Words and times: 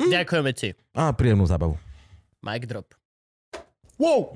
Hm? 0.00 0.10
Ďakujeme 0.10 0.50
ti. 0.56 0.74
A 0.94 1.14
príjemnú 1.14 1.46
zábavu. 1.46 1.78
Mic 2.42 2.66
drop. 2.66 2.94
Wow! 3.98 4.34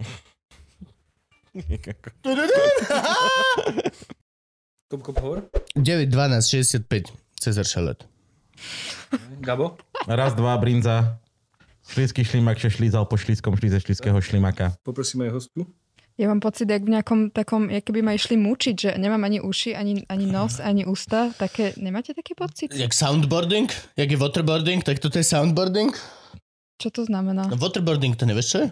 Kop, 4.88 5.02
kop, 5.04 5.18
hovor. 5.20 5.44
9, 5.76 6.08
12, 6.08 6.48
65. 6.48 7.12
Cezar 7.36 7.66
Šalet. 7.68 8.08
Gabo? 9.44 9.76
Raz, 10.08 10.32
dva, 10.32 10.56
brinza. 10.56 11.20
Šlízky 11.88 12.24
šlimak, 12.24 12.56
že 12.56 12.72
šlízal 12.72 13.04
po 13.04 13.20
šlízkom 13.20 13.56
šlíze 13.56 13.80
šlízkeho 13.84 14.16
šlimaka. 14.20 14.72
Poprosím 14.84 15.28
aj 15.28 15.30
hostu. 15.36 15.68
Ja 16.18 16.26
mám 16.26 16.42
pocit, 16.42 16.66
jak 16.66 16.82
v 16.82 16.98
nejakom 16.98 17.30
takom, 17.30 17.70
jak 17.70 17.86
keby 17.86 18.02
ma 18.02 18.10
išli 18.10 18.34
mučiť, 18.34 18.74
že 18.74 18.90
nemám 18.98 19.22
ani 19.22 19.38
uši, 19.38 19.78
ani, 19.78 20.02
ani 20.10 20.26
nos, 20.26 20.58
ani 20.58 20.82
ústa. 20.82 21.30
Také, 21.38 21.78
nemáte 21.78 22.10
taký 22.10 22.34
pocit? 22.34 22.74
Jak 22.74 22.90
soundboarding? 22.90 23.70
Jak 23.94 24.10
je 24.10 24.18
waterboarding? 24.18 24.82
Tak 24.82 24.98
toto 24.98 25.14
je 25.14 25.22
soundboarding? 25.22 25.94
Čo 26.82 26.90
to 26.90 27.06
znamená? 27.06 27.46
No, 27.46 27.54
waterboarding, 27.54 28.18
to 28.18 28.26
nevieš 28.26 28.50
čo 28.50 28.58
je? 28.66 28.68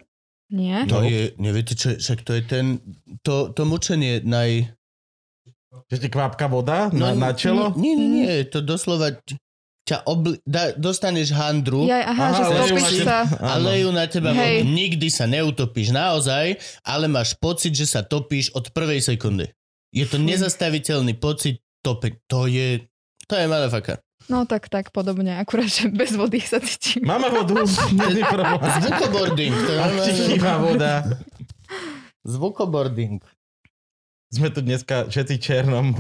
Nie? 0.59 0.91
To 0.91 1.07
je, 1.07 1.39
neviete 1.39 1.79
čo 1.79 1.95
je, 1.95 2.03
však 2.03 2.27
to 2.27 2.35
je 2.35 2.43
ten, 2.43 2.83
to, 3.23 3.55
to 3.55 3.63
mučenie 3.63 4.27
naj... 4.27 4.67
Že 5.87 5.97
ti 6.03 6.09
kvápka 6.11 6.51
voda 6.51 6.91
na, 6.91 7.15
na 7.15 7.31
čelo? 7.31 7.71
Nie, 7.79 7.95
nie, 7.95 8.09
nie, 8.11 8.31
to 8.51 8.59
doslova 8.59 9.23
ťa 9.87 10.03
obli... 10.03 10.35
Da, 10.43 10.75
dostaneš 10.75 11.31
handru 11.31 11.87
Ja, 11.87 12.11
aha, 12.11 12.27
Aha, 12.27 12.35
že 12.35 12.43
ale 12.43 12.55
stopíš 12.67 13.07
sa. 13.07 13.19
a 13.39 13.55
lejú 13.57 13.95
na 13.95 14.05
teba 14.11 14.35
Hej. 14.35 14.67
vodu. 14.67 14.75
Nikdy 14.75 15.07
sa 15.09 15.25
neutopíš 15.31 15.95
naozaj, 15.95 16.59
ale 16.83 17.07
máš 17.07 17.39
pocit, 17.39 17.71
že 17.71 17.87
sa 17.87 18.03
topíš 18.03 18.51
od 18.53 18.75
prvej 18.75 18.99
sekundy. 18.99 19.47
Je 19.95 20.03
to 20.05 20.19
nezastaviteľný 20.19 21.15
pocit 21.15 21.63
topeť. 21.87 22.13
To 22.27 22.51
je... 22.51 22.83
To 23.31 23.35
je 23.39 23.47
motherfucker. 23.47 24.03
No 24.27 24.43
tak, 24.43 24.67
tak 24.67 24.91
podobne, 24.91 25.39
akurát, 25.39 25.71
že 25.71 25.87
bez 25.87 26.19
vody 26.19 26.43
sa 26.43 26.59
cítim. 26.59 27.07
Máme 27.07 27.31
vodu, 27.31 27.63
problém. 28.35 28.59
Zvukoboarding. 28.83 29.55
To 29.55 29.71
je 29.71 29.79
normálne... 29.79 30.13
chýba 30.27 30.53
voda. 30.59 30.93
Zvukoboarding. 32.27 33.23
Sme 34.35 34.51
tu 34.51 34.59
dneska 34.67 35.07
všetci 35.07 35.35
černom. 35.39 35.95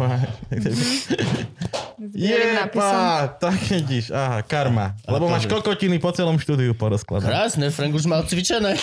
Jepa, 1.96 3.28
tak 3.40 3.56
vidíš, 3.72 4.12
aha, 4.12 4.44
karma. 4.44 4.92
Lebo 5.08 5.32
máš 5.32 5.48
kokotiny 5.48 5.96
po 5.96 6.12
celom 6.12 6.36
štúdiu 6.36 6.76
porozkladané. 6.76 7.32
Krásne, 7.32 7.72
Frank 7.72 7.96
už 7.96 8.04
mal 8.04 8.20
cvičené. 8.28 8.76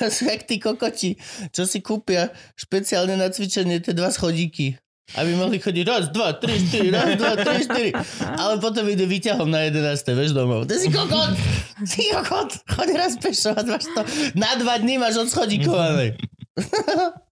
Jak 0.00 0.44
tí 0.44 0.60
kokoti, 0.60 1.16
čo 1.52 1.64
si 1.64 1.80
kúpia 1.80 2.28
špeciálne 2.56 3.16
na 3.16 3.32
cvičenie 3.32 3.80
tie 3.80 3.96
dva 3.96 4.12
schodíky. 4.12 4.76
Aby 5.18 5.34
mohli 5.34 5.58
chodiť 5.58 5.84
raz, 5.90 6.06
dva, 6.14 6.38
tri, 6.38 6.54
štyri, 6.54 6.94
raz, 6.94 7.18
dva, 7.18 7.34
tri, 7.34 7.66
štyri. 7.66 7.90
Ale 8.38 8.62
potom 8.62 8.86
ide 8.86 9.10
výťahom 9.10 9.50
na 9.50 9.66
11. 9.66 10.06
vieš 10.14 10.30
domov. 10.38 10.70
Ty 10.70 10.78
si 10.78 10.86
kokot! 10.86 11.34
Si 11.82 12.14
kokot! 12.14 12.50
Choď 12.70 12.88
raz 12.94 13.18
pešo 13.18 13.50
a 13.50 13.62
máš 13.66 13.90
to. 13.90 14.06
Na 14.38 14.54
dva 14.54 14.78
dní 14.78 15.02
máš 15.02 15.26
odschodíkované. 15.26 16.14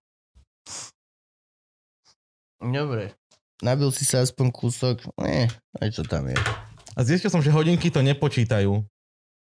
Dobre. 2.59 3.15
Nabil 3.59 3.91
si 3.91 4.07
sa 4.07 4.23
aspoň 4.23 4.55
kúsok. 4.55 5.03
Nie, 5.19 5.51
aj 5.79 5.89
čo 5.91 6.03
tam 6.07 6.31
je. 6.31 6.39
A 6.95 7.03
zistil 7.03 7.31
som, 7.31 7.43
že 7.43 7.51
hodinky 7.51 7.91
to 7.91 8.03
nepočítajú. 8.03 8.83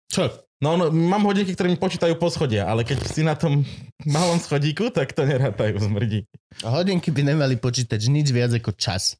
Čo? 0.09 0.23
No, 0.61 0.79
no, 0.79 0.88
mám 0.89 1.25
hodinky, 1.25 1.51
ktoré 1.53 1.67
mi 1.67 1.77
počítajú 1.77 2.16
po 2.16 2.31
schodia, 2.31 2.66
ale 2.66 2.88
keď 2.88 3.01
si 3.05 3.21
na 3.25 3.35
tom 3.35 3.66
malom 4.07 4.39
schodíku, 4.39 4.88
tak 4.89 5.11
to 5.11 5.27
nerátajú 5.27 5.77
zmrdí. 5.81 6.25
Hodinky 6.63 7.11
by 7.11 7.35
nemali 7.35 7.59
počítať 7.59 7.99
nič 8.07 8.31
viac 8.31 8.55
ako 8.55 8.71
čas. 8.77 9.19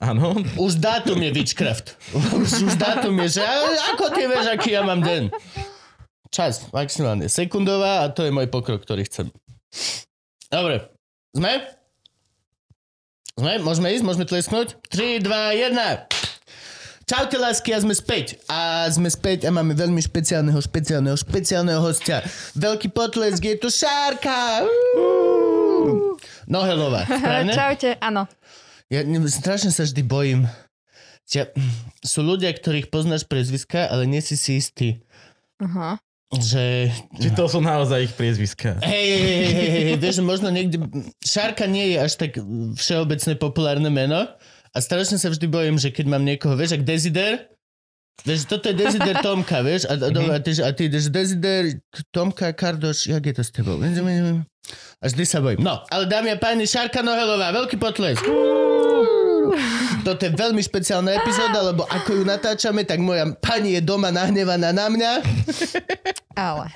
Áno, 0.00 0.32
Už 0.56 0.80
dátum 0.80 1.20
je 1.20 1.30
witchcraft. 1.34 1.98
Už, 2.16 2.48
už 2.72 2.74
dátum 2.80 3.12
je, 3.26 3.36
že 3.36 3.42
a- 3.44 3.92
ako 3.92 4.16
ty 4.16 4.24
vieš, 4.24 4.48
aký 4.48 4.72
ja 4.72 4.80
mám 4.80 5.04
deň. 5.04 5.28
Čas, 6.32 6.70
maximálne. 6.72 7.26
Sekundová 7.28 8.06
a 8.06 8.08
to 8.08 8.24
je 8.24 8.32
môj 8.32 8.48
pokrok, 8.48 8.80
ktorý 8.80 9.04
chcem. 9.04 9.28
Dobre. 10.48 10.88
Sme? 11.36 11.79
Sme? 13.40 13.56
Môžeme 13.56 13.88
ísť? 13.96 14.04
Môžeme 14.04 14.28
tlesknúť? 14.28 14.76
3, 14.92 15.24
2, 15.24 15.72
1. 15.72 17.08
Čaute 17.08 17.40
lásky 17.40 17.72
a 17.72 17.80
sme 17.80 17.96
späť. 17.96 18.36
A 18.52 18.84
sme 18.92 19.08
späť 19.08 19.48
a 19.48 19.50
máme 19.50 19.72
veľmi 19.72 19.96
špeciálneho, 20.04 20.60
špeciálneho, 20.60 21.16
špeciálneho 21.16 21.80
hostia. 21.80 22.20
Veľký 22.52 22.92
potlesk, 22.92 23.40
je 23.40 23.56
tu 23.56 23.72
Šárka. 23.72 24.68
Uú. 24.92 26.20
Nohelová, 26.52 27.08
správne? 27.16 27.56
Čaute, 27.56 27.96
áno. 28.04 28.28
Ja 28.92 29.08
ne, 29.08 29.16
strašne 29.24 29.72
sa 29.72 29.88
vždy 29.88 30.04
bojím. 30.04 30.44
Ťa, 31.24 31.56
sú 32.04 32.20
ľudia, 32.20 32.52
ktorých 32.52 32.92
poznáš 32.92 33.24
prezviska, 33.24 33.88
ale 33.88 34.04
nie 34.04 34.20
si 34.20 34.36
si 34.36 34.60
istý, 34.60 35.00
Aha. 35.64 35.96
Že... 36.38 36.94
či 37.18 37.28
to 37.34 37.50
sú 37.50 37.58
naozaj 37.58 38.06
ich 38.06 38.14
priezviská. 38.14 38.78
Hej, 38.86 39.06
hej, 39.10 39.22
hej, 39.26 39.50
hej, 39.50 39.70
hej, 39.90 39.96
vieš, 39.98 40.22
možno 40.22 40.46
niekde... 40.54 40.78
Šárka 41.26 41.66
nie 41.66 41.94
je 41.94 41.96
až 41.98 42.12
tak 42.14 42.38
všeobecne 42.78 43.34
populárne 43.34 43.90
meno 43.90 44.30
a 44.70 44.76
strašne 44.78 45.18
sa 45.18 45.26
vždy 45.26 45.46
bojím, 45.50 45.76
že 45.82 45.90
keď 45.90 46.06
mám 46.06 46.22
niekoho, 46.22 46.54
vieš, 46.54 46.78
ak 46.78 46.86
Desider, 46.86 47.50
vieš, 48.22 48.46
toto 48.46 48.70
je 48.70 48.78
Desider 48.78 49.18
Tomka, 49.18 49.66
vieš, 49.66 49.90
a, 49.90 49.98
a, 49.98 50.06
a, 50.06 50.38
ty, 50.38 50.50
a 50.62 50.70
ty 50.70 50.86
ideš 50.86 51.10
Desider 51.10 51.82
Tomka 52.14 52.54
Kardoš, 52.54 53.10
jak 53.10 53.26
je 53.26 53.34
to 53.34 53.42
s 53.42 53.50
tebou? 53.50 53.82
A 53.82 55.04
vždy 55.10 55.24
sa 55.26 55.42
bojím. 55.42 55.66
No, 55.66 55.82
ale 55.90 56.06
dámy 56.06 56.34
a 56.34 56.38
páni, 56.38 56.62
Šárka 56.62 57.02
Nohelová, 57.02 57.50
veľký 57.50 57.74
potlesk. 57.74 58.22
Toto 60.06 60.22
je 60.26 60.32
veľmi 60.32 60.62
špeciálna 60.62 61.16
epizóda, 61.20 61.60
lebo 61.72 61.84
ako 61.86 62.20
ju 62.20 62.22
natáčame, 62.24 62.84
tak 62.86 63.00
moja 63.02 63.28
pani 63.38 63.76
je 63.76 63.80
doma 63.84 64.12
nahnevaná 64.14 64.70
na 64.72 64.86
mňa. 64.88 65.12
Ale. 66.38 66.70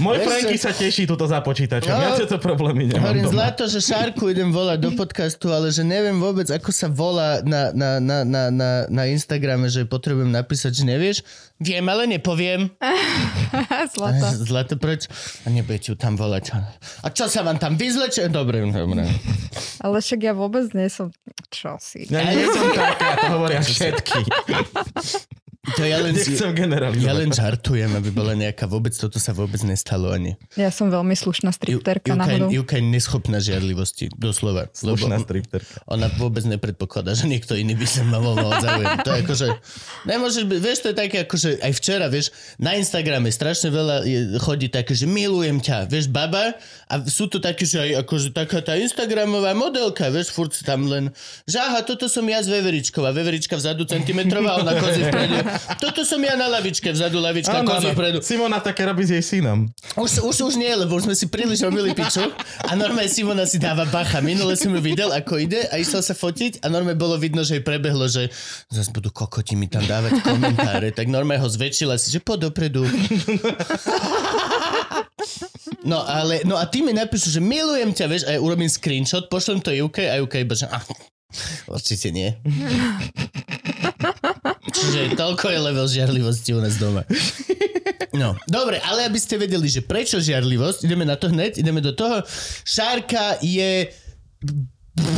Môj 0.00 0.18
Franky 0.24 0.56
sa 0.58 0.72
teší 0.72 1.06
tuto 1.06 1.28
za 1.28 1.38
počítačom. 1.40 1.90
No, 1.90 2.00
Ja 2.00 2.10
tieto 2.16 2.40
problémy 2.40 2.88
nemám 2.88 3.12
Hovorím 3.12 3.24
doma. 3.28 3.34
zlato, 3.34 3.62
že 3.68 3.78
Šárku 3.78 4.32
idem 4.32 4.50
volať 4.50 4.78
do 4.80 4.90
podcastu, 4.94 5.52
ale 5.52 5.70
že 5.70 5.84
neviem 5.84 6.16
vôbec, 6.16 6.48
ako 6.48 6.70
sa 6.72 6.88
volá 6.90 7.44
na, 7.44 7.70
na, 7.70 7.90
na, 8.00 8.16
na, 8.24 8.42
na, 8.50 8.70
na 8.88 9.02
Instagrame, 9.06 9.68
že 9.68 9.84
potrebujem 9.84 10.32
napísať, 10.32 10.72
že 10.74 10.84
nevieš. 10.84 11.18
Viem, 11.58 11.86
ale 11.86 12.06
nepoviem. 12.08 12.70
Zlato. 13.94 14.26
Zlato, 14.42 14.74
preč? 14.78 15.06
A 15.42 15.50
nebudete 15.50 15.90
ju 15.90 15.96
tam 15.98 16.14
volať. 16.14 16.54
A 17.02 17.08
čo 17.10 17.26
sa 17.26 17.42
vám 17.42 17.58
tam 17.58 17.74
vyzleče? 17.74 18.30
Dobre, 18.30 18.62
dobre. 18.64 19.06
Ale 19.82 19.96
však 19.98 20.20
ja 20.22 20.32
vôbec 20.34 20.70
nie 20.72 20.88
som... 20.90 21.10
Čo 21.48 21.78
si? 21.80 22.06
Ja 22.10 22.26
nie 22.26 22.44
som 22.46 22.70
taká, 22.70 23.08
to 23.16 23.26
hovoria 23.38 23.62
všetky. 23.62 24.20
To 25.76 25.82
ja 25.84 26.00
len, 26.00 26.14
Nechcem 26.18 26.50
ja 26.50 26.56
generalizovať. 26.56 27.16
len 27.18 27.30
žartujem, 27.34 27.90
aby 27.92 28.08
bola 28.08 28.32
nejaká 28.32 28.64
vôbec, 28.64 28.94
toto 28.96 29.20
sa 29.20 29.36
vôbec 29.36 29.60
nestalo 29.66 30.08
ani. 30.08 30.38
Ja 30.56 30.72
som 30.72 30.88
veľmi 30.88 31.12
slušná 31.12 31.52
stripterka 31.52 32.16
náhodou. 32.16 32.48
Juka 32.48 32.80
je 32.80 32.84
neschopná 32.88 33.38
žiadlivosti, 33.42 34.08
doslova. 34.16 34.72
Slušná 34.72 35.20
stripterka. 35.22 35.84
ona 35.84 36.08
vôbec 36.16 36.46
nepredpokladá, 36.48 37.12
že 37.12 37.28
niekto 37.28 37.52
iný 37.52 37.76
by 37.76 37.86
sa 37.86 38.02
ma 38.06 38.22
mohol 38.22 38.54
záujem. 38.62 38.88
To 39.04 39.10
je 39.12 39.18
akože, 39.26 39.46
nemôžeš 40.08 40.44
byť, 40.48 40.58
vieš, 40.62 40.78
to 40.84 40.88
je 40.90 40.96
také 40.96 41.16
akože, 41.26 41.50
aj 41.60 41.72
včera, 41.76 42.06
vieš, 42.08 42.32
na 42.56 42.74
Instagrame 42.78 43.28
strašne 43.28 43.68
veľa 43.68 43.96
je, 44.08 44.18
chodí 44.40 44.72
také, 44.72 44.96
že 44.96 45.04
milujem 45.04 45.60
ťa, 45.60 45.90
vieš, 45.90 46.08
baba, 46.08 46.56
a 46.88 46.94
sú 47.04 47.28
to 47.28 47.36
také, 47.36 47.68
že 47.68 47.76
aj 47.76 47.90
akože 48.06 48.32
taká 48.32 48.64
tá 48.64 48.72
Instagramová 48.78 49.52
modelka, 49.52 50.08
vieš, 50.08 50.32
furt 50.32 50.56
tam 50.64 50.88
len, 50.88 51.12
že 51.44 51.60
aha, 51.60 51.84
toto 51.84 52.08
som 52.08 52.24
ja 52.24 52.40
z 52.40 52.48
Veveričkou 52.48 53.04
a 53.04 53.12
Veverička 53.12 53.58
vzadu 53.58 53.84
centimetrová, 53.84 54.60
ona 54.60 54.72
kozí 54.80 55.04
vpredu. 55.04 55.36
Toto 55.78 56.02
som 56.02 56.18
ja 56.18 56.34
na 56.34 56.48
lavičke, 56.48 56.88
vzadu 56.88 57.18
lavička, 57.18 57.60
Áno, 57.60 57.72
áno. 57.72 57.90
vpredu. 57.92 58.18
Simona 58.20 58.58
také 58.58 58.82
robí 58.82 59.02
s 59.02 59.10
jej 59.10 59.24
synom. 59.24 59.68
Už, 59.94 60.22
už, 60.22 60.36
už 60.44 60.54
nie, 60.54 60.70
lebo 60.70 60.94
už 60.94 61.06
sme 61.06 61.14
si 61.14 61.26
príliš 61.26 61.62
robili 61.62 61.92
piču 61.92 62.24
a 62.60 62.72
normálne 62.72 63.06
Simona 63.06 63.44
si 63.44 63.56
dáva 63.56 63.84
bacha. 63.84 64.18
Minule 64.18 64.54
som 64.54 64.70
ju 64.70 64.80
videl, 64.80 65.08
ako 65.08 65.38
ide 65.38 65.66
a 65.68 65.76
išla 65.76 66.00
sa 66.00 66.12
fotiť 66.12 66.62
a 66.62 66.68
normálne 66.68 66.94
bolo 66.94 67.16
vidno, 67.16 67.40
že 67.40 67.58
jej 67.58 67.64
prebehlo, 67.64 68.06
že 68.06 68.28
zase 68.68 68.90
budú 68.90 69.08
kokoti 69.08 69.54
mi 69.54 69.66
tam 69.66 69.82
dávať 69.82 70.20
komentáre, 70.20 70.90
tak 70.90 71.06
normálne 71.06 71.40
ho 71.40 71.48
zväčšila 71.48 71.96
si, 71.96 72.08
že 72.08 72.18
poď 72.18 72.48
dopredu. 72.48 72.82
No 75.84 76.04
ale, 76.04 76.44
no 76.44 76.56
a 76.56 76.66
ty 76.66 76.82
mi 76.82 76.92
napíšu, 76.92 77.30
že 77.30 77.40
milujem 77.40 77.94
ťa, 77.94 78.04
vieš, 78.06 78.22
a 78.26 78.36
ja 78.36 78.40
urobím 78.40 78.68
screenshot, 78.68 79.30
pošlem 79.30 79.58
to 79.58 79.72
UK 79.72 80.04
a 80.04 80.20
UK 80.20 80.44
iba, 80.44 80.52
že 80.52 80.68
ah, 80.68 80.82
určite 81.66 82.10
nie. 82.10 82.34
Čiže 84.78 85.18
toľko 85.18 85.50
je 85.50 85.58
level 85.58 85.86
žiarlivosti 85.90 86.50
u 86.54 86.60
nás 86.62 86.78
doma. 86.78 87.02
No, 88.14 88.34
dobre, 88.50 88.82
ale 88.82 89.06
aby 89.06 89.18
ste 89.18 89.38
vedeli, 89.38 89.66
že 89.70 89.84
prečo 89.84 90.18
žiarlivosť, 90.18 90.86
ideme 90.86 91.06
na 91.06 91.14
to 91.14 91.30
hneď, 91.30 91.58
ideme 91.60 91.78
do 91.78 91.94
toho. 91.94 92.22
Šárka 92.66 93.38
je 93.42 93.90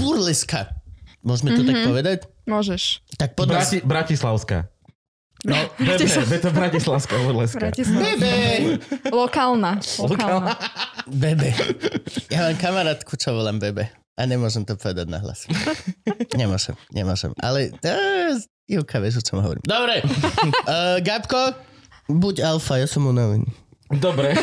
burleska. 0.00 0.76
Môžeme 1.20 1.52
to 1.56 1.62
mm-hmm. 1.64 1.68
tak 1.68 1.88
povedať? 1.88 2.18
Môžeš. 2.48 3.04
Tak 3.20 3.36
podľa... 3.36 3.60
Brati, 3.60 3.78
Bratislavská. 3.84 4.68
No, 5.40 5.56
bebe, 5.80 6.04
je 6.04 6.40
to 6.40 6.52
Bratislavská 6.52 7.16
burleska. 7.24 7.72
Bebe! 7.72 8.32
Lokálna. 9.08 9.80
Lokálna. 9.96 10.52
Bebe. 11.08 11.56
Ja 12.28 12.44
mám 12.44 12.60
kamarátku, 12.60 13.16
čo 13.16 13.32
volám 13.32 13.56
Bebe. 13.56 13.88
A 14.20 14.28
nemôžem 14.28 14.68
to 14.68 14.76
povedať 14.76 15.08
na 15.08 15.16
hlas. 15.24 15.48
Nemôžem, 16.36 16.76
nemôžem. 16.92 17.32
Ale 17.40 17.72
Juka, 18.70 18.96
vieš, 18.96 19.18
o 19.18 19.24
čom 19.24 19.38
hovorím. 19.40 19.62
Dobre. 19.62 19.98
Uh, 20.62 20.98
Gabko, 21.06 21.58
buď 22.06 22.46
alfa, 22.46 22.76
ja 22.76 22.86
som 22.86 23.04
unavený. 23.04 23.50
Dobre. 23.90 24.30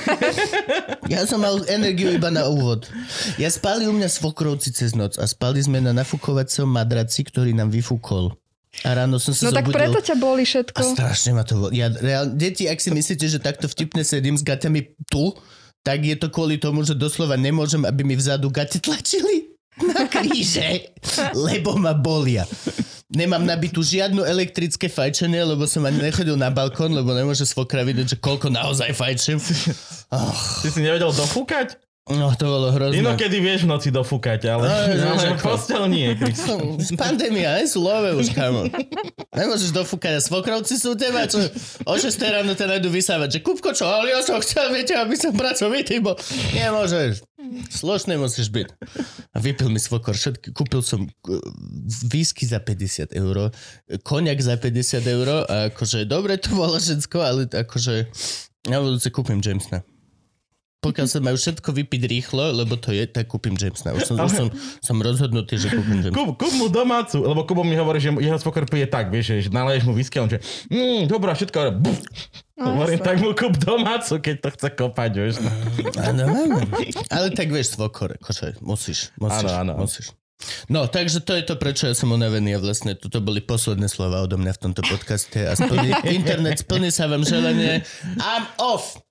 Ja 1.07 1.23
som 1.23 1.39
mal 1.39 1.63
energiu 1.67 2.11
iba 2.11 2.27
na 2.27 2.45
úvod. 2.45 2.91
Ja 3.35 3.47
spali 3.47 3.87
u 3.87 3.95
mňa 3.95 4.11
svokrovci 4.11 4.69
cez 4.69 4.91
noc 4.91 5.15
a 5.15 5.23
spali 5.23 5.55
sme 5.57 5.79
na 5.79 5.95
nafukovacom 5.95 6.67
madraci, 6.67 7.23
ktorý 7.23 7.55
nám 7.55 7.71
vyfúkol. 7.71 8.35
A 8.83 8.91
ráno 8.93 9.15
som 9.15 9.31
sa 9.31 9.47
No 9.47 9.55
tak 9.55 9.63
zobudil. 9.63 9.87
preto 9.87 9.99
ťa 10.03 10.15
boli 10.17 10.43
A 10.43 10.49
všetko. 10.51 10.81
strašne 10.91 11.31
ma 11.31 11.41
to... 11.41 11.55
vo- 11.57 11.71
Ja, 11.71 11.87
reál, 11.87 12.27
deti, 12.29 12.67
ak 12.67 12.77
si 12.77 12.91
myslíte, 12.91 13.23
že 13.25 13.39
takto 13.39 13.65
vtipne 13.65 14.03
sedím 14.03 14.35
s 14.35 14.43
gaťami 14.43 14.83
tu, 15.07 15.31
tak 15.79 16.03
je 16.03 16.13
to 16.13 16.27
kvôli 16.27 16.59
tomu, 16.59 16.83
že 16.83 16.91
doslova 16.91 17.33
nemôžem, 17.33 17.81
aby 17.81 18.03
mi 18.03 18.13
vzadu 18.13 18.51
gate 18.51 18.77
tlačili 18.77 19.55
na 19.79 20.03
kríže, 20.03 20.91
lebo 21.47 21.79
ma 21.79 21.95
bolia. 21.95 22.43
Nemám 23.07 23.47
nabitú 23.47 23.79
žiadnu 23.79 24.19
elektrické 24.27 24.91
fajčenie, 24.91 25.39
lebo 25.39 25.63
som 25.63 25.79
ani 25.87 26.11
nechodil 26.11 26.35
na 26.35 26.51
balkón, 26.51 26.91
lebo 26.91 27.15
nemôže 27.15 27.47
svokra 27.47 27.87
vidieť, 27.87 28.15
že 28.15 28.17
koľko 28.19 28.51
naozaj 28.51 28.91
fajčím. 28.91 29.39
Oh, 30.11 30.31
Ty 30.63 30.67
si 30.67 30.83
nevedel 30.83 31.11
dofúkať? 31.15 31.86
No 32.07 32.31
to 32.33 32.45
bolo 32.47 32.67
hrozné. 32.71 33.03
Inokedy 33.03 33.37
vieš 33.39 33.67
v 33.67 33.75
noci 33.75 33.89
dofúkať, 33.91 34.47
ale, 34.47 34.63
No, 34.95 35.11
ale 35.15 35.35
ako. 35.35 35.43
postel 35.43 35.83
nie. 35.91 36.15
Pandémia, 37.01 37.59
aj 37.59 37.75
sú 37.75 37.83
love 37.83 38.15
už, 38.15 38.31
kamo. 38.31 38.71
Nemôžeš 39.35 39.75
dofúkať 39.75 40.17
a 40.17 40.21
svokrovci 40.23 40.79
sú 40.79 40.95
teba, 40.95 41.27
čo 41.27 41.43
o 41.83 41.93
6 41.93 42.07
ráno 42.23 42.55
te 42.55 42.63
najdu 42.63 42.87
vysávať, 42.87 43.37
že 43.37 43.39
Kupko, 43.43 43.75
čo, 43.75 43.83
ale 43.83 44.15
ja 44.15 44.23
som 44.23 44.39
chcel, 44.39 44.71
viete, 44.71 44.95
aby 44.95 45.19
som 45.19 45.35
pracovitý, 45.35 45.99
bo 45.99 46.15
nemôžeš. 46.55 47.27
Slušný 47.71 48.19
musíš 48.19 48.51
byť. 48.51 48.67
A 49.31 49.37
vypil 49.39 49.67
mi 49.67 49.79
svokor 49.79 50.15
všetky, 50.15 50.51
kúpil 50.51 50.83
som 50.83 51.07
uh, 51.07 51.39
whisky 52.07 52.43
za 52.43 52.59
50 52.59 53.15
eur, 53.15 53.51
koniak 54.03 54.39
za 54.43 54.59
50 54.59 55.03
eur 55.05 55.27
a 55.47 55.71
akože 55.71 56.03
dobre 56.03 56.35
to 56.35 56.51
bolo 56.51 56.75
všetko, 56.75 57.17
ale 57.19 57.41
akože 57.47 58.11
na 58.67 58.83
budúce 58.83 59.07
kúpim 59.11 59.39
Jamesna. 59.39 59.79
Pokiaľ 60.77 61.07
sa 61.09 61.17
majú 61.17 61.33
všetko 61.41 61.73
vypiť 61.73 62.01
rýchlo, 62.05 62.53
lebo 62.53 62.77
to 62.77 62.93
je, 62.93 63.09
tak 63.09 63.25
kúpim 63.25 63.57
Jamesna. 63.57 63.97
Už 63.97 64.13
som, 64.13 64.15
už 64.21 64.29
som, 64.29 64.47
som 64.77 64.97
rozhodnutý, 65.01 65.57
že 65.57 65.73
kúpim 65.73 66.05
Jamesna. 66.05 66.13
Kúp, 66.13 66.37
kúp 66.37 66.53
mu 66.53 66.69
domácu, 66.69 67.17
lebo 67.25 67.41
Kubo 67.49 67.65
mi 67.65 67.73
hovorí, 67.73 67.97
že 67.97 68.13
jeho 68.13 68.37
svokor 68.37 68.69
pije 68.69 68.85
tak, 68.85 69.09
vieš, 69.09 69.41
že 69.41 69.49
naleješ 69.49 69.89
mu 69.89 69.97
whisky 69.97 70.21
a 70.21 70.29
on 70.29 70.29
že, 70.29 70.37
mm, 70.69 71.09
dobrá, 71.09 71.33
všetko, 71.33 71.57
ale 71.57 71.71
buf. 71.73 71.97
No, 72.53 72.77
Hovorím, 72.77 73.01
tak 73.01 73.17
mu 73.21 73.33
kúp 73.33 73.57
domácu, 73.57 74.21
keď 74.21 74.35
to 74.37 74.49
chce 74.53 74.67
kopať, 74.77 75.11
vieš. 75.17 75.35
No. 75.41 75.49
Áno, 75.97 76.23
áno. 76.29 76.57
Ale 77.09 77.33
tak 77.33 77.49
vieš, 77.49 77.73
svokor, 77.73 78.13
akože 78.21 78.61
musíš, 78.61 79.09
musíš, 79.17 79.49
Áno, 79.49 79.73
áno. 79.73 79.73
musíš. 79.81 80.13
No, 80.69 80.85
takže 80.85 81.25
to 81.25 81.33
je 81.33 81.41
to, 81.41 81.57
prečo 81.57 81.89
ja 81.89 81.97
som 81.97 82.13
unavený 82.13 82.53
a 82.53 82.61
vlastne 82.61 82.93
toto 82.93 83.17
boli 83.17 83.41
posledné 83.41 83.89
slova 83.89 84.21
odo 84.21 84.37
mňa 84.37 84.53
v 84.53 84.61
tomto 84.69 84.85
podcaste 84.85 85.41
a 85.41 85.57
splní, 85.57 85.89
internet 86.21 86.61
splní 86.61 86.93
sa 86.93 87.09
vám 87.09 87.25
želanie. 87.25 87.81
I'm 88.21 88.45
off! 88.61 89.01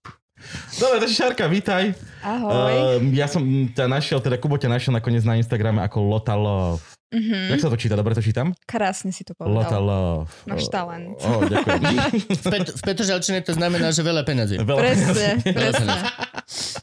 Dobre, 0.77 0.97
takže 1.01 1.15
Šarka, 1.15 1.45
vítaj. 1.47 1.95
Ahoj. 2.21 2.99
Uh, 2.99 3.13
ja 3.13 3.27
som 3.27 3.41
ťa 3.69 3.87
našiel, 3.87 4.19
teda 4.19 4.37
Kubo 4.37 4.55
ťa 4.55 4.69
našiel 4.69 4.93
nakoniec 4.93 5.23
na 5.23 5.35
Instagrame 5.35 5.81
ako 5.81 6.03
Lota 6.03 6.35
Love. 6.35 6.83
Mhm. 7.07 7.55
Jak 7.55 7.61
sa 7.63 7.71
to 7.71 7.79
číta? 7.79 7.95
Dobre 7.95 8.13
to 8.13 8.21
čítam? 8.21 8.51
Krásne 8.65 9.15
si 9.15 9.23
to 9.23 9.33
Lota 9.39 9.47
povedal. 9.71 9.81
Love. 9.81 10.27
Máš 10.45 10.67
talent. 10.69 11.17
Oh, 11.23 11.41
ďakujem. 11.41 11.81
V, 12.29 12.45
Pet- 12.45 12.75
v 12.75 12.83
Petržalčine 12.83 13.39
to 13.41 13.55
znamená, 13.55 13.95
že 13.95 14.03
veľa 14.03 14.27
peniazí. 14.27 14.59
Veľa 14.59 14.81
Presne, 14.83 15.07
peniazí. 15.39 15.51
presne. 15.55 15.95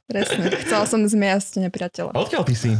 Presne. 0.07 0.44
Chcela 0.63 0.86
som 0.88 1.04
zmiasť 1.04 1.51
nepriateľa. 1.62 2.12
Odkiaľ 2.15 2.44
ty 2.48 2.56
si? 2.56 2.71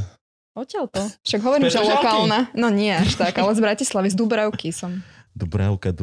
Odtiaľ 0.54 0.86
to. 0.88 1.04
Však 1.26 1.42
hovorím, 1.42 1.68
že 1.68 1.82
lokálna. 1.82 2.54
No 2.54 2.70
nie 2.70 2.94
až 2.94 3.18
tak, 3.18 3.34
ale 3.36 3.52
z 3.52 3.62
Bratislavy, 3.62 4.08
z 4.08 4.18
Dubravky 4.18 4.70
som. 4.70 5.04
Dubravka. 5.34 5.92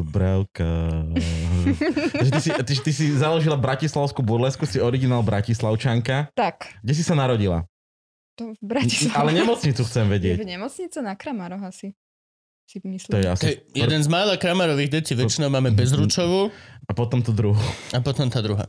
Takže 2.19 2.31
ty, 2.31 2.41
si, 2.41 2.49
ty, 2.51 2.73
ty 2.75 2.91
si 2.91 3.05
založila 3.15 3.55
Bratislavskú 3.55 4.21
burlesku, 4.21 4.65
si 4.65 4.77
originál 4.77 5.23
Bratislavčanka. 5.23 6.29
Tak, 6.35 6.83
Kde 6.83 6.93
si 6.93 7.03
sa 7.03 7.15
narodila? 7.15 7.63
to 8.31 8.55
v 8.55 8.63
Bratislave. 8.63 9.13
Ale 9.13 9.35
nemocnicu 9.35 9.83
chcem 9.83 10.07
Je 10.07 10.09
vedieť. 10.09 10.37
v 10.39 10.55
nemocnice 10.55 10.97
na 11.03 11.19
Kramaroch 11.19 11.61
asi. 11.61 11.91
Si 12.63 12.79
myslím. 12.79 13.11
To 13.11 13.19
je 13.19 13.27
asi... 13.27 13.43
Hej, 13.43 13.55
jeden 13.75 13.99
z 13.99 14.07
mála 14.07 14.39
kramarových 14.39 14.89
detí, 14.89 15.11
väčšinou 15.11 15.51
máme 15.51 15.75
bezručovú 15.75 16.47
A 16.87 16.91
potom 16.95 17.19
to 17.19 17.35
druhú. 17.35 17.59
a 17.91 17.99
potom 17.99 18.31
tá 18.31 18.39
druhá. 18.39 18.63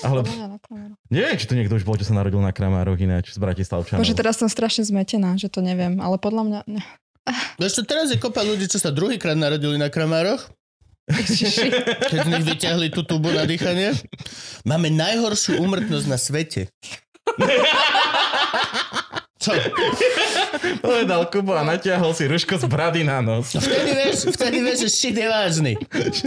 Ale 0.00 0.24
neviem, 1.12 1.36
či 1.36 1.44
tu 1.44 1.52
niekto 1.52 1.76
už 1.76 1.84
bol, 1.84 2.00
čo 2.00 2.08
sa 2.08 2.16
narodil 2.16 2.40
na 2.40 2.56
Kramároch 2.56 2.96
ináč 2.96 3.36
z 3.36 3.36
Bratislavčanov. 3.36 4.00
Bože, 4.00 4.16
teraz 4.16 4.40
som 4.40 4.48
strašne 4.48 4.88
zmetená, 4.88 5.36
že 5.36 5.52
to 5.52 5.60
neviem, 5.60 6.00
ale 6.00 6.16
podľa 6.16 6.42
mňa... 6.48 6.60
Vieš 7.60 7.72
čo, 7.78 7.82
teraz 7.84 8.10
je 8.12 8.18
kopa 8.20 8.42
ľudí, 8.44 8.68
čo 8.68 8.80
sa 8.80 8.92
druhýkrát 8.92 9.38
narodili 9.38 9.76
na 9.76 9.88
kramároch, 9.88 10.48
keď 11.08 12.18
z 12.24 12.28
nich 12.28 12.44
vyťahli 12.44 12.92
tú 12.92 13.00
tubu 13.04 13.32
na 13.32 13.48
dýchanie. 13.48 13.96
Máme 14.68 14.92
najhoršiu 14.92 15.56
úmrtnosť 15.60 16.06
na 16.06 16.18
svete. 16.20 16.68
Čo? 19.38 19.54
Povedal 20.82 21.30
Kubo 21.30 21.54
a 21.54 21.62
natiahol 21.62 22.10
si 22.10 22.26
ruško 22.26 22.58
z 22.58 22.66
brady 22.66 23.06
na 23.06 23.22
nos. 23.22 23.54
Vtedy 23.54 23.94
vieš, 23.94 24.34
vtedy 24.34 24.58
vieš, 24.66 24.78
že 24.84 24.90
shit 24.90 25.14
je 25.14 25.28
vážny. 25.30 25.72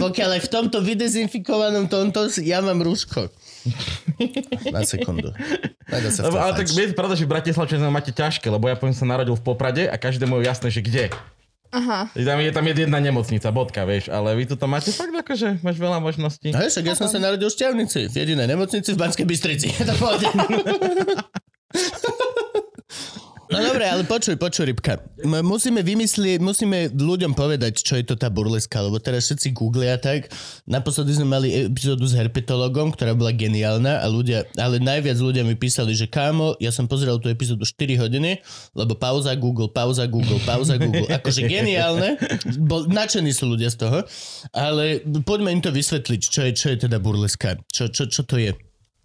Pokiaľ 0.00 0.40
aj 0.40 0.42
v 0.48 0.50
tomto 0.50 0.80
vydezinfikovanom 0.80 1.92
tomto 1.92 2.32
ja 2.40 2.64
mám 2.64 2.80
rúško. 2.80 3.28
Na 4.74 4.82
sekundu. 4.82 5.30
Sa 6.10 6.24
v 6.24 6.26
Lebo, 6.28 6.36
ale 6.38 6.52
tak 6.58 6.66
viete, 6.72 6.94
pravda, 6.96 7.14
že 7.14 7.28
Bratislavčania 7.28 7.92
máte 7.92 8.10
ťažké, 8.10 8.50
lebo 8.50 8.66
ja 8.66 8.74
poviem 8.74 8.96
sa 8.96 9.06
narodil 9.06 9.36
v 9.38 9.44
Poprade 9.44 9.88
a 9.88 9.96
každému 9.96 10.40
je 10.40 10.44
jasné, 10.48 10.68
že 10.70 10.80
kde. 10.82 11.04
Aha. 11.72 12.12
Je 12.12 12.28
Tam 12.28 12.36
je 12.36 12.52
tam 12.52 12.68
je 12.68 12.84
jedna 12.84 13.00
nemocnica, 13.00 13.48
bodka, 13.48 13.88
vieš, 13.88 14.12
ale 14.12 14.36
vy 14.36 14.44
tu 14.44 14.60
to 14.60 14.68
máte 14.68 14.92
fakt 14.92 15.08
akože, 15.08 15.64
máš 15.64 15.80
veľa 15.80 16.04
možností. 16.04 16.52
Hej, 16.52 16.68
však 16.68 16.84
ja 16.84 16.92
som 16.92 17.08
sa 17.08 17.16
narodil 17.16 17.48
v 17.48 17.54
Šťavnici, 17.56 18.12
v 18.12 18.14
jedinej 18.14 18.44
nemocnici 18.44 18.92
v 18.92 19.00
Banskej 19.00 19.24
Bystrici. 19.24 19.72
Je 19.80 19.88
to 19.88 19.96
v. 19.96 20.20
No 23.52 23.60
dobre, 23.60 23.84
ale 23.84 24.02
počuj, 24.08 24.40
počuj, 24.40 24.72
Rybka. 24.72 24.98
M- 25.28 25.44
musíme 25.44 25.84
vymyslieť, 25.84 26.40
musíme 26.40 26.88
ľuďom 26.88 27.36
povedať, 27.36 27.84
čo 27.84 28.00
je 28.00 28.04
to 28.08 28.16
tá 28.16 28.32
burleska, 28.32 28.80
lebo 28.80 28.96
teraz 28.96 29.28
všetci 29.28 29.52
googlia 29.52 30.00
tak. 30.00 30.32
Naposledy 30.64 31.20
sme 31.20 31.28
mali 31.28 31.68
epizódu 31.68 32.08
s 32.08 32.16
herpetologom, 32.16 32.96
ktorá 32.96 33.12
bola 33.12 33.36
geniálna 33.36 34.00
a 34.00 34.06
ľudia, 34.08 34.48
ale 34.56 34.80
najviac 34.80 35.20
ľudia 35.20 35.44
mi 35.44 35.52
písali, 35.52 35.92
že 35.92 36.08
kámo, 36.08 36.56
ja 36.56 36.72
som 36.72 36.88
pozeral 36.88 37.20
tú 37.20 37.28
epizódu 37.28 37.68
4 37.68 38.00
hodiny, 38.00 38.40
lebo 38.72 38.96
pauza 38.96 39.36
Google, 39.36 39.68
pauza 39.68 40.08
Google, 40.08 40.40
pauza 40.48 40.80
Google. 40.80 41.04
Akože 41.12 41.44
geniálne, 41.44 42.16
bol, 42.64 42.88
nadšení 42.88 43.36
sú 43.36 43.52
ľudia 43.52 43.68
z 43.68 43.76
toho, 43.84 43.98
ale 44.56 45.04
poďme 45.28 45.52
im 45.52 45.60
to 45.60 45.68
vysvetliť, 45.68 46.20
čo 46.24 46.40
je, 46.48 46.50
čo 46.56 46.66
je 46.72 46.88
teda 46.88 46.96
burleska. 46.96 47.60
Čo, 47.68 47.92
čo, 47.92 48.08
čo 48.08 48.24
to 48.24 48.40
je? 48.40 48.56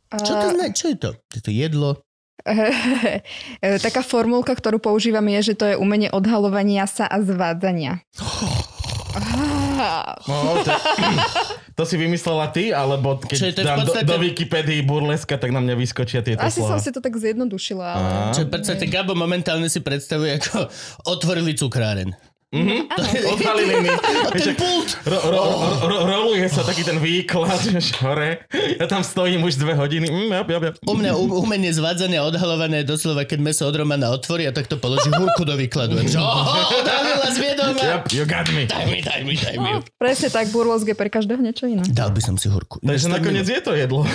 Čo 0.07 0.39
to 0.39 0.45
znamená? 0.55 0.71
Čo 0.71 0.85
je 0.87 0.97
to? 0.97 1.09
Je 1.35 1.41
to 1.43 1.51
jedlo? 1.51 2.06
Taká 3.85 4.01
formulka, 4.01 4.55
ktorú 4.55 4.79
používam 4.79 5.25
je, 5.37 5.51
že 5.51 5.53
to 5.53 5.65
je 5.67 5.75
umenie 5.75 6.07
odhalovania 6.09 6.87
sa 6.87 7.05
a 7.05 7.19
zvádzania. 7.19 8.01
No, 10.27 10.61
to, 10.65 10.71
to 11.73 11.83
si 11.85 11.95
vymyslela 11.97 12.49
ty, 12.49 12.73
alebo 12.73 13.17
keď 13.21 13.37
Čo 13.37 13.45
je 13.45 13.55
to 13.55 13.63
dám 13.63 13.77
podstate- 13.85 14.05
do, 14.05 14.17
do 14.17 14.23
Wikipedii 14.25 14.81
burleska, 14.81 15.37
tak 15.37 15.53
na 15.53 15.61
mňa 15.61 15.75
vyskočia 15.77 16.21
tieto 16.25 16.41
Asi 16.41 16.61
slova. 16.61 16.77
som 16.77 16.79
si 16.81 16.89
to 16.89 16.99
tak 17.01 17.13
zjednodušila, 17.13 17.85
ale... 17.85 18.09
Čo 18.33 18.41
v 18.45 18.51
podstate 18.51 18.85
Gabo 18.89 19.13
momentálne 19.13 19.69
si 19.69 19.81
predstavuje 19.81 20.37
ako 20.37 20.65
otvorili 21.05 21.53
cukráren. 21.53 22.13
Mhm. 22.47 22.87
Odhalili 23.27 23.75
mi. 23.83 23.91
Ten 24.39 24.55
pult! 24.55 24.95
Ro, 25.03 25.19
ro, 25.21 25.41
ro, 25.43 25.59
ro, 25.83 25.97
roluje 26.05 26.47
sa 26.47 26.63
taký 26.63 26.79
ten 26.81 26.95
výklad, 26.95 27.59
že 27.75 27.91
hore. 27.99 28.47
Ja 28.79 28.87
tam 28.87 29.03
stojím 29.03 29.43
už 29.43 29.59
dve 29.59 29.75
hodiny. 29.75 30.07
Mm, 30.07 30.31
jab, 30.31 30.47
jab, 30.47 30.63
jab. 30.63 30.75
U 30.81 30.95
mňa 30.95 31.11
u- 31.13 31.43
umenie 31.43 31.67
zvádzania 31.69 32.23
je 32.23 32.85
doslova, 32.85 33.27
keď 33.27 33.39
meso 33.41 33.63
od 33.63 33.75
Romana 33.75 34.07
otvorí 34.09 34.47
a 34.47 34.55
tak 34.55 34.65
to 34.65 34.79
položí 34.79 35.11
húrku 35.11 35.43
do 35.43 35.53
výkladu. 35.53 35.99
Že, 35.99 36.17
oh, 36.17 36.71
odhalila 36.73 37.27
z 37.27 37.37
viedoma. 37.37 37.81
Yep, 37.83 38.03
you 38.15 38.23
got 38.23 38.47
me. 38.49 38.63
Daj 38.63 38.85
mi, 38.85 38.99
daj 39.01 39.19
mi, 39.21 39.33
daj 39.35 39.55
mi. 39.57 39.69
No, 39.69 39.83
presne 39.93 40.27
tak, 40.29 40.47
burlesk 40.47 40.87
je 40.87 40.95
pre 40.95 41.09
každého 41.09 41.41
niečo 41.41 41.67
iné. 41.67 41.83
Dal 41.85 42.09
by 42.09 42.21
som 42.21 42.35
si 42.35 42.47
húrku. 42.47 42.79
Takže 42.79 43.11
nakoniec 43.11 43.43
je 43.43 43.59
to 43.59 43.75
jedlo. 43.75 44.07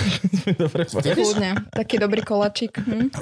Dobre. 0.49 0.89
Kľudne. 0.89 1.69
Taký 1.69 2.01
dobrý 2.01 2.21
kolačik. 2.21 2.81
Hm? 2.81 3.13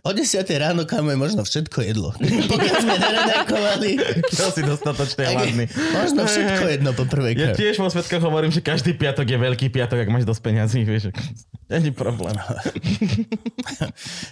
O 0.00 0.10
10 0.14 0.22
ráno, 0.54 0.86
kamo, 0.86 1.10
je 1.10 1.18
možno 1.18 1.42
všetko 1.42 1.82
jedlo. 1.82 2.14
Pokiaľ 2.20 2.74
sme 2.78 2.94
neredakovali, 2.94 3.90
Ja 4.36 4.52
si 4.52 4.62
dostatočne 4.62 5.22
hladný. 5.32 5.64
možno 5.96 6.22
všetko 6.28 6.64
jedno 6.68 6.90
po 6.92 7.04
prvej 7.08 7.32
Ja 7.36 7.56
tiež 7.56 7.80
vo 7.80 7.88
svetkách 7.88 8.22
hovorím, 8.22 8.52
že 8.52 8.60
každý 8.60 8.92
piatok 8.92 9.24
je 9.24 9.38
veľký 9.40 9.66
piatok, 9.72 10.04
ak 10.04 10.08
máš 10.12 10.24
dosť 10.28 10.42
peňazí, 10.44 10.80
vieš. 10.84 11.10
Není 11.66 11.90
problém. 11.90 12.34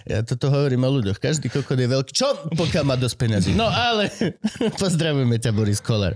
Ja 0.05 0.21
toto 0.21 0.53
hovorím 0.53 0.85
o 0.85 0.91
ľuďoch. 1.01 1.17
Každý 1.17 1.49
kokot 1.49 1.75
je 1.75 1.89
veľký. 1.89 2.11
Čo? 2.13 2.29
Pokiaľ 2.53 2.83
má 2.85 2.95
dosť 2.95 3.15
peniazy. 3.17 3.49
No 3.57 3.65
ale 3.65 4.13
pozdravujeme 4.81 5.41
ťa, 5.41 5.51
Boris 5.51 5.81
Kolár. 5.81 6.13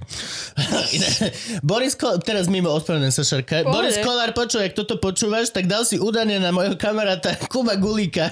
Boris 1.70 1.98
Kolár, 1.98 2.22
teraz 2.22 2.46
mimo 2.48 2.70
ospravedlňujem 2.72 3.14
sa 3.14 3.24
Šarka. 3.26 3.66
Pohode. 3.66 3.74
Boris 3.74 3.98
Kolár, 4.00 4.32
počuj, 4.38 4.62
ak 4.64 4.74
toto 4.78 5.02
počúvaš, 5.02 5.50
tak 5.52 5.66
dal 5.66 5.84
si 5.84 5.98
údanie 5.98 6.38
na 6.38 6.54
môjho 6.54 6.78
kamaráta 6.78 7.36
Kuba 7.50 7.76
Gulíka. 7.76 8.30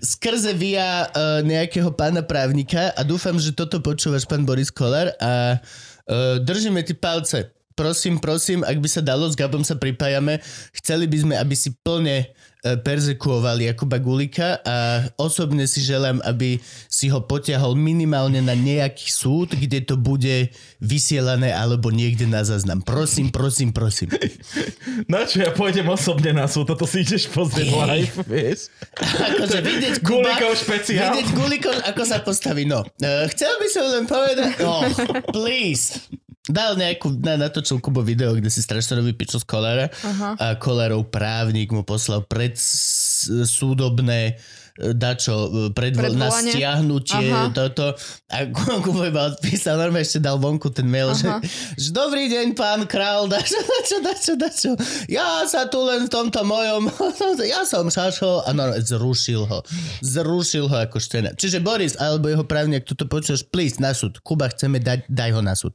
Skrze 0.00 0.56
via 0.56 1.06
uh, 1.12 1.44
nejakého 1.44 1.92
pána 1.92 2.24
právnika 2.24 2.90
a 2.96 3.04
dúfam, 3.04 3.36
že 3.36 3.52
toto 3.52 3.78
počúvaš, 4.14 4.30
pán 4.30 4.46
Boris 4.46 4.70
Kolár 4.70 5.10
a 5.18 5.58
uh, 5.58 6.38
držíme 6.38 6.86
ti 6.86 6.94
palce. 6.94 7.50
Prosím, 7.74 8.22
prosím, 8.22 8.62
ak 8.62 8.78
by 8.78 8.86
sa 8.86 9.02
dalo, 9.02 9.26
s 9.26 9.34
Gabom 9.34 9.66
sa 9.66 9.74
pripájame. 9.74 10.38
Chceli 10.78 11.10
by 11.10 11.16
sme, 11.18 11.34
aby 11.34 11.58
si 11.58 11.74
plne 11.74 12.22
e, 12.22 12.26
perzekuovali 12.62 13.66
Jakuba 13.66 13.98
Gulika 13.98 14.62
a 14.62 15.02
osobne 15.18 15.66
si 15.66 15.82
želám, 15.82 16.22
aby 16.22 16.62
si 16.86 17.10
ho 17.10 17.18
potiahol 17.26 17.74
minimálne 17.74 18.38
na 18.38 18.54
nejaký 18.54 19.10
súd, 19.10 19.58
kde 19.58 19.82
to 19.82 19.98
bude 19.98 20.54
vysielané 20.78 21.50
alebo 21.50 21.90
niekde 21.90 22.30
na 22.30 22.46
záznam. 22.46 22.78
Prosím, 22.78 23.34
prosím, 23.34 23.74
prosím. 23.74 24.14
Na 25.10 25.26
čo 25.26 25.42
ja 25.42 25.50
pôjdem 25.50 25.90
osobne 25.90 26.30
na 26.30 26.46
súd, 26.46 26.70
toto 26.70 26.86
si 26.86 27.02
ideš 27.02 27.26
pozrieť 27.26 27.66
Jej. 27.66 27.82
live, 27.90 28.16
vieš. 28.30 28.70
Akože 29.02 29.58
vidieť 29.74 29.94
Kuba, 29.98 30.38
Gulikov 30.38 30.52
špeciál. 30.62 31.10
vidieť 31.10 31.28
Gulikov, 31.34 31.74
ako 31.90 32.02
sa 32.06 32.22
postaví. 32.22 32.62
No, 32.62 32.86
uh, 32.86 33.26
chcel 33.34 33.50
by 33.58 33.66
som 33.66 33.84
len 33.90 34.04
povedať, 34.06 34.62
no, 34.62 34.86
please. 35.34 35.98
Dal 36.44 36.76
nejakú, 36.76 37.08
na, 37.16 37.40
natočil 37.40 37.80
Kubo 37.80 38.00
video, 38.00 38.30
kde 38.30 38.46
si 38.46 38.60
strašne 38.60 39.00
robí 39.00 39.10
piču 39.10 39.40
z 39.40 39.44
Kolára 39.44 39.88
Aha. 39.88 40.36
a 40.36 40.46
Kolárov 40.54 41.08
právnik 41.08 41.72
mu 41.72 41.80
poslal 41.80 42.20
pred 42.20 42.52
s- 42.52 43.24
súdobné 43.48 44.36
e, 44.76 44.92
dačo, 44.92 45.32
e, 45.48 45.72
predvo- 45.72 46.12
na 46.12 46.28
stiahnutie 46.28 47.32
Aha. 47.32 47.48
toto 47.48 47.96
a 48.28 48.36
Kubo 48.84 49.00
iba 49.02 49.32
odpísal, 49.32 49.80
normálne 49.80 50.04
ešte 50.04 50.20
dal 50.20 50.36
vonku 50.36 50.68
ten 50.68 50.84
mail, 50.84 51.16
že, 51.16 51.24
Aha. 51.26 51.40
že 51.74 51.88
dobrý 51.88 52.28
deň 52.28 52.52
pán 52.52 52.84
král, 52.84 53.24
dačo, 53.24 53.56
dačo, 53.56 53.96
dačo, 54.02 54.32
dačo, 54.36 54.70
ja 55.08 55.48
sa 55.48 55.64
tu 55.64 55.80
len 55.80 56.04
v 56.04 56.12
tomto 56.12 56.44
mojom, 56.44 56.92
ja 57.46 57.64
som 57.64 57.88
Šašo 57.88 58.44
a 58.44 58.52
no, 58.52 58.68
zrušil 58.76 59.48
ho, 59.48 59.64
zrušil 60.02 60.68
ho 60.68 60.76
ako 60.76 61.00
štena. 61.00 61.32
Čiže 61.32 61.58
Boris 61.58 61.96
alebo 61.96 62.28
jeho 62.28 62.44
právnik, 62.44 62.84
ak 62.84 62.92
toto 62.92 63.08
počuješ, 63.08 63.48
please, 63.48 63.78
na 63.78 63.96
súd, 63.96 64.20
Kuba 64.20 64.52
chceme 64.52 64.76
dať, 64.76 65.08
daj 65.08 65.30
ho 65.30 65.40
na 65.40 65.56
súd. 65.56 65.72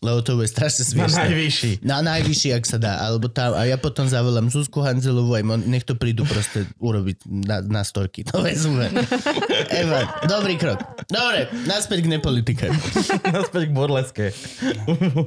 Lebo 0.00 0.24
to 0.24 0.40
bude 0.40 0.48
strašne 0.48 0.80
Na 0.80 0.88
smiešné. 1.04 1.20
najvyšší. 1.28 1.70
Na 1.84 2.00
najvyšší, 2.00 2.48
ak 2.56 2.64
sa 2.64 2.80
dá. 2.80 3.04
Alebo 3.04 3.28
tam, 3.28 3.52
a 3.52 3.68
ja 3.68 3.76
potom 3.76 4.08
zavolám 4.08 4.48
Zuzku 4.48 4.80
Hanzelovú, 4.80 5.36
aj 5.36 5.44
mon, 5.44 5.60
nech 5.60 5.84
to 5.84 5.92
prídu 5.92 6.24
proste 6.24 6.64
urobiť 6.80 7.28
na, 7.28 7.60
na 7.60 7.84
storky. 7.84 8.24
To 8.24 8.40
je 8.48 8.56
super. 8.56 8.88
Eva, 9.84 10.24
dobrý 10.24 10.56
krok. 10.56 10.80
Dobre, 11.04 11.52
naspäť 11.68 12.08
k 12.08 12.16
nepolitike. 12.16 12.66
Naspäť 13.36 13.68
k 13.68 13.72
burleske. 13.76 14.24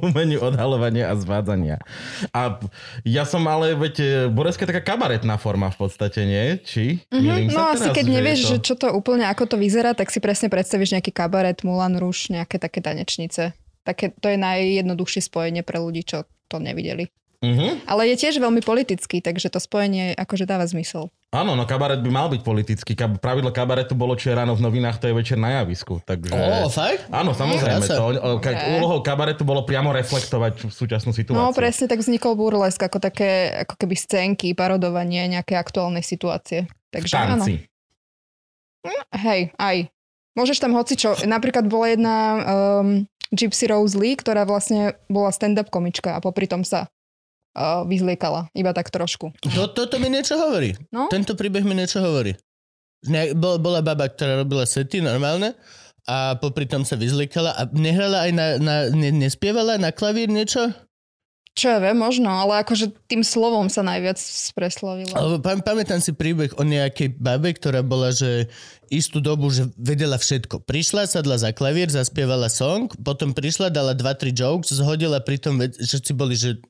Umeniu 0.02 0.42
odhalovania 0.42 1.06
a 1.06 1.14
zvádzania. 1.14 1.78
A 2.34 2.58
ja 3.06 3.22
som 3.22 3.46
ale, 3.46 3.78
veď, 3.78 3.94
e, 4.02 4.06
burleska 4.26 4.66
je 4.66 4.74
taká 4.74 4.82
kabaretná 4.82 5.38
forma 5.38 5.70
v 5.70 5.86
podstate, 5.86 6.26
nie? 6.26 6.58
Či? 6.66 6.98
Mýlim 7.14 7.46
No 7.54 7.70
sa 7.70 7.78
asi 7.78 7.86
teraz, 7.88 7.94
keď 7.94 8.06
že 8.10 8.14
nevieš, 8.18 8.38
to... 8.42 8.48
že 8.50 8.56
čo 8.58 8.74
to 8.74 8.86
úplne, 8.90 9.22
ako 9.30 9.54
to 9.54 9.56
vyzerá, 9.56 9.94
tak 9.94 10.10
si 10.10 10.18
presne 10.18 10.50
predstavíš 10.50 10.98
nejaký 10.98 11.14
kabaret, 11.14 11.62
Mulan 11.62 11.94
Rouge, 11.94 12.26
nejaké 12.34 12.58
také 12.58 12.82
tanečnice. 12.82 13.54
Také, 13.84 14.16
to 14.16 14.32
je 14.32 14.40
najjednoduchšie 14.40 15.20
spojenie 15.20 15.60
pre 15.60 15.76
ľudí, 15.76 16.02
čo 16.02 16.24
to 16.48 16.56
nevideli. 16.56 17.12
Mhm. 17.44 17.84
Ale 17.84 18.08
je 18.08 18.16
tiež 18.24 18.40
veľmi 18.40 18.64
politický, 18.64 19.20
takže 19.20 19.52
to 19.52 19.60
spojenie 19.60 20.16
akože 20.16 20.48
dáva 20.48 20.64
zmysel. 20.64 21.12
Áno, 21.28 21.52
no 21.58 21.66
kabaret 21.68 22.00
by 22.00 22.08
mal 22.08 22.30
byť 22.32 22.40
politický. 22.40 22.96
Kab- 22.96 23.20
pravidlo 23.20 23.50
kabaretu 23.52 23.92
bolo, 23.92 24.16
čo 24.16 24.32
je 24.32 24.38
ráno 24.38 24.54
v 24.56 24.64
novinách, 24.64 25.02
to 25.02 25.10
je 25.10 25.14
večer 25.18 25.36
na 25.36 25.60
javisku. 25.60 26.00
Takže... 26.06 26.30
Ó, 26.30 26.70
fakt? 26.72 27.04
Áno, 27.10 27.34
samozrejme. 27.36 27.84
To, 27.90 28.04
o- 28.16 28.40
ka- 28.40 28.80
úlohou 28.80 29.04
kabaretu 29.04 29.42
bolo 29.44 29.66
priamo 29.66 29.92
reflektovať 29.92 30.72
súčasnú 30.72 31.12
situáciu. 31.12 31.36
No 31.36 31.52
presne 31.52 31.90
tak 31.90 32.00
vznikol 32.00 32.38
burlesk 32.38 32.80
ako 32.80 33.02
také 33.02 33.50
ako 33.66 33.76
keby 33.76 33.94
scénky, 33.98 34.56
parodovanie 34.56 35.26
nejaké 35.28 35.58
aktuálnej 35.58 36.06
situácie. 36.06 36.64
v 36.64 37.02
Takže 37.02 37.12
áno. 37.18 37.42
tanci. 37.44 37.66
Hej, 39.12 39.52
aj. 39.58 39.76
Môžeš 40.34 40.58
tam 40.58 40.74
hoci 40.74 40.98
čo. 40.98 41.14
Napríklad 41.26 41.66
bola 41.70 41.94
jedna 41.94 42.14
um, 42.34 43.06
Gypsy 43.34 43.68
Rose 43.68 43.98
Lee, 43.98 44.14
ktorá 44.14 44.46
vlastne 44.46 44.94
bola 45.10 45.34
stand-up 45.34 45.68
komička 45.68 46.14
a 46.14 46.22
popri 46.22 46.46
tom 46.46 46.62
sa 46.62 46.86
uh, 47.58 47.82
vyzliekala. 47.84 48.48
Iba 48.54 48.70
tak 48.70 48.94
trošku. 48.94 49.34
To, 49.42 49.70
toto 49.70 49.98
mi 49.98 50.08
niečo 50.08 50.38
hovorí. 50.38 50.78
No? 50.94 51.10
Tento 51.10 51.34
príbeh 51.34 51.66
mi 51.66 51.74
niečo 51.74 51.98
hovorí. 52.02 52.38
Ne, 53.04 53.36
bol, 53.36 53.60
bola 53.60 53.84
baba, 53.84 54.08
ktorá 54.08 54.40
robila 54.40 54.64
sety 54.64 55.04
normálne 55.04 55.52
a 56.04 56.36
popri 56.36 56.68
tom 56.68 56.84
sa 56.84 56.96
vyzlikala 56.96 57.56
a 57.56 57.64
nehrala 57.72 58.28
aj 58.28 58.30
na, 58.32 58.46
na 58.60 58.74
ne, 58.92 59.08
nespievala 59.12 59.80
na 59.80 59.92
klavír 59.92 60.28
niečo? 60.28 60.72
Čo 61.54 61.70
ja 61.70 61.78
viem, 61.78 61.94
možno, 61.94 62.26
ale 62.34 62.66
akože 62.66 62.90
tým 63.06 63.22
slovom 63.22 63.70
sa 63.70 63.86
najviac 63.86 64.18
preslovila. 64.58 65.38
Pam, 65.38 65.62
pamätám 65.62 66.02
si 66.02 66.10
príbeh 66.10 66.50
o 66.58 66.66
nejakej 66.66 67.14
babe, 67.14 67.54
ktorá 67.54 67.78
bola, 67.78 68.10
že 68.10 68.50
istú 68.94 69.18
dobu, 69.18 69.50
že 69.50 69.68
vedela 69.74 70.14
všetko. 70.14 70.62
Prišla, 70.62 71.10
sadla 71.10 71.36
za 71.36 71.50
klavír, 71.50 71.90
zaspievala 71.90 72.46
song, 72.46 72.88
potom 73.02 73.34
prišla, 73.34 73.68
dala 73.68 73.92
2-3 73.92 74.30
jokes, 74.30 74.70
zhodila 74.70 75.18
pritom, 75.18 75.58
ve- 75.58 75.74
že 75.74 75.98
si 75.98 76.12
boli, 76.14 76.38
že 76.38 76.62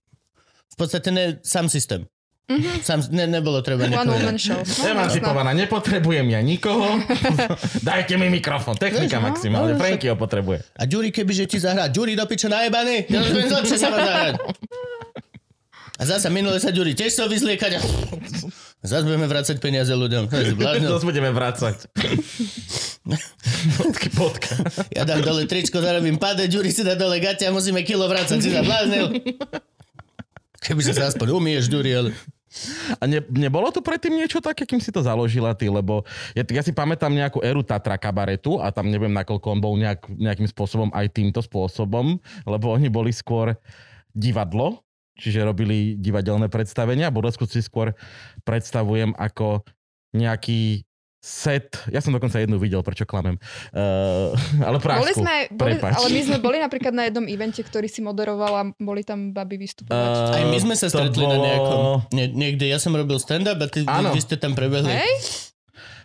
v 0.73 0.77
podstate 0.77 1.13
ne, 1.13 1.39
sám 1.45 1.69
systém. 1.69 2.09
Mm-hmm. 2.45 2.85
Sám, 2.85 3.01
ne, 3.09 3.25
nebolo 3.25 3.65
treba 3.65 3.89
One 3.89 4.05
woman 4.05 4.37
show. 4.37 4.61
Emancipovaná, 4.85 5.57
nepotrebujem 5.57 6.29
ja 6.29 6.45
nikoho. 6.45 7.01
Dajte 7.89 8.21
mi 8.21 8.29
mikrofón. 8.29 8.77
Technika 8.77 9.17
Vieš, 9.17 9.25
no, 9.25 9.29
maximálne. 9.33 9.73
no, 9.73 9.81
Franky 9.81 10.13
ho 10.13 10.17
potrebuje. 10.21 10.61
A 10.77 10.85
Ďuri, 10.85 11.09
kebyže 11.09 11.49
ti 11.49 11.57
zahrá, 11.57 11.89
Ďuri 11.89 12.13
do 12.13 12.29
piče 12.29 12.53
najebaný, 12.53 13.09
ja 13.09 13.25
zlepšie 13.25 13.77
sa 13.81 13.89
má 13.89 13.97
zahrať. 13.97 14.35
A 15.95 16.03
zasa 16.05 16.29
minule 16.29 16.61
sa 16.61 16.69
Ďuri 16.69 16.93
tiež 16.93 17.17
chcel 17.17 17.33
vyzliekať 17.33 17.81
a 18.85 18.87
zase 18.87 19.09
budeme 19.09 19.25
vrácať 19.25 19.57
peniaze 19.65 19.89
ľuďom. 19.97 20.29
To. 20.85 21.01
Zas 21.01 21.09
budeme 21.09 21.33
vrácať. 21.33 21.89
Bodky, 23.81 24.09
bodka. 24.13 24.53
Ja 24.93 25.09
dám 25.09 25.25
dole 25.25 25.49
tričko, 25.49 25.81
zarobím 25.81 26.21
pade, 26.21 26.45
Ďuri 26.45 26.69
si 26.69 26.85
dá 26.85 26.93
dole 26.93 27.17
gate 27.17 27.49
a 27.49 27.51
musíme 27.53 27.81
kilo 27.81 28.05
vrácať, 28.05 28.37
si 28.45 28.53
zabláznil. 28.53 29.25
Keby 30.61 30.81
sa 30.85 31.09
aspoň 31.09 31.33
umieš, 31.33 31.73
Ďuri, 31.73 31.91
ale... 31.97 32.11
A 33.03 33.05
ne, 33.11 33.19
nebolo 33.35 33.73
tu 33.75 33.83
predtým 33.83 34.15
niečo 34.15 34.39
také, 34.39 34.63
kým 34.63 34.79
si 34.79 34.95
to 34.95 35.03
založila 35.03 35.57
ty? 35.59 35.67
Lebo 35.67 36.07
ja, 36.39 36.47
ja 36.47 36.63
si 36.63 36.71
pamätám 36.71 37.11
nejakú 37.11 37.43
éru 37.43 37.67
Tatra 37.67 37.99
kabaretu 37.99 38.63
a 38.63 38.71
tam 38.71 38.87
neviem, 38.87 39.11
nakoľko 39.11 39.47
on 39.49 39.61
bol 39.61 39.75
nejak, 39.75 40.07
nejakým 40.07 40.47
spôsobom 40.47 40.89
aj 40.95 41.11
týmto 41.11 41.43
spôsobom, 41.43 42.21
lebo 42.47 42.67
oni 42.71 42.87
boli 42.93 43.11
skôr 43.11 43.59
divadlo, 44.15 44.85
čiže 45.19 45.47
robili 45.47 45.95
divadelné 45.99 46.51
predstavenia. 46.51 47.15
Bodosku 47.15 47.47
si 47.47 47.63
skôr 47.63 47.95
predstavujem 48.43 49.15
ako 49.15 49.63
nejaký 50.15 50.83
set, 51.25 51.81
ja 51.89 52.05
som 52.05 52.13
dokonca 52.13 52.37
jednu 52.37 52.61
videl, 52.61 52.85
prečo 52.85 53.09
klamem, 53.09 53.41
uh, 53.73 54.37
ale 54.61 54.77
Boli 54.77 54.85
prášku, 54.85 55.25
sme, 55.25 55.49
boli, 55.57 55.81
ale 55.81 56.09
my 56.13 56.21
sme 56.21 56.37
boli 56.37 56.61
napríklad 56.61 56.93
na 56.93 57.09
jednom 57.09 57.25
evente, 57.25 57.65
ktorý 57.65 57.89
si 57.89 58.05
moderoval 58.05 58.53
a 58.53 58.63
boli 58.77 59.01
tam 59.01 59.33
baby 59.33 59.57
vystupovať. 59.57 60.05
Uh, 60.21 60.37
Aj 60.37 60.45
my 60.45 60.59
sme 60.61 60.77
sa 60.77 60.93
to 60.93 61.01
stretli 61.01 61.25
na 61.25 61.41
bolo- 61.41 61.47
nejakom... 61.49 61.81
Nie, 62.13 62.29
niekde, 62.29 62.69
ja 62.69 62.77
som 62.77 62.93
robil 62.93 63.17
stand-up 63.17 63.57
a 63.57 63.67
ty, 63.73 63.89
vy 63.89 64.21
ste 64.21 64.37
tam 64.37 64.53
prebehli. 64.53 64.93
Hej? 64.93 65.54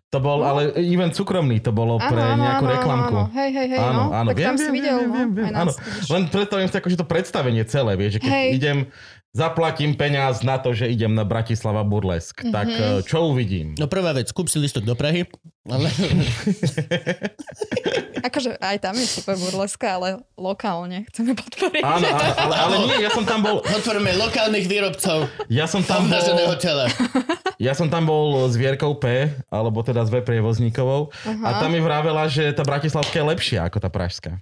To 0.09 0.17
bol 0.17 0.41
ale 0.41 0.73
event 0.81 1.13
súkromný, 1.13 1.61
to 1.61 1.69
bolo 1.69 2.01
pre 2.01 2.17
Áno, 2.17 2.33
áno, 2.33 2.41
nejakú 2.41 2.65
áno, 2.65 2.73
reklamku. 2.73 3.17
áno. 3.29 3.29
Hej, 3.29 3.49
hej, 3.53 3.67
hej, 3.69 3.77
Áno, 3.77 3.93
no. 3.93 4.05
áno, 4.09 4.27
tak 4.33 4.37
viem, 4.41 4.47
tam 4.49 4.57
si 4.57 4.63
viem, 4.65 4.73
videl, 4.73 4.97
viem, 4.97 5.11
viem, 5.13 5.29
no. 5.29 5.35
viem, 5.37 5.45
Aj 5.45 5.53
nás 5.53 5.61
áno. 5.61 5.71
Len 6.09 6.21
predstavím 6.33 6.65
si 6.65 6.75
akože 6.75 6.97
to 6.97 7.05
predstavenie 7.05 7.63
celé, 7.69 7.91
vieš, 7.93 8.11
že 8.17 8.19
keď 8.25 8.31
Hej. 8.33 8.47
idem, 8.57 8.77
zaplatím 9.29 9.93
peniaz 9.93 10.41
na 10.41 10.57
to, 10.57 10.73
že 10.73 10.89
idem 10.89 11.13
na 11.13 11.21
Bratislava 11.21 11.85
Burlesk, 11.85 12.43
Mhm. 12.43 12.51
tak 12.51 12.67
eh, 12.69 12.99
čo 13.05 13.29
uvidím? 13.29 13.77
No 13.77 13.85
prvá 13.85 14.13
vec, 14.13 14.33
kúp 14.33 14.49
si 14.49 14.57
listok 14.57 14.83
do 14.85 14.97
Prahy. 14.97 15.29
Ale... 15.69 15.85
Akože 18.19 18.57
aj 18.59 18.77
tam 18.83 18.95
je 18.97 19.05
super 19.07 19.37
burleska, 19.39 19.95
ale 19.95 20.07
lokálne 20.35 21.07
chceme 21.07 21.37
podporiť. 21.37 21.83
Áno, 21.85 22.07
ale, 22.09 22.25
ale, 22.43 22.55
ale 22.57 22.75
nie, 22.89 22.97
ja 23.05 23.11
som 23.13 23.23
tam 23.23 23.45
bol, 23.45 23.61
Otvoríme 23.63 24.11
lokálnych 24.17 24.65
výrobcov 24.67 25.29
ja 25.47 25.69
som 25.69 25.85
tam 25.85 26.09
bol, 26.09 26.19
tela. 26.59 26.89
ja 27.65 27.71
som 27.77 27.87
tam 27.87 28.09
bol 28.09 28.49
s 28.49 28.57
Vierkou 28.59 28.97
P, 28.97 29.29
alebo 29.47 29.79
teda 29.85 30.03
s 30.03 30.09
V 30.11 30.19
prievozníkovou 30.25 31.13
a 31.45 31.49
tam 31.61 31.71
mi 31.71 31.79
vravela, 31.79 32.27
že 32.27 32.51
tá 32.51 32.65
bratislavská 32.65 33.21
je 33.21 33.25
lepšia 33.29 33.59
ako 33.69 33.77
tá 33.79 33.89
pražská. 33.91 34.41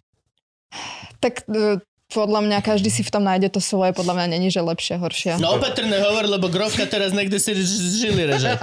Tak 1.20 1.46
e, 1.50 1.82
podľa 2.08 2.40
mňa 2.48 2.58
každý 2.64 2.88
si 2.88 3.04
v 3.04 3.12
tom 3.12 3.24
nájde 3.28 3.52
to 3.52 3.60
svoje, 3.60 3.92
podľa 3.92 4.16
mňa 4.16 4.28
není, 4.40 4.48
že 4.48 4.64
lepšia, 4.64 4.96
horšia. 5.00 5.34
No 5.44 5.60
opatrne 5.60 6.00
hovor, 6.00 6.24
lebo 6.28 6.48
Grofka 6.48 6.88
teraz 6.88 7.12
niekde 7.12 7.40
si 7.40 7.52
žili 8.00 8.24
reže. 8.24 8.56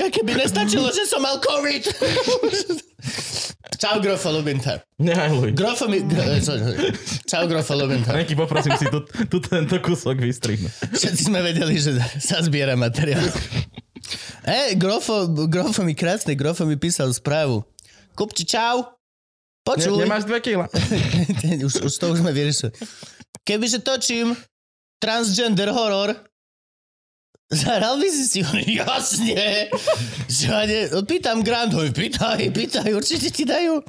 Ja 0.00 0.08
keby 0.08 0.32
nestačilo, 0.32 0.88
že 0.96 1.04
som 1.04 1.20
mal 1.20 1.36
COVID. 1.38 1.82
Čau, 3.80 3.96
Grofo, 4.00 4.28
ľubím 4.28 4.60
ťa. 4.60 4.84
Nehajluj. 5.00 5.56
Grofo 5.56 5.88
mi... 5.88 6.04
Eh. 6.04 6.40
Čau, 7.24 7.48
Grofo, 7.48 7.72
ľubím 7.72 8.04
ťa. 8.04 8.12
Renky, 8.12 8.36
poprosím 8.36 8.76
si 8.76 8.88
tu, 8.92 9.04
tu 9.08 9.40
tento 9.40 9.76
kúsok 9.80 10.20
vystrihnúť. 10.20 10.72
Všetci 10.92 11.22
sme 11.32 11.40
vedeli, 11.40 11.80
že 11.80 11.96
sa 12.20 12.44
zbiera 12.44 12.76
materiál. 12.76 13.24
Hej, 14.44 14.76
Grofo, 14.76 15.28
Grofo 15.48 15.80
mi 15.80 15.96
krásne, 15.96 16.36
Grofo 16.36 16.68
mi 16.68 16.76
písal 16.76 17.08
správu. 17.12 17.64
Kupči, 18.16 18.44
čau. 18.44 18.99
Ne, 19.60 19.76
Počuj. 19.76 20.02
nemáš 20.02 20.24
dve 20.26 20.40
kila. 20.40 20.66
už, 21.68 21.84
už 21.86 21.92
to 21.94 22.04
už 22.10 22.24
sme 22.24 22.32
vyriešili. 22.34 22.72
Kebyže 23.44 23.84
točím 23.84 24.34
transgender 24.98 25.70
horor, 25.70 26.16
zahral 27.52 28.00
by 28.00 28.08
si 28.08 28.24
si 28.26 28.40
ho? 28.42 28.52
Jasne. 28.82 29.70
Žade, 30.26 30.90
pýtam 31.06 31.44
Grandhoj, 31.46 31.92
pýtaj, 31.92 32.50
pýtaj, 32.50 32.90
určite 32.94 33.30
ti 33.30 33.44
dajú. 33.46 33.84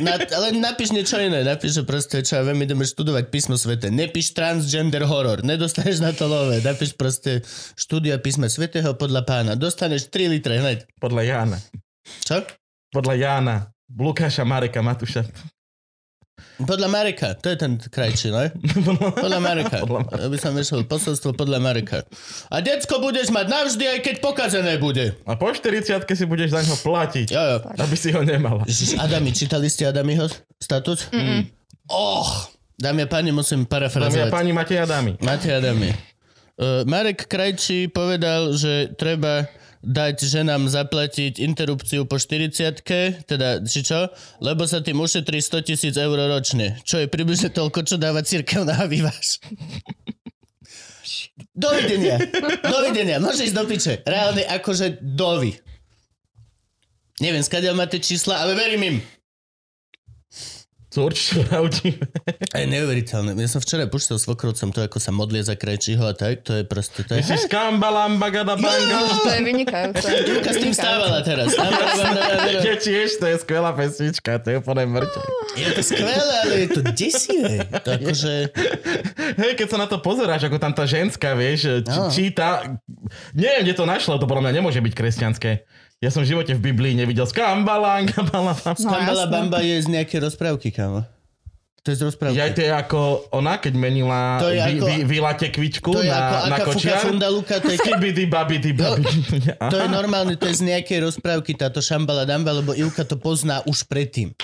Na, 0.00 0.16
ale 0.16 0.56
napíš 0.56 0.90
niečo 0.90 1.20
iné, 1.20 1.44
napíš, 1.44 1.78
že 1.78 1.82
proste, 1.84 2.24
čo 2.24 2.40
ja 2.40 2.42
viem, 2.42 2.56
ideme 2.66 2.82
študovať 2.82 3.28
písmo 3.28 3.54
svete. 3.54 3.92
Nepíš 3.92 4.32
transgender 4.32 5.04
horor, 5.04 5.44
nedostaneš 5.44 6.02
na 6.02 6.10
to 6.16 6.26
lové. 6.26 6.58
Napíš 6.64 6.96
proste 6.96 7.44
štúdia 7.76 8.18
písma 8.18 8.48
svetého 8.48 8.96
podľa 8.96 9.22
pána. 9.28 9.52
Dostaneš 9.54 10.08
3 10.08 10.32
litre 10.32 10.58
hneď. 10.58 10.88
Podľa 10.98 11.22
Jána. 11.22 11.58
Čo? 12.24 12.42
Podľa 12.90 13.14
Jána. 13.14 13.75
Lukáša, 13.88 14.42
Mareka, 14.42 14.82
Matúša. 14.82 15.22
Podľa 16.56 16.88
Mareka, 16.88 17.32
to 17.36 17.52
je 17.52 17.56
ten 17.56 17.76
krajčí, 17.76 18.28
no? 18.28 18.40
Podľa 19.24 19.40
Mareka. 19.40 19.84
Aby 20.20 20.36
som 20.36 20.52
vyšiel 20.52 20.84
posolstvo 20.84 21.32
podľa 21.32 21.60
Mareka. 21.60 22.04
A 22.48 22.60
decko 22.60 23.00
budeš 23.00 23.28
mať 23.28 23.48
navždy, 23.48 23.84
aj 23.84 23.98
keď 24.04 24.14
pokazené 24.20 24.76
bude. 24.76 25.16
A 25.24 25.36
po 25.36 25.48
40 25.48 25.84
si 26.04 26.24
budeš 26.24 26.52
za 26.56 26.60
ňo 26.60 26.76
platiť, 26.80 27.28
Jo, 27.32 27.40
jo. 27.40 27.56
aby 27.76 27.96
si 27.96 28.08
ho 28.12 28.20
nemala. 28.20 28.64
Adami, 29.00 29.32
čítali 29.32 29.68
ste 29.68 29.88
Adamiho 29.88 30.28
status? 30.56 31.08
Mm. 31.12 31.48
Och, 31.88 32.28
dámy 32.76 33.04
a 33.04 33.08
páni, 33.08 33.32
musím 33.32 33.64
Dámy 33.64 33.68
a 33.68 33.72
parafrazovať. 33.72 34.30
páni, 34.32 34.52
Matej 34.52 34.78
a 34.80 34.86
dámy. 34.88 35.10
Matej 35.20 35.52
Adami. 35.60 35.88
Uh, 36.56 36.88
Marek 36.88 37.28
Krajčí 37.28 37.88
povedal, 37.88 38.56
že 38.56 38.92
treba 38.96 39.44
dať 39.84 40.16
ženám 40.24 40.68
zaplatiť 40.70 41.42
interrupciu 41.42 42.04
po 42.04 42.16
40 42.20 43.26
teda 43.26 43.48
či 43.64 43.80
čo? 43.82 44.08
Lebo 44.40 44.64
sa 44.68 44.80
tým 44.80 45.00
ušetrí 45.00 45.40
100 45.40 45.66
tisíc 45.66 45.94
eur 45.96 46.16
ročne. 46.16 46.78
Čo 46.84 47.02
je 47.02 47.10
približne 47.10 47.50
toľko, 47.52 47.84
čo 47.84 47.96
dáva 47.96 48.22
církev 48.22 48.64
na 48.64 48.84
vývaž. 48.86 49.40
Dovidenia. 51.56 52.20
Dovidenia. 52.64 53.16
Môže 53.20 53.48
ísť 53.48 53.56
do 53.56 53.64
piče. 53.64 53.92
Reálne 54.04 54.44
akože 54.44 55.00
dovi. 55.00 55.56
Neviem, 57.16 57.40
skadiaľ 57.40 57.80
máte 57.80 57.96
čísla, 57.96 58.44
ale 58.44 58.52
verím 58.52 58.82
im. 58.84 58.96
Sú 60.96 61.04
určite. 61.04 61.44
A 62.48 62.56
je 62.56 62.66
neuveriteľné. 62.66 63.36
Ja 63.36 63.44
som 63.46 63.60
včera 63.60 63.84
púšťal 63.84 64.16
svokrovcom 64.16 64.72
to, 64.72 64.80
ako 64.80 64.96
sa 64.96 65.12
modlia 65.12 65.44
za 65.44 65.52
krajčího 65.52 66.00
a 66.00 66.12
tak. 66.12 66.40
To 66.42 66.56
je 66.56 66.64
proste... 66.64 67.04
To 67.04 67.12
je... 67.12 67.20
Myslíš 67.20 67.46
kambalamba 67.46 68.32
gada 68.32 68.56
banga? 68.56 69.04
To 69.14 69.28
je 69.28 69.42
vynikajúce. 69.42 70.08
Juka 70.32 70.50
s 70.50 70.58
tým 70.58 70.72
stávala 70.72 71.20
teraz. 71.20 71.52
Je 72.64 72.74
tiež, 72.78 73.08
to 73.16 73.26
je 73.26 73.36
skvelá 73.36 73.70
pesnička, 73.70 74.38
to 74.38 74.48
je 74.48 74.56
úplne 74.56 74.88
mŕte. 74.88 75.20
Je 75.54 75.68
to 75.68 75.82
skvelé, 75.84 76.16
ale 76.40 76.54
je 76.58 76.68
to 76.70 76.80
desivé. 76.88 77.54
To 77.78 77.88
akože... 77.92 78.34
Hej, 79.42 79.52
keď 79.54 79.66
sa 79.68 79.76
na 79.76 79.86
to 79.86 80.00
pozeráš, 80.00 80.48
ako 80.48 80.56
tam 80.56 80.72
tá 80.72 80.84
ženská, 80.84 81.36
vieš, 81.36 81.82
č- 81.82 81.92
No. 81.92 82.08
číta... 82.08 82.80
Neviem, 83.32 83.62
kde 83.62 83.74
to 83.74 83.84
našla, 83.84 84.16
to 84.16 84.24
podľa 84.24 84.48
mňa 84.48 84.54
nemôže 84.54 84.78
byť 84.78 84.92
kresťanské. 84.92 85.50
Ja 86.04 86.12
som 86.12 86.20
v 86.22 86.28
živote 86.28 86.52
v 86.52 86.60
Biblii 86.60 86.92
nevidel 86.92 87.24
skambalanga, 87.24 88.20
balanga. 88.28 88.76
No, 88.76 88.76
Skambala. 88.76 89.24
Bamba 89.32 89.64
je 89.64 89.80
z 89.80 89.88
nejakej 89.88 90.28
rozprávky, 90.28 90.68
kamo. 90.68 91.08
To 91.80 91.94
je 91.94 91.96
z 91.96 92.04
rozprávky. 92.10 92.36
Ja 92.36 92.50
to 92.50 92.60
je 92.66 92.72
ako 92.74 93.30
ona, 93.30 93.62
keď 93.62 93.78
menila 93.78 94.42
To 94.42 94.50
je 94.50 94.58
vy, 94.58 94.72
ako- 94.76 95.06
vy, 95.06 95.16
tekvičku 95.38 95.90
to 95.94 96.02
je 96.02 96.10
ako 96.10 96.34
na, 96.34 96.48
na 96.50 96.56
aká 96.58 96.64
fuka 96.66 96.76
kočiar. 96.82 96.98
funda 96.98 97.28
Luka, 97.30 97.54
to 97.62 97.70
je, 97.70 97.78
Skibidi 97.80 98.26
babidi 98.26 98.74
babidi. 98.74 99.22
to 99.70 99.76
je 99.78 99.86
normálne, 99.86 100.34
to 100.34 100.50
je 100.50 100.54
z 100.58 100.62
nejakej 100.66 101.06
rozprávky 101.06 101.54
táto 101.54 101.78
Šambala 101.78 102.26
Damba, 102.26 102.50
lebo 102.58 102.74
Ivka 102.74 103.06
to 103.06 103.14
pozná 103.16 103.62
už 103.64 103.86
predtým. 103.86 104.34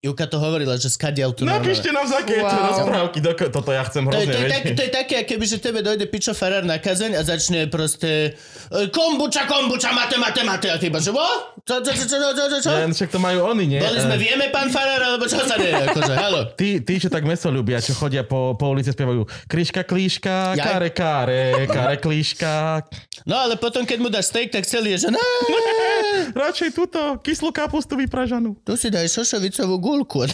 Ivka 0.00 0.24
to 0.24 0.40
hovorila, 0.40 0.72
že 0.74 0.88
skadiaľ 0.88 1.36
tu 1.36 1.44
Napíšte 1.44 1.92
nám, 1.92 2.08
z 2.08 2.16
aké 2.16 2.32
je 2.34 2.42
to 2.42 2.56
Wow. 2.56 2.68
rozprávky. 2.72 3.18
Doko, 3.20 3.44
toto 3.50 3.68
ja 3.68 3.84
chcem 3.84 4.00
To 4.02 4.16
je, 4.16 4.16
hrozne 4.18 4.24
to, 4.24 4.32
je 4.32 4.40
vedieť. 4.40 4.52
tak, 4.56 4.62
to 4.70 4.82
je 4.82 4.92
také, 4.96 5.16
keby, 5.26 5.44
že 5.44 5.56
tebe 5.58 5.80
dojde 5.80 6.06
pičo 6.06 6.32
farár 6.32 6.64
na 6.64 6.76
kazeň 6.76 7.14
a 7.14 7.22
začne 7.22 7.68
proste 7.68 8.32
e, 8.32 8.88
kombuča, 8.88 9.44
kombuča, 9.44 9.92
mate, 9.92 10.16
mate, 10.16 10.40
mate. 10.40 10.66
A 10.66 10.76
ty 10.76 10.88
iba, 10.88 10.96
že 10.96 11.12
what? 11.12 11.52
Čo, 11.60 11.84
čo, 11.84 11.92
čo, 11.92 12.04
čo, 12.08 12.28
čo, 12.32 12.44
čo, 12.46 12.58
čo? 12.62 12.70
Len 12.72 12.90
však 12.90 13.08
to 13.08 13.20
majú 13.20 13.44
oni, 13.46 13.64
nie? 13.66 13.76
Boli 13.78 14.00
sme, 14.00 14.08
Eh, 14.10 14.20
vieme, 14.22 14.48
pán 14.48 14.68
farár, 14.68 15.04
alebo 15.04 15.28
čo 15.28 15.36
sa 15.38 15.54
deje? 15.54 15.76
Akože, 15.84 16.14
halo. 16.14 16.40
Tí, 16.50 16.80
tí, 16.80 16.96
čo 16.96 17.06
tak 17.06 17.20
meso 17.22 17.46
ľubia, 17.46 17.76
čo 17.78 17.92
chodia 17.92 18.24
po, 18.24 18.56
po 18.56 18.72
ulici, 18.72 18.88
spievajú 18.88 19.28
Kryška, 19.46 19.84
klíška, 19.84 20.56
Ja- 20.56 20.64
kare, 20.66 20.88
kare, 20.90 21.44
kare, 21.66 22.00
klíška. 22.00 22.88
No 23.22 23.36
ale 23.36 23.54
potom, 23.54 23.84
keď 23.84 23.98
mu 23.98 24.08
dáš 24.08 24.32
steak, 24.32 24.48
tak 24.48 24.64
celý 24.64 24.96
je, 24.96 25.04
že 25.04 25.08
no, 25.10 25.20
Radšej 26.40 26.72
túto 26.72 26.98
kyslú 27.18 27.50
kapustu 27.50 27.94
vypražanú. 27.94 28.56
tu 28.58 28.72
si 28.74 28.88
daj 28.88 29.04
šošovicovú 29.06 29.76
gulku. 29.90 30.22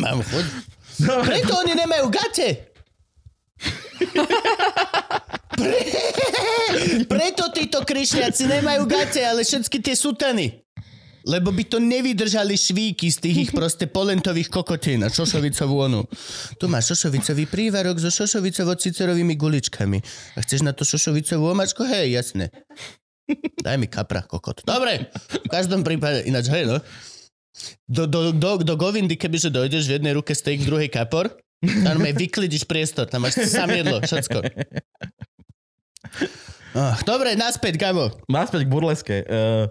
Mám. 0.00 0.24
No, 1.00 1.24
Preto 1.24 1.52
oni 1.60 1.72
nemajú 1.76 2.08
gate. 2.08 2.72
Pre... 5.52 5.78
Preto 7.08 7.52
títo 7.52 7.84
krišňaci 7.84 8.48
nemajú 8.48 8.88
gate, 8.88 9.20
ale 9.20 9.44
všetky 9.44 9.84
tie 9.84 9.96
sutany. 9.96 10.64
Lebo 11.22 11.54
by 11.54 11.62
to 11.70 11.78
nevydržali 11.78 12.58
švíky 12.58 13.06
z 13.06 13.18
tých 13.22 13.36
ich 13.46 13.50
proste 13.54 13.86
polentových 13.86 14.50
kokotín 14.50 15.06
a 15.06 15.12
šošovicovú 15.12 15.86
onu. 15.86 16.02
Tu 16.58 16.66
máš 16.66 16.98
šošovicový 16.98 17.46
prívarok 17.46 18.02
so 18.02 18.10
šošovicovo-cicerovými 18.10 19.38
guličkami. 19.38 20.02
A 20.34 20.38
chceš 20.42 20.66
na 20.66 20.74
to 20.74 20.82
šošovicovú 20.82 21.54
omačku? 21.54 21.86
Hej, 21.86 22.18
jasne. 22.18 22.50
Daj 23.62 23.78
mi 23.78 23.86
kapra, 23.86 24.26
kokot. 24.26 24.66
Dobre, 24.66 25.14
v 25.14 25.46
každom 25.46 25.86
prípade, 25.86 26.26
ináč, 26.26 26.50
hej, 26.50 26.66
no. 26.66 26.82
Do, 27.84 28.08
do, 28.08 28.32
do, 28.32 28.64
do 28.64 28.74
Govindy, 28.80 29.16
kebyže 29.16 29.52
dojdeš 29.52 29.84
v 29.88 29.94
jednej 30.00 30.16
ruke 30.16 30.32
steak, 30.32 30.64
v 30.64 30.68
druhej 30.72 30.88
kapor, 30.88 31.28
tam 31.62 32.00
vyklidíš 32.00 32.64
priestor, 32.64 33.06
tam 33.06 33.28
máš 33.28 33.38
sam 33.46 33.70
jedlo, 33.70 34.00
všetko. 34.02 34.38
Dobre, 37.10 37.36
naspäť, 37.36 37.76
Gabo. 37.76 38.10
Naspäť 38.26 38.64
k 38.64 38.72
burleske. 38.72 39.16
Uh, 39.28 39.68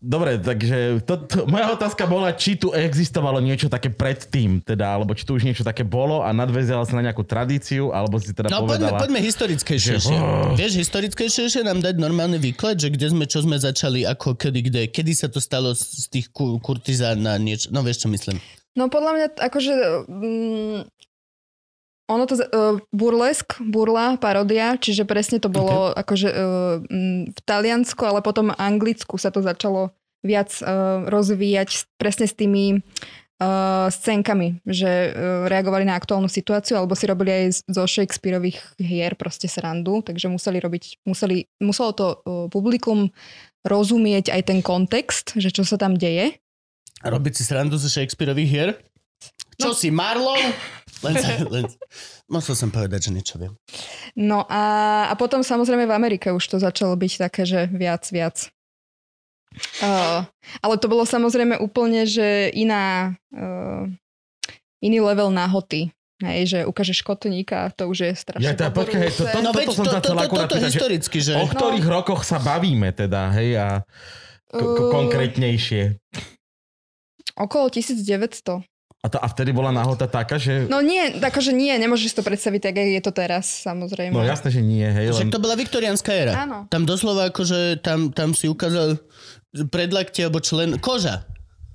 dobre, 0.00 0.40
takže 0.40 1.04
to, 1.04 1.14
to, 1.28 1.36
moja 1.44 1.70
otázka 1.76 2.08
bola, 2.08 2.32
či 2.32 2.56
tu 2.56 2.72
existovalo 2.72 3.38
niečo 3.38 3.68
také 3.68 3.92
predtým, 3.92 4.64
teda, 4.64 4.96
alebo 4.96 5.12
či 5.12 5.28
tu 5.28 5.36
už 5.36 5.44
niečo 5.44 5.62
také 5.62 5.84
bolo 5.84 6.24
a 6.24 6.32
nadvezala 6.32 6.82
sa 6.88 6.96
na 6.96 7.04
nejakú 7.06 7.22
tradíciu, 7.22 7.92
alebo 7.92 8.16
si 8.16 8.32
teda 8.32 8.48
No 8.48 8.64
poďme, 8.64 8.90
povedala... 8.90 8.98
poďme 8.98 9.20
historickejšie. 9.20 9.94
Že- 10.00 10.16
oh. 10.16 10.56
Vieš, 10.56 10.72
historickejšie 10.80 11.62
nám 11.62 11.84
dať 11.84 12.00
normálny 12.00 12.40
výklad, 12.40 12.80
že 12.80 12.88
kde 12.88 13.12
sme, 13.12 13.24
čo 13.28 13.44
sme 13.44 13.60
začali, 13.60 14.08
ako, 14.08 14.34
kedy, 14.34 14.60
kde, 14.66 14.82
kedy 14.88 15.12
sa 15.12 15.28
to 15.28 15.38
stalo 15.38 15.76
z 15.76 16.08
tých 16.08 16.32
ku, 16.32 16.56
kurtizán 16.58 17.20
na 17.20 17.36
niečo, 17.36 17.68
no 17.70 17.84
vieš, 17.84 18.02
čo 18.04 18.08
myslím. 18.08 18.40
No 18.74 18.88
podľa 18.88 19.12
mňa 19.14 19.26
akože... 19.36 19.72
Ono 22.10 22.26
to, 22.26 22.34
uh, 22.34 22.82
burlesk, 22.90 23.62
burla, 23.62 24.18
parodia, 24.18 24.74
čiže 24.74 25.06
presne 25.06 25.38
to 25.38 25.46
bolo 25.46 25.94
okay. 25.94 26.02
akože 26.02 26.28
uh, 26.28 26.42
v 27.30 27.40
Taliansku, 27.46 28.02
ale 28.02 28.18
potom 28.18 28.50
Anglicku 28.50 29.14
sa 29.14 29.30
to 29.30 29.38
začalo 29.38 29.94
viac 30.26 30.50
uh, 30.60 31.06
rozvíjať 31.06 31.86
presne 31.96 32.26
s 32.26 32.34
tými 32.34 32.82
uh, 33.40 33.86
scénkami, 33.88 34.58
že 34.66 34.90
uh, 34.90 35.46
reagovali 35.46 35.86
na 35.86 35.94
aktuálnu 35.94 36.26
situáciu, 36.26 36.76
alebo 36.76 36.98
si 36.98 37.06
robili 37.06 37.30
aj 37.30 37.70
zo 37.70 37.86
Shakespeareových 37.86 38.58
hier 38.82 39.14
proste 39.14 39.46
srandu, 39.46 40.02
takže 40.02 40.26
museli 40.26 40.58
robiť, 40.58 41.06
museli, 41.06 41.46
muselo 41.62 41.94
to 41.94 42.06
uh, 42.10 42.46
publikum 42.50 43.14
rozumieť 43.62 44.34
aj 44.34 44.42
ten 44.50 44.58
kontext, 44.60 45.38
že 45.38 45.54
čo 45.54 45.62
sa 45.62 45.78
tam 45.78 45.94
deje. 45.94 46.36
A 47.00 47.06
robiť 47.08 47.32
si 47.38 47.46
srandu 47.46 47.80
zo 47.80 47.88
Shakespeareových 47.88 48.50
hier? 48.50 48.70
Čo 49.60 49.72
no. 49.72 49.76
si, 49.76 49.92
Marlow? 49.92 50.36
Len, 51.00 51.14
len, 51.54 51.64
musel 52.26 52.52
som 52.52 52.68
povedať, 52.68 53.08
že 53.08 53.10
niečo 53.10 53.36
viem. 53.36 53.52
No 54.12 54.44
a, 54.46 54.62
a 55.08 55.14
potom 55.16 55.40
samozrejme 55.40 55.88
v 55.88 55.96
Amerike 55.96 56.28
už 56.28 56.44
to 56.44 56.56
začalo 56.56 56.92
byť 56.94 57.12
také, 57.18 57.42
že 57.44 57.66
viac, 57.68 58.04
viac. 58.08 58.52
Uh, 59.82 60.22
ale 60.62 60.74
to 60.78 60.86
bolo 60.86 61.02
samozrejme 61.02 61.58
úplne, 61.58 62.06
že 62.06 62.54
iná, 62.54 63.16
uh, 63.34 63.82
iný 64.78 64.98
level 65.02 65.34
náhoty. 65.34 65.90
Hej, 66.20 66.40
že 66.52 66.58
ukážeš 66.68 67.00
kotníka, 67.00 67.72
to 67.72 67.88
už 67.88 67.98
je 68.04 68.12
strašne 68.12 68.44
Ja 68.44 68.52
teda, 68.52 68.68
počkaj, 68.76 69.00
hej, 69.00 69.12
to- 69.16 69.24
to- 69.24 69.40
No 69.40 69.50
toto 69.50 69.58
veď 69.58 69.66
som 69.72 69.84
to, 69.88 69.90
to, 69.90 70.00
chcel 70.04 70.12
to, 70.12 70.20
akurát 70.20 70.44
toto 70.44 70.56
pýtať, 70.60 70.60
že 70.60 70.68
historicky, 70.76 71.18
že... 71.18 71.32
O 71.32 71.46
ktorých 71.48 71.86
rokoch 71.88 72.20
sa 72.28 72.36
bavíme 72.36 72.92
teda, 72.92 73.32
hej, 73.32 73.56
a 73.56 73.66
ko- 74.52 74.68
Uh, 74.76 74.92
konkrétnejšie. 74.92 75.96
Okolo 77.40 77.72
1900. 77.72 78.68
A, 79.00 79.08
to, 79.08 79.16
a 79.16 79.26
vtedy 79.32 79.56
bola 79.56 79.72
náhoda 79.72 80.04
taká, 80.04 80.36
že... 80.36 80.68
No, 80.68 80.84
nie, 80.84 81.00
akože 81.24 81.56
nie, 81.56 81.72
nemôžeš 81.80 82.12
si 82.12 82.16
to 82.20 82.24
predstaviť 82.24 82.60
tak, 82.68 82.74
jak 82.76 83.00
je 83.00 83.02
to 83.02 83.12
teraz, 83.16 83.48
samozrejme. 83.64 84.12
no 84.12 84.20
jasné, 84.20 84.52
že 84.52 84.60
nie, 84.60 84.84
hej, 84.84 85.16
Však 85.16 85.32
len... 85.32 85.32
to 85.32 85.40
bola 85.40 85.56
viktoriánska 85.56 86.10
éra. 86.12 86.44
Áno. 86.44 86.68
Tam 86.68 86.84
doslova 86.84 87.32
akože, 87.32 87.80
tam, 87.80 88.12
tam 88.12 88.36
si 88.36 88.44
ukázal 88.44 89.00
predlaktie 89.72 90.28
alebo 90.28 90.44
člen, 90.44 90.76
koža. 90.76 91.24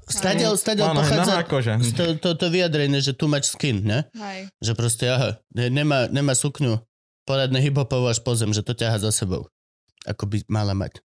Stadiaľ, 0.05 0.53
stadiaľ 0.53 0.93
Áno, 0.93 1.01
pochádza 1.01 1.41
koža. 1.49 1.73
to, 1.81 2.13
to, 2.21 2.29
to 2.38 2.45
vyjadrenie, 2.53 3.01
že 3.01 3.17
too 3.17 3.25
much 3.25 3.49
skin, 3.49 3.81
ne? 3.81 4.05
Hej. 4.13 4.53
Že 4.61 4.71
proste, 4.77 5.05
aha, 5.09 5.41
ne- 5.57 5.73
nemá, 5.73 6.05
nemá 6.13 6.38
sukňu 6.38 6.77
poradne 7.25 7.57
hiphopovú 7.57 8.05
až 8.05 8.21
po 8.21 8.38
zem, 8.38 8.53
že 8.53 8.61
to 8.61 8.77
ťaha 8.77 9.01
za 9.01 9.09
sebou. 9.09 9.49
Ako 10.05 10.29
by 10.29 10.45
mala 10.45 10.77
mať. 10.77 11.01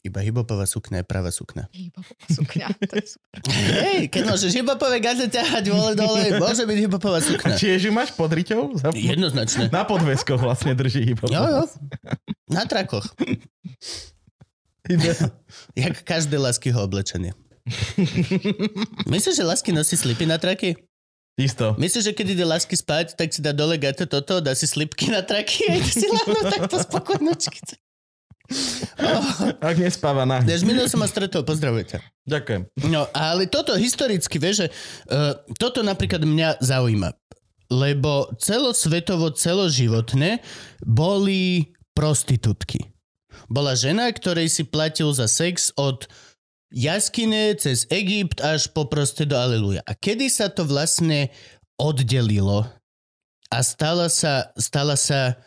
Iba 0.00 0.24
hiphopová 0.24 0.64
sukňa 0.64 1.04
je 1.04 1.06
pravá 1.06 1.28
sukňa. 1.28 1.68
Hip-hopová 1.70 2.26
sukňa, 2.32 2.66
to 2.88 2.94
je 2.96 3.04
super. 3.04 3.36
Hej, 3.52 4.08
keď 4.08 4.22
môžeš 4.26 4.50
hiphopové 4.56 4.96
gaze 4.96 5.28
ťahať 5.28 5.64
vole 5.68 5.92
dole, 5.92 6.40
môže 6.40 6.64
byť 6.64 6.78
hiphopová 6.80 7.20
sukňa. 7.20 7.54
tiež 7.60 7.84
ju 7.84 7.92
máš 7.92 8.16
pod 8.16 8.32
riťou? 8.32 8.80
Za- 8.80 8.96
Jednoznačne. 8.96 9.68
Na 9.68 9.84
podveskoch 9.84 10.40
vlastne 10.40 10.72
drží 10.72 11.04
hip 11.04 11.20
Jo, 11.22 11.44
jo. 11.44 11.62
Na 12.48 12.64
trakoch. 12.64 13.12
Jak 15.76 16.02
každé 16.02 16.34
laskyho 16.34 16.80
oblečenie. 16.80 17.36
Myslíš, 19.04 19.36
že 19.36 19.44
lasky 19.44 19.70
nosí 19.70 19.94
slipy 19.94 20.24
na 20.24 20.40
traky? 20.40 20.74
Isto. 21.36 21.76
Myslíš, 21.76 22.04
že 22.04 22.12
keď 22.12 22.26
ide 22.30 22.44
lasky 22.44 22.74
spať, 22.74 23.14
tak 23.14 23.30
si 23.30 23.40
dá 23.40 23.52
dole 23.52 23.76
gato 23.76 24.04
toto, 24.04 24.40
dá 24.40 24.52
si 24.52 24.64
slipky 24.64 25.08
na 25.08 25.20
traky 25.20 25.68
a 25.68 25.76
ide 25.76 25.88
si 25.88 26.04
láhnuť 26.04 26.44
takto 26.50 26.76
spokojnočky. 26.80 27.60
Ak 29.70 29.76
nespáva 29.78 30.26
na... 30.26 30.42
Vieš, 30.42 30.66
minul 30.66 30.90
som 30.90 31.00
ma 31.00 31.06
stretol, 31.06 31.46
pozdravujte. 31.46 32.02
Ďakujem. 32.26 32.66
No, 32.90 33.06
ale 33.14 33.46
toto 33.46 33.74
historicky, 33.78 34.36
vieš, 34.42 34.66
že 34.66 34.68
uh, 35.10 35.38
toto 35.56 35.80
napríklad 35.86 36.26
mňa 36.26 36.60
zaujíma. 36.60 37.14
Lebo 37.70 38.34
celosvetovo, 38.42 39.30
celoživotne 39.30 40.42
boli 40.82 41.70
prostitútky. 41.94 42.90
Bola 43.46 43.78
žena, 43.78 44.10
ktorej 44.10 44.50
si 44.50 44.66
platil 44.66 45.14
za 45.14 45.30
sex 45.30 45.70
od 45.78 46.10
jaskyne 46.74 47.54
cez 47.58 47.86
Egypt 47.90 48.42
až 48.42 48.70
po 48.70 48.86
proste 48.90 49.26
do 49.26 49.38
Aleluja. 49.38 49.82
A 49.86 49.94
kedy 49.94 50.26
sa 50.30 50.50
to 50.50 50.66
vlastne 50.66 51.30
oddelilo 51.78 52.66
a 53.50 53.58
stala 53.62 54.06
sa, 54.06 54.54
stala 54.58 54.94
sa 54.94 55.38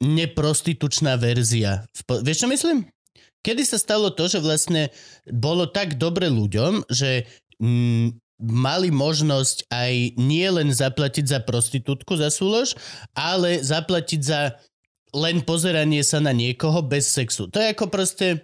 neprostitučná 0.00 1.20
verzia. 1.20 1.84
Vieš, 2.08 2.44
čo 2.44 2.48
myslím? 2.48 2.88
Kedy 3.40 3.62
sa 3.64 3.80
stalo 3.80 4.12
to, 4.12 4.28
že 4.28 4.44
vlastne 4.44 4.92
bolo 5.28 5.64
tak 5.68 5.96
dobre 5.96 6.28
ľuďom, 6.28 6.88
že 6.92 7.24
mm, 7.56 8.20
mali 8.40 8.88
možnosť 8.92 9.68
aj 9.68 9.92
nie 10.20 10.48
len 10.48 10.72
zaplatiť 10.72 11.24
za 11.24 11.40
prostitútku, 11.44 12.16
za 12.16 12.28
súlož, 12.32 12.76
ale 13.16 13.60
zaplatiť 13.60 14.20
za 14.20 14.56
len 15.16 15.42
pozeranie 15.42 16.04
sa 16.04 16.22
na 16.22 16.30
niekoho 16.30 16.84
bez 16.84 17.08
sexu. 17.10 17.48
To 17.50 17.58
je 17.60 17.72
ako 17.72 17.90
proste... 17.90 18.26
e, 18.30 18.38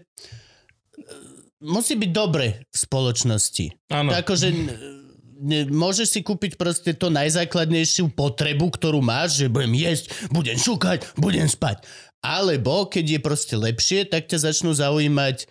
Musí 1.56 1.96
byť 1.96 2.10
dobre 2.12 2.68
v 2.68 2.76
spoločnosti. 2.76 3.88
Áno. 3.88 4.12
To 4.12 4.16
n- 4.52 4.95
ne, 5.40 5.68
môžeš 5.68 6.18
si 6.18 6.20
kúpiť 6.25 6.57
proste 6.57 6.96
to 6.96 7.12
najzákladnejšiu 7.12 8.12
potrebu, 8.12 8.72
ktorú 8.72 9.05
máš, 9.05 9.44
že 9.44 9.53
budem 9.53 9.77
jesť, 9.77 10.12
budem 10.33 10.57
šukať, 10.57 11.16
budem 11.20 11.46
spať. 11.46 11.85
Alebo 12.25 12.88
keď 12.88 13.18
je 13.18 13.20
proste 13.20 13.55
lepšie, 13.55 14.09
tak 14.09 14.27
ťa 14.27 14.51
začnú 14.51 14.75
zaujímať 14.75 15.44
e, 15.44 15.46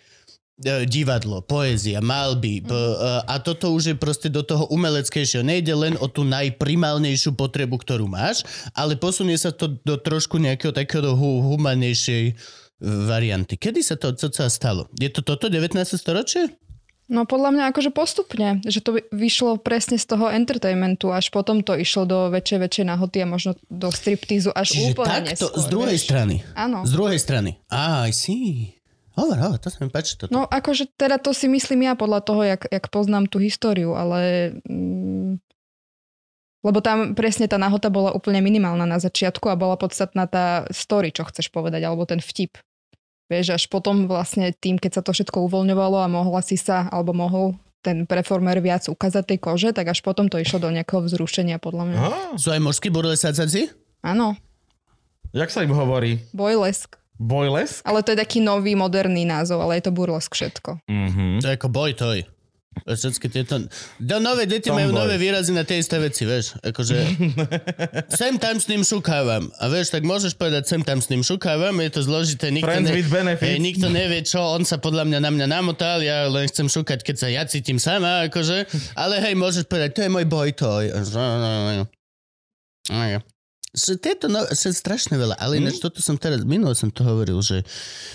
divadlo, 0.84 1.40
poézia, 1.40 2.04
malby 2.04 2.60
p- 2.60 2.68
e, 2.68 2.96
a 3.24 3.40
toto 3.40 3.72
už 3.72 3.94
je 3.94 3.96
proste 3.96 4.28
do 4.28 4.44
toho 4.44 4.68
umeleckejšieho. 4.68 5.46
Nejde 5.46 5.72
len 5.72 5.94
o 5.96 6.10
tú 6.10 6.26
najprimálnejšiu 6.26 7.32
potrebu, 7.32 7.80
ktorú 7.80 8.10
máš, 8.10 8.44
ale 8.76 8.98
posunie 8.98 9.38
sa 9.40 9.54
to 9.54 9.78
do 9.86 9.96
trošku 9.96 10.36
nejakého 10.36 10.74
takého 10.74 11.16
hu- 11.16 11.42
humanejšej 11.54 12.24
e, 12.28 12.34
varianty. 13.08 13.56
Kedy 13.56 13.80
sa 13.80 13.96
to 13.96 14.12
cca 14.12 14.50
stalo? 14.52 14.90
Je 15.00 15.08
to 15.08 15.24
toto 15.24 15.48
19. 15.48 15.72
storočie? 15.96 16.65
No 17.06 17.22
podľa 17.22 17.54
mňa 17.54 17.64
akože 17.70 17.94
postupne, 17.94 18.58
že 18.66 18.82
to 18.82 18.98
vyšlo 19.14 19.62
presne 19.62 19.94
z 19.94 20.10
toho 20.10 20.26
entertainmentu, 20.26 21.14
až 21.14 21.30
potom 21.30 21.62
to 21.62 21.78
išlo 21.78 22.02
do 22.02 22.18
väčšej, 22.34 22.58
väčšej 22.66 22.84
nahoty 22.90 23.22
a 23.22 23.30
možno 23.30 23.54
do 23.70 23.94
striptízu 23.94 24.50
až 24.50 24.74
Čiže 24.74 24.90
úplne 24.90 25.22
takto, 25.22 25.46
neskôr, 25.46 25.62
z 25.62 25.64
druhej 25.70 25.98
vieš. 25.98 26.06
strany. 26.10 26.34
Áno. 26.58 26.78
Z 26.82 26.90
druhej 26.90 27.18
strany. 27.22 27.50
Á, 27.70 28.10
I 28.10 28.12
see. 28.12 28.74
Hovor, 29.14 29.38
hovor, 29.38 29.58
to 29.62 29.70
sa 29.70 29.78
mi 29.80 29.88
páči 29.88 30.18
toto. 30.18 30.34
No 30.34 30.50
akože 30.50 30.90
teda 30.98 31.22
to 31.22 31.30
si 31.30 31.46
myslím 31.46 31.86
ja 31.86 31.94
podľa 31.94 32.20
toho, 32.26 32.42
jak, 32.42 32.66
jak 32.68 32.84
poznám 32.90 33.30
tú 33.30 33.38
históriu, 33.38 33.94
ale... 33.94 34.52
Mm, 34.66 35.38
lebo 36.66 36.82
tam 36.82 37.14
presne 37.14 37.46
tá 37.46 37.62
nahota 37.62 37.86
bola 37.86 38.10
úplne 38.10 38.42
minimálna 38.42 38.90
na 38.90 38.98
začiatku 38.98 39.46
a 39.46 39.54
bola 39.54 39.78
podstatná 39.78 40.26
tá 40.26 40.66
story, 40.74 41.14
čo 41.14 41.22
chceš 41.22 41.54
povedať, 41.54 41.86
alebo 41.86 42.02
ten 42.02 42.18
vtip. 42.18 42.58
Vieš, 43.26 43.58
až 43.58 43.64
potom 43.66 44.06
vlastne 44.06 44.54
tým, 44.54 44.78
keď 44.78 44.98
sa 44.98 45.02
to 45.02 45.10
všetko 45.10 45.50
uvoľňovalo 45.50 45.98
a 45.98 46.06
mohla 46.06 46.38
si 46.46 46.54
sa, 46.54 46.86
alebo 46.88 47.10
mohol 47.10 47.58
ten 47.82 48.06
performer 48.06 48.58
viac 48.58 48.86
ukázať 48.86 49.34
tej 49.34 49.38
kože, 49.38 49.70
tak 49.74 49.90
až 49.90 50.02
potom 50.02 50.26
to 50.30 50.38
išlo 50.38 50.62
do 50.62 50.70
nejakého 50.70 51.02
vzrušenia, 51.06 51.58
podľa 51.58 51.84
mňa. 51.86 51.98
Á, 51.98 52.10
Sú 52.38 52.50
aj 52.50 52.62
mužskí 52.62 52.90
burlesácaci? 52.90 53.70
Áno, 54.02 54.38
jak 55.34 55.50
sa 55.50 55.66
im 55.66 55.74
hovorí? 55.74 56.22
bojlesk. 56.30 56.98
Boylesk? 57.16 57.80
Ale 57.88 58.04
to 58.04 58.12
je 58.12 58.20
taký 58.20 58.44
nový, 58.44 58.76
moderný 58.76 59.24
názov, 59.24 59.64
ale 59.64 59.80
je 59.80 59.88
to 59.88 59.92
burlesk 59.96 60.36
všetko. 60.36 60.84
Mhm. 60.84 61.40
To 61.40 61.46
je 61.48 61.56
ako 61.56 61.68
boj 61.72 61.90
toj. 61.96 62.18
Všetky 62.84 63.32
tieto... 63.32 63.64
Do 63.96 64.16
nové 64.20 64.44
deti 64.44 64.68
Tomboy. 64.68 64.84
majú 64.84 64.90
nové 64.92 65.16
výrazy 65.16 65.56
na 65.56 65.64
tie 65.64 65.80
isté 65.80 65.96
veci, 65.96 66.28
vieš. 66.28 66.60
Akože... 66.60 66.96
sem 68.20 68.36
tam 68.36 68.60
s 68.60 68.68
ním 68.68 68.84
šukávam. 68.84 69.48
A 69.56 69.72
vieš, 69.72 69.96
tak 69.96 70.04
môžeš 70.04 70.36
povedať 70.36 70.68
sem 70.68 70.84
tam 70.84 71.00
s 71.00 71.08
ním 71.08 71.24
šukávam, 71.24 71.80
je 71.80 71.90
to 71.90 72.00
zložité. 72.04 72.52
Nikto, 72.52 72.68
Friends 72.68 72.92
with 72.92 73.08
benefits. 73.08 73.48
Hej, 73.48 73.58
nikto 73.64 73.86
nevie, 73.88 74.20
čo 74.22 74.44
on 74.44 74.68
sa 74.68 74.76
podľa 74.76 75.08
mňa 75.08 75.18
na 75.24 75.30
mňa 75.32 75.46
namotal, 75.48 76.04
ja 76.04 76.28
len 76.28 76.44
chcem 76.46 76.68
šukať, 76.68 77.00
keď 77.00 77.16
sa 77.16 77.28
ja 77.32 77.42
cítim 77.48 77.80
sama, 77.80 78.28
akože. 78.28 78.68
Ale 78.94 79.24
hej, 79.24 79.34
môžeš 79.34 79.64
povedať, 79.64 79.90
to 79.96 80.00
je 80.04 80.10
môj 80.12 80.28
boj. 80.28 80.52
Že 83.76 83.92
tieto, 84.00 84.26
no, 84.32 84.40
že 84.48 84.72
strašne 84.72 85.20
veľa, 85.20 85.36
ale 85.36 85.60
ináč 85.60 85.84
toto 85.84 86.00
som 86.00 86.16
teraz, 86.16 86.40
minulo 86.48 86.72
som 86.72 86.88
to 86.88 87.04
hovoril, 87.04 87.44
že 87.44 87.60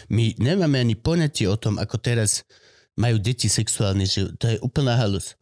my 0.09 0.33
nemáme 0.41 0.81
ani 0.81 0.97
poňatie 0.97 1.45
o 1.45 1.53
tom, 1.53 1.77
ako 1.77 2.01
teraz 2.01 2.49
majú 2.99 3.17
deti 3.19 3.47
sexuálny 3.47 4.05
život. 4.07 4.33
To 4.41 4.47
je 4.51 4.57
úplná 4.59 4.97
halus. 4.99 5.35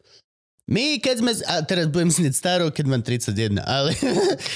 My, 0.70 1.02
keď 1.02 1.14
sme... 1.18 1.32
A 1.50 1.66
teraz 1.66 1.90
budem 1.90 2.14
znieť 2.14 2.38
staro, 2.38 2.70
keď 2.70 2.84
mám 2.86 3.02
31, 3.02 3.58
ale... 3.58 3.90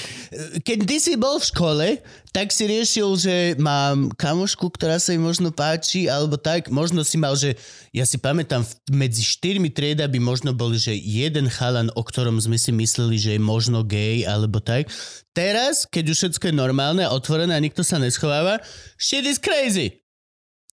keď 0.67 0.79
ty 0.87 0.97
si 1.03 1.19
bol 1.19 1.43
v 1.43 1.49
škole, 1.51 1.87
tak 2.31 2.55
si 2.55 2.63
riešil, 2.71 3.19
že 3.19 3.35
mám 3.59 4.15
kamošku, 4.15 4.63
ktorá 4.71 4.95
sa 4.95 5.11
im 5.11 5.27
možno 5.27 5.51
páči, 5.51 6.07
alebo 6.07 6.39
tak. 6.39 6.71
Možno 6.71 7.03
si 7.03 7.19
mal, 7.19 7.35
že... 7.35 7.59
Ja 7.91 8.07
si 8.07 8.15
pamätám, 8.15 8.63
medzi 8.87 9.27
štyrmi 9.27 9.67
triedami 9.75 10.23
možno 10.23 10.55
bol, 10.55 10.71
že 10.79 10.95
jeden 10.95 11.51
chalan, 11.51 11.91
o 11.99 12.01
ktorom 12.07 12.39
sme 12.39 12.55
si 12.55 12.71
mysleli, 12.71 13.19
že 13.19 13.35
je 13.35 13.41
možno 13.43 13.83
gay, 13.83 14.23
alebo 14.23 14.63
tak. 14.63 14.87
Teraz, 15.35 15.83
keď 15.83 16.15
už 16.15 16.17
všetko 16.31 16.47
je 16.47 16.55
normálne 16.55 17.03
otvorené 17.11 17.59
a 17.59 17.59
nikto 17.59 17.83
sa 17.83 17.99
neschováva, 17.99 18.63
shit 18.95 19.27
is 19.27 19.35
crazy. 19.35 20.04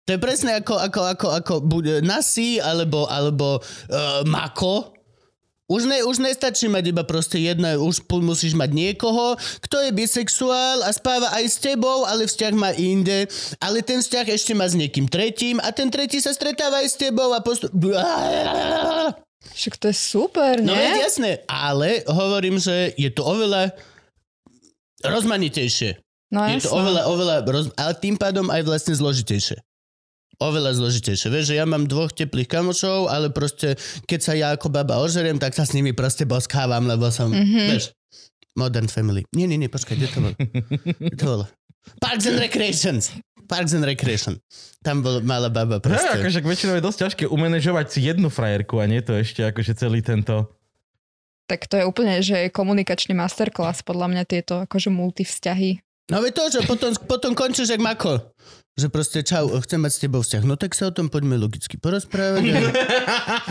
To 0.07 0.15
je 0.15 0.23
presne 0.23 0.63
ako, 0.63 0.79
ako, 0.79 1.01
ako, 1.03 1.27
ako 1.35 1.55
buď 1.67 1.85
nasi 2.07 2.63
alebo, 2.63 3.11
alebo 3.11 3.59
uh, 3.59 4.23
mako. 4.23 4.95
Už, 5.67 5.83
ne, 5.83 5.99
už 6.07 6.23
nestačí 6.23 6.71
mať 6.71 6.95
iba 6.95 7.03
proste 7.03 7.43
jedno, 7.43 7.67
už 7.83 8.07
musíš 8.23 8.55
mať 8.55 8.71
niekoho, 8.71 9.35
kto 9.59 9.83
je 9.83 9.91
bisexuál 9.91 10.87
a 10.87 10.95
spáva 10.95 11.35
aj 11.35 11.45
s 11.51 11.59
tebou, 11.59 12.07
ale 12.07 12.31
vzťah 12.31 12.55
má 12.55 12.71
inde, 12.79 13.27
ale 13.59 13.83
ten 13.83 13.99
vzťah 13.99 14.31
ešte 14.31 14.55
má 14.55 14.63
s 14.63 14.79
niekým 14.79 15.11
tretím 15.11 15.59
a 15.59 15.75
ten 15.75 15.91
tretí 15.91 16.23
sa 16.23 16.31
stretáva 16.31 16.87
aj 16.87 16.89
s 16.95 16.97
tebou 17.03 17.35
a 17.35 17.43
postup... 17.43 17.75
Však 19.59 19.75
to 19.83 19.91
je 19.91 19.97
super, 19.99 20.63
No 20.63 20.71
nie? 20.71 20.87
veď 20.87 21.03
jasné, 21.03 21.31
ale 21.51 22.07
hovorím, 22.07 22.63
že 22.63 22.95
je 22.95 23.11
to 23.11 23.27
oveľa 23.27 23.75
rozmanitejšie. 25.03 25.99
No 26.31 26.47
Je 26.47 26.63
to 26.63 26.75
oveľa, 26.75 27.03
oveľa, 27.11 27.37
roz... 27.47 27.67
ale 27.75 27.95
tým 27.99 28.15
pádom 28.15 28.51
aj 28.55 28.63
vlastne 28.63 28.95
zložitejšie. 28.95 29.66
Oveľa 30.37 30.73
zložitejšie. 30.75 31.29
Vieš, 31.29 31.45
že 31.49 31.57
ja 31.57 31.65
mám 31.65 31.85
dvoch 31.85 32.11
teplých 32.11 32.45
kamošov, 32.47 33.09
ale 33.09 33.29
proste, 33.29 33.73
keď 34.05 34.21
sa 34.21 34.33
ja 34.33 34.53
ako 34.53 34.69
baba 34.69 34.99
ožeriem, 34.99 35.37
tak 35.37 35.53
sa 35.53 35.65
s 35.65 35.73
nimi 35.73 35.91
proste 35.91 36.23
boskávam, 36.23 36.85
lebo 36.85 37.09
som, 37.09 37.29
Mhm. 37.29 37.61
vieš, 37.71 37.97
modern 38.53 38.85
family. 38.87 39.25
Nie, 39.33 39.45
nie, 39.45 39.57
nie, 39.57 39.67
počkaj, 39.67 39.95
kde 39.95 40.09
to 40.09 40.19
bolo? 40.19 40.35
Kde 40.99 41.15
to 41.15 41.27
bolo? 41.27 41.45
Parks 41.97 42.27
and 42.27 42.37
Recreations. 42.37 43.17
Parks 43.47 43.73
and 43.73 43.83
Recreation. 43.83 44.37
Tam 44.83 45.01
bol, 45.01 45.23
mala 45.23 45.47
baba 45.47 45.79
No, 45.79 45.81
proste. 45.81 46.19
akože 46.19 46.43
väčšinou 46.43 46.75
je 46.75 46.83
dosť 46.83 46.99
ťažké 47.01 47.25
umanéžovať 47.27 47.87
si 47.89 48.01
jednu 48.03 48.27
frajerku 48.27 48.77
a 48.77 48.85
nie 48.85 49.01
to 49.01 49.15
ešte 49.15 49.41
akože 49.41 49.73
celý 49.73 50.03
tento... 50.03 50.51
Tak 51.47 51.65
to 51.65 51.79
je 51.79 51.87
úplne, 51.87 52.19
že 52.21 52.51
komunikačný 52.51 53.15
masterclass 53.15 53.81
podľa 53.81 54.11
mňa 54.11 54.23
tieto 54.27 54.67
akože 54.67 54.91
multivzťahy. 54.91 55.79
No 56.07 56.19
veď 56.19 56.33
to, 56.35 56.45
že 56.51 56.61
potom, 56.67 56.91
potom 57.07 57.33
končíš 57.33 57.71
jak 57.71 57.79
Mako. 57.79 58.19
Že 58.77 58.93
proste, 58.93 59.25
čau, 59.25 59.49
chcem 59.65 59.81
mať 59.81 59.89
s 59.89 60.01
tebou 60.05 60.21
vzťah. 60.21 60.45
No 60.45 60.53
tak 60.53 60.77
sa 60.77 60.85
o 60.85 60.93
tom 60.93 61.09
poďme 61.09 61.41
logicky 61.41 61.81
porozprávať. 61.81 62.45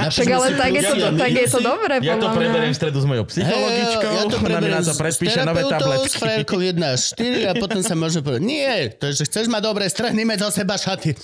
Však 0.05 0.27
ale 0.37 0.53
tak 0.53 0.69
je, 0.69 0.81
to, 0.85 0.93
tak 1.17 1.31
je 1.33 1.47
to 1.49 1.59
dobré, 1.65 1.97
Ja 1.97 2.21
to 2.21 2.29
preberiem 2.29 2.69
v 2.69 2.77
stredu 2.77 3.01
s 3.01 3.09
mojou 3.09 3.25
psychologičkou, 3.25 4.05
ja 4.05 4.21
to 4.21 4.29
ona 4.29 4.37
mi 4.37 4.45
preberiem 4.45 4.77
na 4.77 4.85
to 4.85 4.93
s- 4.93 5.01
predpíše 5.01 5.41
s 5.41 5.47
nové 5.49 5.65
tabletky. 5.65 6.09
S 6.13 6.21
frajerkou 6.21 6.61
1 6.61 6.77
až 6.77 7.01
4 7.17 7.41
a 7.41 7.51
potom 7.57 7.81
sa 7.81 7.97
môže 7.97 8.21
povedať, 8.21 8.45
nie, 8.45 8.69
to 8.93 9.09
je, 9.09 9.13
že 9.17 9.23
chceš 9.25 9.49
mať 9.49 9.61
dobré, 9.65 9.89
strhnime 9.89 10.37
do 10.37 10.45
seba 10.45 10.77
šaty. 10.77 11.17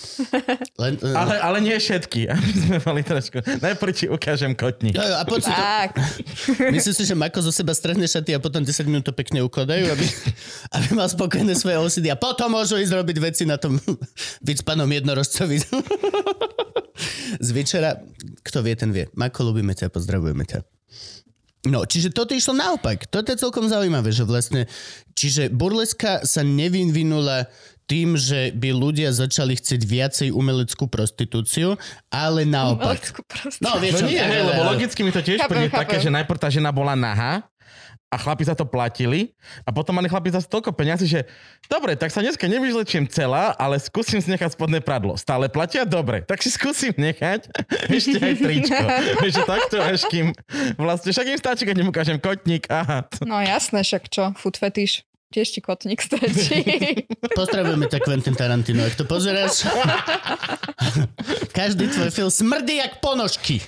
Len, 0.82 0.94
Ale, 1.06 1.34
ale 1.38 1.58
nie 1.62 1.78
všetky, 1.78 2.26
aby 2.34 2.50
sme 2.58 2.78
mali 2.82 3.02
trošku... 3.06 3.38
Najprv 3.62 3.92
ti 3.94 4.10
ukážem 4.10 4.58
kotník. 4.58 4.98
jo, 4.98 5.06
jo, 5.06 5.14
a 5.14 5.22
poď 5.22 5.46
si 5.46 5.52
to, 5.52 5.62
Tak, 5.62 5.90
myslím 6.74 6.94
si, 6.98 7.04
že 7.06 7.14
Mako 7.14 7.46
zo 7.46 7.54
seba 7.54 7.78
strhne 7.78 8.10
šaty 8.10 8.34
a 8.34 8.42
potom 8.42 8.66
10 8.66 8.82
minút 8.90 9.06
to 9.06 9.14
pekne 9.14 9.46
ukladajú, 9.46 9.94
aby, 9.94 10.06
aby 10.74 10.88
mal 10.98 11.06
spokojné 11.06 11.54
svoje 11.54 11.78
osidy 11.78 12.10
a 12.10 12.18
potom 12.18 12.50
môžu 12.50 12.82
ísť 12.82 12.98
robiť 12.98 13.18
veci 13.22 13.46
na 13.46 13.62
tom 13.62 13.78
vycpanom 14.48 14.88
jednorožcovi. 14.88 15.58
Z 17.46 17.50
večera, 17.52 17.98
kto 18.42 18.62
vie, 18.62 18.76
ten 18.76 18.92
vie. 18.92 19.08
Mako, 19.14 19.52
ľubíme 19.52 19.74
ťa, 19.74 19.90
pozdravujeme 19.90 20.46
ťa. 20.46 20.62
No, 21.64 21.86
čiže 21.86 22.10
toto 22.10 22.34
išlo 22.34 22.58
naopak. 22.58 23.06
Toto 23.06 23.30
je 23.30 23.38
celkom 23.38 23.70
zaujímavé, 23.70 24.10
že 24.10 24.26
vlastne, 24.26 24.66
čiže 25.14 25.54
burleska 25.54 26.26
sa 26.26 26.42
nevyvinula 26.42 27.46
tým, 27.86 28.18
že 28.18 28.50
by 28.56 28.72
ľudia 28.72 29.12
začali 29.12 29.54
chcieť 29.54 29.82
viacej 29.84 30.28
umeleckú 30.32 30.88
prostitúciu, 30.88 31.76
ale 32.08 32.48
naopak. 32.48 32.98
Umeleckú 32.98 33.22
proste. 33.28 33.62
No, 33.62 33.78
vieš, 33.78 34.00
No 34.00 34.10
nie, 34.10 34.18
ale- 34.18 34.32
hej, 34.32 34.42
lebo 34.48 34.62
ale- 34.64 34.70
logicky 34.74 35.00
mi 35.04 35.12
to 35.12 35.22
tiež 35.22 35.38
Chápem, 35.38 35.68
príde 35.68 35.76
také, 35.76 36.00
že 36.00 36.10
najprv 36.10 36.40
tá 36.40 36.50
žena 36.50 36.72
bola 36.72 36.96
nahá 36.96 37.46
a 38.12 38.16
chlapi 38.20 38.44
za 38.44 38.60
to 38.60 38.68
platili 38.68 39.32
a 39.64 39.72
potom 39.72 39.96
mali 39.96 40.12
chlapi 40.12 40.36
za 40.36 40.44
toľko 40.44 40.76
peniazy, 40.76 41.08
že 41.08 41.20
dobre, 41.72 41.96
tak 41.96 42.12
sa 42.12 42.20
dneska 42.20 42.44
nevyžlečím 42.44 43.08
celá, 43.08 43.56
ale 43.56 43.80
skúsim 43.80 44.20
si 44.20 44.28
nechať 44.28 44.60
spodné 44.60 44.84
pradlo. 44.84 45.16
Stále 45.16 45.48
platia? 45.48 45.88
Dobre, 45.88 46.28
tak 46.28 46.44
si 46.44 46.52
skúsim 46.52 46.92
nechať 47.00 47.48
ešte 47.96 48.20
aj 48.20 48.36
tričko. 48.36 48.86
Vieš, 49.24 49.34
že 49.40 49.44
takto 49.48 49.76
až 49.80 50.04
kým 50.12 50.36
vlastne 50.76 51.16
však 51.16 51.28
im 51.32 51.40
stačí, 51.40 51.64
keď 51.64 51.76
im 51.80 51.88
ukážem 51.88 52.20
kotník, 52.20 52.68
aha. 52.68 53.08
No 53.24 53.40
jasné, 53.40 53.80
však 53.88 54.12
čo, 54.12 54.36
food 54.36 54.60
fetish. 54.60 55.08
Tiež 55.32 55.56
ti 55.56 55.64
kotník 55.64 56.04
stačí. 56.04 56.60
Pozdravujeme 57.40 57.88
ťa 57.88 58.04
Quentin 58.04 58.36
Tarantino, 58.36 58.84
ak 58.84 59.00
to 59.00 59.08
pozeráš. 59.08 59.64
Každý 61.56 61.88
tvoj 61.88 62.12
film 62.12 62.28
smrdí 62.28 62.84
jak 62.84 63.00
ponožky. 63.00 63.64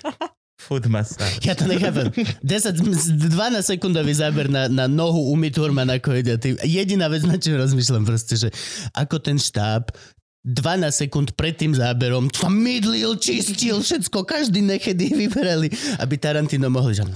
Food 0.64 0.88
massage. 0.88 1.44
Ja 1.44 1.54
to 1.54 1.66
nechápem. 1.66 2.08
10, 2.40 2.80
12 3.28 3.30
sekundový 3.60 4.14
záber 4.14 4.48
na, 4.48 4.66
na 4.66 4.86
nohu 4.86 5.28
Umi 5.30 5.50
Thurman, 5.50 5.90
ako. 5.90 6.16
Ty, 6.40 6.56
jediná 6.62 7.08
vec, 7.08 7.24
na 7.24 7.36
čo 7.36 7.52
rozmýšľam 7.54 8.04
proste, 8.04 8.36
že 8.38 8.48
ako 8.92 9.20
ten 9.20 9.36
štáb 9.36 9.92
12 10.44 10.60
sekúnd 11.08 11.28
pred 11.34 11.56
tým 11.56 11.72
záberom 11.72 12.28
sa 12.28 12.48
mydlil, 12.48 13.16
čistil 13.16 13.80
všetko, 13.80 14.24
každý 14.24 14.60
nechedy 14.60 15.08
vyberali, 15.10 15.72
aby 16.00 16.16
Tarantino 16.16 16.68
mohol, 16.68 16.92
že 16.92 17.08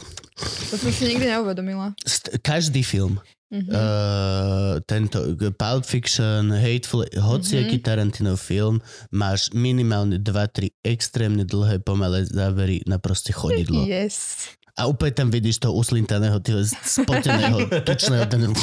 To 0.72 0.76
som 0.76 0.88
si 0.88 1.12
nikdy 1.12 1.28
neuvedomila. 1.28 1.92
st- 2.04 2.40
každý 2.40 2.84
film 2.84 3.20
Uh, 3.48 4.84
tento 4.84 5.24
Pulp 5.56 5.88
Fiction, 5.88 6.52
Hateful, 6.52 7.08
hociaký 7.16 7.80
Mhm. 7.80 7.84
Tarantinov 7.84 8.44
film, 8.44 8.84
máš 9.08 9.56
minimálne 9.56 10.20
2-3 10.20 10.76
extrémne 10.84 11.48
dlhé 11.48 11.80
pomalé 11.80 12.28
závery 12.28 12.84
na 12.84 13.00
proste 13.00 13.32
chodidlo. 13.32 13.88
Yes. 13.88 14.52
A 14.78 14.86
úplne 14.86 15.10
tam 15.10 15.34
vidíš 15.34 15.58
toho 15.58 15.74
uslintaného, 15.74 16.38
tyho 16.38 16.62
spoteného, 16.70 17.66
tučného. 17.82 18.30
Ten... 18.30 18.54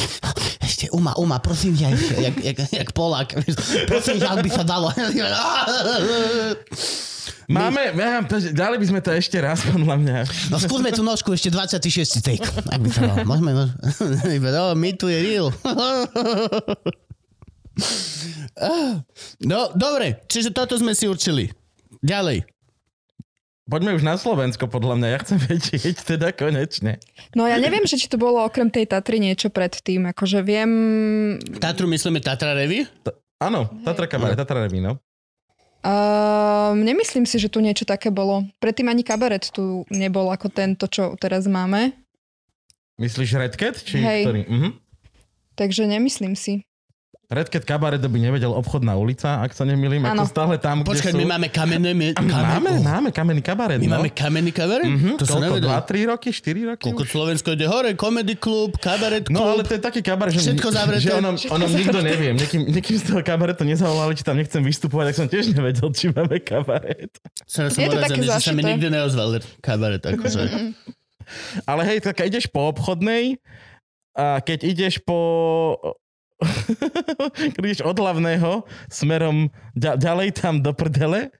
Ešte, 0.63 0.87
Uma, 0.95 1.19
Uma, 1.19 1.43
prosím 1.43 1.75
ťa, 1.75 1.87
ešte, 1.91 2.15
jak, 2.23 2.37
jak, 2.39 2.59
jak 2.71 2.89
Polák. 2.95 3.35
Prosím 3.91 4.23
ťa, 4.23 4.29
ak 4.31 4.39
by 4.47 4.51
sa 4.55 4.63
dalo. 4.63 4.95
Máme, 7.45 7.93
ja, 7.93 8.25
dali 8.57 8.77
by 8.81 8.87
sme 8.89 9.01
to 9.05 9.13
ešte 9.13 9.37
raz, 9.37 9.67
podľa 9.69 9.97
mňa. 10.01 10.15
No 10.49 10.57
skúsme 10.57 10.95
tú 10.95 11.05
nožku 11.05 11.35
ešte 11.35 11.53
26. 11.53 12.25
take. 12.25 12.47
Ak 12.47 12.81
by 12.81 12.89
sa 12.89 13.05
dalo. 13.05 13.27
Môžeme, 13.29 13.53
môžeme. 13.53 14.49
No, 14.49 14.73
me 14.79 14.95
tu 14.97 15.11
je 15.11 15.19
real. 15.19 15.53
No, 19.43 19.75
dobre, 19.75 20.23
čiže 20.31 20.55
toto 20.55 20.79
sme 20.79 20.95
si 20.95 21.11
určili. 21.11 21.51
Ďalej. 22.01 22.54
Poďme 23.65 23.97
už 23.97 24.05
na 24.05 24.21
Slovensko, 24.21 24.69
podľa 24.69 25.01
mňa. 25.01 25.09
Ja 25.09 25.19
chcem 25.25 25.39
vedieť 25.41 26.05
teda 26.05 26.37
konečne. 26.37 27.01
No 27.33 27.49
ja 27.49 27.57
neviem, 27.57 27.89
že 27.89 27.97
či 27.97 28.13
to 28.13 28.21
bolo 28.21 28.45
okrem 28.45 28.69
tej 28.69 28.85
Tatry 28.85 29.17
niečo 29.17 29.49
predtým. 29.49 30.05
Akože 30.13 30.45
viem... 30.45 30.71
Tatru 31.57 31.89
myslíme 31.89 32.21
Tatra 32.21 32.53
Revy? 32.53 32.85
Áno, 33.41 33.73
Tatra 33.81 34.05
kabaret, 34.05 34.37
Tatra 34.37 34.69
Revy, 34.69 34.85
no. 34.85 35.01
Uh, 35.85 36.73
nemyslím 36.77 37.29
si, 37.29 37.37
že 37.37 37.53
tu 37.53 37.61
niečo 37.61 37.85
také 37.85 38.09
bolo. 38.09 38.45
Predtým 38.57 38.89
ani 38.89 39.05
kabaret 39.05 39.49
tu 39.53 39.85
nebol 39.93 40.33
ako 40.33 40.49
tento, 40.49 40.85
čo 40.89 41.17
teraz 41.21 41.45
máme. 41.45 41.93
Myslíš 43.01 43.37
Red 43.37 43.55
Cat? 43.57 43.81
Či 43.81 43.97
Hej. 44.01 44.23
ktorý? 44.29 44.43
Mhm. 44.45 44.71
Takže 45.57 45.89
nemyslím 45.89 46.37
si. 46.37 46.69
Red 47.35 47.51
Cat 47.51 47.67
kabaret 47.67 47.99
by 47.99 48.19
nevedel 48.19 48.55
obchodná 48.55 48.95
ulica, 48.95 49.43
ak 49.43 49.51
sa 49.51 49.67
nemýlim. 49.67 50.07
Áno. 50.07 50.23
Ako 50.23 50.31
stále 50.31 50.55
tam, 50.63 50.87
kde 50.87 50.95
Počkaj, 50.95 51.13
sú... 51.13 51.19
my 51.19 51.27
máme 51.35 51.49
kamenné... 51.51 51.91
My, 51.91 52.15
A 52.15 52.23
my 52.23 52.31
máme, 52.31 52.71
máme 52.81 53.11
kamenný 53.11 53.43
kabaret, 53.43 53.83
my 53.83 53.91
no. 53.91 53.95
máme 53.99 54.11
kamenný 54.15 54.55
kabaret? 54.55 54.87
Mhm, 54.87 55.19
To 55.19 55.25
koľko? 55.27 55.43
nevedel. 55.59 55.69
2-3 55.75 56.11
roky? 56.15 56.29
4 56.31 56.71
roky? 56.71 56.85
Koľko? 56.87 57.03
Slovensko 57.05 57.49
ide 57.59 57.67
hore, 57.67 57.91
comedy 57.99 58.39
klub, 58.39 58.79
kabaret 58.79 59.27
klub. 59.27 59.35
No 59.35 59.51
ale 59.51 59.67
to 59.67 59.75
je 59.75 59.83
taký 59.83 60.01
kabaret, 60.01 60.33
že, 60.33 60.55
Všetko 60.55 60.69
zavreté. 60.71 61.03
že 61.05 61.13
onom, 61.19 61.35
Všetko 61.35 61.55
onom 61.59 61.71
nikto 61.75 61.99
nevie. 62.01 62.31
Niekým, 62.39 62.61
niekým 62.71 62.97
z 62.97 63.05
toho 63.11 63.21
kabaretu 63.27 63.67
nezavolali, 63.67 64.15
či 64.15 64.23
tam 64.23 64.39
nechcem 64.39 64.63
vystupovať, 64.63 65.05
tak 65.11 65.15
som 65.19 65.27
tiež 65.27 65.51
nevedel, 65.51 65.91
či 65.91 66.15
máme 66.15 66.39
kabaret. 66.39 67.11
Som, 67.45 67.67
som 67.69 67.83
Je 67.83 67.91
to 67.91 67.99
také 67.99 68.23
že 68.23 68.31
sa 68.39 68.55
mi 68.55 68.63
nikdy 68.63 68.87
neozval 68.89 69.43
kabaret. 69.59 70.01
Akože. 70.07 70.73
Ale 71.65 71.83
hej, 71.89 71.99
tak 72.05 72.21
keď 72.21 72.37
ideš 72.37 72.47
po 72.53 72.69
obchodnej 72.69 73.41
a 74.15 74.39
keď 74.45 74.59
ideš 74.69 75.01
po... 75.03 75.17
keď 77.55 77.63
ideš 77.63 77.83
od 77.83 77.95
hlavného 77.95 78.63
smerom 78.87 79.49
ďa, 79.73 79.95
ďalej 79.95 80.29
tam 80.35 80.59
do 80.59 80.71
prdele, 80.71 81.31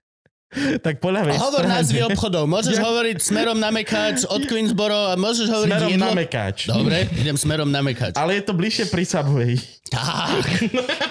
tak 0.79 0.97
po 0.97 1.09
ľavej 1.09 1.35
Hovor 1.35 1.61
strane- 1.61 1.73
názvy 1.75 1.99
obchodov. 2.05 2.43
Môžeš 2.45 2.73
Ja- 2.73 2.81
hovoriť 2.81 3.15
smerom 3.19 3.55
na 3.55 3.69
Mekáč 3.69 4.23
od 4.23 4.41
Queensboro 4.41 5.11
a 5.11 5.13
môžeš 5.13 5.45
hovoriť 5.45 5.69
Smerom 5.69 5.89
jedlo. 5.91 6.01
na 6.01 6.09
Mekáč. 6.15 6.57
Dobre, 6.65 6.97
idem 7.13 7.35
smerom 7.35 7.67
na 7.67 7.79
Mekáč. 7.79 8.15
Ale 8.15 8.33
je 8.33 8.41
to 8.41 8.53
bližšie 8.53 8.87
pri 8.87 9.03
Subway. 9.03 9.53
Tak. 9.85 10.43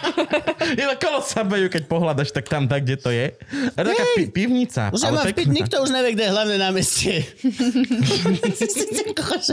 Je 0.74 0.82
to 0.82 0.94
kolo 0.96 1.20
Subwayu, 1.20 1.68
keď 1.68 1.84
pohľadaš, 1.84 2.30
tak 2.30 2.44
tam, 2.44 2.64
tak, 2.64 2.82
kde 2.82 2.96
to 2.96 3.08
je. 3.08 3.30
A 3.70 3.78
taká 3.78 4.02
Hej. 4.08 4.14
pi- 4.16 4.28
pivnica. 4.34 4.88
Už 4.90 5.04
ale 5.04 5.20
pekná. 5.28 5.52
nikto 5.52 5.78
už 5.78 5.90
nevie, 5.90 6.10
kde 6.10 6.24
je 6.24 6.30
hlavné 6.32 6.56
námestie. 6.56 7.22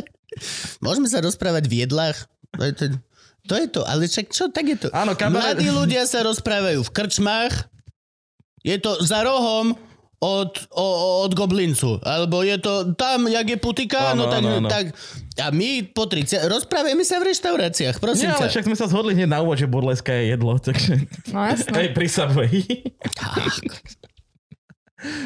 Môžeme 0.79 1.05
sa 1.05 1.19
rozprávať 1.19 1.67
v 1.67 1.73
jedlách? 1.85 2.17
To 3.43 3.55
je 3.55 3.67
to, 3.67 3.81
ale 3.83 4.05
však 4.05 4.29
čo, 4.29 4.47
tak 4.47 4.65
je 4.65 4.77
to. 4.77 4.87
Áno, 4.91 5.13
kabaret- 5.13 5.57
Mladí 5.57 5.67
ľudia 5.67 6.05
sa 6.05 6.21
rozprávajú 6.21 6.81
v 6.81 6.91
krčmách, 6.91 7.67
je 8.61 8.77
to 8.77 9.01
za 9.01 9.21
rohom 9.21 9.73
od, 10.21 10.53
o, 10.69 10.87
od 11.25 11.33
Goblincu. 11.33 11.97
Alebo 11.99 12.45
je 12.45 12.53
to 12.57 12.93
tam, 12.93 13.25
jak 13.25 13.41
je 13.43 13.57
putika, 13.57 14.13
no 14.13 14.29
tak, 14.29 14.45
áno, 14.45 14.61
áno. 14.61 14.69
tak... 14.69 14.93
A 15.41 15.49
my 15.49 15.89
po 15.89 16.05
30... 16.05 16.45
Rozprávajme 16.45 17.01
sa 17.01 17.17
v 17.17 17.33
reštauráciách, 17.33 17.97
prosím 17.97 18.29
Nie, 18.29 18.37
ale 18.37 18.45
ťa. 18.45 18.53
však 18.53 18.67
sme 18.69 18.77
sa 18.77 18.85
zhodli 18.85 19.17
hneď 19.17 19.25
na 19.27 19.41
úvod, 19.41 19.57
že 19.57 19.65
burleska 19.65 20.13
je 20.13 20.37
jedlo, 20.37 20.61
takže... 20.61 21.01
No 21.33 21.41
jasné. 21.41 21.73
Hej, 21.73 21.87
pri 21.91 22.07
Subway. 22.07 22.53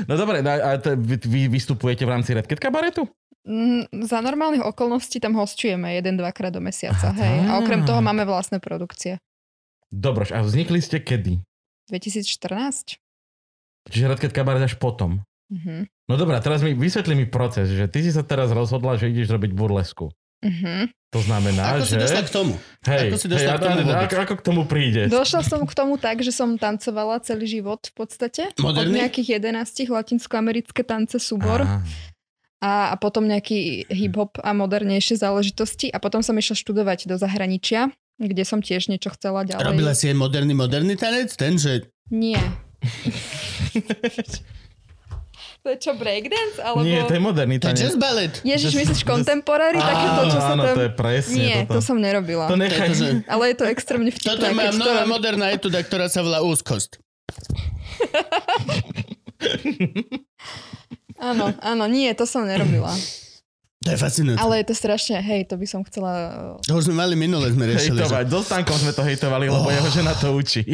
No 0.08 0.16
dobre, 0.16 0.40
no 0.40 0.48
a 0.48 0.80
vy, 0.80 1.20
vy 1.20 1.42
vystupujete 1.52 2.08
v 2.08 2.16
rámci 2.16 2.32
Red 2.32 2.48
Cat 2.48 2.64
kabaretu? 2.64 3.04
Mm, 3.46 3.86
za 4.10 4.26
normálnych 4.26 4.66
okolností 4.66 5.22
tam 5.22 5.38
hostujeme 5.38 5.94
jeden, 5.94 6.18
dvakrát 6.18 6.50
do 6.50 6.62
mesiaca. 6.62 7.14
Aha. 7.14 7.22
Hej. 7.22 7.38
A 7.46 7.52
okrem 7.62 7.86
toho 7.86 8.02
máme 8.02 8.26
vlastné 8.26 8.58
produkcie. 8.58 9.22
Dobroš, 9.94 10.34
a 10.34 10.42
vznikli 10.42 10.82
ste 10.82 10.98
kedy? 10.98 11.46
2014? 11.94 12.98
Čiže 13.86 14.06
Red 14.10 14.20
Cat 14.20 14.34
kabaret 14.34 14.66
až 14.66 14.82
potom. 14.82 15.22
Mhm. 15.54 15.86
No 16.10 16.18
dobré, 16.18 16.38
a 16.38 16.42
teraz 16.42 16.66
mi 16.66 16.74
vysvetli 16.74 17.14
mi 17.14 17.30
proces, 17.30 17.70
že 17.70 17.86
ty 17.86 18.02
si 18.02 18.10
sa 18.10 18.26
teraz 18.26 18.50
rozhodla, 18.50 18.98
že 18.98 19.14
ideš 19.14 19.30
robiť 19.30 19.54
burlesku. 19.54 20.10
Mhm. 20.42 20.90
To 21.16 21.24
znamená, 21.24 21.80
Ako 21.80 21.88
si 21.88 21.96
že... 21.96 22.02
došla 22.04 22.22
k 22.28 22.32
tomu? 22.34 22.54
Hej, 22.84 23.08
ako 23.08 23.18
si 23.24 23.28
došla 23.32 23.52
hej, 23.56 23.56
k 23.56 23.64
tomu 23.64 23.80
vôbec? 23.88 24.04
ako, 24.04 24.16
ako 24.20 24.34
k 24.36 24.44
tomu 24.44 24.62
príde? 24.68 25.02
Došla 25.08 25.42
som 25.48 25.62
k 25.64 25.72
tomu 25.72 25.96
tak, 25.96 26.20
že 26.20 26.36
som 26.36 26.60
tancovala 26.60 27.24
celý 27.24 27.48
život 27.48 27.80
v 27.88 27.94
podstate. 27.96 28.52
Moderný? 28.60 28.84
Od 28.84 29.00
nejakých 29.00 29.40
11 29.40 29.96
latinskoamerické 29.96 30.84
tance 30.84 31.16
súbor. 31.24 31.64
Á, 31.64 31.80
a, 32.66 32.90
a 32.90 32.96
potom 32.98 33.30
nejaký 33.30 33.86
hip-hop 33.94 34.42
a 34.42 34.58
modernejšie 34.58 35.22
záležitosti 35.22 35.94
a 35.94 36.02
potom 36.02 36.26
som 36.26 36.34
išla 36.34 36.58
študovať 36.58 37.06
do 37.06 37.22
zahraničia 37.22 37.94
kde 38.16 38.48
som 38.48 38.64
tiež 38.64 38.88
niečo 38.88 39.12
chcela 39.12 39.44
ďalej. 39.44 39.76
Robila 39.76 39.92
si 39.92 40.08
aj 40.08 40.16
moderný, 40.16 40.56
moderný 40.56 40.96
tanec? 40.96 41.36
Ten, 41.36 41.60
že... 41.60 41.92
Nie. 42.08 42.40
to 45.66 45.74
je 45.74 45.78
čo, 45.84 45.98
breakdance? 46.00 46.62
Alebo... 46.64 46.88
Nie, 46.88 47.04
to 47.04 47.12
je 47.18 47.22
moderný 47.22 47.60
To 47.60 47.68
je 47.68 47.76
tanec. 47.76 47.84
jazz 47.84 47.98
ballet. 48.00 48.32
Ježiš, 48.48 48.72
myslíš 48.72 49.04
contemporary? 49.04 49.76
Takéto, 49.76 50.32
čo 50.32 50.40
sa 50.40 50.56
áno, 50.56 50.64
tam... 50.64 50.76
to 50.80 50.84
je 50.88 50.92
presne 50.96 51.36
Nie, 51.36 51.68
toto. 51.68 51.76
to 51.76 51.80
som 51.84 52.00
nerobila. 52.00 52.48
To 52.48 52.56
nechaj. 52.56 52.88
To 52.88 52.96
to, 52.96 53.00
že- 53.04 53.28
Ale 53.28 53.44
je 53.52 53.56
to 53.60 53.66
extrémne 53.68 54.12
vtipné. 54.16 54.32
Toto 54.32 54.48
je 54.48 54.56
moja 54.56 54.72
to 54.72 54.80
nová 54.80 55.04
robí. 55.04 55.12
moderná 55.12 55.52
etuda, 55.52 55.84
ktorá 55.84 56.08
sa 56.08 56.24
volá 56.24 56.40
úzkosť. 56.40 56.96
Áno, 61.16 61.56
áno, 61.64 61.84
nie, 61.88 62.12
to 62.12 62.28
som 62.28 62.44
nerobila. 62.44 62.92
To 63.86 63.94
je 63.94 64.02
fascinujúce. 64.02 64.42
Ale 64.42 64.66
je 64.66 64.66
to 64.66 64.76
strašne, 64.76 65.22
hej, 65.22 65.46
to 65.46 65.62
by 65.62 65.68
som 65.70 65.86
chcela... 65.86 66.12
To 66.66 66.74
už 66.82 66.90
sme 66.90 66.98
mali 66.98 67.14
minule, 67.14 67.46
sme 67.54 67.70
riešili. 67.70 68.02
Že... 68.02 68.10
Hejtovať. 68.10 68.26
So 68.34 68.42
Stankom 68.42 68.78
sme 68.82 68.92
to 68.98 69.04
hejtovali, 69.06 69.46
lebo 69.46 69.70
jeho 69.70 69.90
žena 69.94 70.18
to 70.18 70.34
učí. 70.34 70.66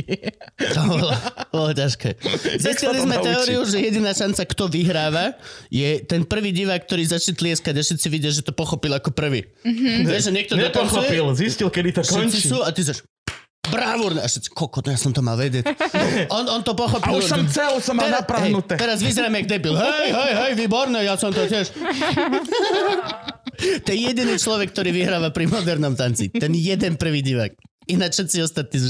To 0.55 0.79
bolo, 0.87 1.11
bolo 1.51 1.69
ťažké. 1.75 2.15
Zistili 2.63 3.03
sme 3.03 3.19
naučí? 3.19 3.27
teóriu, 3.27 3.67
že 3.67 3.83
jediná 3.83 4.15
šanca, 4.15 4.47
kto 4.47 4.71
vyhráva, 4.71 5.35
je 5.67 5.99
ten 6.07 6.23
prvý 6.23 6.55
divák, 6.55 6.87
ktorý 6.87 7.03
začne 7.03 7.35
tlieskať 7.35 7.75
a 7.75 7.81
všetci 7.83 8.07
vidia, 8.07 8.31
že 8.31 8.47
to 8.47 8.55
pochopil 8.55 8.95
ako 8.95 9.11
prvý. 9.11 9.43
Mm-hmm. 9.67 10.07
Vieš, 10.07 10.23
že 10.23 10.31
niekto 10.31 10.53
dotancuje, 10.55 11.11
Nepochopil, 11.11 11.25
zistil, 11.35 11.67
kedy 11.67 11.99
to 11.99 12.01
končí. 12.07 12.47
sú 12.47 12.63
a 12.63 12.71
ty 12.71 12.87
zaš 12.87 13.03
bravúrne. 13.69 14.19
A 14.23 14.27
všetci, 14.27 14.49
kokot, 14.57 14.81
ja 14.89 14.97
som 14.97 15.13
to 15.13 15.21
mal 15.21 15.37
vedieť. 15.37 15.69
On, 16.35 16.45
on 16.49 16.61
to 16.65 16.73
A 16.73 16.77
pochopil. 16.77 17.21
už 17.21 17.29
som 17.29 17.45
cel, 17.45 17.77
som 17.77 17.93
mal 17.93 18.09
Teraz, 18.09 18.25
naprahnuté. 18.25 18.73
hej, 18.73 18.81
teraz 18.81 18.97
vyzerám 19.03 19.33
jak 19.37 19.45
debil. 19.45 19.77
Hej, 19.77 20.07
hej, 20.09 20.31
hej, 20.33 20.51
výborné, 20.57 21.05
ja 21.05 21.13
som 21.19 21.29
to 21.29 21.45
tiež. 21.45 21.69
to 23.85 23.89
je 23.93 23.99
jediný 24.09 24.33
človek, 24.41 24.73
ktorý 24.73 24.89
vyhráva 24.89 25.29
pri 25.29 25.45
modernom 25.45 25.93
tanci. 25.93 26.33
Ten 26.33 26.57
jeden 26.57 26.97
prvý 26.97 27.21
divák. 27.21 27.53
Ináč 27.89 28.17
všetci 28.17 28.37
ostatní 28.41 28.77
z 28.81 28.85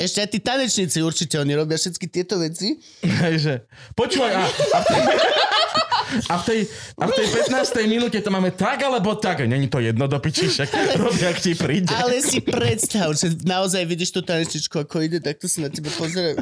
Ešte 0.00 0.18
aj 0.24 0.28
tí 0.32 0.38
tanečníci 0.40 0.98
určite, 1.04 1.36
oni 1.36 1.52
robia 1.52 1.76
všetky 1.76 2.08
tieto 2.08 2.40
veci. 2.40 2.80
Hej, 3.04 3.34
že, 3.36 3.54
počúvaj, 3.92 4.32
a, 4.32 4.44
a, 4.48 4.78
a, 6.28 6.34
v 6.38 6.42
tej, 6.44 6.60
a 6.98 7.04
v 7.08 7.12
tej 7.16 7.26
15. 7.52 7.86
minúte 7.88 8.18
to 8.20 8.30
máme 8.30 8.52
tak 8.52 8.82
alebo 8.82 9.16
tak. 9.16 9.44
Není 9.44 9.68
to 9.68 9.80
jedno 9.80 10.08
do 10.08 10.18
piči, 10.18 10.48
však 10.48 10.98
robia, 11.00 11.32
ak 11.32 11.38
ti 11.40 11.52
príde. 11.56 11.92
Ale 11.92 12.20
si 12.20 12.40
predstav, 12.44 13.12
že 13.16 13.36
naozaj 13.42 13.82
vidíš 13.88 14.10
tú 14.14 14.20
tanečničku, 14.20 14.84
ako 14.84 15.02
ide, 15.04 15.18
takto 15.18 15.48
sa 15.48 15.66
na 15.66 15.70
teba 15.72 15.90
pozrie. 15.94 16.36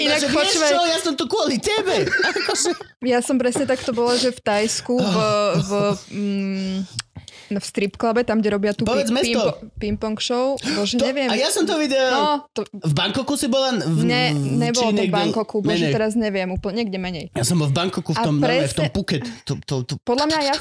Inak 0.00 0.22
vieš 0.22 0.32
počúvaj- 0.32 0.72
čo, 0.72 0.80
ja 0.86 0.98
som 1.02 1.14
tu 1.18 1.24
kvôli 1.28 1.60
tebe. 1.60 2.06
Akože... 2.08 2.70
Ja 3.04 3.20
som 3.20 3.36
presne 3.36 3.64
takto 3.68 3.92
bola, 3.92 4.16
že 4.16 4.32
v 4.32 4.40
Tajsku, 4.40 4.96
v, 4.96 5.18
v, 5.60 5.70
mm, 6.14 6.76
no 6.86 7.09
v 7.52 7.64
strip 7.64 7.94
clube, 7.94 8.22
tam, 8.22 8.38
kde 8.38 8.50
robia 8.50 8.70
tú 8.70 8.84
Povedz 8.84 9.08
mesto. 9.08 9.34
ping- 9.74 9.96
ping-pong 9.96 10.16
show. 10.16 10.54
Bože, 10.70 10.94
To, 10.94 11.02
neviem. 11.02 11.26
a 11.26 11.34
ja 11.34 11.48
som 11.48 11.64
to 11.64 11.74
videl. 11.74 12.06
No, 12.06 12.46
to, 12.48 12.62
V 12.68 12.92
Bangkoku 12.92 13.34
si 13.34 13.46
bola? 13.46 13.74
V, 13.74 14.04
ne, 14.04 14.30
nebolo 14.30 14.92
to 14.92 15.02
v 15.02 15.10
Bangkoku, 15.10 15.56
bože, 15.58 15.80
menej. 15.80 15.92
teraz 15.92 16.12
neviem, 16.14 16.46
úplne 16.48 16.84
niekde 16.84 16.96
menej. 16.96 17.24
Ja 17.32 17.42
som 17.42 17.56
bol 17.56 17.66
v 17.66 17.74
Bangkoku 17.74 18.12
v 18.12 18.18
A 18.18 18.22
tom, 18.22 18.36
normálne, 18.36 18.62
v 18.62 18.76
tom 18.76 18.84
presne- 18.84 18.94
Phuket. 18.94 19.22
To, 19.44 19.52
to, 19.58 19.74
to, 19.82 19.92
Podľa 19.98 20.26
mňa 20.28 20.40
ja... 20.44 20.54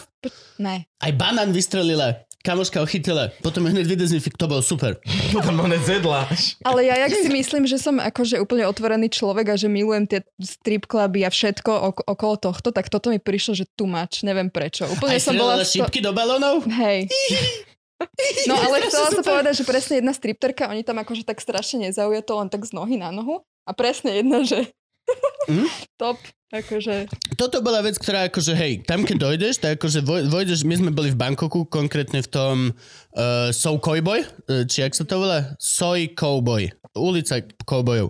Ne. 0.57 0.75
aj 0.97 1.11
banán 1.13 1.49
vystrelila. 1.49 2.25
Kamoška 2.39 2.79
ho 2.79 2.87
chytila. 2.87 3.35
Potom 3.43 3.67
hneď 3.67 3.83
vydezinfik. 3.83 4.39
To 4.39 4.47
bolo 4.47 4.63
super. 4.63 4.95
Potom 5.35 5.59
ho 5.59 5.67
nezedla. 5.67 6.23
Ale 6.63 6.87
ja 6.87 6.95
jak 7.03 7.11
si 7.11 7.27
myslím, 7.27 7.67
že 7.67 7.75
som 7.75 7.99
akože 7.99 8.39
úplne 8.39 8.63
otvorený 8.63 9.11
človek 9.11 9.51
a 9.51 9.59
že 9.59 9.67
milujem 9.67 10.07
tie 10.07 10.19
strip 10.39 10.87
cluby 10.87 11.27
a 11.27 11.29
všetko 11.29 11.71
ok- 11.91 12.05
okolo 12.07 12.35
tohto, 12.39 12.71
tak 12.71 12.87
toto 12.87 13.11
mi 13.11 13.19
prišlo, 13.19 13.59
že 13.59 13.67
too 13.75 13.83
much. 13.85 14.23
Neviem 14.23 14.47
prečo. 14.47 14.87
Úplne 14.87 15.11
Aj 15.11 15.21
som 15.21 15.35
bola... 15.35 15.59
sto- 15.61 15.83
šipky 15.83 15.99
do 15.99 16.15
balónov? 16.15 16.63
Hej. 16.65 17.11
No 18.47 18.55
ale 18.55 18.87
chcela 18.87 19.11
som 19.11 19.19
super. 19.19 19.43
povedať, 19.43 19.59
že 19.59 19.67
presne 19.67 19.99
jedna 19.99 20.15
stripterka, 20.15 20.71
oni 20.71 20.87
tam 20.87 21.03
akože 21.03 21.27
tak 21.27 21.43
strašne 21.43 21.83
nezaujato, 21.91 22.31
len 22.39 22.47
tak 22.47 22.63
z 22.63 22.71
nohy 22.71 22.95
na 22.95 23.11
nohu. 23.11 23.43
A 23.67 23.75
presne 23.75 24.23
jedna, 24.23 24.39
že 24.47 24.71
Hm? 25.49 25.67
top, 26.01 26.17
akože... 26.53 27.09
Toto 27.35 27.63
bola 27.65 27.81
vec, 27.81 27.97
ktorá 27.97 28.29
akože, 28.29 28.53
hej, 28.53 28.73
tam 28.85 29.01
keď 29.07 29.17
dojdeš, 29.29 29.55
tak 29.63 29.81
akože 29.81 30.05
voj, 30.05 30.29
vojdeš, 30.29 30.67
my 30.67 30.75
sme 30.77 30.91
boli 30.93 31.09
v 31.09 31.19
Bangkoku, 31.19 31.65
konkrétne 31.67 32.21
v 32.21 32.29
tom 32.29 32.55
uh, 32.71 33.49
Soul 33.49 33.81
Cowboy, 33.81 34.21
uh, 34.23 34.63
či 34.69 34.85
jak 34.85 34.93
sa 34.93 35.03
to 35.03 35.21
volá? 35.21 35.55
Soy 35.57 36.13
Cowboy. 36.13 36.69
Ulica 36.97 37.37
cowboyov. 37.69 38.09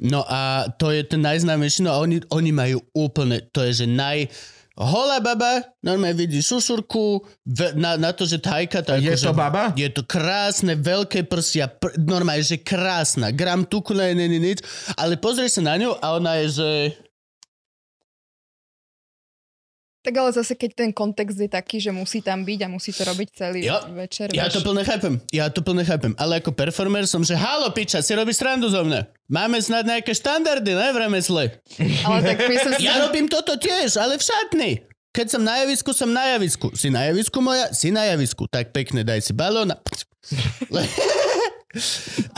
No 0.00 0.22
a 0.22 0.70
to 0.78 0.94
je 0.94 1.02
ten 1.02 1.18
najznámejší, 1.20 1.82
no 1.82 1.92
a 1.92 2.00
oni, 2.00 2.22
oni 2.30 2.50
majú 2.54 2.78
úplne, 2.94 3.42
to 3.50 3.66
je, 3.66 3.84
že 3.84 3.86
naj... 3.90 4.30
Holá 4.80 5.20
baba, 5.20 5.60
normálne 5.84 6.16
vidí 6.16 6.40
šušurku, 6.40 7.20
ve, 7.44 7.76
na, 7.76 8.00
na 8.00 8.16
to, 8.16 8.24
že 8.24 8.40
tajka... 8.40 8.80
To 8.80 8.96
Je 8.96 9.12
akože- 9.12 9.28
to 9.28 9.36
baba? 9.36 9.64
Je 9.76 9.92
to 9.92 10.00
krásne, 10.00 10.72
veľké 10.72 11.28
prsia, 11.28 11.68
pr- 11.68 12.00
normálne, 12.00 12.40
že 12.40 12.56
krásna. 12.56 13.28
Gram 13.28 13.68
tuku, 13.68 13.92
ne, 13.92 14.16
ne, 14.16 14.24
ne, 14.24 14.40
nič. 14.40 14.64
Ale 14.96 15.20
pozrieš 15.20 15.60
sa 15.60 15.68
na 15.68 15.76
ňu 15.76 15.92
a 16.00 16.16
ona 16.16 16.40
je, 16.40 16.46
že... 16.56 16.68
Tak 20.00 20.16
ale 20.16 20.32
zase, 20.32 20.56
keď 20.56 20.70
ten 20.72 20.90
kontext 20.96 21.36
je 21.36 21.44
taký, 21.44 21.76
že 21.76 21.92
musí 21.92 22.24
tam 22.24 22.40
byť 22.40 22.58
a 22.64 22.68
musí 22.72 22.88
to 22.88 23.04
robiť 23.04 23.28
celý 23.36 23.68
Jo, 23.68 23.84
večer. 23.92 24.32
Ja 24.32 24.48
vieš. 24.48 24.56
to 24.56 24.60
plne 24.64 24.80
chápem, 24.80 25.14
ja 25.28 25.52
to 25.52 25.60
plne 25.60 25.84
chápem, 25.84 26.16
ale 26.16 26.40
ako 26.40 26.56
performer 26.56 27.04
som, 27.04 27.20
že 27.20 27.36
halo 27.36 27.68
piča, 27.68 28.00
si 28.00 28.16
robíš 28.16 28.40
srandu 28.40 28.72
zo 28.72 28.80
mňa. 28.80 29.12
Máme 29.28 29.60
snad 29.60 29.84
nejaké 29.84 30.16
štandardy, 30.16 30.72
ne, 30.72 30.88
v 30.88 30.98
remesle. 31.04 31.60
Ale 32.08 32.18
tak 32.24 32.48
myslím 32.48 32.72
si, 32.80 32.82
Ja 32.88 33.04
robím 33.04 33.28
toto 33.28 33.60
tiež, 33.60 34.00
ale 34.00 34.16
v 34.16 34.24
šatni. 34.24 34.70
Keď 35.12 35.26
som 35.36 35.42
na 35.44 35.60
javisku, 35.66 35.90
som 35.92 36.08
na 36.08 36.24
javisku. 36.32 36.72
Si 36.72 36.88
na 36.88 37.04
javisku 37.10 37.36
moja? 37.44 37.68
Si 37.74 37.90
na 37.92 38.06
javisku. 38.08 38.46
Tak 38.48 38.70
pekne, 38.72 39.04
daj 39.04 39.20
si 39.20 39.36
balón 39.36 39.74
a... 39.74 39.76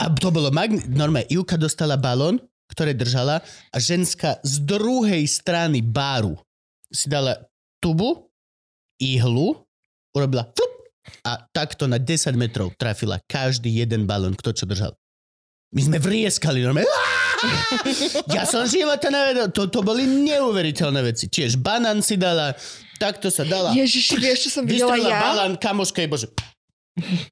A 0.01 0.09
to 0.13 0.29
bolo 0.29 0.53
magni... 0.53 0.77
Normálne, 0.85 1.25
Ivka 1.29 1.57
dostala 1.57 1.97
balón, 1.97 2.37
ktoré 2.69 2.93
držala 2.93 3.41
a 3.73 3.77
ženská 3.81 4.37
z 4.45 4.61
druhej 4.61 5.25
strany 5.25 5.81
baru 5.81 6.37
si 6.93 7.09
dala 7.09 7.37
tubu, 7.83 8.31
ihlu, 9.03 9.59
urobila 10.15 10.47
flup 10.47 10.71
a 11.27 11.43
takto 11.51 11.83
na 11.83 11.99
10 11.99 12.31
metrov 12.39 12.71
trafila 12.79 13.19
každý 13.27 13.67
jeden 13.67 14.07
balón, 14.07 14.39
kto 14.39 14.55
čo 14.55 14.63
držal. 14.63 14.95
My 15.75 15.81
sme 15.83 15.97
vrieskali 15.99 16.63
normálne. 16.63 16.87
Ja 18.31 18.47
som 18.47 18.63
života 18.63 19.11
nevedel. 19.11 19.51
To, 19.51 19.67
to 19.67 19.83
boli 19.83 20.07
neuveriteľné 20.07 21.03
veci. 21.03 21.27
Tiež 21.27 21.59
banán 21.59 21.99
si 21.99 22.15
dala, 22.15 22.55
takto 22.95 23.27
sa 23.27 23.43
dala. 23.43 23.75
Ježiši, 23.75 24.15
vieš, 24.15 24.47
čo 24.47 24.49
som 24.55 24.63
videla 24.63 24.95
ja? 24.95 25.19
balán, 25.19 25.59
kamoška 25.59 25.99
je 25.99 26.07
bože. 26.07 26.27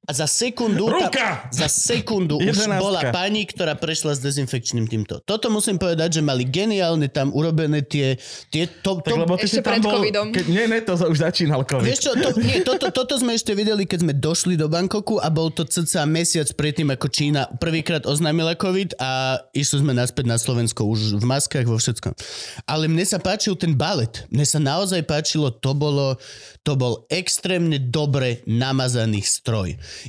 A 0.10 0.12
za 0.12 0.26
sekundu... 0.26 0.90
tá- 0.90 1.06
Ruka! 1.06 1.30
za 1.54 1.70
sekundu 1.70 2.42
už 2.42 2.66
bola 2.82 3.14
pani, 3.14 3.46
ktorá 3.46 3.78
prešla 3.78 4.18
s 4.18 4.20
dezinfekčným 4.26 4.90
týmto. 4.90 5.22
Toto 5.22 5.54
musím 5.54 5.78
povedať, 5.78 6.18
že 6.18 6.22
mali 6.26 6.50
geniálne 6.50 7.06
tam 7.14 7.30
urobené 7.30 7.86
tie... 7.86 8.18
tie 8.50 8.66
to, 8.66 8.98
Tak 9.06 9.14
to, 9.14 9.22
lebo 9.22 9.38
ty 9.38 9.46
Ešte 9.46 9.62
si 9.62 9.62
tam 9.62 9.78
pred 9.78 9.82
bol... 9.86 9.94
covidom. 10.02 10.26
Keď, 10.34 10.46
nie, 10.50 10.66
nie, 10.66 10.82
to 10.82 10.98
už 10.98 11.18
začínal 11.22 11.62
COVID. 11.62 11.86
Vieš 11.86 12.00
čo, 12.02 12.12
to, 12.18 12.30
nie, 12.42 12.66
toto, 12.66 12.90
toto 12.90 13.14
sme 13.22 13.38
ešte 13.38 13.54
videli, 13.54 13.86
keď 13.86 14.00
sme 14.02 14.14
došli 14.18 14.58
do 14.58 14.66
Bangkoku 14.66 15.22
a 15.22 15.30
bol 15.30 15.54
to 15.54 15.62
cca 15.62 16.10
mesiac 16.10 16.50
predtým, 16.58 16.90
ako 16.90 17.06
Čína 17.14 17.46
prvýkrát 17.62 18.10
oznámila 18.10 18.58
COVID 18.58 18.98
a 18.98 19.38
išli 19.54 19.86
sme 19.86 19.94
naspäť 19.94 20.26
na 20.26 20.42
Slovensko 20.42 20.90
už 20.90 21.22
v 21.22 21.26
maskách, 21.30 21.70
vo 21.70 21.78
všetkom. 21.78 22.18
Ale 22.66 22.90
mne 22.90 23.06
sa 23.06 23.22
páčil 23.22 23.54
ten 23.54 23.78
balet. 23.78 24.26
Mne 24.34 24.46
sa 24.50 24.58
naozaj 24.58 25.06
páčilo, 25.06 25.54
to 25.54 25.78
bolo, 25.78 26.18
to 26.66 26.74
bol 26.74 27.06
extrémne 27.14 27.78
dobre 27.78 28.42
namazaný 28.50 29.22
stroj. 29.22 29.51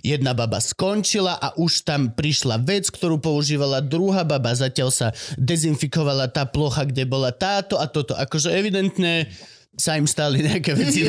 Jedna 0.00 0.32
baba 0.32 0.58
skončila 0.58 1.34
a 1.34 1.52
už 1.54 1.82
tam 1.82 2.10
prišla 2.10 2.62
vec, 2.62 2.86
ktorú 2.88 3.18
používala 3.18 3.82
druhá 3.82 4.22
baba, 4.22 4.54
zatiaľ 4.54 4.88
sa 4.88 5.08
dezinfikovala 5.34 6.30
tá 6.30 6.46
plocha, 6.46 6.86
kde 6.86 7.02
bola 7.02 7.34
táto 7.34 7.76
a 7.76 7.90
toto. 7.90 8.14
Akože 8.14 8.54
evidentne 8.54 9.26
sa 9.72 9.96
im 9.96 10.04
stali 10.04 10.44
nejaké 10.44 10.76
veci. 10.76 11.08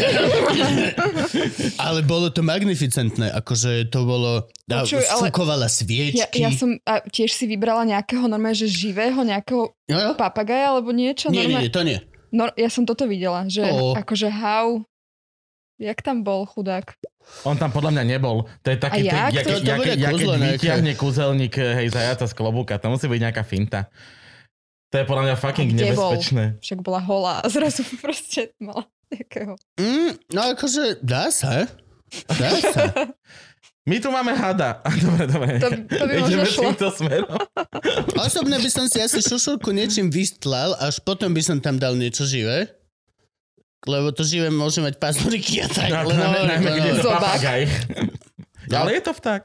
ale 1.86 2.00
bolo 2.02 2.32
to 2.32 2.40
magnificentné, 2.40 3.28
akože 3.36 3.92
to 3.92 4.08
bolo... 4.08 4.48
Počuj, 4.64 5.04
ale- 5.04 5.22
Fúkovala 5.28 5.68
Ja, 5.68 5.74
sviečky. 5.74 6.40
ja 6.40 6.50
som 6.56 6.80
a 6.88 7.04
tiež 7.04 7.36
si 7.36 7.46
vybrala 7.46 7.84
nejakého 7.84 8.24
normálne, 8.26 8.56
že 8.56 8.72
živého, 8.72 9.20
nejakého 9.20 9.68
Jo, 9.92 9.98
jo. 10.00 10.12
papagaja 10.16 10.72
alebo 10.74 10.96
niečo. 10.96 11.28
Nie, 11.28 11.44
normálne. 11.46 11.68
nie, 11.68 11.72
to 11.76 11.82
nie. 11.84 12.00
No, 12.32 12.50
ja 12.56 12.72
som 12.72 12.88
toto 12.88 13.04
videla, 13.06 13.46
že 13.46 13.68
Ó. 13.68 13.94
akože 13.94 14.32
how... 14.32 14.80
Jak 15.76 16.00
tam 16.00 16.24
bol 16.24 16.48
chudák? 16.48 16.96
On 17.44 17.56
tam 17.58 17.74
podľa 17.74 17.92
mňa 18.00 18.04
nebol. 18.18 18.48
To 18.64 18.68
je 18.72 18.78
taký, 18.80 19.10
A 19.10 19.32
To- 19.32 19.60
to 19.60 19.60
kúzlo 19.60 20.34
keď 20.38 20.52
vyťahne 20.56 20.92
kúzelník 20.96 21.54
hej, 21.60 21.88
zajaca 21.92 22.26
z 22.30 22.34
klobúka. 22.34 22.80
To 22.80 22.94
musí 22.94 23.10
byť 23.10 23.20
nejaká 23.20 23.44
finta. 23.44 23.92
To 24.94 25.02
je 25.02 25.06
podľa 25.10 25.24
mňa 25.26 25.36
fucking 25.42 25.70
kde 25.74 25.84
bol? 25.98 26.14
nebezpečné. 26.14 26.44
Však 26.62 26.80
bola 26.86 27.02
holá 27.02 27.42
a 27.42 27.48
zrazu 27.56 27.82
proste 27.98 28.54
mala 28.62 28.86
nejakého... 29.10 29.58
Mm, 29.82 30.12
no 30.32 30.42
akože 30.54 31.02
dá 31.02 31.34
sa. 31.34 31.66
Dá 32.30 32.50
sa. 32.62 32.84
My 33.90 34.00
tu 34.00 34.08
máme 34.08 34.32
hada. 34.32 34.80
Dobre, 35.04 35.28
dobre. 35.28 35.48
To, 35.60 35.68
to 35.76 36.04
by 36.08 36.14
možno 36.24 36.40
Ideme 36.40 36.48
šlo. 36.48 36.62
týmto 36.72 36.88
smerom. 36.88 37.36
Osobne 38.16 38.56
by 38.56 38.70
som 38.72 38.88
si 38.88 39.04
asi 39.04 39.20
šušurku 39.20 39.76
niečím 39.76 40.08
vystlal, 40.08 40.72
až 40.80 41.04
potom 41.04 41.36
by 41.36 41.44
som 41.44 41.60
tam 41.60 41.76
dal 41.76 41.92
niečo 42.00 42.24
živé. 42.24 42.72
Lebo 43.84 44.16
to 44.16 44.24
živé 44.24 44.48
môže 44.48 44.80
mať 44.80 44.96
pazuriky 44.96 45.60
a 45.64 45.68
tak. 45.68 45.90
No, 45.94 46.08
len 46.08 46.18
hovorím, 46.18 46.60
to 46.60 46.70
hovorím. 46.72 46.96
Zobák. 47.04 47.20
papagaj. 47.20 47.62
Ale 48.80 48.92
je 48.96 49.04
to 49.04 49.14
vták. 49.14 49.44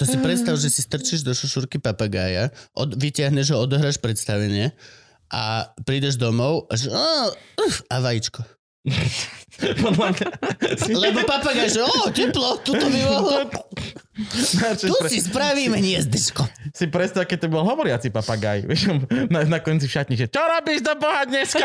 To 0.00 0.08
si 0.08 0.16
predstav, 0.16 0.56
že 0.56 0.72
si 0.72 0.80
strčíš 0.80 1.20
do 1.20 1.36
šušurky 1.36 1.76
papagája, 1.76 2.48
od, 2.72 2.96
vyťahneš 2.96 3.52
ho, 3.52 3.60
odohráš 3.60 4.00
predstavenie 4.00 4.72
a 5.28 5.68
prídeš 5.84 6.16
domov 6.16 6.64
a 6.72 6.80
že, 6.80 6.88
"Á, 6.88 7.28
uf, 7.60 7.84
a 7.84 8.00
vajíčko. 8.00 8.40
Podľa 9.60 10.08
mňa. 10.16 10.28
Lebo 10.88 11.20
papagáj, 11.28 11.68
že 11.68 11.84
o, 11.84 12.08
teplo, 12.08 12.56
tuto 12.64 12.88
by 12.88 13.00
mohlo. 13.04 13.44
Tu 14.76 14.88
pre- 14.88 15.08
si 15.12 15.20
spravíme 15.20 15.76
hniezdečko. 15.76 16.48
si 16.72 16.88
predstav, 16.88 17.28
keď 17.28 17.44
to 17.44 17.48
bol 17.52 17.64
hovoriaci 17.64 18.08
papagaj. 18.08 18.64
Vieš, 18.64 18.96
na, 19.28 19.44
na 19.44 19.58
konci 19.60 19.84
v 19.84 19.92
šatni, 19.92 20.16
že 20.16 20.32
čo 20.32 20.40
robíš 20.40 20.80
do 20.80 20.96
boha 20.96 21.28
dneska? 21.28 21.64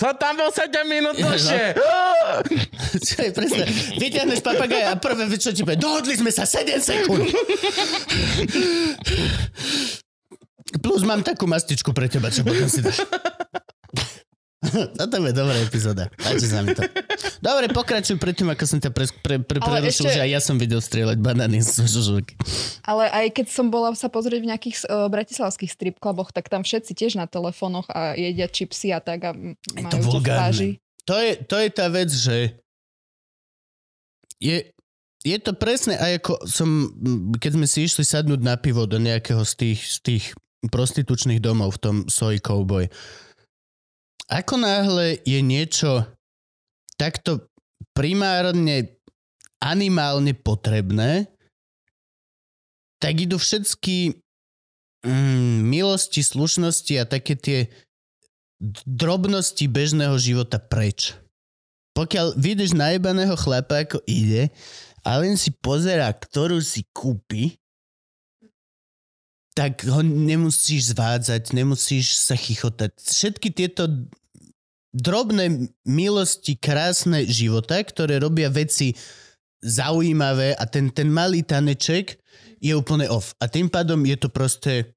Som 0.00 0.16
tam 0.20 0.36
bol 0.36 0.52
7 0.52 0.68
minút 0.84 1.16
no. 1.16 1.32
dlhšie. 1.32 1.76
Čo 3.08 3.16
je 3.20 3.30
presne? 3.36 3.64
Vyťahneš 4.00 4.40
papagája 4.40 4.92
a 4.92 4.96
prvé, 4.96 5.28
čo 5.36 5.52
ti 5.52 5.60
povie, 5.60 5.76
dohodli 5.76 6.16
sme 6.16 6.32
sa 6.32 6.48
7 6.48 6.80
sekúnd. 6.80 7.28
Plus 10.80 11.00
mám 11.04 11.20
takú 11.20 11.44
mastičku 11.44 11.92
pre 11.92 12.08
teba, 12.08 12.32
čo 12.32 12.42
potom 12.42 12.66
si 12.66 12.80
dáš. 12.80 13.04
Toto 14.98 15.14
je 15.20 15.34
dobrá 15.34 15.56
epizóda. 15.60 16.08
Páči 16.16 16.46
sa 16.48 16.64
mi 16.64 16.72
to. 16.72 16.82
Dobre, 17.38 17.68
pokračuj 17.70 18.16
predtým, 18.16 18.48
ako 18.50 18.64
som 18.64 18.78
ťa 18.80 18.90
pre, 18.90 19.06
pre, 19.20 19.36
pre, 19.40 19.58
prerušil, 19.60 20.08
ešte- 20.08 20.14
že 20.16 20.20
aj 20.24 20.30
ja 20.32 20.40
som 20.40 20.56
videl 20.56 20.80
strieľať 20.80 21.18
banány 21.20 21.60
z 21.60 21.84
žužulky. 21.84 22.34
Ale 22.84 23.08
aj 23.12 23.26
keď 23.36 23.46
som 23.52 23.68
bola 23.68 23.92
sa 23.92 24.08
pozrieť 24.08 24.40
v 24.40 24.48
nejakých 24.48 24.76
uh, 24.88 25.08
bratislavských 25.08 25.70
strip 25.70 25.96
kluboch, 26.00 26.32
tak 26.32 26.48
tam 26.48 26.64
všetci 26.64 26.92
tiež 26.96 27.12
na 27.20 27.28
telefónoch 27.28 27.88
a 27.92 28.16
jedia 28.16 28.48
čipsy 28.48 28.90
a 28.90 29.00
tak 29.00 29.20
a 29.24 29.30
to 29.32 29.96
majú 29.98 30.00
v 30.00 30.06
vulgárne. 30.08 30.68
To 31.04 31.16
je, 31.20 31.32
to 31.44 31.56
je 31.60 31.68
tá 31.68 31.86
vec, 31.92 32.08
že 32.08 32.56
je, 34.40 34.72
je 35.24 35.38
to 35.40 35.52
presne 35.56 35.96
aj 35.96 36.20
ako 36.20 36.32
som, 36.48 36.68
keď 37.36 37.50
sme 37.60 37.66
si 37.68 37.84
išli 37.84 38.04
sadnúť 38.04 38.40
na 38.40 38.56
pivo 38.56 38.88
do 38.88 38.96
nejakého 38.96 39.44
z 39.44 39.52
tých, 39.56 39.80
z 39.80 39.98
tých 40.00 40.24
prostitučných 40.68 41.44
domov 41.44 41.76
v 41.76 41.80
tom 41.80 41.96
Soy 42.08 42.40
Cowboy. 42.40 42.88
Ako 44.34 44.58
náhle 44.58 45.22
je 45.22 45.38
niečo 45.38 46.10
takto 46.98 47.46
primárne 47.94 48.98
animálne 49.62 50.34
potrebné, 50.34 51.30
tak 52.98 53.14
idú 53.22 53.38
všetky 53.38 54.18
mm, 55.06 55.70
milosti, 55.70 56.26
slušnosti 56.26 56.94
a 56.98 57.06
také 57.06 57.38
tie 57.38 57.58
drobnosti 58.82 59.62
bežného 59.70 60.18
života 60.18 60.58
preč. 60.58 61.14
Pokiaľ 61.94 62.34
vidíš 62.34 62.74
najebaného 62.74 63.38
chlapa, 63.38 63.86
ako 63.86 64.02
ide 64.02 64.50
a 65.06 65.22
len 65.22 65.38
si 65.38 65.54
pozera, 65.54 66.10
ktorú 66.10 66.58
si 66.58 66.82
kúpi, 66.90 67.54
tak 69.54 69.86
ho 69.86 70.02
nemusíš 70.02 70.90
zvádzať, 70.90 71.54
nemusíš 71.54 72.18
sa 72.18 72.34
chichotať. 72.34 72.98
Všetky 72.98 73.54
tieto 73.54 73.86
drobné 74.94 75.74
milosti, 75.82 76.54
krásne 76.54 77.26
života, 77.26 77.82
ktoré 77.82 78.22
robia 78.22 78.46
veci 78.46 78.94
zaujímavé 79.58 80.54
a 80.54 80.64
ten, 80.70 80.94
ten 80.94 81.10
malý 81.10 81.42
taneček 81.42 82.14
je 82.62 82.72
úplne 82.72 83.10
off. 83.10 83.34
A 83.42 83.50
tým 83.50 83.66
pádom 83.66 84.06
je 84.06 84.16
to 84.16 84.30
proste 84.30 84.94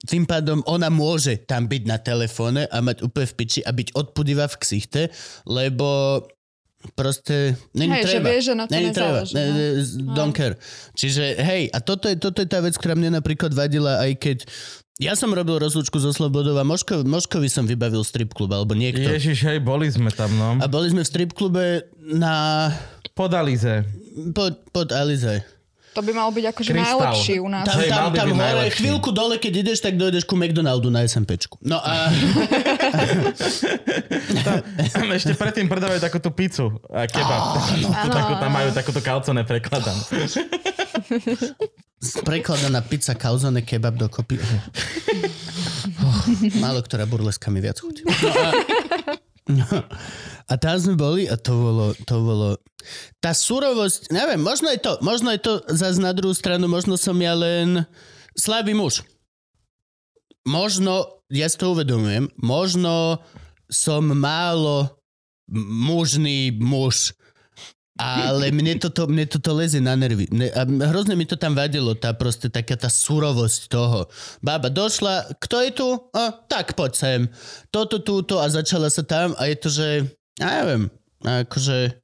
tým 0.00 0.24
pádom 0.24 0.64
ona 0.64 0.88
môže 0.88 1.44
tam 1.44 1.68
byť 1.68 1.82
na 1.84 2.00
telefóne 2.00 2.64
a 2.72 2.80
mať 2.80 3.04
úplne 3.04 3.28
v 3.28 3.36
piči 3.36 3.60
a 3.60 3.70
byť 3.72 3.92
odpudivá 3.92 4.48
v 4.48 4.56
ksichte, 4.56 5.02
lebo 5.44 6.24
proste 6.96 7.52
není 7.76 7.92
Hej, 8.00 8.04
že 8.08 8.16
treba. 8.16 8.28
vieš, 8.32 8.44
že 8.44 8.54
na 8.56 8.64
to 8.64 8.72
Není 8.72 8.90
treba. 8.96 9.20
Ne, 9.36 9.44
no. 9.44 9.52
ne, 9.52 9.68
don't 10.16 10.32
care. 10.32 10.56
Čiže 10.96 11.36
hej, 11.36 11.68
a 11.68 11.78
toto 11.84 12.08
je, 12.08 12.16
toto 12.16 12.40
je 12.40 12.48
tá 12.48 12.64
vec, 12.64 12.72
ktorá 12.80 12.96
mne 12.96 13.20
napríklad 13.20 13.52
vadila, 13.52 14.00
aj 14.00 14.12
keď 14.16 14.38
ja 15.00 15.16
som 15.16 15.32
robil 15.32 15.56
rozlúčku 15.56 15.96
so 15.96 16.12
Slobodou 16.12 16.52
a 16.54 16.64
Moško, 16.64 17.08
Moškovi 17.08 17.48
som 17.48 17.64
vybavil 17.64 18.04
strip 18.04 18.36
klub, 18.36 18.52
alebo 18.52 18.76
niekto. 18.76 19.00
Ježiš, 19.00 19.48
hej, 19.48 19.58
boli 19.64 19.88
sme 19.88 20.12
tam, 20.12 20.28
no. 20.36 20.60
A 20.60 20.68
boli 20.68 20.92
sme 20.92 21.00
v 21.00 21.08
strip 21.08 21.32
klube 21.32 21.88
na... 21.96 22.68
Podalize. 23.16 23.88
Pod, 24.36 24.60
pod 24.70 24.92
Alize. 24.92 25.40
To 25.90 26.06
by 26.06 26.14
malo 26.14 26.30
byť 26.30 26.44
akože 26.54 26.70
Krystal. 26.70 27.02
najlepší 27.02 27.34
u 27.42 27.48
nás. 27.50 27.66
Tam, 27.66 27.76
Hej, 27.82 27.90
tam, 27.90 28.14
tam 28.14 28.28
hore, 28.30 28.38
najlepší. 28.38 28.78
chvíľku 28.78 29.10
dole, 29.10 29.42
keď 29.42 29.52
ideš, 29.66 29.82
tak 29.82 29.98
dojdeš 29.98 30.22
ku 30.22 30.38
McDonaldu 30.38 30.86
na 30.86 31.02
SMPčku. 31.02 31.58
No 31.66 31.82
a... 31.82 32.06
Tam 34.90 35.06
ešte 35.10 35.34
predtým 35.34 35.66
predávajú 35.66 35.98
takúto 35.98 36.30
pizzu 36.30 36.70
a 36.88 37.10
kebab. 37.10 37.42
Takú, 37.58 37.90
Áno, 37.90 38.12
takú, 38.12 38.32
tam 38.38 38.50
majú 38.50 38.68
takúto 38.70 39.00
kalcone 39.02 39.42
prekladanú. 39.42 40.02
Prekladaná 42.24 42.80
pizza, 42.80 43.12
kalzone, 43.12 43.60
kebab 43.60 44.00
dokopy. 44.00 44.40
Oh, 46.00 46.20
málo 46.60 46.80
ktorá 46.80 47.04
burleska 47.04 47.52
mi 47.52 47.60
viac 47.60 47.80
chutí. 47.80 48.04
No 49.50 49.66
a, 50.46 50.54
tam 50.56 50.76
sme 50.78 50.94
boli 50.94 51.26
a 51.26 51.34
to 51.34 51.52
bolo, 51.52 51.86
to 52.06 52.16
bolo... 52.22 52.48
Tá 53.18 53.34
surovosť, 53.34 54.14
neviem, 54.14 54.38
možno 54.38 54.70
je 54.70 54.78
to, 54.78 54.92
možno 55.02 55.34
je 55.34 55.40
to 55.42 55.52
zase 55.68 55.98
na 55.98 56.14
druhú 56.14 56.32
stranu, 56.32 56.70
možno 56.70 56.94
som 56.94 57.18
ja 57.18 57.34
len 57.34 57.82
slabý 58.38 58.72
muž. 58.72 59.02
Možno, 60.46 61.20
ja 61.28 61.50
si 61.50 61.58
to 61.58 61.74
uvedomujem, 61.74 62.30
možno 62.38 63.20
som 63.68 64.06
málo 64.08 64.96
mužný 65.50 66.54
muž, 66.54 67.12
ale 68.00 68.48
mne 68.48 68.80
toto, 68.80 69.04
mne 69.04 69.28
toto 69.28 69.52
leze 69.52 69.76
na 69.78 69.92
nervy. 69.92 70.26
Ne, 70.32 70.48
a 70.50 70.64
hrozne 70.64 71.12
mi 71.12 71.28
to 71.28 71.36
tam 71.36 71.52
vadilo, 71.52 71.92
tá 71.92 72.16
proste 72.16 72.48
taká 72.48 72.74
tá 72.74 72.88
surovosť 72.88 73.68
toho. 73.68 74.08
Bába 74.40 74.72
došla, 74.72 75.36
kto 75.36 75.56
je 75.60 75.70
tu? 75.76 75.88
A, 76.16 76.32
tak 76.48 76.72
poď 76.72 76.92
sem. 76.96 77.20
Toto, 77.68 78.00
túto 78.00 78.40
a 78.40 78.48
začala 78.48 78.88
sa 78.88 79.04
tam 79.04 79.36
a 79.36 79.46
je 79.46 79.56
to, 79.60 79.68
že 79.68 79.88
ja 80.40 80.64
neviem, 80.64 80.88
akože 81.20 82.00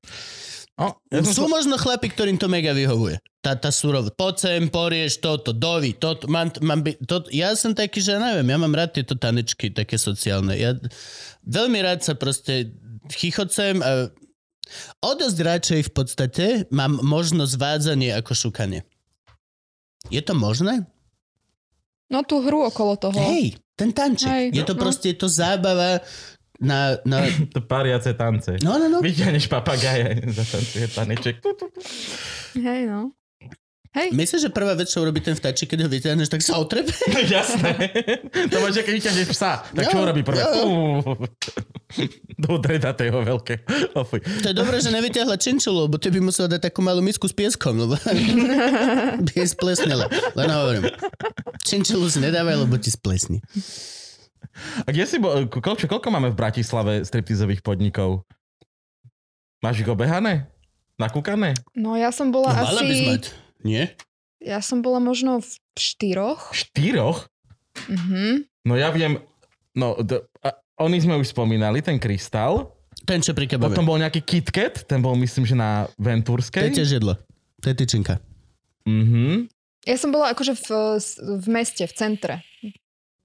O, 0.77 0.93
ja 1.09 1.25
sú 1.25 1.49
sa- 1.49 1.53
možno 1.57 1.81
chlapi, 1.81 2.13
ktorým 2.13 2.37
to 2.37 2.53
mega 2.53 2.77
vyhovuje. 2.77 3.17
Tá, 3.41 3.57
tá 3.57 3.73
surovosť. 3.73 4.13
Poď 4.13 4.35
sem, 4.37 4.63
porieš 4.69 5.25
toto, 5.25 5.57
dovi, 5.57 5.97
toto, 5.97 6.29
mám, 6.29 6.53
mám 6.61 6.85
by, 6.85 7.01
toto. 7.01 7.33
Ja 7.33 7.57
som 7.57 7.73
taký, 7.73 8.05
že 8.05 8.21
neviem, 8.21 8.45
ja 8.45 8.61
mám 8.61 8.77
rád 8.77 8.93
tieto 8.93 9.17
tanečky 9.17 9.73
také 9.73 9.97
sociálne. 9.97 10.53
Ja 10.53 10.77
veľmi 11.49 11.81
rád 11.81 12.05
sa 12.05 12.13
proste 12.13 12.77
chichocem 13.09 13.81
a 13.81 14.13
o 15.03 15.11
dosť 15.14 15.39
radšej 15.39 15.81
v 15.87 15.93
podstate 15.93 16.47
mám 16.75 16.99
možnosť 17.03 17.55
vádzanie 17.57 18.11
ako 18.14 18.33
šukanie. 18.35 18.83
Je 20.11 20.23
to 20.23 20.35
možné? 20.35 20.87
No 22.07 22.23
tú 22.23 22.39
hru 22.43 22.62
okolo 22.62 22.95
toho. 22.95 23.19
Hej, 23.19 23.59
ten 23.75 23.91
tanček. 23.91 24.31
Hej, 24.31 24.45
je 24.55 24.62
to 24.62 24.75
no. 24.79 24.81
proste 24.87 25.07
je 25.14 25.19
to 25.19 25.27
zábava 25.27 25.99
na... 26.62 26.97
na... 27.03 27.27
To 27.55 27.61
pariace 27.67 28.14
tance. 28.14 28.62
No, 28.62 28.79
no, 28.79 28.87
no. 28.87 28.99
Vyťahneš 29.03 29.51
papagaja, 29.51 30.14
zatancuje 30.39 30.87
taneček. 30.95 31.37
Hej, 32.55 32.83
no. 32.87 33.11
Hej, 33.97 34.13
Myslíš, 34.13 34.41
že 34.45 34.51
prvá 34.53 34.77
vec, 34.77 34.93
čo 34.93 35.01
robí 35.01 35.25
ten 35.25 35.33
vtáčik, 35.33 35.73
keď 35.73 35.85
ho 35.85 35.89
vyťahneš, 35.89 36.29
tak 36.29 36.45
sa 36.45 36.61
otrebe? 36.61 36.93
Jasné. 37.33 37.73
To 38.53 38.61
máš, 38.61 38.85
keď 38.85 38.93
vyťahneš 38.93 39.27
psa. 39.33 39.65
Tak 39.73 39.89
čo 39.89 39.97
Jo, 39.97 40.05
urobí 40.05 40.21
prvé? 40.21 40.45
Uú. 40.61 41.17
Do 42.37 42.61
dredatého 42.61 43.17
veľké. 43.25 43.65
O, 43.97 44.05
fuj. 44.05 44.21
To 44.45 44.53
je 44.53 44.57
dobré, 44.57 44.85
že 44.85 44.93
nevyťahla 44.93 45.41
činčulu, 45.41 45.89
lebo 45.89 45.97
ty 45.97 46.13
by 46.13 46.21
musela 46.21 46.45
dať 46.45 46.69
takú 46.69 46.85
malú 46.85 47.01
misku 47.01 47.25
s 47.25 47.33
pieskom, 47.33 47.73
lebo 47.73 47.97
by 49.25 49.33
jej 49.33 49.49
splesnila. 49.49 50.13
Len 50.37 50.49
hovorím. 50.53 50.93
Činčulu 51.65 52.13
si 52.13 52.21
nedávaj, 52.21 52.69
lebo 52.69 52.77
ti 52.77 52.93
splesni. 52.93 53.41
A 54.85 54.93
kde 54.93 55.09
si 55.09 55.17
bol, 55.17 55.49
koľko, 55.49 55.89
koľko 55.89 56.09
máme 56.13 56.29
v 56.33 56.37
Bratislave 56.37 57.01
striptizových 57.01 57.65
podnikov? 57.65 58.29
Máš 59.65 59.81
ich 59.81 59.89
obehané? 59.89 60.53
Nakúkané? 61.01 61.57
no 61.73 61.97
ja 61.97 62.09
som 62.13 62.29
bola 62.29 62.53
No, 62.53 62.61
asi... 62.77 63.21
Nie? 63.67 63.99
Ja 64.39 64.62
som 64.62 64.79
bola 64.79 65.03
možno 65.03 65.43
v 65.43 65.51
štyroch. 65.75 66.55
Štyroch? 66.55 67.27
Mhm. 67.91 68.47
No 68.62 68.79
ja 68.79 68.95
viem, 68.95 69.19
no, 69.75 69.99
d- 69.99 70.23
a, 70.41 70.55
oni 70.79 70.99
sme 70.99 71.19
už 71.19 71.35
spomínali, 71.35 71.83
ten 71.83 71.99
Krystal. 71.99 72.71
Ten, 73.03 73.23
čo 73.23 73.35
pri 73.35 73.47
kebabe. 73.47 73.75
Potom 73.75 73.87
bol 73.87 73.99
nejaký 73.99 74.23
KitKat, 74.23 74.87
ten 74.87 74.99
bol 74.99 75.14
myslím, 75.19 75.45
že 75.45 75.55
na 75.55 75.87
To 75.87 75.95
je 75.95 76.05
Ventúrskej. 76.07 76.71
tiež 76.73 76.99
jedlo. 76.99 77.14
To 77.61 77.67
je 77.67 77.75
tyčinka. 77.75 78.23
Mhm. 78.87 79.51
Ja 79.87 79.95
som 79.95 80.11
bola 80.11 80.35
akože 80.35 80.59
v, 80.59 80.69
v 81.43 81.47
meste, 81.47 81.87
v 81.87 81.95
centre. 81.95 82.43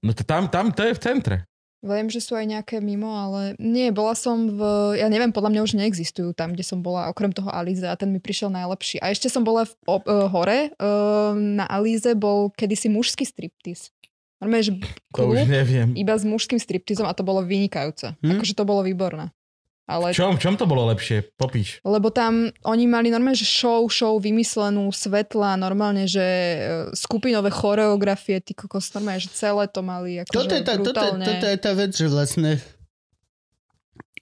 No 0.02 0.14
to 0.14 0.22
tam, 0.22 0.46
tam, 0.46 0.70
to 0.70 0.86
je 0.86 0.94
v 0.94 1.00
centre. 1.02 1.36
Viem, 1.82 2.06
že 2.06 2.22
sú 2.22 2.38
aj 2.38 2.46
nejaké 2.46 2.78
mimo, 2.78 3.10
ale 3.10 3.58
nie, 3.58 3.90
bola 3.90 4.14
som 4.14 4.46
v, 4.46 4.60
ja 5.02 5.10
neviem, 5.10 5.34
podľa 5.34 5.50
mňa 5.50 5.60
už 5.66 5.72
neexistujú 5.82 6.30
tam, 6.30 6.54
kde 6.54 6.62
som 6.62 6.78
bola, 6.78 7.10
okrem 7.10 7.34
toho 7.34 7.50
Alize 7.50 7.82
a 7.82 7.98
ten 7.98 8.14
mi 8.14 8.22
prišiel 8.22 8.54
najlepší. 8.54 9.02
A 9.02 9.10
ešte 9.10 9.26
som 9.26 9.42
bola 9.42 9.66
v, 9.66 9.74
o, 9.90 9.98
uh, 9.98 10.30
hore, 10.30 10.70
uh, 10.78 11.34
na 11.34 11.66
Alize 11.66 12.14
bol 12.14 12.54
kedysi 12.54 12.86
mužský 12.86 13.26
striptiz. 13.26 13.90
Normálne, 14.38 14.62
že 14.62 14.74
To 15.10 15.26
klub 15.26 15.34
už 15.34 15.50
neviem. 15.50 15.90
iba 15.98 16.14
s 16.14 16.22
mužským 16.22 16.62
striptizom 16.62 17.06
a 17.06 17.14
to 17.18 17.26
bolo 17.26 17.42
vynikajúce. 17.42 18.14
Hm? 18.22 18.30
Akože 18.38 18.54
to 18.54 18.62
bolo 18.62 18.86
výborné. 18.86 19.34
Ale 19.82 20.14
V 20.14 20.16
čom, 20.16 20.38
v 20.38 20.40
čom 20.40 20.54
to 20.54 20.64
bolo 20.64 20.86
lepšie? 20.94 21.34
Popíš. 21.34 21.82
Lebo 21.82 22.14
tam 22.14 22.54
oni 22.62 22.84
mali 22.86 23.10
normálne, 23.10 23.34
že 23.34 23.48
show, 23.48 23.82
show 23.90 24.14
vymyslenú, 24.22 24.88
svetla, 24.94 25.58
normálne, 25.58 26.06
že 26.06 26.22
e, 26.22 26.58
skupinové 26.94 27.50
choreografie, 27.50 28.38
ty 28.38 28.54
kokos, 28.54 28.94
normálne, 28.94 29.18
že 29.18 29.34
celé 29.34 29.66
to 29.66 29.82
mali 29.82 30.22
akože 30.22 30.38
Toto 30.38 30.54
je, 30.54 30.62
tá, 30.62 30.74
toto, 30.78 31.02
toto 31.18 31.46
je 31.50 31.58
tá 31.58 31.72
vec, 31.74 31.90
že 31.98 32.06
vlastne 32.06 32.62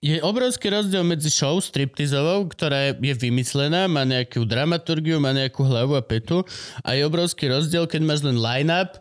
je 0.01 0.17
obrovský 0.25 0.73
rozdiel 0.73 1.05
medzi 1.05 1.29
show 1.29 1.61
striptizovou, 1.61 2.49
ktorá 2.49 2.97
je 2.97 3.15
vymyslená, 3.21 3.85
má 3.85 4.09
nejakú 4.09 4.49
dramaturgiu, 4.49 5.21
má 5.21 5.37
nejakú 5.37 5.61
hlavu 5.61 5.93
a 5.93 6.01
petu 6.01 6.41
a 6.81 6.97
je 6.97 7.05
obrovský 7.05 7.53
rozdiel, 7.53 7.85
keď 7.85 8.01
máš 8.09 8.25
len 8.25 8.41
line-up 8.41 8.97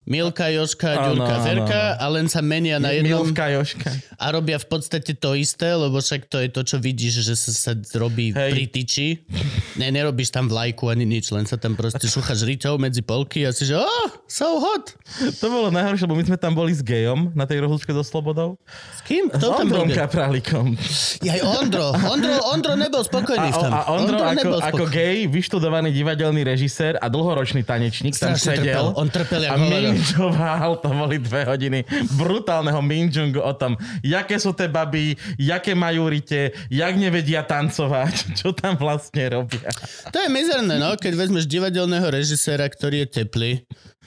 Milka, 0.00 0.48
Joška, 0.48 0.96
Áno, 0.96 1.12
Ďurka, 1.12 1.36
Verka 1.44 1.82
a 1.94 2.04
len 2.08 2.24
sa 2.24 2.40
menia 2.40 2.80
na 2.80 2.88
jednom 2.90 3.20
Milka 3.22 3.52
Joška. 3.52 3.92
a 4.16 4.26
robia 4.32 4.56
v 4.56 4.66
podstate 4.66 5.12
to 5.12 5.36
isté, 5.36 5.70
lebo 5.70 6.00
však 6.00 6.24
to 6.24 6.40
je 6.40 6.48
to, 6.48 6.60
čo 6.64 6.76
vidíš, 6.76 7.20
že 7.20 7.34
sa, 7.36 7.52
sa 7.52 7.72
robí 7.94 8.32
Hej. 8.32 8.50
pri 8.50 8.64
tyči. 8.66 9.08
Ne, 9.76 9.92
nerobíš 9.92 10.32
tam 10.32 10.48
vlajku 10.48 10.88
ani 10.88 11.04
nič, 11.04 11.28
len 11.30 11.44
sa 11.44 11.54
tam 11.54 11.76
proste 11.76 12.08
šúchaš 12.08 12.42
ryťou 12.42 12.74
medzi 12.76 13.00
polky 13.00 13.44
a 13.44 13.52
si 13.52 13.68
že 13.68 13.76
oh, 13.76 14.08
so 14.24 14.58
hot. 14.58 14.96
To 15.36 15.46
bolo 15.46 15.68
najhoršie, 15.68 16.08
lebo 16.08 16.16
my 16.16 16.24
sme 16.26 16.38
tam 16.40 16.56
boli 16.56 16.72
s 16.72 16.80
gejom 16.80 17.30
na 17.32 17.44
tej 17.44 17.60
rozlúčke 17.60 17.92
so 17.92 18.00
Slobodou. 18.00 18.56
S 18.96 19.04
kým? 19.04 19.28
S 19.28 19.36
Kto 19.36 19.52
tam 19.52 19.68
bol? 19.68 19.84
Ondrom 19.84 19.88
Kapralikom. 19.92 20.66
Jaj, 21.20 21.38
Ondro. 21.44 21.92
Ondro, 22.08 22.34
Ondro 22.50 22.72
nebol 22.74 23.04
spokojný 23.04 23.46
A, 23.46 23.54
v 23.54 23.58
tom. 23.58 23.70
a 23.70 23.80
Ondro, 23.92 24.16
ako, 24.18 24.32
nebol 24.34 24.58
ako 24.58 24.84
spokojný. 24.88 24.96
gej, 24.96 25.18
vyštudovaný 25.28 25.88
divadelný 25.92 26.40
režisér 26.42 26.96
a 26.96 27.06
dlhoročný 27.06 27.62
tanečník, 27.62 28.16
tam 28.16 28.32
Strašne 28.32 28.58
sedel. 28.58 28.64
trpel. 28.64 28.86
On 28.96 29.06
trpel 29.06 29.42
jak 29.44 29.52
a. 29.52 29.92
minžoval, 30.00 30.80
to 30.80 30.88
boli 30.88 31.20
dve 31.20 31.44
hodiny 31.44 31.84
brutálneho 32.16 32.80
minžungu 32.80 33.44
o 33.44 33.52
tom, 33.52 33.76
jaké 34.00 34.40
sú 34.40 34.56
tie 34.56 34.64
baby, 34.64 35.12
jaké 35.36 35.76
majú 35.76 36.08
rite, 36.08 36.56
jak 36.72 36.96
nevedia 36.96 37.44
tancovať, 37.44 38.14
čo 38.40 38.56
tam 38.56 38.80
vlastne 38.80 39.28
robia. 39.28 39.68
To 40.08 40.16
je 40.16 40.28
mizerné, 40.32 40.80
no, 40.80 40.96
keď 40.96 41.20
vezmeš 41.20 41.44
divadelného 41.44 42.08
režiséra, 42.08 42.64
ktorý 42.64 43.04
je 43.04 43.08
teplý, 43.12 43.52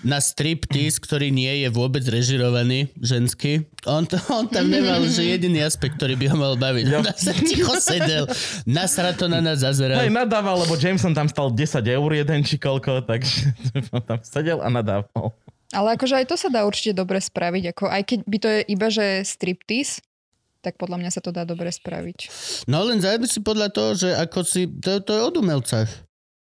na 0.03 0.19
striptease, 0.19 0.99
ktorý 0.99 1.31
nie 1.31 1.63
je 1.63 1.71
vôbec 1.71 2.03
režirovaný, 2.03 2.91
ženský. 2.99 3.63
On, 3.87 4.03
to, 4.03 4.19
on 4.27 4.51
tam 4.51 4.67
nemal, 4.67 4.99
že 5.07 5.23
jediný 5.23 5.63
aspekt, 5.63 5.95
ktorý 5.95 6.19
by 6.19 6.25
ho 6.27 6.37
mal 6.37 6.53
baviť. 6.59 6.85
Jo. 6.91 6.99
On 7.07 7.15
sa 7.15 7.31
ticho 7.31 7.73
sedel, 7.79 8.27
nasra 8.67 9.15
to 9.15 9.31
na 9.31 9.39
nás 9.39 9.63
zazeral. 9.63 10.03
Hej, 10.03 10.11
nadával, 10.11 10.59
lebo 10.67 10.75
Jameson 10.75 11.15
tam 11.15 11.31
stal 11.31 11.55
10 11.55 11.79
eur 11.79 12.09
jeden 12.11 12.39
či 12.43 12.59
koľko, 12.59 13.07
takže 13.07 13.55
on 13.95 14.03
tam 14.03 14.19
sedel 14.27 14.59
a 14.59 14.67
nadával. 14.67 15.31
Ale 15.73 15.97
akože 15.97 16.21
aj 16.21 16.25
to 16.29 16.35
sa 16.37 16.53
dá 16.53 16.63
určite 16.63 16.93
dobre 16.93 17.17
spraviť. 17.17 17.63
Ako, 17.73 17.89
aj 17.89 18.03
keď 18.05 18.19
by 18.29 18.37
to 18.37 18.47
je 18.47 18.59
iba, 18.69 18.87
že 18.93 19.05
striptease, 19.25 20.05
tak 20.63 20.79
podľa 20.79 21.03
mňa 21.03 21.09
sa 21.11 21.19
to 21.19 21.35
dá 21.35 21.43
dobre 21.43 21.67
spraviť. 21.73 22.31
No 22.71 22.85
len 22.87 23.03
závisí 23.03 23.43
podľa 23.43 23.73
toho, 23.73 23.91
že 23.97 24.09
ako 24.15 24.39
si, 24.47 24.69
to, 24.69 25.03
to 25.03 25.11
je 25.11 25.21
o 25.21 25.29
umelcach. 25.41 25.91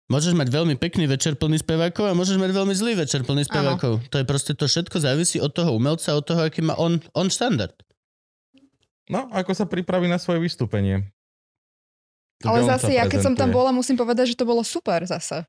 Môžeš 0.07 0.39
mať 0.39 0.55
veľmi 0.55 0.79
pekný 0.79 1.11
večer 1.11 1.35
plný 1.35 1.59
spevákov 1.59 2.07
a 2.07 2.15
môžeš 2.15 2.39
mať 2.39 2.55
veľmi 2.55 2.75
zlý 2.79 2.95
večer 2.95 3.27
plný 3.27 3.43
spevákov. 3.43 4.07
To 4.07 4.17
je 4.23 4.25
proste 4.25 4.55
to 4.55 4.71
všetko 4.71 5.03
závisí 5.03 5.43
od 5.43 5.51
toho 5.51 5.75
umelca, 5.75 6.15
od 6.15 6.23
toho, 6.23 6.47
aký 6.47 6.63
má 6.63 6.79
on, 6.79 7.03
on 7.11 7.27
štandard. 7.27 7.75
No, 9.11 9.27
ako 9.35 9.51
sa 9.51 9.67
pripraví 9.67 10.07
na 10.07 10.23
svoje 10.23 10.39
vystúpenie. 10.47 11.11
To, 12.43 12.55
Ale 12.55 12.63
zase, 12.69 12.95
ja 12.95 13.11
keď 13.11 13.21
som 13.23 13.35
tam 13.35 13.51
bola, 13.51 13.75
musím 13.75 13.99
povedať, 13.99 14.35
že 14.35 14.39
to 14.39 14.47
bolo 14.47 14.63
super 14.63 15.03
zase. 15.03 15.43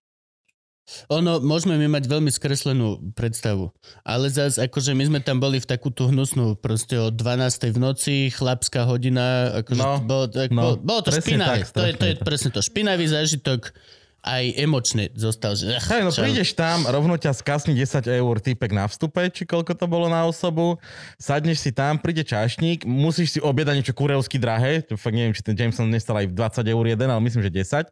Ono, 1.12 1.44
môžeme 1.44 1.76
my 1.76 2.00
mať 2.00 2.08
veľmi 2.08 2.32
skreslenú 2.32 3.00
predstavu. 3.12 3.76
Ale 4.08 4.32
zase, 4.32 4.64
akože 4.64 4.96
my 4.96 5.04
sme 5.08 5.20
tam 5.20 5.44
boli 5.44 5.60
v 5.60 5.68
takú 5.68 5.92
tú 5.92 6.08
hnusnú, 6.08 6.56
proste 6.56 6.96
o 6.96 7.12
12. 7.12 7.76
v 7.76 7.80
noci, 7.80 8.16
chlapská 8.32 8.88
hodina, 8.88 9.52
akože 9.64 9.82
No, 9.84 10.00
bolo, 10.00 10.26
tak, 10.32 10.48
no, 10.50 10.62
bolo, 10.64 10.76
bolo 10.80 11.02
to 11.04 11.12
špinavé. 11.12 11.68
tak, 11.68 11.76
to, 11.76 11.82
je, 11.84 11.92
to 11.96 12.06
je 12.08 12.14
presne 12.24 12.50
to. 12.56 12.64
Špinavý 12.64 13.06
zážitok 13.08 13.76
aj 14.24 14.43
emočne 14.57 15.09
zostal. 15.13 15.53
Že, 15.55 15.78
ach, 15.78 15.88
Hej, 15.93 16.01
no 16.03 16.11
čau. 16.11 16.26
prídeš 16.26 16.51
tam, 16.57 16.84
rovno 16.89 17.15
ťa 17.15 17.32
skasní 17.38 17.78
10 17.78 18.05
eur 18.07 18.36
týpek 18.41 18.72
na 18.74 18.89
vstupe, 18.89 19.22
či 19.32 19.45
koľko 19.45 19.78
to 19.78 19.86
bolo 19.86 20.09
na 20.11 20.26
osobu, 20.26 20.76
sadneš 21.15 21.63
si 21.63 21.72
tam, 21.72 21.95
príde 22.01 22.26
čašník, 22.26 22.84
musíš 22.84 23.38
si 23.38 23.39
objednať 23.39 23.76
niečo 23.80 23.93
kurevsky 23.95 24.41
drahé, 24.41 24.84
to 24.84 24.99
fakt 24.99 25.15
neviem, 25.15 25.32
či 25.32 25.45
ten 25.45 25.55
Jameson 25.55 25.88
nestal 25.88 26.18
aj 26.20 26.34
20 26.34 26.65
eur 26.65 26.86
jeden, 26.88 27.07
ale 27.07 27.22
myslím, 27.24 27.41
že 27.45 27.51
10. 27.86 27.88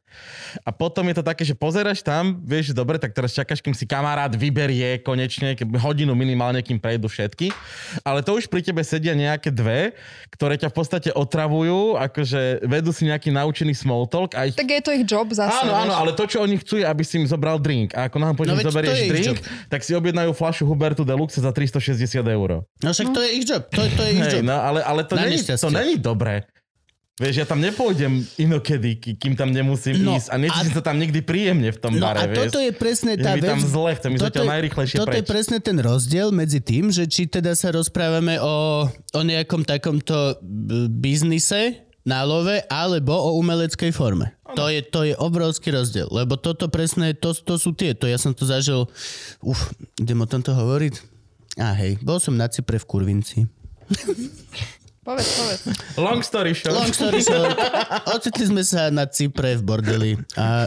A 0.66 0.70
potom 0.74 1.06
je 1.08 1.16
to 1.16 1.24
také, 1.24 1.44
že 1.48 1.56
pozeráš 1.56 2.02
tam, 2.04 2.42
vieš, 2.44 2.76
dobre, 2.76 2.98
tak 2.98 3.14
teraz 3.14 3.32
čakáš, 3.32 3.64
kým 3.64 3.78
si 3.78 3.88
kamarát 3.88 4.34
vyberie 4.34 5.00
konečne, 5.00 5.56
hodinu 5.80 6.18
minimálne, 6.18 6.60
kým 6.60 6.82
prejdú 6.82 7.08
všetky. 7.08 7.54
Ale 8.04 8.26
to 8.26 8.36
už 8.36 8.50
pri 8.50 8.66
tebe 8.66 8.82
sedia 8.84 9.14
nejaké 9.16 9.54
dve, 9.54 9.96
ktoré 10.34 10.60
ťa 10.60 10.68
v 10.72 10.76
podstate 10.76 11.10
otravujú, 11.16 11.96
akože 11.96 12.66
vedú 12.66 12.92
si 12.92 13.08
nejaký 13.08 13.32
naučený 13.32 13.72
small 13.78 14.10
talk 14.10 14.34
a 14.34 14.50
ich 14.50 14.56
Tak 14.58 14.68
je 14.68 14.82
to 14.82 14.92
ich 14.92 15.06
job 15.08 15.30
zase. 15.32 15.64
Áno, 15.64 15.74
áno, 15.76 15.94
ale 15.96 16.12
to, 16.16 16.26
čo 16.26 16.40
oni 16.40 16.56
chcú, 16.58 16.76
je, 16.76 16.86
aby 16.86 17.02
si 17.02 17.16
im 17.18 17.26
zobral 17.26 17.56
drink. 17.58 17.92
A 17.92 18.08
ako 18.08 18.18
nám 18.18 18.34
No 18.34 18.54
veď 18.54 18.64
to 18.64 18.72
zoberieš 18.72 18.98
je 18.98 19.08
drink, 19.08 19.38
tak 19.68 19.80
si 19.80 19.92
objednajú 19.92 20.32
flašu 20.32 20.64
Hubertu 20.64 21.04
Deluxe 21.04 21.38
za 21.38 21.52
360 21.52 22.00
eur. 22.26 22.64
No 22.78 22.90
však 22.90 23.08
to 23.08 23.20
je 23.20 23.30
ich 23.34 23.44
job. 23.44 23.68
To, 23.68 23.82
to 23.84 24.02
je 24.02 24.12
ich 24.14 24.26
job. 24.32 24.42
no, 24.42 24.56
ale, 24.56 24.80
ale 24.80 25.04
to, 25.04 25.14
není, 25.14 25.38
to 25.38 25.70
není 25.70 25.96
dobré. 25.96 26.48
Vieš, 27.16 27.36
ja 27.38 27.48
tam 27.48 27.60
nepôjdem 27.60 28.12
inokedy, 28.36 29.00
ký- 29.00 29.16
kým 29.16 29.34
tam 29.34 29.48
nemusím 29.48 30.04
No, 30.04 30.20
ísť 30.20 30.28
a 30.28 30.36
necítim 30.36 30.72
sa 30.74 30.84
tam 30.84 31.00
nikdy 31.00 31.20
príjemne 31.22 31.72
v 31.72 31.80
tom 31.80 31.96
No 31.96 32.04
bare, 32.04 32.20
a 32.20 32.28
vieš. 32.28 32.52
toto 32.52 32.60
je 32.60 32.72
presne 32.72 33.12
Je 33.14 33.24
tá 33.24 33.40
tam 33.40 33.56
vec. 33.56 33.64
zle, 33.66 33.92
chcem 33.94 34.12
ísť 34.12 34.24
zatiaľ 34.26 34.46
najrýchlejšie 34.52 34.96
toto 35.00 35.12
je 35.14 35.24
preč. 35.24 35.32
presne 35.32 35.58
ten 35.60 35.78
rozdiel 35.80 36.28
medzi 36.30 36.60
tým, 36.60 36.92
že 36.92 37.04
či 37.06 37.24
teda 37.26 37.52
sa 37.54 37.72
rozprávame 37.72 38.36
o, 38.38 38.84
o 38.92 39.22
nejakom 39.22 39.64
takomto 39.64 40.12
b- 40.38 40.92
biznise 40.92 41.88
na 42.04 42.20
love, 42.22 42.52
alebo 42.68 43.16
o 43.16 43.40
umeleckej 43.40 43.90
forme. 43.90 44.36
To 44.54 44.70
je, 44.70 44.86
to 44.86 45.02
je 45.02 45.18
obrovský 45.18 45.74
rozdiel, 45.74 46.06
lebo 46.14 46.38
toto 46.38 46.70
presne, 46.70 47.18
to, 47.18 47.34
to 47.34 47.58
sú 47.58 47.74
tie, 47.74 47.98
to 47.98 48.06
ja 48.06 48.22
som 48.22 48.30
to 48.30 48.46
zažil, 48.46 48.86
uf, 49.42 49.74
idem 49.98 50.22
o 50.22 50.30
tomto 50.30 50.54
hovoriť? 50.54 51.02
A 51.58 51.74
hej, 51.74 51.98
bol 52.06 52.22
som 52.22 52.38
na 52.38 52.46
Cypre 52.46 52.78
v 52.78 52.86
Kurvinci. 52.86 53.50
Povedz, 55.06 55.30
povedz. 55.38 55.62
Long 56.02 56.22
story 56.26 56.54
short. 56.58 56.74
Long 56.74 56.90
story 56.90 57.22
short, 57.22 57.58
ocitli 58.10 58.46
sme 58.50 58.62
sa 58.66 58.90
na 58.94 59.10
Cypre 59.10 59.58
v 59.58 59.64
bordeli 59.66 60.12
a 60.38 60.66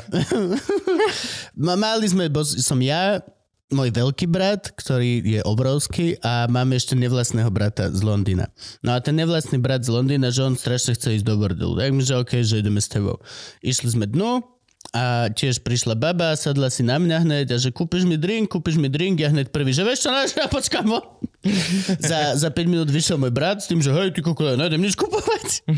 ma- 1.66 1.78
mali 1.78 2.06
sme, 2.06 2.30
bo 2.30 2.42
som 2.42 2.78
ja, 2.82 3.22
môj 3.68 3.92
veľký 3.92 4.26
brat, 4.32 4.72
ktorý 4.72 5.20
je 5.20 5.40
obrovský 5.44 6.16
a 6.24 6.48
máme 6.48 6.80
ešte 6.80 6.96
nevlastného 6.96 7.52
brata 7.52 7.92
z 7.92 8.00
Londýna. 8.00 8.48
No 8.80 8.96
a 8.96 8.98
ten 9.04 9.16
nevlastný 9.16 9.60
brat 9.60 9.84
z 9.84 9.92
Londýna, 9.92 10.32
že 10.32 10.44
on 10.44 10.56
strašne 10.56 10.96
chce 10.96 11.20
ísť 11.20 11.26
do 11.28 11.36
bordelu. 11.36 11.76
Tak 11.76 11.90
mi, 11.92 12.00
že 12.00 12.16
OK, 12.16 12.40
že 12.40 12.64
ideme 12.64 12.80
s 12.80 12.88
tebou. 12.88 13.20
Išli 13.60 13.92
sme 13.92 14.08
dnu 14.08 14.57
a 14.96 15.28
tiež 15.28 15.60
prišla 15.60 15.92
baba 15.92 16.32
sadla 16.32 16.72
si 16.72 16.80
na 16.80 16.96
mňa 16.96 17.16
hneď 17.20 17.46
a 17.52 17.56
že 17.60 17.68
kúpiš 17.68 18.08
mi 18.08 18.16
drink, 18.16 18.48
kúpiš 18.48 18.80
mi 18.80 18.88
drink, 18.88 19.20
ja 19.20 19.28
hneď 19.28 19.52
prvý, 19.52 19.76
že 19.76 19.84
vieš 19.84 20.08
čo, 20.08 20.10
náš, 20.10 20.32
ja 20.32 20.48
počkám, 20.48 20.88
za, 22.08 22.40
za 22.40 22.48
5 22.48 22.72
minút 22.72 22.88
vyšiel 22.88 23.20
môj 23.20 23.28
brat 23.28 23.60
s 23.60 23.68
tým, 23.68 23.84
že 23.84 23.92
hej, 23.92 24.16
ty 24.16 24.24
koko, 24.24 24.48
ja 24.48 24.56
nič 24.56 24.96
kupovať. 24.96 25.68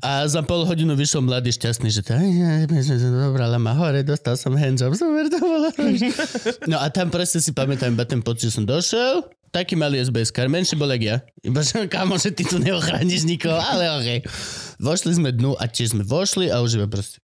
A 0.00 0.24
za 0.24 0.40
pol 0.40 0.64
hodinu 0.64 0.96
vyšiel 0.96 1.20
mladý 1.20 1.52
šťastný, 1.52 1.92
že 1.92 2.00
to, 2.00 2.16
dobrala 3.12 3.60
ma 3.60 3.76
hore, 3.76 4.00
dostal 4.00 4.40
som 4.40 4.56
handjob, 4.56 4.96
super 4.96 5.28
to 5.28 5.38
bolo. 5.38 5.68
No 6.70 6.80
a 6.80 6.88
tam 6.88 7.12
presne 7.12 7.44
si 7.44 7.52
pamätám 7.52 7.92
iba 7.92 8.08
ten 8.08 8.24
pocit, 8.24 8.48
že 8.48 8.60
som 8.60 8.64
došiel, 8.64 9.28
taký 9.54 9.76
malý 9.78 10.02
SBS 10.02 10.34
kar, 10.34 10.50
menší 10.50 10.74
bol 10.74 10.90
ja. 10.98 11.22
Iba 11.44 11.62
že 11.62 11.86
kámo, 11.86 12.18
že 12.18 12.34
ty 12.34 12.42
tu 12.42 12.58
neochrániš 12.58 13.28
nikoho, 13.28 13.56
ale 13.56 13.86
okej. 14.00 14.18
Vošli 14.82 15.14
sme 15.14 15.30
dnu 15.30 15.54
a 15.54 15.64
tiež 15.70 15.94
sme 15.94 16.02
vošli 16.02 16.50
a 16.50 16.58
už 16.64 16.82
iba 16.82 16.88
proste 16.90 17.23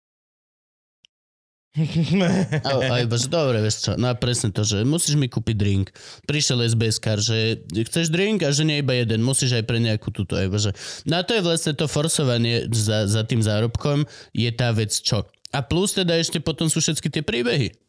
a, 2.69 3.03
iba, 3.03 3.17
že 3.17 3.29
dobre, 3.31 3.63
vieš 3.63 3.89
čo, 3.89 3.93
no 3.95 4.11
a 4.11 4.15
presne 4.19 4.51
to, 4.51 4.67
že 4.67 4.83
musíš 4.83 5.15
mi 5.15 5.31
kúpiť 5.31 5.57
drink. 5.57 5.87
Prišiel 6.27 6.67
SBS 6.67 6.99
kar, 6.99 7.23
že 7.23 7.63
chceš 7.71 8.11
drink 8.11 8.43
a 8.43 8.51
že 8.51 8.67
nie 8.67 8.83
iba 8.83 8.95
jeden, 8.95 9.23
musíš 9.23 9.59
aj 9.59 9.65
pre 9.65 9.79
nejakú 9.79 10.11
túto, 10.11 10.35
a 10.35 10.47
iba, 10.47 10.59
že... 10.59 10.75
No 11.07 11.19
a 11.19 11.27
to 11.27 11.39
je 11.39 11.43
vlastne 11.43 11.73
to 11.79 11.87
forsovanie 11.87 12.67
za, 12.71 13.07
za 13.07 13.23
tým 13.23 13.41
zárobkom, 13.41 14.05
je 14.35 14.51
tá 14.51 14.75
vec 14.75 14.91
čo. 14.91 15.27
A 15.55 15.65
plus 15.65 15.97
teda 15.97 16.19
ešte 16.19 16.45
potom 16.45 16.69
sú 16.69 16.85
všetky 16.85 17.09
tie 17.09 17.23
príbehy. 17.25 17.88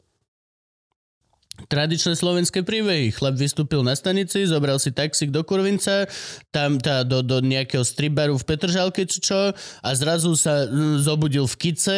Tradičné 1.68 2.16
slovenské 2.16 2.64
príbehy. 2.64 3.12
Chlap 3.12 3.36
vystúpil 3.36 3.84
na 3.84 3.98
stanici, 3.98 4.48
zobral 4.48 4.80
si 4.80 4.96
taxík 4.96 5.34
do 5.34 5.44
Kurvinca, 5.44 6.08
tam 6.56 6.80
tá, 6.80 7.04
do, 7.04 7.20
do 7.20 7.44
nejakého 7.44 7.84
stribaru 7.84 8.40
v 8.40 8.48
Petržalke 8.48 9.04
či 9.04 9.20
čo 9.20 9.52
a 9.56 9.90
zrazu 9.98 10.38
sa 10.40 10.64
mm, 10.64 11.04
zobudil 11.04 11.44
v 11.50 11.56
kice, 11.60 11.98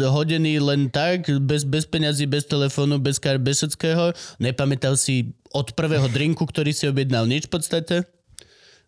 hodený 0.00 0.62
len 0.62 0.88
tak, 0.88 1.28
bez, 1.44 1.68
bez 1.68 1.84
peňazí, 1.84 2.24
bez 2.24 2.48
telefónu, 2.48 2.96
bez 2.96 3.20
kar, 3.20 3.36
bez 3.36 3.60
všetkého. 3.60 4.16
Nepamätal 4.40 4.96
si 4.96 5.36
od 5.52 5.76
prvého 5.76 6.08
drinku, 6.08 6.48
ktorý 6.48 6.72
si 6.72 6.88
objednal 6.88 7.28
nič 7.28 7.50
v 7.50 7.52
podstate. 7.52 7.96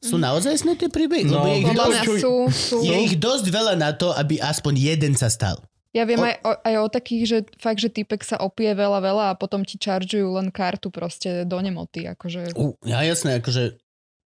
Sú 0.05 0.21
naozaj 0.21 0.61
sné 0.61 0.77
tie 0.77 0.93
príbehy? 0.93 1.25
No, 1.25 1.41
Lebo 1.41 1.49
je 1.49 1.57
ich, 1.65 1.73
dosť, 1.73 2.01
sú, 2.21 2.35
sú... 2.53 2.77
je 2.85 2.97
ich 3.09 3.15
dosť 3.17 3.47
veľa 3.49 3.75
na 3.81 3.97
to, 3.97 4.13
aby 4.13 4.37
aspoň 4.37 4.77
jeden 4.77 5.13
sa 5.17 5.33
stal. 5.33 5.65
Ja 5.95 6.03
viem 6.03 6.19
O- 6.19 6.27
aj, 6.27 6.35
o, 6.41 6.51
aj 6.59 6.75
o 6.77 6.87
takých, 6.89 7.23
že 7.25 7.39
fakt, 7.57 7.79
že 7.79 7.89
typek 7.89 8.21
sa 8.21 8.37
opie 8.37 8.67
veľa, 8.69 8.99
veľa 8.99 9.25
a 9.31 9.39
potom 9.39 9.63
ti 9.63 9.79
čaržujú 9.79 10.27
len 10.35 10.51
kartu 10.51 10.91
proste 10.91 11.47
do 11.47 11.55
nemoty. 11.57 12.05
Akože... 12.05 12.51
U, 12.53 12.75
ja 12.83 13.01
jasné, 13.01 13.39
akože 13.39 13.79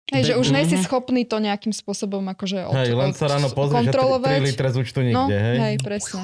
Hej, 0.07 0.23
že 0.25 0.35
už 0.39 0.55
nejsi 0.55 0.79
Mhm. 0.79 0.87
schopný 0.87 1.27
to 1.27 1.37
nejakým 1.37 1.75
spôsobom 1.75 2.23
akože 2.31 2.63
od, 2.63 2.79
Hej, 2.79 2.95
len 2.95 3.11
sa 3.11 3.27
ráno 3.27 3.51
pozrieš 3.51 3.91
a 3.91 3.91
3 3.91 3.91
kontrolovať. 3.91 4.39
litre 4.47 4.69
z 4.71 4.77
účtu 4.79 4.99
No, 5.03 5.27
nikde, 5.27 5.35
hej? 5.37 5.57
hej, 5.59 5.75
presne. 5.83 6.23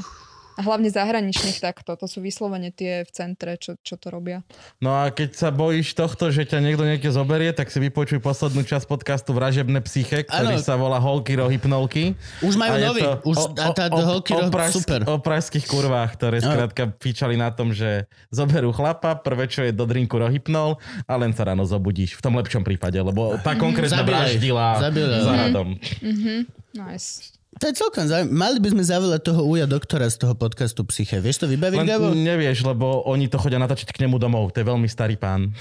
A 0.53 0.61
hlavne 0.61 0.87
zahraničných 0.87 1.59
takto. 1.59 1.93
To 1.93 2.05
sú 2.05 2.19
vyslovene 2.19 2.69
tie 2.69 3.03
v 3.03 3.11
centre, 3.11 3.57
čo, 3.57 3.75
čo 3.79 3.95
to 3.95 4.09
robia. 4.09 4.45
No 4.79 4.93
a 4.95 5.09
keď 5.09 5.33
sa 5.35 5.49
bojíš 5.49 5.93
tohto, 5.93 6.29
že 6.29 6.45
ťa 6.45 6.61
niekto 6.61 6.83
niekde 6.83 7.09
zoberie, 7.09 7.51
tak 7.51 7.67
si 7.67 7.79
vypočuj 7.79 8.19
poslednú 8.19 8.61
časť 8.61 8.85
podcastu 8.85 9.33
Vražebné 9.33 9.81
psyche, 9.83 10.23
ktorý 10.23 10.55
Áno. 10.55 10.61
sa 10.61 10.75
volá 10.75 10.97
Holky 10.97 11.35
rohypnolky. 11.35 12.13
Už 12.39 12.55
majú 12.55 12.75
A 12.75 12.79
nový. 12.83 13.01
to 13.01 13.11
Už, 13.25 13.37
o- 13.39 13.49
a 13.55 13.69
tá 13.71 13.85
o- 13.87 13.95
o- 13.95 14.07
holky 14.11 14.33
o 14.33 14.41
rob- 14.41 14.53
pražsk- 14.53 14.77
super. 14.79 15.01
O 15.05 15.17
pražských 15.17 15.65
kurvách, 15.65 16.11
ktoré 16.15 16.37
skrátka 16.39 16.83
fičali 16.97 17.35
na 17.35 17.49
tom, 17.49 17.71
že 17.71 18.05
zoberú 18.29 18.71
chlapa, 18.71 19.15
prvé 19.15 19.47
čo 19.47 19.61
je 19.61 19.71
do 19.71 19.83
drinku 19.83 20.15
rohypnol 20.15 20.77
a 21.03 21.15
len 21.15 21.31
sa 21.31 21.45
ráno 21.45 21.65
zobudíš. 21.65 22.13
V 22.13 22.23
tom 22.23 22.35
lepšom 22.35 22.61
prípade, 22.61 22.95
lebo 22.95 23.35
tá 23.39 23.55
konkrétna 23.55 24.01
Zabíjaj. 24.01 24.37
vraždila 24.37 24.67
za 24.79 24.91
Mhm. 24.93 25.41
radom. 25.41 25.69
Mhm. 25.99 26.35
Nice. 26.75 27.41
To 27.53 27.69
je 27.69 27.75
celkom 27.77 28.09
zaujímavé. 28.09 28.33
Mali 28.33 28.59
by 28.59 28.69
sme 28.73 28.83
zavolať 28.83 29.21
toho 29.23 29.45
uja 29.45 29.69
doktora 29.69 30.09
z 30.09 30.17
toho 30.19 30.33
podcastu 30.33 30.83
Psyche. 30.89 31.21
Vieš 31.21 31.45
to 31.45 31.47
vybaviť, 31.47 31.79
Len 31.79 31.89
Gabo? 31.89 32.11
nevieš, 32.17 32.65
lebo 32.65 33.05
oni 33.05 33.29
to 33.29 33.37
chodia 33.37 33.61
natočiť 33.61 33.93
k 33.93 34.09
nemu 34.09 34.17
domov. 34.17 34.51
To 34.57 34.59
je 34.59 34.67
veľmi 34.67 34.89
starý 34.89 35.21
pán. 35.21 35.53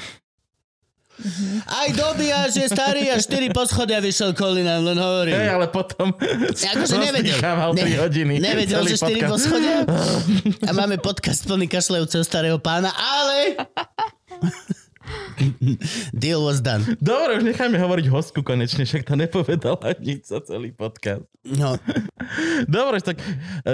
Aj 1.69 1.85
dobia, 1.93 2.49
že 2.49 2.65
starý 2.65 3.13
a 3.13 3.21
4 3.21 3.53
poschodia 3.53 4.01
vyšiel 4.01 4.33
Kolina, 4.33 4.81
len 4.81 4.97
hovorím. 4.97 5.37
Hej, 5.37 5.49
ale 5.53 5.67
potom 5.69 6.17
Akože 6.49 6.97
nevedel. 6.97 7.37
3 7.37 7.77
hodiny. 7.77 8.33
Nevedel, 8.41 8.81
že 8.89 8.97
4 8.97 9.21
podcast. 9.21 9.29
poschodia? 9.29 9.77
A 10.69 10.71
máme 10.73 10.97
podcast 10.97 11.45
plný 11.45 11.69
kašľajúceho 11.69 12.25
starého 12.25 12.57
pána, 12.57 12.89
ale... 12.89 13.53
Deal 16.13 16.41
was 16.41 16.59
done. 16.59 16.83
Dobre, 16.97 17.37
už 17.37 17.45
nechajme 17.45 17.75
hovoriť 17.75 18.05
hostku 18.07 18.41
konečne, 18.41 18.81
však 18.81 19.03
to 19.03 19.15
nepovedala 19.15 19.79
nič 20.03 20.25
za 20.25 20.39
celý 20.39 20.71
podcast. 20.71 21.25
No, 21.43 21.75
Dobre, 22.69 22.99
tak 22.99 23.17
e, 23.17 23.25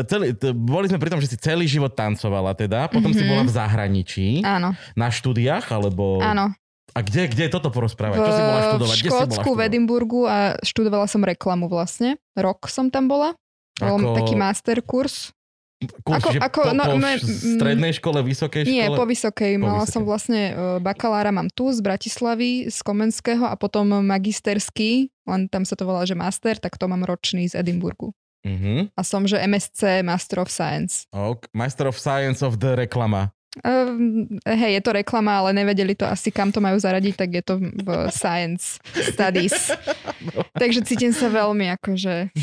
celý, 0.04 0.32
t- 0.32 0.52
boli 0.52 0.88
sme 0.88 0.98
pri 0.98 1.10
tom, 1.10 1.20
že 1.20 1.28
si 1.28 1.38
celý 1.38 1.66
život 1.66 1.92
tancovala 1.92 2.54
teda, 2.54 2.88
potom 2.88 3.12
si 3.12 3.20
Mhm. 3.20 3.30
bola 3.30 3.44
v 3.44 3.52
zahraničí, 3.52 4.28
Áno, 4.42 4.72
na 4.94 5.08
štúdiách, 5.08 5.68
alebo... 5.70 6.20
áno. 6.20 6.56
A 6.90 7.00
kde, 7.00 7.28
kde 7.28 7.46
je 7.46 7.52
toto 7.52 7.68
porozprávať? 7.68 8.16
V, 8.16 8.24
Čo 8.24 8.32
si 8.32 8.42
bola 8.42 8.58
v 8.58 8.66
študovať? 8.66 8.98
Bola 8.98 9.12
Škótsku, 9.22 9.50
v? 9.52 9.60
Edimburgu 9.62 10.22
a 10.24 10.38
študovala 10.60 11.06
som 11.06 11.22
reklamu 11.22 11.68
vlastne. 11.68 12.16
Rok 12.34 12.66
som 12.66 12.88
tam 12.88 13.06
bola. 13.06 13.36
Bol 13.76 14.02
Ako- 14.02 14.16
taký 14.16 14.34
master 14.34 14.82
kurz. 14.82 15.30
Kurs, 15.78 16.26
ako- 16.26 16.42
ako- 16.42 16.64
po, 16.64 16.74
no, 16.74 16.84
po 16.90 16.98
me- 16.98 17.22
strednej 17.22 17.94
škole, 17.94 18.26
vysokej 18.26 18.66
škole? 18.66 18.74
Nie, 18.74 18.90
po 18.90 19.06
vysokej. 19.06 19.62
Po 19.62 19.70
Mala 19.70 19.86
vysokej. 19.86 19.94
som 19.94 20.02
vlastne 20.10 20.42
e, 20.50 20.54
bakalára 20.82 21.30
mám 21.30 21.54
tu 21.54 21.70
z 21.70 21.86
Bratislavy, 21.86 22.74
z 22.74 22.78
Komenského 22.82 23.46
a 23.46 23.54
potom 23.54 23.86
magisterský, 24.02 25.14
len 25.30 25.46
tam 25.46 25.70
sa 25.70 25.78
to 25.78 25.86
volá, 25.86 26.02
že 26.10 26.18
master, 26.18 26.58
tak 26.58 26.82
to 26.82 26.90
mám 26.90 27.06
ročný 27.06 27.46
z 27.46 27.62
Edimburgu. 27.62 28.10
Uh-huh. 28.42 28.88
A 28.96 29.02
som, 29.04 29.28
že 29.28 29.38
MSc 29.38 30.02
Master 30.02 30.40
of 30.42 30.50
Science. 30.50 31.06
Ok, 31.14 31.52
Master 31.54 31.92
of 31.92 32.00
Science 32.00 32.42
of 32.42 32.58
the 32.58 32.74
reklama. 32.74 33.37
Um, 33.60 34.26
hej, 34.44 34.72
je 34.74 34.82
to 34.82 34.92
reklama, 34.92 35.40
ale 35.40 35.54
nevedeli 35.54 35.94
to 35.94 36.04
asi, 36.04 36.30
kam 36.30 36.50
to 36.50 36.58
majú 36.58 36.76
zaradiť, 36.76 37.14
tak 37.16 37.30
je 37.32 37.44
to 37.44 37.54
v 37.58 37.88
Science 38.10 38.78
Studies. 38.94 39.74
Takže 40.62 40.82
cítim 40.84 41.12
sa 41.12 41.28
veľmi 41.28 41.70
akože... 41.74 42.34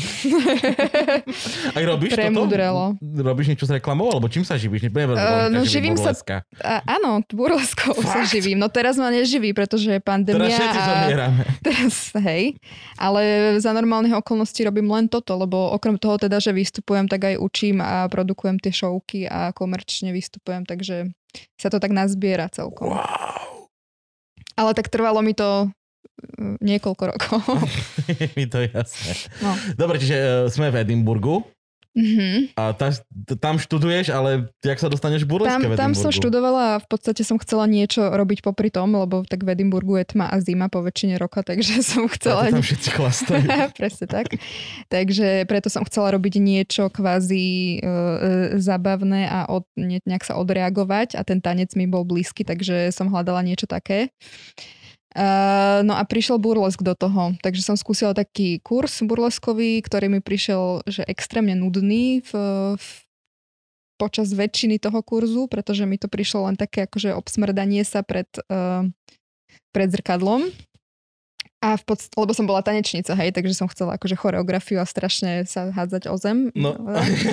Aj 1.71 1.83
robíš 1.83 2.11
Premudrelo. 2.13 2.95
toto? 2.95 3.21
Robíš 3.21 3.47
niečo 3.47 3.65
s 3.65 3.71
reklamou? 3.71 4.07
Alebo 4.07 4.27
čím 4.27 4.41
sa 4.41 4.55
živíš? 4.55 4.87
Neviem, 4.87 5.15
Eh, 5.15 5.47
no, 5.49 5.63
že 5.63 5.79
živím 5.79 5.95
sa- 5.95 6.11
burleska. 6.11 6.35
A, 6.59 6.79
áno, 6.85 7.19
burleskou 7.25 7.95
sa 7.97 8.23
živím. 8.23 8.57
No 8.57 8.67
teraz 8.67 8.95
ma 8.95 9.09
neživí, 9.09 9.51
pretože 9.51 9.89
je 9.89 9.99
Teraz 9.99 10.07
pandémia 10.07 10.47
všetci 10.49 10.79
a 10.79 10.85
teraz, 11.67 11.95
hej. 12.17 12.55
Ale 12.95 13.21
za 13.59 13.71
normálnych 13.71 14.15
okolností 14.15 14.63
robím 14.63 14.87
len 14.87 15.05
toto, 15.05 15.35
lebo 15.35 15.71
okrem 15.71 15.97
toho 15.97 16.15
teda, 16.17 16.39
že 16.39 16.51
vystupujem, 16.51 17.05
tak 17.05 17.25
aj 17.25 17.35
učím 17.37 17.79
a 17.79 18.07
produkujem 18.07 18.57
tie 18.57 18.71
showky 18.71 19.25
a 19.25 19.51
komerčne 19.51 20.11
vystupujem, 20.11 20.63
takže 20.63 21.04
sa 21.55 21.67
to 21.71 21.77
tak 21.79 21.91
nazbiera 21.91 22.51
celkom. 22.51 22.93
Wow. 22.93 23.67
Ale 24.55 24.71
tak 24.71 24.87
trvalo 24.87 25.19
mi 25.19 25.35
to 25.35 25.67
mm, 26.39 26.63
niekoľko 26.63 27.03
rokov. 27.11 27.39
Mi 28.39 28.47
to 28.47 28.63
jasné. 28.63 29.27
No. 29.43 29.51
Dobre, 29.75 29.99
čiže 29.99 30.17
uh, 30.17 30.27
sme 30.47 30.71
v 30.71 30.85
Edimburgu 30.85 31.43
Mhm. 31.95 32.51
a 32.59 32.75
ta, 32.75 32.91
t- 32.91 33.39
tam 33.39 33.55
študuješ, 33.55 34.11
ale 34.11 34.51
jak 34.59 34.79
sa 34.83 34.91
dostaneš 34.91 35.23
v 35.23 35.31
burleske 35.31 35.63
Tam, 35.63 35.79
tam 35.79 35.91
som 35.95 36.11
študovala 36.11 36.75
a 36.75 36.81
v 36.83 36.87
podstate 36.91 37.23
som 37.23 37.39
chcela 37.39 37.63
niečo 37.71 38.11
robiť 38.11 38.43
popri 38.43 38.67
tom, 38.67 38.91
lebo 38.99 39.23
tak 39.23 39.47
v 39.47 39.55
Edimburgu 39.55 39.95
je 40.03 40.11
tma 40.11 40.27
a 40.27 40.35
zima 40.43 40.67
po 40.67 40.83
väčšine 40.83 41.15
roka, 41.15 41.39
takže 41.39 41.79
som 41.95 42.11
chcela... 42.11 42.51
Preto 42.51 42.59
tam 42.59 42.65
všetci 42.67 42.89
chlastajú. 42.99 43.47
Presne 43.79 44.05
tak. 44.11 44.27
Takže 44.91 45.47
preto 45.47 45.71
som 45.71 45.87
chcela 45.87 46.11
robiť 46.11 46.35
niečo 46.43 46.91
kvázi 46.91 47.79
e, 47.79 47.81
e, 47.81 47.89
zabavné 48.59 49.31
a 49.31 49.47
od, 49.47 49.63
ne, 49.79 50.03
nejak 50.03 50.27
sa 50.27 50.35
odreagovať 50.35 51.15
a 51.15 51.23
ten 51.23 51.39
tanec 51.39 51.71
mi 51.79 51.87
bol 51.87 52.03
blízky, 52.03 52.43
takže 52.43 52.91
som 52.91 53.07
hľadala 53.07 53.39
niečo 53.39 53.71
také. 53.71 54.11
Uh, 55.15 55.79
no 55.87 55.95
a 55.95 56.03
prišiel 56.03 56.43
burlesk 56.43 56.83
do 56.83 56.91
toho, 56.91 57.39
takže 57.39 57.63
som 57.63 57.79
skúsila 57.79 58.11
taký 58.11 58.59
kurz 58.59 58.99
burleskový, 58.99 59.79
ktorý 59.79 60.11
mi 60.11 60.19
prišiel 60.19 60.83
že 60.83 61.07
extrémne 61.07 61.55
nudný 61.55 62.19
v, 62.19 62.31
v, 62.75 62.87
počas 63.95 64.35
väčšiny 64.35 64.75
toho 64.75 64.99
kurzu, 64.99 65.47
pretože 65.47 65.87
mi 65.87 65.95
to 65.95 66.11
prišlo 66.11 66.51
len 66.51 66.59
také 66.59 66.83
akože 66.83 67.15
obsmrdanie 67.15 67.87
sa 67.87 68.03
pred, 68.03 68.27
uh, 68.51 68.83
pred 69.71 69.87
zrkadlom. 69.87 70.51
A 71.65 71.81
v 71.81 71.83
podst- 71.83 72.13
lebo 72.13 72.29
som 72.29 72.45
bola 72.45 72.61
tanečnica, 72.61 73.17
hej, 73.17 73.33
takže 73.33 73.57
som 73.57 73.65
chcela 73.65 73.97
akože 73.97 74.13
choreografiu 74.13 74.77
a 74.77 74.85
strašne 74.85 75.49
sa 75.49 75.73
hádzať 75.73 76.13
o 76.13 76.15
zem. 76.21 76.53
No, 76.53 76.77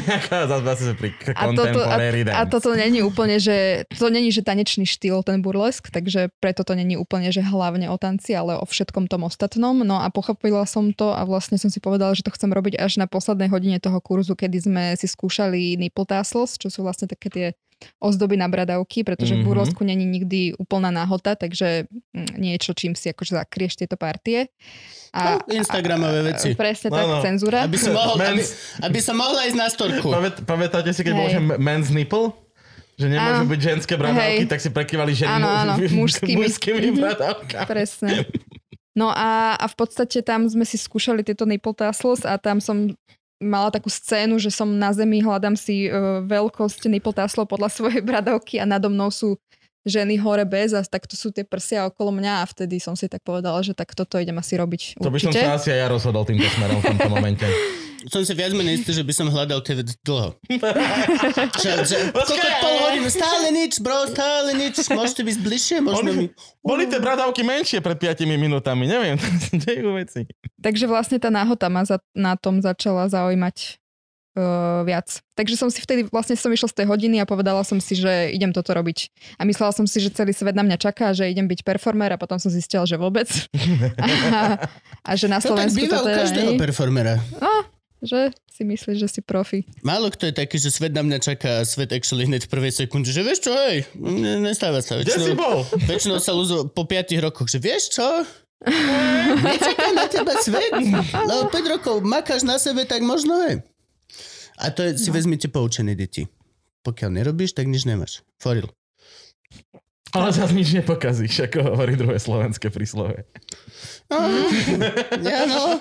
zase 0.72 0.96
pri 0.96 1.12
A 1.36 1.52
toto, 1.52 1.84
a, 1.84 2.00
a 2.32 2.42
toto 2.48 2.72
není 2.72 3.04
úplne, 3.04 3.36
že 3.36 3.84
to 3.92 4.08
není, 4.08 4.32
že 4.32 4.40
tanečný 4.40 4.88
štýl 4.88 5.20
ten 5.20 5.44
burlesk, 5.44 5.92
takže 5.92 6.32
preto 6.40 6.64
to 6.64 6.72
není 6.72 6.96
úplne, 6.96 7.28
že 7.28 7.44
hlavne 7.44 7.92
o 7.92 8.00
tanci, 8.00 8.32
ale 8.32 8.56
o 8.56 8.64
všetkom 8.64 9.04
tom 9.12 9.28
ostatnom. 9.28 9.84
No 9.84 10.00
a 10.00 10.08
pochopila 10.08 10.64
som 10.64 10.96
to 10.96 11.12
a 11.12 11.28
vlastne 11.28 11.60
som 11.60 11.68
si 11.68 11.76
povedala, 11.76 12.16
že 12.16 12.24
to 12.24 12.32
chcem 12.32 12.48
robiť 12.48 12.80
až 12.80 12.96
na 12.96 13.04
poslednej 13.04 13.52
hodine 13.52 13.76
toho 13.84 14.00
kurzu, 14.00 14.32
kedy 14.32 14.58
sme 14.64 14.84
si 14.96 15.04
skúšali 15.04 15.76
nipple 15.76 16.08
tassels, 16.08 16.56
čo 16.56 16.72
sú 16.72 16.80
vlastne 16.80 17.04
také 17.04 17.28
tie 17.28 17.46
ozdoby 17.98 18.34
na 18.34 18.46
bradavky, 18.46 19.02
pretože 19.02 19.32
Mhm. 19.32 19.40
v 19.40 19.44
burlesku 19.44 19.82
není 19.82 20.04
nikdy 20.04 20.54
úplná 20.54 20.88
náhota, 20.88 21.34
takže 21.34 21.86
mm, 22.10 22.36
niečo, 22.36 22.72
čím 22.72 22.92
si 22.92 23.08
akože 23.08 23.36
zakrieš 23.36 23.76
tieto 23.76 23.94
partie. 23.94 24.48
No, 25.10 25.44
Instagramové 25.46 26.24
veci. 26.26 26.54
Presne 26.54 26.88
No, 26.88 26.96
tak, 26.96 27.06
no. 27.06 27.18
cenzúra. 27.20 27.58
aby, 27.62 27.76
si 27.76 27.88
mohol, 27.88 28.16
aby, 28.16 28.24
Mens- 28.34 28.54
aby 28.80 28.98
sa 28.98 29.12
mohla 29.12 29.44
ísť 29.44 29.56
na 29.56 29.68
storku. 29.68 30.08
Pamät, 30.08 30.36
pamätáte 30.40 30.90
si, 30.90 31.00
keď 31.00 31.12
Hej. 31.12 31.18
bol 31.18 31.28
že 31.28 31.40
men's 31.58 31.88
nipple? 31.88 32.32
Že 32.94 33.06
nemôžu 33.10 33.36
Áno. 33.38 33.48
byť 33.48 33.60
ženské 33.62 33.92
bradavky, 33.94 34.42
Hej. 34.42 34.48
tak 34.48 34.58
si 34.58 34.68
prekývali 34.68 35.12
ženy 35.14 35.32
Áno, 35.34 35.48
áno, 35.48 35.72
mužskými. 35.76 36.36
mužskými 36.38 36.80
Mhm. 36.86 36.96
bradavkami. 36.98 37.66
Presne. 37.66 38.24
No 38.92 39.08
a, 39.08 39.52
a 39.54 39.64
v 39.64 39.74
podstate 39.74 40.20
tam 40.20 40.44
sme 40.44 40.62
si 40.62 40.76
skúšali 40.76 41.20
tieto 41.22 41.44
nipple 41.44 41.72
tassels 41.72 42.22
a 42.22 42.36
tam 42.36 42.56
som 42.58 42.92
mala 43.42 43.74
takú 43.74 43.90
scénu, 43.90 44.38
že 44.38 44.54
som 44.54 44.70
na 44.70 44.94
zemi, 44.94 45.18
hľadám 45.18 45.58
si 45.58 45.90
uh, 45.90 46.22
veľkosť 46.22 46.86
nipple 46.86 47.12
tasslov 47.12 47.50
podľa 47.50 47.68
svojej 47.68 48.00
bradavky 48.00 48.62
a 48.62 48.64
nado 48.64 48.86
mnou 48.88 49.10
sú 49.10 49.36
ženy 49.82 50.14
hore 50.22 50.46
bez 50.46 50.70
a 50.72 50.80
tak 50.86 51.10
to 51.10 51.18
sú 51.18 51.34
tie 51.34 51.42
prsia 51.42 51.90
okolo 51.90 52.14
mňa 52.14 52.42
a 52.42 52.44
vtedy 52.46 52.78
som 52.78 52.94
si 52.94 53.10
tak 53.10 53.26
povedala, 53.26 53.58
že 53.66 53.74
tak 53.74 53.98
toto 53.98 54.14
idem 54.14 54.38
asi 54.38 54.54
robiť 54.54 55.02
To 55.02 55.10
by 55.10 55.18
som 55.18 55.34
určite. 55.34 55.42
sa 55.42 55.58
asi 55.58 55.68
aj 55.74 55.78
ja 55.82 55.86
rozhodol 55.90 56.22
týmto 56.22 56.46
smerom 56.54 56.78
v 56.78 56.84
tomto 56.94 57.10
momente. 57.10 57.46
Som 58.10 58.26
si 58.26 58.32
viac 58.34 58.50
menej 58.56 58.82
istý, 58.82 58.90
že 58.96 59.04
by 59.06 59.12
som 59.14 59.26
hľadal 59.30 59.62
tie 59.62 59.78
veci 59.78 59.94
dlho. 60.02 60.34
že, 61.62 61.96
koľko 62.10 62.48
pol 62.58 62.74
hodinu, 62.88 63.08
stále 63.12 63.48
nič, 63.54 63.78
bro, 63.78 64.10
stále 64.10 64.50
nič. 64.58 64.82
Môžete 64.90 65.22
byť 65.22 65.36
bližšie, 65.38 65.76
možno 65.84 66.10
mi... 66.10 66.24
Boli 66.64 66.90
tie 66.90 66.98
bradavky 66.98 67.46
menšie 67.46 67.78
pred 67.78 67.98
5 67.98 68.26
minútami, 68.26 68.90
neviem, 68.90 69.14
to 69.20 69.26
sa 69.28 69.54
dejú 69.54 69.94
veci. 69.94 70.26
Takže 70.58 70.90
vlastne 70.90 71.22
tá 71.22 71.30
náhota 71.30 71.70
ma 71.70 71.86
za, 71.86 72.02
na 72.14 72.34
tom 72.34 72.58
začala 72.58 73.06
zaujímať 73.06 73.82
uh, 74.36 74.82
viac. 74.84 75.20
Takže 75.36 75.54
som 75.56 75.68
si 75.68 75.80
vtedy, 75.80 76.08
vlastne 76.08 76.36
som 76.36 76.52
išla 76.52 76.68
z 76.68 76.76
tej 76.82 76.86
hodiny 76.88 77.20
a 77.20 77.28
povedala 77.28 77.64
som 77.64 77.80
si, 77.80 77.96
že 77.96 78.32
idem 78.32 78.52
toto 78.52 78.72
robiť. 78.72 79.08
A 79.40 79.44
myslela 79.48 79.72
som 79.72 79.84
si, 79.88 80.00
že 80.00 80.12
celý 80.12 80.32
svet 80.32 80.56
na 80.56 80.64
mňa 80.64 80.76
čaká, 80.80 81.12
že 81.16 81.28
idem 81.28 81.48
byť 81.48 81.64
performer 81.64 82.12
a 82.12 82.20
potom 82.20 82.36
som 82.40 82.52
zistila, 82.52 82.84
že 82.88 82.96
vôbec. 82.96 83.28
a, 84.00 84.68
a 85.04 85.10
že 85.16 85.26
na 85.28 85.40
To 85.40 85.52
tak 85.52 85.68
Slovensku 85.72 85.80
býva 85.84 85.98
to 86.00 86.04
u 86.04 86.08
teda 86.08 86.18
každého 86.24 86.52
nie. 86.56 86.60
performera. 86.60 87.14
No, 87.40 87.52
že 88.02 88.34
si 88.50 88.62
myslíš, 88.66 88.96
že 88.98 89.08
si 89.08 89.20
profi. 89.22 89.62
Málo 89.80 90.10
kto 90.10 90.28
je 90.28 90.34
taký, 90.34 90.58
že 90.58 90.74
svet 90.74 90.90
na 90.90 91.06
mňa 91.06 91.18
čaká 91.22 91.62
a 91.62 91.66
svet 91.66 91.94
actually 91.94 92.26
hneď 92.26 92.46
v 92.46 92.52
prvej 92.52 92.74
sekunde, 92.74 93.14
že 93.14 93.22
vieš 93.22 93.46
čo, 93.46 93.54
hej, 93.54 93.86
ne- 93.96 94.42
nestáva 94.42 94.82
sa. 94.82 94.98
Kde 94.98 95.14
si 95.14 95.32
bol? 95.38 95.62
väčšinou 95.86 96.18
sa 96.18 96.34
ľuzo 96.34 96.68
po 96.68 96.82
5 96.84 97.14
rokoch, 97.22 97.46
že 97.46 97.62
vieš 97.62 97.94
čo, 97.94 98.06
nečaká 99.46 99.88
na 99.94 100.06
teba 100.10 100.34
svet. 100.38 100.70
No 101.26 101.46
5 101.48 101.74
rokov 101.78 102.02
makáš 102.02 102.42
na 102.42 102.58
sebe, 102.58 102.82
tak 102.86 103.02
možno 103.02 103.38
je. 103.48 103.62
A 104.58 104.70
to 104.70 104.84
je, 104.86 104.98
si 104.98 105.10
vezmite 105.10 105.50
poučené 105.50 105.94
deti. 105.94 106.26
Pokiaľ 106.82 107.10
nerobíš, 107.22 107.54
tak 107.54 107.70
nič 107.70 107.86
nemáš. 107.86 108.26
Foril. 108.38 108.66
Ale 110.12 110.28
zase 110.28 110.52
nič 110.52 110.72
nepokazíš, 110.74 111.40
ako 111.42 111.72
hovorí 111.72 111.96
druhé 111.96 112.16
slovenské 112.16 112.68
príslove. 112.68 113.24
Ja 115.18 115.40
no. 115.44 115.80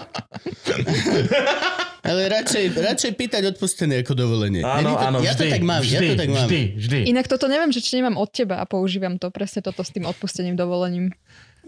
Ale 2.02 2.22
radšej, 2.32 2.74
radšej 2.74 3.12
pýtať 3.14 3.44
odpustené 3.52 4.02
ako 4.02 4.16
dovolenie. 4.16 4.64
Áno, 4.64 4.96
to, 4.96 4.98
áno, 4.98 5.18
ja 5.20 5.36
vždy, 5.36 5.42
to 5.42 5.54
tak 5.54 5.62
mám, 5.62 5.82
vždy, 5.82 5.94
ja 5.94 6.02
to 6.02 6.16
tak 6.18 6.30
mám. 6.30 6.40
vždy, 6.42 6.62
vždy, 6.76 7.00
Inak 7.08 7.28
toto 7.28 7.46
neviem, 7.46 7.70
že 7.70 7.80
či 7.80 8.00
nemám 8.00 8.16
od 8.16 8.26
teba 8.28 8.58
a 8.58 8.66
používam 8.66 9.16
to 9.16 9.30
presne 9.30 9.62
toto 9.62 9.84
s 9.84 9.92
tým 9.92 10.04
odpustením, 10.06 10.56
dovolením. 10.56 11.14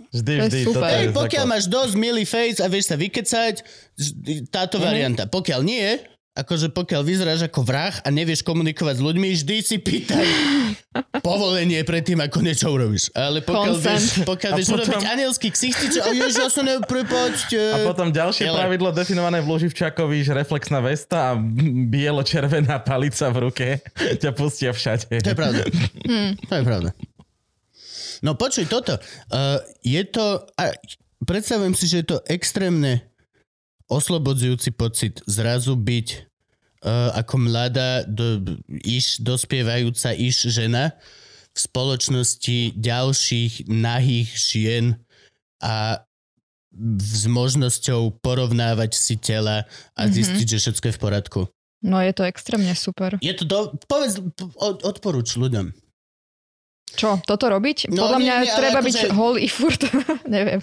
vždy, 0.09 0.33
To 0.33 0.41
je 0.41 0.49
vždy. 0.49 0.61
super. 0.63 0.73
Toto 0.73 0.87
je 0.89 0.97
Hej, 0.97 1.07
pokiaľ 1.13 1.45
máš 1.45 1.65
dosť 1.67 1.93
milý 1.95 2.23
face 2.23 2.57
a 2.57 2.67
vieš 2.67 2.89
sa 2.89 2.95
vykecať, 2.95 3.55
táto 4.49 4.77
Mhm. 4.77 4.83
varianta. 4.83 5.23
Pokiaľ 5.27 5.61
nie, 5.61 6.01
akože 6.33 6.73
pokiaľ 6.73 7.01
vyzeráš 7.05 7.45
ako 7.45 7.61
vrah 7.61 7.93
a 8.01 8.09
nevieš 8.09 8.41
komunikovať 8.41 8.97
s 8.97 9.05
ľuďmi, 9.05 9.27
vždy 9.37 9.55
si 9.61 9.77
pýtaj 9.77 10.25
povolenie 11.27 11.77
predtým, 11.85 12.17
ako 12.19 12.41
niečo 12.41 12.73
urobíš. 12.73 13.13
Ale 13.13 13.45
pokiaľ 13.45 13.75
Consent. 13.77 14.01
vieš, 14.01 14.05
pokiaľ 14.25 14.51
A 14.51 14.57
vieš 14.57 14.67
potom- 14.73 14.81
urobiť 14.89 15.05
anielský 15.05 15.47
ksichtič, 15.53 15.93
a 16.01 16.09
ježiš, 16.09 16.35
ja 16.41 16.49
sa 16.49 16.61
neprepačte. 16.65 17.61
A 17.75 17.77
potom 17.85 18.09
ďalšie 18.09 18.49
Hele. 18.49 18.57
pravidlo 18.57 18.89
definované 18.89 19.45
v 19.45 19.47
Luživčákovi, 19.47 20.25
že 20.25 20.33
reflexná 20.33 20.81
vesta 20.81 21.31
a 21.31 21.37
bielo-červená 21.87 22.81
palica 22.81 23.29
v 23.29 23.37
ruke 23.37 23.67
ťa 24.21 24.33
pustia 24.33 24.73
všade. 24.73 25.13
To 25.21 25.29
je 25.29 25.37
pravda. 25.37 25.63
To 26.49 26.53
je 26.57 26.63
pravda. 26.65 26.89
No 28.23 28.33
počuj, 28.33 28.65
toto. 28.65 28.97
Uh, 29.29 29.61
je 29.83 30.01
to... 30.07 30.41
A, 30.55 30.73
predstavujem 31.21 31.75
si, 31.75 31.85
že 31.85 32.01
je 32.01 32.07
to 32.09 32.17
extrémne 32.25 33.03
oslobodzujúci 33.93 34.73
pocit 34.73 35.21
zrazu 35.29 35.77
byť 35.77 36.07
uh, 36.83 37.13
ako 37.17 37.35
mladá, 37.37 38.03
do, 38.09 38.57
iš, 38.69 39.21
dospievajúca 39.21 40.17
iš 40.17 40.49
žena 40.49 40.97
v 41.53 41.57
spoločnosti 41.57 42.73
ďalších 42.73 43.69
nahých 43.69 44.29
žien 44.33 44.85
a 45.61 46.01
s 46.97 47.29
možnosťou 47.29 48.17
porovnávať 48.25 48.97
si 48.97 49.15
tela 49.21 49.69
a 49.93 50.01
zistiť, 50.09 50.57
že 50.57 50.57
všetko 50.57 50.85
je 50.89 50.95
v 50.97 51.01
poriadku. 51.01 51.41
No 51.83 52.01
je 52.01 52.15
to 52.15 52.25
extrémne 52.25 52.73
super. 52.73 53.21
Je 53.21 53.35
to 53.37 53.45
do... 53.45 53.59
Povedz, 53.85 54.17
od, 54.57 54.81
odporúč 54.81 55.37
ľuďom. 55.37 55.82
Čo, 56.93 57.17
toto 57.25 57.49
robiť? 57.49 57.89
No, 57.89 58.05
Podľa 58.05 58.17
nie, 58.21 58.25
mňa 58.29 58.35
nie, 58.39 58.53
treba 58.53 58.79
akože- 58.79 58.85
byť 58.85 58.97
holý 59.17 59.45
furt. 59.49 59.81
Neviem. 60.29 60.61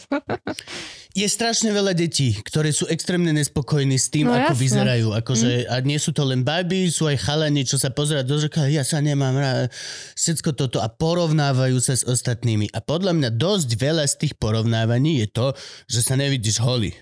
Je 1.11 1.26
strašne 1.26 1.74
veľa 1.74 1.91
detí, 1.91 2.39
ktoré 2.39 2.70
sú 2.70 2.87
extrémne 2.87 3.35
nespokojní 3.35 3.99
s 3.99 4.07
tým, 4.09 4.31
No 4.31 4.39
ako 4.39 4.55
jasné. 4.55 4.62
vyzerajú. 4.62 5.09
Akože, 5.11 5.51
A 5.66 5.83
nie 5.83 5.99
sú 5.99 6.14
to 6.14 6.22
len 6.22 6.47
baby, 6.47 6.87
sú 6.87 7.11
aj 7.11 7.18
chalani, 7.18 7.66
čo 7.66 7.76
sa 7.76 7.91
pozerať 7.91 8.31
do 8.31 8.39
zrkadla, 8.39 8.70
ja 8.70 8.87
sa 8.87 9.03
nemám 9.03 9.35
rád, 9.35 9.74
všetko 10.14 10.55
toto 10.55 10.78
a 10.78 10.87
porovnávajú 10.87 11.83
sa 11.83 11.99
s 11.99 12.07
ostatnými. 12.07 12.70
A 12.70 12.78
podľa 12.78 13.11
mňa 13.11 13.31
dosť 13.35 13.74
veľa 13.74 14.07
z 14.07 14.14
tých 14.22 14.35
porovnávaní 14.39 15.18
je 15.18 15.28
to, 15.28 15.47
že 15.91 16.07
sa 16.07 16.14
nevidíš 16.14 16.62
holý. 16.62 16.95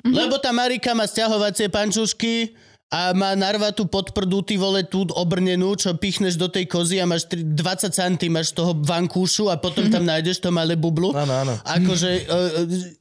Mhm. 0.00 0.16
Lebo 0.16 0.38
tá 0.38 0.48
Marika 0.48 0.96
má 0.96 1.04
stiahovacie 1.04 1.68
pančušky 1.68 2.56
a 2.88 3.10
má 3.12 3.34
narvatú 3.34 3.84
podprdu, 3.84 4.42
ty 4.42 4.54
vole, 4.54 4.82
tú 4.82 5.02
obrnenú, 5.10 5.74
čo 5.74 5.90
pichneš 5.92 6.34
do 6.34 6.46
tej 6.46 6.64
kozy 6.64 6.96
a 6.96 7.04
máš 7.04 7.26
tri- 7.26 7.42
20 7.42 7.90
cm 7.90 8.30
máš 8.30 8.50
z 8.50 8.62
toho 8.62 8.72
vankúšu 8.74 9.48
a 9.48 9.56
potom 9.56 9.86
tam 9.86 10.02
nájdeš 10.02 10.38
to 10.38 10.48
malé 10.48 10.74
bublu. 10.74 11.10
Áno, 11.12 11.34
áno. 11.36 11.54
Akože... 11.62 12.10
Uh, 12.26 12.94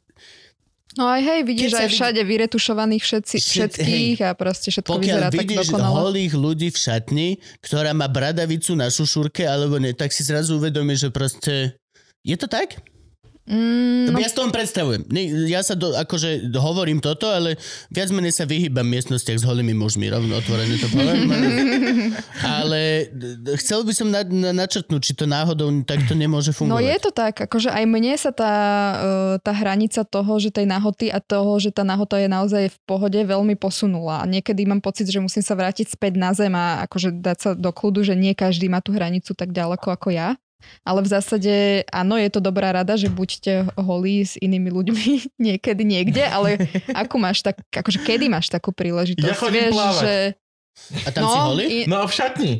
No 0.96 1.12
aj 1.12 1.22
hej, 1.22 1.40
vidíš 1.44 1.64
Keď 1.68 1.76
aj 1.76 1.84
vidí- 1.84 1.94
všade 1.94 2.22
vyretušovaných 2.24 3.04
všetci, 3.04 3.36
Všet- 3.36 3.52
všetkých 3.76 4.18
a 4.22 4.30
proste 4.32 4.72
všetko 4.72 4.90
pokiaľ 4.90 5.20
vyzerá 5.20 5.28
tak 5.28 5.48
dokonale. 5.52 5.92
holých 5.92 6.34
ľudí 6.34 6.70
v 6.72 6.78
šatni, 6.80 7.28
ktorá 7.60 7.92
má 7.92 8.08
bradavicu 8.08 8.72
na 8.74 8.88
šušurke 8.88 9.44
alebo 9.44 9.76
nie, 9.76 9.92
tak 9.92 10.16
si 10.16 10.24
zrazu 10.24 10.56
uvedomíš, 10.56 11.00
že 11.02 11.10
proste... 11.12 11.54
Je 12.24 12.34
to 12.34 12.48
tak? 12.48 12.80
Mm, 13.46 14.10
No, 14.10 14.18
ja 14.22 14.30
si 14.30 14.38
to 14.38 14.46
len 14.46 14.54
predstavujem. 14.54 15.06
Ja 15.50 15.62
sa 15.62 15.74
do, 15.78 15.94
akože 15.94 16.50
hovorím 16.58 16.98
toto, 16.98 17.30
ale 17.30 17.58
viac 17.90 18.10
menej 18.10 18.34
sa 18.34 18.46
vyhýbam 18.46 18.86
miestnostiach 18.86 19.42
s 19.42 19.46
holými 19.46 19.74
mužmi, 19.74 20.10
rovno 20.10 20.38
otvorene 20.38 20.78
to 20.78 20.88
poviem. 20.90 21.30
ale 22.58 23.10
chcel 23.62 23.86
by 23.86 23.94
som 23.94 24.10
na, 24.10 24.26
na, 24.26 24.50
načrtnúť, 24.54 25.02
či 25.02 25.14
to 25.14 25.26
náhodou 25.30 25.70
takto 25.86 26.18
nemôže 26.18 26.54
No 26.58 26.78
fungovať. 26.78 26.86
je 26.86 26.98
to 27.02 27.12
tak, 27.14 27.34
akože 27.50 27.70
aj 27.70 27.84
mne 27.86 28.14
sa 28.18 28.32
tá, 28.34 28.54
eh, 28.98 29.34
tá 29.42 29.52
hranica 29.54 30.02
toho, 30.06 30.34
že 30.42 30.50
tej 30.50 30.66
nahoty 30.66 31.10
a 31.14 31.22
toho, 31.22 31.58
že 31.62 31.70
tá 31.70 31.86
nahota 31.86 32.18
je 32.18 32.30
naozaj 32.30 32.64
v 32.74 32.78
pohode, 32.86 33.18
veľmi 33.18 33.58
posunula. 33.58 34.22
A 34.22 34.30
niekedy 34.30 34.66
mám 34.66 34.82
pocit, 34.82 35.06
že 35.06 35.22
musím 35.22 35.46
sa 35.46 35.54
vrátiť 35.54 35.94
späť 35.94 36.18
na 36.18 36.34
zem 36.34 36.54
a 36.54 36.86
akože 36.86 37.14
dať 37.22 37.38
sa 37.38 37.50
do 37.54 37.70
kľudu, 37.70 38.06
že 38.06 38.18
nie 38.18 38.34
každý 38.34 38.70
má 38.70 38.82
tú 38.82 38.94
hranicu 38.94 39.34
tak 39.38 39.54
ďaleko 39.54 39.94
ako 39.94 40.10
ja. 40.14 40.38
Ale 40.82 41.00
v 41.02 41.10
zásade 41.10 41.54
áno, 41.88 42.16
je 42.16 42.30
to 42.30 42.40
dobrá 42.40 42.70
rada, 42.72 42.94
že 42.94 43.08
buďte 43.08 43.74
holí 43.76 44.22
s 44.22 44.36
inými 44.36 44.70
ľuďmi 44.70 45.06
niekedy 45.48 45.84
niekde, 45.84 46.24
ale 46.24 46.62
ako 47.02 47.16
máš 47.18 47.42
tak, 47.42 47.58
akože 47.68 48.02
kedy 48.02 48.28
máš 48.28 48.48
takú 48.48 48.70
príležitosť? 48.70 49.26
Ja 49.26 49.36
chodím 49.36 49.66
Vieš, 49.66 49.74
plávať. 49.74 50.02
že... 50.02 50.14
A 51.02 51.10
tam 51.10 51.24
si 51.26 51.38
holý? 51.40 51.66
i- 51.66 51.88
No 51.88 52.02
a 52.02 52.06
v 52.06 52.14
šatni. 52.14 52.52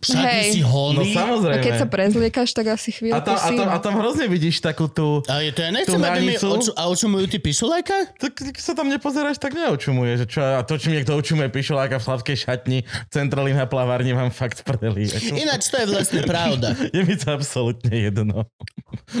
Však 0.00 0.24
hej. 0.24 0.56
si 0.56 0.60
holý? 0.64 0.96
No 0.96 1.02
a 1.04 1.12
samozrejme. 1.12 1.60
keď 1.60 1.74
sa 1.76 1.86
prezliekaš, 1.86 2.48
tak 2.56 2.72
asi 2.72 2.88
a 2.88 2.96
chvíľku 2.96 3.20
tam, 3.20 3.36
a, 3.36 3.44
si... 3.44 3.56
tam, 3.60 3.66
no. 3.68 3.72
a 3.72 3.78
tam 3.84 3.94
hrozne 4.00 4.26
vidíš 4.32 4.64
takú 4.64 4.88
tú... 4.88 5.20
A 5.28 5.44
je 5.44 5.52
to 5.52 5.60
ja 5.60 5.68
nechcem, 5.68 6.00
aby 6.00 6.20
mi 6.24 6.36
oču, 6.40 6.72
a 6.72 6.82
očumujú 6.88 7.28
ty 7.28 7.36
pišulajka? 7.36 8.16
Tak, 8.16 8.32
tak 8.32 8.54
sa 8.56 8.72
tam 8.72 8.88
nepozeráš, 8.88 9.36
tak 9.36 9.52
neočumuje. 9.52 10.24
Že 10.24 10.26
čo, 10.32 10.40
a 10.40 10.64
to, 10.64 10.80
či 10.80 10.88
mi 10.88 10.96
niekto 10.96 11.12
očumuje 11.12 11.52
pišoláka 11.52 12.00
v 12.00 12.04
sladkej 12.08 12.36
šatni, 12.48 12.78
centrálny 13.12 13.52
na 13.52 13.68
plavárni, 13.68 14.16
mám 14.16 14.32
fakt. 14.32 14.64
Ako- 14.64 15.36
Ináč 15.36 15.68
to 15.68 15.76
je 15.84 15.86
vlastne 15.92 16.24
pravda. 16.24 16.72
Je 16.96 17.04
mi 17.04 17.14
to 17.20 17.36
absolútne 17.36 17.92
jedno. 17.92 18.48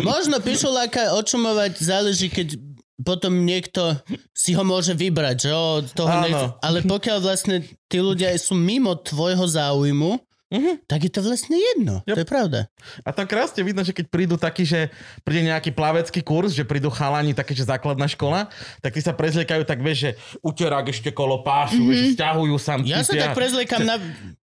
Možno 0.00 0.40
pišuláka 0.40 1.12
očumovať 1.12 1.76
záleží, 1.76 2.32
keď 2.32 2.56
potom 3.00 3.44
niekto 3.48 3.96
si 4.36 4.52
ho 4.52 4.64
môže 4.64 4.92
vybrať, 4.92 5.48
že 5.48 5.50
o, 5.52 5.80
toho 5.84 6.12
nechce. 6.24 6.46
Ale 6.60 6.84
pokiaľ 6.84 7.18
vlastne 7.24 7.64
tí 7.88 7.98
ľudia 8.00 8.32
sú 8.36 8.52
mimo 8.52 8.92
tvojho 8.96 9.44
záujmu, 9.48 10.20
Mhm. 10.50 10.82
tak 10.90 11.06
je 11.06 11.10
to 11.14 11.22
vlastne 11.22 11.54
jedno. 11.54 12.02
Yep. 12.10 12.14
To 12.18 12.20
je 12.20 12.28
pravda. 12.28 12.60
A 13.06 13.14
tam 13.14 13.30
krásne 13.30 13.62
vidno, 13.62 13.86
že 13.86 13.94
keď 13.94 14.06
prídu 14.10 14.34
taký, 14.34 14.66
že 14.66 14.90
príde 15.22 15.46
nejaký 15.46 15.70
plavecký 15.70 16.26
kurz, 16.26 16.58
že 16.58 16.66
prídu 16.66 16.90
chalani, 16.90 17.38
také, 17.38 17.54
že 17.54 17.62
základná 17.62 18.10
škola, 18.10 18.50
tak 18.82 18.98
tí 18.98 19.00
sa 19.00 19.14
prezliekajú, 19.14 19.62
tak 19.62 19.78
vieš, 19.78 19.98
že 20.02 20.10
uterák 20.42 20.90
ešte 20.90 21.14
kolo 21.14 21.46
pásu, 21.46 21.78
mm-hmm. 21.78 21.86
vieš, 21.86 21.98
že 22.02 22.08
stiahujú 22.18 22.56
sa. 22.58 22.72
Ja 22.82 23.06
sa 23.06 23.14
tak 23.14 23.38
prezliekam 23.38 23.86
na... 23.86 23.96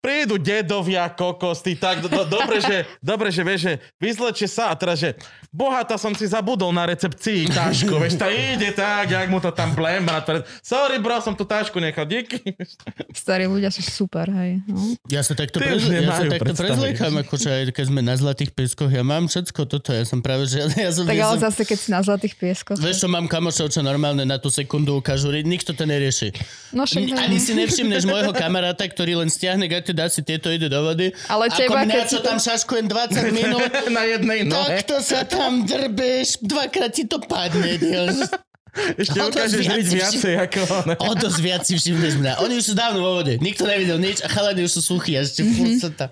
Prídu 0.09 0.41
dedovia, 0.41 1.05
kokos, 1.13 1.61
ty 1.61 1.77
tak, 1.77 2.01
do, 2.01 2.09
do, 2.09 2.25
dobre, 2.25 2.65
že, 2.65 2.89
dobre, 3.05 3.29
že 3.29 3.45
vieš, 3.45 3.61
že 3.69 3.73
vyzlečie 4.01 4.49
sa 4.49 4.73
a 4.73 4.75
teraz, 4.81 5.05
že 5.05 5.13
bohatá 5.53 6.01
som 6.01 6.17
si 6.17 6.25
zabudol 6.25 6.73
na 6.73 6.89
recepcii 6.89 7.45
tášku, 7.53 7.93
vieš, 8.01 8.17
tá 8.17 8.33
ide 8.33 8.73
tak, 8.73 9.13
jak 9.13 9.29
mu 9.29 9.37
to 9.37 9.53
tam 9.53 9.77
blembra. 9.77 10.25
Sorry, 10.65 10.97
bro, 10.97 11.21
som 11.21 11.37
tú 11.37 11.45
tášku 11.45 11.77
nechal, 11.77 12.09
díky. 12.09 12.41
Starí 13.13 13.45
ľudia 13.45 13.69
sú 13.69 13.85
super, 13.85 14.33
hej. 14.33 14.65
No. 14.65 14.97
Ja 15.13 15.21
sa 15.21 15.37
takto, 15.37 15.61
Tí 15.61 15.69
prez... 15.69 15.77
už 15.77 15.93
ja 15.93 16.09
sa 16.09 16.25
takto 16.25 16.57
prezliekam, 16.57 17.13
akože 17.29 17.49
aj 17.53 17.63
keď 17.77 17.85
sme 17.93 18.01
na 18.01 18.17
Zlatých 18.17 18.57
pieskoch, 18.57 18.89
ja 18.89 19.05
mám 19.05 19.29
všetko 19.29 19.61
toto, 19.69 19.93
ja 19.93 20.09
som 20.09 20.25
práve, 20.25 20.49
že 20.49 20.65
ja 20.89 20.89
som... 20.89 21.05
Tak 21.05 21.21
ja 21.21 21.29
ale 21.29 21.37
som... 21.37 21.53
zase, 21.53 21.69
keď 21.69 21.79
si 21.85 21.89
na 21.93 22.01
zlatých 22.01 22.41
pieskoch. 22.41 22.81
Vieš, 22.81 23.05
čo 23.05 23.13
mám 23.13 23.29
kamošov, 23.29 23.69
čo 23.69 23.85
normálne 23.85 24.25
na 24.25 24.41
tú 24.41 24.49
sekundu 24.49 24.97
ukážu, 25.05 25.29
nikto 25.45 25.77
to 25.77 25.85
nerieši. 25.85 26.33
No 26.73 26.89
však, 26.89 27.13
hej. 27.13 27.21
Ani 27.21 27.37
si 27.37 27.53
nevšimneš 27.53 28.09
môjho 28.09 28.33
kamaráta, 28.33 28.89
ktorý 28.89 29.21
len 29.21 29.29
stiahne 29.29 29.69
gate, 29.69 29.98
dá 29.99 30.07
si 30.07 30.23
tieto, 30.23 30.47
ide 30.55 30.71
do 30.71 30.79
vody. 30.79 31.11
Ale 31.27 31.51
Ako 31.51 31.59
teba, 31.59 31.83
mňa, 31.83 32.07
čo 32.07 32.23
tam 32.23 32.39
šaškujem 32.39 32.87
20 32.87 33.35
minút, 33.43 33.73
na 33.91 34.03
jednej 34.07 34.47
nohe. 34.47 34.79
takto 34.79 35.03
sa 35.03 35.27
tam 35.27 35.67
drbeš, 35.67 36.39
dvakrát 36.47 36.95
ti 36.95 37.11
to 37.11 37.19
padne. 37.19 37.75
Ešte 38.79 39.19
O 39.19 39.27
ukážeš 39.33 39.65
viac 39.67 39.83
si 39.83 39.97
viacej 39.99 40.35
ako 40.39 40.61
on. 40.71 40.87
O 41.03 41.13
dosť 41.19 41.41
viac 41.43 41.63
si 41.67 41.75
všimneš 41.75 42.15
mňa. 42.23 42.33
Oni 42.47 42.63
už 42.63 42.65
sú 42.71 42.75
dávno 42.79 43.03
vo 43.03 43.19
vode. 43.19 43.35
Nikto 43.43 43.67
nevidel 43.67 43.99
nič 43.99 44.23
a 44.23 44.31
chalani 44.31 44.63
už 44.63 44.79
sú 44.79 44.95
suchí 44.95 45.19
a 45.19 45.27
ešte 45.27 45.43
furt 45.43 45.75
sa 45.83 45.91
tam... 45.91 46.09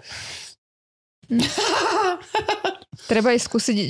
Treba 3.10 3.36
aj 3.36 3.40
skúsiť 3.44 3.76
e, 3.76 3.84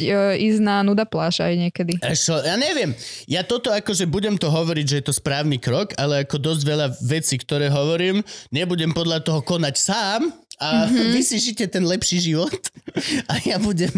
ísť 0.50 0.60
na 0.60 0.82
nuda 0.82 1.06
pláž 1.06 1.40
aj 1.40 1.54
niekedy. 1.56 1.96
Ešo, 2.02 2.42
ja 2.42 2.58
neviem. 2.58 2.92
Ja 3.30 3.46
toto 3.46 3.70
akože 3.70 4.04
budem 4.04 4.36
to 4.36 4.50
hovoriť, 4.50 4.86
že 4.86 4.96
je 5.00 5.04
to 5.08 5.14
správny 5.14 5.56
krok, 5.62 5.94
ale 5.96 6.26
ako 6.26 6.36
dosť 6.36 6.62
veľa 6.66 6.86
vecí, 7.06 7.38
ktoré 7.40 7.70
hovorím, 7.70 8.20
nebudem 8.50 8.90
podľa 8.92 9.22
toho 9.24 9.40
konať 9.40 9.74
sám 9.78 10.20
a 10.60 10.84
mm-hmm. 10.84 11.10
vy 11.14 11.20
si 11.22 11.36
žite 11.38 11.64
ten 11.70 11.86
lepší 11.86 12.18
život 12.20 12.52
a 13.30 13.40
ja 13.46 13.56
budem... 13.56 13.92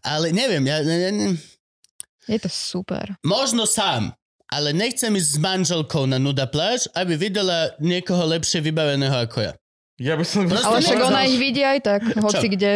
Ale 0.00 0.32
neviem, 0.32 0.64
ja... 0.64 0.80
Ne, 0.80 1.12
ne, 1.12 1.28
Je 2.26 2.38
to 2.40 2.50
super. 2.50 3.14
možno 3.20 3.68
sám, 3.68 4.16
ale 4.48 4.72
nechcem 4.72 5.12
ísť 5.12 5.28
s 5.28 5.38
manželkou 5.38 6.08
na 6.08 6.16
nuda 6.16 6.48
pláž, 6.50 6.90
aby 6.96 7.14
videla 7.14 7.74
niekoho 7.78 8.22
lepšie 8.26 8.64
vybaveného 8.64 9.28
ako 9.28 9.50
ja. 9.50 9.52
Ja 9.96 10.18
by 10.18 10.24
som... 10.26 10.50
Proste 10.50 10.66
Ale 10.66 10.78
však 10.82 11.00
ona 11.00 11.22
ich 11.22 11.38
vidí 11.38 11.62
aj 11.62 11.78
tak, 11.80 12.00
hoci 12.18 12.46
kde. 12.50 12.72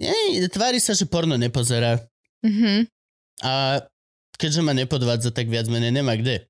Nie, 0.00 0.14
tvári 0.48 0.80
sa, 0.80 0.96
že 0.96 1.04
porno 1.04 1.36
nepozerá. 1.36 2.00
Mhm. 2.40 2.88
A 3.42 3.82
keďže 4.34 4.60
ma 4.62 4.72
nepodvádza, 4.72 5.30
tak 5.30 5.46
viac 5.46 5.68
menej 5.68 5.92
nemá 5.92 6.16
kde. 6.16 6.46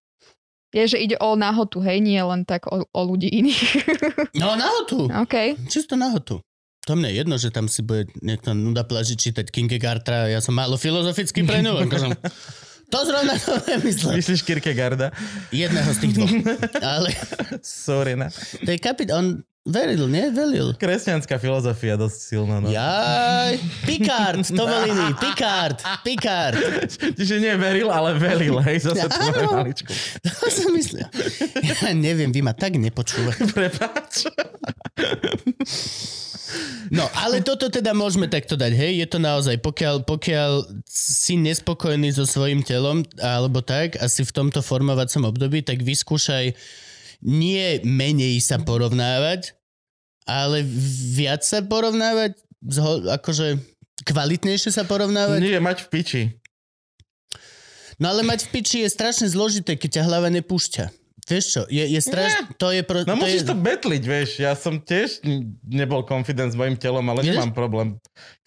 Je, 0.69 0.85
že 0.85 1.01
ide 1.01 1.17
o 1.17 1.33
nahotu, 1.33 1.81
hej, 1.81 1.99
nie 1.99 2.21
len 2.21 2.45
tak 2.45 2.69
o, 2.69 2.85
o 2.85 3.01
ľudí 3.03 3.33
iných. 3.33 3.61
No 4.37 4.53
nahotu. 4.53 5.09
OK. 5.09 5.57
Čisto 5.67 5.97
nahotu. 5.97 6.45
to 6.85 6.93
mne 6.93 7.09
je 7.09 7.21
jedno, 7.21 7.37
že 7.37 7.49
tam 7.49 7.69
si 7.69 7.81
bude 7.81 8.09
niekto 8.21 8.53
nuda 8.53 8.85
pláži 8.85 9.17
čítať 9.17 9.49
Kingegartra, 9.49 10.29
ja 10.29 10.41
som 10.41 10.53
málo 10.53 10.77
filozofický 10.77 11.45
pre 11.45 11.61
ňu. 11.61 11.85
ako 11.85 11.97
som- 11.97 12.13
To 12.89 13.05
zrovna 13.05 13.37
to 13.37 13.53
nemyslel. 13.69 14.17
Myslíš 14.17 14.49
Kierkegaarda? 14.49 15.13
Jedného 15.53 15.93
z 15.93 15.99
tých 16.01 16.13
dvoch. 16.17 16.33
Ale 16.97 17.13
Sorry, 17.61 18.17
na. 18.17 18.33
to 18.33 18.65
je 18.65 18.81
kapit, 18.81 19.13
on 19.13 19.45
veril, 19.69 20.09
nie? 20.09 20.33
Velil. 20.33 20.73
Kresťanská 20.81 21.37
filozofia 21.37 21.95
dosť 21.95 22.19
silná. 22.19 22.59
No. 22.59 22.73
Jaj, 22.73 23.61
Picard, 23.85 24.43
to 24.49 24.63
bol 24.65 24.83
iný. 24.89 25.15
Picard, 25.25 25.79
Picard. 26.03 26.59
Čiže 27.15 27.37
nie 27.39 27.55
veril, 27.61 27.93
ale 27.93 28.17
velil, 28.17 28.57
hej, 28.65 28.89
zase 28.89 29.07
tvoje 29.07 29.47
maličko. 29.47 29.93
To 30.25 30.47
som 30.49 30.73
myslel. 30.73 31.09
Ja 31.63 31.93
neviem, 31.93 32.33
vy 32.33 32.41
ma 32.41 32.57
tak 32.57 32.81
nepočúvate. 32.81 33.45
Prepáč. 33.57 34.33
No, 36.89 37.05
ale 37.13 37.45
toto 37.45 37.69
teda 37.69 37.93
môžeme 37.93 38.25
takto 38.25 38.57
dať, 38.57 38.73
hej? 38.73 39.05
Je 39.05 39.07
to 39.07 39.21
naozaj, 39.21 39.61
pokiaľ, 39.61 40.09
pokiaľ 40.09 40.81
si 40.89 41.37
nespokojný 41.37 42.09
so 42.17 42.25
svojím 42.25 42.65
telom, 42.65 43.05
alebo 43.21 43.61
tak, 43.61 44.01
a 44.01 44.09
si 44.09 44.25
v 44.25 44.33
tomto 44.33 44.65
formovacom 44.65 45.29
období, 45.29 45.61
tak 45.61 45.85
vyskúšaj 45.85 46.57
nie 47.21 47.83
menej 47.83 48.39
sa 48.41 48.63
porovnávať, 48.63 49.58
ale 50.29 50.61
viac 51.17 51.41
sa 51.41 51.65
porovnávať, 51.65 52.37
akože 53.17 53.57
kvalitnejšie 54.05 54.69
sa 54.69 54.85
porovnávať. 54.85 55.41
Nie, 55.41 55.59
mať 55.59 55.85
v 55.85 55.89
piči. 55.89 56.23
No 57.99 58.13
ale 58.13 58.23
mať 58.23 58.47
v 58.47 58.61
piči 58.61 58.85
je 58.85 58.93
strašne 58.93 59.27
zložité, 59.27 59.75
keď 59.75 59.99
ťa 59.99 60.03
hlava 60.07 60.29
nepúšťa. 60.29 60.93
Vieš 61.29 61.45
čo, 61.53 61.63
je, 61.69 61.85
je 61.85 62.01
strašne... 62.01 62.57
To 62.57 62.73
je 62.73 62.81
pro, 62.81 63.05
No 63.05 63.13
to 63.13 63.21
musíš 63.21 63.45
je, 63.45 63.49
to 63.53 63.57
betliť, 63.57 64.03
vieš. 64.09 64.31
Ja 64.41 64.57
som 64.57 64.81
tiež 64.81 65.21
nebol 65.61 66.01
confident 66.09 66.49
s 66.49 66.57
mojim 66.57 66.73
telom, 66.73 67.05
ale 67.05 67.21
Vieš? 67.21 67.37
nemám 67.37 67.53
problém 67.53 67.89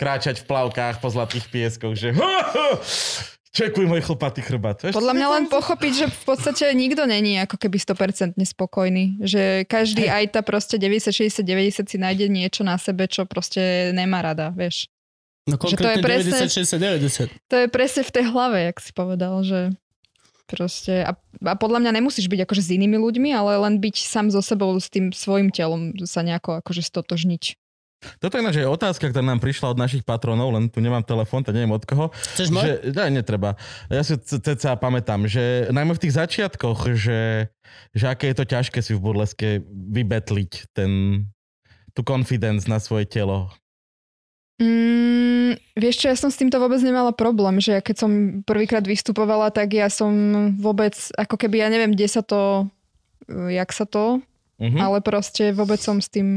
kráčať 0.01 0.41
v 0.41 0.49
plavkách 0.49 0.97
po 0.97 1.13
zlatých 1.13 1.45
pieskoch, 1.53 1.93
že 1.93 2.09
čekuj 3.52 3.86
môj 3.86 4.02
chlpatý 4.02 4.39
chrbát. 4.41 4.80
Vieš, 4.80 4.95
Podľa 4.95 5.14
mňa 5.14 5.28
len 5.28 5.45
pochopiť, 5.52 5.93
že 5.93 6.06
v 6.08 6.24
podstate 6.24 6.66
nikto 6.72 7.04
není 7.04 7.36
ako 7.43 7.60
keby 7.60 7.78
100% 7.78 8.39
spokojný. 8.39 9.20
Že 9.22 9.68
každý 9.68 10.08
aj 10.08 10.39
tá 10.39 10.41
proste 10.41 10.80
90, 10.80 11.12
60, 11.12 11.43
90 11.43 11.91
si 11.91 11.97
nájde 11.99 12.32
niečo 12.32 12.64
na 12.64 12.80
sebe, 12.80 13.06
čo 13.12 13.28
proste 13.28 13.91
nemá 13.91 14.24
rada, 14.24 14.49
vieš. 14.56 14.88
no 15.45 15.60
že 15.60 15.76
to 15.76 15.89
je 15.89 15.97
presne- 15.99 16.47
90, 16.47 17.28
60, 17.28 17.28
90. 17.30 17.52
To 17.52 17.56
je 17.60 17.68
presne 17.68 18.02
v 18.08 18.12
tej 18.12 18.26
hlave, 18.32 18.58
jak 18.72 18.78
si 18.80 18.91
povedal, 18.95 19.43
že 19.43 19.76
proste... 20.47 21.04
A, 21.08 21.16
a 21.47 21.54
podľa 21.56 21.80
mňa 21.84 21.91
nemusíš 21.99 22.28
byť 22.28 22.43
akože 22.43 22.62
s 22.64 22.70
inými 22.76 22.99
ľuďmi, 22.99 23.32
ale 23.32 23.56
len 23.60 23.80
byť 23.80 23.95
sám 24.04 24.28
so 24.32 24.43
sebou, 24.43 24.76
s 24.76 24.91
tým 24.91 25.16
svojim 25.16 25.47
telom 25.52 25.95
sa 26.04 26.24
nejako 26.24 26.60
akože 26.60 26.84
stotožniť. 26.84 27.61
Toto 28.18 28.34
je 28.34 28.41
ináč 28.41 28.58
aj 28.58 28.74
otázka, 28.74 29.14
ktorá 29.14 29.22
nám 29.22 29.38
prišla 29.38 29.78
od 29.78 29.82
našich 29.82 30.02
patronov, 30.02 30.49
len 30.58 30.74
tu 30.74 30.82
nemám 30.82 31.06
telefón, 31.06 31.45
tak 31.45 31.54
neviem 31.54 31.70
od 31.70 31.86
koho. 31.86 32.10
Chceš 32.34 32.49
môj? 32.49 32.64
Že, 32.66 32.74
ne, 32.97 33.22
netreba. 33.22 33.54
Ja 33.93 34.02
si 34.02 34.18
ceca 34.18 34.74
pamätám, 34.74 35.30
že 35.30 35.70
najmä 35.70 35.93
v 35.93 36.04
tých 36.10 36.18
začiatkoch, 36.18 36.97
že, 36.97 37.54
že 37.93 38.06
aké 38.10 38.34
je 38.34 38.38
to 38.41 38.45
ťažké 38.49 38.82
si 38.82 38.97
v 38.97 39.04
burleske 39.06 39.62
vybetliť 39.70 40.74
ten, 40.74 41.24
tú 41.93 42.02
confidence 42.02 42.66
na 42.66 42.82
svoje 42.82 43.06
telo. 43.06 43.54
Mm, 44.62 45.58
vieš 45.78 46.06
čo, 46.06 46.10
ja 46.10 46.18
som 46.18 46.30
s 46.34 46.38
týmto 46.38 46.58
vôbec 46.62 46.82
nemala 46.82 47.14
problém, 47.14 47.58
že 47.62 47.78
ja 47.78 47.82
keď 47.82 47.95
som 48.02 48.12
prvýkrát 48.45 48.86
vystupovala, 48.86 49.54
tak 49.54 49.78
ja 49.78 49.89
som 49.89 50.10
vôbec, 50.58 50.93
ako 51.18 51.38
keby 51.38 51.66
ja 51.66 51.70
neviem, 51.70 51.93
kde 51.93 52.08
sa 52.10 52.22
to, 52.26 52.70
jak 53.30 53.70
sa 53.74 53.86
to, 53.86 54.22
Mhm. 54.62 54.78
ale 54.78 55.01
proste 55.01 55.49
vôbec 55.49 55.82
som 55.82 55.97
s 55.97 56.05
tým 56.05 56.28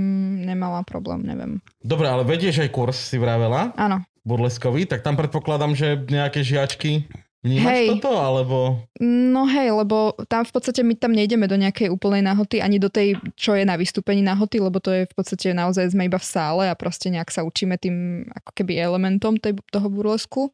nemala 0.41 0.81
problém, 0.81 1.21
neviem. 1.21 1.61
Dobre, 1.85 2.09
ale 2.09 2.25
vedieš 2.25 2.65
aj 2.65 2.71
kurz, 2.73 2.97
si 2.97 3.21
vravela, 3.21 3.77
Áno. 3.77 4.01
burleskový, 4.25 4.89
tak 4.89 5.05
tam 5.05 5.21
predpokladám, 5.21 5.77
že 5.77 6.01
nejaké 6.09 6.41
žiačky 6.41 7.05
vnímaš 7.45 7.77
Hej. 7.77 7.89
toto, 8.01 8.17
alebo... 8.17 8.81
No 9.05 9.45
hej, 9.45 9.77
lebo 9.77 10.17
tam 10.33 10.49
v 10.49 10.53
podstate 10.57 10.81
my 10.81 10.97
tam 10.97 11.13
nejdeme 11.13 11.45
do 11.45 11.61
nejakej 11.61 11.93
úplnej 11.93 12.25
nahoty, 12.25 12.65
ani 12.65 12.81
do 12.81 12.89
tej, 12.89 13.21
čo 13.37 13.53
je 13.53 13.69
na 13.69 13.77
vystúpení 13.77 14.25
nahoty, 14.25 14.65
lebo 14.65 14.81
to 14.81 14.89
je 14.89 15.03
v 15.05 15.13
podstate 15.13 15.53
naozaj 15.53 15.93
sme 15.93 16.09
iba 16.09 16.17
v 16.17 16.25
sále 16.25 16.65
a 16.73 16.75
proste 16.75 17.13
nejak 17.13 17.29
sa 17.29 17.45
učíme 17.45 17.77
tým 17.77 18.25
ako 18.33 18.51
keby 18.57 18.81
elementom 18.81 19.37
tej, 19.37 19.61
toho 19.69 19.93
burlesku. 19.93 20.49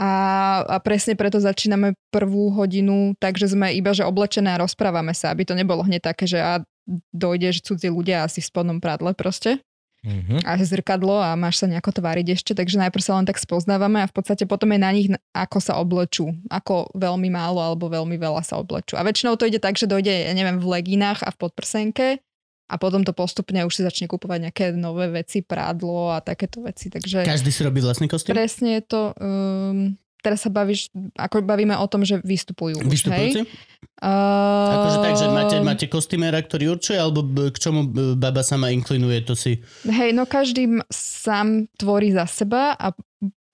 A, 0.00 0.10
a 0.64 0.80
presne 0.80 1.12
preto 1.12 1.36
začíname 1.36 1.92
prvú 2.08 2.48
hodinu, 2.56 3.12
takže 3.20 3.52
sme 3.52 3.76
iba 3.76 3.92
že 3.92 4.08
oblečené 4.08 4.56
a 4.56 4.64
rozprávame 4.64 5.12
sa, 5.12 5.28
aby 5.28 5.44
to 5.44 5.52
nebolo 5.52 5.84
hneď 5.84 6.08
také, 6.08 6.24
že 6.24 6.40
a 6.40 6.64
dojdeš 7.12 7.64
cudzí 7.64 7.88
ľudia 7.88 8.24
asi 8.24 8.40
v 8.40 8.48
spodnom 8.48 8.78
pradle 8.80 9.12
proste 9.12 9.60
Mhm. 10.04 10.44
a 10.44 10.60
zrkadlo 10.60 11.16
a 11.16 11.32
máš 11.32 11.64
sa 11.64 11.66
nejako 11.66 11.96
tváriť 11.96 12.36
ešte, 12.36 12.52
takže 12.52 12.76
najprv 12.76 13.00
sa 13.00 13.16
len 13.16 13.24
tak 13.24 13.40
spoznávame 13.40 14.04
a 14.04 14.06
v 14.06 14.12
podstate 14.12 14.44
potom 14.44 14.68
je 14.76 14.76
na 14.76 14.92
nich, 14.92 15.08
ako 15.32 15.58
sa 15.64 15.80
oblečú, 15.80 16.28
ako 16.52 16.92
veľmi 16.92 17.32
málo 17.32 17.56
alebo 17.56 17.88
veľmi 17.88 18.20
veľa 18.20 18.44
sa 18.44 18.60
oblečú. 18.60 19.00
A 19.00 19.02
väčšinou 19.02 19.40
to 19.40 19.48
ide 19.48 19.64
tak, 19.64 19.80
že 19.80 19.88
dojde, 19.88 20.12
ja 20.12 20.32
neviem, 20.36 20.60
v 20.60 20.76
legínach 20.76 21.24
a 21.24 21.32
v 21.32 21.48
podprsenke 21.48 22.06
a 22.68 22.74
potom 22.76 23.00
to 23.00 23.16
postupne 23.16 23.56
už 23.64 23.72
si 23.72 23.80
začne 23.80 24.04
kupovať 24.04 24.52
nejaké 24.52 24.64
nové 24.76 25.08
veci, 25.08 25.40
prádlo 25.40 26.12
a 26.12 26.20
takéto 26.20 26.60
veci. 26.60 26.92
Takže 26.92 27.24
Každý 27.24 27.48
si 27.48 27.64
robí 27.64 27.80
vlastný 27.80 28.04
kostým? 28.04 28.36
presne 28.36 28.76
je 28.76 28.82
to... 28.84 29.00
Um, 29.16 29.96
teraz 30.24 30.40
sa 30.40 30.48
bavíš, 30.48 30.88
ako 31.12 31.44
bavíme 31.44 31.76
o 31.76 31.84
tom, 31.84 32.00
že 32.00 32.24
vystupujú. 32.24 32.80
už, 32.80 32.88
Vystupujúci? 32.88 33.44
Hej? 33.44 33.52
Uh, 34.00 34.74
Akože 34.74 34.98
tak, 35.04 35.14
že 35.14 35.26
máte, 35.28 35.56
máte 35.60 35.86
kostýmera, 35.86 36.40
ktorý 36.40 36.74
určuje, 36.74 36.96
alebo 36.96 37.20
k 37.52 37.56
čomu 37.60 37.84
baba 38.16 38.40
sama 38.40 38.72
inklinuje, 38.72 39.20
to 39.22 39.36
si... 39.36 39.60
Hej, 39.84 40.16
no 40.16 40.24
každý 40.24 40.80
sám 40.90 41.68
tvorí 41.76 42.10
za 42.10 42.24
seba 42.24 42.72
a 42.74 42.96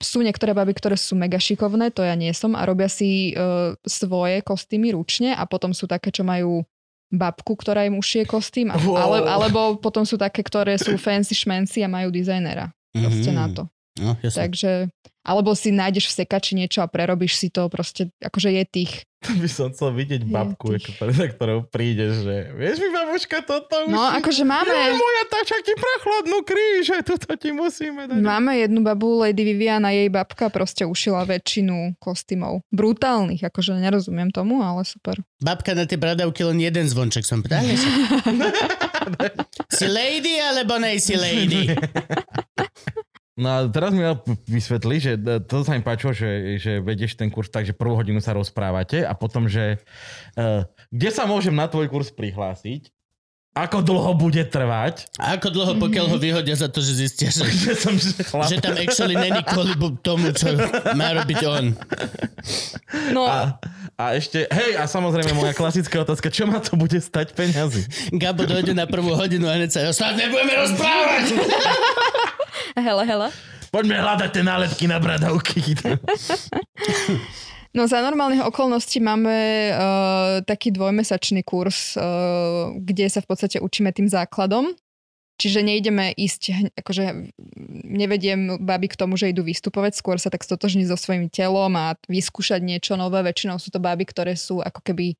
sú 0.01 0.25
niektoré 0.25 0.57
baby, 0.57 0.73
ktoré 0.73 0.97
sú 0.97 1.13
mega 1.13 1.37
šikovné, 1.37 1.93
to 1.93 2.01
ja 2.01 2.17
nie 2.17 2.33
som 2.33 2.57
a 2.57 2.65
robia 2.65 2.89
si 2.89 3.37
uh, 3.37 3.77
svoje 3.85 4.41
kostýmy 4.41 4.97
ručne 4.97 5.35
a 5.35 5.45
potom 5.45 5.77
sú 5.77 5.85
také, 5.85 6.09
čo 6.09 6.25
majú 6.25 6.65
babku, 7.11 7.53
ktorá 7.53 7.83
im 7.85 7.99
ušije 7.99 8.23
kostým 8.25 8.71
a, 8.71 8.79
Wow. 8.79 8.97
ale, 8.97 9.17
alebo 9.27 9.59
potom 9.77 10.07
sú 10.07 10.15
také, 10.17 10.41
ktoré 10.41 10.79
sú 10.79 10.95
fancy 10.97 11.35
šmenci 11.35 11.83
a 11.83 11.91
majú 11.91 12.07
dizajnera 12.09 12.71
proste 12.95 13.29
Mhm. 13.29 13.37
na 13.37 13.45
to. 13.51 13.63
No, 14.01 14.17
jasne. 14.19 14.49
Takže, 14.49 14.71
alebo 15.21 15.53
si 15.53 15.69
nájdeš 15.69 16.09
v 16.09 16.25
sekači 16.25 16.57
niečo 16.57 16.81
a 16.81 16.89
prerobíš 16.89 17.37
si 17.37 17.53
to 17.53 17.69
proste, 17.69 18.09
akože 18.17 18.49
je 18.49 18.65
tých. 18.65 18.93
To 19.21 19.37
by 19.37 19.45
som 19.45 19.69
chcel 19.69 19.93
vidieť 19.93 20.25
Je 20.25 20.33
babku, 20.33 20.73
tých. 20.73 20.81
ako 20.81 20.91
pre, 20.97 21.11
za 21.13 21.27
ktorou 21.29 21.59
prídeš, 21.69 22.25
že 22.25 22.49
vieš 22.57 22.81
mi 22.81 22.89
babuška 22.89 23.45
toto 23.45 23.85
už... 23.85 23.93
No 23.93 24.01
akože 24.17 24.41
Ja, 24.41 24.49
máme, 24.49 24.73
moja 24.97 25.23
tača 25.29 25.61
ti 25.61 25.77
prechladnú 25.77 26.41
kríž, 26.41 26.89
že 26.89 27.05
toto 27.05 27.29
ti 27.37 27.53
musíme 27.53 28.09
dať. 28.09 28.17
máme 28.17 28.57
jednu 28.57 28.81
babu, 28.81 29.21
Lady 29.21 29.45
Viviana, 29.45 29.93
jej 29.93 30.09
babka 30.09 30.49
proste 30.49 30.89
ušila 30.89 31.21
väčšinu 31.29 32.01
kostýmov. 32.01 32.65
Brutálnych, 32.73 33.45
akože 33.45 33.77
nerozumiem 33.77 34.33
tomu, 34.33 34.65
ale 34.65 34.81
super. 34.89 35.21
Babka 35.37 35.77
na 35.77 35.85
tie 35.85 36.01
bradavky 36.01 36.41
len 36.41 36.57
jeden 36.57 36.89
zvonček 36.89 37.21
som 37.21 37.45
pýtal. 37.45 37.61
si 39.77 39.85
lady 39.85 40.41
alebo 40.41 40.81
nejsi 40.81 41.13
lady? 41.13 41.69
No 43.39 43.47
a 43.47 43.57
teraz 43.71 43.95
mi 43.95 44.03
vysvetli, 44.43 44.95
že 44.99 45.11
to 45.47 45.63
sa 45.63 45.79
mi 45.79 45.81
páčilo, 45.81 46.11
že, 46.11 46.59
že 46.59 46.83
vedieš 46.83 47.15
ten 47.15 47.31
kurz 47.31 47.47
tak, 47.47 47.63
že 47.63 47.71
prvú 47.71 47.95
hodinu 47.95 48.19
sa 48.19 48.35
rozprávate 48.35 49.07
a 49.07 49.15
potom, 49.15 49.47
že 49.47 49.79
uh, 50.35 50.67
kde 50.91 51.09
sa 51.15 51.23
môžem 51.23 51.55
na 51.55 51.71
tvoj 51.71 51.87
kurz 51.87 52.11
prihlásiť, 52.11 52.91
ako 53.51 53.83
dlho 53.83 54.15
bude 54.15 54.39
trvať, 54.47 55.11
A 55.19 55.35
ako 55.35 55.51
dlho, 55.51 55.73
pokiaľ 55.75 56.15
ho 56.15 56.17
vyhodia 56.23 56.55
za 56.55 56.71
to, 56.71 56.79
že 56.79 57.03
zistia, 57.03 57.27
že, 57.27 57.43
že 57.71 57.75
som 57.75 57.91
že 57.99 58.23
chlap. 58.23 58.47
že 58.51 58.63
tam 58.63 58.79
actually 58.79 59.15
není 59.19 59.43
kvôli 59.43 59.75
bu- 59.75 59.99
tomu, 59.99 60.31
čo 60.31 60.55
má 60.95 61.11
robiť 61.11 61.39
on. 61.43 61.65
No, 63.11 63.27
A, 63.27 63.59
a 63.99 64.15
ešte, 64.15 64.47
hej, 64.47 64.79
a 64.79 64.87
samozrejme 64.87 65.35
moja 65.35 65.51
klasická 65.51 65.99
otázka, 65.99 66.31
čo 66.31 66.47
ma 66.47 66.63
to 66.63 66.79
bude 66.79 66.95
stať 66.95 67.35
peňazí? 67.35 68.11
Gabo 68.15 68.47
dojde 68.47 68.71
na 68.71 68.87
prvú 68.87 69.19
hodinu 69.19 69.51
a 69.51 69.59
hneď 69.59 69.71
sa 69.71 69.79
snad 69.91 70.15
nebudeme 70.15 70.55
rozprávať. 70.55 71.23
hele, 72.77 73.03
hele. 73.05 73.27
Poďme 73.71 74.03
hľadať 74.03 74.29
tie 74.35 74.43
nálepky 74.43 74.85
na 74.91 74.99
bradavky. 74.99 75.63
No 77.71 77.87
za 77.87 78.03
normálnych 78.03 78.43
okolností 78.43 78.99
máme 78.99 79.71
uh, 79.71 80.43
taký 80.43 80.75
dvojmesačný 80.75 81.39
kurz, 81.47 81.95
uh, 81.95 82.75
kde 82.75 83.07
sa 83.07 83.23
v 83.23 83.31
podstate 83.31 83.63
učíme 83.63 83.95
tým 83.95 84.11
základom. 84.11 84.75
Čiže 85.39 85.63
nejdeme 85.63 86.11
ísť, 86.11 86.75
akože 86.83 87.31
nevediem 87.87 88.59
baby 88.59 88.91
k 88.91 88.99
tomu, 88.99 89.15
že 89.15 89.31
idú 89.31 89.47
vystupovať, 89.47 89.95
skôr 89.95 90.19
sa 90.19 90.27
tak 90.27 90.43
stotožniť 90.43 90.91
so 90.91 90.99
svojím 90.99 91.31
telom 91.31 91.71
a 91.79 91.95
vyskúšať 92.11 92.59
niečo 92.59 92.99
nové. 92.99 93.23
Väčšinou 93.23 93.55
sú 93.55 93.71
to 93.71 93.79
baby, 93.79 94.03
ktoré 94.03 94.35
sú 94.35 94.59
ako 94.59 94.83
keby 94.83 95.15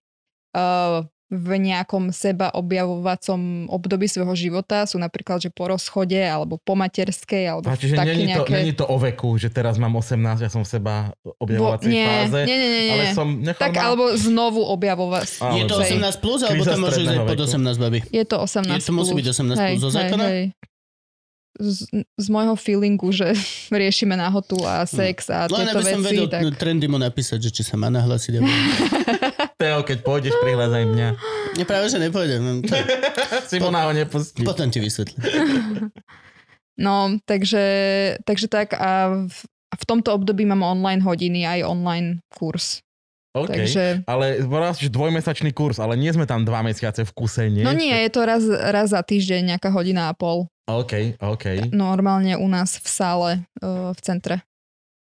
uh, 0.54 1.08
v 1.32 1.50
nejakom 1.64 2.12
seba 2.12 2.52
objavovacom 2.52 3.72
období 3.72 4.04
svojho 4.12 4.36
života. 4.36 4.84
Sú 4.84 5.00
napríklad, 5.00 5.40
že 5.40 5.48
po 5.48 5.72
rozchode, 5.72 6.20
alebo 6.20 6.60
po 6.60 6.76
materskej, 6.76 7.48
alebo 7.48 7.72
A 7.72 7.80
čiže 7.80 7.96
také 7.96 8.20
není 8.20 8.36
to, 8.36 8.44
nejaké... 8.44 8.54
není 8.60 8.74
to 8.76 8.84
o 8.84 9.00
veku, 9.00 9.40
že 9.40 9.48
teraz 9.48 9.80
mám 9.80 9.96
18, 9.96 10.44
ja 10.44 10.52
som 10.52 10.68
v 10.68 10.70
seba 10.70 11.16
objavovacej 11.40 11.88
nie, 11.88 12.04
fáze, 12.04 12.40
nie, 12.44 12.58
nie, 12.60 12.70
nie, 12.70 12.82
nie. 12.84 12.92
ale 12.92 13.04
som 13.16 13.28
Tak 13.48 13.72
ma... 13.72 13.80
alebo 13.80 14.12
znovu 14.20 14.60
objavovať. 14.76 15.40
Je 15.56 15.64
to 15.72 15.80
Hej. 15.80 16.04
18 16.04 16.20
plus, 16.20 16.40
alebo 16.44 16.64
tam 16.68 16.80
môže 16.84 17.00
ísť 17.00 17.16
pod 17.24 17.40
veku. 17.40 17.48
18 17.48 17.80
baby? 17.80 18.00
Je 18.12 18.24
to 18.28 18.36
18 18.36 18.68
Je 18.68 18.84
to 18.84 18.92
musí 18.92 19.14
byť 19.16 19.28
18 19.32 19.56
plus 19.56 19.80
zo 19.80 19.90
zákona? 19.90 20.26
Hej, 20.28 20.36
hej. 20.36 20.46
z, 21.62 21.80
z 22.20 22.28
môjho 22.28 22.56
feelingu, 22.60 23.08
že 23.16 23.32
riešime 23.72 24.20
nahotu 24.20 24.60
a 24.68 24.84
sex 24.84 25.32
a 25.32 25.48
Len 25.48 25.64
tieto 25.64 25.80
aby 25.80 25.84
som 25.88 26.02
veci, 26.04 26.08
vedel 26.12 26.28
tak... 26.28 26.42
no, 26.44 26.52
trendy 26.52 26.92
mu 26.92 27.00
napísať, 27.00 27.40
že 27.40 27.50
či 27.56 27.62
sa 27.64 27.80
má 27.80 27.88
nahlásiť. 27.88 28.32
alebo- 28.36 28.52
Teo, 29.62 29.80
keď 29.82 29.98
pôjdeš, 30.02 30.34
prihľadaj 30.36 30.84
mňa. 30.84 31.08
Nie, 31.54 31.64
práve, 31.64 31.86
že 31.86 31.98
nepôjdem. 31.98 32.42
No, 32.42 32.52
to- 32.60 32.74
Simona 33.52 33.86
ho 33.86 33.94
nepustí. 33.94 34.42
Potom 34.42 34.68
ti 34.68 34.80
vysvetlím. 34.80 35.22
No, 36.78 37.14
takže, 37.22 37.62
takže 38.24 38.48
tak 38.48 38.74
a 38.74 38.90
v, 39.22 39.38
v 39.70 39.84
tomto 39.86 40.10
období 40.12 40.44
mám 40.44 40.66
online 40.66 40.98
hodiny 41.00 41.46
aj 41.46 41.60
online 41.62 42.26
kurz. 42.32 42.82
OK. 43.32 43.54
Takže, 43.54 44.02
Ale 44.04 44.42
povedal 44.42 44.74
si, 44.74 44.82
že 44.84 44.92
dvojmesačný 44.92 45.52
kurz, 45.52 45.78
ale 45.78 45.94
nie 45.94 46.10
sme 46.10 46.26
tam 46.26 46.42
dva 46.42 46.60
mesiace 46.60 47.06
v 47.06 47.12
kuse, 47.14 47.48
nie? 47.48 47.62
no 47.62 47.72
nie, 47.72 47.94
je 47.94 48.10
to 48.10 48.22
raz, 48.22 48.42
raz 48.48 48.90
za 48.90 49.00
týždeň, 49.00 49.54
nejaká 49.54 49.70
hodina 49.70 50.10
a 50.10 50.18
pol. 50.18 50.50
OK, 50.66 51.16
OK. 51.18 51.70
Normálne 51.70 52.34
u 52.34 52.48
nás 52.48 52.76
v 52.76 52.88
sále 52.88 53.30
uh, 53.58 53.92
v 53.92 54.00
centre 54.02 54.36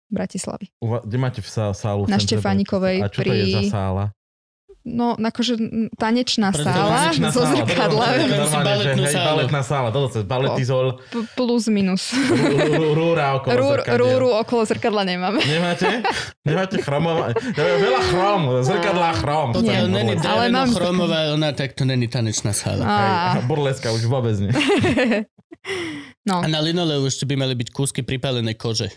Bratislavy. 0.08 0.74
Uva- 0.78 1.02
Kde 1.02 1.18
máte 1.18 1.40
v 1.40 1.48
sá- 1.48 1.72
sálu? 1.72 2.06
v 2.06 2.10
Na 2.10 2.18
centre 2.18 2.38
Štefánikovej 2.38 2.98
Bratislava? 3.00 3.08
A 3.08 3.14
čo 3.14 3.20
to 3.20 3.24
pri- 3.24 3.40
je 3.40 3.46
za 3.48 3.62
sála? 3.72 4.06
No, 4.88 5.20
akože 5.20 5.60
tanečná 6.00 6.56
Preto 6.56 6.64
sála 6.72 7.12
Tanečná 7.12 7.30
so 7.36 7.44
zrkadlami. 7.44 8.32
baletnú 8.64 9.04
sálu. 9.06 9.28
baletná 9.28 9.62
sála, 9.62 9.88
toto 9.92 10.08
sa 10.08 10.20
baletizol, 10.24 11.04
P- 11.12 11.28
plus 11.36 11.68
minus. 11.68 12.16
rú- 12.16 12.58
rú- 12.80 12.94
rúra 12.96 13.36
okolo 13.38 13.54
Rúr, 13.60 13.78
rúru 14.00 14.30
okolo 14.40 14.64
zrkadla 14.64 15.04
nemáme. 15.04 15.44
Nemáte? 15.44 16.00
Nemáte 16.48 16.80
je 17.60 17.78
veľa 17.78 18.02
chrom, 18.08 18.42
zrkadlá 18.64 19.10
chrom. 19.20 19.48
to 19.52 19.60
tam 19.62 19.92
není. 19.92 20.16
Ale 20.16 20.48
mám 20.48 20.72
dreveno-chromová, 20.72 21.36
ona 21.36 21.52
tak 21.52 21.76
to 21.76 21.84
není 21.84 22.08
tanečná 22.08 22.56
sála. 22.56 22.84
A 22.88 23.44
burleska 23.44 23.92
už 23.92 24.08
vôbec 24.08 24.40
nie. 24.40 24.56
No, 26.24 26.40
A 26.40 26.48
na 26.48 26.62
linoleu 26.64 27.04
ešte 27.04 27.26
by 27.26 27.36
mali 27.36 27.52
byť 27.58 27.70
kúsky 27.74 28.00
pripálenej 28.06 28.56
kože. 28.56 28.88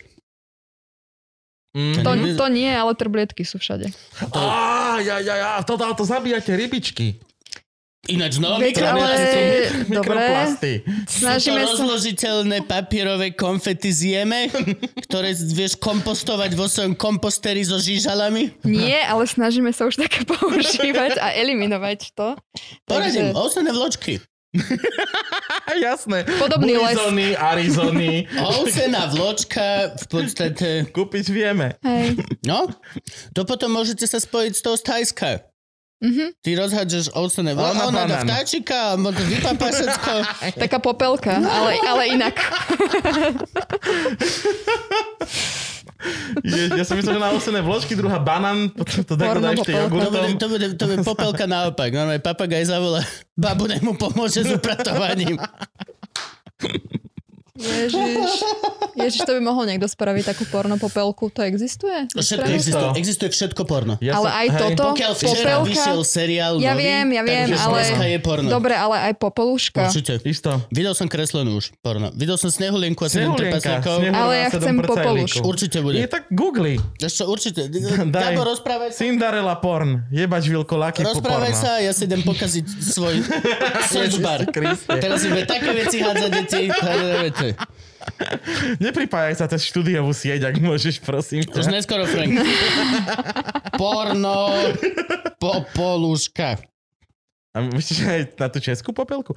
Mm. 1.73 2.05
to, 2.05 2.11
to 2.37 2.47
nie, 2.53 2.68
ale 2.68 2.93
trblietky 2.93 3.49
sú 3.49 3.57
všade. 3.57 3.89
Á, 4.37 5.01
ja, 5.01 5.25
ja, 5.25 5.35
ja, 5.41 5.51
to, 5.64 5.81
to, 5.81 5.89
to 5.97 6.05
zabíjate 6.05 6.53
rybičky. 6.53 7.16
Ináč, 8.03 8.43
no, 8.43 8.59
Viete, 8.59 8.83
mikroplasty. 8.83 10.83
Dobre, 10.83 11.07
snažíme 11.07 11.62
Sú 11.62 11.62
to 11.62 11.62
sa... 11.62 11.70
rozložiteľné 11.70 12.66
papierové 12.66 13.31
konfety 13.31 13.95
z 13.95 14.18
jeme, 14.18 14.51
ktoré 15.07 15.31
vieš 15.39 15.79
kompostovať 15.79 16.51
vo 16.59 16.66
svojom 16.66 16.99
komposteri 16.99 17.62
so 17.62 17.79
žížalami. 17.79 18.59
Nie, 18.66 19.07
ale 19.07 19.23
snažíme 19.23 19.70
sa 19.70 19.87
už 19.87 20.03
také 20.03 20.27
používať 20.35 21.23
a 21.23 21.31
eliminovať 21.31 22.11
to. 22.18 22.35
Poradím, 22.91 23.31
Takže 23.31 23.39
ovsené 23.39 23.70
vločky. 23.70 24.18
Jasné. 25.84 26.28
Podobný 26.36 26.76
les. 26.76 26.92
Burizony, 26.92 27.36
Arizony. 27.36 28.28
Ovsená 28.36 29.09
vločka 29.09 29.96
v 29.96 30.07
podstate... 30.09 30.84
Kúpiť 30.92 31.32
vieme. 31.32 31.80
hej. 31.80 32.20
No, 32.44 32.68
to 33.32 33.48
potom 33.48 33.72
môžete 33.72 34.05
sa 34.05 34.20
spojiť 34.20 34.53
s 34.53 34.61
tou 34.61 34.76
z 34.76 34.84
Thajska. 34.84 35.48
Mhm. 36.03 36.34
Ty 36.42 36.50
rozhádžeš 36.59 37.14
ovsené 37.14 37.55
Ona 37.55 37.62
vločky, 37.62 37.86
ona 37.86 38.03
dá 38.11 38.26
vtáčika 38.26 38.98
vypapá 38.98 39.70
všetko. 39.70 40.12
Taká 40.66 40.82
popelka, 40.82 41.38
ale, 41.38 41.78
ale 41.86 42.03
inak. 42.18 42.34
Je, 46.42 46.62
ja 46.74 46.84
som 46.84 46.98
myslel, 46.98 47.18
že 47.18 47.22
na 47.22 47.30
osené 47.30 47.61
vločky, 47.62 47.94
druhá 47.94 48.18
banán, 48.18 48.70
potom 48.74 49.03
to 49.07 49.14
tak 49.14 49.26
Porno 49.26 49.46
dá 49.46 49.55
ešte 49.55 49.72
popelka. 49.72 49.86
To 49.86 50.11
bude, 50.11 50.18
jogurtom. 50.18 50.38
to, 50.38 50.46
bude, 50.48 50.66
to 50.74 50.84
bude 50.86 50.98
popelka 51.07 51.44
naopak. 51.46 51.90
Normálne 51.94 52.22
papagaj 52.22 52.64
zavolá, 52.66 53.03
babu 53.38 53.70
nech 53.70 53.82
mu 53.82 53.94
pomôže 53.94 54.42
s 54.42 54.50
upratovaním. 54.50 55.38
Ježiš. 57.53 58.32
Ježiš, 58.96 59.28
to 59.28 59.36
by 59.36 59.40
mohol 59.44 59.68
niekto 59.68 59.84
spraviť 59.84 60.24
takú 60.24 60.44
porno 60.48 60.80
popelku. 60.80 61.28
To 61.36 61.44
existuje? 61.44 62.09
Všetko 62.16 62.48
existuje, 62.48 62.88
existuje 62.96 63.28
všetko 63.28 63.62
porno. 63.68 64.00
Ja 64.00 64.16
Ale 64.16 64.28
som- 64.28 64.40
aj 64.40 64.46
hej, 64.48 64.57
toto? 64.57 64.84
Pokiaľ 64.96 65.12
včera 65.12 65.53
Popelka? 65.61 65.68
vyšiel 65.68 66.00
seriál 66.00 66.53
Ja 66.57 66.72
nový, 66.72 66.80
viem, 66.80 67.07
ja 67.12 67.22
viem, 67.24 67.46
ale... 67.53 67.80
je 68.09 68.20
porno. 68.24 68.48
Dobre, 68.48 68.72
ale 68.72 68.96
aj 69.09 69.12
popoluška. 69.20 69.84
Určite. 69.84 70.24
Isto. 70.24 70.64
Videl 70.72 70.96
som 70.96 71.12
kreslenú 71.12 71.61
už 71.61 71.76
porno. 71.84 72.09
Videl 72.16 72.40
som 72.40 72.48
Snehulienku 72.48 73.05
a 73.05 73.09
sedem 73.12 73.36
trpaslíkov. 73.36 73.96
Ale 74.00 74.32
ja 74.32 74.48
chcem 74.48 74.76
popolušku. 74.80 75.44
Určite 75.44 75.78
bude. 75.84 76.00
Je 76.00 76.09
tak 76.09 76.32
googli. 76.32 76.80
Ešte 77.00 77.28
určite. 77.28 77.61
Daj. 78.16 78.32
Gabo, 78.32 78.48
rozprávaj 78.48 78.96
sa. 78.96 79.05
Cinderella 79.05 79.61
porn. 79.61 80.09
Jebač 80.09 80.48
Vilko 80.48 80.80
Laky 80.80 81.05
Rozprávaj 81.05 81.53
sa 81.53 81.70
a 81.76 81.84
ja 81.84 81.92
si 81.92 82.09
idem 82.09 82.24
pokaziť 82.24 82.64
svoj 82.64 83.20
search 83.92 84.20
bar. 84.24 84.40
Kriste. 84.48 84.88
Teraz 84.88 85.20
si 85.20 85.28
bude 85.28 85.44
také 85.44 85.68
veci 85.76 86.00
hádzať 86.00 86.30
deti. 86.32 86.62
Nepripájaj 88.82 89.34
sa 89.38 89.47
cez 89.47 89.62
štúdiovú 89.66 90.11
sieť, 90.11 90.51
ak 90.51 90.59
môžeš, 90.59 91.03
prosím 91.03 91.47
Už 91.47 91.66
ťa. 91.66 91.70
neskoro, 91.70 92.05
Frank. 92.09 92.34
Porno 93.80 94.51
popoluška. 95.38 96.72
A 97.53 97.61
myslíš 97.68 97.98
aj 98.09 98.20
na 98.40 98.48
tú 98.48 98.64
českú 98.64 98.96
popelku? 98.96 99.36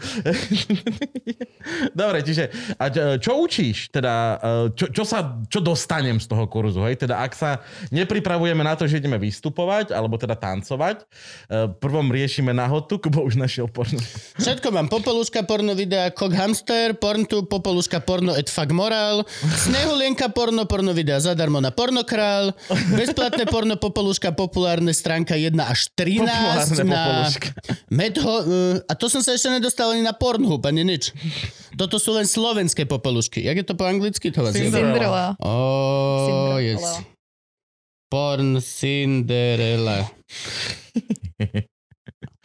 Dobre, 2.00 2.24
čiže 2.24 2.48
a 2.80 2.88
čo- 3.20 3.44
učíš? 3.44 3.92
Teda, 3.92 4.40
e, 4.40 4.72
čo, 4.72 4.88
čo, 4.88 5.04
sa, 5.04 5.44
čo 5.52 5.60
dostanem 5.60 6.16
z 6.24 6.32
toho 6.32 6.48
kurzu? 6.48 6.80
Hej? 6.88 7.04
Teda, 7.04 7.20
ak 7.20 7.36
sa 7.36 7.60
nepripravujeme 7.92 8.64
na 8.64 8.80
to, 8.80 8.88
že 8.88 9.04
ideme 9.04 9.20
vystupovať, 9.20 9.92
alebo 9.92 10.16
teda 10.16 10.40
tancovať, 10.40 11.04
e, 11.04 11.68
prvom 11.76 12.08
riešime 12.08 12.56
nahotu, 12.56 13.04
Kubo 13.04 13.20
už 13.20 13.36
našiel 13.36 13.68
porno. 13.68 14.00
Všetko 14.40 14.72
mám. 14.72 14.88
Popoluška, 14.88 15.44
porno 15.44 15.76
videa, 15.76 16.08
kok 16.16 16.32
hamster, 16.32 16.96
porntu, 16.96 17.44
popoluška, 17.44 18.00
porno 18.00 18.32
et 18.32 18.48
fag 18.48 18.72
moral, 18.72 19.28
snehulienka, 19.68 20.32
porno, 20.32 20.64
porno 20.64 20.96
videa 20.96 21.20
zadarmo 21.20 21.60
na 21.60 21.76
pornokrál, 21.76 22.56
bezplatné 22.96 23.44
porno, 23.52 23.76
popoluška, 23.76 24.32
populárne 24.32 24.96
stránka 24.96 25.36
1 25.36 25.52
až 25.60 25.92
13 26.00 26.24
Populárne 26.24 26.80
na 26.80 26.96
popoluška. 26.96 27.50
Medho, 28.06 28.34
uh, 28.46 28.78
a 28.86 28.94
to 28.94 29.10
som 29.10 29.26
sa 29.26 29.34
ešte 29.34 29.50
nedostal 29.50 29.98
ani 29.98 30.06
na 30.06 30.14
Pornhub, 30.14 30.62
ani 30.66 30.86
nič. 30.86 31.10
Toto 31.74 31.98
sú 31.98 32.14
len 32.14 32.30
slovenské 32.30 32.86
popolušky. 32.86 33.42
Jak 33.42 33.58
je 33.62 33.66
to 33.66 33.74
po 33.74 33.90
anglicky? 33.90 34.30
To 34.30 34.46
vás 34.46 34.54
Cinderella. 34.54 34.78
Cinderella. 34.78 35.26
Oh, 35.42 36.26
Cinderella. 36.30 36.60
yes. 36.62 36.86
Porn 38.10 38.62
Cinderella. 38.62 40.00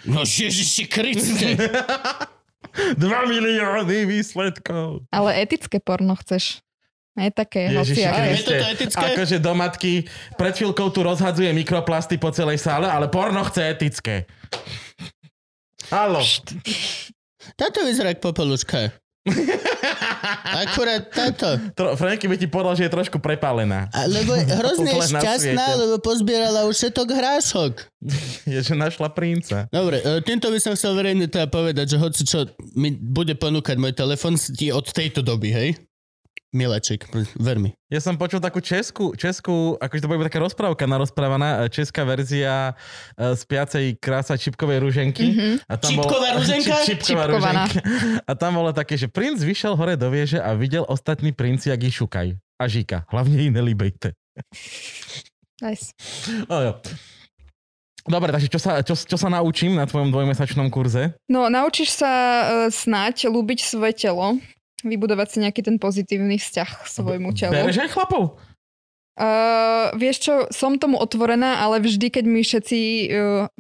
No 0.01 0.25
Ježiši 0.25 0.89
Kriste. 0.89 1.61
2 2.97 3.27
milióny 3.27 4.07
výsledkov. 4.07 5.05
Ale 5.11 5.43
etické 5.43 5.77
porno 5.83 6.15
chceš. 6.17 6.63
Nie 7.19 7.35
také 7.35 7.69
Ježiši 7.69 8.07
hociaké. 8.07 8.23
Je 8.31 8.45
toto 8.47 8.67
etické? 8.71 9.05
Akože 9.13 9.37
do 9.43 9.53
matky 9.59 9.93
pred 10.39 10.55
chvíľkou 10.55 10.89
tu 10.95 11.03
rozhadzuje 11.03 11.51
mikroplasty 11.51 12.17
po 12.17 12.31
celej 12.31 12.63
sále, 12.63 12.87
ale 12.87 13.11
porno 13.11 13.43
chce 13.45 13.67
etické. 13.67 14.31
Halo. 15.91 16.23
Táto 17.59 17.83
vyzerá 17.83 18.15
ako 18.15 18.31
popoluška. 18.31 18.95
Akurát 20.65 21.03
táto. 21.11 21.59
Tro, 21.75 21.99
Franky 21.99 22.31
by 22.31 22.37
ti 22.39 22.47
povedal, 22.47 22.79
že 22.79 22.87
je 22.87 22.95
trošku 22.95 23.19
prepálená. 23.19 23.91
A 23.91 24.07
lebo 24.07 24.33
je 24.39 24.47
hrozne 24.49 24.97
šťastná, 24.97 25.67
lebo 25.77 25.99
pozbierala 25.99 26.65
už 26.71 26.79
všetok 26.79 27.09
hrášok. 27.11 27.73
Je, 28.51 28.59
že 28.65 28.75
našla 28.75 29.13
princa. 29.13 29.69
Dobre, 29.69 30.01
e, 30.01 30.25
týmto 30.25 30.49
by 30.49 30.59
som 30.59 30.73
chcel 30.73 30.97
verejne 30.97 31.29
teda 31.29 31.47
povedať, 31.51 31.95
že 31.95 31.97
hoci 32.01 32.23
čo 32.25 32.49
mi 32.75 32.95
bude 32.97 33.37
ponúkať 33.37 33.77
môj 33.77 33.93
telefon 33.93 34.35
je 34.39 34.73
od 34.73 34.87
tejto 34.89 35.21
doby, 35.21 35.53
hej? 35.53 35.69
Mileček, 36.51 37.07
ver 37.39 37.63
mi. 37.63 37.71
Ja 37.87 38.03
som 38.03 38.19
počul 38.19 38.43
takú 38.43 38.59
českú, 38.59 39.15
českú 39.15 39.79
akože 39.79 40.03
to 40.03 40.11
bude 40.11 40.27
taká 40.27 40.43
rozprávka 40.43 40.83
narozprávaná, 40.83 41.63
e, 41.63 41.71
česká 41.71 42.03
verzia 42.03 42.75
e, 43.15 43.39
spiacej 43.39 44.03
krása 44.03 44.35
čipkovej 44.35 44.83
ruženky. 44.83 45.31
Mhm. 45.31 45.49
A 45.71 45.75
Čipková 45.79 46.29
ruženka? 46.43 46.75
Čip, 46.83 46.99
čipková 47.07 47.31
Čipkovaná. 47.31 47.63
ruženka. 47.71 47.81
A 48.27 48.33
tam 48.35 48.59
bolo 48.59 48.75
také, 48.75 48.99
že 48.99 49.07
princ 49.07 49.39
vyšiel 49.39 49.79
hore 49.79 49.95
do 49.95 50.11
vieže 50.11 50.43
a 50.43 50.51
videl 50.59 50.83
ostatní 50.91 51.31
princi, 51.31 51.71
jak 51.71 51.87
ich 51.87 51.95
šukaj. 51.95 52.35
A 52.59 52.65
žíka. 52.67 53.07
Hlavne 53.15 53.47
ich 53.47 53.55
nelíbejte. 53.55 54.19
Nice. 55.63 55.95
No, 56.51 56.57
jo. 56.67 56.73
Dobre, 58.11 58.33
takže 58.33 58.49
čo 58.49 58.59
sa, 58.59 58.81
čo, 58.83 58.97
čo 58.97 59.15
sa 59.15 59.29
naučím 59.29 59.77
na 59.77 59.85
tvojom 59.85 60.09
dvojmesačnom 60.11 60.73
kurze? 60.73 61.15
No, 61.29 61.47
naučíš 61.53 62.01
sa 62.01 62.11
uh, 62.11 62.45
snať 62.73 63.29
ľúbiť 63.29 63.61
svoje 63.61 63.93
telo, 64.09 64.41
vybudovať 64.85 65.27
si 65.29 65.37
nejaký 65.43 65.61
ten 65.65 65.77
pozitívny 65.77 66.37
vzťah 66.41 66.87
svojmu 66.89 67.31
telu. 67.37 67.53
Bereš 67.53 67.85
aj 67.87 67.91
chlapov? 67.93 68.41
Uh, 69.21 69.93
vieš 70.01 70.25
čo, 70.25 70.35
som 70.49 70.81
tomu 70.81 70.97
otvorená, 70.97 71.61
ale 71.61 71.77
vždy, 71.85 72.09
keď 72.09 72.25
mi 72.25 72.41
všetci 72.41 72.81
uh, 73.13 73.53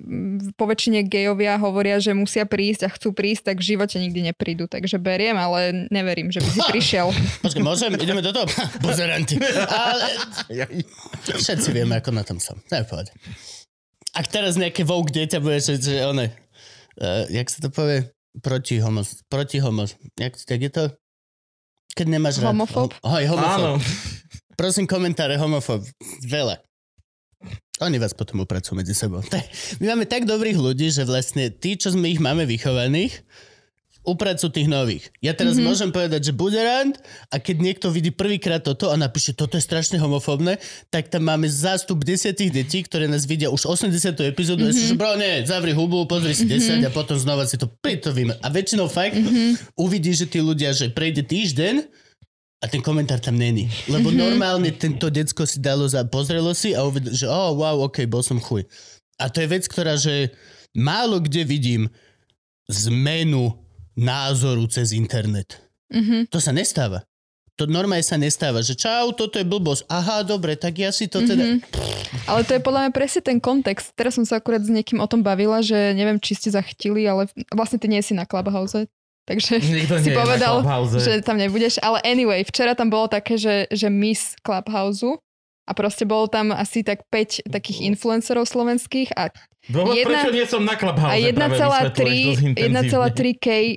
po 0.56 0.64
väčšine 0.64 1.04
gejovia 1.04 1.60
hovoria, 1.60 2.00
že 2.00 2.16
musia 2.16 2.48
prísť 2.48 2.88
a 2.88 2.94
chcú 2.96 3.12
prísť, 3.12 3.52
tak 3.52 3.56
v 3.60 3.76
živote 3.76 4.00
nikdy 4.00 4.32
neprídu. 4.32 4.72
Takže 4.72 4.96
beriem, 4.96 5.36
ale 5.36 5.84
neverím, 5.92 6.32
že 6.32 6.40
by 6.40 6.48
si 6.48 6.60
prišiel. 6.72 7.12
Počkaj, 7.44 7.60
môžem? 7.60 7.92
Ideme 7.92 8.24
do 8.24 8.32
toho? 8.32 8.48
Pozeranti. 8.88 9.36
Ale 9.68 10.08
všetci 11.28 11.68
vieme, 11.76 12.00
ako 12.00 12.08
na 12.16 12.24
tom 12.24 12.40
som. 12.40 12.56
Ne, 12.72 12.80
pohode. 12.88 13.12
Ak 14.16 14.32
teraz 14.32 14.56
nejaké 14.56 14.88
vouk 14.88 15.12
dieťa 15.12 15.44
bude, 15.44 15.60
že, 15.60 15.76
že 15.76 16.08
one, 16.08 16.32
uh, 17.04 17.28
jak 17.28 17.52
sa 17.52 17.60
to 17.60 17.68
povie? 17.68 18.08
Proti 18.40 18.80
homos. 18.80 19.28
Proti 19.28 19.60
homos. 19.60 19.92
Jak, 20.16 20.40
jak 20.40 20.60
je 20.62 20.72
to? 20.72 20.84
Keď 21.92 22.06
nemáš 22.08 22.38
rád. 22.38 22.52
Homofób? 22.52 22.90
Ho- 22.96 23.10
Hoj, 23.10 23.24
homofób. 23.26 23.60
Áno. 23.60 23.72
Prosím, 24.52 24.84
komentáre 24.84 25.34
homofób. 25.34 25.84
Veľa. 26.22 26.60
Oni 27.80 27.96
vás 27.96 28.12
potom 28.12 28.40
upracujú 28.40 28.76
medzi 28.76 28.92
sebou. 28.92 29.24
My 29.80 29.86
máme 29.88 30.04
tak 30.04 30.24
dobrých 30.24 30.54
ľudí, 30.54 30.88
že 30.88 31.02
vlastne 31.02 31.48
tí, 31.48 31.74
čo 31.74 31.88
sme 31.90 32.06
ich 32.06 32.20
máme 32.20 32.44
vychovaných, 32.44 33.24
upracujú 34.00 34.48
tých 34.48 34.68
nových. 34.68 35.12
Ja 35.20 35.36
teraz 35.36 35.56
mm-hmm. 35.56 35.68
môžem 35.68 35.90
povedať, 35.92 36.30
že 36.30 36.32
bude 36.32 36.56
rand 36.56 36.96
a 37.28 37.36
keď 37.36 37.56
niekto 37.60 37.86
vidí 37.92 38.08
prvýkrát 38.08 38.64
toto 38.64 38.88
a 38.88 38.96
napíše, 38.96 39.36
toto 39.36 39.60
je 39.60 39.64
strašne 39.64 40.00
homofóbne, 40.00 40.56
tak 40.88 41.12
tam 41.12 41.28
máme 41.28 41.44
zástup 41.46 42.00
desiatých 42.00 42.50
detí, 42.50 42.80
ktoré 42.80 43.04
nás 43.04 43.28
vidia 43.28 43.52
už 43.52 43.68
80. 43.68 44.16
epizódu 44.24 44.64
mm-hmm. 44.64 44.84
a 44.84 44.88
že 44.88 44.96
bro, 44.96 45.12
nie, 45.20 45.44
zavri 45.44 45.76
hubu, 45.76 46.08
pozri 46.08 46.32
si 46.32 46.48
10 46.48 46.80
a 46.80 46.90
potom 46.90 47.20
znova 47.20 47.44
si 47.44 47.60
to 47.60 47.68
pritovíme. 47.84 48.32
A 48.40 48.46
väčšinou 48.48 48.88
fakt 48.88 49.20
mm-hmm. 49.20 49.76
uvidí, 49.76 50.16
že 50.16 50.24
tí 50.24 50.40
ľudia, 50.40 50.72
že 50.72 50.88
prejde 50.88 51.20
týždeň 51.28 51.84
a 52.60 52.68
ten 52.68 52.80
komentár 52.80 53.20
tam 53.20 53.36
není. 53.36 53.68
Lebo 53.84 54.08
mm-hmm. 54.08 54.20
normálne 54.20 54.72
tento 54.72 55.12
decko 55.12 55.44
si 55.44 55.60
dalo 55.60 55.84
za, 55.84 56.04
pozrelo 56.08 56.56
si 56.56 56.72
a 56.72 56.84
uvedel, 56.84 57.12
že 57.12 57.28
oh, 57.28 57.52
wow, 57.56 57.84
ok, 57.84 58.08
bol 58.08 58.24
som 58.24 58.40
chuj. 58.40 58.64
A 59.20 59.28
to 59.28 59.44
je 59.44 59.48
vec, 59.52 59.68
ktorá, 59.68 60.00
že 60.00 60.32
málo 60.72 61.20
kde 61.20 61.44
vidím 61.44 61.92
zmenu 62.70 63.52
názoru 64.00 64.64
cez 64.72 64.96
internet. 64.96 65.60
Mhm. 65.92 66.32
To 66.32 66.40
sa 66.40 66.56
nestáva. 66.56 67.04
To 67.60 67.68
normálne 67.68 68.00
sa 68.00 68.16
nestáva, 68.16 68.64
že 68.64 68.72
čau, 68.72 69.12
toto 69.12 69.36
je 69.36 69.44
blbosť. 69.44 69.84
Aha, 69.92 70.24
dobre, 70.24 70.56
tak 70.56 70.80
ja 70.80 70.88
si 70.88 71.12
to 71.12 71.20
teda... 71.20 71.44
Mhm. 71.44 71.60
Ale 72.24 72.40
to 72.48 72.56
je 72.56 72.64
podľa 72.64 72.88
mňa 72.88 72.92
presne 72.96 73.20
ten 73.20 73.36
kontext. 73.36 73.92
Teraz 73.92 74.16
som 74.16 74.24
sa 74.24 74.40
akurát 74.40 74.64
s 74.64 74.72
niekým 74.72 74.96
o 74.96 75.04
tom 75.04 75.20
bavila, 75.20 75.60
že 75.60 75.92
neviem, 75.92 76.16
či 76.16 76.32
ste 76.32 76.48
zachytili, 76.48 77.04
ale 77.04 77.28
vlastne 77.52 77.76
ty 77.76 77.92
nie 77.92 78.00
si 78.00 78.16
na 78.16 78.24
Clubhouse. 78.24 78.88
Takže 79.28 79.60
Nikto 79.60 80.00
si 80.04 80.10
povedal, 80.16 80.64
že 80.96 81.20
tam 81.20 81.36
nebudeš. 81.36 81.78
Ale 81.84 82.00
anyway, 82.00 82.40
včera 82.48 82.72
tam 82.72 82.88
bolo 82.88 83.12
také, 83.12 83.36
že, 83.36 83.68
že 83.68 83.92
Miss 83.92 84.34
Clubhouse 84.40 85.20
a 85.68 85.76
proste 85.76 86.08
bolo 86.08 86.26
tam 86.26 86.50
asi 86.50 86.82
tak 86.82 87.04
5 87.12 87.46
takých 87.46 87.84
influencerov 87.92 88.48
slovenských 88.48 89.14
a 89.14 89.30
Dôvod, 89.68 89.92
jedna- 89.92 90.24
prečo 90.24 90.32
nie 90.32 90.46
som 90.48 90.64
na 90.64 90.72
Clubhouse, 90.72 91.12
a 91.12 91.20
práve 91.36 91.60
1,3 91.60 91.68
vysvetľuješ 91.68 92.24
dosť 92.24 92.44
intenzívne. 92.48 92.80
1,3k 92.80 93.46
e, 93.52 93.74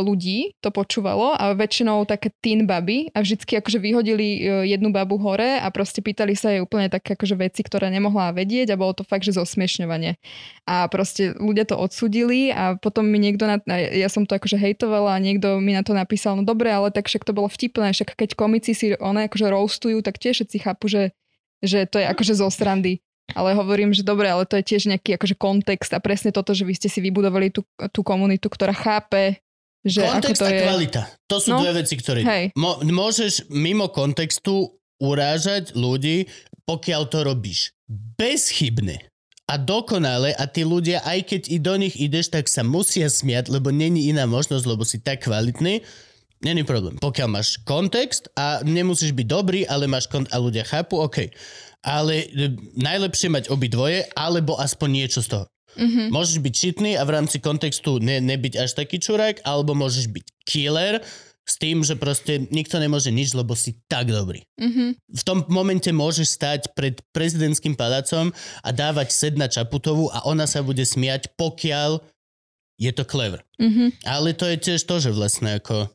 ľudí 0.00 0.38
to 0.64 0.72
počúvalo 0.72 1.36
a 1.36 1.52
väčšinou 1.52 2.08
také 2.08 2.32
teen 2.40 2.64
baby 2.64 3.12
a 3.12 3.20
vždycky 3.20 3.60
akože 3.60 3.76
vyhodili 3.76 4.40
e, 4.40 4.72
jednu 4.72 4.88
babu 4.88 5.20
hore 5.20 5.60
a 5.60 5.68
proste 5.68 6.00
pýtali 6.00 6.32
sa 6.32 6.56
jej 6.56 6.64
úplne 6.64 6.88
také 6.88 7.12
akože 7.12 7.36
veci, 7.36 7.60
ktoré 7.60 7.92
nemohla 7.92 8.32
vedieť 8.32 8.72
a 8.72 8.80
bolo 8.80 8.96
to 8.96 9.04
fakt, 9.04 9.28
že 9.28 9.36
zosmiešňovanie. 9.36 10.16
A 10.64 10.88
proste 10.88 11.36
ľudia 11.36 11.68
to 11.68 11.76
odsudili 11.76 12.48
a 12.48 12.80
potom 12.80 13.04
mi 13.04 13.20
niekto, 13.20 13.44
na, 13.44 13.60
ja 13.76 14.08
som 14.08 14.24
to 14.24 14.32
akože 14.32 14.56
hejtovala 14.56 15.12
a 15.12 15.20
niekto 15.20 15.60
mi 15.60 15.76
na 15.76 15.84
to 15.84 15.92
napísal, 15.92 16.40
no 16.40 16.42
dobre, 16.48 16.72
ale 16.72 16.88
tak 16.88 17.04
však 17.04 17.28
to 17.28 17.36
bolo 17.36 17.52
vtipné, 17.52 17.92
však 17.92 18.16
keď 18.16 18.32
komici 18.32 18.72
si 18.72 18.96
one 18.96 19.28
akože 19.28 19.44
roastujú, 19.52 20.00
tak 20.00 20.16
tiež 20.16 20.40
všetci 20.40 20.56
chápu, 20.64 20.88
že, 20.88 21.12
že 21.60 21.84
to 21.84 22.00
je 22.00 22.08
akože 22.08 22.32
zo 22.32 22.48
srandy. 22.48 23.04
Ale 23.30 23.52
hovorím, 23.52 23.90
že 23.90 24.00
dobre, 24.00 24.24
ale 24.24 24.44
to 24.44 24.56
je 24.56 24.64
tiež 24.66 24.88
nejaký 24.88 25.14
akože 25.14 25.34
kontext 25.34 25.92
a 25.92 26.00
presne 26.00 26.30
toto, 26.30 26.52
že 26.52 26.62
vy 26.62 26.72
ste 26.72 26.88
si 26.88 26.98
vybudovali 26.98 27.48
tú, 27.48 27.60
tú 27.90 28.00
komunitu, 28.00 28.46
ktorá 28.46 28.72
chápe, 28.72 29.40
že 29.80 30.00
Kontext 30.02 30.40
ako 30.40 30.42
to 30.42 30.44
a 30.44 30.50
je. 30.50 30.62
kvalita. 30.62 31.02
To 31.26 31.36
sú 31.38 31.50
No. 31.50 31.60
dve 31.60 31.72
veci, 31.78 31.94
ktoré... 31.94 32.20
Hej. 32.20 32.44
Mo- 32.54 32.80
môžeš 32.80 33.46
mimo 33.48 33.88
kontextu 33.88 34.72
urážať 34.98 35.72
ľudí, 35.72 36.26
pokiaľ 36.64 37.02
to 37.06 37.18
robíš 37.22 37.72
bezchybne 38.18 39.00
a 39.44 39.54
dokonale 39.56 40.34
a 40.34 40.44
tí 40.44 40.60
ľudia, 40.60 41.00
aj 41.02 41.18
keď 41.24 41.42
i 41.48 41.56
do 41.56 41.74
nich 41.76 41.96
ideš, 41.96 42.28
tak 42.28 42.44
sa 42.44 42.60
musia 42.60 43.08
smiať, 43.08 43.48
lebo 43.48 43.70
není 43.70 44.10
iná 44.10 44.24
možnosť, 44.24 44.64
lebo 44.66 44.82
si 44.82 44.98
tak 44.98 45.24
kvalitný. 45.24 45.80
Není 46.38 46.62
problém. 46.62 46.94
Pokiaľ 46.96 47.28
máš 47.28 47.58
kontext 47.62 48.30
a 48.34 48.60
nemusíš 48.60 49.10
byť 49.10 49.26
dobrý, 49.26 49.60
ale 49.64 49.86
máš 49.86 50.06
kont 50.06 50.28
a 50.28 50.38
ľudia 50.38 50.62
chápu, 50.62 50.94
OK. 50.96 51.32
Ale 51.84 52.26
e, 52.26 52.54
najlepšie 52.78 53.28
mať 53.30 53.44
obidvoje, 53.54 54.06
alebo 54.18 54.58
aspoň 54.58 54.88
niečo 55.04 55.20
z 55.22 55.28
toho. 55.38 55.46
Mhm. 55.78 56.10
Môžeš 56.10 56.38
byť 56.42 56.54
šitný 56.54 56.92
a 56.98 57.06
v 57.06 57.14
rámci 57.14 57.38
kontextu 57.38 58.02
ne, 58.02 58.18
nebyť 58.18 58.58
až 58.58 58.74
taký 58.74 58.98
čurák, 58.98 59.46
alebo 59.46 59.78
môžeš 59.78 60.10
byť 60.10 60.26
killer 60.42 60.98
s 61.48 61.54
tým, 61.56 61.80
že 61.80 61.96
proste 61.96 62.44
nikto 62.52 62.76
nemôže 62.76 63.08
nič, 63.08 63.32
lebo 63.32 63.56
si 63.56 63.78
tak 63.88 64.10
dobrý. 64.10 64.44
Mhm. 64.60 64.98
V 64.98 65.22
tom 65.24 65.46
momente 65.48 65.88
môžeš 65.88 66.28
stať 66.28 66.60
pred 66.74 67.00
prezidentským 67.14 67.78
palácom 67.78 68.34
a 68.60 68.68
dávať 68.68 69.08
sed 69.14 69.34
na 69.38 69.48
Čaputovú 69.48 70.12
a 70.12 70.26
ona 70.28 70.44
sa 70.44 70.60
bude 70.60 70.84
smiať, 70.84 71.32
pokiaľ 71.38 72.04
je 72.78 72.92
to 72.92 73.04
clever. 73.06 73.40
Mhm. 73.56 74.02
Ale 74.04 74.34
to 74.34 74.44
je 74.50 74.56
tiež 74.60 74.82
to, 74.84 75.00
že 75.00 75.10
vlastne 75.14 75.56
ako 75.56 75.88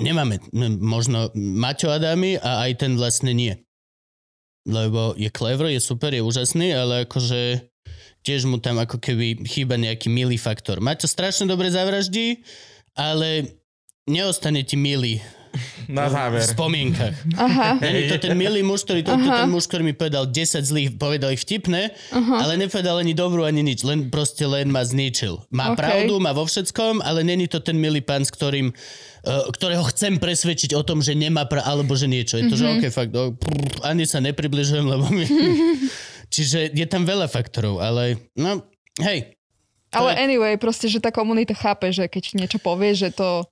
nemáme 0.00 0.40
možno 0.80 1.32
Maťo 1.36 1.92
Adami 1.92 2.36
a 2.36 2.68
aj 2.68 2.72
ten 2.80 2.92
vlastne 2.96 3.32
nie. 3.32 3.65
Lebo 4.66 5.14
je 5.14 5.30
clever, 5.30 5.70
je 5.70 5.78
super, 5.78 6.10
je 6.10 6.20
úžasný, 6.20 6.74
ale 6.74 7.06
akože 7.06 7.62
tiež 8.26 8.50
mu 8.50 8.58
tam 8.58 8.82
ako 8.82 8.98
keby 8.98 9.46
chýba 9.46 9.78
nejaký 9.78 10.10
milý 10.10 10.34
faktor. 10.34 10.82
Maťo 10.82 11.06
strašne 11.06 11.46
dobre 11.46 11.70
zavraždí, 11.70 12.42
ale 12.98 13.54
neostane 14.10 14.66
ti 14.66 14.74
milý 14.74 15.22
Na 15.88 16.10
záver. 16.10 16.42
v 16.42 16.52
spomienkach. 16.52 17.14
Aha. 17.38 17.78
Není 17.80 18.10
to 18.10 18.18
ten 18.18 18.34
milý 18.36 18.60
muž, 18.66 18.82
ktorý, 18.84 19.06
to, 19.06 19.14
to 19.16 19.30
ten 19.30 19.48
muž, 19.48 19.64
ktorý 19.70 19.82
mi 19.88 19.94
povedal 19.96 20.28
10 20.28 20.60
zlých, 20.60 20.88
povedal 20.98 21.32
ich 21.32 21.40
vtipné, 21.46 21.94
Aha. 22.12 22.44
ale 22.44 22.60
nepovedal 22.60 23.00
ani 23.00 23.14
dobrú, 23.16 23.46
ani 23.46 23.62
nič, 23.64 23.86
len 23.86 24.10
proste 24.12 24.44
len 24.44 24.68
ma 24.68 24.82
zničil. 24.84 25.46
Má 25.48 25.72
OK. 25.72 25.78
pravdu, 25.80 26.18
má 26.20 26.34
vo 26.36 26.44
všetkom, 26.44 27.00
ale 27.00 27.22
není 27.24 27.46
to 27.48 27.62
ten 27.62 27.78
milý 27.78 28.02
pán, 28.02 28.26
s 28.26 28.34
ktorým, 28.34 28.74
ktorého 29.26 29.82
chcem 29.86 30.16
presvedčiť 30.16 30.72
o 30.72 30.80
tom, 30.80 30.98
že 30.98 31.12
nemá 31.12 31.44
pra, 31.44 31.60
alebo 31.60 31.92
že 31.92 32.06
niečo. 32.06 32.36
Je 32.36 32.46
to, 32.46 32.54
Mhm. 32.54 32.58
že 32.58 32.66
OK, 32.68 32.84
fakt, 32.88 33.12
oh, 33.12 33.30
prr, 33.30 33.58
ani 33.82 34.02
sa 34.02 34.18
nepribližujem, 34.18 34.84
lebo 34.84 35.06
mi... 35.08 35.26
Čiže 36.28 36.70
je 36.70 36.86
tam 36.86 37.02
veľa 37.02 37.26
faktorov, 37.26 37.78
ale 37.78 38.30
no, 38.32 38.62
hej. 38.98 39.34
Ale 39.90 40.10
je- 40.10 40.18
anyway, 40.20 40.54
proste, 40.54 40.86
že 40.86 40.98
tá 40.98 41.08
komunita 41.08 41.52
chápe, 41.52 41.88
že 41.88 42.04
keď 42.04 42.24
niečo 42.36 42.58
povie, 42.58 42.92
že 42.92 43.10
to... 43.10 43.46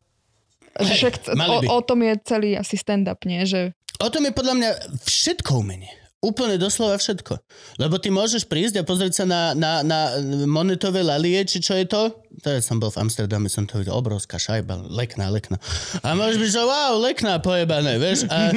Že 0.75 0.83
Hej, 0.85 0.99
však 1.01 1.15
mali 1.35 1.67
o, 1.67 1.79
o 1.79 1.81
tom 1.81 2.03
je 2.03 2.13
celý 2.21 2.55
asi 2.55 2.75
stand-up, 2.75 3.23
nie? 3.23 3.47
Že... 3.47 3.71
O 3.99 4.11
tom 4.11 4.23
je 4.23 4.33
podľa 4.33 4.55
mňa 4.55 4.71
všetko 5.01 5.51
umenie. 5.57 5.95
Úplne 6.25 6.57
doslova 6.57 6.97
všetko. 6.97 7.37
Lebo 7.77 8.01
ty 8.01 8.09
môžeš 8.09 8.49
prísť 8.49 8.81
a 8.81 8.89
pozrieť 8.89 9.21
sa 9.21 9.25
na, 9.29 9.53
na, 9.53 9.85
na 9.85 10.17
monetové 10.49 11.05
lalie, 11.05 11.45
či 11.45 11.61
čo 11.61 11.77
je 11.77 11.85
to. 11.85 12.25
Teraz 12.41 12.65
som 12.65 12.81
bol 12.81 12.89
v 12.89 13.05
Amsterdame, 13.05 13.53
som 13.53 13.69
to 13.69 13.77
videl, 13.77 13.93
obrovská 13.93 14.41
šajba, 14.41 14.89
lekná, 14.89 15.29
lekná. 15.29 15.61
A 16.01 16.17
môžeš 16.17 16.41
byť, 16.41 16.51
že 16.51 16.63
wow, 16.65 16.97
lekná 16.97 17.37
pojebané, 17.45 18.01
vieš. 18.01 18.25
A 18.33 18.51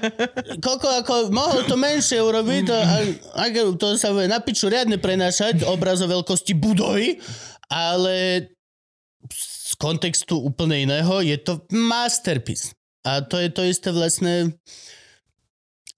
koľko 0.64 0.88
ako, 1.00 1.14
mohol 1.32 1.64
to 1.64 1.80
menšie 1.80 2.20
urobiť, 2.20 2.62
to, 2.68 2.76
a, 2.76 2.96
a, 3.40 3.44
to 3.80 3.86
sa 3.96 4.12
bude 4.12 4.28
na 4.28 4.44
piču 4.44 4.68
riadne 4.68 5.00
prenášať, 5.00 5.64
obraz 5.64 6.04
o 6.04 6.06
veľkosti 6.06 6.52
budovy, 6.54 7.18
ale 7.72 8.48
z 9.32 9.72
kontextu 9.80 10.38
úplne 10.38 10.84
iného 10.84 11.24
je 11.24 11.40
to 11.40 11.64
masterpiece. 11.72 12.76
A 13.04 13.24
to 13.24 13.40
je 13.40 13.50
to 13.52 13.64
isté 13.64 13.92
vlastne 13.92 14.56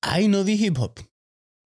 aj 0.02 0.22
nový 0.30 0.58
hip-hop. 0.58 0.98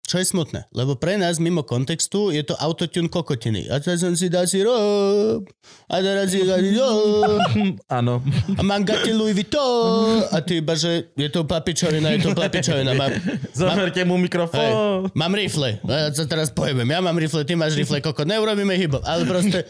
Čo 0.08 0.24
je 0.24 0.26
smutné, 0.32 0.72
lebo 0.72 0.95
pre 0.95 1.20
nás 1.20 1.36
mimo 1.36 1.68
kontextu 1.68 2.32
je 2.32 2.39
to 2.39 2.55
autotune 2.55 3.12
kokotiny. 3.12 3.68
A 3.68 3.84
teraz 3.84 3.99
som 3.99 4.16
si 4.16 4.32
dal 4.32 4.47
si 4.47 4.64
rob, 4.64 5.43
a 5.91 5.95
teraz 5.99 6.32
si 6.32 6.47
dal 6.47 6.64
si 6.64 6.80
rob, 6.80 7.43
Áno. 7.99 8.24
a 8.55 8.62
mám 8.64 8.88
gati 8.88 9.12
Louis 9.12 9.36
Vuitton, 9.36 10.24
a 10.32 10.39
ty 10.39 10.64
iba, 10.64 10.80
že 10.80 11.12
je 11.12 11.28
to 11.28 11.43
papičovina, 11.43 12.16
je 12.16 12.24
to 12.24 12.32
papičovina. 12.32 12.95
Mám, 12.95 13.20
Zoberte 13.51 14.08
mu 14.08 14.16
hej, 14.16 14.24
mikrofón. 14.32 14.72
mám 15.12 15.36
rifle, 15.36 15.84
ja 15.84 16.08
sa 16.16 16.24
teraz 16.24 16.55
pojebem, 16.55 16.88
ja 16.88 17.03
mám 17.03 17.20
rifle, 17.20 17.43
ty 17.43 17.60
máš 17.60 17.76
rifle, 17.76 17.99
kokot, 17.99 18.24
neurobíme 18.24 18.80
hip-hop, 18.80 19.03
ale 19.03 19.28
proste... 19.28 19.68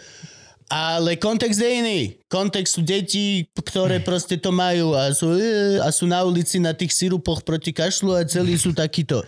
Ale 0.68 1.16
kontext 1.16 1.64
je 1.64 1.80
iný. 1.80 1.99
Kontext 2.28 2.76
sú 2.76 2.84
deti, 2.84 3.48
ktoré 3.56 4.03
proste 4.03 4.36
to 4.36 4.52
majú 4.52 4.99
a 4.99 5.16
sú, 5.16 5.32
e, 5.32 5.80
a 5.80 5.88
sú 5.95 6.03
na 6.11 6.20
ulici 6.28 6.60
na 6.60 6.76
tých 6.76 6.91
sirupoch 6.91 7.48
proti 7.48 7.72
kašlu 7.72 8.11
a 8.11 8.28
celí 8.28 8.60
sú 8.60 8.76
takíto. 8.76 9.24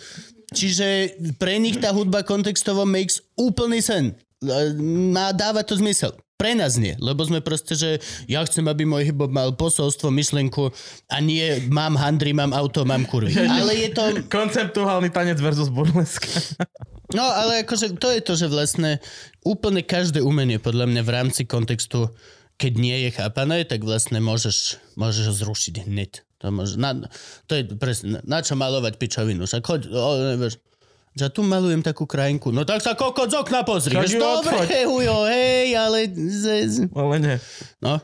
Čiže 0.49 1.17
pre 1.37 1.61
nich 1.61 1.77
tá 1.77 1.93
hudba 1.93 2.25
kontextovo 2.25 2.85
makes 2.85 3.21
úplný 3.37 3.81
sen. 3.85 4.17
E, 4.41 4.73
Má 5.13 5.29
dáva 5.33 5.61
to 5.61 5.77
zmysel. 5.77 6.17
Pre 6.39 6.55
nás 6.55 6.79
nie, 6.79 6.95
lebo 7.03 7.19
sme 7.27 7.43
proste, 7.43 7.75
že 7.75 7.99
ja 8.31 8.39
chcem, 8.47 8.63
aby 8.63 8.87
môj 8.87 9.11
hip 9.11 9.19
mal 9.27 9.51
posolstvo, 9.59 10.07
myšlenku 10.07 10.71
a 11.11 11.19
nie 11.19 11.67
mám 11.67 11.99
handry, 11.99 12.31
mám 12.31 12.55
auto, 12.55 12.87
mám 12.87 13.03
kurvy. 13.03 13.35
Ale 13.59 13.75
je 13.75 13.89
to... 13.91 14.03
Konceptuálny 14.31 15.11
tanec 15.11 15.35
versus 15.43 15.67
burleska. 15.67 16.31
No, 17.09 17.25
ale 17.25 17.65
akože 17.65 17.97
to 17.97 18.13
je 18.13 18.21
to, 18.21 18.37
že 18.37 18.53
vlastne 18.53 19.01
úplne 19.41 19.81
každé 19.81 20.21
umenie 20.21 20.61
podľa 20.61 20.85
mňa 20.85 21.01
v 21.01 21.09
rámci 21.09 21.41
kontextu, 21.41 22.13
keď 22.61 22.73
nie 22.77 22.97
je 23.01 23.17
chápané, 23.17 23.65
tak 23.65 23.81
vlastne 23.81 24.21
môžeš, 24.21 24.77
môžeš 24.93 25.25
ho 25.25 25.33
zrušiť 25.33 25.89
hneď. 25.89 26.21
To, 26.39 26.55
môže, 26.55 26.79
na, 26.79 26.95
to 27.45 27.53
je 27.59 27.67
presne, 27.75 28.23
na, 28.23 28.39
čo 28.39 28.55
malovať 28.55 28.95
pičovinu. 28.95 29.43
Však 29.43 29.63
choď, 29.63 29.81
o, 29.91 30.11
nevieš, 30.35 30.63
že 31.19 31.27
tu 31.33 31.43
malujem 31.43 31.83
takú 31.83 32.07
krajinku. 32.07 32.55
No 32.55 32.63
tak 32.63 32.79
sa 32.79 32.95
kokot 32.95 33.27
z 33.27 33.43
okna 33.43 33.67
pozri. 33.67 33.99
Vieš, 33.99 34.15
dobre, 34.15 34.87
hujo, 34.87 35.27
hej, 35.27 35.75
ale... 35.75 36.07
Ale 36.95 37.15
nie. 37.19 37.35
no. 37.83 37.99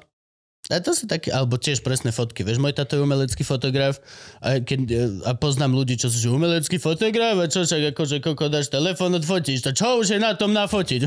A 0.74 0.82
to 0.82 0.98
sú 0.98 1.06
také, 1.06 1.30
alebo 1.30 1.62
tiež 1.62 1.86
presné 1.86 2.10
fotky. 2.10 2.41
Vieš, 2.41 2.57
môj 2.57 2.74
tato 2.74 2.98
je 2.98 3.06
umelecký 3.06 3.45
fotograf 3.45 4.02
a, 4.41 4.57
keď, 4.57 4.80
a 5.22 5.38
poznám 5.38 5.78
ľudí, 5.78 5.94
čo 5.94 6.10
sú 6.10 6.18
že 6.18 6.34
umelecký 6.34 6.82
fotograf 6.82 7.38
a 7.38 7.45
čo 7.45 7.70
však 7.70 7.94
akože 7.94 8.18
koko 8.26 8.49
dáš 8.49 8.74
telefón, 8.74 9.14
odfotíš 9.14 9.62
to. 9.62 9.78
Čo 9.78 10.02
už 10.02 10.18
je 10.18 10.20
na 10.20 10.34
tom 10.34 10.57
nafotiť? 10.57 11.06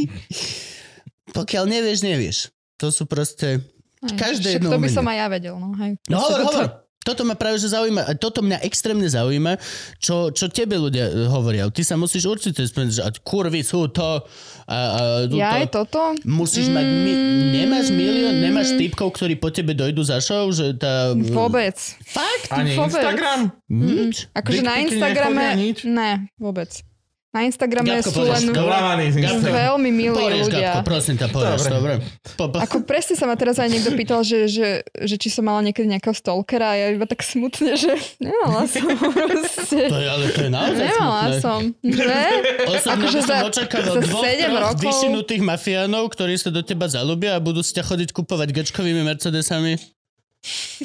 Pokiaľ 1.36 1.64
nevieš, 1.68 2.00
nevieš. 2.08 2.38
To 2.80 2.88
sú 2.88 3.04
proste... 3.04 3.60
Hej, 4.00 4.16
Každé 4.16 4.48
jedno 4.56 4.72
to 4.72 4.80
by 4.80 4.88
som 4.88 5.04
aj 5.04 5.16
ja 5.16 5.26
vedel, 5.28 5.54
no 5.56 5.76
hej. 5.76 6.00
No 6.08 6.16
hovor, 6.18 6.40
toto- 6.40 6.48
hovor. 6.48 6.68
Toto 7.00 7.24
ma 7.24 7.32
práve 7.32 7.56
že 7.56 7.72
zaujíma. 7.72 8.04
A 8.04 8.12
toto 8.12 8.44
mňa 8.44 8.60
extrémne 8.60 9.08
zaujíma, 9.08 9.56
čo, 9.96 10.28
čo 10.36 10.52
tebe 10.52 10.76
ľudia 10.76 11.08
e, 11.08 11.32
hovoria. 11.32 11.64
Ty 11.72 11.80
sa 11.80 11.96
musíš 11.96 12.28
určite 12.28 12.60
spomínať, 12.60 12.92
že 12.92 13.02
kurvy 13.24 13.64
sú 13.64 13.88
to 13.88 14.20
a, 14.68 14.76
a 14.76 15.00
túto. 15.24 15.40
Ja 15.40 15.64
aj 15.64 15.72
toto? 15.72 16.12
Musíš 16.28 16.68
mať... 16.68 16.84
Mi- 16.84 17.20
nemáš 17.56 17.88
milión, 17.88 18.44
nemáš 18.44 18.76
typkov, 18.76 19.16
ktorí 19.16 19.40
po 19.40 19.48
tebe 19.48 19.72
dojdu 19.72 20.04
za 20.04 20.20
show, 20.20 20.52
že 20.52 20.76
tá... 20.76 21.16
Vôbec. 21.16 21.80
Fakt? 22.04 22.52
Ani 22.52 22.76
Vôbec. 22.76 22.92
Instagram? 22.92 23.40
Nič. 23.72 24.28
Akože 24.36 24.60
na 24.60 24.74
Instagrame... 24.84 25.44
Ne, 25.88 26.28
vôbec. 26.36 26.84
Na 27.30 27.46
Instagrame 27.46 27.86
Gabko, 27.94 28.10
sú 28.10 28.26
len 28.26 28.42
veľmi 28.50 29.88
milí 29.88 30.10
Porieš, 30.12 30.50
ľudia. 30.50 30.74
Gabko, 30.74 30.80
prosím 30.82 31.14
ťa, 31.14 31.26
porieš, 31.28 31.62
Dobre. 31.62 32.02
dobre. 32.34 32.58
Ako 32.58 32.82
presne 32.82 33.14
sa 33.14 33.22
ma 33.22 33.34
teraz 33.34 33.54
aj 33.56 33.70
niekto 33.70 33.94
pýtal, 33.94 34.20
že, 34.20 34.44
že, 34.44 34.68
že 34.82 35.14
či 35.14 35.30
som 35.30 35.46
mala 35.46 35.62
niekedy 35.62 35.86
nejakého 35.86 36.10
stalkera 36.10 36.66
a 36.66 36.76
ja 36.76 36.86
iba 36.90 37.06
tak 37.06 37.22
smutne, 37.22 37.78
že 37.78 37.94
nemala 38.18 38.66
som 38.66 38.82
proste. 39.14 39.78
To 39.86 39.96
je, 39.96 40.08
ale 40.08 40.24
to 40.28 40.40
je 40.40 40.50
naozaj 40.50 40.84
Nemala 40.84 41.22
smutné. 41.22 41.38
som. 41.38 41.60
Že? 41.80 42.18
Osobne 42.66 42.94
Akože 42.98 43.18
som 43.20 43.28
za- 43.30 43.42
očakával 43.46 43.94
za 43.94 44.00
dvoch, 44.02 44.22
sedem 44.22 44.50
troch 44.50 44.62
rokov- 44.66 44.82
vyšinutých 44.82 45.42
mafiánov, 45.44 46.02
ktorí 46.08 46.34
sa 46.34 46.50
do 46.50 46.60
teba 46.60 46.86
zalúbia 46.86 47.34
a 47.34 47.40
budú 47.40 47.60
si 47.60 47.70
ťa 47.72 47.86
chodiť 47.86 48.10
kupovať 48.12 48.50
gečkovými 48.52 49.06
Mercedesami. 49.06 49.78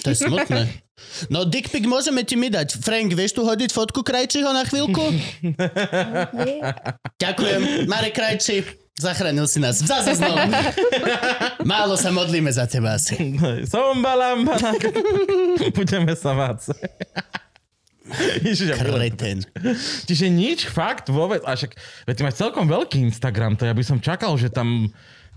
To 0.04 0.12
je 0.12 0.18
smutné. 0.18 0.68
No, 1.32 1.48
dickpic 1.48 1.88
môžeme 1.88 2.28
ti 2.28 2.36
my 2.36 2.52
dať. 2.52 2.76
Frank, 2.84 3.16
vieš 3.16 3.40
tu 3.40 3.48
hodiť 3.48 3.72
fotku 3.72 4.04
Krajčího 4.04 4.52
na 4.52 4.68
chvíľku? 4.68 5.02
Ďakujem. 7.24 7.88
Marek 7.88 8.20
Krajčí, 8.20 8.68
zachránil 9.00 9.48
si 9.48 9.64
nás. 9.64 9.80
Zase 9.80 10.20
znovu. 10.20 10.44
Málo 11.64 11.96
sa 11.96 12.12
modlíme 12.12 12.52
za 12.52 12.68
teba 12.68 13.00
asi. 13.00 13.16
Som 13.64 14.04
balamba. 14.04 14.60
Budeme 15.78 16.20
sa 16.20 16.36
vácať. 16.36 16.84
Ježiš. 18.46 18.78
Kreten. 18.78 19.42
Čiže 20.06 20.30
nič, 20.30 20.70
fakt, 20.70 21.10
vôbec. 21.10 21.42
A 21.48 21.58
však, 21.58 21.74
veď 22.06 22.14
ty 22.14 22.22
máš 22.22 22.38
celkom 22.38 22.70
veľký 22.70 23.02
Instagram, 23.02 23.58
to 23.58 23.66
ja 23.66 23.74
by 23.74 23.82
som 23.82 23.98
čakal, 23.98 24.38
že 24.38 24.54
tam 24.54 24.94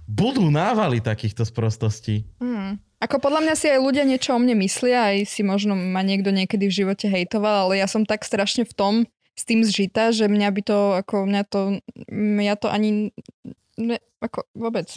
budú 0.08 0.48
návaly 0.48 1.04
takýchto 1.04 1.44
sprostostí. 1.44 2.24
Hmm. 2.40 2.80
Ako 2.98 3.20
podľa 3.20 3.44
mňa 3.46 3.54
si 3.54 3.68
aj 3.68 3.78
ľudia 3.78 4.02
niečo 4.02 4.34
o 4.34 4.40
mne 4.40 4.58
myslia, 4.64 5.14
aj 5.14 5.28
si 5.28 5.46
možno 5.46 5.76
ma 5.76 6.02
niekto 6.02 6.32
niekedy 6.32 6.66
v 6.66 6.76
živote 6.82 7.06
hejtoval, 7.06 7.68
ale 7.68 7.78
ja 7.78 7.86
som 7.86 8.02
tak 8.02 8.24
strašne 8.24 8.64
v 8.66 8.74
tom 8.74 8.94
s 9.38 9.46
tým 9.46 9.62
zžita, 9.62 10.10
že 10.10 10.26
mňa 10.26 10.48
by 10.50 10.60
to, 10.66 10.78
ako 10.98 11.28
mňa 11.28 11.42
to, 11.46 11.60
mňa 12.10 12.54
to 12.58 12.66
ani, 12.66 13.14
ne, 13.78 14.02
ako 14.18 14.42
vôbec, 14.50 14.90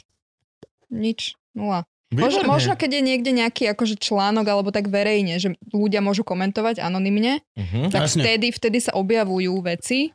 nič, 0.90 1.38
nula. 1.54 1.86
Možno, 2.12 2.44
možno 2.44 2.74
keď 2.76 3.00
je 3.00 3.04
niekde 3.06 3.32
nejaký 3.32 3.72
akože 3.72 3.96
článok 4.02 4.44
alebo 4.44 4.74
tak 4.74 4.92
verejne, 4.92 5.40
že 5.40 5.56
ľudia 5.72 6.04
môžu 6.04 6.26
komentovať 6.26 6.82
anonymne, 6.82 7.40
Mhm. 7.56 7.94
tak 7.94 8.10
Jasne. 8.10 8.26
vtedy, 8.26 8.48
vtedy 8.52 8.78
sa 8.82 8.98
objavujú 8.98 9.54
veci, 9.62 10.12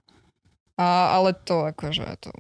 a, 0.77 1.17
ale 1.17 1.33
to 1.33 1.71
akože 1.73 2.05
to, 2.21 2.35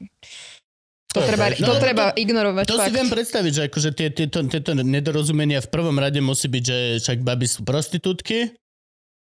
to, 1.16 1.22
je 1.22 1.26
treba, 1.26 1.44
to 1.50 1.64
No, 1.64 1.74
treba 1.76 2.04
to- 2.06 2.16
ignorovať. 2.18 2.64
To 2.66 2.76
si 2.76 2.82
fakt. 2.84 2.94
viem 2.94 3.08
predstaviť, 3.08 3.52
že 3.52 3.62
akože 3.66 3.90
tie, 3.90 4.08
tieto, 4.10 4.38
tieto 4.44 4.70
nedorozumenia 4.72 5.58
v 5.58 5.68
prvom 5.68 5.96
rade 5.96 6.20
musí 6.20 6.46
byť, 6.46 6.62
že 6.62 6.76
však 7.00 7.18
baby 7.20 7.46
sú 7.46 7.60
prostitútky, 7.62 8.52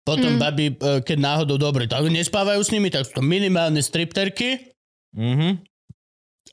potom 0.02 0.36
Mm. 0.36 0.40
baby, 0.40 0.66
e, 0.68 0.74
keď 1.00 1.18
náhodou 1.20 1.56
dobre, 1.56 1.86
tak 1.86 2.02
nespávajú 2.02 2.58
s 2.58 2.70
nimi, 2.70 2.88
tak 2.88 3.04
sú 3.04 3.20
to 3.20 3.24
minimálne 3.24 3.78
stripterky 3.78 4.74
Mhm. 5.12 5.62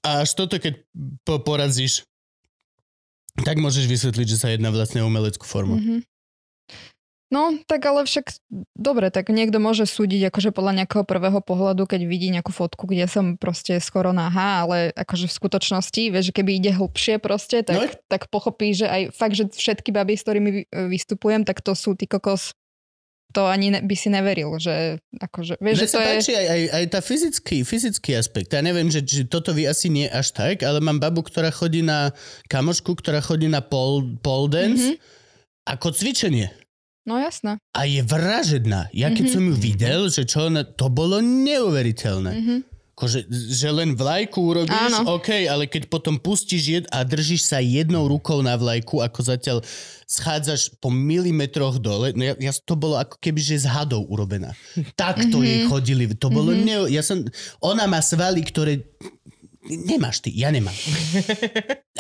a 0.02 0.20
až 0.20 0.34
toto, 0.34 0.56
keď 0.56 0.82
po, 1.22 1.38
porazíš, 1.38 2.02
tak 3.38 3.56
môžeš 3.56 3.86
vysvetliť, 3.86 4.26
že 4.26 4.36
sa 4.36 4.48
jedná 4.48 4.68
vlastne 4.68 5.00
o 5.00 5.06
umeleckú 5.06 5.42
formu. 5.42 5.78
Mhm. 5.78 5.96
No, 7.28 7.52
tak 7.68 7.84
ale 7.84 8.08
však, 8.08 8.40
dobre, 8.72 9.12
tak 9.12 9.28
niekto 9.28 9.60
môže 9.60 9.84
súdiť 9.84 10.32
akože 10.32 10.48
podľa 10.48 10.80
nejakého 10.80 11.04
prvého 11.04 11.44
pohľadu, 11.44 11.84
keď 11.84 12.00
vidí 12.02 12.32
nejakú 12.32 12.48
fotku, 12.50 12.88
kde 12.88 13.04
som 13.04 13.36
proste 13.36 13.76
skoro 13.78 14.16
nahá, 14.16 14.64
ale 14.64 14.96
akože 14.96 15.28
v 15.28 15.36
skutočnosti, 15.36 16.02
vieš, 16.08 16.32
že 16.32 16.36
keby 16.36 16.56
ide 16.56 16.72
hlbšie 16.72 17.20
proste, 17.20 17.60
tak, 17.60 17.76
No. 17.76 17.84
tak 18.08 18.32
pochopí, 18.32 18.72
že 18.72 18.88
aj 18.88 19.12
fakt, 19.12 19.36
že 19.36 19.44
všetky 19.44 19.92
baby, 19.92 20.16
s 20.16 20.24
ktorými 20.24 20.50
vy- 20.50 20.66
vystupujem, 20.88 21.44
tak 21.44 21.60
to 21.60 21.76
sú 21.76 21.92
ty 21.92 22.08
kokos, 22.08 22.56
to 23.28 23.44
ani 23.44 23.68
ne, 23.68 23.84
by 23.84 23.92
si 23.92 24.08
neveril, 24.08 24.56
že 24.56 24.96
akože, 25.14 25.60
vieš, 25.60 25.84
že 25.84 25.88
to 25.92 26.00
je... 26.00 26.06
páči 26.08 26.32
aj, 26.32 26.46
aj, 26.48 26.62
aj 26.72 26.84
tá 26.88 27.00
fyzický, 27.04 27.56
fyzický 27.60 28.10
aspekt. 28.16 28.48
Ja 28.48 28.64
neviem, 28.64 28.88
že, 28.88 29.04
že 29.04 29.28
toto 29.28 29.52
vy 29.52 29.68
asi 29.68 29.92
nie 29.92 30.08
až 30.08 30.32
tak, 30.32 30.64
ale 30.64 30.80
mám 30.80 30.96
babu, 30.96 31.20
ktorá 31.20 31.52
chodí 31.52 31.84
na 31.84 32.08
kamošku, 32.48 32.96
ktorá 32.96 33.20
chodí 33.20 33.44
na 33.46 33.60
pole, 33.60 34.16
pole 34.18 34.48
dance 34.48 34.80
Mhm. 34.80 34.96
ako 35.68 35.92
cvičenie. 35.92 36.48
No 37.08 37.16
jasné. 37.16 37.56
A 37.72 37.82
je 37.84 38.04
vražedná. 38.04 38.92
Ja 38.92 39.08
keď 39.08 39.24
Mhm. 39.24 39.32
som 39.32 39.42
ju 39.42 39.54
videl, 39.56 40.00
že 40.06 40.22
čo 40.22 40.46
ona, 40.46 40.60
to 40.62 40.86
bolo 40.88 41.18
neuveriteľné. 41.18 42.32
Mhm. 42.34 42.56
Akože, 42.90 43.30
že 43.30 43.70
len 43.70 43.94
vlajku 43.94 44.42
urobíš, 44.42 44.74
Áno. 44.92 45.14
OK, 45.14 45.46
ale 45.46 45.64
keď 45.64 45.86
potom 45.86 46.18
pustíš 46.18 46.62
jed 46.68 46.84
a 46.90 47.00
držíš 47.00 47.46
sa 47.46 47.62
jednou 47.62 48.02
rukou 48.04 48.42
na 48.42 48.52
vlajku, 48.52 48.98
ako 48.98 49.22
zatiaľ 49.24 49.62
schádzaš 50.04 50.74
po 50.76 50.90
milimetroch 50.90 51.78
dole, 51.78 52.10
no 52.10 52.22
ja, 52.24 52.34
ja, 52.36 52.50
to 52.50 52.74
bolo 52.74 52.96
ako 52.96 53.14
keby, 53.16 53.38
že 53.38 53.62
z 53.62 53.70
hadov 53.70 54.02
urobená. 54.04 54.50
Takto 54.96 55.40
jej 55.40 55.62
Mhm. 55.62 55.68
chodili. 55.68 56.04
To 56.12 56.26
bolo 56.28 56.50
ne... 56.50 56.90
Ja 56.90 57.00
som... 57.00 57.22
Ona 57.62 57.86
má 57.86 58.00
svaly, 58.00 58.42
ktoré... 58.42 58.82
Nemáš 59.68 60.24
ty, 60.24 60.32
ja 60.32 60.48
nemám. 60.48 60.72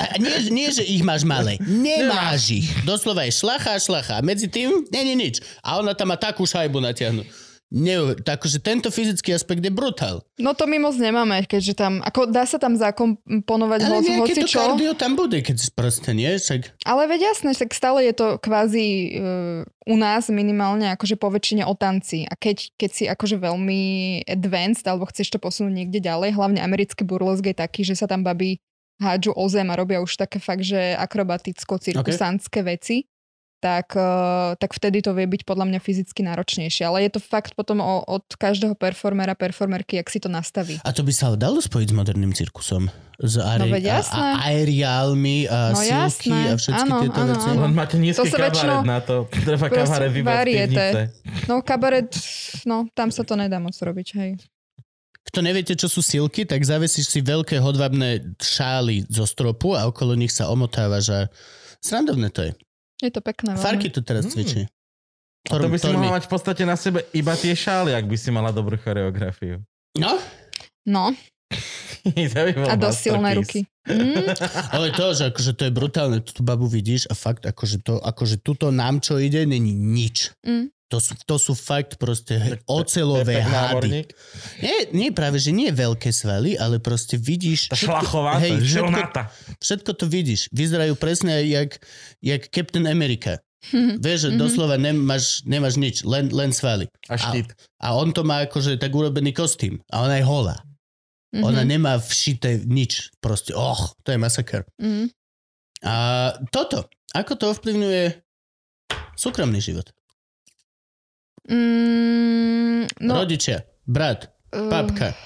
A 0.00 0.16
nie, 0.16 0.48
nie, 0.48 0.68
že 0.72 0.80
ich 0.80 1.04
máš 1.04 1.28
malé. 1.28 1.60
Nemáš 1.60 2.64
ich. 2.64 2.68
Doslova 2.88 3.28
je 3.28 3.36
šlacha 3.36 3.76
šlacha. 3.76 4.24
Medzi 4.24 4.48
tým 4.48 4.88
není 4.88 5.12
nič. 5.12 5.44
A 5.60 5.76
ona 5.76 5.92
tam 5.92 6.08
má 6.08 6.16
takú 6.16 6.48
šajbu 6.48 6.80
natiahnu. 6.80 7.22
Ne, 7.68 8.16
takže 8.24 8.64
tento 8.64 8.88
fyzický 8.88 9.36
aspekt 9.36 9.60
je 9.60 9.68
brutál. 9.68 10.24
No 10.40 10.56
to 10.56 10.64
my 10.64 10.80
moc 10.80 10.96
nemáme, 10.96 11.44
keďže 11.44 11.76
tam, 11.76 12.00
ako 12.00 12.24
dá 12.32 12.48
sa 12.48 12.56
tam 12.56 12.80
zakomponovať 12.80 13.80
Ale 13.84 14.00
hoci, 14.00 14.08
nejaké 14.16 14.34
to 14.40 14.48
kardio 14.48 14.96
tam 14.96 15.12
bude, 15.20 15.44
keď 15.44 15.56
si 15.60 15.68
proste, 15.76 16.16
nie? 16.16 16.32
Však... 16.40 16.80
Ale 16.88 17.04
veď 17.04 17.36
jasné, 17.36 17.52
tak 17.52 17.76
stále 17.76 18.08
je 18.08 18.16
to 18.16 18.40
kvázi 18.40 18.88
uh, 19.20 19.68
u 19.84 19.96
nás 20.00 20.32
minimálne 20.32 20.88
akože 20.96 21.20
po 21.20 21.28
väčšine 21.28 21.68
o 21.68 21.76
tanci. 21.76 22.24
A 22.24 22.32
keď, 22.40 22.72
keď 22.80 22.90
si 22.90 23.04
akože 23.04 23.36
veľmi 23.36 23.82
advanced 24.24 24.88
alebo 24.88 25.04
chceš 25.12 25.36
to 25.36 25.38
posunúť 25.38 25.84
niekde 25.84 26.00
ďalej, 26.00 26.40
hlavne 26.40 26.64
americký 26.64 27.04
burlesk 27.04 27.52
je 27.52 27.56
taký, 27.56 27.84
že 27.84 28.00
sa 28.00 28.08
tam 28.08 28.24
baby 28.24 28.64
hádžu 28.96 29.36
o 29.36 29.44
zem 29.46 29.68
a 29.68 29.78
robia 29.78 30.00
už 30.00 30.16
také 30.16 30.40
fakt, 30.40 30.64
že 30.64 30.96
akrobaticko-cirkusantské 30.96 32.64
veci, 32.64 33.06
tak, 33.58 33.92
uh, 33.92 34.54
tak 34.54 34.70
vtedy 34.70 35.02
to 35.02 35.12
vie 35.12 35.26
byť 35.26 35.42
podľa 35.42 35.66
mňa 35.66 35.78
fyzicky 35.78 36.22
náročnejšie. 36.22 36.82
Ale 36.82 37.02
je 37.02 37.14
to 37.14 37.20
fakt 37.20 37.52
potom 37.52 37.78
o, 37.78 38.02
od 38.02 38.22
každého 38.30 38.72
performera, 38.72 39.34
performerky, 39.34 39.96
jak 39.96 40.06
si 40.06 40.18
to 40.18 40.26
nastaví. 40.26 40.78
A 40.80 40.90
to 40.90 41.02
by 41.02 41.10
sa 41.10 41.34
dalo 41.34 41.58
spojiť 41.58 41.88
s 41.90 41.94
moderným 41.94 42.30
cirkusom. 42.30 42.86
S 43.18 43.34
are- 43.34 43.58
No 43.58 43.66
veď 43.66 43.84
a, 43.84 43.90
jasné. 43.98 44.18
a 44.22 44.30
aeriálmi 44.48 45.36
a 45.46 45.58
No 45.70 45.78
silky 45.78 46.30
jasné. 46.30 46.38
a 46.38 46.54
všetky 46.54 46.82
Áno, 46.86 46.96
tieto 47.02 47.18
áno, 47.18 47.30
veci. 47.34 47.48
áno. 47.48 47.60
Len 47.60 47.72
máte 47.74 47.96
nízky 47.98 48.18
To 48.18 48.24
sa 48.24 48.38
kabaret 48.38 48.52
väčšinou- 48.54 48.82
na 48.86 48.98
to. 49.02 49.14
Treba 49.42 49.66
kabaret 49.68 50.10
vybrať. 50.14 50.46
No 51.50 51.54
kabaret, 51.60 52.10
no 52.62 52.86
tam 52.94 53.10
sa 53.10 53.26
to 53.26 53.34
nedá 53.34 53.58
moc 53.58 53.74
robiť, 53.74 54.08
hej. 54.16 54.38
Kto 55.26 55.44
neviete, 55.44 55.76
čo 55.76 55.92
sú 55.92 56.00
silky, 56.00 56.48
tak 56.48 56.64
zavesíš 56.64 57.04
si 57.04 57.20
veľké 57.20 57.60
hodvabné 57.60 58.38
šály 58.40 59.04
zo 59.10 59.28
stropu 59.28 59.76
a 59.76 59.84
okolo 59.84 60.16
nich 60.16 60.32
sa 60.32 60.48
omotávaš 60.48 61.06
a 61.10 61.20
srandovné 61.84 62.32
to 62.32 62.48
je. 62.48 62.52
Je 62.98 63.10
to 63.10 63.20
pekné. 63.20 63.54
Farky 63.54 63.88
to 63.88 64.02
teraz 64.02 64.26
Mm. 64.26 64.32
cvičí. 64.32 64.62
A 65.48 65.56
to 65.56 65.70
by 65.70 65.78
si 65.78 65.86
mohla 65.88 66.18
mať 66.18 66.26
v 66.26 66.32
podstate 66.34 66.62
na 66.66 66.74
sebe 66.74 67.06
iba 67.14 67.32
tie 67.32 67.54
šály, 67.54 67.94
ak 67.94 68.04
by 68.04 68.16
si 68.18 68.28
mala 68.28 68.50
dobrú 68.50 68.74
choreografiu. 68.76 69.62
No, 69.96 70.18
No, 70.84 71.12
to 72.04 72.38
by 72.42 72.52
bol 72.52 72.68
a 72.68 72.74
dosť 72.74 72.98
silné 72.98 73.30
ruky. 73.36 73.60
Mm, 73.84 74.24
ale 74.74 74.88
to, 74.90 75.12
že 75.12 75.28
akože 75.28 75.52
to 75.52 75.62
je 75.68 75.72
brutálne, 75.72 76.18
tú 76.20 76.40
babu 76.40 76.64
vidíš 76.64 77.08
a 77.08 77.14
fakt 77.14 77.44
akože 77.44 77.84
to, 77.84 78.00
akože 78.00 78.40
tuto 78.40 78.68
nám 78.68 79.00
čo 79.00 79.16
ide, 79.16 79.44
není 79.44 79.72
nič. 79.72 80.32
mm. 80.42 80.72
To 80.88 80.96
sú, 80.96 81.12
to 81.28 81.36
sú 81.36 81.52
fakt 81.52 82.00
proste 82.00 82.56
ocelové 82.64 83.44
námorník. 83.44 84.08
Nie, 84.64 84.88
nie 84.96 85.12
práve, 85.12 85.36
že 85.36 85.52
nie 85.52 85.68
veľké 85.68 86.08
svaly, 86.08 86.56
ale 86.56 86.80
proste 86.80 87.20
vidíš... 87.20 87.68
Tá 87.68 87.76
šlachová, 87.76 88.40
hej, 88.40 88.56
to 88.56 88.64
je 88.64 88.72
všetko, 88.72 89.20
všetko 89.60 89.90
to 89.92 90.04
vidíš. 90.08 90.40
Vyzerajú 90.48 90.96
presne 90.96 91.44
jak, 91.44 91.76
jak 92.24 92.48
Captain 92.48 92.88
America. 92.88 93.36
Vieš, 94.00 94.18
že 94.22 94.30
Mhm. 94.32 94.38
doslova 94.38 94.78
nemáš, 94.78 95.42
nemáš 95.44 95.76
nič, 95.76 96.06
len, 96.08 96.32
len 96.32 96.54
svaly. 96.54 96.88
A 97.10 97.20
štít. 97.20 97.52
A 97.82 97.92
on 97.92 98.14
to 98.14 98.24
má 98.24 98.48
akože 98.48 98.80
tak 98.80 98.94
urobený 98.94 99.36
kostým. 99.36 99.82
A 99.92 100.08
ona 100.08 100.16
je 100.16 100.24
holá. 100.24 100.56
Mhm. 101.36 101.42
Ona 101.44 101.62
nemá 101.68 102.00
všité 102.00 102.64
nič. 102.64 103.12
Proste, 103.20 103.52
och, 103.52 103.92
to 104.06 104.14
je 104.14 104.18
masaker. 104.18 104.64
A 105.84 105.94
toto. 106.48 106.88
Ako 107.12 107.36
to 107.36 107.52
ovplyvňuje 107.52 108.24
súkromný 109.14 109.60
život? 109.60 109.90
Mm, 111.48 112.92
no, 113.00 113.12
Rodičia, 113.24 113.64
brat, 113.88 114.28
babka, 114.52 115.16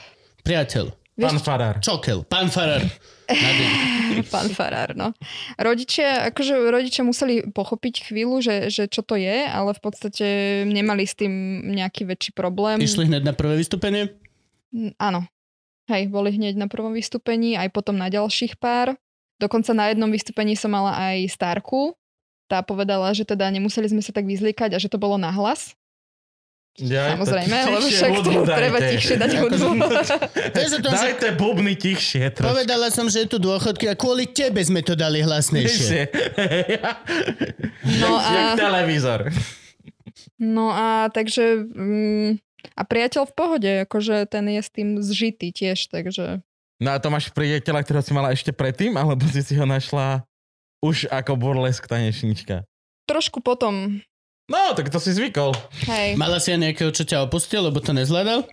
priateľ, 0.47 0.95
Pán 1.13 1.39
Farár. 1.39 1.77
čokel, 1.85 2.25
pán 2.25 2.49
farár. 2.49 2.81
Pán 4.33 4.49
Farár, 4.53 4.93
no. 4.93 5.17
Rodičia, 5.57 6.29
akože 6.29 6.53
rodičia 6.69 7.01
museli 7.01 7.41
pochopiť 7.49 8.13
chvíľu, 8.13 8.45
že, 8.45 8.69
že 8.69 8.85
čo 8.89 9.01
to 9.01 9.17
je, 9.17 9.49
ale 9.49 9.73
v 9.73 9.81
podstate 9.81 10.27
nemali 10.69 11.09
s 11.09 11.17
tým 11.17 11.33
nejaký 11.73 12.05
väčší 12.05 12.37
problém. 12.37 12.77
Išli 12.77 13.09
hneď 13.09 13.25
na 13.25 13.33
prvé 13.33 13.57
vystúpenie? 13.57 14.13
Áno. 15.01 15.25
Hej, 15.89 16.13
boli 16.13 16.33
hneď 16.37 16.61
na 16.61 16.69
prvom 16.69 16.93
vystúpení, 16.93 17.57
aj 17.57 17.73
potom 17.73 17.97
na 17.97 18.13
ďalších 18.13 18.61
pár. 18.61 18.97
Dokonca 19.41 19.73
na 19.73 19.91
jednom 19.91 20.13
vystúpení 20.13 20.55
som 20.55 20.71
mala 20.71 20.93
aj 20.95 21.33
Starku. 21.33 21.97
Tá 22.53 22.61
povedala, 22.61 23.11
že 23.17 23.25
teda 23.25 23.49
nemuseli 23.49 23.89
sme 23.89 24.05
sa 24.05 24.13
tak 24.13 24.29
vyzliekať 24.29 24.77
a 24.77 24.79
že 24.79 24.93
to 24.93 25.01
bolo 25.01 25.17
nahlas. 25.17 25.73
Ja, 26.81 27.13
Samozrejme, 27.13 27.53
lebo 27.69 27.85
však 27.85 28.11
hudbu 28.17 28.41
treba 28.49 28.79
dajte. 28.81 28.91
tichšie 28.97 29.17
dať 29.21 29.33
hudbu. 29.45 29.69
Vieš 30.57 30.71
o 30.73 30.81
tom, 30.81 30.93
že 30.97 31.05
Dajte 31.13 31.29
bubny 31.37 31.77
tichšie 31.77 32.33
trošku. 32.33 32.49
povedala 32.49 32.89
som, 32.89 33.13
že 33.13 33.29
je 33.29 33.29
tu 33.29 33.37
dôchodky 33.37 33.93
a 33.93 33.95
kvôli 33.95 34.25
tebe 34.25 34.57
sme 34.65 34.81
to 34.81 34.97
dali 34.97 35.21
hlasnejšie. 35.21 36.09
No 38.01 38.17
a, 38.17 38.57
televízor. 38.57 39.29
no 40.39 40.71
a 40.73 41.11
takže... 41.13 41.67
Mm, 41.75 42.39
a 42.73 42.83
priateľ 42.87 43.27
v 43.27 43.35
pohode, 43.35 43.73
akože 43.85 44.31
ten 44.31 44.47
je 44.49 44.63
s 44.63 44.71
tým 44.71 44.89
zžitý 45.03 45.51
tiež, 45.51 45.91
takže... 45.91 46.41
No 46.79 46.95
a 46.95 47.03
to 47.03 47.11
máš 47.11 47.29
priateľa, 47.35 47.83
ktorého 47.83 48.07
si 48.07 48.15
mala 48.15 48.31
ešte 48.31 48.55
predtým, 48.55 48.95
alebo 48.95 49.27
si 49.29 49.43
si 49.43 49.59
ho 49.59 49.67
našla 49.67 50.23
už 50.79 51.11
ako 51.11 51.35
burlesk 51.35 51.91
tanečnička? 51.91 52.63
Trošku 53.11 53.43
potom, 53.43 53.99
No, 54.53 54.77
tak 54.77 54.87
to 54.87 54.99
si 54.99 55.11
zvykol. 55.11 55.57
hej. 55.89 56.13
Mala 56.15 56.37
si 56.37 56.53
aj 56.53 56.61
nejakého, 56.61 56.93
čo 56.93 57.03
ťa 57.03 57.25
opustil, 57.25 57.65
lebo 57.65 57.81
to 57.81 57.91
nezvládal? 57.91 58.45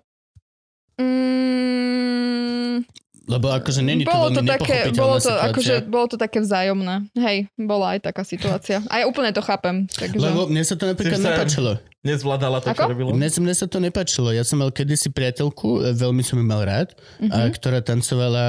Mm, 1.50 2.84
Lebo 3.26 3.48
akože 3.52 3.82
není 3.82 4.04
to 4.04 4.10
bolo 4.10 4.28
veľmi 4.28 4.42
to 4.42 4.44
také, 4.50 4.78
bolo 4.92 5.16
to, 5.16 5.30
situácia. 5.30 5.46
akože, 5.46 5.74
bolo 5.86 6.06
to 6.08 6.18
také 6.18 6.40
vzájomné. 6.40 6.96
Hej, 7.14 7.38
bola 7.56 7.94
aj 7.94 8.00
taká 8.02 8.24
situácia. 8.24 8.82
A 8.88 9.00
ja 9.00 9.06
úplne 9.06 9.30
to 9.30 9.40
chápem. 9.40 9.86
Takže... 9.86 10.18
Lebo 10.18 10.48
mne 10.48 10.60
sa 10.62 10.74
to 10.74 10.88
napríklad 10.88 11.16
sa- 11.16 11.36
nepáčilo. 11.36 11.72
Nezvládala 12.02 12.58
to, 12.60 12.68
čo 12.70 12.80
Ako? 12.80 12.90
robilo. 12.90 13.10
Mne, 13.12 13.30
sa- 13.30 13.38
mne 13.40 13.54
sa 13.54 13.68
to 13.68 13.78
nepáčilo. 13.78 14.32
Ja 14.32 14.42
som 14.42 14.58
mal 14.58 14.72
kedysi 14.72 15.08
priateľku, 15.10 15.68
e, 15.80 15.94
veľmi 15.94 16.24
som 16.24 16.36
ju 16.36 16.46
mal 16.48 16.64
rád, 16.64 16.96
Mhm. 17.20 17.30
a, 17.30 17.38
ktorá 17.50 17.80
tancovala 17.80 18.46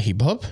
hip-hop. 0.00 0.42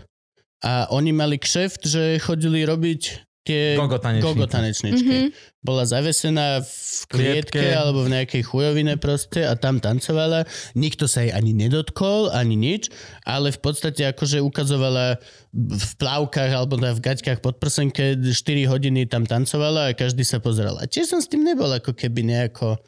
A 0.63 0.87
oni 0.89 1.11
mali 1.11 1.37
kšeft, 1.37 1.83
že 1.83 2.03
chodili 2.19 2.63
robiť 2.63 3.03
tie 3.43 3.75
Gogo 4.23 4.47
tanečničky. 4.47 5.17
Mhm. 5.19 5.29
Bola 5.63 5.87
zavesená 5.87 6.59
v 6.63 7.03
klietke, 7.07 7.59
Klietke. 7.59 7.75
alebo 7.75 8.03
v 8.03 8.19
nejakej 8.19 8.43
chujovine 8.43 8.99
proste 8.99 9.47
a 9.47 9.55
tam 9.55 9.79
tancovala. 9.79 10.43
Nikto 10.75 11.07
sa 11.07 11.23
jej 11.23 11.31
ani 11.31 11.55
nedotkol, 11.55 12.35
ani 12.35 12.59
nič, 12.59 12.91
ale 13.23 13.55
v 13.55 13.61
podstate 13.63 14.03
akože 14.11 14.43
ukazovala 14.43 15.23
v 15.55 15.93
plavkách 16.03 16.51
alebo 16.51 16.79
v 16.79 16.99
gaťkách 16.99 17.39
pod 17.43 17.63
prsenke 17.63 18.19
4 18.19 18.35
hodiny 18.67 19.07
tam 19.07 19.23
tancovala 19.23 19.91
a 19.91 19.97
každý 19.99 20.27
sa 20.27 20.43
pozeral. 20.43 20.79
A 20.83 20.91
tiež 20.91 21.11
som 21.15 21.23
s 21.23 21.31
tým 21.31 21.47
nebol 21.47 21.71
ako 21.71 21.95
keby 21.95 22.27
nejako 22.27 22.79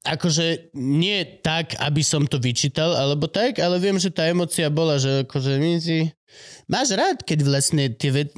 akože 0.00 0.72
nie 0.80 1.20
tak, 1.44 1.76
aby 1.76 2.00
som 2.00 2.24
to 2.24 2.40
vyčítal, 2.40 2.96
alebo 2.96 3.28
tak, 3.28 3.60
ale 3.60 3.76
viem, 3.76 4.00
že 4.00 4.08
tá 4.08 4.24
emocia 4.24 4.72
bola, 4.72 4.96
že 4.96 5.28
akože 5.28 5.60
my 5.60 5.72
si... 5.76 6.08
Máš 6.70 6.96
rád, 6.96 7.20
keď 7.26 7.38
vlastne 7.44 7.92
tie 7.92 8.08
ve- 8.08 8.32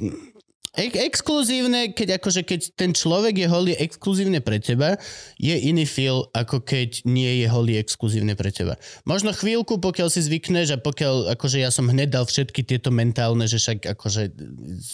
Ex- 0.73 0.97
exkluzívne, 0.97 1.93
keď 1.93 2.17
akože 2.17 2.41
keď 2.41 2.73
ten 2.73 2.97
človek 2.97 3.37
je 3.37 3.45
holý 3.45 3.73
exkluzívne 3.77 4.41
pre 4.41 4.57
teba, 4.57 4.97
je 5.37 5.53
iný 5.53 5.85
feel, 5.85 6.25
ako 6.33 6.65
keď 6.65 7.05
nie 7.05 7.45
je 7.45 7.47
holý 7.47 7.77
exkluzívne 7.77 8.33
pre 8.33 8.49
teba. 8.49 8.81
Možno 9.05 9.37
chvíľku, 9.37 9.77
pokiaľ 9.77 10.09
si 10.09 10.25
zvykneš 10.25 10.73
a 10.73 10.81
pokiaľ, 10.81 11.37
akože 11.37 11.61
ja 11.61 11.69
som 11.69 11.85
hneď 11.85 12.17
dal 12.17 12.25
všetky 12.25 12.65
tieto 12.65 12.89
mentálne, 12.89 13.45
že 13.45 13.61
však 13.61 13.85
akože 13.85 14.33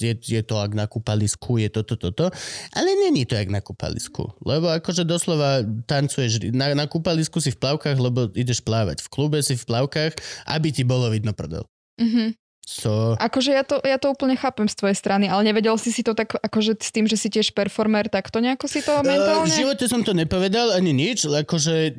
je, 0.03 0.13
je 0.19 0.41
to 0.43 0.59
ak 0.59 0.75
na 0.75 0.83
kúpalisku, 0.83 1.63
je 1.63 1.71
toto, 1.71 1.95
toto, 1.95 2.27
ale 2.75 2.89
není 3.07 3.23
to 3.23 3.39
jak 3.39 3.47
na 3.47 3.63
kúpalisku. 3.63 4.35
Lebo 4.43 4.67
akože 4.75 5.07
doslova 5.07 5.63
tancuješ, 5.87 6.51
na, 6.51 6.75
na 6.75 6.91
kúpalisku 6.91 7.39
si 7.39 7.55
v 7.55 7.59
plavkách, 7.63 7.95
lebo 7.95 8.27
ideš 8.35 8.59
plávať. 8.67 8.99
V 8.99 9.07
klube 9.07 9.39
si 9.39 9.55
v 9.55 9.63
plavkách, 9.63 10.19
aby 10.43 10.75
ti 10.75 10.83
bolo 10.83 11.07
vidno 11.07 11.31
prdel. 11.31 11.63
Mhm. 11.95 12.48
So, 12.69 13.17
Akože 13.17 13.49
ja 13.49 13.65
to, 13.65 13.81
ja 13.81 13.97
to 13.97 14.13
úplne 14.13 14.37
chápem 14.37 14.69
z 14.69 14.77
tvojej 14.77 14.93
strany, 14.93 15.25
ale 15.25 15.41
nevedel 15.41 15.73
si 15.81 15.89
si 15.89 16.05
to 16.05 16.13
tak, 16.13 16.37
akože 16.37 16.77
s 16.77 16.93
tým, 16.93 17.09
že 17.09 17.17
si 17.17 17.33
tiež 17.33 17.57
performer, 17.57 18.05
tak 18.05 18.29
to 18.29 18.37
nejako 18.37 18.69
si 18.69 18.85
to 18.85 18.93
Uh, 18.93 19.01
mentálne? 19.01 19.49
v 19.49 19.57
živote 19.65 19.89
som 19.89 20.05
to 20.05 20.13
nepovedal 20.13 20.69
ani 20.77 20.93
nič, 20.93 21.25
akože 21.25 21.97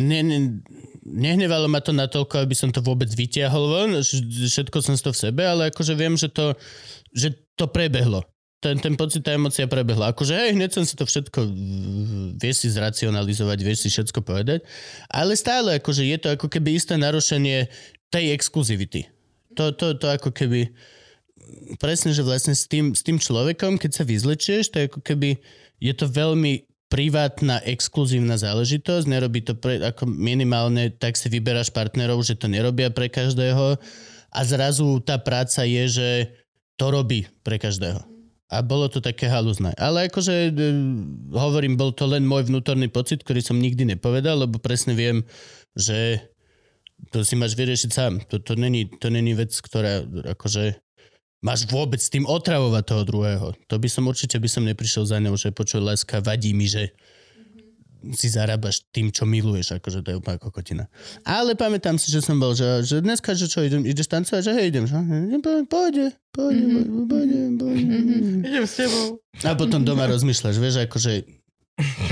ne, 0.00 0.20
ne, 0.24 0.38
nehnevalo 1.04 1.68
ma 1.68 1.84
to 1.84 1.92
natoľko, 1.92 2.40
aby 2.40 2.56
som 2.56 2.72
to 2.72 2.80
vôbec 2.80 3.12
vytiahol 3.12 3.68
von, 3.68 3.90
všetko 4.00 4.80
som 4.80 4.96
to 4.96 5.12
v 5.12 5.20
sebe, 5.20 5.42
ale 5.44 5.68
akože 5.68 5.92
viem, 5.92 6.16
že 6.16 6.32
to, 6.32 6.56
že 7.12 7.36
to 7.60 7.68
prebehlo. 7.68 8.24
Ten, 8.60 8.80
ten 8.80 8.96
pocit, 8.96 9.20
tá 9.20 9.36
emocia 9.36 9.68
prebehla. 9.68 10.16
Akože 10.16 10.32
hej, 10.32 10.56
hneď 10.56 10.80
som 10.80 10.84
si 10.84 10.96
to 10.96 11.04
všetko, 11.04 11.44
vieš 12.40 12.64
si 12.64 12.68
zracionalizovať, 12.72 13.58
vieš 13.60 13.84
si 13.84 13.88
všetko 13.92 14.24
povedať, 14.24 14.64
ale 15.12 15.36
stále 15.36 15.76
akože 15.76 16.08
je 16.08 16.16
to 16.16 16.28
ako 16.32 16.48
keby 16.48 16.76
isté 16.76 16.96
narušenie 16.96 17.68
tej 18.08 18.32
exkluzivity. 18.32 19.19
To, 19.60 19.76
to, 19.76 19.92
to 20.00 20.06
ako 20.08 20.32
keby 20.32 20.72
presne, 21.76 22.16
že 22.16 22.24
vlastne 22.24 22.56
s 22.56 22.64
tým, 22.64 22.96
s 22.96 23.04
tým 23.04 23.20
človekom, 23.20 23.76
keď 23.76 23.90
sa 23.92 24.04
vyzlečieš, 24.08 24.72
to 24.72 24.80
je 24.80 24.88
ako 24.88 25.00
keby, 25.04 25.36
je 25.76 25.92
to 25.92 26.08
veľmi 26.08 26.64
privátna, 26.88 27.60
exkluzívna 27.68 28.40
záležitosť, 28.40 29.04
nerobí 29.04 29.44
to 29.44 29.52
pre, 29.54 29.78
ako 29.84 30.08
minimálne, 30.08 30.88
tak 30.90 31.14
si 31.20 31.28
vyberáš 31.28 31.70
partnerov, 31.70 32.24
že 32.24 32.40
to 32.40 32.48
nerobia 32.48 32.88
pre 32.88 33.12
každého 33.12 33.76
a 34.32 34.40
zrazu 34.48 34.98
tá 35.04 35.20
práca 35.20 35.62
je, 35.68 35.84
že 35.86 36.08
to 36.80 36.88
robí 36.88 37.28
pre 37.44 37.60
každého. 37.60 38.00
A 38.50 38.66
bolo 38.66 38.90
to 38.90 38.98
také 38.98 39.30
halúzne. 39.30 39.70
Ale 39.78 40.10
akože, 40.10 40.50
e, 40.50 40.52
hovorím, 41.30 41.78
bol 41.78 41.94
to 41.94 42.10
len 42.10 42.26
môj 42.26 42.50
vnútorný 42.50 42.90
pocit, 42.90 43.22
ktorý 43.22 43.38
som 43.38 43.62
nikdy 43.62 43.86
nepovedal, 43.86 44.42
lebo 44.42 44.58
presne 44.58 44.98
viem, 44.98 45.22
že 45.78 46.18
to 47.08 47.24
si 47.24 47.34
máš 47.34 47.56
vyriešiť 47.56 47.90
sám. 47.90 48.12
To, 48.28 48.36
to, 48.38 48.52
není, 48.54 48.84
to 49.00 49.08
není 49.08 49.32
vec, 49.32 49.56
ktorá 49.56 50.04
akože 50.36 50.76
máš 51.40 51.64
vôbec 51.72 51.96
s 51.96 52.12
tým 52.12 52.28
otravovať 52.28 52.84
toho 52.84 53.02
druhého. 53.08 53.46
To 53.72 53.80
by 53.80 53.88
som 53.88 54.04
určite 54.04 54.36
by 54.36 54.48
som 54.48 54.68
neprišiel 54.68 55.08
za 55.08 55.16
ňou, 55.16 55.40
že 55.40 55.50
počuj, 55.50 55.80
láska, 55.80 56.20
vadí 56.20 56.52
mi, 56.52 56.68
že 56.68 56.92
si 58.16 58.32
zarábaš 58.32 58.80
tým, 58.96 59.12
čo 59.12 59.28
miluješ, 59.28 59.76
akože 59.76 60.00
to 60.00 60.08
je 60.08 60.16
úplná 60.16 60.40
kokotina. 60.40 60.84
Ale 61.20 61.52
pamätám 61.52 62.00
si, 62.00 62.08
že 62.08 62.24
som 62.24 62.40
bol, 62.40 62.56
že, 62.56 62.80
že 62.80 63.04
dneska, 63.04 63.36
že 63.36 63.44
čo, 63.44 63.60
idem, 63.60 63.84
ideš 63.84 64.08
tancovať, 64.08 64.40
že 64.40 64.52
hej, 64.56 64.66
idem, 64.72 64.84
že 64.88 64.96
idem, 64.96 65.40
pôjde, 65.68 65.68
pôjde, 65.68 66.08
pôjde, 66.32 66.64
Mhm. 66.64 67.04
pôjde, 67.04 67.40
pôjde. 67.60 67.96
Idem 68.40 68.64
s 68.64 68.74
tebou. 68.80 69.20
A 69.44 69.52
potom 69.52 69.84
doma 69.84 70.08
rozmýšľaš, 70.08 70.56
vieš, 70.56 70.76
akože 70.88 71.12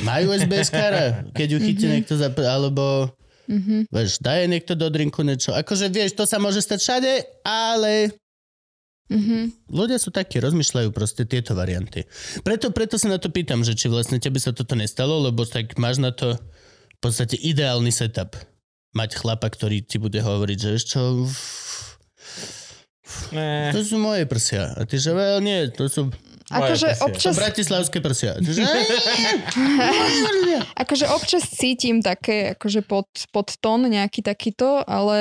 majú 0.04 0.28
SBS 0.36 0.68
kara, 0.68 1.24
keď 1.32 1.56
ju 1.56 1.58
chytí 1.64 1.84
niekto 1.88 2.20
za... 2.20 2.28
alebo 2.36 3.08
Mhm. 3.48 3.88
vieš, 3.88 4.20
daje 4.20 4.44
niekto 4.44 4.76
do 4.76 4.92
drinku 4.92 5.24
niečo. 5.24 5.56
Akože 5.56 5.88
vieš, 5.88 6.12
to 6.12 6.28
sa 6.28 6.36
môže 6.36 6.60
stať 6.60 6.78
všade, 6.84 7.12
ale 7.48 8.12
Mhm. 9.08 9.72
ľudia 9.72 9.96
sú 9.96 10.12
takí, 10.12 10.36
rozmýšľajú 10.36 10.92
proste 10.92 11.24
tieto 11.24 11.56
varianty. 11.56 12.04
Preto, 12.44 12.68
preto 12.68 13.00
sa 13.00 13.08
na 13.08 13.16
to 13.16 13.32
pýtam, 13.32 13.64
že 13.64 13.72
či 13.72 13.88
vlastne 13.88 14.20
tebe 14.20 14.36
sa 14.36 14.52
toto 14.52 14.76
nestalo, 14.76 15.16
lebo 15.24 15.48
tak 15.48 15.80
máš 15.80 15.96
na 15.96 16.12
to 16.12 16.36
v 16.36 16.98
podstate 17.00 17.40
ideálny 17.40 17.88
setup. 17.88 18.36
Mať 18.92 19.16
chlapa, 19.16 19.48
ktorý 19.48 19.80
ti 19.80 19.96
bude 19.96 20.20
hovoriť, 20.20 20.58
že 20.60 20.72
čo, 20.84 21.24
Ne. 23.32 23.72
to 23.72 23.80
sú 23.80 23.96
moje 23.96 24.28
prsia. 24.28 24.76
A 24.76 24.84
ty 24.84 25.00
že, 25.00 25.16
well, 25.16 25.40
nie, 25.40 25.72
to 25.72 25.88
sú 25.88 26.12
Akože 26.48 26.96
prsia. 26.96 27.04
občas, 27.04 27.34
bratislavské 27.36 27.98
prsia. 28.00 28.32
Že, 28.40 28.64
akože 30.82 31.06
občas 31.12 31.44
cítim 31.52 32.00
také, 32.00 32.56
akože 32.56 32.80
pod, 32.88 33.04
pod 33.28 33.52
tón 33.60 33.84
nejaký 33.84 34.24
takýto, 34.24 34.80
ale 34.88 35.20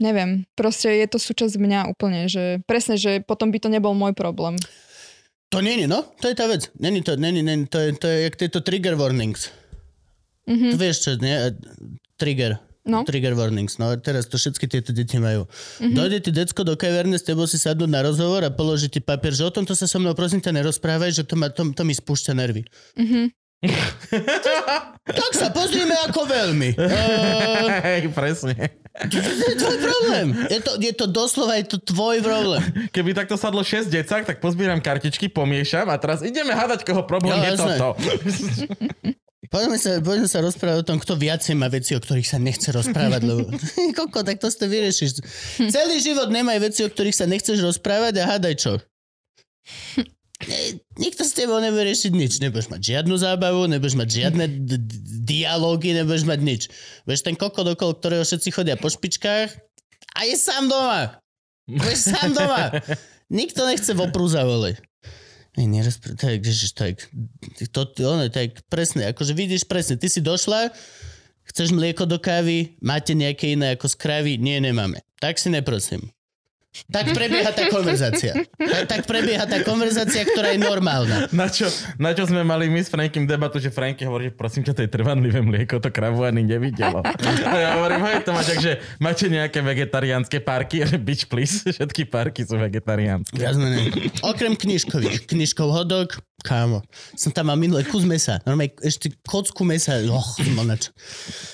neviem, 0.00 0.48
proste 0.56 0.96
je 0.96 1.06
to 1.06 1.20
súčasť 1.20 1.60
mňa 1.60 1.92
úplne, 1.92 2.32
že 2.32 2.64
presne, 2.64 2.96
že 2.96 3.20
potom 3.20 3.52
by 3.52 3.60
to 3.60 3.68
nebol 3.68 3.92
môj 3.92 4.16
problém. 4.16 4.56
to 5.52 5.60
není, 5.60 5.84
no, 5.84 6.00
to 6.16 6.32
je 6.32 6.34
tá 6.34 6.48
vec. 6.48 6.72
Není 6.80 7.04
to, 7.04 7.20
není, 7.20 7.44
není, 7.44 7.68
to 7.68 7.76
je, 7.76 7.92
to 7.92 8.08
je 8.08 8.16
jak 8.24 8.40
tieto 8.40 8.64
trigger 8.64 8.96
warnings. 8.96 9.52
Mhm. 10.48 10.72
To 10.72 10.76
vieš 10.80 10.96
čo, 11.04 11.10
nie? 11.20 11.36
Trigger. 12.16 12.56
No. 12.82 13.06
Trigger 13.06 13.38
warnings. 13.38 13.78
No 13.78 13.94
teraz 13.94 14.26
to 14.26 14.34
všetky 14.34 14.66
tieto 14.66 14.90
deti 14.90 15.14
majú. 15.16 15.46
Mhm. 15.46 15.52
Mm-hmm. 15.78 15.94
Dojde 15.94 16.18
ti 16.18 16.30
decko 16.34 16.62
do 16.66 16.74
kaverne, 16.74 17.14
s 17.14 17.22
tebou 17.22 17.46
si 17.46 17.54
sadnúť 17.54 17.86
na 17.86 18.02
rozhovor 18.02 18.42
a 18.42 18.50
položí 18.50 18.90
ti 18.90 18.98
papier, 18.98 19.30
že 19.30 19.46
o 19.46 19.54
tomto 19.54 19.78
sa 19.78 19.86
so 19.86 20.02
mnou 20.02 20.18
prosím 20.18 20.42
ťa 20.42 20.50
nerozprávaj, 20.50 21.10
že 21.14 21.22
to, 21.22 21.38
ma, 21.38 21.46
to, 21.46 21.62
to 21.70 21.82
mi 21.86 21.94
spúšťa 21.94 22.32
nervy. 22.34 22.66
Mhm. 22.98 23.30
Tak 25.02 25.32
sa 25.34 25.50
pozrime 25.50 25.94
ako 26.06 26.26
veľmi. 26.26 26.74
Uh, 26.78 27.66
Hej, 27.86 28.10
presne. 28.10 28.54
to 29.10 29.18
je 29.18 29.54
tvoj 29.56 29.78
problém. 29.78 30.26
Je 30.46 30.60
to, 30.62 30.72
je 30.78 30.92
to 30.94 31.06
doslova, 31.06 31.58
je 31.58 31.66
to 31.66 31.78
tvoj 31.78 32.22
problém. 32.22 32.62
Keby 32.90 33.10
takto 33.12 33.34
sadlo 33.34 33.62
6 33.62 33.90
decák, 33.90 34.26
tak 34.26 34.38
pozbieram 34.38 34.78
kartičky, 34.78 35.26
pomiešam 35.26 35.90
a 35.90 35.96
teraz 35.96 36.22
ideme 36.22 36.54
hádať, 36.54 36.86
koho 36.86 37.02
problém 37.02 37.34
Jo, 37.34 37.42
je 37.42 37.50
jasné. 37.50 37.74
toto. 37.78 37.88
Poďme 39.52 39.76
sa, 39.76 40.00
poďme 40.00 40.24
sa 40.26 40.40
rozprávať 40.40 40.80
o 40.80 40.88
tom, 40.88 40.96
kto 40.96 41.12
viacej 41.12 41.52
má 41.60 41.68
veci, 41.68 41.92
o 41.92 42.00
ktorých 42.00 42.24
sa 42.24 42.40
nechce 42.40 42.72
rozprávať, 42.72 43.20
lebo 43.20 43.52
koko, 44.00 44.24
tak 44.24 44.40
to 44.40 44.48
si 44.48 44.56
to 44.56 44.64
vyriešiš. 44.64 45.10
Celý 45.68 46.00
život 46.00 46.32
nemaj 46.32 46.72
veci, 46.72 46.80
o 46.82 46.88
ktorých 46.88 47.12
sa 47.12 47.28
nechceš 47.28 47.60
rozprávať 47.60 48.24
a 48.24 48.32
hádaj 48.32 48.54
čo. 48.56 48.72
Ne- 50.42 50.82
Nikto 50.98 51.22
s 51.22 51.38
tebou 51.38 51.62
nebude 51.62 51.86
riešiť 51.86 52.10
nič. 52.10 52.42
Nebudeš 52.42 52.66
mať 52.66 52.82
žiadnu 52.82 53.14
zábavu, 53.14 53.70
nebudeš 53.70 53.94
mať 53.94 54.08
žiadne 54.10 54.44
d- 54.50 54.74
d- 54.74 54.98
dialógy, 55.22 55.94
nebudeš 55.94 56.26
mať 56.26 56.40
nič. 56.42 56.62
Budeš 57.06 57.22
ten 57.22 57.38
kokot, 57.38 57.62
okolo 57.62 57.94
ktorého 57.94 58.26
všetci 58.26 58.50
chodia 58.50 58.74
po 58.74 58.90
špičkách 58.90 59.48
a 60.12 60.20
je 60.26 60.34
sám 60.34 60.66
doma. 60.66 61.22
Budeš 61.70 62.10
sám 62.10 62.34
doma. 62.34 62.74
Nikto 63.30 63.64
nechce 63.64 63.94
voprúza, 63.94 64.42
vole. 64.42 64.82
Ej, 65.52 65.68
nerozpr- 65.68 66.16
tak, 66.16 66.40
tak, 66.72 66.96
to, 67.68 67.80
ono, 68.08 68.24
tak 68.32 68.64
presne, 68.72 69.12
akože 69.12 69.36
vidíš 69.36 69.68
presne, 69.68 70.00
ty 70.00 70.08
si 70.08 70.24
došla, 70.24 70.72
chceš 71.44 71.76
mlieko 71.76 72.08
do 72.08 72.16
kávy, 72.16 72.80
máte 72.80 73.12
nejaké 73.12 73.52
iné 73.52 73.76
ako 73.76 73.92
z 73.92 73.96
krávy? 74.00 74.30
Nie, 74.40 74.64
nemáme. 74.64 75.04
Tak 75.20 75.36
si 75.36 75.52
neprosím. 75.52 76.08
Tak 76.88 77.12
prebieha 77.12 77.52
tá 77.52 77.68
konverzácia. 77.68 78.32
Tak, 78.56 78.82
tak 78.88 79.00
prebieha 79.04 79.44
tá 79.44 79.60
konverzácia, 79.60 80.24
ktorá 80.24 80.56
je 80.56 80.60
normálna. 80.60 81.28
Na 81.28 81.52
čo, 81.52 81.68
na 82.00 82.16
čo 82.16 82.24
sme 82.24 82.40
mali 82.48 82.72
my 82.72 82.80
s 82.80 82.88
Frankim 82.88 83.28
debatu, 83.28 83.60
že 83.60 83.68
Franky 83.68 84.08
hovorí, 84.08 84.32
že 84.32 84.34
prosím 84.36 84.64
ťa, 84.64 84.72
to 84.72 84.82
je 84.84 84.90
trvanlivé 84.90 85.44
mlieko, 85.44 85.84
to 85.84 85.92
kravu 85.92 86.24
ani 86.24 86.40
nevidelo. 86.48 87.04
A 87.44 87.54
ja 87.60 87.68
hovorím, 87.76 88.00
hej, 88.08 88.24
to 88.24 88.32
máte, 88.32 88.56
že 88.56 88.80
máte 88.96 89.28
nejaké 89.28 89.60
vegetariánske 89.60 90.40
parky, 90.40 90.80
že 90.88 90.96
bitch 90.96 91.28
please, 91.28 91.60
všetky 91.60 92.08
parky 92.08 92.48
sú 92.48 92.56
vegetariánske. 92.56 93.36
Jasné, 93.36 93.66
ne. 93.68 93.82
Okrem 94.24 94.56
knižkových. 94.56 95.28
Knižkov 95.28 95.68
hodok, 95.68 96.24
kámo. 96.40 96.80
Som 97.12 97.36
tam 97.36 97.52
mal 97.52 97.60
minulé 97.60 97.84
kus 97.84 98.08
mesa. 98.08 98.40
Normálne 98.48 98.72
ešte 98.80 99.12
kocku 99.28 99.60
mesa. 99.68 100.00
Och. 100.08 100.40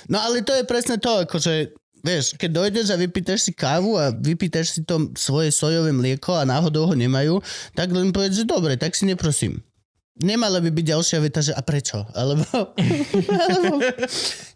No 0.07 0.23
ale 0.23 0.47
to 0.47 0.55
je 0.55 0.63
presne 0.63 1.03
to, 1.03 1.27
akože 1.27 1.75
Vieš, 2.03 2.39
keď 2.39 2.51
dojdeš 2.63 2.87
a 2.95 3.01
vypýtaš 3.01 3.51
si 3.51 3.53
kávu 3.55 3.99
a 3.99 4.15
vypýtaš 4.15 4.79
si 4.79 4.81
to 4.87 5.11
svoje 5.19 5.51
sojové 5.51 5.91
mlieko 5.91 6.39
a 6.39 6.47
náhodou 6.47 6.87
ho 6.87 6.95
nemajú, 6.95 7.43
tak 7.75 7.91
len 7.91 8.15
povedz, 8.15 8.43
že 8.43 8.45
dobre, 8.47 8.79
tak 8.79 8.95
si 8.95 9.05
neprosím. 9.07 9.59
Nemala 10.19 10.59
by 10.59 10.75
byť 10.75 10.85
ďalšia 10.99 11.19
veta, 11.23 11.39
že 11.39 11.55
a 11.55 11.63
prečo? 11.63 12.03
Alebo, 12.15 12.43
alebo, 13.47 13.75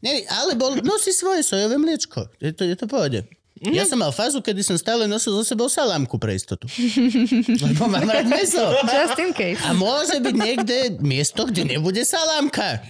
nie, 0.02 0.26
alebo 0.26 0.64
nosi 0.82 1.14
svoje 1.14 1.46
sojové 1.46 1.78
mliečko. 1.78 2.26
Je 2.42 2.50
to, 2.50 2.66
je 2.66 2.74
to 2.74 2.90
pohode. 2.90 3.22
Ja 3.62 3.86
som 3.86 4.02
mal 4.02 4.10
fázu, 4.10 4.42
kedy 4.42 4.58
som 4.66 4.74
stále 4.74 5.06
nosil 5.06 5.38
so 5.38 5.46
sebou 5.46 5.70
salámku 5.70 6.18
pre 6.18 6.34
istotu. 6.34 6.66
Lebo 7.70 7.86
mám 7.86 8.10
rád 8.10 8.26
meso. 8.26 8.58
Just 8.82 9.14
in 9.22 9.30
case. 9.30 9.62
A 9.62 9.70
môže 9.70 10.18
byť 10.18 10.34
niekde 10.34 10.78
miesto, 10.98 11.46
kde 11.46 11.78
nebude 11.78 12.02
salámka. 12.02 12.82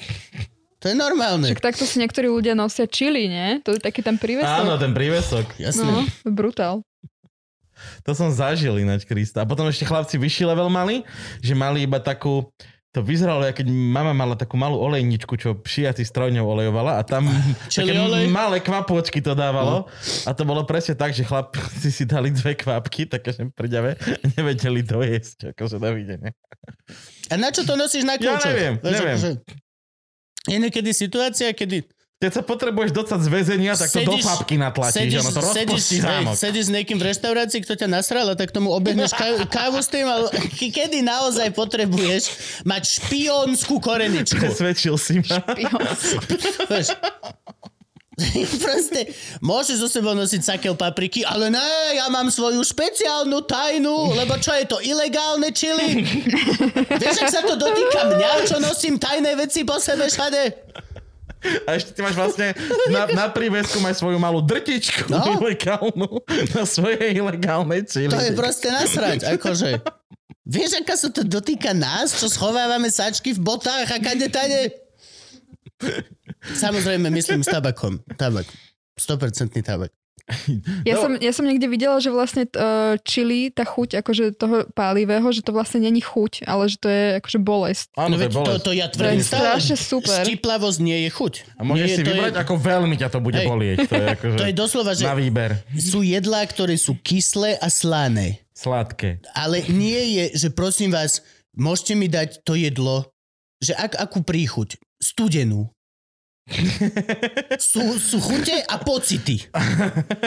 To 0.83 0.91
je 0.91 0.97
normálne. 0.99 1.47
Tak 1.47 1.63
takto 1.63 1.87
si 1.87 2.03
niektorí 2.03 2.27
ľudia 2.27 2.53
nosia 2.53 2.91
čili, 2.91 3.31
nie? 3.31 3.63
To 3.63 3.71
je 3.73 3.81
taký 3.81 4.03
ten 4.03 4.19
Áno, 4.19 4.23
prívesok. 4.23 4.79
ten 4.83 4.93
prívesok. 4.93 5.47
Jasné. 5.57 5.87
No, 5.87 6.03
brutál. 6.27 6.83
To 8.03 8.13
som 8.13 8.31
zažil 8.31 8.79
ináč, 8.79 9.03
Krista. 9.03 9.43
A 9.43 9.47
potom 9.47 9.67
ešte 9.67 9.83
chlapci 9.83 10.19
vyšší 10.19 10.43
level 10.45 10.67
mali, 10.67 11.07
že 11.39 11.55
mali 11.55 11.83
iba 11.83 11.99
takú... 11.99 12.51
To 12.93 13.01
vyzeralo, 13.01 13.49
keď 13.49 13.65
mama 13.73 14.13
mala 14.13 14.37
takú 14.37 14.61
malú 14.61 14.77
olejničku, 14.77 15.33
čo 15.41 15.57
šiaci 15.57 16.05
strojňou 16.05 16.45
olejovala 16.45 17.01
a 17.01 17.03
tam 17.03 17.25
Čili 17.73 17.89
také 17.89 18.05
olej? 18.05 18.29
malé 18.29 18.61
kvapôčky 18.61 19.25
to 19.25 19.33
dávalo. 19.33 19.89
A 20.29 20.37
to 20.37 20.45
bolo 20.45 20.61
presne 20.69 20.93
tak, 20.93 21.17
že 21.17 21.25
chlapci 21.25 21.89
si 21.97 22.05
dali 22.05 22.29
dve 22.29 22.53
kvapky, 22.53 23.09
také 23.09 23.33
že 23.33 23.49
priďave, 23.49 23.97
nevedeli 24.37 24.85
dojesť, 24.85 25.57
akože 25.57 25.81
dovidenia. 25.81 26.37
A 27.33 27.41
na 27.41 27.49
čo 27.49 27.65
to 27.65 27.81
nosíš 27.81 28.05
na 28.05 28.21
Ja 28.21 28.37
kľúčo? 28.37 28.53
neviem, 28.53 28.75
neviem. 28.85 29.19
Je 30.45 30.57
niekedy 30.57 30.91
situácia, 30.91 31.51
kedy 31.51 31.87
Keď 32.19 32.31
sa 32.33 32.43
potrebuješ 32.43 32.95
docať 32.95 33.19
z 33.19 33.29
väzenia, 33.29 33.75
tak 33.75 33.91
to 33.91 33.99
do 34.01 34.15
Sedíš- 34.15 34.23
fapky 34.25 34.55
natlačíš, 34.55 34.95
sedíš, 34.95 35.19
ono 35.21 35.31
to 35.33 35.43
sedíš, 35.51 35.83
zámok. 35.99 36.35
sedíš 36.39 36.65
s 36.67 36.73
niekým 36.73 36.95
v 36.95 37.05
reštaurácii, 37.05 37.61
kto 37.61 37.75
ťa 37.75 37.89
nasral 37.89 38.31
a 38.31 38.39
tak 38.39 38.55
tomu 38.55 38.71
obehneš 38.71 39.11
ká- 39.11 39.43
kávu 39.59 39.83
s 39.83 39.91
tým, 39.91 40.07
ale 40.07 40.31
kedy 40.55 41.03
naozaj 41.03 41.51
potrebuješ 41.51 42.23
mať 42.63 42.83
špiónskú 43.03 43.83
koreničku. 43.83 44.39
Presvedčil 44.39 44.95
si 44.95 45.19
ma. 45.19 45.43
Vieš? 46.71 46.95
Proste, 48.65 49.09
môžeš 49.41 49.77
so 49.81 49.89
sebou 49.89 50.13
nosiť 50.13 50.45
sakel 50.45 50.77
papriky, 50.77 51.25
ale 51.25 51.49
ne, 51.49 51.69
ja 51.97 52.13
mám 52.13 52.29
svoju 52.29 52.61
špeciálnu 52.61 53.41
tajnú, 53.43 54.13
lebo 54.13 54.37
čo 54.37 54.53
je 54.53 54.69
to, 54.69 54.79
ilegálne 54.85 55.49
čili? 55.49 56.05
Vieš, 57.03 57.17
ak 57.25 57.31
sa 57.33 57.41
to 57.41 57.57
dotýka 57.57 58.13
mňa, 58.13 58.31
čo 58.45 58.61
nosím 58.61 59.01
tajné 59.01 59.33
veci 59.35 59.65
po 59.65 59.81
sebe 59.81 60.13
všade? 60.13 60.43
A 61.67 61.75
ešte 61.75 61.91
ty 61.91 62.07
máš 62.07 62.15
vlastne 62.15 62.55
na, 62.87 63.03
na 63.11 63.27
prívesku 63.27 63.83
máš 63.83 63.99
svoju 63.99 64.15
malú 64.15 64.39
drtičku 64.39 65.11
No. 65.11 65.43
ilegálnu 65.43 66.23
na 66.55 66.63
svojej 66.63 67.19
ilegálnej 67.19 67.83
čili. 67.83 68.13
To 68.13 68.21
je 68.21 68.31
proste 68.31 68.71
nasrať, 68.71 69.27
akože. 69.27 69.83
Vieš, 70.47 70.79
aká 70.79 70.95
sa 70.95 71.11
to 71.11 71.27
dotýka 71.27 71.75
nás, 71.75 72.15
čo 72.15 72.31
schovávame 72.31 72.91
sačky 72.91 73.35
v 73.35 73.43
botách 73.43 73.91
a 73.91 73.99
kade 73.99 74.31
tade? 74.31 74.82
Samozrejme, 76.55 77.09
myslím 77.09 77.41
s 77.41 77.49
tabakom. 77.49 78.01
Tabak. 78.15 78.47
100% 78.95 79.63
tabak. 79.63 79.91
Ja, 80.87 80.95
No. 80.95 81.03
som, 81.03 81.13
ja 81.19 81.35
som 81.35 81.43
niekde 81.43 81.67
videla, 81.67 81.99
že 81.99 82.07
vlastne 82.09 82.47
uh, 82.47 82.95
čili, 83.03 83.51
tá 83.51 83.67
chuť 83.67 83.99
akože 83.99 84.25
toho 84.33 84.71
pálivého, 84.71 85.27
že 85.29 85.43
to 85.43 85.51
vlastne 85.51 85.83
není 85.83 85.99
chuť, 85.99 86.47
ale 86.47 86.71
že 86.71 86.79
to 86.79 86.87
je 86.87 87.03
akože 87.19 87.39
bolesť. 87.43 87.87
Áno, 87.99 88.15
to 88.15 88.17
je 88.17 88.23
veď 88.23 88.31
to, 88.31 88.39
bolesť. 88.39 88.63
to 88.63 88.71
ja 88.73 88.87
To 88.87 88.95
tvrdím 88.95 89.19
je 89.19 89.27
stále. 89.27 89.43
strašne 89.43 89.77
super. 89.77 90.19
Štiplavosť 90.23 90.79
nie 90.81 90.99
je 91.01 91.11
chuť. 91.11 91.33
A 91.53 91.61
môžeš 91.61 91.83
nie, 91.85 91.97
si 91.97 92.01
to 92.01 92.11
vybrať, 92.13 92.33
je, 92.33 92.39
ako 92.39 92.55
veľmi 92.55 92.95
ťa 92.95 93.09
to 93.09 93.19
bude 93.19 93.35
Hej. 93.35 93.47
bolieť. 93.49 93.77
To 93.83 93.93
je, 93.93 94.07
akože 94.15 94.35
To 94.37 94.47
je 94.47 94.55
doslova, 94.55 94.91
že 94.95 95.05
na 95.05 95.17
výber. 95.19 95.51
sú 95.75 96.01
jedlá, 96.01 96.41
ktoré 96.45 96.75
sú 96.77 96.95
kyslé 96.97 97.59
a 97.59 97.67
slané. 97.67 98.47
Sladké. 98.55 99.19
Ale 99.35 99.59
nie 99.67 100.23
je, 100.23 100.25
že 100.39 100.49
prosím 100.49 100.95
vás, 100.95 101.19
môžete 101.51 101.93
mi 101.93 102.07
dať 102.07 102.47
to 102.47 102.55
jedlo, 102.55 103.11
že 103.59 103.75
ak, 103.75 103.99
akú 103.99 104.23
príchuť? 104.23 104.79
Studenú. 105.03 105.72
Sú, 107.73 107.97
sú 107.97 108.19
chute 108.21 108.53
a 108.69 108.77
pocity. 108.81 109.41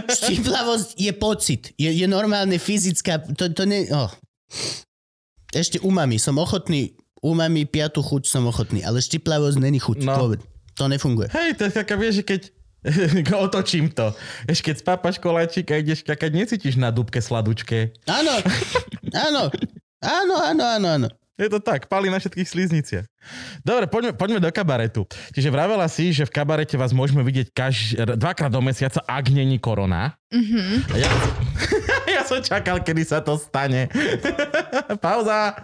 Štiplavosť 0.09 0.97
je 0.97 1.11
pocit. 1.13 1.61
Je, 1.77 1.89
je 1.91 2.07
normálne 2.09 2.55
fyzická. 2.57 3.21
To, 3.35 3.49
to 3.51 3.63
ne... 3.65 3.85
Oh. 3.91 4.09
Ešte 5.53 5.81
umami. 5.81 6.17
Som 6.17 6.41
ochotný. 6.41 6.97
Umami, 7.21 7.65
piatu 7.65 8.05
chuť 8.05 8.29
som 8.29 8.45
ochotný. 8.49 8.85
Ale 8.85 9.01
štiplavosť 9.01 9.57
není 9.57 9.81
chuť. 9.81 10.05
No. 10.05 10.33
No. 10.33 10.37
To 10.75 10.91
nefunguje. 10.91 11.31
Hej, 11.31 11.55
to 11.55 11.69
je 11.69 11.73
taká, 11.73 11.95
vieš, 11.95 12.21
keď 12.27 12.51
otočím 13.45 13.89
to. 13.89 14.13
Ešte 14.45 14.71
keď 14.71 14.75
spápaš 14.83 15.15
koláčik 15.17 15.71
a 15.73 15.81
ideš 15.81 16.05
kakať, 16.05 16.31
necítiš 16.35 16.75
na 16.77 16.93
dúbke 16.93 17.17
sladučke. 17.23 17.95
Áno. 18.05 18.35
Áno. 19.27 19.47
Áno, 20.05 20.35
áno, 20.37 20.63
áno, 20.63 20.87
áno. 21.01 21.07
Je 21.35 21.51
to 21.51 21.59
tak, 21.59 21.91
pali 21.91 22.07
na 22.07 22.15
všetkých 22.15 22.47
slízniciach. 22.47 23.05
Dobre, 23.59 23.91
poďme, 23.91 24.15
poďme 24.15 24.39
do 24.39 24.47
kabaretu. 24.55 25.03
Čiže 25.35 25.51
vravela 25.51 25.83
si, 25.91 26.15
že 26.15 26.23
v 26.23 26.31
kabarete 26.31 26.79
vás 26.79 26.95
môžeme 26.95 27.27
vidieť 27.27 27.51
kaž, 27.51 27.75
dvakrát 28.15 28.47
do 28.47 28.63
mesiaca, 28.63 29.03
ak 29.03 29.35
není 29.35 29.59
korona. 29.59 30.15
Mhm. 30.31 30.87
A 30.91 30.95
ja, 30.95 31.11
ja 32.15 32.21
som 32.23 32.39
čakal, 32.39 32.79
kedy 32.79 33.03
sa 33.03 33.19
to 33.19 33.35
stane. 33.35 33.91
Pauza. 35.03 35.59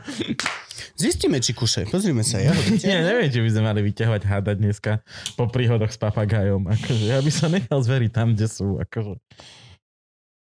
Zistíme, 1.00 1.40
či 1.40 1.56
kuše. 1.56 1.88
Pozrime 1.88 2.28
sa. 2.28 2.44
Ja 2.44 2.52
Nie, 2.84 3.08
neviem, 3.08 3.32
či 3.32 3.40
by 3.40 3.50
sme 3.56 3.64
mali 3.72 3.80
vyťahovať 3.80 4.22
hádať 4.28 4.58
dneska 4.60 4.92
po 5.40 5.48
príhodoch 5.48 5.96
s 5.96 5.98
papagajom. 5.98 6.68
Akože, 6.68 7.16
ja 7.16 7.24
by 7.24 7.32
som 7.32 7.48
nechal 7.48 7.80
zveriť 7.80 8.12
tam, 8.12 8.36
kde 8.36 8.48
sú. 8.52 8.76
Akože. 8.76 9.16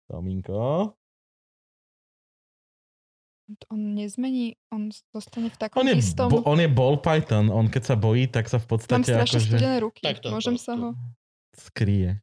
Tominko. 0.07 0.95
On 3.73 3.81
nezmení, 3.97 4.61
on 4.69 4.93
zostane 5.17 5.49
v 5.49 5.57
takom 5.57 5.81
On 5.81 5.89
je, 5.89 5.97
istom... 5.97 6.29
bo, 6.29 6.45
on 6.45 6.61
je 6.61 6.69
ball 6.69 7.01
python. 7.01 7.49
On 7.49 7.65
keď 7.65 7.83
sa 7.83 7.97
bojí, 7.97 8.29
tak 8.29 8.45
sa 8.45 8.61
v 8.61 8.69
Mám 8.69 8.73
podstate 8.77 9.09
strašne 9.09 9.25
akože 9.25 9.49
studené 9.49 9.77
ruky. 9.81 10.03
Takto. 10.05 10.29
Môžem 10.29 10.61
sa 10.61 10.77
ho... 10.77 10.93
skrie. 11.57 12.21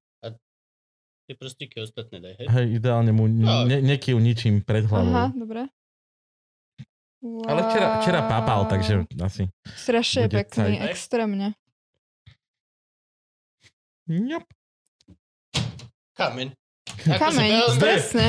Tie 1.25 1.33
prstíky 1.33 1.81
ostatné 1.81 2.21
daj, 2.21 2.33
hej? 2.37 2.47
Hej, 2.53 2.65
ideálne 2.77 3.09
mu 3.09 3.25
No. 3.25 3.65
ne, 3.65 3.81
nekyv 3.81 4.21
ničím 4.21 4.61
pred 4.61 4.85
hlavou. 4.85 5.09
Aha, 5.09 5.33
dobre. 5.33 5.65
Ale 7.25 7.59
včera, 7.65 7.87
včera 7.97 8.21
papal, 8.29 8.69
takže 8.69 9.09
asi... 9.17 9.49
Strašne 9.65 10.29
pekný, 10.29 10.77
cajt. 10.77 10.93
extrémne. 10.93 11.57
Yep. 14.05 14.45
Kameň. 16.13 16.53
Kameň, 17.05 17.49
Akože, 17.65 17.79
presne. 17.81 18.25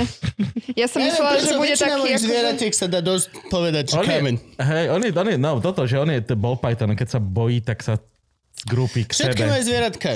Ja 0.72 0.88
som 0.88 1.00
myslela, 1.04 1.40
že 1.40 1.52
bude 1.56 1.76
taký... 1.76 2.08
Ako... 2.12 2.24
zvieratiek 2.24 2.72
sa 2.72 2.88
dá 2.88 3.04
dosť 3.04 3.28
povedať, 3.52 3.92
že 3.92 4.00
On 4.00 4.04
je, 4.04 4.16
kameň. 4.16 4.36
hej, 4.60 4.84
on 4.92 5.00
je, 5.04 5.10
on 5.12 5.28
je, 5.28 5.36
no 5.36 5.50
toto, 5.60 5.84
že 5.84 5.96
on 5.96 6.08
je 6.08 6.20
t- 6.24 6.36
ball 6.36 6.56
python, 6.56 6.92
keď 6.96 7.08
sa 7.16 7.20
bojí, 7.20 7.60
tak 7.60 7.84
sa 7.84 8.00
zgrúpi 8.64 9.04
k 9.04 9.12
Všetky 9.12 9.44
sebe. 9.44 9.50
moje 9.52 9.62
zvieratka. 9.68 10.10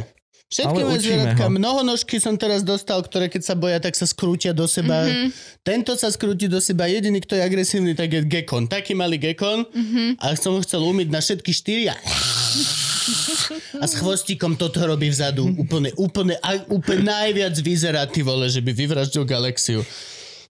Všetky 0.50 0.80
moje 0.82 1.00
zvieratka. 1.04 1.42
ho. 1.46 1.52
Mnohonožky 1.52 2.16
som 2.18 2.34
teraz 2.34 2.66
dostal, 2.66 2.98
ktoré 3.06 3.30
keď 3.30 3.42
sa 3.44 3.54
boja, 3.54 3.78
tak 3.78 3.94
sa 3.94 4.02
skrútia 4.08 4.50
do 4.50 4.66
seba. 4.66 5.04
Mhm. 5.04 5.12
Mm-hmm. 5.12 5.30
Tento 5.62 5.92
sa 5.94 6.08
skrúti 6.10 6.50
do 6.50 6.58
seba. 6.58 6.90
Jediný, 6.90 7.22
kto 7.22 7.38
je 7.38 7.42
agresívny, 7.44 7.92
tak 7.94 8.10
je 8.10 8.24
gekon. 8.26 8.66
Taký 8.66 8.96
malý 8.98 9.20
gekon. 9.20 9.68
Mhm. 9.68 9.78
Mm-hmm. 9.78 10.08
A 10.18 10.34
som 10.34 10.56
ho 10.56 10.60
chcel 10.64 10.80
umyť 10.82 11.08
na 11.12 11.20
všetky 11.22 11.52
štyri 11.54 11.92
a... 11.92 11.94
A 13.76 13.84
s 13.84 13.94
chvostíkom 13.94 14.54
toto 14.54 14.80
robí 14.80 15.08
vzadu. 15.08 15.46
Úplne, 15.56 15.94
úplne, 15.94 16.34
úplne 16.66 17.02
najviac 17.04 17.54
vyzerá, 17.56 18.04
ty 18.04 18.20
vole, 18.20 18.46
že 18.46 18.58
by 18.58 18.70
vyvraždil 18.70 19.24
galaxiu. 19.24 19.82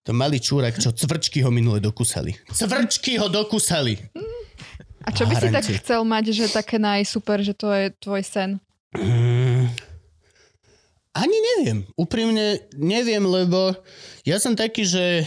To 0.03 0.13
malý 0.13 0.41
čúrak, 0.41 0.77
čo 0.77 0.91
cvrčky 0.91 1.41
ho 1.41 1.51
minule 1.51 1.77
dokúsali. 1.79 2.33
Cvrčky 2.49 3.21
ho 3.21 3.29
dokúsali. 3.29 4.01
A 5.01 5.13
čo 5.13 5.25
by 5.25 5.35
si 5.35 5.49
tak 5.49 5.65
chcel 5.65 6.01
mať, 6.03 6.25
že 6.31 6.45
také 6.47 6.77
najsuper, 6.77 7.41
že 7.41 7.53
to 7.53 7.69
je 7.69 7.93
tvoj 7.97 8.21
sen? 8.21 8.51
Mm, 8.93 9.69
ani 11.13 11.37
neviem. 11.55 11.79
Úprimne 11.95 12.65
neviem, 12.73 13.21
lebo 13.21 13.77
ja 14.23 14.37
som 14.37 14.53
taký, 14.53 14.85
že 14.85 15.25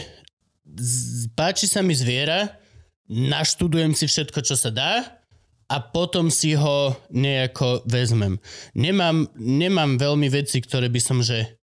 z- 0.74 1.26
páči 1.32 1.66
sa 1.66 1.78
mi 1.78 1.92
zviera, 1.92 2.54
naštudujem 3.06 3.92
si 3.92 4.06
všetko, 4.06 4.42
čo 4.42 4.54
sa 4.54 4.70
dá 4.70 5.22
a 5.68 5.76
potom 5.80 6.28
si 6.28 6.54
ho 6.54 6.96
nejako 7.10 7.82
vezmem. 7.88 8.36
Nemám, 8.76 9.28
nemám 9.38 9.96
veľmi 9.96 10.28
veci, 10.28 10.60
ktoré 10.60 10.92
by 10.92 11.00
som, 11.00 11.24
že 11.24 11.58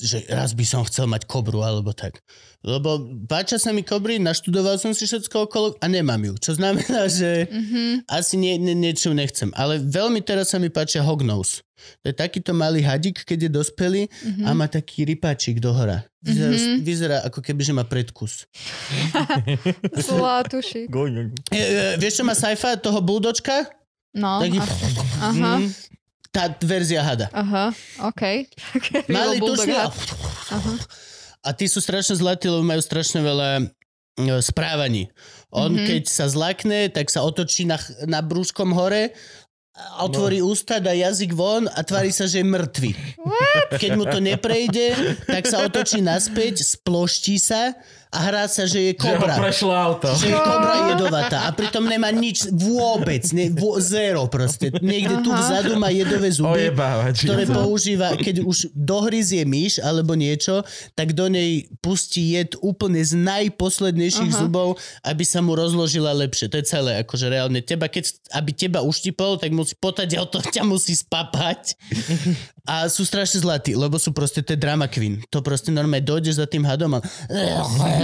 že 0.00 0.26
raz 0.26 0.50
by 0.52 0.64
som 0.64 0.82
chcel 0.82 1.06
mať 1.06 1.22
kobru 1.24 1.60
alebo 1.60 1.92
tak. 1.92 2.18
Lebo 2.60 2.98
páčia 3.24 3.56
sa 3.56 3.70
mi 3.70 3.80
kobry, 3.80 4.18
naštudoval 4.18 4.74
som 4.74 4.90
si 4.90 5.06
všetko 5.06 5.46
okolo 5.46 5.66
a 5.76 5.86
nemám 5.86 6.18
ju. 6.20 6.34
Čo 6.36 6.52
znamená, 6.56 7.06
že 7.08 7.46
Mhm. 7.46 8.10
asi 8.10 8.34
nie, 8.34 8.54
nie, 8.56 8.74
niečo 8.74 9.10
nechcem. 9.12 9.54
Ale 9.54 9.78
veľmi 9.78 10.18
teraz 10.20 10.50
sa 10.50 10.58
mi 10.58 10.66
páčia 10.66 11.00
hognose. 11.00 11.62
To 12.02 12.06
je 12.06 12.14
takýto 12.14 12.52
malý 12.52 12.82
hadík, 12.82 13.22
keď 13.22 13.38
je 13.40 13.50
dospelý 13.52 14.02
Mhm. 14.04 14.44
a 14.44 14.50
má 14.52 14.66
taký 14.66 15.06
rypáčik 15.06 15.58
dohora. 15.58 16.04
Vyzerá, 16.18 16.50
Mhm. 16.50 16.74
vyzerá 16.82 17.16
ako 17.24 17.40
keby, 17.40 17.62
že 17.62 17.72
má 17.72 17.84
predkus. 17.84 18.44
Zlatuši. 19.96 20.90
E, 21.48 21.60
vieš, 21.96 22.14
čo 22.16 22.24
má 22.24 22.34
Saifa, 22.34 22.76
toho 22.76 23.00
buldočka? 23.00 23.64
No, 24.10 24.42
Taký... 24.42 24.58
aha, 24.58 25.54
Mm, 25.56 25.70
tá 26.30 26.46
verzia 26.60 27.02
hada. 27.02 27.26
aha, 27.30 27.74
OK. 28.06 28.22
Bulldog 29.38 29.66
tušný. 29.66 29.74
a- 29.74 29.92
tí 31.52 31.66
sú 31.66 31.80
strašne 31.80 32.14
zlatí, 32.14 32.46
lebo 32.46 32.62
majú 32.62 32.78
strašne 32.78 33.18
veľa 33.18 33.48
e, 33.58 33.64
správaní. 34.38 35.08
On, 35.50 35.66
Mhm. 35.66 35.74
mm-hmm. 35.74 35.88
keď 35.88 36.02
sa 36.06 36.26
zlakne, 36.26 36.80
tak 36.88 37.10
sa 37.10 37.22
otočí 37.22 37.66
na, 37.66 37.76
na 38.06 38.22
brúškom 38.22 38.70
hore, 38.70 39.10
a 39.80 40.04
otvorí 40.04 40.44
no. 40.44 40.52
ústa, 40.52 40.76
dá 40.76 40.92
jazyk 40.92 41.32
von 41.32 41.64
a 41.64 41.80
tvári 41.80 42.12
sa, 42.12 42.28
že 42.28 42.42
je 42.42 42.46
mŕtvy. 42.46 42.92
Keď 43.72 43.90
mu 43.96 44.04
to 44.04 44.20
neprejde, 44.20 44.92
tak 45.24 45.48
sa 45.48 45.64
otočí 45.64 46.04
naspäť, 46.04 46.60
sploští 46.60 47.40
sa 47.40 47.72
a 48.10 48.18
hrá 48.26 48.50
sa, 48.50 48.66
že 48.66 48.90
je 48.90 48.92
Že 48.98 49.06
kobra. 49.06 49.38
prešlo 49.38 49.70
auto. 49.70 50.10
Že 50.10 50.34
je 50.34 50.38
kobra 50.42 50.74
jedovatá 50.90 51.38
a 51.46 51.54
pritom 51.54 51.86
nemá 51.86 52.10
nič 52.10 52.50
vôbec, 52.50 53.22
ne, 53.30 53.54
vo, 53.54 53.78
zero 53.78 54.26
proste. 54.26 54.74
Niekde 54.82 55.22
tu 55.22 55.30
Aha. 55.30 55.38
vzadu 55.38 55.78
má 55.78 55.94
jedové 55.94 56.26
zuby, 56.34 56.66
Ojebávať. 56.74 57.22
ktoré 57.22 57.46
používa, 57.46 58.10
keď 58.18 58.42
už 58.42 58.74
dohryzie 58.74 59.46
myš 59.46 59.78
alebo 59.78 60.18
niečo, 60.18 60.66
tak 60.98 61.14
do 61.14 61.30
nej 61.30 61.70
pustí 61.78 62.34
jed 62.34 62.58
úplne 62.58 62.98
z 62.98 63.14
najposlednejších 63.14 64.34
Aha. 64.34 64.40
zubov, 64.42 64.74
aby 65.06 65.22
sa 65.22 65.38
mu 65.38 65.54
rozložila 65.54 66.10
lepšie. 66.10 66.50
To 66.50 66.58
je 66.58 66.66
celé, 66.66 66.98
akože 67.06 67.30
reálne 67.30 67.62
teba, 67.62 67.86
keď, 67.86 68.10
aby 68.34 68.50
teba 68.50 68.82
uštipol, 68.82 69.38
tak 69.38 69.54
musí 69.54 69.78
potať 69.78 70.18
o 70.18 70.26
to 70.26 70.42
ťa 70.42 70.66
musí 70.66 70.98
spapať. 70.98 71.78
A 72.66 72.86
sú 72.90 73.06
strašne 73.06 73.40
zlatí, 73.40 73.72
lebo 73.74 73.96
sú 73.96 74.10
proste, 74.10 74.42
to 74.42 74.54
je 74.54 74.60
drama 74.60 74.86
queen. 74.86 75.22
To 75.30 75.40
proste 75.40 75.70
normálne 75.70 76.04
dojde 76.04 76.34
za 76.34 76.46
tým 76.46 76.62
hadom 76.66 76.98
a... 76.98 77.00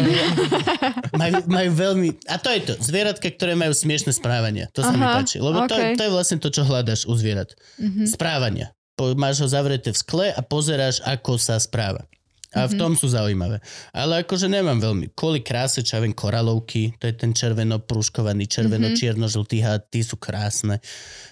majú, 1.20 1.34
majú 1.46 1.70
veľmi... 1.72 2.08
A 2.28 2.36
to 2.36 2.48
je 2.50 2.60
to. 2.62 2.72
Zvieratka, 2.78 3.26
ktoré 3.26 3.54
majú 3.54 3.72
smiešne 3.72 4.12
správania. 4.12 4.68
To 4.72 4.82
sa 4.82 4.92
mi 4.92 5.02
Aha, 5.02 5.20
páči. 5.20 5.38
Lebo 5.38 5.64
to, 5.66 5.74
je, 5.74 5.82
okej. 5.82 5.94
to 5.96 6.02
je 6.04 6.12
vlastne 6.12 6.38
to, 6.38 6.48
čo 6.50 6.62
hľadaš 6.62 7.04
u 7.06 7.14
zvierat. 7.14 7.52
Mhm. 7.80 8.06
Správania. 8.08 8.72
Máš 8.96 9.44
ho 9.44 9.48
zavreté 9.48 9.92
v 9.92 9.98
skle 9.98 10.26
a 10.32 10.40
pozeráš, 10.40 11.04
ako 11.04 11.36
sa 11.36 11.60
správa. 11.60 12.08
A 12.56 12.64
Mhm. 12.64 12.68
v 12.72 12.74
tom 12.80 12.92
sú 12.96 13.12
zaujímavé. 13.12 13.60
Ale 13.92 14.24
akože 14.24 14.48
nemám 14.48 14.80
veľmi. 14.80 15.12
Kvôli 15.12 15.44
kráse, 15.44 15.84
čo 15.84 15.98
ja 15.98 16.00
viem, 16.00 16.16
koralovky, 16.16 16.96
to 16.96 17.04
je 17.04 17.12
ten 17.12 17.36
červeno 17.36 17.76
prúškovaný, 17.76 18.48
červeno 18.48 18.96
čierno-žltý 18.96 19.60
had, 19.60 19.84
tí 19.92 20.00
sú 20.00 20.16
krásne. 20.16 20.80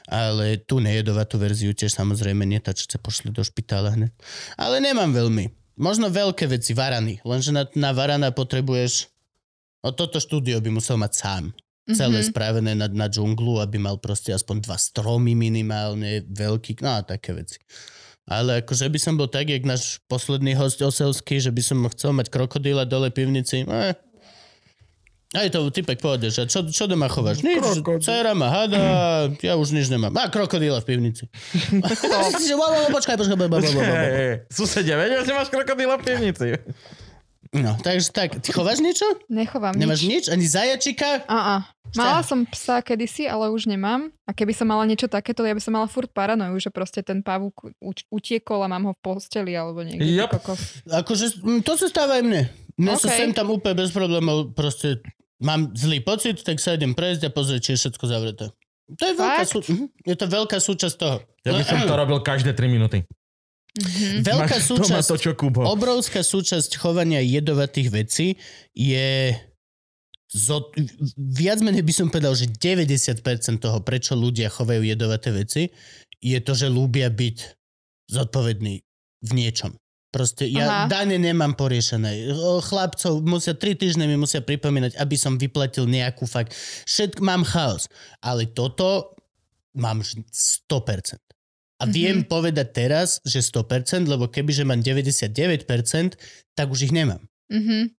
Ale 0.05 0.61
tú 0.61 0.85
nejedovatú 0.85 1.41
verziu 1.41 1.73
tiež 1.73 1.97
samozrejme 1.97 2.45
nie, 2.45 2.61
tá, 2.61 2.77
čo 2.77 2.85
sa 2.85 3.01
pošli 3.01 3.33
do 3.33 3.41
špitála 3.41 3.97
hneď. 3.97 4.13
Ale 4.61 4.85
nemám 4.85 5.17
veľmi. 5.17 5.49
Možno 5.75 6.07
veľké 6.07 6.47
veci, 6.47 6.71
varany. 6.73 7.19
Lenže 7.27 7.51
na, 7.51 7.67
na 7.75 7.91
varana 7.91 8.31
potrebuješ... 8.31 9.11
O 9.85 9.93
toto 9.93 10.17
štúdio 10.17 10.65
by 10.65 10.71
musel 10.73 10.97
mať 10.97 11.13
sám. 11.13 11.45
Celé 11.85 12.25
Mhm. 12.25 12.29
spravené 12.33 12.73
na, 12.73 12.89
na 12.89 13.13
džunglu, 13.13 13.61
aby 13.61 13.77
mal 13.77 14.01
proste 14.01 14.33
aspoň 14.33 14.65
dva 14.65 14.81
stromy 14.81 15.37
minimálne, 15.37 16.25
veľký, 16.25 16.81
no 16.81 16.97
a 16.97 17.05
také 17.05 17.37
veci. 17.37 17.61
Ale 18.25 18.65
akože 18.65 18.89
by 18.89 18.97
som 18.97 19.21
bol 19.21 19.29
tak, 19.29 19.53
jak 19.53 19.69
náš 19.69 20.01
posledný 20.09 20.57
host 20.57 20.81
oselský, 20.81 21.37
že 21.45 21.53
by 21.53 21.61
som 21.61 21.85
chcel 21.93 22.17
mať 22.17 22.33
krokodíla 22.33 22.89
dole 22.89 23.13
pivnici. 23.13 23.69
Eh. 23.69 23.93
Aj 25.35 25.51
to 25.51 25.67
typek 25.75 25.99
povede, 25.99 26.31
že 26.31 26.47
čo, 26.47 26.63
čo 26.71 26.87
doma 26.87 27.11
chováš? 27.11 27.43
Nič, 27.43 27.83
dcera 27.99 28.39
má 28.39 28.49
hada, 28.55 28.79
ja 29.43 29.59
už 29.59 29.75
nič 29.75 29.91
nemám. 29.91 30.15
Má 30.15 30.31
krokodíla 30.31 30.79
v 30.79 30.87
pivnici. 30.87 31.27
Že, 32.45 32.55
wow, 32.55 32.71
wow, 32.71 32.89
počkaj, 32.93 33.19
počkaj, 33.19 33.35
počkaj, 33.35 33.51
počkaj, 33.51 33.73
počkaj. 33.75 34.11
Hej, 34.15 34.35
Susedia, 34.53 34.95
vedia, 35.01 35.25
že 35.25 35.33
máš 35.33 35.49
krokodíla 35.49 35.97
v 35.99 36.03
pivnici. 36.05 36.49
No, 37.55 37.79
takže 37.79 38.11
tak, 38.11 38.43
ty 38.43 38.51
chováš 38.51 38.83
niečo? 38.83 39.07
Nechovám 39.31 39.79
Nemáš 39.79 40.03
nič. 40.03 40.11
nič? 40.11 40.25
Ani 40.27 40.43
zajačika? 40.43 41.23
A, 41.31 41.39
a. 41.39 41.57
Mala 41.95 42.27
som 42.27 42.43
psa 42.51 42.83
kedysi, 42.83 43.31
ale 43.31 43.47
už 43.55 43.71
nemám. 43.71 44.11
A 44.27 44.35
keby 44.35 44.51
som 44.51 44.67
mala 44.67 44.83
niečo 44.83 45.07
takéto, 45.07 45.47
ja 45.47 45.55
by 45.55 45.63
som 45.63 45.79
mala 45.79 45.87
furt 45.87 46.11
paranoju, 46.11 46.59
že 46.59 46.75
proste 46.75 47.07
ten 47.07 47.23
pavúk 47.23 47.71
utiekol 48.11 48.67
a 48.67 48.67
mám 48.67 48.91
ho 48.91 48.93
v 48.99 49.01
posteli 49.01 49.55
alebo 49.55 49.87
niekde. 49.87 50.03
Yep. 50.03 50.31
Akože 50.91 51.39
mm, 51.39 51.63
to 51.63 51.79
sa 51.79 51.87
stáva 51.87 52.19
aj 52.19 52.25
mne. 52.27 52.43
Mne 52.75 52.99
sa 52.99 53.07
OK. 53.07 53.15
sem 53.15 53.31
tam 53.31 53.55
úplne 53.55 53.79
bez 53.79 53.95
problémov 53.95 54.51
proste 54.59 54.99
mám 55.43 55.75
zlý 55.75 56.05
pocit, 56.05 56.43
tak 56.43 56.61
sa 56.63 56.77
idem 56.77 56.95
prejsť 56.95 57.27
a 57.27 57.31
pozrieť, 57.31 57.61
či 57.63 57.71
je 57.75 57.79
všetko 57.87 58.05
zavreté. 58.07 58.47
To 58.85 59.03
je 59.09 59.15
veľká, 59.17 59.45
sú, 59.49 59.59
mhm, 59.65 59.87
je 60.05 60.17
to 60.17 60.27
veľká 60.29 60.59
súčasť 60.61 60.97
toho. 61.01 61.17
Ja 61.45 61.53
by 61.57 61.65
som 61.65 61.81
to 61.89 61.97
robil 61.97 62.21
každé 62.21 62.53
3 62.53 62.69
minúty. 62.69 63.03
Mhm. 63.75 64.23
Veľká 64.23 64.57
Máš 64.63 64.71
súčasť, 64.71 65.09
to, 65.11 65.17
čo 65.19 65.33
Kubo. 65.35 65.67
obrovská 65.67 66.23
súčasť 66.23 66.79
chovania 66.79 67.19
jedovatých 67.19 67.89
vecí 67.91 68.39
je 68.71 69.35
zo, 70.35 70.71
viac 71.15 71.63
menej 71.63 71.83
by 71.87 71.95
som 71.95 72.07
povedal, 72.11 72.35
že 72.35 72.51
90% 72.51 73.23
toho, 73.59 73.79
prečo 73.83 74.19
ľudia 74.19 74.51
chovajú 74.51 74.83
jedovaté 74.83 75.31
veci, 75.31 75.63
je 76.19 76.39
to, 76.43 76.53
že 76.59 76.71
ľúbia 76.71 77.11
byť 77.11 77.37
zodpovední 78.11 78.83
v 79.25 79.31
niečom. 79.31 79.79
Proste 80.15 80.47
ja 80.47 80.63
Aha. 80.63 80.87
dane 80.87 81.19
nemám 81.19 81.59
poriešené. 81.59 82.31
Chlapcov 82.63 83.19
musia, 83.27 83.51
tri 83.59 83.75
týždne 83.75 84.07
mi 84.07 84.15
musia 84.15 84.39
pripomínať, 84.39 84.95
aby 84.95 85.19
som 85.19 85.35
vyplatil 85.35 85.91
nejakú 85.91 86.23
fakt. 86.31 86.55
Všetko 86.87 87.19
mám 87.19 87.43
chaos. 87.43 87.91
Ale 88.23 88.47
toto 88.47 89.19
mám 89.75 90.07
že 90.07 90.23
100%. 90.31 91.19
A 91.83 91.91
viem 91.91 92.23
Mhm. 92.23 92.31
povedať 92.31 92.69
teraz, 92.71 93.19
že 93.27 93.43
100%, 93.43 94.07
lebo 94.07 94.31
kebyže 94.31 94.63
mám 94.63 94.79
99%, 94.79 96.15
tak 96.55 96.71
už 96.71 96.87
ich 96.87 96.95
nemám. 96.95 97.27
Mhm. 97.51 97.91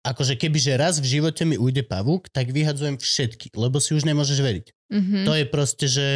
Akože 0.00 0.40
kebyže 0.40 0.80
raz 0.80 0.96
v 0.96 1.20
živote 1.20 1.44
mi 1.44 1.60
ujde 1.60 1.84
pavúk, 1.84 2.32
tak 2.32 2.48
vyhadzujem 2.48 2.96
všetky, 2.96 3.52
lebo 3.52 3.76
si 3.84 3.92
už 3.92 4.08
nemôžeš 4.08 4.40
veriť. 4.40 4.66
Mhm. 4.88 5.28
To 5.28 5.32
je 5.36 5.44
proste, 5.44 5.86
že... 5.92 6.06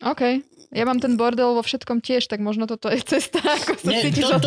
OK. 0.00 0.40
Ja 0.74 0.84
mám 0.84 0.98
ten 0.98 1.14
bordel 1.14 1.54
vo 1.54 1.62
všetkom 1.62 2.02
tiež, 2.02 2.26
tak 2.26 2.42
možno 2.42 2.66
toto 2.66 2.90
je 2.90 2.98
cesta, 2.98 3.38
ako 3.56 3.78
sa 3.78 3.86
Nie, 3.86 4.02
cítiš 4.04 4.26
to- 4.26 4.42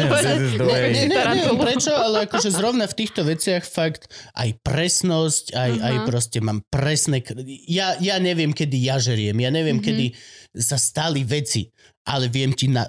neviem 1.08 1.56
prečo, 1.56 1.96
ale 1.96 2.28
akože 2.28 2.52
zrovna 2.52 2.84
v 2.84 2.98
týchto 3.00 3.24
veciach 3.24 3.64
fakt 3.64 4.12
aj 4.36 4.60
presnosť, 4.60 5.56
aj, 5.56 5.72
Aha. 5.74 5.86
aj 5.88 5.96
proste 6.04 6.38
mám 6.44 6.60
presné... 6.68 7.24
Ja, 7.66 7.96
ja 7.98 8.20
neviem, 8.20 8.52
kedy 8.52 8.78
ja 8.78 9.00
žeriem, 9.00 9.40
ja 9.40 9.50
neviem, 9.50 9.80
Mhm. 9.80 9.86
kedy 9.88 10.06
sa 10.54 10.76
stali 10.76 11.24
veci, 11.24 11.72
ale 12.04 12.28
viem 12.28 12.52
ti 12.52 12.68
na 12.68 12.84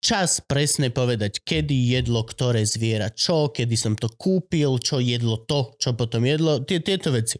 čas 0.00 0.40
presne 0.40 0.88
povedať, 0.88 1.44
kedy 1.44 1.92
jedlo 1.92 2.24
ktoré 2.24 2.64
zviera 2.64 3.12
čo, 3.12 3.52
kedy 3.52 3.76
som 3.76 3.94
to 3.94 4.08
kúpil, 4.10 4.80
čo 4.80 4.96
jedlo 4.98 5.44
to, 5.44 5.76
čo 5.76 5.92
potom 5.92 6.24
jedlo, 6.24 6.64
tie, 6.64 6.80
tieto 6.80 7.12
veci. 7.12 7.36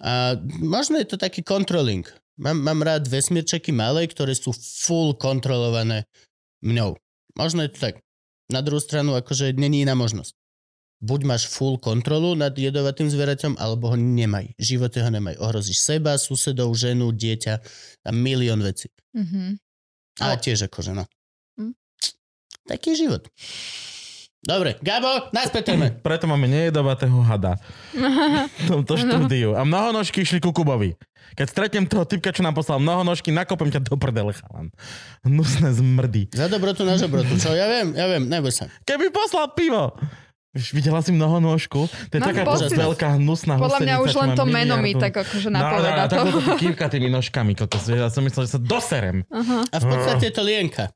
A 0.00 0.32
možno 0.62 0.96
je 0.96 1.04
to 1.04 1.18
taký 1.18 1.42
controlling. 1.42 2.06
Mám, 2.40 2.56
mám 2.64 2.80
rád 2.80 3.04
vesmírčeky 3.04 3.68
malé, 3.68 4.08
ktoré 4.08 4.32
sú 4.32 4.56
full 4.56 5.12
kontrolované 5.12 6.08
mňou. 6.64 6.96
Možno 7.36 7.60
je 7.68 7.70
to 7.76 7.78
tak. 7.92 7.94
Na 8.48 8.64
druhú 8.64 8.80
stranu, 8.80 9.12
akože 9.14 9.52
není 9.54 9.84
iná 9.84 9.92
možnosť. 9.92 10.32
Buď 11.00 11.20
máš 11.24 11.48
full 11.48 11.80
kontrolu 11.80 12.36
nad 12.36 12.52
jedovatým 12.52 13.08
zvieraťom, 13.08 13.56
alebo 13.56 13.92
ho 13.92 13.96
nemaj. 13.96 14.52
V 14.56 14.64
živote 14.76 15.00
ho 15.00 15.08
nemaj. 15.08 15.36
Ohrozíš 15.40 15.80
seba, 15.80 16.16
susedov, 16.20 16.76
ženu, 16.76 17.12
dieťa 17.12 17.54
a 18.04 18.10
milión 18.12 18.60
vecí. 18.60 18.88
Mhm. 19.16 19.56
Ale 20.20 20.36
tiež 20.36 20.68
akože, 20.68 20.92
no. 20.92 21.08
Hm. 21.56 21.72
Taký 22.68 22.92
život. 22.92 23.24
Dobre, 24.40 24.80
Gabo, 24.80 25.28
naspäť 25.30 25.62
téme. 25.68 25.92
Preto 26.06 26.24
máme 26.24 26.48
nejedovatého 26.48 27.20
hada 27.20 27.60
v 27.92 28.64
tomto 28.64 28.96
štúdiu. 29.02 29.52
A 29.52 29.62
mnohonožky 29.62 30.24
išli 30.24 30.40
ku 30.40 30.48
Kubovi. 30.48 30.96
Keď 31.30 31.46
stretnem 31.46 31.84
toho 31.84 32.02
typka, 32.02 32.32
čo 32.32 32.40
nám 32.40 32.56
poslal 32.56 32.80
mnohonožky, 32.80 33.30
nakopem 33.30 33.68
ťa 33.68 33.84
do 33.84 33.94
prdele, 33.94 34.32
chalan. 34.32 34.72
Hnusné 35.22 35.70
zmrdy. 35.70 36.32
Za 36.32 36.48
dobrotu 36.48 36.82
na 36.82 36.96
žobrotu. 36.96 37.36
Čo, 37.36 37.52
ja 37.52 37.68
viem, 37.68 37.92
ja 37.92 38.08
viem, 38.08 38.26
neboj 38.26 38.50
sa. 38.50 38.66
Keby 38.82 39.12
poslal 39.12 39.52
pivo. 39.52 39.94
Videla 40.50 40.98
si 40.98 41.14
mnohonožku? 41.14 41.86
To 41.86 42.10
je 42.10 42.18
Mám 42.18 42.34
taká 42.34 42.42
pocit- 42.42 42.74
veľká 42.74 43.08
hnusná 43.14 43.54
Podľa 43.54 43.78
mňa 43.78 43.96
už 44.02 44.10
len 44.16 44.30
to 44.34 44.42
meno 44.42 44.74
mi 44.82 44.98
tak 44.98 45.14
akože 45.14 45.46
No, 45.46 45.54
no, 45.54 45.62
napoveda 45.62 45.94
no, 45.94 46.02
to. 46.02 46.14
takú 46.18 46.38
tú 46.42 46.52
kývka 46.58 46.90
tými 46.90 47.06
nožkami, 47.06 47.52
kokos. 47.54 47.86
Ja 47.86 48.10
som 48.10 48.26
myslel, 48.26 48.50
že 48.50 48.56
sa 48.56 48.60
doserem. 48.60 49.22
Aha, 49.30 49.62
A 49.62 49.76
v 49.76 49.86
podstate 49.86 50.26
je 50.26 50.34
to 50.34 50.42
lienka. 50.42 50.90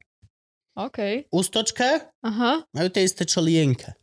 OK. 0.74 1.30
Ústočka 1.30 2.10
Aha. 2.20 2.66
majú 2.68 2.88
tie 2.90 3.02
isté, 3.02 3.22
čo 3.22 3.38
lienka. 3.38 3.94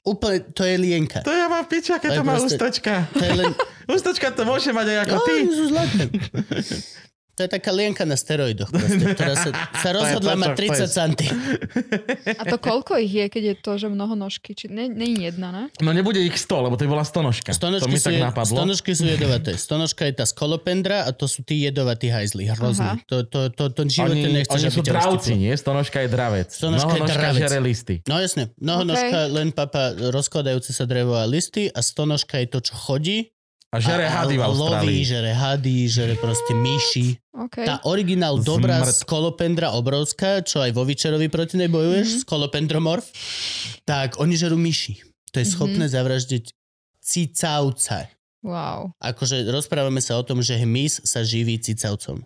Úplne, 0.00 0.54
to 0.54 0.62
je 0.62 0.76
lienka. 0.76 1.20
To 1.20 1.34
ja 1.34 1.44
mám 1.46 1.66
piča, 1.66 1.98
To 1.98 1.98
je 1.98 2.02
keď 2.02 2.10
to 2.14 2.22
má 2.22 2.34
proste- 2.34 2.48
ústočka. 2.54 2.94
To 3.12 3.22
je 3.22 3.34
len... 3.34 3.50
Ústočka 3.94 4.26
to 4.30 4.42
môže 4.42 4.70
mať 4.70 4.86
aj 4.86 4.98
ako 5.04 5.14
No, 5.14 5.22
ty. 5.22 5.36
To 7.36 7.44
je 7.44 7.52
taká 7.52 7.68
lienka 7.68 8.08
na 8.08 8.16
steroidoch, 8.16 8.72
proste, 8.72 9.04
ktorá 9.12 9.36
sa, 9.36 9.52
sa 9.76 9.90
rozhodla 9.92 10.32
to, 10.32 10.40
mať 10.40 10.48
čo 10.48 10.60
30 10.64 10.72
chceš. 10.72 10.88
centy. 10.88 11.26
A 12.32 12.42
to 12.48 12.56
koľko 12.56 12.96
ich 12.96 13.12
je, 13.12 13.28
keď 13.28 13.42
je 13.44 13.54
to, 13.60 13.72
že 13.76 13.86
mnoho 13.86 14.16
nožky? 14.16 14.56
Či 14.56 14.72
nie, 14.72 14.88
nie 14.88 15.12
je 15.12 15.28
jedna, 15.28 15.52
ne? 15.52 15.64
No 15.84 15.92
nebude 15.92 16.16
ich 16.16 16.32
100, 16.32 16.64
lebo 16.64 16.80
to 16.80 16.88
bola 16.88 17.04
stonožka. 17.04 17.52
to 17.52 17.60
Stonožky 17.60 17.92
mi 17.92 18.00
sú, 18.00 18.08
tak 18.08 18.16
je, 18.16 18.22
napadlo. 18.24 18.56
stonožky 18.56 18.90
sú 18.96 19.04
jedovaté. 19.04 19.52
Stonožka 19.52 20.08
je 20.08 20.14
tá 20.16 20.24
skolopendra 20.24 21.04
a 21.04 21.12
to 21.12 21.28
sú 21.28 21.44
tí 21.44 21.60
jedovatí 21.60 22.08
hajzli. 22.08 22.48
Hrozný. 22.48 22.96
Aha. 22.96 23.04
To, 23.04 23.28
to, 23.28 23.52
to, 23.52 23.68
to 23.68 23.80
v 23.84 23.92
živote 23.92 24.16
Oni, 24.16 24.32
nechceš, 24.32 24.56
oni 24.56 24.68
sú 24.72 24.80
dravci, 24.80 25.32
nie? 25.36 25.52
Stonožka 25.52 25.98
je 26.00 26.08
dravec. 26.08 26.48
Stonožka 26.48 26.88
je 26.88 27.00
Mnohonožka 27.04 27.20
dravec. 27.20 27.40
žere 27.44 27.58
listy. 27.60 27.94
No 28.08 28.16
jasne. 28.16 28.48
Mnohonožka 28.56 29.18
len 29.28 29.52
papa 29.52 29.92
rozkladajúce 29.92 30.72
sa 30.72 30.88
drevo 30.88 31.12
a 31.12 31.28
listy 31.28 31.68
a 31.68 31.84
stonožka 31.84 32.40
je 32.40 32.48
to, 32.48 32.64
čo 32.64 32.72
chodí. 32.72 33.35
A 33.74 33.82
žere 33.82 34.06
a, 34.06 34.22
hady 34.22 34.38
v 34.38 34.42
a 34.42 34.48
loví, 34.48 34.62
Austrálii. 34.62 35.02
žere 35.02 35.32
hady, 35.34 35.76
žere 35.90 36.14
proste 36.16 36.54
myši. 36.54 37.18
OK. 37.34 37.66
Tá 37.66 37.82
originál 37.84 38.38
dobrá 38.38 38.80
Zmrt. 38.86 39.02
skolopendra 39.02 39.74
obrovská, 39.74 40.40
čo 40.46 40.62
aj 40.62 40.70
vo 40.70 40.86
Vyčerovi 40.86 41.26
proti 41.26 41.58
nej 41.58 41.66
bojuješ, 41.66 42.06
mm-hmm. 42.06 42.24
skolopendromorf, 42.24 43.06
tak 43.82 44.22
oni 44.22 44.38
žerú 44.38 44.54
myši. 44.54 45.02
To 45.34 45.42
je 45.42 45.46
schopné 45.50 45.90
mm-hmm. 45.90 45.96
zavraždiť 45.98 46.44
cicavca. 47.02 48.08
Wow. 48.46 48.94
Akože 49.02 49.42
rozprávame 49.50 49.98
sa 49.98 50.14
o 50.16 50.22
tom, 50.22 50.38
že 50.38 50.54
hmyz 50.62 51.02
sa 51.02 51.26
živí 51.26 51.58
cicavcom. 51.58 52.22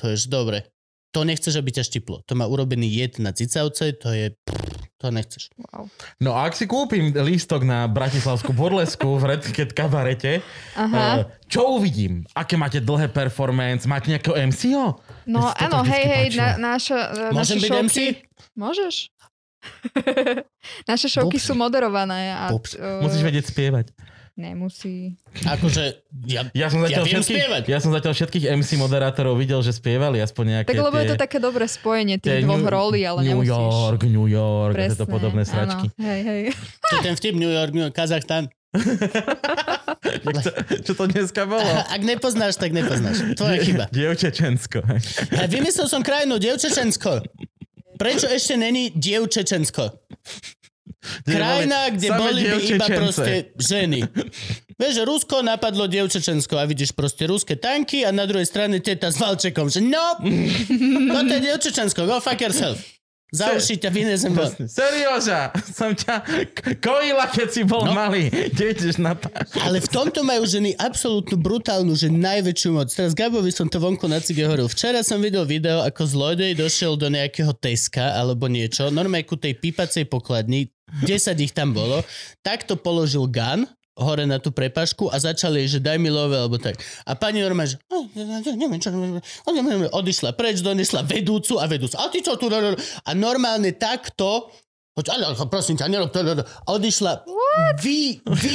To 0.00 0.04
je 0.08 0.16
dobre. 0.24 0.64
To 1.12 1.24
nechceš, 1.24 1.56
aby 1.60 1.72
ťa 1.72 1.84
štiplo. 1.84 2.24
To 2.28 2.32
má 2.36 2.44
urobený 2.48 2.88
jed 2.88 3.20
na 3.20 3.32
cicavce, 3.32 3.92
to 3.96 4.08
je... 4.12 4.32
To 4.98 5.14
nechceš. 5.14 5.54
wow. 5.54 5.86
No 6.18 6.34
a 6.34 6.50
ak 6.50 6.58
si 6.58 6.66
kúpim 6.66 7.14
lístok 7.14 7.62
na 7.62 7.86
Bratislavskú 7.86 8.50
burlesku 8.50 9.14
v 9.22 9.30
Red 9.30 9.46
Cat 9.46 9.70
kabarete, 9.70 10.42
Aha. 10.74 11.22
eh, 11.22 11.38
čo 11.46 11.78
uvidím? 11.78 12.26
Aké 12.34 12.58
máte 12.58 12.82
dlhé 12.82 13.06
performance? 13.06 13.86
Máte 13.86 14.10
nejakého 14.10 14.34
MC-ho? 14.50 14.98
No 15.22 15.54
áno, 15.54 15.86
hej, 15.86 16.02
hej, 16.02 16.26
na, 16.34 16.58
naša, 16.58 17.30
Môžem 17.30 17.38
naše 17.38 17.54
byť 17.54 17.70
šovky... 17.70 17.86
MC? 17.86 17.96
Môžeš. 18.58 18.94
naše 20.90 21.06
šovky 21.06 21.38
Bubs. 21.38 21.46
sú 21.46 21.52
moderované 21.54 22.34
a... 22.34 22.50
Bubs. 22.50 22.74
uh, 22.74 22.98
Musíš 22.98 23.22
vedieť 23.22 23.54
spievať. 23.54 23.94
Nemusí. 24.38 25.18
Akože... 25.42 25.98
Ja, 26.22 26.46
Ja 26.54 26.70
som 26.70 26.78
ja 26.80 26.94
zatiaľ, 26.94 27.04
viem 27.04 27.18
všetkých, 27.18 27.42
spievať. 27.42 27.62
ja 27.66 27.78
som 27.82 27.90
zatiaľ 27.90 28.14
všetkých 28.14 28.44
MC 28.54 28.70
moderátorov 28.78 29.34
videl, 29.34 29.58
že 29.60 29.74
spievali 29.74 30.22
aspoň 30.22 30.44
nejaké 30.48 30.68
Tak 30.70 30.78
lebo 30.80 30.94
tie, 30.94 31.02
je 31.02 31.08
to 31.10 31.18
také 31.18 31.38
dobré 31.38 31.66
spojenie 31.66 32.16
tých 32.16 32.46
dvoch 32.46 32.56
New- 32.56 32.70
rolí, 32.70 33.02
ale 33.02 33.20
New 33.20 33.34
nemusíš. 33.36 33.50
York, 33.50 34.00
New 34.04 34.26
York, 34.26 34.72
a 34.72 34.76
Presne, 34.78 34.94
tieto 34.94 35.06
podobné 35.08 35.42
sračky. 35.42 35.90
Áno, 35.90 36.06
hej, 36.06 36.20
hej. 36.22 36.42
To 36.54 36.92
je 36.94 37.02
ten 37.02 37.14
vtip 37.14 37.34
New 37.34 37.50
York, 37.50 37.70
New 37.72 37.82
York, 37.82 37.92
Kazachstan. 37.92 38.46
Čo, 40.38 40.50
čo 40.84 40.92
to 40.94 41.04
dneska 41.06 41.42
bolo? 41.44 41.64
Ak 41.64 41.98
nepoznáš, 42.00 42.56
tak 42.56 42.70
nepoznáš. 42.70 43.34
Tvoja 43.34 43.58
chyba. 43.66 43.84
Dievčečensko. 43.90 44.84
Ja 45.30 45.46
vymyslel 45.46 45.86
som 45.86 46.00
krajinu, 46.00 46.38
Dievčečensko. 46.38 47.26
Prečo 47.96 48.30
ešte 48.30 48.54
není 48.54 48.94
Dievčečensko? 48.94 49.90
Krajina, 51.22 51.94
kde 51.94 52.08
Samé 52.10 52.18
boli 52.18 52.40
by 52.42 52.58
iba 52.58 52.86
proste 52.90 53.32
ženy. 53.54 54.00
Vieš, 54.78 54.92
že 54.98 55.02
Rusko 55.06 55.42
napadlo 55.42 55.86
Dievčečensko 55.86 56.58
a 56.58 56.66
vidíš 56.66 56.94
proste 56.94 57.26
ruské 57.26 57.54
tanky 57.58 58.02
a 58.06 58.10
na 58.10 58.26
druhej 58.26 58.46
strane 58.46 58.78
teta 58.82 59.10
s 59.10 59.18
valčekom, 59.18 59.70
že 59.70 59.82
no, 59.82 60.18
toto 61.10 61.30
je 61.34 61.40
Dievčečensko, 61.42 62.06
go 62.06 62.18
fuck 62.18 62.38
yourself. 62.38 62.78
Za 63.28 63.52
uši 63.52 63.76
ťa 63.76 63.92
vyniesem 63.92 64.32
von. 64.32 64.48
Serioza, 64.64 65.52
som 65.76 65.92
ťa 65.92 66.24
kojila, 66.80 67.28
keď 67.28 67.48
si 67.52 67.60
bol 67.60 67.84
No. 67.84 67.92
malý. 67.92 68.32
Ideš 68.32 68.96
na 68.96 69.12
páš? 69.12 69.52
Ale 69.60 69.84
v 69.84 69.88
tomto 69.92 70.24
majú 70.24 70.48
ženy 70.48 70.72
absolútnu 70.80 71.36
brutálnu, 71.36 71.92
že 71.92 72.08
najväčšiu 72.08 72.72
moc. 72.72 72.88
Teraz 72.88 73.12
Gabovi 73.12 73.52
som 73.52 73.68
to 73.68 73.84
vonku 73.84 74.08
na 74.08 74.24
cige 74.24 74.48
hovoril. 74.48 74.72
Včera 74.72 75.04
som 75.04 75.20
videl 75.20 75.44
video, 75.44 75.84
ako 75.84 76.08
zlodej 76.08 76.56
došiel 76.56 76.96
do 76.96 77.12
nejakého 77.12 77.52
Teska 77.52 78.16
alebo 78.16 78.48
niečo, 78.48 78.88
normálne 78.88 79.28
ku 79.28 79.36
tej 79.36 79.60
pípacej 79.60 80.08
pokladni, 80.08 80.72
10 81.04 81.44
ich 81.44 81.52
tam 81.52 81.76
bolo, 81.76 82.00
takto 82.40 82.76
položil 82.76 83.28
gun 83.28 83.68
hore 83.98 84.24
na 84.24 84.38
tú 84.38 84.54
prepašku 84.54 85.10
a 85.10 85.18
začal 85.18 85.58
jej, 85.58 85.78
že 85.78 85.78
daj 85.82 85.98
mi 85.98 86.06
love, 86.06 86.30
alebo 86.30 86.54
tak. 86.54 86.78
A 87.02 87.18
pani 87.18 87.42
normálne, 87.42 87.74
že 87.74 87.76
"Oh, 87.90 88.06
neviem 88.54 88.78
čo, 88.78 88.94
odišla 89.90 90.38
preč, 90.38 90.62
donesla 90.62 91.02
vedúcu 91.02 91.58
a 91.58 91.66
vedúcu. 91.66 91.98
A 91.98 92.06
ty 92.06 92.22
čo 92.22 92.38
tu? 92.38 92.46
A 92.48 93.10
normálne 93.18 93.74
takto 93.74 94.54
ale, 95.06 95.30
prosím 95.46 95.78
ťa, 95.78 95.86
nerob 95.86 96.10
to. 96.10 96.26
Odišla. 96.66 97.22
Vy, 97.78 98.18
vy, 98.24 98.52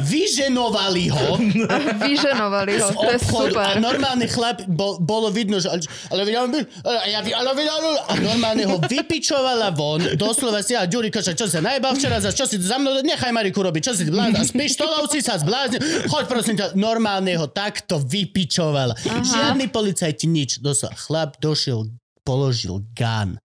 vyženovali 0.00 1.12
ho 1.12 1.36
Vyženovali 2.06 2.80
ho, 2.80 2.88
to 2.88 3.10
je 3.12 3.18
obchodu 3.20 3.54
a 3.60 3.76
super. 3.76 3.84
normálne 3.84 4.26
chlap, 4.30 4.64
bol, 4.64 4.96
bolo 5.02 5.28
vidno, 5.28 5.60
že 5.60 5.68
ale, 5.68 5.84
a 8.08 8.12
normálne 8.16 8.64
ho 8.64 8.80
vypičovala 8.80 9.74
von, 9.76 10.00
doslova 10.16 10.64
si, 10.64 10.72
a 10.72 10.88
Ďuriko, 10.88 11.20
čo, 11.20 11.46
sa 11.48 11.60
najbal 11.60 11.92
včera, 11.98 12.22
za 12.22 12.30
čo 12.32 12.48
si 12.48 12.56
za 12.60 12.78
mnou, 12.78 13.02
nechaj 13.04 13.34
Mariku 13.34 13.60
robiť, 13.60 13.82
čo 13.82 13.92
si 13.92 14.06
tu 14.08 14.12
blázn, 14.14 14.38
a 14.38 14.42
z 14.46 14.52
pištolovci 14.54 15.18
sa 15.20 15.36
zblázni, 15.36 15.82
choď 16.08 16.24
prosím 16.30 16.54
ťa, 16.56 16.78
normálne 16.78 17.34
ho 17.36 17.50
takto 17.50 17.98
vypičovala. 18.00 18.96
Žiadny 19.02 19.68
policajti, 19.68 20.30
nič, 20.30 20.62
doslova, 20.62 20.94
chlap 20.96 21.36
došiel, 21.42 21.90
položil 22.22 22.86
gun. 22.94 23.41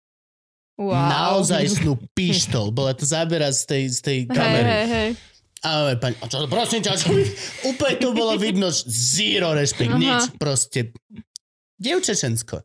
Wow. 0.74 0.96
Naozaj 0.96 1.78
snú 1.78 1.94
pištol. 2.12 2.72
Bola 2.72 2.96
to 2.96 3.04
zábera 3.04 3.52
z 3.52 3.62
tej, 3.68 3.82
z 3.92 3.98
tej 4.00 4.18
Hej, 4.24 4.34
kamery. 4.34 4.68
hej, 4.68 4.86
hej. 4.88 5.10
Ale 5.62 5.94
pani, 5.94 6.18
a 6.18 6.26
čo, 6.26 6.42
prosím 6.50 6.82
ťa, 6.82 6.98
čo, 6.98 7.14
úplne 7.70 7.94
to 7.96 8.10
bolo 8.10 8.34
vidno, 8.34 8.66
zero 8.88 9.54
rešpekt, 9.54 9.94
Aha. 9.94 10.00
nič, 10.00 10.22
proste. 10.34 10.90
Dievčečensko. 11.78 12.62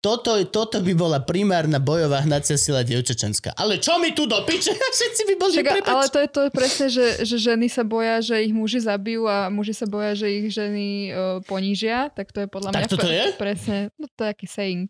Toto, 0.00 0.32
toto 0.48 0.80
by 0.80 0.92
bola 0.96 1.20
primárna 1.20 1.76
bojová 1.76 2.24
hnacia 2.24 2.56
sila 2.56 2.80
dievčečenská. 2.80 3.52
Ale 3.52 3.76
čo 3.76 4.00
mi 4.00 4.16
tu 4.16 4.24
do 4.24 4.40
piče? 4.48 4.72
Všetci 4.96 5.22
by 5.28 5.34
boli, 5.36 5.52
Však, 5.60 5.84
ale 5.84 6.06
to 6.08 6.18
je 6.18 6.28
to 6.28 6.40
presne, 6.48 6.86
že, 6.88 7.06
že 7.28 7.36
ženy 7.36 7.68
sa 7.68 7.84
boja, 7.84 8.24
že 8.24 8.40
ich 8.40 8.52
muži 8.52 8.80
zabijú 8.80 9.28
a 9.28 9.52
muži 9.52 9.76
sa 9.76 9.84
boja, 9.84 10.16
že 10.16 10.32
ich 10.32 10.48
ženy 10.48 10.88
uh, 11.12 11.16
ponížia, 11.44 12.08
tak 12.16 12.32
to 12.32 12.40
je 12.40 12.48
podľa 12.48 12.72
Tak 12.72 12.80
mňa... 12.80 12.88
toto 12.88 13.04
pre- 13.04 13.12
je? 13.12 13.24
Presne, 13.36 13.78
no 14.00 14.08
to 14.08 14.20
je 14.24 14.28
aký 14.32 14.46
saying. 14.48 14.88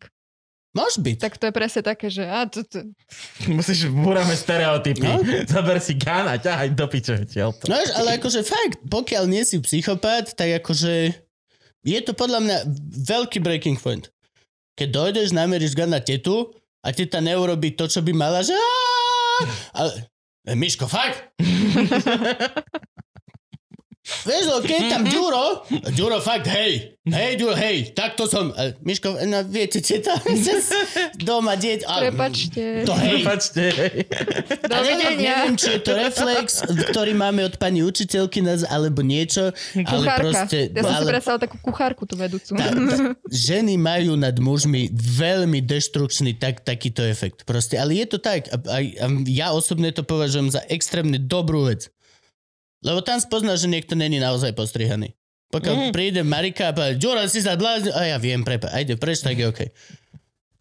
Môže 0.70 1.02
byť. 1.02 1.16
Tak 1.18 1.34
to 1.34 1.50
je 1.50 1.54
presne 1.54 1.82
také, 1.82 2.06
že 2.14 2.22
a, 2.22 2.46
to, 2.46 2.62
to, 2.62 2.86
Musíš, 3.50 3.90
búrame 3.90 4.38
stereotypy. 4.38 5.02
No. 5.02 5.18
Zaber 5.42 5.82
si 5.82 5.98
gán 5.98 6.30
a 6.30 6.38
ťahaj 6.38 6.78
do 6.78 6.86
piče. 6.86 7.26
No 7.66 7.74
ale 7.74 8.22
akože 8.22 8.46
fakt, 8.46 8.78
pokiaľ 8.86 9.26
nie 9.26 9.42
si 9.42 9.58
psychopat, 9.58 10.38
tak 10.38 10.62
akože 10.62 11.10
je 11.82 11.98
to 12.06 12.12
podľa 12.14 12.38
mňa 12.38 12.56
veľký 13.02 13.42
breaking 13.42 13.82
point. 13.82 14.14
Keď 14.78 14.88
dojdeš, 14.94 15.34
nameríš 15.34 15.74
gun 15.74 15.90
na 15.90 15.98
tetu 15.98 16.54
a 16.86 16.94
teta 16.94 17.18
neurobi 17.18 17.74
to, 17.74 17.90
čo 17.90 17.98
by 18.06 18.14
mala, 18.14 18.46
že 18.46 18.54
ale, 19.74 20.06
e, 20.46 20.54
Miško, 20.54 20.86
fakt? 20.86 21.34
Vieš, 24.20 24.44
no, 24.46 24.56
keď 24.60 24.80
tam 24.88 25.02
Ďuro, 25.04 25.44
Ďuro 25.92 26.18
fakt, 26.18 26.46
hej, 26.46 26.98
hej, 27.04 27.30
Ďuro, 27.34 27.54
hej, 27.54 27.92
takto 27.92 28.26
som. 28.26 28.50
A 28.52 28.74
Miško, 28.80 29.16
no 29.24 29.42
viete, 29.44 29.78
či 29.78 29.98
to 29.98 30.12
doma 31.28 31.54
dieť. 31.54 31.86
a- 31.86 32.00
Prepačte. 32.02 32.84
To 32.84 32.92
hej. 32.94 33.22
Prepačte. 33.22 33.62
Do 34.66 34.74
A 34.74 34.78
neviem, 34.82 35.16
neviem, 35.18 35.54
či 35.54 35.76
je 35.76 35.80
to 35.80 35.92
reflex, 35.92 36.60
ktorý 36.64 37.12
máme 37.12 37.44
od 37.44 37.56
pani 37.56 37.80
učiteľky, 37.80 38.40
nás, 38.40 38.62
alebo 38.62 39.00
niečo, 39.00 39.50
ale 39.76 40.04
Kuchárka. 40.06 40.20
proste... 40.20 40.58
ja 40.70 40.82
som 40.82 40.92
si 40.92 41.02
ale, 41.02 41.10
predstavila 41.10 41.40
takú 41.40 41.56
kuchárku 41.60 42.02
tú 42.04 42.14
vedúcu. 42.16 42.50
tá, 42.56 42.66
tá, 42.70 42.96
ženy 43.28 43.74
majú 43.76 44.14
nad 44.14 44.34
mužmi 44.36 44.90
veľmi 44.92 45.62
deštrukčný 45.62 46.36
tak, 46.36 46.62
takýto 46.62 47.04
efekt. 47.04 47.44
Proste, 47.46 47.78
ale 47.78 47.96
je 47.98 48.06
to 48.06 48.18
tak. 48.18 48.50
A, 48.50 48.56
a, 48.58 48.78
a 48.80 49.06
ja 49.26 49.52
osobne 49.52 49.90
to 49.90 50.02
považujem 50.02 50.50
za 50.50 50.60
extrémne 50.66 51.16
dobrú 51.16 51.68
vec. 51.68 51.88
Lebo 52.80 53.04
tam 53.04 53.20
spoznáš, 53.20 53.68
že 53.68 53.72
niekto 53.72 53.92
není 53.92 54.16
naozaj 54.16 54.56
postrihaný. 54.56 55.12
Pokiaľ 55.50 55.90
mm. 55.90 55.92
príde 55.92 56.22
Marika 56.22 56.70
a 56.70 56.76
povie, 56.76 56.94
Ďura, 56.94 57.26
si 57.26 57.42
sa 57.42 57.58
blázni, 57.58 57.90
a 57.90 58.14
ja 58.14 58.16
viem, 58.22 58.46
prepa, 58.46 58.70
ajde 58.70 58.94
preč, 58.94 59.20
tak 59.26 59.34
je 59.34 59.50
OK. 59.50 59.60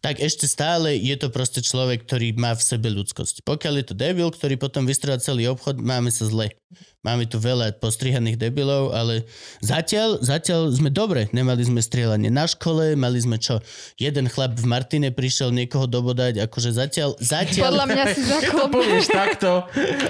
Tak 0.00 0.16
ešte 0.16 0.48
stále 0.48 0.96
je 0.96 1.12
to 1.20 1.28
proste 1.28 1.60
človek, 1.60 2.08
ktorý 2.08 2.32
má 2.32 2.56
v 2.56 2.64
sebe 2.64 2.88
ľudskosť. 2.88 3.44
Pokiaľ 3.44 3.74
je 3.80 3.86
to 3.92 3.94
debil, 3.94 4.32
ktorý 4.32 4.56
potom 4.56 4.88
vystrelá 4.88 5.20
celý 5.20 5.52
obchod, 5.52 5.76
máme 5.76 6.08
sa 6.08 6.24
zle. 6.24 6.56
Máme 7.00 7.24
tu 7.24 7.40
veľa 7.40 7.80
postrihaných 7.80 8.36
debilov, 8.36 8.92
ale 8.92 9.24
zatiaľ, 9.64 10.20
zatiaľ 10.20 10.72
sme 10.72 10.92
dobre. 10.92 11.28
Nemali 11.32 11.64
sme 11.64 11.80
strieľanie 11.80 12.28
na 12.28 12.44
škole, 12.44 12.92
mali 12.96 13.20
sme 13.20 13.40
čo? 13.40 13.60
Jeden 13.96 14.28
chlap 14.28 14.56
v 14.56 14.68
Martine 14.68 15.08
prišiel 15.12 15.52
niekoho 15.52 15.88
dobodať, 15.88 16.44
akože 16.44 16.76
zatiaľ, 16.76 17.16
zatiaľ... 17.20 17.72
Podľa 17.72 17.86
mňa 17.88 18.04
si 18.12 18.20
Keď 18.44 18.52
to 18.52 18.66
povieš 18.72 19.06
takto, 19.08 19.50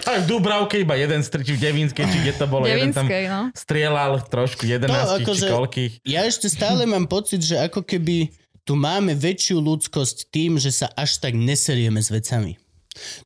aj 0.07 0.19
v 0.23 0.27
Dubravke 0.27 0.83
iba 0.83 0.99
jeden 0.99 1.23
strčí 1.23 1.55
v 1.59 1.63
Devinskej, 1.63 2.07
či 2.11 2.19
kde 2.27 2.33
to 2.35 2.47
bolo, 2.51 2.67
jeden 2.67 2.91
tam 2.91 3.07
Devinskej, 3.07 3.25
no. 3.27 3.41
strieľal 3.55 4.13
trošku 4.27 4.67
11 4.67 4.87
či 4.87 5.23
akože- 5.23 5.51
koľkých. 5.51 5.93
Ja 6.07 6.27
ešte 6.27 6.51
stále 6.51 6.87
mám 6.91 7.07
pocit, 7.07 7.43
že 7.43 7.59
ako 7.59 7.87
keby 7.87 8.35
tu 8.65 8.77
máme 8.77 9.17
väčšiu 9.17 9.59
ľudskosť 9.59 10.31
tým, 10.31 10.61
že 10.61 10.71
sa 10.71 10.89
až 10.95 11.19
tak 11.19 11.35
neserieme 11.37 11.99
s 12.01 12.13
vecami. 12.13 12.61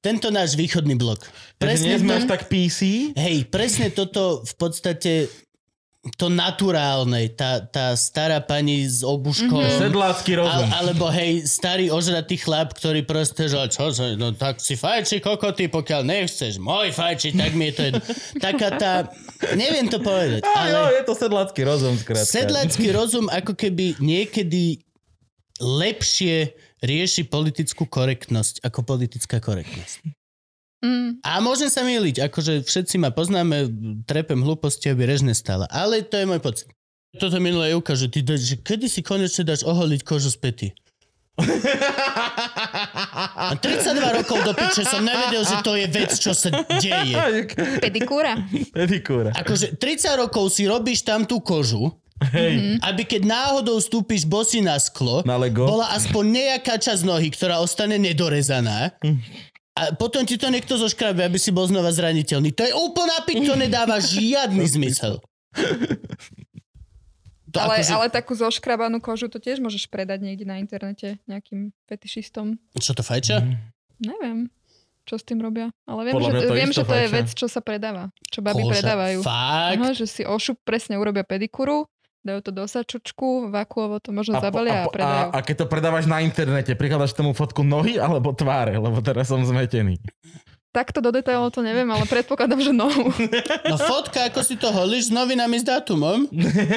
Tento 0.04 0.28
náš 0.28 0.54
východný 0.54 0.94
blok. 0.94 1.24
Takže 1.56 1.88
nie 1.88 1.98
sme 1.98 2.20
až 2.20 2.28
tak 2.28 2.52
PC. 2.52 3.10
hej, 3.16 3.48
presne 3.48 3.88
toto 3.88 4.44
v 4.44 4.54
podstate 4.60 5.32
to 6.20 6.28
naturálne, 6.28 7.32
tá, 7.32 7.64
tá 7.64 7.96
stará 7.96 8.36
pani 8.44 8.84
s 8.84 9.00
obuškom. 9.00 9.56
Mhm. 9.56 9.80
Sedlácky 9.88 10.36
rozum. 10.36 10.68
Ale, 10.68 10.84
alebo 10.84 11.08
hej, 11.08 11.48
starý 11.48 11.88
ožratý 11.88 12.36
chlap, 12.36 12.76
ktorý 12.76 13.00
proste, 13.08 13.48
že 13.48 13.56
čo, 13.72 13.88
že, 13.88 14.12
no 14.20 14.36
tak 14.36 14.60
si 14.60 14.76
fajči 14.76 15.24
kokoty, 15.24 15.72
pokiaľ 15.72 16.04
nechceš 16.04 16.60
môj 16.60 16.92
fajči, 16.92 17.32
tak 17.32 17.56
mi 17.56 17.72
je 17.72 17.74
to 17.74 17.82
jedno. 17.88 18.02
Taká 18.36 18.68
tá, 18.76 18.92
neviem 19.56 19.88
to 19.88 19.96
povedať, 19.96 20.44
A 20.44 20.68
jo, 20.68 20.76
ale 20.76 21.00
je 21.00 21.04
to 21.08 21.14
sedlácky 21.16 21.60
rozum, 21.64 21.96
skrátka. 21.96 22.28
sedlacký 22.28 22.86
rozum 22.92 23.24
ako 23.32 23.56
keby 23.56 23.96
niekedy 23.96 24.83
lepšie 25.58 26.52
rieši 26.80 27.22
politickú 27.24 27.86
korektnosť 27.86 28.60
ako 28.60 28.80
politická 28.82 29.38
korektnosť. 29.38 30.02
Mm, 30.84 31.24
A 31.24 31.40
môžem 31.40 31.72
sa 31.72 31.80
myliť, 31.80 32.28
akože 32.28 32.60
všetci 32.60 33.00
ma 33.00 33.08
poznáme, 33.08 33.72
trepem 34.04 34.36
hlúposti, 34.36 34.92
aby 34.92 35.08
rež 35.08 35.24
nestala. 35.24 35.64
Ale 35.72 36.04
to 36.04 36.20
je 36.20 36.28
môj 36.28 36.40
pocit. 36.40 36.68
Toto 37.14 37.38
minulé 37.38 37.72
Juka, 37.72 37.94
že, 37.94 38.10
ty, 38.10 38.20
dáš- 38.20 38.44
že 38.44 38.56
kedy 38.58 38.90
si 38.90 39.00
konečne 39.00 39.46
dáš 39.46 39.62
oholiť 39.62 40.00
kožu 40.02 40.28
z 40.28 40.38
pety. 40.38 40.68
A 43.34 43.54
32 43.56 43.64
rokov 44.14 44.38
do 44.44 44.52
piče 44.52 44.84
som 44.84 45.02
nevedel, 45.02 45.42
že 45.42 45.56
to 45.62 45.74
je 45.74 45.86
vec, 45.88 46.10
čo 46.14 46.30
sa 46.30 46.50
deje. 46.78 47.14
pedikúra. 47.80 48.38
Pedikúra. 48.70 49.30
Akože 49.34 49.74
30 49.74 50.20
rokov 50.20 50.50
si 50.50 50.66
robíš 50.66 51.02
tam 51.02 51.24
tú 51.24 51.40
kožu, 51.40 51.90
Hej. 52.22 52.78
aby 52.80 53.02
keď 53.04 53.22
náhodou 53.26 53.76
stúpiš 53.82 54.22
bosy 54.24 54.62
na 54.62 54.78
sklo, 54.78 55.26
Na 55.26 55.34
Lego. 55.34 55.66
bola 55.66 55.90
aspoň 55.92 56.24
nejaká 56.30 56.78
časť 56.78 57.02
nohy, 57.02 57.28
ktorá 57.34 57.58
ostane 57.58 57.98
nedorezaná. 57.98 58.94
A 59.74 59.90
potom 59.98 60.22
ti 60.22 60.38
to 60.38 60.46
niekto 60.46 60.78
zoškrabe, 60.78 61.26
aby 61.26 61.34
si 61.34 61.50
bol 61.50 61.66
znova 61.66 61.90
zraniteľný. 61.90 62.54
To 62.54 62.62
je 62.62 62.70
úplná 62.70 63.18
piť, 63.26 63.42
to 63.42 63.54
nedáva 63.58 63.98
žiadny 63.98 64.62
zmysel. 64.62 65.18
To 67.50 67.58
Ale, 67.62 67.78
akože, 67.78 67.92
ale 67.94 68.06
takú 68.10 68.34
zoškrabanú 68.34 68.98
kožu 68.98 69.30
to 69.30 69.38
tiež 69.38 69.62
môžeš 69.62 69.86
predať 69.86 70.26
niekde 70.26 70.42
na 70.42 70.58
internete 70.58 71.22
nejakým 71.30 71.70
fetišistom. 71.86 72.58
Čo 72.74 72.98
to 72.98 73.06
fajča? 73.06 73.46
Neviem, 74.02 74.50
čo 75.06 75.14
s 75.14 75.22
tým 75.22 75.38
robia. 75.38 75.70
Ale 75.86 76.10
viem, 76.10 76.14
Podľa 76.18 76.30
že, 76.34 76.38
to 76.42 76.54
viem 76.54 76.70
že 76.74 76.82
to 76.82 76.96
je 76.98 77.08
vec, 77.14 77.28
čo 77.30 77.46
sa 77.46 77.62
predáva. 77.62 78.10
Čo 78.26 78.42
baby 78.42 78.66
Koža? 78.66 78.74
predávajú. 78.82 79.18
Fakt? 79.22 79.78
Aha, 79.78 79.90
že 79.94 80.06
si 80.10 80.22
ošup 80.26 80.58
presne 80.66 80.98
urobia 80.98 81.22
pedikúru, 81.22 81.86
dajú 82.24 82.40
to 82.40 82.50
do 82.50 82.64
sačučku, 82.64 83.52
vakuovo 83.52 84.00
to 84.00 84.10
možno 84.10 84.40
po- 84.40 84.44
zabalia 84.48 84.82
a, 84.82 84.84
po- 84.88 84.94
predajú. 84.96 85.28
a, 85.30 85.36
a 85.36 85.38
keď 85.44 85.54
to 85.60 85.66
predávaš 85.68 86.08
na 86.08 86.24
internete, 86.24 86.72
prikladáš 86.72 87.12
tomu 87.12 87.36
fotku 87.36 87.60
nohy 87.60 88.00
alebo 88.00 88.32
tváre, 88.32 88.80
lebo 88.80 88.98
teraz 89.04 89.28
som 89.28 89.44
zmetený. 89.44 90.00
Takto 90.74 90.98
do 90.98 91.14
detailov 91.14 91.54
to 91.54 91.62
neviem, 91.62 91.86
ale 91.86 92.02
predpokladám, 92.02 92.58
že 92.58 92.74
nohu. 92.74 93.14
No 93.70 93.78
fotka, 93.78 94.26
ako 94.26 94.42
si 94.42 94.58
to 94.58 94.74
holíš 94.74 95.08
s 95.08 95.12
novinami 95.14 95.62
s 95.62 95.64
dátumom, 95.64 96.26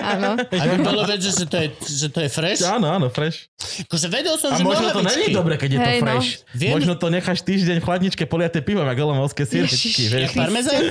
Áno. 0.05 0.37
aby 0.37 0.75
bolo 0.85 1.01
vedieť, 1.03 1.33
že 1.33 1.45
to 1.49 1.57
je, 1.57 1.67
že 1.83 2.07
to 2.13 2.19
je 2.21 2.29
fresh. 2.29 2.61
Áno, 2.61 2.85
áno, 2.87 3.09
fresh. 3.09 3.49
Akože 3.89 4.07
vedel 4.07 4.37
som, 4.37 4.53
A 4.53 4.61
že 4.61 4.63
možno 4.63 4.93
to 4.93 5.01
nohavičky. 5.01 5.17
není 5.17 5.33
dobre, 5.33 5.53
keď 5.57 5.69
je 5.73 5.79
to 5.81 5.89
Hej, 5.89 5.99
no. 5.99 6.05
fresh. 6.05 6.29
Viem- 6.53 6.73
Možno 6.77 6.93
to 6.93 7.07
necháš 7.09 7.39
týždeň 7.41 7.77
v 7.81 7.85
chladničke 7.89 8.23
poliate 8.29 8.61
pivom, 8.61 8.85
ako 8.85 8.97
golomovské. 9.01 9.41
Ježiš, 9.49 10.13
vieš. 10.13 10.29
Parmezán? 10.37 10.81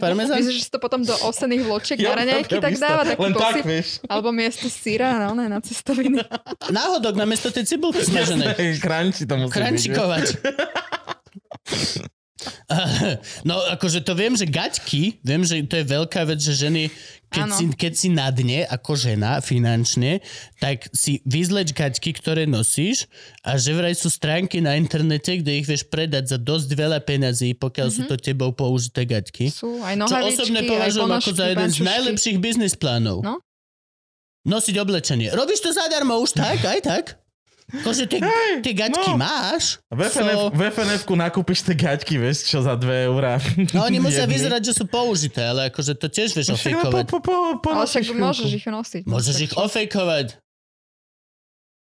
Parmezán? 0.00 0.36
Myslíš, 0.40 0.56
že 0.56 0.64
si 0.64 0.70
to 0.72 0.80
potom 0.80 1.04
do 1.04 1.12
osených 1.28 1.62
vločiek 1.68 1.96
Jo, 2.00 2.16
na 2.16 2.24
raňajky 2.24 2.56
ja 2.56 2.62
tak 2.64 2.74
dáva 2.80 3.02
taký 3.04 3.20
Len 3.20 3.32
tak, 3.36 3.54
vieš. 3.68 3.88
Alebo 4.08 4.32
miesto 4.32 4.66
syra, 4.72 5.28
no 5.28 5.36
ne, 5.36 5.46
na 5.52 5.60
cestoviny. 5.60 6.24
Náhodok 6.72 7.14
namiesto 7.20 7.52
tej 7.52 7.68
cibulky 7.68 8.00
smaženej. 8.00 8.80
Crunchy 8.80 9.28
to 9.28 9.34
musí 9.36 9.60
byť. 9.92 10.26
No, 13.48 13.58
akože 13.70 14.02
to 14.02 14.18
viem, 14.18 14.34
že 14.34 14.48
gaťky, 14.48 15.22
viem, 15.22 15.46
že 15.46 15.62
to 15.62 15.78
je 15.78 15.86
veľká 15.86 16.26
vec, 16.26 16.42
že 16.42 16.58
ženy, 16.58 16.90
keď, 17.30 17.46
si, 17.54 17.64
keď 17.70 17.92
si 17.94 18.08
na 18.10 18.28
dne 18.34 18.66
ako 18.66 18.98
žena 18.98 19.38
finančne, 19.38 20.20
tak 20.58 20.90
si 20.90 21.22
vyzleč 21.22 21.70
gaťky, 21.72 22.10
ktoré 22.16 22.44
nosíš 22.44 23.06
a 23.46 23.56
že 23.56 23.72
vraj 23.72 23.94
sú 23.94 24.10
stránky 24.10 24.58
na 24.58 24.74
internete, 24.74 25.38
kde 25.38 25.62
ich 25.62 25.66
vieš 25.68 25.86
predať 25.86 26.34
za 26.34 26.38
dosť 26.40 26.68
veľa 26.74 26.98
peňazí, 27.04 27.54
pokiaľ 27.56 27.88
sú 27.94 28.02
to 28.10 28.18
tebou 28.18 28.50
použité 28.50 29.06
gaťky. 29.06 29.48
Sú 29.48 29.80
aj 29.80 30.02
Čo 30.02 30.16
osobne 30.18 30.60
považujem 30.66 31.12
ako 31.14 31.30
za 31.32 31.46
jeden 31.46 31.70
z 31.70 31.78
pančušky. 31.78 31.88
najlepších 31.88 32.38
biznis 32.42 32.74
plánov. 32.74 33.22
No. 33.22 33.38
Nosiť 34.42 34.74
oblečenie. 34.82 35.30
Robíš 35.30 35.62
to 35.62 35.70
zadarmo 35.70 36.18
už 36.18 36.34
tak, 36.34 36.58
aj 36.58 36.80
tak? 36.82 37.21
Akože 37.72 38.04
tie, 38.04 38.20
tie 38.60 38.74
gaťky 38.76 39.16
no. 39.16 39.24
máš. 39.24 39.80
V, 39.88 40.04
FNF, 40.04 40.52
v 40.52 40.62
FNF-ku 40.68 41.14
nakúpiš 41.16 41.64
tie 41.64 41.72
gaťky, 41.72 42.20
vieš, 42.20 42.52
čo 42.52 42.60
za 42.60 42.76
2 42.76 43.08
eurá. 43.08 43.40
No 43.72 43.88
oni 43.88 43.96
musia 43.96 44.28
Jedny. 44.28 44.36
vyzerať, 44.36 44.62
že 44.68 44.72
sú 44.76 44.84
použité, 44.84 45.48
ale 45.48 45.72
akože 45.72 45.96
to 45.96 46.12
tiež 46.12 46.36
vieš 46.36 46.52
Však 46.52 46.60
ofejkovať. 46.60 47.04
po, 47.08 47.18
po, 47.24 47.36
po, 47.64 47.70
Ale 47.72 47.88
však 47.88 48.04
môžeš 48.12 48.50
ich 48.52 48.66
nosiť. 48.68 49.02
Môžeš 49.08 49.36
ich 49.40 49.52
ofejkovať. 49.56 50.36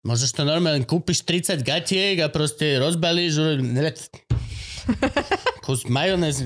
Môžeš 0.04 0.30
to 0.36 0.42
normálne, 0.44 0.84
kúpiš 0.84 1.24
30 1.24 1.64
gatiek 1.64 2.16
a 2.20 2.28
proste 2.32 2.80
rozbalíš 2.80 3.40
kus 5.64 5.88
majonez. 5.88 6.44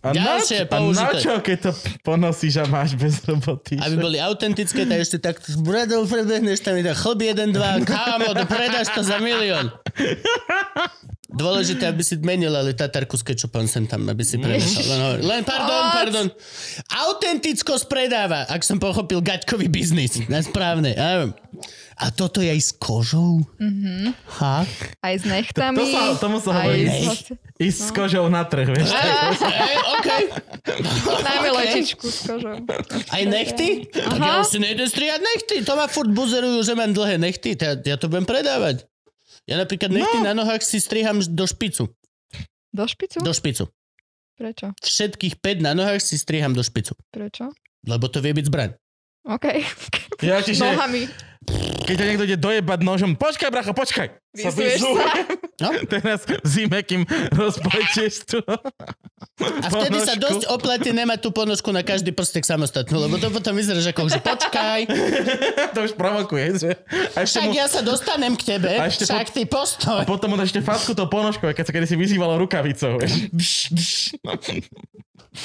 A 0.00 0.10
na, 0.10 0.40
čo- 0.40 0.56
a 0.56 0.64
na 0.64 0.64
použité. 0.64 1.16
čo, 1.20 1.32
keď 1.38 1.58
to 1.60 1.70
ponosíš 2.00 2.56
a 2.56 2.64
máš 2.64 2.96
bez 2.96 3.20
roboty? 3.20 3.76
Aby 3.76 3.96
boli 4.00 4.16
autentické, 4.16 4.88
tak 4.88 4.98
ešte 4.98 5.20
tak 5.20 5.36
s 5.38 5.56
bradou 5.56 6.08
prebehneš 6.08 6.64
tam, 6.64 6.72
tak 6.74 6.96
chlb 6.96 7.20
jeden, 7.22 7.52
dva, 7.52 7.76
kámo, 7.78 8.32
to 8.32 8.44
predáš 8.44 8.88
to 8.90 9.04
za 9.04 9.20
milión. 9.20 9.68
Dôležité, 11.30 11.86
aby 11.86 12.02
si 12.02 12.18
menil, 12.18 12.50
ale 12.50 12.74
tatarku 12.74 13.14
s 13.14 13.22
kečupom 13.22 13.62
sem 13.62 13.86
tam, 13.86 14.02
aby 14.08 14.24
si 14.26 14.34
premešal. 14.34 14.82
Len, 14.82 14.98
hovorím. 14.98 15.22
len 15.22 15.42
pardon, 15.46 15.82
pardon. 15.94 16.26
Autentickosť 17.06 17.84
predáva, 17.86 18.50
ak 18.50 18.66
som 18.66 18.82
pochopil 18.82 19.22
gaťkový 19.22 19.70
biznis. 19.70 20.18
Na 20.26 20.42
správne. 20.42 20.90
Áno. 20.96 21.30
A 22.00 22.08
toto 22.08 22.40
je 22.40 22.48
aj 22.48 22.60
s 22.64 22.72
kožou? 22.72 23.44
Mm-hmm. 23.60 24.16
Ha? 24.40 24.64
Aj 25.04 25.14
s 25.20 25.28
nechtami. 25.28 25.76
To 25.76 25.84
sa- 25.84 26.16
tomu 26.16 26.40
sa 26.40 26.48
aj 26.48 26.56
hovorí 26.64 26.82
nech. 26.88 27.28
Ísť 27.60 27.80
s 27.84 27.90
kožou 27.92 28.24
na 28.32 28.40
trh, 28.48 28.72
vieš. 28.72 28.88
Ej, 28.88 29.76
OK. 29.84 30.08
Najmä 31.20 31.48
OK. 31.52 31.56
lečičku 31.60 32.08
s 32.08 32.24
kožou. 32.24 32.56
Aj 33.12 33.22
nechty? 33.28 33.84
Tak 33.92 34.16
ja 34.16 34.32
Aha. 34.32 34.40
už 34.40 34.48
si 34.48 34.58
nejdem 34.64 34.88
striať 34.88 35.20
nechty. 35.20 35.56
To 35.60 35.76
ma 35.76 35.92
furt 35.92 36.08
buzerujú, 36.08 36.64
že 36.64 36.72
mám 36.72 36.96
dlhé 36.96 37.20
nechty. 37.20 37.52
Ja, 37.52 37.76
ja 37.76 37.96
to 38.00 38.08
budem 38.08 38.24
predávať. 38.24 38.88
Ja 39.44 39.60
napríklad 39.60 39.92
nechty 39.92 40.24
na 40.24 40.32
nohách 40.32 40.64
si 40.64 40.80
striham 40.80 41.20
do 41.20 41.44
špicu. 41.44 41.92
Do 42.72 42.88
špicu? 42.88 43.20
Do 43.20 43.32
špicu. 43.36 43.68
Prečo? 44.40 44.72
Všetkých 44.80 45.36
5 45.36 45.60
na 45.60 45.76
nohách 45.76 46.00
si 46.00 46.16
striham 46.16 46.56
do 46.56 46.64
špicu. 46.64 46.96
Prečo? 47.12 47.52
Lebo 47.84 48.08
to 48.08 48.24
vie 48.24 48.32
byť 48.32 48.46
zbraň. 48.48 48.70
OK. 49.28 49.46
Ja, 50.24 50.40
čiže 50.40 50.64
Nohami. 50.64 51.04
Keď 51.90 51.94
ťa 51.98 52.06
niekto 52.06 52.26
ide 52.28 52.38
dojebať 52.38 52.80
nožom, 52.86 53.18
počkaj, 53.18 53.50
bracho, 53.50 53.74
počkaj. 53.74 54.14
Sa 54.30 54.46
Vyzuješ 54.48 54.78
vyzujem. 54.78 55.26
No. 55.58 55.68
Teraz 55.92 56.22
v 56.22 56.38
zime, 56.44 56.80
kým 56.80 57.02
rozplečieš 57.34 58.14
tu. 58.24 58.38
A 58.38 59.66
vtedy 59.68 59.98
sa 59.98 60.14
ponožku. 60.14 60.22
dosť 60.22 60.42
oplatí 60.46 60.90
nemať 60.90 61.18
tú 61.18 61.30
ponožku 61.30 61.68
na 61.68 61.82
každý 61.82 62.10
prstek 62.10 62.42
samostatnú, 62.42 62.94
lebo 63.00 63.16
to 63.16 63.26
potom 63.28 63.52
vyzeráš 63.52 63.90
ako, 63.90 64.06
že 64.06 64.22
počkaj, 64.22 64.80
to 65.74 65.78
už 65.82 65.92
provokuje, 65.92 66.46
že? 66.56 66.70
A 67.12 67.26
ešte 67.26 67.36
však 67.36 67.44
mu, 67.44 67.52
ja 67.52 67.66
sa 67.66 67.82
dostanem 67.82 68.32
k 68.32 68.42
tebe, 68.48 68.70
A 68.70 68.86
ešte 68.86 69.02
však 69.04 69.28
ty 69.28 69.42
postoj. 69.44 69.98
a 69.98 70.06
potom 70.06 70.30
mu 70.30 70.38
ešte 70.38 70.60
facku 70.60 70.94
tou 70.94 71.10
ponožkou, 71.10 71.50
keď 71.50 71.64
sa 71.66 71.72
kedysi 71.72 71.98
vyzývalo 71.98 72.38
rukavicou. 72.38 73.02
Bš, 73.34 73.74
bš. 73.74 73.94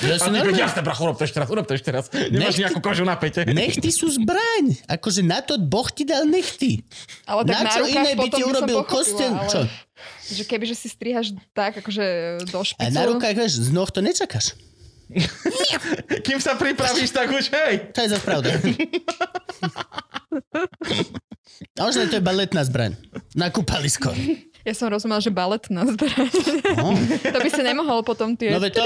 Ja 0.01 0.17
si 0.17 0.33
normálne- 0.33 0.57
jasné, 0.57 0.81
bracho, 0.81 1.05
urob 1.05 1.13
to 1.13 1.29
ešte 1.29 1.37
raz, 1.37 1.45
urob 1.45 1.61
to 1.61 1.77
ešte 1.77 1.93
raz. 1.93 2.09
Nemáš 2.09 2.57
Nechty- 2.57 2.61
nejakú 2.65 2.79
kožu 2.81 3.05
na 3.05 3.13
pete. 3.13 3.45
Nechty 3.45 3.93
sú 3.93 4.09
zbraň. 4.09 4.73
Akože 4.89 5.21
na 5.21 5.45
to 5.45 5.61
Boh 5.61 5.85
ti 5.87 6.01
dal 6.01 6.25
nechty. 6.25 6.81
Ale 7.23 7.45
tak 7.45 7.53
Na 7.53 7.61
na, 7.61 7.69
čo 7.69 7.83
iné 7.85 8.17
by 8.17 8.27
ti 8.27 8.41
urobil 8.41 8.74
pochopila, 8.77 8.91
kosteň? 8.91 9.31
ale 9.31 9.47
Čo? 9.47 9.61
Že 10.25 10.43
keby, 10.43 10.65
že 10.65 10.75
si 10.75 10.87
strihaš 10.87 11.27
tak, 11.51 11.79
akože 11.79 12.03
do 12.49 12.59
špicu. 12.59 12.81
A 12.81 12.91
na 12.91 13.05
rukách, 13.05 13.31
vieš, 13.31 13.61
z 13.61 13.69
noh 13.69 13.87
to 13.87 13.99
nečakáš. 13.99 14.57
Kým 16.25 16.41
sa 16.41 16.57
pripravíš, 16.57 17.13
tak 17.13 17.29
už 17.29 17.53
hej. 17.53 17.93
To 17.93 17.99
je 18.01 18.09
za 18.09 18.19
pravda. 18.19 18.57
A 21.77 21.81
možno 21.81 22.09
to 22.09 22.17
je 22.17 22.23
baletná 22.23 22.65
zbraň. 22.65 22.97
Na 23.31 23.47
kúpalisko. 23.47 24.11
Ja 24.65 24.73
som 24.73 24.89
rozumela, 24.89 25.21
že 25.21 25.29
balet 25.29 25.61
na 25.69 25.85
zbraň. 25.85 26.25
No. 26.73 26.97
to 27.21 27.37
by 27.37 27.49
si 27.53 27.61
nemohol 27.61 28.01
potom 28.01 28.33
tie... 28.33 28.49
No 28.49 28.57
to- 28.57 28.81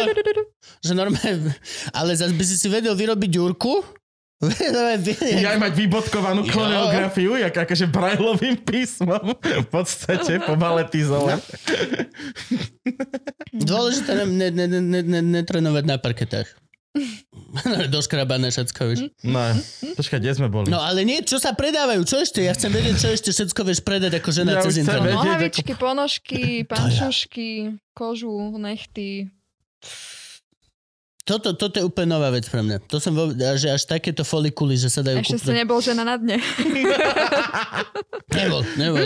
Že 0.84 0.91
normálne, 0.91 1.56
ale 1.95 2.11
zase 2.14 2.36
by 2.36 2.44
si 2.44 2.60
si 2.60 2.68
vedel 2.68 2.91
vyrobiť 2.94 3.30
ďurku. 3.32 3.74
Ja 4.40 5.60
mať 5.60 5.74
vybodkovanú 5.76 6.48
Jo. 6.48 6.56
koreografiu, 6.56 7.36
jak 7.36 7.52
akože 7.52 7.91
brajlovým 7.91 8.56
písmom 8.64 9.36
v 9.36 9.68
podstate 9.68 10.40
pobaletizovať. 10.40 11.44
Dôležité 13.52 14.24
ne, 14.24 14.48
ne, 14.48 14.66
ne, 14.68 14.80
ne, 14.80 15.02
ne, 15.03 15.22
netrenovať 15.44 15.84
na 15.84 15.99
parketách. 15.99 16.48
Doškrabané 17.94 18.49
všetko, 18.49 18.80
vieš. 18.88 18.99
No, 19.22 19.53
počkaj, 19.94 20.18
kde 20.24 20.32
sme 20.34 20.48
boli? 20.48 20.72
No 20.72 20.82
ale 20.82 21.06
nie, 21.06 21.22
čo 21.22 21.38
sa 21.38 21.53
predávajú? 21.53 22.02
Čo 22.07 22.24
ešte? 22.24 22.40
Ja 22.41 22.56
chcem 22.56 22.72
vedieť, 22.74 22.95
čo 22.98 23.07
ešte 23.11 23.30
všetko 23.36 23.61
vieš 23.68 23.84
predať 23.84 24.24
ako 24.24 24.30
žena 24.32 24.57
Ja 24.57 24.64
cez 24.66 24.80
už 24.80 24.88
internet. 24.88 25.14
Nohavičky, 25.20 25.72
ponožky, 25.76 26.41
pančušky, 26.66 27.49
kožu, 27.91 28.56
nechty. 28.56 29.30
Toto, 31.30 31.53
toto 31.53 31.77
je 31.77 31.85
úplne 31.85 32.10
nová 32.10 32.34
vec 32.34 32.49
pre 32.49 32.65
mňa. 32.65 32.81
To 32.89 32.97
som 32.97 33.14
vo, 33.14 33.30
že 33.30 33.69
až 33.69 33.85
takéto 33.85 34.26
folikuly, 34.26 34.73
že 34.73 34.89
sa 34.89 35.06
dajú 35.06 35.22
Ešte 35.22 35.38
si 35.38 35.45
kúpať. 35.45 35.57
nebol 35.61 35.77
žena 35.77 36.01
na 36.01 36.18
dne. 36.18 36.41
Nebol, 38.30 38.61
nebol. 38.77 39.06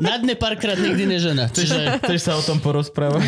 Na 0.00 0.16
dne 0.16 0.32
párkrát 0.34 0.76
nikdy 0.76 1.04
nežena. 1.06 1.48
Čiže 1.48 2.00
Chceš 2.00 2.20
sa 2.20 2.32
o 2.36 2.42
tom 2.42 2.60
porozprávať? 2.60 3.24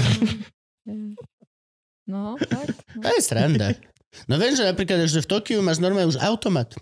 No, 2.07 2.35
tak. 2.37 2.73
to 2.97 3.09
je 3.09 3.21
sranda. 3.23 3.77
No 4.27 4.37
viem, 4.37 4.53
že 4.53 4.67
napríklad, 4.67 5.07
že 5.07 5.23
v 5.23 5.29
Tokiu 5.29 5.63
máš 5.63 5.79
normálne 5.79 6.11
už 6.11 6.19
automat 6.19 6.75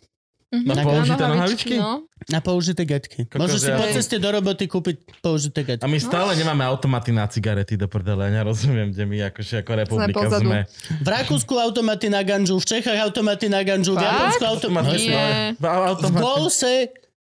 Na 0.48 0.80
Na 0.80 0.84
použité 0.84 1.22
nohavičky? 1.28 1.76
No. 1.76 2.08
na 2.32 2.40
použité. 2.40 2.88
Kokos, 2.88 3.36
Môžeš 3.36 3.60
si 3.60 3.70
po 3.72 3.84
ceste 3.92 4.16
do 4.16 4.28
roboty 4.32 4.64
kúpiť 4.64 4.96
použité 5.20 5.60
gaťky. 5.60 5.84
A 5.84 5.88
my 5.88 6.00
stále 6.00 6.32
nemáme 6.40 6.64
automaty 6.64 7.12
na 7.12 7.28
cigarety 7.28 7.76
do 7.76 7.84
prdele. 7.84 8.32
Ja 8.32 8.40
nerozumiem, 8.40 8.88
kde 8.88 9.04
my 9.04 9.16
akože 9.28 9.60
ako 9.60 9.72
republika 9.76 10.24
pozadu. 10.24 10.48
sme. 10.48 10.58
V 11.04 11.08
Rakúsku 11.08 11.52
automaty 11.52 12.08
na 12.08 12.24
ganžu, 12.24 12.56
v 12.56 12.64
Čechách 12.64 12.96
automaty 12.96 13.52
na 13.52 13.60
ganžu, 13.60 13.92
v? 13.92 14.00
Japonsku 14.00 14.44
automaty. 14.48 14.96
Automaty. 14.96 15.12
Nie. 15.12 15.52
V. 15.60 16.08
Golse 16.16 16.72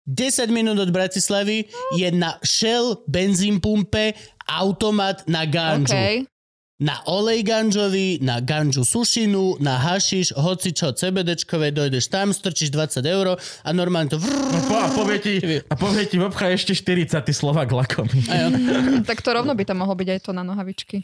10 0.07 0.47
minút 0.47 0.79
od 0.79 0.87
Bratislavy 0.87 1.67
je 1.99 2.07
na 2.15 2.39
Shell 2.39 3.03
benzín 3.11 3.59
pumpe 3.59 4.15
automat 4.47 5.27
na 5.27 5.43
ganžu. 5.43 5.91
OK. 5.91 6.36
Na 6.77 7.01
olej 7.09 7.41
ganžový, 7.41 8.21
na 8.21 8.37
ganžu 8.37 8.85
sušinu, 8.85 9.57
na 9.57 9.81
hašiš, 9.81 10.37
hoci 10.37 10.77
čo, 10.77 10.93
CBDčkové, 10.93 11.73
dojdeš 11.73 12.05
tam, 12.05 12.29
strčíš 12.29 12.69
20 12.69 13.01
eur 13.01 13.33
a 13.33 13.69
normálne 13.73 14.13
to... 14.13 14.21
No 14.21 14.61
po, 14.69 14.77
a 14.77 14.85
povie 14.93 15.17
ti, 15.17 15.33
a 15.41 15.73
povie 15.73 16.05
ti 16.05 16.21
ešte 16.21 16.77
40 16.77 17.17
ty 17.25 17.33
Slovak 17.33 17.73
jo. 17.73 18.49
Tak 19.09 19.25
to 19.25 19.29
rovno 19.33 19.57
by 19.57 19.65
tam 19.65 19.81
mohlo 19.81 19.97
byť 19.97 20.05
aj 20.05 20.19
to 20.21 20.37
na 20.37 20.45
nohavičky. 20.45 21.01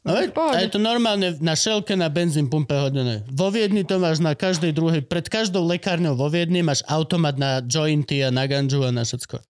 No, 0.00 0.16
pohode. 0.32 0.56
a 0.56 0.64
je 0.64 0.72
to 0.72 0.80
normálne 0.80 1.36
na 1.44 1.60
šelke 1.60 1.92
na 1.92 2.08
benzín 2.08 2.48
pumpe 2.48 2.72
hodené. 2.72 3.20
Vo 3.28 3.52
Viedni 3.52 3.84
to 3.84 4.00
máš 4.00 4.24
na 4.24 4.32
každej 4.32 4.72
druhej, 4.72 5.04
pred 5.04 5.28
každou 5.28 5.60
lekárňou 5.68 6.16
vo 6.16 6.32
Viedni 6.32 6.64
máš 6.64 6.80
automat 6.88 7.36
na 7.36 7.60
jointy 7.60 8.24
a 8.24 8.32
na 8.32 8.48
ganžu 8.48 8.80
a 8.80 8.88
na 8.88 9.04
všetko. 9.04 9.44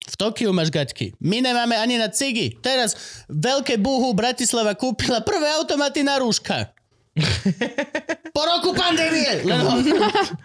V 0.00 0.14
Tokiu 0.16 0.50
máš 0.50 0.72
gaťky. 0.72 1.12
My 1.20 1.44
nemáme 1.44 1.76
ani 1.76 2.00
na 2.00 2.08
cigy. 2.08 2.56
Teraz 2.64 3.22
veľké 3.28 3.76
búhu 3.76 4.16
Bratislava 4.16 4.72
kúpila 4.72 5.20
prvé 5.20 5.48
automaty 5.60 6.00
na 6.00 6.16
rúška. 6.18 6.72
Po 8.36 8.42
roku 8.46 8.70
pandémie. 8.72 9.44
Lebo, 9.44 9.82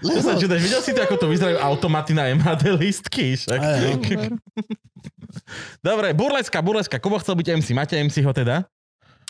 To 0.01 0.19
sa 0.19 0.33
lebo, 0.35 0.41
čudáš, 0.41 0.59
videl 0.59 0.81
si 0.81 0.91
to, 0.91 0.99
ako 1.05 1.15
to 1.21 1.27
vyzerajú 1.31 1.57
automaty 1.61 2.11
na 2.11 2.33
MHD 2.33 2.75
listky? 2.75 3.37
Však. 3.37 3.59
Dobre, 5.79 6.11
burleska, 6.17 6.59
burleska. 6.65 6.97
Kubo 6.97 7.21
chcel 7.21 7.37
byť 7.37 7.47
MC. 7.61 7.67
Máte 7.77 7.95
MC 8.01 8.25
ho 8.25 8.33
teda? 8.33 8.65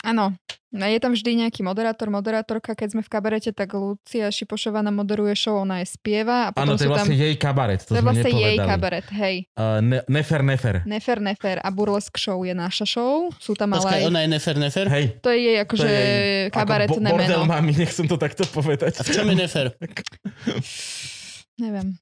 Áno. 0.06 0.38
No, 0.70 0.84
je 0.84 1.00
tam 1.00 1.10
vždy 1.10 1.40
nejaký 1.40 1.64
moderátor, 1.64 2.12
moderátorka. 2.12 2.76
Keď 2.76 2.88
sme 2.92 3.02
v 3.02 3.08
kabarete, 3.08 3.48
tak 3.50 3.72
Lucia 3.72 4.28
Šipošová 4.28 4.78
nám 4.78 5.00
moderuje 5.00 5.32
show, 5.32 5.56
ona 5.56 5.80
je 5.80 5.88
spieva. 5.88 6.46
A 6.46 6.52
potom 6.52 6.62
Áno, 6.62 6.72
to 6.74 6.84
je 6.84 6.84
sú 6.84 6.92
tam... 6.92 6.94
vlastne 7.00 7.16
jej 7.16 7.34
kabaret. 7.34 7.80
To, 7.80 7.88
To 7.88 7.96
je 7.96 8.04
vlastne 8.04 8.22
jej 8.28 8.36
nepovedali. 8.54 8.68
kabaret, 8.68 9.06
hej. 9.10 9.36
Uh, 9.52 9.80
ne, 9.80 9.98
nefer, 10.06 10.40
nefer. 10.44 10.74
Nefer, 10.84 11.18
nefer 11.18 11.56
a 11.58 11.68
burlesk 11.70 12.14
show 12.14 12.44
je 12.44 12.52
naša 12.52 12.84
show. 12.84 13.32
Sú 13.40 13.56
tam 13.56 13.72
ale 13.72 13.80
počkaj, 13.80 13.98
aj... 13.98 14.04
ona 14.04 14.20
je 14.20 14.28
nefer, 14.28 14.54
nefer? 14.54 14.86
Hej. 14.86 15.04
To 15.18 15.32
je 15.32 15.38
jej 15.40 15.56
akože 15.58 15.88
je 15.88 15.96
jej- 15.96 16.46
kabaretné 16.52 16.92
ako 16.92 17.00
bo- 17.00 17.14
bordel 17.16 17.40
meno. 17.40 17.48
mami, 17.48 17.72
nech 17.72 17.90
som 17.90 18.04
to 18.04 18.14
takto 18.14 18.44
povedať. 18.46 18.92
A 18.94 19.02
v 19.02 19.10
čom 19.10 19.26
je 19.26 19.36
nefer? 19.38 19.66
Neviem. 21.56 21.96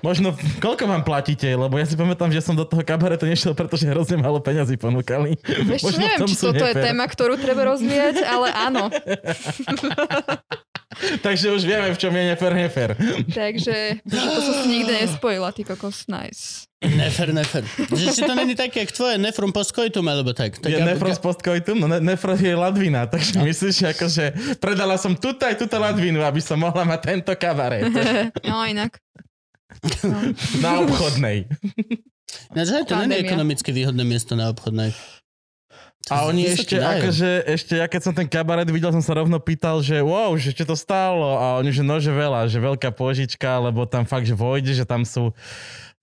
Možno, 0.00 0.30
koľko 0.58 0.84
vám 0.84 1.02
platíte? 1.02 1.46
Lebo 1.48 1.74
ja 1.74 1.86
si 1.86 1.94
pamätám, 1.94 2.28
že 2.28 2.38
som 2.38 2.52
do 2.52 2.62
toho 2.62 2.82
kabaretu 2.82 3.22
nešiel, 3.22 3.52
pretože 3.52 3.86
hrozne 3.86 4.18
málo 4.18 4.38
peňazí 4.38 4.74
ponúkali. 4.74 5.38
Čo, 5.38 5.82
Možno 5.84 6.00
neviem, 6.00 6.26
či 6.26 6.36
toto 6.36 6.58
je 6.58 6.74
nefér. 6.74 6.84
téma, 6.84 7.04
ktorú 7.04 7.34
treba 7.36 7.62
rozvíjať, 7.66 8.20
ale 8.20 8.48
áno. 8.52 8.90
Takže 10.96 11.52
už 11.52 11.62
vieme, 11.62 11.92
v 11.92 11.98
čom 11.98 12.08
je 12.08 12.24
nefer, 12.24 12.52
nefer. 12.52 12.90
Takže 13.28 13.74
že 14.00 14.16
to 14.16 14.40
som 14.40 14.54
si 14.58 14.68
nikdy 14.70 14.92
nespojila, 14.98 15.52
ty 15.52 15.60
kokos, 15.62 16.08
nice. 16.08 16.64
Nefer, 16.78 17.30
nefer. 17.30 17.62
Že 17.90 18.06
či 18.10 18.22
to 18.22 18.32
není 18.32 18.54
také, 18.54 18.80
jak 18.80 18.92
tvoje 18.92 19.16
nefrum 19.16 19.50
postcoitum, 19.50 20.02
alebo 20.02 20.32
tak. 20.32 20.56
tak 20.56 20.66
je 20.66 20.78
ja- 20.78 20.86
nefros 20.86 21.18
postcoitum, 21.18 21.76
no 21.76 21.86
ne- 21.86 22.00
nefros 22.00 22.38
je 22.38 22.48
ladvina, 22.50 23.04
takže 23.04 23.38
myslíš, 23.38 23.74
že 23.76 23.86
akože 23.92 24.24
predala 24.56 24.96
som 24.96 25.12
tuto 25.12 25.44
aj 25.44 25.58
túto 25.58 25.76
ladvinu, 25.76 26.20
aby 26.20 26.38
som 26.38 26.56
mohla 26.56 26.86
mať 26.86 27.00
tento 27.06 27.32
kabaret 27.34 27.92
No 28.48 28.64
inak. 28.64 28.96
Na 30.64 30.80
obchodnej. 30.86 31.46
No, 32.52 32.60
že 32.66 32.82
to 32.84 32.94
je 32.94 33.06
Pandémia. 33.06 33.22
ekonomicky 33.22 33.70
výhodné 33.70 34.02
miesto 34.02 34.34
na 34.34 34.50
obchodnej. 34.50 34.90
A 36.06 36.22
oni 36.30 36.46
ešte, 36.46 36.78
akože, 36.78 37.30
ešte 37.50 37.74
ja 37.82 37.90
keď 37.90 38.00
som 38.06 38.14
ten 38.14 38.30
kabaret 38.30 38.70
videl, 38.70 38.94
som 38.94 39.02
sa 39.02 39.18
rovno 39.18 39.42
pýtal, 39.42 39.82
že 39.82 39.98
wow, 39.98 40.30
že 40.38 40.54
čo 40.54 40.62
to 40.62 40.78
stálo 40.78 41.34
a 41.34 41.58
oni, 41.58 41.74
že 41.74 41.82
no, 41.82 41.98
že 41.98 42.14
veľa, 42.14 42.46
že 42.46 42.62
veľká 42.62 42.94
požička, 42.94 43.58
lebo 43.58 43.82
tam 43.90 44.06
fakt, 44.06 44.22
že 44.22 44.38
vojde, 44.38 44.70
že 44.70 44.86
tam 44.86 45.02
sú 45.02 45.34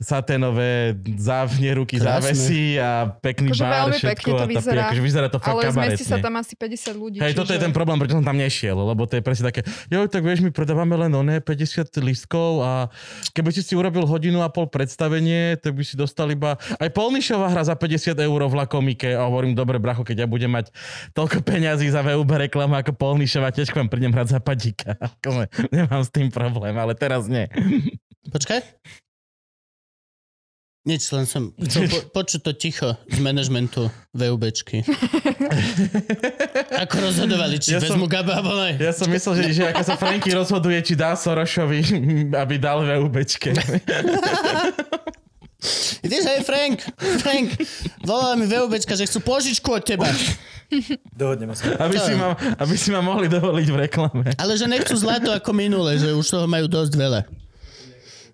saténové 0.04 0.94
závne 1.16 1.70
ruky, 1.74 1.96
Krásne. 1.98 2.36
závesy 2.36 2.78
a 2.78 3.08
pekný 3.10 3.56
Akože 3.56 3.64
bar, 3.64 3.72
veľmi 3.74 3.96
všetko. 3.96 4.12
pekne 4.12 4.32
to 4.32 4.36
a 4.36 4.38
tá, 4.38 4.52
vyzerá, 4.52 4.82
akože 4.86 5.02
vyzerá 5.02 5.28
to 5.32 5.40
fakt 5.40 5.54
Ale 5.56 5.62
zmestí 5.72 6.04
sa 6.04 6.20
kabaretne. 6.20 6.26
tam 6.28 6.34
asi 6.38 6.54
50 6.60 7.02
ľudí. 7.02 7.18
Hej, 7.24 7.34
toto 7.34 7.52
je 7.56 7.60
ten 7.64 7.72
problém, 7.72 7.98
prečo 7.98 8.20
som 8.20 8.26
tam 8.28 8.36
nešiel, 8.36 8.76
lebo 8.76 9.02
to 9.08 9.16
je 9.16 9.24
presne 9.24 9.48
také, 9.48 9.64
jo, 9.88 10.04
tak 10.06 10.22
vieš, 10.22 10.44
my 10.44 10.52
predávame 10.52 10.94
len 11.00 11.12
oné 11.16 11.40
50 11.40 11.88
listkov 12.04 12.60
a 12.62 12.92
keby 13.32 13.50
si 13.50 13.64
si 13.64 13.74
urobil 13.74 14.04
hodinu 14.04 14.44
a 14.44 14.52
pol 14.52 14.68
predstavenie, 14.68 15.56
tak 15.58 15.74
by 15.74 15.84
si 15.88 15.96
dostal 15.96 16.28
iba 16.30 16.60
aj 16.78 16.90
polnišová 16.92 17.48
hra 17.48 17.64
za 17.64 17.76
50 17.80 18.14
eur 18.20 18.42
v 18.44 18.54
Lakomike 18.60 19.16
a 19.16 19.24
hovorím, 19.24 19.56
dobre, 19.56 19.80
bracho, 19.80 20.04
keď 20.04 20.26
ja 20.26 20.28
budem 20.28 20.52
mať 20.52 20.70
toľko 21.16 21.40
peňazí 21.42 21.88
za 21.88 22.04
VUB 22.04 22.28
reklamu 22.28 22.76
ako 22.76 22.92
polnišová, 22.92 23.56
tiež 23.56 23.72
k 23.72 23.80
vám 23.80 23.88
prídem 23.88 24.12
hrať 24.12 24.36
za 24.36 24.40
padíka. 24.44 25.00
Nemám 25.76 26.04
s 26.04 26.12
tým 26.12 26.28
problém, 26.28 26.76
ale 26.76 26.94
teraz 26.98 27.26
nie. 27.32 27.48
Počkaj. 28.28 28.60
Nič, 30.84 31.16
len 31.16 31.24
som 31.24 31.56
chcel 31.64 31.88
po, 31.88 32.00
počuť 32.20 32.44
to 32.44 32.52
ticho 32.52 32.92
z 33.08 33.20
manažmentu 33.24 33.88
VUBčky. 34.12 34.84
Ako 36.76 36.96
rozhodovali, 37.00 37.56
či 37.56 37.72
Ja 37.72 37.80
vezmu 37.80 38.04
Gaba, 38.12 38.44
alebo 38.44 38.52
ne. 38.60 38.76
Ja 38.76 38.92
som 38.92 39.08
myslel, 39.08 39.48
že, 39.48 39.64
že 39.64 39.64
ako 39.72 39.80
sa 39.80 39.96
Franky 39.96 40.36
rozhoduje, 40.36 40.76
či 40.84 41.00
dá 41.00 41.16
Sorošovi, 41.16 41.80
aby 42.44 42.60
dal 42.60 42.84
VUBčke. 42.84 43.56
Ideš 46.04 46.24
aj 46.28 46.44
Frank, 46.44 46.84
Frank, 47.24 47.56
volala 48.04 48.36
mi 48.36 48.44
VUBčka, 48.44 49.00
že 49.00 49.08
chcú 49.08 49.24
požičku 49.24 49.72
od 49.72 49.88
teba. 49.88 50.12
Dohodneme 51.16 51.56
sa. 51.56 51.80
Aby 51.80 51.96
si, 51.96 52.12
ma, 52.12 52.36
aby 52.60 52.76
si 52.76 52.92
ma 52.92 53.00
mohli 53.00 53.32
dovoliť 53.32 53.68
v 53.72 53.78
reklame. 53.88 54.36
Ale 54.36 54.60
že 54.60 54.68
nechcú 54.68 55.00
zlato 55.00 55.32
ako 55.32 55.56
minule, 55.56 55.96
že 55.96 56.12
už 56.12 56.28
toho 56.28 56.44
majú 56.44 56.68
dosť 56.68 56.92
veľa. 57.00 57.24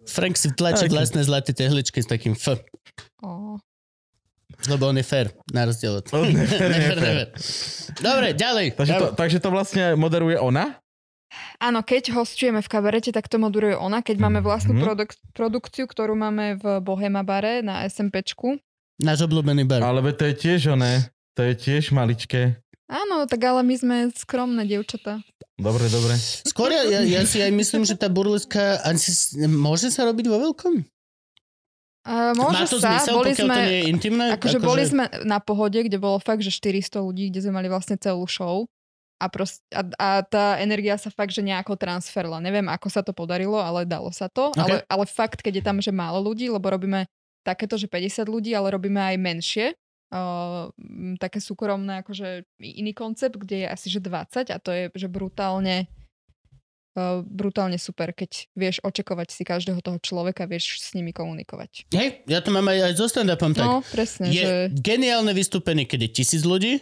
Frank 0.10 0.36
si 0.36 0.49
tlačí 0.52 0.86
vlastné 0.88 1.22
zlaté 1.22 1.52
tehličky 1.52 1.99
s 1.99 2.07
takým 2.07 2.34
F. 2.34 2.57
Oh. 3.22 3.56
Lebo 4.61 4.86
on 4.86 4.98
je 4.98 5.03
fair, 5.03 5.31
na 5.48 5.64
rozdiel 5.64 5.95
od... 5.95 6.06
On 6.11 6.26
je 6.26 6.36
fair, 6.52 6.68
fair. 6.68 6.73
nefair. 6.91 7.18
Dobre, 7.95 8.27
ďalej. 8.34 8.68
Takže 8.73 8.94
to, 8.94 9.06
takže 9.14 9.38
to 9.40 9.49
vlastne 9.49 9.84
moderuje 9.95 10.36
ona? 10.36 10.76
Áno, 11.57 11.80
keď 11.80 12.11
hostujeme 12.11 12.60
v 12.60 12.68
kabarete, 12.68 13.10
tak 13.10 13.26
to 13.26 13.38
moderuje 13.38 13.73
ona. 13.73 14.02
Keď 14.02 14.18
máme 14.18 14.40
vlastnú 14.40 14.73
Mhm. 14.73 14.81
produk- 14.81 15.19
produkciu, 15.31 15.86
ktorú 15.86 16.11
máme 16.14 16.57
v 16.57 16.81
Bohema 16.81 17.22
bare 17.22 17.61
na 17.61 17.86
SMPčku. 17.86 18.57
Náš 18.98 19.23
obľúbený 19.23 19.64
bar. 19.64 19.80
Ale 19.80 20.02
to 20.11 20.26
je 20.26 20.36
tiež 20.36 20.73
oné. 20.73 21.07
To 21.34 21.41
je 21.41 21.56
tiež 21.56 21.94
maličké. 21.94 22.60
Áno, 22.90 23.30
tak 23.30 23.45
ale 23.45 23.61
my 23.61 23.76
sme 23.78 23.95
skromné 24.18 24.66
dievčatá. 24.66 25.22
Dobre, 25.61 25.86
dobre. 25.94 26.18
Skôr 26.41 26.74
ja, 26.74 26.82
ja, 26.90 27.02
ja 27.06 27.22
si 27.22 27.38
aj 27.38 27.53
myslím, 27.53 27.86
že 27.86 27.94
tá 27.94 28.10
burleska 28.10 28.82
môže 29.45 29.94
sa 29.94 30.10
robiť 30.10 30.26
vo 30.26 30.49
veľkom? 30.49 30.82
Uh, 32.10 32.34
môže 32.34 32.56
Má 32.56 32.66
to 32.66 32.80
sa, 32.82 32.98
zmysel, 32.98 33.16
boli 33.22 33.32
sme... 33.38 33.53
to 33.53 33.61
nie 33.61 33.70
je 33.70 33.82
intimné? 33.91 34.26
Akože 34.34 34.57
boli 34.57 34.84
sme 34.88 35.06
na 35.22 35.38
pohode, 35.38 35.78
kde 35.78 36.02
bolo 36.02 36.18
fakt, 36.18 36.41
že 36.41 36.49
400 36.49 37.06
ľudí, 37.06 37.30
kde 37.30 37.45
sme 37.45 37.61
mali 37.61 37.70
vlastne 37.70 37.99
celú 38.02 38.26
show. 38.26 38.66
A, 39.20 39.28
prost, 39.28 39.61
a, 39.70 39.84
a 39.99 40.10
tá 40.24 40.57
energia 40.64 40.95
sa 40.95 41.11
fakt, 41.11 41.36
že 41.36 41.44
nejako 41.44 41.76
transferla. 41.76 42.40
Neviem, 42.40 42.72
ako 42.72 42.88
sa 42.88 43.03
to 43.03 43.11
podarilo, 43.11 43.60
ale 43.60 43.84
dalo 43.86 44.10
sa 44.16 44.32
to. 44.32 44.56
Ok. 44.56 44.57
Ale, 44.57 44.76
ale 44.88 45.06
fakt, 45.06 45.44
keď 45.44 45.60
je 45.60 45.64
tam, 45.64 45.78
že 45.84 45.91
málo 45.91 46.24
ľudí, 46.24 46.48
lebo 46.48 46.72
robíme 46.72 47.06
takéto, 47.44 47.76
že 47.76 47.91
50 47.91 48.26
ľudí, 48.32 48.56
ale 48.56 48.72
robíme 48.72 48.98
aj 48.98 49.16
menšie. 49.20 49.66
Uh, 50.10 50.73
m, 50.81 51.14
také 51.22 51.38
súkromné, 51.38 52.02
akože 52.02 52.41
iný 52.57 52.98
koncept, 52.98 53.38
kde 53.38 53.61
je 53.61 53.68
asi, 53.69 53.94
že 53.94 54.02
20 54.02 54.49
a 54.49 54.57
to 54.57 54.73
je, 54.73 54.84
že 54.98 55.06
brutálne 55.06 55.86
uh, 56.98 57.22
brutálne 57.22 57.77
super, 57.77 58.10
keď 58.18 58.49
vieš 58.57 58.81
očakovať 58.81 59.30
si 59.30 59.45
každého 59.45 59.77
toho 59.86 60.02
človeka, 60.02 60.49
vieš 60.49 60.81
s 60.81 60.98
nimi 60.98 61.14
komunikovať. 61.14 61.94
Hej, 61.94 62.26
ja 62.26 62.41
to 62.41 62.49
mám 62.49 62.65
aj, 62.73 62.90
aj 62.90 62.94
so 62.98 63.06
stand-upom 63.06 63.53
tak. 63.53 63.69
No, 63.69 63.86
presne, 63.86 64.34
je 64.34 64.41
že... 64.41 64.53
geniálne 64.81 65.30
vystúpenie, 65.30 65.86
keď 65.86 66.10
je 66.10 66.26
tisíc 66.26 66.41
ľudí 66.41 66.81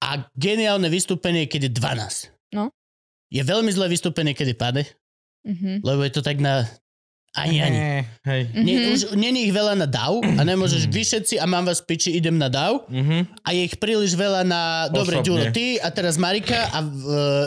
a 0.00 0.24
geniálne 0.32 0.88
vystúpenie, 0.88 1.44
keď 1.44 1.68
je 1.68 1.72
12. 1.76 2.56
No. 2.56 2.72
Je 3.28 3.44
veľmi 3.44 3.68
zlé 3.76 3.92
vystúpenie, 3.92 4.32
keď 4.32 4.46
je 4.48 4.56
páde, 4.56 4.82
Mhm. 5.44 5.84
lebo 5.84 6.00
je 6.00 6.12
to 6.16 6.24
tak 6.24 6.40
na 6.40 6.64
ani 7.30 7.56
ani. 7.58 7.78
Eh, 7.78 8.02
Hej. 8.24 8.40
Nie, 8.56 8.76
Mhm. 8.78 8.90
už 8.90 9.00
není 9.14 9.40
ich 9.42 9.52
veľa 9.52 9.74
na 9.74 9.86
DAW 9.86 10.18
a 10.22 10.42
nemôžeš 10.42 10.86
vy 10.86 11.02
všetci 11.02 11.34
a 11.36 11.44
mám 11.44 11.62
vás 11.62 11.78
v 11.78 11.86
piči, 11.86 12.10
idem 12.10 12.34
na 12.34 12.48
DAW 12.48 12.82
Mhm. 12.84 13.16
a 13.38 13.48
je 13.50 13.62
ich 13.62 13.76
príliš 13.76 14.12
veľa 14.12 14.42
na... 14.42 14.60
Dobre. 14.88 15.20
Ďuro, 15.20 15.48
ty 15.48 15.76
a 15.76 15.88
teraz 15.88 16.16
Marika 16.16 16.68
a 16.68 16.78
uh, 16.78 16.90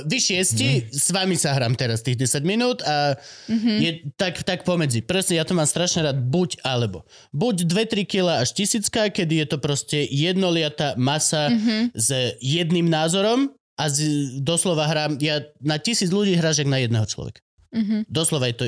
vy 0.03 0.17
šiesti, 0.17 0.69
s 0.87 1.09
vami 1.09 1.33
sa 1.33 1.51
hrám 1.51 1.73
teraz 1.73 1.99
tých 1.99 2.15
10 2.17 2.41
minút 2.41 2.79
a 2.81 3.17
Mhm. 3.47 3.71
je 3.77 3.89
tak, 4.15 4.39
tak 4.41 4.61
pomedzi. 4.61 5.01
Presne, 5.01 5.35
ja 5.35 5.43
to 5.43 5.51
mám 5.51 5.65
strašne 5.65 6.03
rád 6.03 6.19
buď 6.19 6.61
alebo. 6.61 7.03
Buď 7.29 7.65
2-3 7.65 8.05
kg 8.05 8.39
až 8.39 8.53
tisícka, 8.53 9.07
kedy 9.07 9.33
je 9.37 9.47
to 9.47 9.57
proste 9.57 9.97
jednoliatá 10.05 10.95
masa 10.95 11.49
Mhm. 11.49 11.91
s 11.91 12.07
jedným 12.39 12.87
názorom 12.87 13.49
a 13.73 13.85
z, 13.87 13.97
doslova 14.39 14.85
hrám, 14.85 15.17
ja 15.17 15.41
na 15.59 15.75
tisíc 15.75 16.07
ľudí 16.07 16.33
hráš 16.33 16.59
jak 16.59 16.69
na 16.69 16.77
jedného 16.77 17.03
človeka. 17.03 17.41
Mhm. 17.71 18.07
Doslova 18.07 18.51
je 18.51 18.55
to 18.55 18.65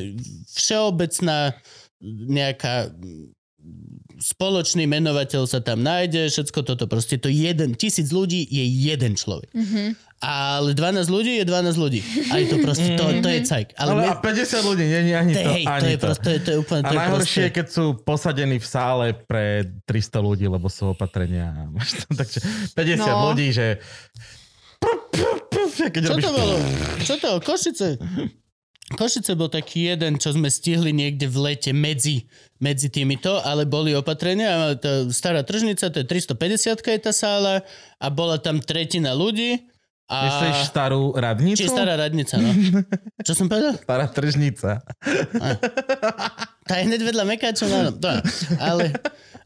všeobecná 0.49 1.55
nejaká 2.03 2.91
spoločný 4.19 4.83
menovateľ 4.85 5.47
sa 5.47 5.59
tam 5.59 5.79
nájde, 5.79 6.27
všetko 6.27 6.63
toto 6.63 6.83
proste 6.87 7.15
to 7.15 7.27
jeden, 7.27 7.75
tisíc 7.75 8.11
ľudí 8.11 8.43
je 8.43 8.63
jeden 8.63 9.15
človek. 9.15 9.51
Mhm. 9.55 9.95
Ale 10.23 10.71
12 10.71 11.11
ľudí 11.11 11.35
je 11.35 11.43
12 11.43 11.75
ľudí. 11.75 11.99
A 12.31 12.39
je 12.39 12.47
to 12.47 12.63
proste, 12.63 12.95
to, 12.95 13.11
to 13.19 13.27
je 13.27 13.43
cajk. 13.43 13.75
Ale, 13.75 13.91
Ale 13.91 14.07
ale 14.07 14.15
a 14.15 14.23
50 14.23 14.63
ľudí, 14.63 14.83
nie 14.87 15.11
je 15.11 15.15
ani 15.19 15.33
to, 15.35 15.49
hej, 15.51 15.63
ani 15.67 15.83
to 15.83 15.87
je 15.91 15.97
proste, 15.99 16.23
to 16.23 16.29
je, 16.31 16.37
to 16.39 16.49
je 16.49 16.57
úplne, 16.63 16.79
A 16.79 16.87
to 16.87 16.87
je 16.87 16.99
najhoršie 17.03 17.19
je, 17.19 17.43
proste, 17.43 17.55
keď 17.59 17.65
sú 17.67 17.83
posadení 17.99 18.55
v 18.55 18.67
sále 18.67 19.05
pre 19.11 19.45
300 19.83 20.23
ľudí, 20.23 20.47
lebo 20.47 20.71
sú 20.71 20.95
opatrenia. 20.95 21.67
Takže 22.19 22.39
50 22.71 23.03
No. 23.03 23.31
ľudí, 23.31 23.51
že... 23.51 23.83
Keď 25.83 26.01
Čo 26.01 26.11
robíš... 26.15 26.23
to 26.23 26.31
bolo? 26.31 26.55
Čo 27.03 27.15
to? 27.19 27.29
Košice? 27.43 27.87
Košice 28.91 29.39
bol 29.39 29.47
taký 29.47 29.95
jeden, 29.95 30.19
čo 30.19 30.35
sme 30.35 30.51
stihli 30.51 30.91
niekde 30.91 31.31
v 31.31 31.37
lete 31.49 31.71
medzi, 31.71 32.27
medzi 32.59 32.91
týmito, 32.91 33.39
ale 33.39 33.63
boli 33.63 33.95
opatrenia. 33.95 34.51
a 34.51 34.75
Tá 34.75 35.07
stará 35.07 35.39
tržnica, 35.47 35.87
to 35.87 36.03
je 36.03 36.05
350 36.05 36.83
je 36.83 36.99
tá 36.99 37.15
sála 37.15 37.63
a 37.95 38.07
bola 38.11 38.35
tam 38.43 38.59
tretina 38.59 39.15
ľudí. 39.15 39.71
A... 40.11 40.27
Myslíš 40.27 40.67
starú 40.67 41.15
radnicu? 41.15 41.63
Či 41.63 41.71
stará 41.71 41.95
radnica, 41.95 42.35
no. 42.35 42.51
Čo 43.27 43.33
som 43.33 43.47
povedal? 43.47 43.79
Stará 43.79 44.11
tržnica. 44.11 44.83
Tá 46.63 46.73
je 46.79 46.83
hneď 46.91 47.01
vedľa 47.07 47.23
Mekáča, 47.23 47.65
no, 47.71 47.91
no. 47.91 48.13
Ale 48.59 48.91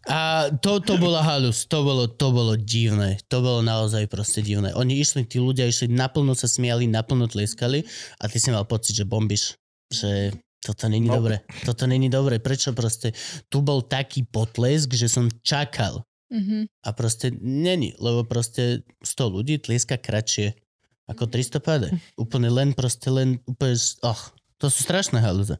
a 0.07 0.47
to, 0.63 0.79
to 0.79 0.95
bola 0.95 1.19
halus, 1.19 1.67
to 1.67 1.83
bolo, 1.83 2.07
to 2.07 2.31
bolo 2.31 2.55
divné, 2.55 3.19
to 3.27 3.43
bolo 3.43 3.59
naozaj 3.59 4.07
proste 4.07 4.39
divné. 4.39 4.71
Oni 4.73 4.97
išli, 4.97 5.27
tí 5.27 5.37
ľudia 5.37 5.67
išli, 5.67 5.91
naplno 5.91 6.31
sa 6.31 6.47
smiali, 6.47 6.87
naplno 6.87 7.27
tlieskali 7.27 7.83
a 8.19 8.31
ty 8.31 8.39
si 8.39 8.49
mal 8.49 8.63
pocit, 8.63 8.95
že 8.95 9.03
bombíš, 9.03 9.59
že 9.91 10.31
toto 10.63 10.87
není 10.87 11.07
No. 11.07 11.19
dobre, 11.19 11.43
toto 11.67 11.87
není 11.87 12.07
dobre, 12.07 12.39
prečo 12.39 12.71
proste, 12.71 13.11
tu 13.51 13.59
bol 13.61 13.83
taký 13.83 14.23
potlesk, 14.23 14.95
že 14.95 15.07
som 15.11 15.27
čakal 15.43 16.03
Mhm. 16.27 16.67
a 16.83 16.89
proste 16.91 17.31
není, 17.39 17.95
lebo 18.03 18.27
proste 18.27 18.83
100 18.99 19.31
ľudí 19.31 19.63
tlieska 19.63 19.95
kratšie 19.95 20.59
ako 21.07 21.23
300 21.31 21.63
páde. 21.63 21.87
Úplne 22.19 22.51
len, 22.51 22.69
proste 22.75 23.07
len, 23.07 23.39
úplne, 23.47 23.79
oh, 24.03 24.21
to 24.59 24.67
sú 24.67 24.83
strašné 24.83 25.23
halúze. 25.23 25.55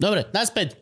Dobre, 0.00 0.24
naspäť. 0.32 0.80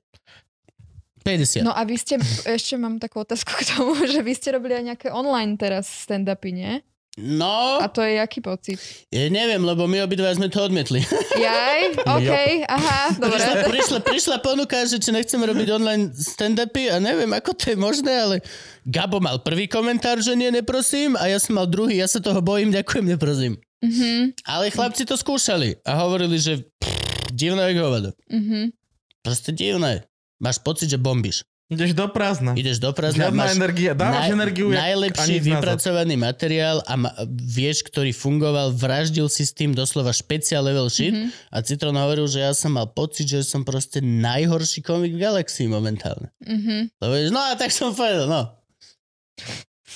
50. 1.27 1.66
No 1.66 1.74
a 1.74 1.82
vy 1.82 1.98
ste, 1.98 2.15
ešte 2.47 2.78
mám 2.78 3.03
takú 3.03 3.19
otázku 3.20 3.51
k 3.51 3.74
tomu, 3.74 3.98
že 4.07 4.23
vy 4.23 4.32
ste 4.32 4.55
robili 4.55 4.78
aj 4.78 4.85
nejaké 4.94 5.09
online 5.11 5.59
teraz 5.59 6.07
stand-upy, 6.07 6.55
nie? 6.55 6.73
No, 7.16 7.81
A 7.81 7.89
to 7.89 8.05
je 8.05 8.20
jaký 8.20 8.44
pocit? 8.44 8.77
ja 9.09 9.24
neviem, 9.32 9.65
lebo 9.65 9.89
my 9.89 10.05
obidva 10.05 10.36
sme 10.36 10.53
to 10.53 10.61
odmietli. 10.61 11.01
Jaj? 11.40 12.05
OK, 12.05 12.32
aha, 12.69 13.16
dobre. 13.16 13.40
Prišla, 13.40 13.55
prišla, 13.65 13.98
prišla 14.05 14.36
ponuka, 14.44 14.77
že 14.85 15.01
či 15.01 15.16
nechceme 15.16 15.48
robiť 15.48 15.69
online 15.73 16.12
stand-upy 16.12 16.93
a 16.93 17.01
neviem, 17.01 17.32
ako 17.32 17.57
to 17.57 17.73
je 17.73 17.77
možné, 17.81 18.12
ale 18.12 18.36
Gabo 18.85 19.16
mal 19.16 19.40
prvý 19.40 19.65
komentár, 19.65 20.20
že 20.20 20.36
nie, 20.36 20.53
neprosím 20.53 21.16
a 21.16 21.24
ja 21.24 21.40
som 21.40 21.57
mal 21.57 21.65
druhý, 21.65 21.97
ja 21.97 22.05
sa 22.05 22.20
toho 22.20 22.44
bojím, 22.44 22.69
ďakujem, 22.69 23.09
neprosím. 23.09 23.57
Mhm, 23.81 24.36
Ale 24.44 24.69
chlapci 24.69 25.09
to 25.09 25.16
skúšali 25.16 25.81
a 25.89 25.97
hovorili, 26.05 26.36
že 26.36 26.69
pff, 26.77 27.32
divné 27.32 27.65
je 27.73 27.81
hovado. 27.81 28.12
mhm. 28.28 28.77
Proste 29.24 29.57
divné. 29.57 30.05
Máš 30.36 30.58
pocit, 30.58 30.86
že 30.86 30.96
bombíš. 30.96 31.42
Ideš 31.66 31.92
do 31.92 32.06
prázdna. 32.06 32.54
Ideš 32.54 32.78
do 32.78 32.94
prázdna, 32.94 33.26
Žiadna 33.26 33.42
máš 33.42 33.58
energia. 33.58 33.90
Dávaš 33.90 34.22
naj- 34.22 34.34
energiu 34.34 34.66
najlepší 34.70 35.34
vypracovaný 35.42 36.14
materiál 36.14 36.78
a 36.80 36.94
ma, 36.94 37.10
vieš, 37.26 37.82
ktorý 37.82 38.14
fungoval, 38.14 38.70
vraždil 38.70 39.26
si 39.26 39.42
s 39.42 39.50
tým 39.50 39.74
doslova 39.74 40.14
špeciál 40.14 40.62
level 40.62 40.86
shit 40.86 41.10
Mhm. 41.10 41.26
a 41.50 41.58
Citron 41.60 41.96
hovoril, 41.96 42.30
že 42.30 42.38
ja 42.38 42.52
som 42.52 42.70
mal 42.70 42.86
pocit, 42.86 43.26
že 43.26 43.42
som 43.42 43.66
proste 43.66 43.98
najhorší 43.98 44.78
komik 44.80 45.10
v 45.10 45.20
galaxii 45.20 45.66
momentálne. 45.66 46.30
Mhm. 46.38 46.94
Lebo 46.96 47.14
no 47.28 47.40
a 47.42 47.58
tak 47.58 47.74
som 47.74 47.90
povedal, 47.90 48.30
no. 48.30 48.46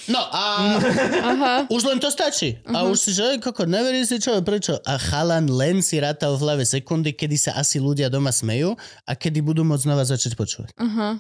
No 0.06 0.22
a 0.22 0.78
Aha. 1.20 1.54
už 1.66 1.82
len 1.82 1.98
to 1.98 2.08
stačí. 2.08 2.62
A 2.64 2.86
Mhm. 2.86 2.94
už 2.94 2.98
si, 2.98 3.10
že 3.10 3.26
"Ej, 3.26 3.42
koko, 3.42 3.66
neverí 3.66 4.06
si 4.06 4.22
čo, 4.22 4.38
prečo? 4.40 4.78
A 4.86 4.94
chalan 4.96 5.50
len 5.50 5.82
si 5.82 5.98
rátal 5.98 6.38
v 6.38 6.46
hlave 6.46 6.62
sekundy, 6.62 7.10
kedy 7.10 7.34
sa 7.34 7.52
asi 7.58 7.82
ľudia 7.82 8.06
doma 8.06 8.30
smejú 8.30 8.78
a 9.04 9.12
kedy 9.18 9.42
budú 9.42 9.66
môcť 9.66 9.82
znova 9.82 10.06
začať 10.06 10.38
počúvať. 10.38 10.70
Aha. 10.78 11.18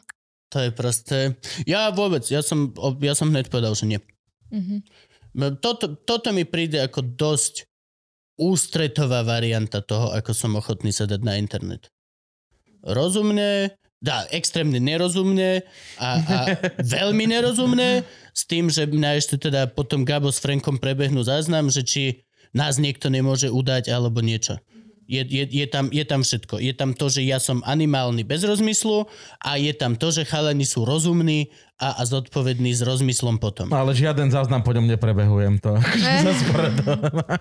To 0.50 0.58
je 0.58 0.70
proste... 0.70 1.16
Ja 1.66 1.90
vôbec, 1.90 2.22
ja 2.26 2.42
som, 2.42 2.70
ja 3.02 3.14
som 3.14 3.30
hneď 3.30 3.50
povedal, 3.50 3.74
že 3.74 3.86
nie. 3.86 4.00
Mhm. 4.50 4.82
Toto, 5.62 5.94
toto 5.94 6.30
mi 6.30 6.42
príde 6.42 6.78
ako 6.78 7.02
dosť 7.06 7.66
ústretová 8.34 9.22
varianta 9.22 9.78
toho, 9.78 10.10
ako 10.10 10.30
som 10.34 10.54
ochotný 10.54 10.90
sa 10.90 11.06
dať 11.06 11.20
na 11.22 11.38
internet. 11.38 11.86
Rozumne, 12.82 13.76
dá, 14.00 14.24
extrémne 14.32 14.80
nerozumne 14.80 15.62
a, 16.00 16.08
a 16.20 16.36
veľmi 16.98 17.28
nerozumne 17.28 18.02
s 18.32 18.42
tým, 18.48 18.72
že 18.72 18.88
mňa 18.88 19.10
ešte 19.20 19.36
teda 19.36 19.68
potom 19.70 20.08
Gabo 20.08 20.32
s 20.32 20.40
Frankom 20.40 20.80
prebehnú 20.80 21.20
záznam, 21.20 21.68
že 21.68 21.84
či 21.84 22.02
nás 22.56 22.80
niekto 22.80 23.12
nemôže 23.12 23.52
udať 23.52 23.92
alebo 23.92 24.24
niečo. 24.24 24.58
Je, 25.10 25.26
je, 25.26 25.42
je, 25.42 25.66
tam, 25.66 25.90
je 25.90 26.06
tam 26.06 26.22
všetko. 26.22 26.62
Je 26.62 26.70
tam 26.70 26.94
to, 26.94 27.10
že 27.10 27.26
ja 27.26 27.42
som 27.42 27.66
animálny 27.66 28.22
bez 28.22 28.46
rozmyslu 28.46 29.10
a 29.42 29.58
je 29.58 29.74
tam 29.74 29.98
to, 29.98 30.14
že 30.14 30.22
chalani 30.22 30.62
sú 30.62 30.86
rozumní 30.86 31.50
a, 31.80 31.96
a 31.96 32.02
zodpovední 32.04 32.76
s 32.76 32.84
rozmyslom 32.84 33.40
potom. 33.40 33.72
Ale 33.72 33.96
žiaden 33.96 34.28
záznam 34.28 34.60
po 34.60 34.76
ňom 34.76 34.84
neprebehujem 34.84 35.56
to. 35.64 35.80
Eh. 35.80 36.28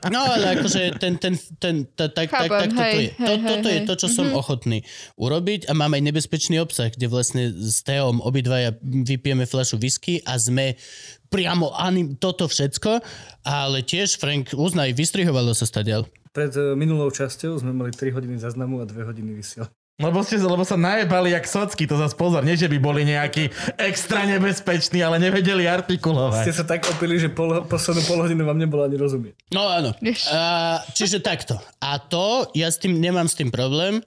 No 0.15 0.19
ale 0.23 0.57
akože 0.57 0.95
ten, 0.97 1.19
ten, 1.19 1.35
ten, 1.59 1.83
ta, 1.91 2.07
tak, 2.07 2.31
tak, 2.31 2.47
Chápem, 2.47 2.49
tak 2.49 2.69
toto 2.71 2.83
hej, 2.87 2.95
je. 2.95 3.09
To, 3.19 3.33
hej, 3.35 3.43
toto 3.43 3.67
hej, 3.67 3.75
je 3.75 3.79
to, 3.83 3.93
čo 3.99 4.07
som 4.07 4.25
mhm. 4.31 4.35
ochotný 4.39 4.77
urobiť 5.19 5.67
a 5.67 5.75
mám 5.75 5.91
aj 5.91 6.01
nebezpečný 6.07 6.57
obsah, 6.63 6.87
kde 6.87 7.11
vlastne 7.11 7.51
s 7.51 7.83
Teom 7.83 8.23
obidvaja 8.23 8.79
vypijeme 8.81 9.43
fľašu 9.43 9.75
whisky 9.77 10.23
a 10.23 10.39
sme 10.39 10.79
priamo 11.29 11.75
anim, 11.77 12.17
toto 12.17 12.49
všetko, 12.49 13.03
ale 13.45 13.85
tiež 13.85 14.17
Frank, 14.17 14.55
uznaj, 14.55 14.97
vystrihovalo 14.97 15.53
sa 15.53 15.69
stadiaľ. 15.69 16.09
Pred 16.29 16.53
e, 16.57 16.61
minulou 16.77 17.09
časťou 17.09 17.57
sme 17.61 17.73
mali 17.73 17.93
3 17.93 18.13
hodiny 18.13 18.37
záznamu 18.37 18.81
a 18.81 18.85
2 18.85 19.09
hodiny 19.09 19.37
vysiel. 19.37 19.69
Lebo, 19.99 20.23
ste, 20.23 20.39
lebo 20.39 20.63
sa 20.63 20.79
najebali 20.79 21.35
jak 21.35 21.43
socky, 21.43 21.83
to 21.83 21.99
zase 21.99 22.15
pozor, 22.15 22.39
nie 22.47 22.55
že 22.55 22.71
by 22.71 22.79
boli 22.79 23.03
nejakí 23.03 23.51
extra 23.75 24.23
nebezpeční, 24.23 25.03
ale 25.03 25.19
nevedeli 25.19 25.67
Ste 25.67 25.75
artikulovať. 25.75 26.43
sa 26.55 26.63
tak 26.63 26.87
opili, 26.87 27.19
že 27.19 27.27
pol, 27.27 27.67
poslednú 27.67 28.07
pol 28.07 28.23
hodinu 28.23 28.47
vám 28.47 28.55
nebolo 28.55 28.87
ani 28.87 28.95
rozumieť. 28.95 29.35
No 29.51 29.67
áno. 29.67 29.91
A, 30.31 30.79
čiže 30.95 31.19
takto. 31.19 31.59
A 31.83 31.99
to, 31.99 32.47
ja 32.55 32.71
s 32.71 32.79
tým 32.79 32.95
nemám 32.95 33.27
s 33.27 33.35
tým 33.35 33.51
problém, 33.51 33.99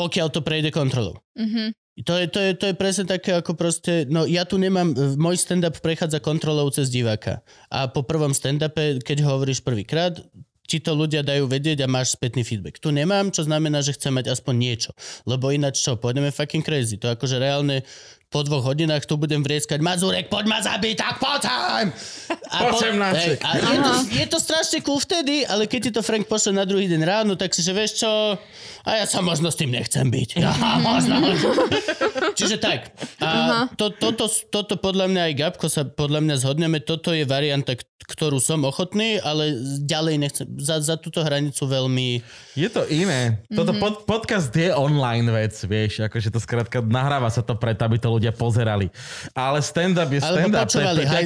pokiaľ 0.00 0.32
to 0.32 0.40
prejde 0.40 0.72
kontrolou. 0.72 1.20
Mhm. 1.36 1.76
To 2.04 2.12
je, 2.12 2.28
to, 2.28 2.40
je, 2.44 2.52
to 2.60 2.64
je 2.68 2.74
presne 2.76 3.08
také 3.08 3.32
ako 3.40 3.56
proste, 3.56 4.04
no 4.04 4.28
ja 4.28 4.44
tu 4.44 4.60
nemám, 4.60 4.92
môj 5.16 5.40
stand-up 5.40 5.80
prechádza 5.80 6.20
kontrolou 6.20 6.68
cez 6.68 6.92
diváka. 6.92 7.40
A 7.72 7.88
po 7.88 8.04
prvom 8.04 8.36
stand-upe, 8.36 9.00
keď 9.00 9.24
hovoríš 9.24 9.64
prvýkrát, 9.64 10.20
ti 10.66 10.78
to 10.82 10.92
ľudia 10.92 11.22
dajú 11.22 11.46
vedieť 11.46 11.86
a 11.86 11.88
máš 11.88 12.18
spätný 12.18 12.42
feedback. 12.42 12.82
Tu 12.82 12.90
nemám, 12.90 13.30
čo 13.30 13.46
znamená, 13.46 13.80
že 13.80 13.94
chcem 13.94 14.12
mať 14.12 14.34
aspoň 14.34 14.54
niečo. 14.58 14.90
Lebo 15.24 15.54
ináč 15.54 15.80
čo, 15.80 15.94
pôjdeme 15.94 16.34
fucking 16.34 16.66
crazy. 16.66 16.98
To 16.98 17.14
akože 17.14 17.38
reálne 17.38 17.86
po 18.36 18.44
dvoch 18.44 18.68
hodinách 18.68 19.08
tu 19.08 19.16
budem 19.16 19.40
vrieskať 19.40 19.80
Mazurek, 19.80 20.28
poď 20.28 20.44
ma 20.44 20.60
zabiť, 20.60 20.94
tak 21.00 21.16
poď 21.16 21.40
sem! 21.48 21.86
A, 22.52 22.68
Po 22.68 22.76
18. 22.76 23.16
hej, 23.16 23.32
a 23.40 23.50
je, 23.56 23.78
to, 23.80 23.92
je 24.12 24.26
to 24.28 24.38
strašne 24.44 24.78
cool 24.84 25.00
vtedy, 25.00 25.48
ale 25.48 25.64
keď 25.64 25.80
ti 25.88 25.90
to 25.96 26.04
Frank 26.04 26.28
pošle 26.28 26.52
na 26.52 26.68
druhý 26.68 26.84
deň 26.84 27.00
ráno, 27.00 27.32
tak 27.32 27.56
si 27.56 27.64
že 27.64 27.72
vieš 27.72 28.04
čo, 28.04 28.36
a 28.86 28.90
ja 29.02 29.04
sa 29.08 29.24
možno 29.24 29.48
s 29.48 29.56
tým 29.56 29.72
nechcem 29.72 30.04
byť. 30.04 30.28
Ja, 30.36 30.52
možno. 30.84 31.18
Čiže 32.36 32.60
tak. 32.60 32.92
A 33.24 33.66
to, 33.74 33.90
toto, 33.90 34.28
toto 34.52 34.76
podľa 34.76 35.10
mňa 35.10 35.22
aj 35.26 35.34
Gabko 35.34 35.66
sa 35.72 35.88
podľa 35.88 36.20
mňa 36.22 36.34
zhodneme, 36.44 36.78
toto 36.78 37.10
je 37.10 37.26
varianta, 37.26 37.74
ktorú 38.06 38.38
som 38.38 38.62
ochotný, 38.62 39.18
ale 39.18 39.58
ďalej 39.82 40.14
nechcem. 40.22 40.46
Za, 40.62 40.78
za 40.78 40.94
túto 40.94 41.26
hranicu 41.26 41.66
veľmi... 41.66 42.22
Je 42.54 42.70
to 42.70 42.86
iné. 42.86 43.42
Toto 43.50 43.74
pod, 43.74 44.06
podcast 44.06 44.54
je 44.54 44.70
online 44.70 45.26
vec, 45.34 45.58
vieš, 45.66 46.06
akože 46.06 46.30
to 46.30 46.38
skrátka 46.38 46.78
nahráva 46.78 47.26
sa 47.26 47.42
to 47.42 47.58
preto, 47.58 47.82
aby 47.82 47.98
to 47.98 48.06
ľudia 48.06 48.25
pozerali. 48.32 48.88
Ale 49.34 49.58
stand-up 49.60 50.10
je 50.10 50.20
stand-up. 50.22 50.68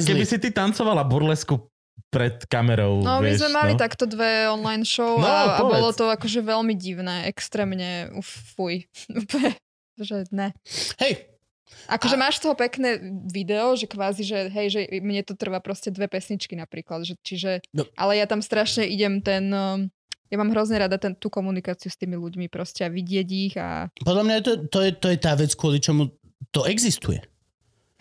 Keby 0.01 0.25
si 0.25 0.37
ty 0.41 0.49
tancovala 0.51 1.05
burlesku 1.05 1.57
pred 2.11 2.43
kamerou, 2.51 2.99
No, 2.99 3.23
my 3.23 3.31
vieš, 3.31 3.47
sme 3.47 3.55
mali 3.55 3.73
no. 3.73 3.79
takto 3.79 4.03
dve 4.03 4.51
online 4.51 4.83
show 4.83 5.15
No, 5.15 5.23
a, 5.23 5.55
a 5.55 5.63
bolo 5.63 5.95
to 5.95 6.11
akože 6.11 6.43
veľmi 6.43 6.75
divné, 6.75 7.23
extrémne, 7.31 8.11
uf, 8.11 8.27
fuj. 8.51 8.83
Že 10.01 10.27
ne. 10.33 10.51
Hej, 10.99 11.31
Akože 11.87 12.19
máš 12.19 12.37
z 12.39 12.47
toho 12.47 12.55
pekné 12.55 12.99
video, 13.31 13.73
že 13.79 13.87
kvázi, 13.87 14.27
že 14.27 14.51
hej, 14.51 14.67
že 14.69 14.79
mne 15.01 15.23
to 15.23 15.33
trvá 15.39 15.63
proste 15.63 15.87
dve 15.89 16.05
pesničky 16.11 16.53
napríklad, 16.53 17.07
že, 17.07 17.15
čiže, 17.23 17.63
No. 17.71 17.87
ale 17.95 18.19
ja 18.19 18.27
tam 18.27 18.43
strašne 18.43 18.85
idem 18.85 19.23
ten, 19.23 19.47
um, 19.49 19.87
ja 20.27 20.35
mám 20.39 20.51
hrozne 20.51 20.79
rada 20.79 20.95
ten, 20.99 21.15
tú 21.15 21.27
komunikáciu 21.31 21.87
s 21.91 21.97
tými 21.99 22.15
ľuďmi 22.19 22.47
proste 22.51 22.85
a 22.87 22.91
vidieť 22.91 23.27
ich 23.27 23.55
a 23.59 23.87
podľa 24.03 24.23
mňa 24.23 24.35
je 24.39 24.43
to, 24.43 24.53
to, 24.67 24.79
je, 24.83 24.91
to 24.99 25.07
je 25.11 25.17
tá 25.19 25.33
vec, 25.35 25.51
kvôli 25.55 25.79
čomu 25.79 26.11
to 26.49 26.65
existuje. 26.65 27.21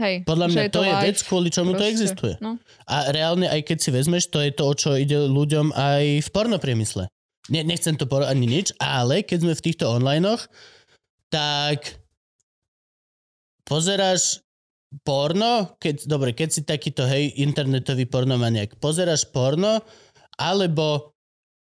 hej. 0.01 0.25
Podľa 0.25 0.47
mňa 0.49 0.63
to 0.73 0.81
je 0.81 0.93
live 0.97 1.05
vec, 1.05 1.19
kvôli 1.29 1.49
čomu 1.53 1.77
to 1.77 1.85
proste. 1.85 1.93
existuje. 1.93 2.35
No. 2.41 2.57
A 2.89 3.13
reálne, 3.13 3.45
aj 3.53 3.61
keď 3.69 3.79
si 3.85 3.91
vezmeš, 3.93 4.33
to 4.33 4.41
je 4.41 4.51
to, 4.57 4.65
o 4.65 4.73
čo 4.73 4.97
ide 4.97 5.29
ľuďom 5.29 5.77
aj 5.77 6.25
v 6.25 6.29
pornopriemysle. 6.33 7.05
Ne, 7.53 7.61
nechcem 7.67 8.01
to 8.01 8.09
por- 8.09 8.25
ani 8.25 8.49
nič, 8.49 8.73
ale 8.81 9.21
keď 9.21 9.39
sme 9.45 9.53
v 9.53 9.65
týchto 9.65 9.85
onlinech, 9.93 10.49
tak 11.29 12.01
pozeráš 13.69 14.41
porno, 15.07 15.77
keď, 15.79 16.09
dobre, 16.11 16.35
keď 16.35 16.49
si 16.51 16.61
takýto, 16.67 17.07
hej, 17.07 17.31
internetový 17.39 18.09
pornomaniak, 18.11 18.81
pozeráš 18.83 19.29
porno, 19.31 19.85
alebo 20.35 21.15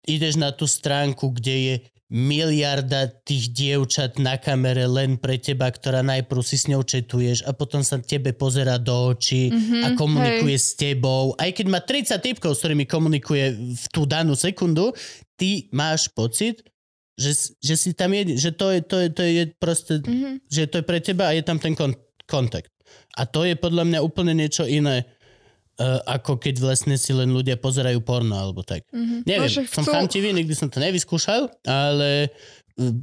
ideš 0.04 0.36
na 0.36 0.52
tú 0.52 0.68
stránku, 0.68 1.32
kde 1.32 1.54
je 1.56 1.74
miliarda 2.08 3.06
tých 3.20 3.50
dievčat 3.50 4.16
na 4.16 4.36
kamere 4.36 4.86
len 4.86 5.14
pre 5.14 5.36
teba, 5.36 5.66
ktorá 5.66 6.00
najprv 6.00 6.40
si 6.40 6.54
s 6.54 6.66
ňou 6.66 6.80
četuješ 6.80 7.42
a 7.42 7.50
potom 7.50 7.80
sa 7.80 7.98
tebe 7.98 8.30
pozera 8.30 8.76
do 8.76 9.10
očí 9.10 9.48
Mhm, 9.48 9.78
a 9.82 9.88
komunikuje 9.92 10.54
s 10.54 10.74
tebou. 10.74 11.34
Aj 11.34 11.48
keď 11.48 11.66
má 11.66 11.78
30 11.78 12.14
typkov, 12.16 12.52
s 12.52 12.62
ktorými 12.62 12.84
komunikuje 12.84 13.44
v 13.74 13.84
tú 13.90 14.04
danú 14.04 14.34
sekundu, 14.34 14.94
ty 15.34 15.66
máš 15.70 16.06
pocit, 16.08 16.62
že, 17.14 17.32
že 17.58 17.74
si 17.74 17.90
tam 17.90 18.12
jediný, 18.12 18.36
že 18.36 18.50
to 18.50 18.70
je, 18.70 18.80
to 18.80 18.96
je, 18.98 19.08
to 19.08 19.22
je 19.22 19.42
proste, 19.54 19.94
Mhm. 20.00 20.46
že 20.46 20.62
to 20.66 20.78
je 20.78 20.84
pre 20.84 21.00
teba 21.00 21.28
a 21.28 21.34
je 21.34 21.42
tam 21.42 21.58
ten 21.58 21.72
kon- 21.72 21.96
kontakt. 22.24 22.70
A 23.16 23.24
to 23.24 23.42
je 23.42 23.56
podľa 23.56 23.82
mňa 23.82 23.98
úplne 23.98 24.30
niečo 24.32 24.62
iné, 24.62 25.08
uh, 25.78 26.00
ako 26.06 26.36
keď 26.36 26.54
vlastne 26.58 26.94
si 26.94 27.10
len 27.10 27.28
ľudia 27.28 27.56
pozerajú 27.56 28.00
porno 28.00 28.34
alebo 28.34 28.60
tak. 28.60 28.84
Mhm. 28.90 29.22
Neviem, 29.22 29.50
No, 29.50 29.66
som 29.66 29.82
chcú- 29.82 29.92
chamtivý, 29.92 30.32
nikdy 30.32 30.52
som 30.52 30.66
to 30.66 30.78
nevyskúšal, 30.78 31.48
ale 31.62 32.28
mm, 32.74 32.94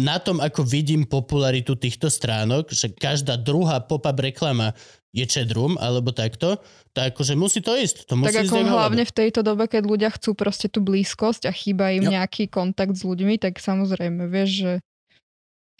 na 0.00 0.16
tom, 0.16 0.38
ako 0.38 0.60
vidím 0.62 1.04
popularitu 1.04 1.74
týchto 1.74 2.06
stránok, 2.06 2.68
že 2.70 2.90
každá 2.90 3.34
druhá 3.34 3.80
pop-up 3.80 4.16
reklama 4.16 4.72
je 5.10 5.26
chatroom, 5.26 5.74
alebo 5.76 6.14
takto, 6.14 6.62
tak 6.92 7.12
akože 7.12 7.34
musí 7.34 7.58
to 7.58 7.74
ísť. 7.74 8.06
To 8.06 8.14
musí 8.14 8.30
Tak 8.30 8.46
ako 8.46 8.62
hlavne 8.62 9.02
v 9.02 9.10
tejto 9.12 9.42
dobe, 9.42 9.66
keď 9.66 9.82
ľudia 9.82 10.10
chcú 10.14 10.38
proste 10.38 10.70
tú 10.70 10.78
blízkosť 10.78 11.50
a 11.50 11.52
chýba 11.52 11.90
im 11.90 12.06
Jo. 12.06 12.10
nejaký 12.14 12.46
kontakt 12.46 12.94
s 12.94 13.02
ľuďmi, 13.02 13.34
tak 13.36 13.58
samozrejme, 13.58 14.30
vieš, 14.30 14.50
že 14.62 14.72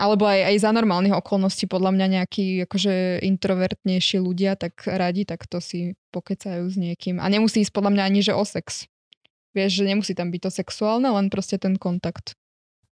alebo 0.00 0.24
aj, 0.24 0.48
aj 0.48 0.56
za 0.64 0.70
normálnych 0.72 1.12
okolností 1.12 1.68
podľa 1.68 1.92
mňa 1.92 2.06
nejakí 2.16 2.64
akože 2.64 3.20
introvertnejší 3.20 4.16
ľudia 4.16 4.56
tak 4.56 4.80
radi, 4.88 5.28
tak 5.28 5.44
to 5.44 5.60
si 5.60 5.92
pokecajú 6.08 6.64
s 6.64 6.80
niekým. 6.80 7.20
A 7.20 7.28
nemusí 7.28 7.60
ísť 7.60 7.76
podľa 7.76 7.92
mňa 7.92 8.02
ani, 8.08 8.20
že 8.24 8.32
o 8.32 8.40
sex. 8.40 8.88
Vieš, 9.52 9.82
že 9.82 9.84
nemusí 9.84 10.16
tam 10.16 10.32
byť 10.32 10.40
to 10.40 10.50
sexuálne, 10.50 11.10
len 11.10 11.28
proste 11.28 11.60
ten 11.60 11.76
kontakt. 11.76 12.32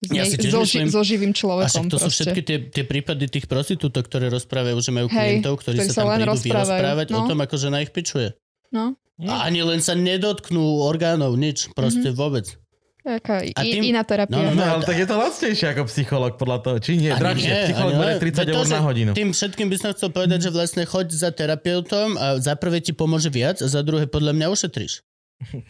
S 0.04 0.12
Ja 0.12 0.26
tiež 0.26 0.52
so, 0.52 0.66
myslím- 0.66 0.92
so 0.92 1.02
živým 1.06 1.32
A 1.32 1.38
človekom. 1.38 1.86
však 1.88 1.94
to 1.94 1.98
sú 2.02 2.10
proste. 2.10 2.24
všetky 2.26 2.42
tie, 2.44 2.58
tie 2.74 2.84
prípady 2.84 3.26
tých 3.32 3.46
prostitútok, 3.48 4.04
ktoré 4.10 4.28
rozprávajú, 4.34 4.76
že 4.82 4.92
majú 4.92 5.08
Hej, 5.08 5.16
klientov, 5.40 5.54
ktorí, 5.64 5.78
ktorí 5.80 5.88
sa 5.88 5.94
sa 5.94 6.02
tam 6.04 6.10
len 6.12 6.20
prídu 6.20 6.32
rozprávajú, 6.36 6.68
vyrozprávať 6.68 7.08
o 7.12 7.20
no. 7.22 7.28
tom, 7.30 7.40
ako 7.40 7.56
žena 7.56 7.78
ich 7.80 7.92
pičuje. 7.96 8.28
No, 8.76 8.86
A 9.24 9.48
ani 9.48 9.64
len 9.64 9.80
sa 9.80 9.96
nedotknú 9.96 10.84
orgánov, 10.84 11.40
nič, 11.40 11.72
proste 11.72 12.12
vôbec. 12.12 12.60
Taká 13.06 13.46
A 13.46 13.62
i, 13.62 13.72
tým- 13.72 13.88
iná 13.88 14.02
terapia. 14.02 14.34
No, 14.34 14.52
No, 14.52 14.64
ale 14.66 14.82
tak 14.82 14.96
je 14.96 15.04
to 15.04 15.14
lacnejšie 15.14 15.72
ako 15.72 15.86
psycholog 15.86 16.36
podľa 16.36 16.58
toho, 16.60 16.76
či 16.80 16.98
nie? 16.98 17.08
Drahšie, 17.08 17.46
nie, 17.46 17.64
psycholog 17.70 17.96
nie. 17.96 18.18
30 18.18 18.36
Veď 18.36 18.48
to, 18.48 18.58
eur 18.58 18.68
na 18.68 18.80
hodinu. 18.82 19.10
Tým 19.14 19.30
všetkým 19.30 19.68
by 19.68 19.78
som 19.78 19.92
chcel 19.92 20.10
povedať, 20.10 20.42
že 20.42 20.50
vlastne 20.50 20.84
choď 20.84 21.12
za 21.12 21.30
terapeutom 21.30 22.16
a 22.16 22.38
za 22.38 22.54
prvé 22.54 22.80
ti 22.80 22.92
pomôže 22.92 23.30
viac 23.30 23.58
a 23.58 23.66
za 23.66 23.80
druhé 23.80 24.06
podľa 24.06 24.32
mňa 24.34 24.46
ušetríš. 24.50 25.00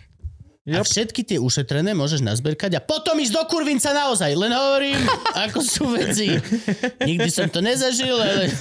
A 0.65 0.75
Yep. 0.75 0.81
všetky 0.81 1.21
tie 1.23 1.37
ušetrené 1.37 1.93
môžeš 1.93 2.19
nazberkať 2.19 2.73
a 2.73 2.81
potom 2.81 3.15
ísť 3.15 3.31
do 3.31 3.41
kurvinca 3.45 3.93
naozaj. 3.93 4.33
Len 4.33 4.49
hovorím, 4.49 4.97
ako 5.45 5.61
sú 5.61 5.93
veci. 5.93 6.35
Nikdy 6.99 7.29
som 7.29 7.47
to 7.47 7.61
nezažil, 7.61 8.17
ale... 8.17 8.49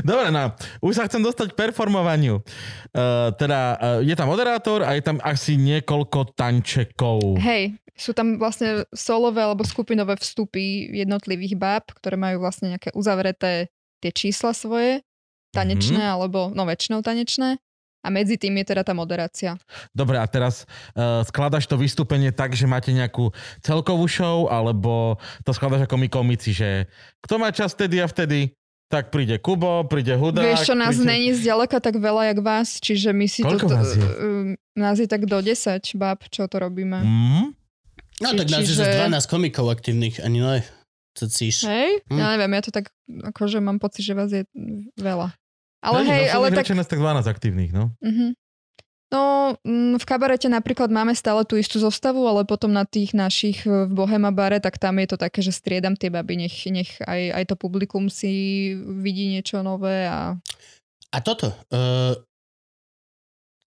Dobre, 0.00 0.28
no. 0.32 0.54
Už 0.80 0.96
sa 0.96 1.06
chcem 1.06 1.20
dostať 1.20 1.52
k 1.52 1.58
performovaniu. 1.58 2.40
Uh, 2.92 3.32
teda 3.36 3.60
uh, 3.76 3.76
je 4.00 4.14
tam 4.16 4.28
moderátor 4.30 4.82
a 4.86 4.96
je 4.96 5.02
tam 5.04 5.18
asi 5.22 5.58
niekoľko 5.60 6.32
tančekov. 6.36 7.36
Hej, 7.40 7.76
sú 7.92 8.16
tam 8.16 8.40
vlastne 8.40 8.88
solové 8.92 9.44
alebo 9.44 9.66
skupinové 9.66 10.16
vstupy 10.16 10.90
jednotlivých 10.92 11.54
báb, 11.60 11.84
ktoré 11.92 12.16
majú 12.16 12.40
vlastne 12.42 12.76
nejaké 12.76 12.92
uzavreté 12.96 13.68
tie 14.02 14.10
čísla 14.10 14.56
svoje, 14.56 15.04
tanečné 15.52 16.00
Mhm. 16.00 16.12
alebo, 16.16 16.50
no 16.50 16.64
väčšinou 16.64 17.04
tanečné. 17.04 17.60
A 18.02 18.10
medzi 18.10 18.34
tým 18.34 18.58
je 18.58 18.74
teda 18.74 18.82
tá 18.82 18.98
moderácia. 18.98 19.54
Dobre, 19.94 20.18
a 20.18 20.26
teraz 20.26 20.66
uh, 20.98 21.22
skladaš 21.22 21.70
to 21.70 21.78
vystúpenie 21.78 22.34
tak, 22.34 22.50
že 22.50 22.66
máte 22.66 22.90
nejakú 22.90 23.30
celkovú 23.62 24.10
show, 24.10 24.50
alebo 24.50 25.22
to 25.46 25.54
skladaš 25.54 25.86
ako 25.86 26.02
my 26.02 26.10
komici, 26.10 26.50
že 26.50 26.90
kto 27.22 27.38
má 27.38 27.54
čas 27.54 27.78
vtedy 27.78 28.02
a 28.02 28.10
vtedy, 28.10 28.58
tak 28.92 29.08
príde 29.08 29.40
Kubo, 29.40 29.88
príde 29.88 30.12
Hudák. 30.12 30.44
Vieš 30.44 30.68
čo, 30.68 30.76
nás 30.76 30.92
príde... 31.00 31.08
není 31.08 31.32
zďaleka 31.32 31.80
tak 31.80 31.96
veľa, 31.96 32.36
jak 32.36 32.38
vás, 32.44 32.76
čiže 32.76 33.16
my 33.16 33.24
si 33.24 33.40
Koľko 33.40 33.72
to... 33.72 33.72
vás 33.72 33.88
je? 33.96 34.04
um, 34.04 34.52
nás 34.76 35.00
je 35.00 35.08
tak 35.08 35.24
do 35.24 35.40
10 35.40 35.80
báb, 35.96 36.28
čo 36.28 36.44
to 36.44 36.60
robíme. 36.60 37.00
Mm? 37.00 37.56
No 38.20 38.28
Či- 38.28 38.38
tak 38.44 38.46
nás 38.52 38.60
je 38.60 38.76
čiže- 38.76 38.84
zase 38.84 39.08
12 39.08 39.32
komikov 39.32 39.72
aktívnych, 39.72 40.20
ani 40.20 40.44
ne. 40.44 40.60
Co 41.16 41.24
cíš? 41.28 41.64
Hej? 41.64 42.04
Hm. 42.08 42.20
Ja 42.20 42.26
neviem, 42.36 42.52
ja 42.52 42.62
to 42.64 42.72
tak, 42.72 42.92
akože 43.08 43.60
mám 43.64 43.80
pocit, 43.80 44.04
že 44.04 44.12
vás 44.12 44.28
je 44.32 44.44
veľa. 44.96 45.32
Ale 45.82 45.98
Hej, 46.04 46.08
hej, 46.08 46.24
no, 46.28 46.32
ale 46.36 46.46
tak... 46.52 46.64
Rečené, 46.68 46.84
tak 46.84 47.00
12 47.00 47.24
aktívnych, 47.26 47.72
no. 47.72 47.96
Mhm. 48.04 48.36
No, 49.12 49.52
mm, 49.60 50.00
v 50.00 50.04
kabarete 50.08 50.48
napríklad 50.48 50.88
máme 50.88 51.12
stále 51.12 51.44
tú 51.44 51.60
istú 51.60 51.76
zostavu, 51.76 52.24
ale 52.24 52.48
potom 52.48 52.72
na 52.72 52.88
tých 52.88 53.12
našich 53.12 53.68
e, 53.68 53.84
v 53.84 53.92
Bohema 53.92 54.32
bare, 54.32 54.56
tak 54.56 54.80
tam 54.80 54.96
je 54.96 55.12
to 55.12 55.20
také, 55.20 55.44
že 55.44 55.52
striedam 55.52 55.92
tie 55.92 56.08
baby, 56.08 56.48
nech, 56.48 56.56
nech 56.72 56.96
aj, 57.04 57.20
aj 57.36 57.44
to 57.52 57.54
publikum 57.60 58.08
si 58.08 58.72
vidí 59.04 59.28
niečo 59.28 59.60
nové 59.60 60.08
a 60.08 60.40
A 61.12 61.20
toto. 61.20 61.52
Uh, 61.68 62.16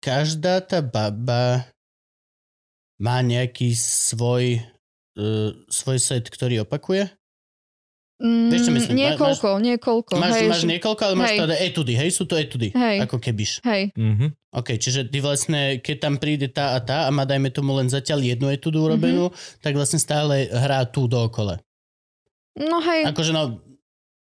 každá 0.03 0.59
tá 0.59 0.83
baba 0.83 1.71
má 2.99 3.23
nejaký 3.23 3.79
svoj, 3.79 4.59
uh, 5.15 5.55
svoj 5.71 6.03
set, 6.03 6.27
ktorý 6.35 6.67
opakuje? 6.67 7.15
Mm, 8.19 8.51
Vieš, 8.51 8.63
čo 8.67 8.73
myslím? 8.73 8.95
Niekoľko, 8.99 9.49
niekoľko. 9.63 10.13
Máš, 10.15 10.33
hej, 10.35 10.49
máš 10.51 10.67
niekoľko, 10.67 11.03
ale 11.03 11.15
máš 11.15 11.31
hej. 11.31 11.39
to 11.39 11.45
teda 11.45 11.57
etudy, 11.63 11.93
hej? 11.95 12.11
Sú 12.11 12.25
to 12.27 12.35
etudy. 12.35 12.69
Hej. 12.71 12.97
Ako 13.07 13.17
kebyš. 13.17 13.63
Hej, 13.63 13.95
Mhm. 13.95 14.27
OK, 14.51 14.69
čiže 14.75 15.07
ty 15.07 15.19
vlastne, 15.19 15.79
keď 15.79 15.97
tam 16.01 16.15
príde 16.17 16.49
tá 16.49 16.75
a 16.75 16.81
tá 16.81 17.05
a 17.05 17.11
má 17.11 17.23
dajme 17.23 17.47
tomu 17.49 17.73
len 17.75 17.87
zatiaľ 17.87 18.27
jednu 18.27 18.49
etudu 18.49 18.83
urobenú, 18.83 19.29
Mhm. 19.29 19.35
tak 19.61 19.73
vlastne 19.73 19.99
stále 19.99 20.49
hrá 20.49 20.83
tú 20.85 21.07
dookola. 21.07 21.63
no 22.57 22.81
hej, 22.81 23.07
Akože 23.07 23.31
no, 23.31 23.63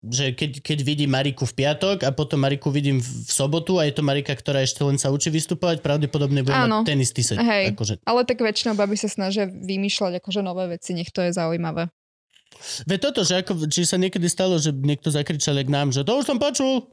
že 0.02 0.32
keď, 0.32 0.64
keď 0.64 0.78
vidím 0.82 1.12
Mariku 1.12 1.44
v 1.44 1.54
piatok 1.54 2.02
a 2.02 2.10
potom 2.10 2.40
Mariku 2.40 2.72
vidím 2.72 2.98
v, 2.98 3.06
v 3.06 3.30
sobotu 3.30 3.76
a 3.76 3.86
je 3.86 3.94
to 3.94 4.02
Marika, 4.02 4.32
ktorá 4.32 4.58
ešte 4.58 4.82
len 4.82 4.96
sa 4.96 5.12
učí 5.12 5.30
vystupovať, 5.30 5.84
pravdepodobne 5.84 6.42
bude 6.42 6.56
Áno. 6.56 6.82
mať 6.82 6.88
ten 6.88 6.98
istý 6.98 7.22
set. 7.22 7.38
Hej. 7.38 7.76
Akože. 7.76 8.00
ale 8.02 8.24
tak 8.24 8.40
väčšinou 8.40 8.74
baby 8.74 8.96
sa 8.96 9.06
snažia 9.06 9.46
vymýšľať 9.46 10.18
akože 10.18 10.42
nové 10.42 10.72
veci, 10.72 10.96
nech 10.96 11.10
to 11.10 11.22
je 11.22 11.36
zaujímavé. 11.36 11.92
Veď 12.86 13.00
toto, 13.10 13.22
že 13.26 13.42
ako, 13.42 13.66
či 13.68 13.84
sa 13.84 13.98
niekedy 13.98 14.28
stalo, 14.30 14.58
že 14.58 14.70
niekto 14.72 15.10
zakričal 15.10 15.58
k 15.62 15.70
nám, 15.70 15.90
že 15.90 16.06
to 16.06 16.18
už 16.18 16.26
som 16.30 16.38
počul. 16.38 16.86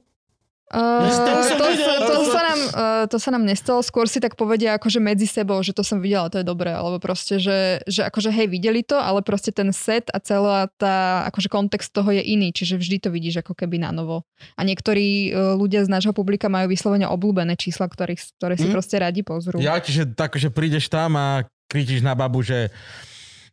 Uh, 0.68 1.00
Veď 1.00 1.16
to 1.16 1.32
to, 1.32 1.42
som 1.48 1.56
to, 1.56 1.64
videl, 1.72 1.88
to, 1.96 2.12
to- 2.12 2.28
sa 2.28 2.42
nám, 2.44 2.60
uh, 2.76 3.04
to 3.08 3.16
sa 3.16 3.30
nám 3.32 3.40
nestalo, 3.48 3.80
skôr 3.80 4.04
si 4.04 4.20
tak 4.20 4.36
povedia 4.36 4.76
akože 4.76 5.00
medzi 5.00 5.24
sebou, 5.24 5.56
že 5.64 5.72
to 5.72 5.80
som 5.80 5.96
videla, 5.96 6.28
to 6.28 6.36
je 6.36 6.44
dobré, 6.44 6.76
alebo 6.76 7.00
proste, 7.00 7.40
že, 7.40 7.80
že 7.88 8.04
akože 8.04 8.28
hej, 8.28 8.52
videli 8.52 8.84
to, 8.84 9.00
ale 9.00 9.24
proste 9.24 9.48
ten 9.48 9.72
set 9.72 10.12
a 10.12 10.20
celá 10.20 10.68
tá, 10.76 11.24
akože 11.32 11.48
kontext 11.48 11.88
toho 11.96 12.12
je 12.12 12.20
iný, 12.20 12.52
čiže 12.52 12.76
vždy 12.76 13.00
to 13.00 13.08
vidíš 13.08 13.40
ako 13.40 13.56
keby 13.56 13.80
na 13.80 13.96
novo. 13.96 14.28
A 14.60 14.68
niektorí 14.68 15.32
uh, 15.32 15.56
ľudia 15.56 15.88
z 15.88 15.88
nášho 15.88 16.12
publika 16.12 16.52
majú 16.52 16.68
vyslovene 16.68 17.08
obľúbené 17.08 17.56
čísla, 17.56 17.88
ktorých, 17.88 18.36
ktoré 18.36 18.60
si 18.60 18.68
Mm. 18.68 18.74
proste 18.76 19.00
radi 19.00 19.24
pozrú. 19.24 19.64
Ja, 19.64 19.80
čiže 19.80 20.12
tak, 20.12 20.36
že 20.36 20.52
prídeš 20.52 20.92
tam 20.92 21.16
a 21.16 21.48
kričíš 21.72 22.04
na 22.04 22.12
babu, 22.12 22.44
že 22.44 22.68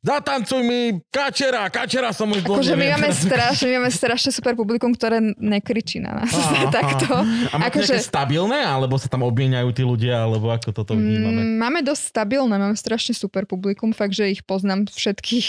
zatancuj 0.05 0.61
mi 0.61 1.01
kačera, 1.09 1.65
kačera 1.73 2.13
som 2.13 2.29
už 2.29 2.45
dlho 2.45 2.61
Akože 2.61 2.77
my 2.77 2.93
máme, 2.93 3.09
strašne, 3.09 3.65
my 3.73 3.73
máme 3.81 3.91
strašne 3.91 4.29
super 4.29 4.53
publikum, 4.53 4.93
ktoré 4.93 5.17
nekričí 5.41 5.97
na 5.97 6.21
nás. 6.21 6.29
Aha. 6.29 6.69
Takto. 6.77 7.25
A 7.49 7.55
máte 7.57 7.81
Akože- 7.81 7.97
stabilné, 8.05 8.61
alebo 8.61 9.01
sa 9.01 9.09
tam 9.09 9.25
obmieniajú 9.25 9.69
tí 9.73 9.81
ľudia, 9.81 10.29
alebo 10.29 10.53
ako 10.53 10.69
toto 10.69 10.93
vnímame? 10.93 11.41
Mm, 11.41 11.57
máme 11.57 11.79
dosť 11.81 12.13
stabilné, 12.13 12.55
máme 12.61 12.77
strašne 12.77 13.17
super 13.17 13.49
publikum, 13.49 13.89
fakt, 13.89 14.13
že 14.13 14.29
ich 14.29 14.45
poznám 14.45 14.85
všetkých, 14.93 15.45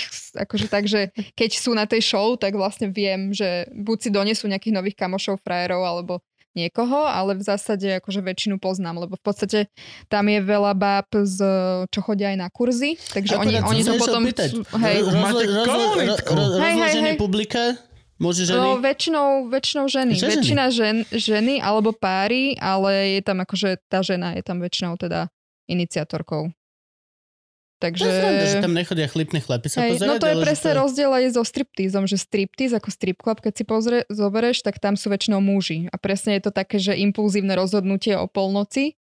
akože 0.48 0.66
tak, 0.72 0.88
že 0.88 1.12
keď 1.36 1.50
sú 1.52 1.76
na 1.76 1.84
tej 1.84 2.00
show, 2.00 2.40
tak 2.40 2.56
vlastne 2.56 2.88
viem, 2.88 3.36
že 3.36 3.68
buď 3.76 3.96
si 4.00 4.08
donesú 4.08 4.48
nejakých 4.48 4.72
nových 4.72 4.96
kamošov, 4.96 5.44
frajerov, 5.44 5.84
alebo 5.84 6.24
niekoho, 6.56 7.04
ale 7.04 7.36
v 7.36 7.44
zásade 7.44 8.00
akože 8.00 8.24
väčšinu 8.24 8.56
poznám, 8.56 9.04
lebo 9.04 9.14
v 9.14 9.22
podstate 9.22 9.58
tam 10.08 10.24
je 10.24 10.40
veľa 10.40 10.72
báb, 10.72 11.04
z, 11.12 11.38
čo 11.92 12.00
chodia 12.00 12.32
aj 12.32 12.38
na 12.40 12.48
kurzy, 12.48 12.96
takže 13.12 13.36
oni, 13.36 13.60
Akurát 13.60 13.70
oni 13.70 13.80
som 13.84 13.86
to 13.86 13.92
sa 13.92 13.94
išiel 13.94 14.04
potom... 14.08 14.22
pýtať. 14.24 14.50
Hej, 14.72 14.96
Rozlo- 15.04 15.20
Máte 15.20 15.44
rozlo- 15.44 15.66
komunitku. 15.68 16.32
ro- 16.32 16.40
ro- 16.40 16.56
Hej, 16.56 16.64
hej, 16.64 16.72
Rozloženie 16.80 17.12
hej. 17.12 17.20
publika? 17.20 17.62
Môže 18.16 18.48
ženy? 18.48 18.56
No 18.56 18.80
väčšinou, 18.80 19.26
väčšinou 19.52 19.84
ženy. 19.86 20.12
Že 20.16 20.24
ženy? 20.24 20.32
Väčšina 20.40 20.64
žen, 20.72 20.96
ženy 21.12 21.54
alebo 21.60 21.92
páry, 21.92 22.56
ale 22.56 23.12
je 23.12 23.20
tam 23.20 23.44
akože 23.44 23.76
tá 23.92 24.00
žena 24.00 24.32
je 24.32 24.40
tam 24.40 24.56
väčšinou 24.56 24.96
teda 24.96 25.28
iniciatorkou. 25.68 26.48
To 27.76 27.92
Takže... 27.92 28.08
je 28.08 28.12
sranda, 28.16 28.44
že 28.48 28.56
tam 28.64 28.72
nechodia 28.72 29.04
chlipní 29.04 29.44
chlapi 29.44 29.68
sa 29.68 29.84
Hej, 29.84 30.00
pozerať. 30.00 30.08
no 30.08 30.14
to 30.16 30.26
je 30.32 30.36
presne 30.40 30.70
rozdiel 30.80 31.12
aj 31.12 31.36
so 31.36 31.44
striptizom, 31.44 32.08
že 32.08 32.16
striptiz 32.16 32.72
ako 32.72 32.88
strip 32.88 33.20
club, 33.20 33.44
keď 33.44 33.52
si 33.52 33.64
pozrie, 33.68 34.00
zoberieš, 34.08 34.64
tak 34.64 34.80
tam 34.80 34.96
sú 34.96 35.12
väčšinou 35.12 35.44
muži. 35.44 35.92
A 35.92 36.00
presne 36.00 36.40
je 36.40 36.48
to 36.48 36.52
také, 36.56 36.80
že 36.80 36.96
impulzívne 36.96 37.52
rozhodnutie 37.52 38.16
o 38.16 38.24
polnoci. 38.24 38.96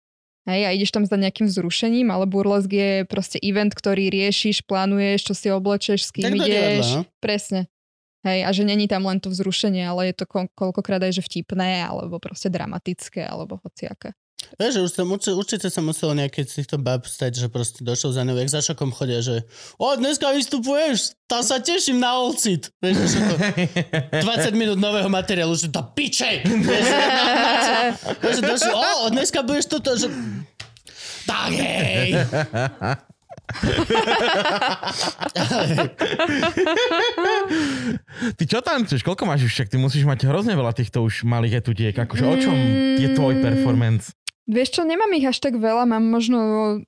Hej, 0.49 0.61
a 0.67 0.69
ideš 0.73 0.91
tam 0.91 1.05
za 1.05 1.15
nejakým 1.15 1.47
vzrušením, 1.47 2.11
ale 2.11 2.27
burlesk 2.27 2.67
je 2.73 2.91
proste 3.07 3.39
event, 3.39 3.71
ktorý 3.71 4.11
riešiš, 4.11 4.65
plánuješ, 4.67 5.31
čo 5.31 5.33
si 5.37 5.47
oblečeš, 5.53 6.03
s 6.03 6.11
kým 6.11 6.25
Tak 6.27 6.35
ideš. 6.35 6.49
divadla, 6.49 6.85
no. 6.97 7.01
Presne. 7.21 7.61
Hej, 8.23 8.39
a 8.47 8.49
že 8.55 8.63
není 8.67 8.87
tam 8.89 9.05
len 9.07 9.19
to 9.21 9.31
vzrušenie, 9.31 9.83
ale 9.85 10.11
je 10.11 10.15
to 10.19 10.25
ko- 10.27 10.51
koľkokrát 10.51 10.99
aj 11.03 11.19
že 11.19 11.23
vtipné, 11.23 11.83
alebo 11.83 12.19
proste 12.19 12.51
dramatické, 12.51 13.23
alebo 13.23 13.59
hociaké. 13.63 14.17
Vieš, 14.53 14.71
že 14.75 14.81
už 14.81 14.91
som, 14.91 15.07
určite, 15.09 15.33
určite 15.33 15.67
som 15.67 15.81
musel 15.81 16.13
nejaké 16.13 16.45
z 16.45 16.61
týchto 16.61 16.77
bab 16.77 17.01
stať, 17.03 17.41
že 17.41 17.47
proste 17.49 17.81
došiel 17.81 18.13
za 18.13 18.21
ňou, 18.21 18.37
jak 18.37 18.53
za 18.53 18.61
šokom 18.61 18.93
chodia, 18.93 19.17
že 19.17 19.41
o, 19.75 19.87
dneska 19.95 20.29
vystupuješ, 20.29 21.17
tam 21.25 21.41
sa 21.41 21.57
teším 21.57 21.97
na 21.97 22.21
Olcit. 22.21 22.69
Vieš, 22.77 23.17
že 23.17 23.19
to 23.23 23.35
20 24.21 24.53
minút 24.53 24.77
nového 24.77 25.09
materiálu, 25.09 25.57
že 25.57 25.73
to 25.73 25.81
piče. 25.97 26.45
Vieš, 26.45 26.85
že, 28.37 28.41
došiel, 28.43 28.77
o, 28.77 29.09
dneska 29.09 29.41
budeš 29.41 29.65
toto, 29.71 29.97
že... 29.97 30.05
Tak 31.25 31.49
hej. 31.49 32.13
Ty 38.37 38.43
čo 38.45 38.59
tancuješ? 38.61 39.01
Koľko 39.01 39.23
máš 39.25 39.45
už 39.45 39.51
však? 39.51 39.67
Ty 39.69 39.77
musíš 39.79 40.05
mať 40.05 40.27
hrozne 40.27 40.53
veľa 40.53 40.73
týchto 40.73 41.01
už 41.01 41.23
malých 41.25 41.63
etudiek. 41.63 41.95
Akože 41.95 42.23
o 42.23 42.35
čom 42.37 42.55
je 42.99 43.07
tvoj 43.13 43.33
Mm. 43.33 43.41
performance? 43.41 44.05
Vieš 44.43 44.75
čo, 44.75 44.81
nemám 44.83 45.07
ich 45.15 45.23
až 45.23 45.39
tak 45.39 45.55
veľa, 45.55 45.87
mám 45.87 46.03
možno... 46.03 46.39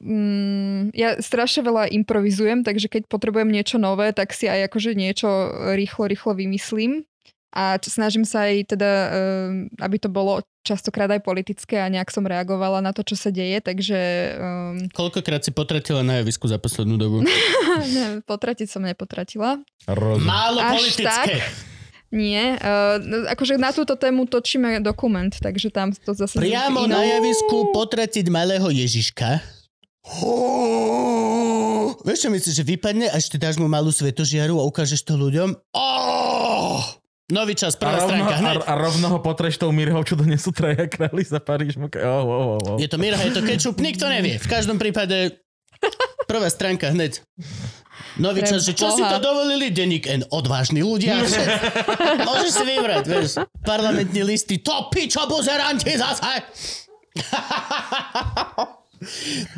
Mm, 0.03 0.91
ja 0.91 1.15
strašne 1.23 1.63
veľa 1.63 1.87
improvizujem, 1.87 2.67
takže 2.67 2.91
keď 2.91 3.07
potrebujem 3.07 3.47
niečo 3.47 3.79
nové, 3.79 4.11
tak 4.11 4.35
si 4.35 4.51
aj 4.51 4.67
akože 4.67 4.91
niečo 4.91 5.29
rýchlo, 5.71 6.11
rýchlo 6.11 6.35
vymyslím. 6.35 7.07
A 7.55 7.79
snažím 7.79 8.27
sa 8.27 8.51
aj 8.51 8.75
teda, 8.75 8.91
um, 8.91 9.71
aby 9.79 9.95
to 9.95 10.11
bolo 10.11 10.43
častokrát 10.67 11.07
aj 11.07 11.23
politické 11.23 11.79
a 11.79 11.87
nejak 11.87 12.11
som 12.11 12.27
reagovala 12.27 12.83
na 12.83 12.91
to, 12.91 13.07
čo 13.07 13.15
sa 13.15 13.31
deje, 13.31 13.63
takže 13.63 13.99
um, 14.35 14.91
Koľkokrát 14.91 15.39
si 15.39 15.55
potratila 15.55 16.03
na 16.03 16.19
javisku 16.19 16.51
za 16.51 16.59
poslednú 16.59 16.99
dobu? 16.99 17.23
ne, 17.95 18.19
potratiť 18.27 18.67
som 18.67 18.83
nepotratila. 18.83 19.63
Rozum. 19.87 20.27
Málo 20.27 20.59
Až 20.59 20.83
politické. 20.83 21.39
Nie, 22.15 22.55
uh, 22.55 22.95
no, 23.03 23.27
akože 23.27 23.59
na 23.59 23.75
túto 23.75 23.99
tému 23.99 24.23
točíme 24.23 24.79
dokument, 24.79 25.35
takže 25.35 25.67
tam 25.67 25.91
to 25.91 26.15
zase... 26.15 26.39
Priamo 26.39 26.87
inou- 26.87 26.95
na 26.95 27.03
javisku 27.03 27.75
potratiť 27.75 28.31
malého 28.31 28.71
Ježiška. 28.71 29.43
Vieš 32.05 32.19
čo 32.23 32.29
myslíš, 32.31 32.55
že 32.55 32.63
vypadne, 32.63 33.11
až 33.11 33.27
ty 33.27 33.35
dáš 33.35 33.59
mu 33.59 33.67
malú 33.67 33.91
svetožiaru 33.91 34.55
a 34.55 34.63
ukážeš 34.63 35.03
to 35.03 35.19
ľuďom? 35.19 35.59
Oh! 35.75 36.79
Nový 37.25 37.57
čas, 37.57 37.73
A 37.73 37.81
prvá 37.81 37.97
rovno, 37.97 38.05
stránka, 38.05 38.33
a, 38.37 38.39
hneď. 38.39 38.55
a 38.61 38.73
rovno 38.77 39.07
ho 39.09 39.19
potreš 39.19 39.57
tou 39.57 39.73
Mirhou, 39.73 40.05
čo 40.05 40.13
donesú 40.13 40.53
traja 40.53 40.85
králi 40.85 41.25
za 41.25 41.41
Paríž. 41.41 41.73
Oh, 41.81 41.89
oh, 41.89 42.21
oh, 42.21 42.57
oh. 42.61 42.77
Je 42.77 42.85
to 42.85 43.01
Mirha, 43.01 43.17
je 43.17 43.33
to 43.33 43.41
kečup, 43.41 43.81
nikto 43.81 44.05
nevie. 44.05 44.37
V 44.37 44.45
každom 44.45 44.77
prípade 44.77 45.41
prvá 46.29 46.45
stránka 46.53 46.93
hneď. 46.93 47.25
Čas, 48.47 48.63
že 48.63 48.73
čo 48.75 48.95
si 48.95 49.03
to 49.03 49.17
Boha. 49.19 49.23
dovolili? 49.23 49.71
Denník 49.71 50.07
N, 50.07 50.23
odvážni 50.31 50.79
ľudia. 50.79 51.19
Môžeš 52.27 52.51
si 52.51 52.63
vybrať, 52.63 53.03
vieš. 53.07 53.43
Parlamentní 53.63 54.23
listy, 54.23 54.63
to 54.63 54.87
pičo 54.87 55.27
buzeranti 55.27 55.95
zase. 55.95 56.33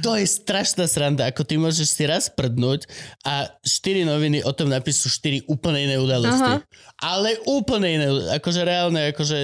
To 0.03 0.17
je 0.17 0.25
strašná 0.25 0.89
sranda, 0.89 1.29
ako 1.29 1.45
ty 1.45 1.61
môžeš 1.61 1.87
si 1.93 2.03
raz 2.09 2.25
prdnúť 2.27 2.89
a 3.21 3.47
štyri 3.61 4.01
noviny 4.03 4.41
o 4.43 4.51
tom 4.51 4.67
napíšu 4.67 5.13
štyri 5.13 5.45
úplne 5.45 5.85
iné 5.87 5.95
udalosti. 6.01 6.57
Aha. 6.57 6.65
Ale 6.99 7.37
úplne 7.45 7.87
iné, 7.87 8.07
akože 8.33 8.61
reálne, 8.65 9.13
akože 9.13 9.37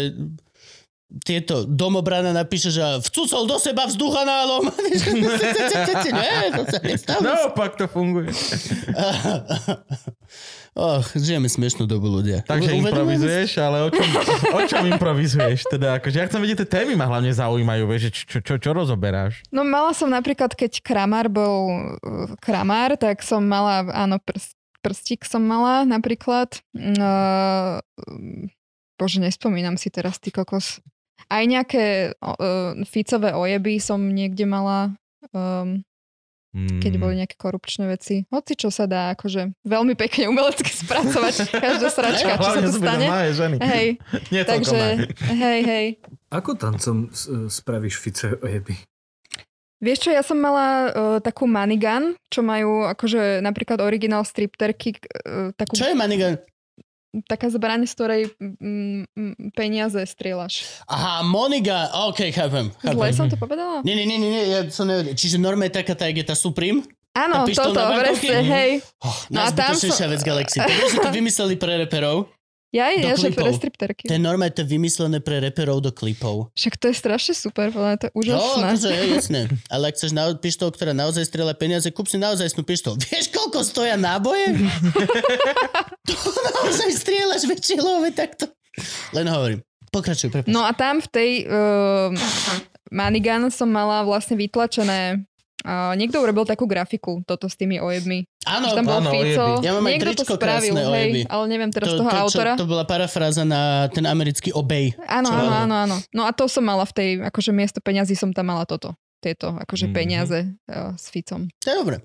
tieto 1.22 1.70
domobrana 1.70 2.34
napíše, 2.34 2.74
že 2.74 2.82
vcucol 3.06 3.46
do 3.46 3.62
seba 3.62 3.86
vzduch 3.86 4.18
análom. 4.18 4.66
Nie, 6.10 6.50
to 6.50 6.64
sa 6.66 6.80
nestalo. 6.82 7.22
Naopak 7.22 7.78
to 7.78 7.86
funguje. 7.86 8.34
Och, 10.74 11.06
žijeme 11.14 11.46
smiešnú 11.46 11.86
dobu 11.86 12.10
ľudia. 12.10 12.42
Takže 12.50 12.74
U- 12.74 12.82
uvedomujeme 12.82 13.22
improvizuješ, 13.22 13.62
ale 13.62 13.78
o 13.86 13.90
čom, 13.94 14.08
o 14.58 14.62
čom 14.66 14.84
improvizuješ? 14.90 15.70
Teda, 15.70 16.02
akože 16.02 16.18
ja 16.18 16.26
chcem 16.26 16.42
vedieť, 16.42 16.66
tie 16.66 16.82
témy 16.82 16.98
ma 16.98 17.06
hlavne 17.06 17.30
zaujímajú, 17.30 17.86
vieš, 17.86 18.10
že 18.10 18.12
čo, 18.26 18.38
čo, 18.42 18.54
čo 18.58 18.70
rozoberáš? 18.74 19.46
No 19.54 19.62
mala 19.62 19.94
som 19.94 20.10
napríklad, 20.10 20.58
keď 20.58 20.82
Kramár 20.82 21.30
bol 21.30 21.94
uh, 22.02 22.34
Kramár, 22.42 22.98
tak 22.98 23.22
som 23.22 23.46
mala, 23.46 23.86
áno, 23.94 24.18
prst, 24.18 24.58
prstík 24.82 25.30
som 25.30 25.46
mala 25.46 25.86
napríklad. 25.86 26.58
Uh, 26.74 27.78
bože, 28.98 29.22
nespomínam 29.22 29.78
si 29.78 29.94
teraz, 29.94 30.18
ty 30.18 30.34
kokos. 30.34 30.82
Aj 31.28 31.44
nejaké 31.44 32.12
uh, 32.16 32.74
Ficové 32.84 33.32
ojeby 33.32 33.78
som 33.78 34.00
niekde 34.02 34.44
mala, 34.44 34.96
um, 35.32 35.84
Mm. 36.54 36.86
keď 36.86 36.94
boli 37.02 37.18
nejaké 37.18 37.34
korupčné 37.34 37.90
veci. 37.90 38.30
Hoci 38.30 38.54
čo 38.54 38.70
sa 38.70 38.86
dá, 38.86 39.18
akože 39.18 39.58
veľmi 39.66 39.98
pekne 39.98 40.30
umelecky 40.30 40.70
spracovať 40.86 41.50
každá 41.50 41.90
sračka, 41.90 42.38
čo 42.38 42.46
sa 42.46 42.62
to 42.62 42.70
stane. 42.70 43.10
ženy. 43.34 43.58
Hej, 43.58 43.88
Nie 44.30 44.46
takže 44.46 45.10
hej, 45.34 45.60
hej. 45.66 45.86
Ako 46.30 46.54
tancom 46.54 47.10
s- 47.10 47.26
spravíš 47.50 47.98
fice 47.98 48.38
ojeby? 48.38 48.78
Vieš 49.82 50.00
čo, 50.00 50.10
ja 50.14 50.22
som 50.22 50.38
mala 50.38 50.68
uh, 50.86 51.18
takú 51.20 51.44
manigan, 51.44 52.14
čo 52.30 52.40
majú 52.40 52.86
akože 52.86 53.42
napríklad 53.42 53.82
originál 53.82 54.22
stripterky, 54.22 55.02
uh, 55.26 55.58
takú, 55.58 55.74
Čo 55.74 55.90
je 55.90 55.98
Manigan? 55.98 56.38
Taká 57.30 57.50
zbraň, 57.54 57.86
z 57.86 57.94
ktorej 57.94 58.22
mm, 58.42 59.54
peniaze 59.54 60.02
strieľaš. 60.02 60.66
Aha, 60.90 61.22
Moniga. 61.22 61.94
OK, 62.10 62.34
chápem. 62.34 62.74
chápem. 62.82 62.98
Zle 62.98 63.10
som 63.14 63.28
to 63.30 63.38
povedala? 63.38 63.86
Nie, 63.86 63.94
nie, 63.94 64.10
nie, 64.10 64.18
nie, 64.18 64.44
ja 64.50 64.66
som 64.74 64.90
nevedel. 64.90 65.14
Čiže 65.14 65.38
norma 65.38 65.70
je 65.70 65.78
taká, 65.78 65.94
tá, 65.94 66.10
je 66.10 66.26
tá 66.26 66.34
Supreme? 66.34 66.82
Áno, 67.14 67.46
toto, 67.46 67.78
presne, 67.78 68.42
hej. 68.42 68.70
Oh, 69.06 69.14
No 69.30 69.46
a 69.46 69.54
tam 69.54 69.78
som- 69.78 69.94
vec 70.10 70.26
Galaxy. 70.26 70.58
To, 70.58 70.74
že 70.90 70.98
to 71.06 71.10
vymysleli 71.14 71.62
pre 71.62 71.78
reperov, 71.86 72.26
Ja 72.74 72.90
aj 72.90 72.96
ja, 72.98 73.14
že 73.14 73.30
klipov. 73.30 73.46
restripterky. 73.46 74.04
To 74.10 74.18
je 74.18 74.20
normálne 74.20 74.50
to 74.50 74.66
je 74.66 74.70
vymyslené 74.72 75.22
pre 75.22 75.38
reperov 75.38 75.78
do 75.78 75.94
klipov. 75.94 76.50
Však 76.54 76.74
to 76.76 76.90
je 76.90 76.96
strašne 76.98 77.34
super, 77.34 77.70
podľa 77.70 78.02
to 78.02 78.06
je 78.06 78.12
No, 78.12 78.18
úžasné. 78.18 78.64
akože 78.66 78.90
je 78.90 79.06
jasné. 79.16 79.40
Ale 79.70 79.84
ak 79.88 79.94
chceš 79.94 80.12
na 80.12 80.34
pištol, 80.34 80.70
ktorá 80.70 80.90
naozaj 80.92 81.22
strieľa 81.24 81.54
peniaze, 81.54 81.86
kúp 81.88 82.10
si 82.10 82.18
naozaj 82.18 82.50
pištol. 82.58 82.98
Vieš, 82.98 83.30
koľko 83.30 83.62
stoja 83.62 83.94
náboje? 83.94 84.58
to 86.10 86.14
naozaj 86.58 86.90
strieľaš 86.92 87.46
väčšie 87.46 87.78
love 87.78 88.10
takto. 88.10 88.50
Len 89.12 89.30
hovorím. 89.30 89.62
Pokračuj, 89.88 90.34
prepáč. 90.34 90.50
No 90.50 90.66
a 90.66 90.74
tam 90.74 90.98
v 90.98 91.08
tej 91.08 91.32
uh, 91.46 92.10
Manigan 92.90 93.46
som 93.50 93.70
mala 93.70 94.02
vlastne 94.02 94.34
vytlačené 94.34 95.22
Uh, 95.64 95.96
niekto 95.96 96.20
urobil 96.20 96.44
takú 96.44 96.68
grafiku, 96.68 97.24
toto 97.24 97.48
s 97.48 97.56
tými 97.56 97.80
ojebmi. 97.80 98.28
Áno, 98.44 98.76
tam 98.76 98.84
bol 98.84 99.00
áno, 99.00 99.16
Fico. 99.16 99.64
Ja 99.64 99.72
mám 99.72 99.88
aj 99.88 99.92
niekto 99.96 100.12
to 100.12 100.28
tričko 100.28 100.36
spravil, 100.36 100.76
hej, 100.76 100.88
ojeby. 100.92 101.22
ale 101.32 101.44
neviem 101.48 101.72
teraz 101.72 101.88
to, 101.88 102.04
toho 102.04 102.10
to, 102.12 102.18
autora. 102.20 102.52
Čo, 102.60 102.60
to 102.60 102.68
bola 102.68 102.84
parafráza 102.84 103.48
na 103.48 103.88
ten 103.88 104.04
americký 104.04 104.52
obej. 104.52 104.92
Áno, 105.08 105.32
áno, 105.32 105.52
áno, 105.64 105.76
áno. 105.88 105.96
No 106.12 106.28
a 106.28 106.36
to 106.36 106.52
som 106.52 106.68
mala 106.68 106.84
v 106.84 106.92
tej, 106.92 107.10
akože 107.24 107.56
miesto 107.56 107.80
peňazí 107.80 108.12
som 108.20 108.36
tam 108.36 108.52
mala 108.52 108.68
toto. 108.68 108.92
Tieto, 109.24 109.56
akože 109.56 109.88
Mhm. 109.88 109.94
peniaze 109.96 110.40
uh, 110.68 110.92
s 111.00 111.08
Ficom. 111.08 111.48
To 111.64 111.68
je 111.72 111.76
dobre. 111.80 111.98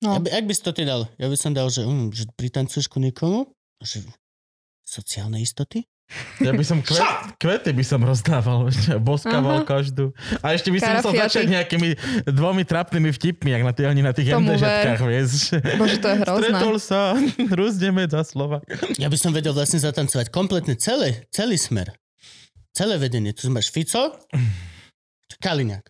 No. 0.00 0.16
Ja 0.16 0.20
by, 0.24 0.28
ak 0.32 0.44
by 0.48 0.52
si 0.56 0.62
to 0.64 0.72
ty 0.72 0.88
dal? 0.88 1.12
Ja 1.20 1.28
by 1.28 1.36
som 1.36 1.52
dal, 1.52 1.68
že, 1.68 1.84
um, 1.84 2.08
že 2.08 2.24
pritancuješ 2.32 2.88
ku 2.88 2.96
niekomu? 3.04 3.52
Že 3.84 4.08
sociálne 4.80 5.44
istoty? 5.44 5.84
Ja 6.42 6.50
by 6.50 6.64
som 6.66 6.82
kvet, 6.82 7.38
kvety 7.38 7.70
by 7.70 7.84
som 7.86 8.02
rozdával, 8.02 8.66
boskával 8.98 9.62
Aha. 9.62 9.68
každú. 9.68 10.10
A 10.42 10.58
ešte 10.58 10.74
by 10.74 10.82
som 10.82 10.90
musel 10.98 11.14
Karafiaty. 11.14 11.30
začať 11.30 11.44
nejakými 11.46 11.88
dvomi 12.26 12.66
trapnými 12.66 13.14
vtipmi, 13.14 13.54
jak 13.54 13.62
na 13.62 13.70
tých, 13.70 13.86
oni 13.86 14.02
na 14.02 14.10
tých 14.10 14.28
MDŽkách, 14.34 15.00
vieš. 15.06 15.54
Bože, 15.78 15.96
to 16.02 16.08
je 16.10 16.16
hrozné. 16.26 16.42
Stretol 16.50 16.74
sa, 16.82 17.14
Rusneme 17.62 18.10
za 18.10 18.26
slova. 18.26 18.58
Ja 18.98 19.06
by 19.06 19.14
som 19.14 19.30
vedel 19.30 19.54
vlastne 19.54 19.78
zatancovať 19.78 20.34
kompletne 20.34 20.74
celé, 20.74 21.30
celý 21.30 21.54
smer. 21.54 21.94
Celé 22.74 22.98
vedenie. 22.98 23.30
Tu 23.30 23.46
máš 23.46 23.70
Fico, 23.70 24.18
Kaliňák. 25.38 25.86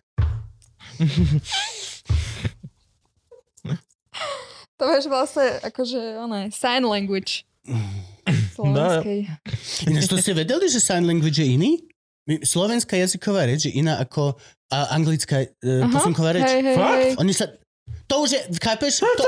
To 4.77 4.83
vieš 4.89 5.05
vlastne, 5.09 5.61
akože, 5.61 5.99
ono, 6.17 6.49
sign 6.49 6.85
language. 6.85 7.45
Slovenskej. 8.63 9.19
Ináč 9.87 10.03
to 10.05 10.17
ste 10.17 10.33
vedeli, 10.33 10.65
že 10.65 10.77
sign 10.77 11.03
language 11.03 11.37
je 11.37 11.47
iný? 11.49 11.71
Slovenská 12.45 12.95
jazyková 12.95 13.43
reč 13.43 13.65
je 13.65 13.73
iná 13.73 13.97
ako 13.97 14.37
a 14.71 14.93
anglická 14.93 15.41
uh, 15.41 15.83
posunková 15.89 16.31
reč. 16.31 16.47
hej, 16.47 16.61
hej, 16.63 16.75
Fakt? 16.77 16.95
hej. 17.01 17.11
Oni 17.17 17.33
sa... 17.33 17.45
To 18.07 18.23
už 18.23 18.29
je, 18.29 18.41
chápeš? 18.55 19.03
To, 19.03 19.23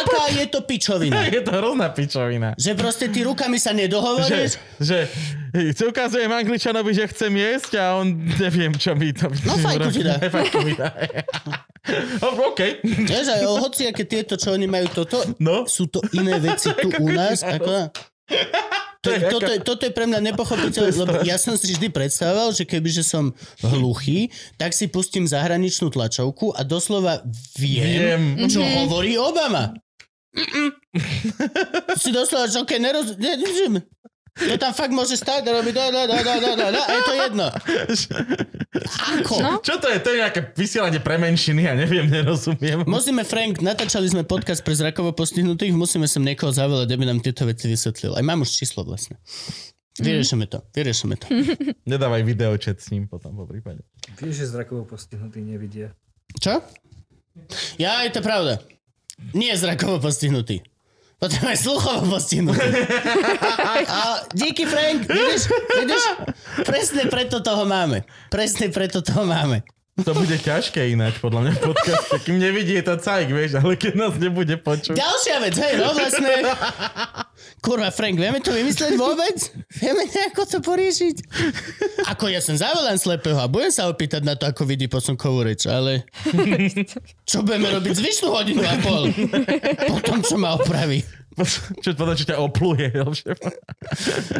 aká 0.00 0.30
je 0.32 0.46
to 0.46 0.62
pičovina? 0.62 1.26
Je 1.34 1.42
to 1.42 1.50
hrozná 1.50 1.90
pičovina. 1.90 2.54
Že 2.54 2.70
proste 2.74 3.06
ty 3.10 3.22
rukami 3.22 3.58
sa 3.58 3.70
Že, 3.70 3.78
nedohovoríš? 3.78 4.50
že 4.78 4.98
si 5.70 5.82
ukazujem 5.82 6.30
Angličanovi, 6.30 6.94
že 6.94 7.10
chcem 7.10 7.30
jesť 7.30 7.78
a 7.78 7.98
on 7.98 8.06
neviem, 8.38 8.70
čo 8.74 8.94
mi 8.94 9.10
to... 9.10 9.26
No, 9.42 9.58
fajku 9.58 9.90
ti 9.90 10.02
dá. 10.02 10.18
Fajku 10.22 10.58
mi 10.62 10.74
dá. 10.74 10.86
Oh, 12.20 12.52
OK. 12.52 12.60
Vieš, 12.84 13.26
aj 13.32 13.42
hoci 13.48 13.82
aké 13.86 14.04
tieto, 14.04 14.34
čo 14.36 14.52
oni 14.52 14.66
majú 14.66 14.86
toto, 14.92 15.18
No. 15.38 15.64
sú 15.64 15.86
to 15.88 16.02
iné 16.12 16.36
veci 16.38 16.68
tu 16.74 16.90
u 17.04 17.08
nás. 17.08 17.40
Ako... 17.42 17.90
To, 18.98 19.08
To 19.08 19.14
je 19.14 19.20
toto, 19.30 19.50
je, 19.50 19.58
toto 19.62 19.82
je 19.86 19.92
pre 19.94 20.10
mňa 20.10 20.20
nepochopiteľné, 20.34 20.90
lebo 21.06 21.14
ja 21.22 21.38
som 21.38 21.54
si 21.54 21.70
vždy 21.70 21.88
predstavoval, 21.94 22.50
že 22.50 22.66
kebyže 22.66 23.06
som 23.06 23.30
hluchý, 23.62 24.26
tak 24.58 24.74
si 24.74 24.90
pustím 24.90 25.22
zahraničnú 25.22 25.88
tlačovku 25.94 26.50
a 26.50 26.66
doslova 26.66 27.22
viem, 27.54 28.34
Viem. 28.34 28.50
čo 28.50 28.58
hovorí 28.58 29.14
Obama. 29.14 29.70
Mm-mm. 30.34 30.68
si 32.02 32.10
doslova, 32.10 32.50
že 32.50 32.58
okej, 32.58 32.78
neroz... 32.82 33.06
Ne, 33.16 33.38
ne, 33.38 33.80
to 34.38 34.54
tam 34.56 34.72
fakt 34.72 34.94
môže 34.94 35.18
stáť 35.18 35.42
a 35.46 35.50
robiť 35.58 35.74
da, 35.74 35.86
da, 35.90 36.02
da, 36.06 36.18
da, 36.22 36.34
da, 36.38 36.50
da, 36.54 36.66
da, 36.70 36.82
a 36.86 36.92
je 36.94 37.02
to 37.02 37.14
jedno. 37.18 37.46
Ako? 39.18 39.34
No. 39.42 39.50
Čo 39.58 39.82
to 39.82 39.90
je? 39.90 39.98
To 39.98 40.08
je 40.14 40.18
nejaké 40.22 40.40
vysielanie 40.54 41.00
pre 41.02 41.18
menšiny, 41.18 41.66
ja 41.66 41.74
neviem, 41.74 42.06
nerozumiem. 42.06 42.86
Musíme, 42.86 43.26
Frank, 43.26 43.58
natáčali 43.58 44.06
sme 44.06 44.22
podcast 44.22 44.62
pre 44.62 44.78
zrakovo 44.78 45.10
postihnutých, 45.10 45.74
musíme 45.74 46.06
sem 46.06 46.22
niekoho 46.22 46.54
zavolať, 46.54 46.88
aby 46.94 47.04
nám 47.04 47.18
tieto 47.18 47.42
veci 47.44 47.66
vysvetlil. 47.66 48.14
Aj 48.14 48.24
mám 48.24 48.46
už 48.46 48.54
číslo 48.54 48.86
vlastne. 48.86 49.18
Vyriešime 49.98 50.46
to, 50.46 50.62
vyriešime 50.70 51.18
to. 51.18 51.26
Nedávaj 51.90 52.22
videočet 52.22 52.78
s 52.78 52.94
ním 52.94 53.10
potom 53.10 53.34
po 53.34 53.50
prípade. 53.50 53.82
Vieš, 54.22 54.46
že 54.46 54.46
zrakovo 54.54 54.86
postihnutí 54.86 55.42
nevidia. 55.42 55.90
Čo? 56.38 56.62
Ja, 57.82 58.06
je 58.06 58.14
to 58.14 58.22
pravda. 58.22 58.62
Nie 59.34 59.58
je 59.58 59.66
zrakovo 59.66 59.98
postihnutý. 59.98 60.62
Potom 61.18 61.50
je 61.50 61.56
sluchovo 61.58 62.14
postihnutý. 62.14 62.62
A 63.90 64.22
díky, 64.34 64.66
Frank, 64.66 65.02
vidíš, 65.02 65.50
vidíš? 65.78 66.04
Presne 66.62 67.10
preto 67.10 67.42
toho 67.42 67.66
máme. 67.66 68.06
Presne 68.30 68.70
preto 68.70 69.02
toho 69.02 69.26
máme. 69.26 69.66
To 70.06 70.14
bude 70.14 70.36
ťažké 70.38 70.94
ináč, 70.94 71.18
podľa 71.18 71.40
mňa 71.42 71.52
v 71.58 71.62
podcaste. 71.74 72.14
Kým 72.22 72.38
nevidí 72.38 72.78
je 72.78 72.84
to 72.86 72.94
cajk, 73.02 73.28
vieš, 73.34 73.58
ale 73.58 73.74
keď 73.74 73.92
nás 73.98 74.14
nebude 74.14 74.54
počuť. 74.62 74.94
Ďalšia 74.94 75.36
vec, 75.42 75.54
hej, 75.58 75.72
no 75.74 75.90
vlastne. 75.90 76.32
Kurva, 77.58 77.90
Frank, 77.90 78.14
vieme 78.14 78.38
to 78.38 78.54
vymyslieť 78.54 78.94
vôbec? 78.94 79.36
Vieme 79.82 80.06
nejako 80.06 80.42
to 80.46 80.58
poriešiť? 80.62 81.16
Ako 82.14 82.30
ja 82.30 82.38
som 82.38 82.54
zavolám 82.54 82.94
slepého 82.94 83.42
a 83.42 83.50
budem 83.50 83.74
sa 83.74 83.90
opýtať 83.90 84.22
na 84.22 84.38
to, 84.38 84.46
ako 84.46 84.62
vidí 84.70 84.86
posunkovú 84.86 85.42
reč, 85.42 85.66
ale 85.66 86.06
čo 87.30 87.42
budeme 87.42 87.66
robiť 87.74 87.92
zvyšnú 87.98 88.28
hodinu 88.30 88.62
a 88.62 88.74
pol? 88.78 89.10
Potom, 89.90 90.22
čo 90.22 90.38
ma 90.38 90.54
opraví. 90.54 91.02
Čo 91.84 91.94
potom, 91.94 92.14
čo 92.14 92.24
ťa 92.26 92.36
opluje. 92.38 92.88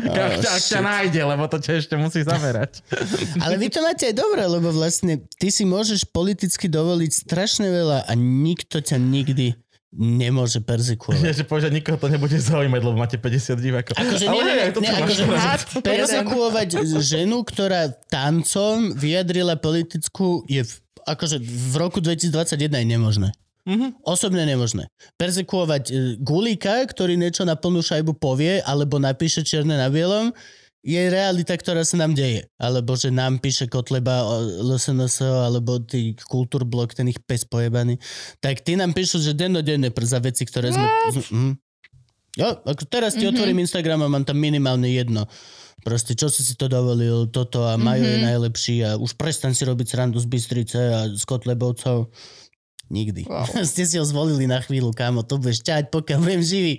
Ak 0.08 0.32
ťa, 0.42 0.50
ak 0.58 0.62
ťa 0.62 0.80
nájde, 0.82 1.20
lebo 1.24 1.44
to 1.46 1.58
ťa 1.62 1.72
ešte 1.78 1.94
musí 1.94 2.22
zamerať. 2.26 2.82
Ale 3.44 3.56
vy 3.56 3.68
to 3.70 3.80
máte 3.80 4.10
aj 4.10 4.14
dobre, 4.16 4.42
lebo 4.44 4.68
vlastne 4.74 5.22
ty 5.38 5.48
si 5.48 5.62
môžeš 5.62 6.10
politicky 6.10 6.66
dovoliť 6.66 7.10
strašne 7.28 7.68
veľa 7.70 8.08
a 8.08 8.12
nikto 8.18 8.82
ťa 8.82 8.98
nikdy 8.98 9.54
nemôže 9.94 10.60
persekuovať. 10.60 11.24
Ja, 11.24 11.32
že 11.32 11.48
povedať, 11.48 11.72
nikoho 11.72 11.96
to 11.96 12.12
nebude 12.12 12.36
zaujímať, 12.36 12.80
lebo 12.84 12.96
máte 13.00 13.16
50 13.16 13.56
divákov. 13.56 13.96
Akože 13.96 14.24
Ale 14.28 14.42
nie, 14.44 14.54
nie, 14.68 14.92
máš 14.92 15.64
akože 15.72 17.00
ženu, 17.00 17.40
ktorá 17.40 17.88
tancom 18.12 18.92
vyjadrila 18.92 19.56
politickú, 19.56 20.44
je 20.44 20.60
v, 20.68 20.72
akože 21.08 21.40
v 21.40 21.74
roku 21.80 22.04
2021 22.04 22.68
je 22.68 22.84
nemožné. 22.84 23.28
Mhm. 23.68 24.00
Osobne 24.00 24.48
nemožné. 24.48 24.88
Persekuovať 25.20 25.84
e, 25.88 25.92
gulíka, 26.16 26.80
ktorý 26.88 27.20
niečo 27.20 27.44
na 27.44 27.52
plnú 27.52 27.84
šajbu 27.84 28.16
povie, 28.16 28.64
alebo 28.64 28.96
napíše 28.96 29.44
čierne 29.44 29.76
na 29.76 29.92
bielom, 29.92 30.32
je 30.80 30.96
realita, 30.96 31.52
ktorá 31.52 31.84
sa 31.84 32.00
nám 32.00 32.16
deje. 32.16 32.48
Alebo 32.56 32.96
že 32.96 33.12
nám 33.12 33.44
píše 33.44 33.68
Kotleba 33.68 34.24
LSNS, 34.64 35.20
alebo 35.20 35.84
tý 35.84 36.16
kultúrblok, 36.16 36.96
ten 36.96 37.12
ich 37.12 37.20
pes 37.20 37.44
pojebaný. 37.44 38.00
Tak 38.40 38.64
ty 38.64 38.80
nám 38.80 38.96
píšu, 38.96 39.20
že 39.20 39.36
dennodenne 39.36 39.92
za 39.92 40.18
veci, 40.24 40.48
ktoré 40.48 40.72
sme... 40.72 40.88
Mm. 41.28 41.54
Jo, 42.38 42.54
ako 42.62 42.86
teraz 42.86 43.18
ti 43.18 43.26
mm-hmm. 43.26 43.34
otvorím 43.34 43.58
Instagram 43.66 44.06
a 44.06 44.08
mám 44.08 44.22
tam 44.22 44.38
minimálne 44.38 44.86
jedno. 44.88 45.26
Proste, 45.82 46.14
čo 46.14 46.30
si 46.30 46.46
si 46.46 46.54
to 46.54 46.70
dovolil, 46.70 47.26
toto 47.26 47.66
a 47.66 47.74
Majo 47.74 48.06
mm-hmm. 48.06 48.14
je 48.14 48.26
najlepší 48.30 48.76
a 48.86 48.90
už 48.94 49.18
prestan 49.18 49.58
si 49.58 49.66
robiť 49.66 49.86
srandu 49.90 50.22
z 50.22 50.30
Bystrice 50.30 50.78
a 50.78 51.00
z 51.10 51.22
Kotlebovcov. 51.26 52.14
Nikdy. 52.88 53.28
Wow. 53.28 53.44
Ste 53.68 53.84
si 53.84 54.00
ho 54.00 54.04
zvolili 54.04 54.48
na 54.48 54.64
chvíľu, 54.64 54.96
kámo, 54.96 55.20
to 55.20 55.36
budeš 55.36 55.60
ťať, 55.60 55.92
pokiaľ 55.92 56.18
budem 56.24 56.42
živý. 56.42 56.74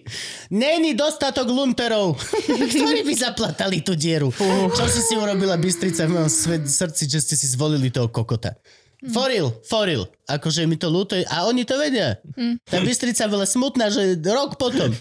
Není 0.49 0.97
dostatok 0.97 1.45
lunterov, 1.45 2.17
ktorí 2.73 3.05
by 3.05 3.13
zaplatali 3.13 3.85
tú 3.85 3.93
dieru. 3.93 4.33
Čo 4.73 4.85
si 4.89 5.01
si 5.05 5.13
urobila 5.13 5.53
Bystrica 5.61 6.09
v 6.09 6.17
mojom 6.17 6.29
srdci, 6.65 7.05
že 7.05 7.21
ste 7.21 7.35
si 7.37 7.45
zvolili 7.45 7.93
toho 7.93 8.09
kokota. 8.09 8.57
Foril, 8.99 9.55
foril. 9.63 10.11
Akože 10.27 10.67
mi 10.67 10.75
to 10.75 10.91
ľúto. 10.91 11.15
A 11.31 11.47
oni 11.47 11.63
to 11.63 11.79
vedia. 11.79 12.19
Tá 12.67 12.83
Bystrica 12.83 13.31
bola 13.31 13.47
smutná, 13.47 13.87
že 13.87 14.19
rok 14.27 14.59
potom. 14.59 14.91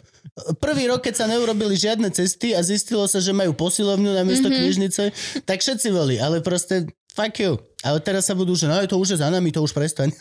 Prvý 0.63 0.87
rok, 0.87 1.03
keď 1.03 1.15
sa 1.19 1.27
neurobili 1.27 1.75
žiadne 1.75 2.07
cesty 2.15 2.55
a 2.55 2.63
zistilo 2.63 3.11
sa, 3.11 3.19
že 3.19 3.35
majú 3.35 3.59
posilovňu 3.59 4.15
na 4.15 4.23
miesto 4.23 4.47
mm-hmm. 4.47 4.63
knižnice, 4.63 5.03
tak 5.43 5.67
všetci 5.67 5.91
boli. 5.91 6.15
Ale 6.23 6.47
proste 6.47 6.87
fuck 7.19 7.35
you. 7.43 7.59
Ale 7.83 7.99
teraz 7.99 8.31
sa 8.31 8.39
budú, 8.39 8.55
že 8.55 8.71
no 8.71 8.79
to 8.87 8.95
už 8.95 9.19
je 9.19 9.19
za 9.19 9.27
nami, 9.27 9.51
to 9.51 9.59
už 9.59 9.75
prestaň. 9.75 10.15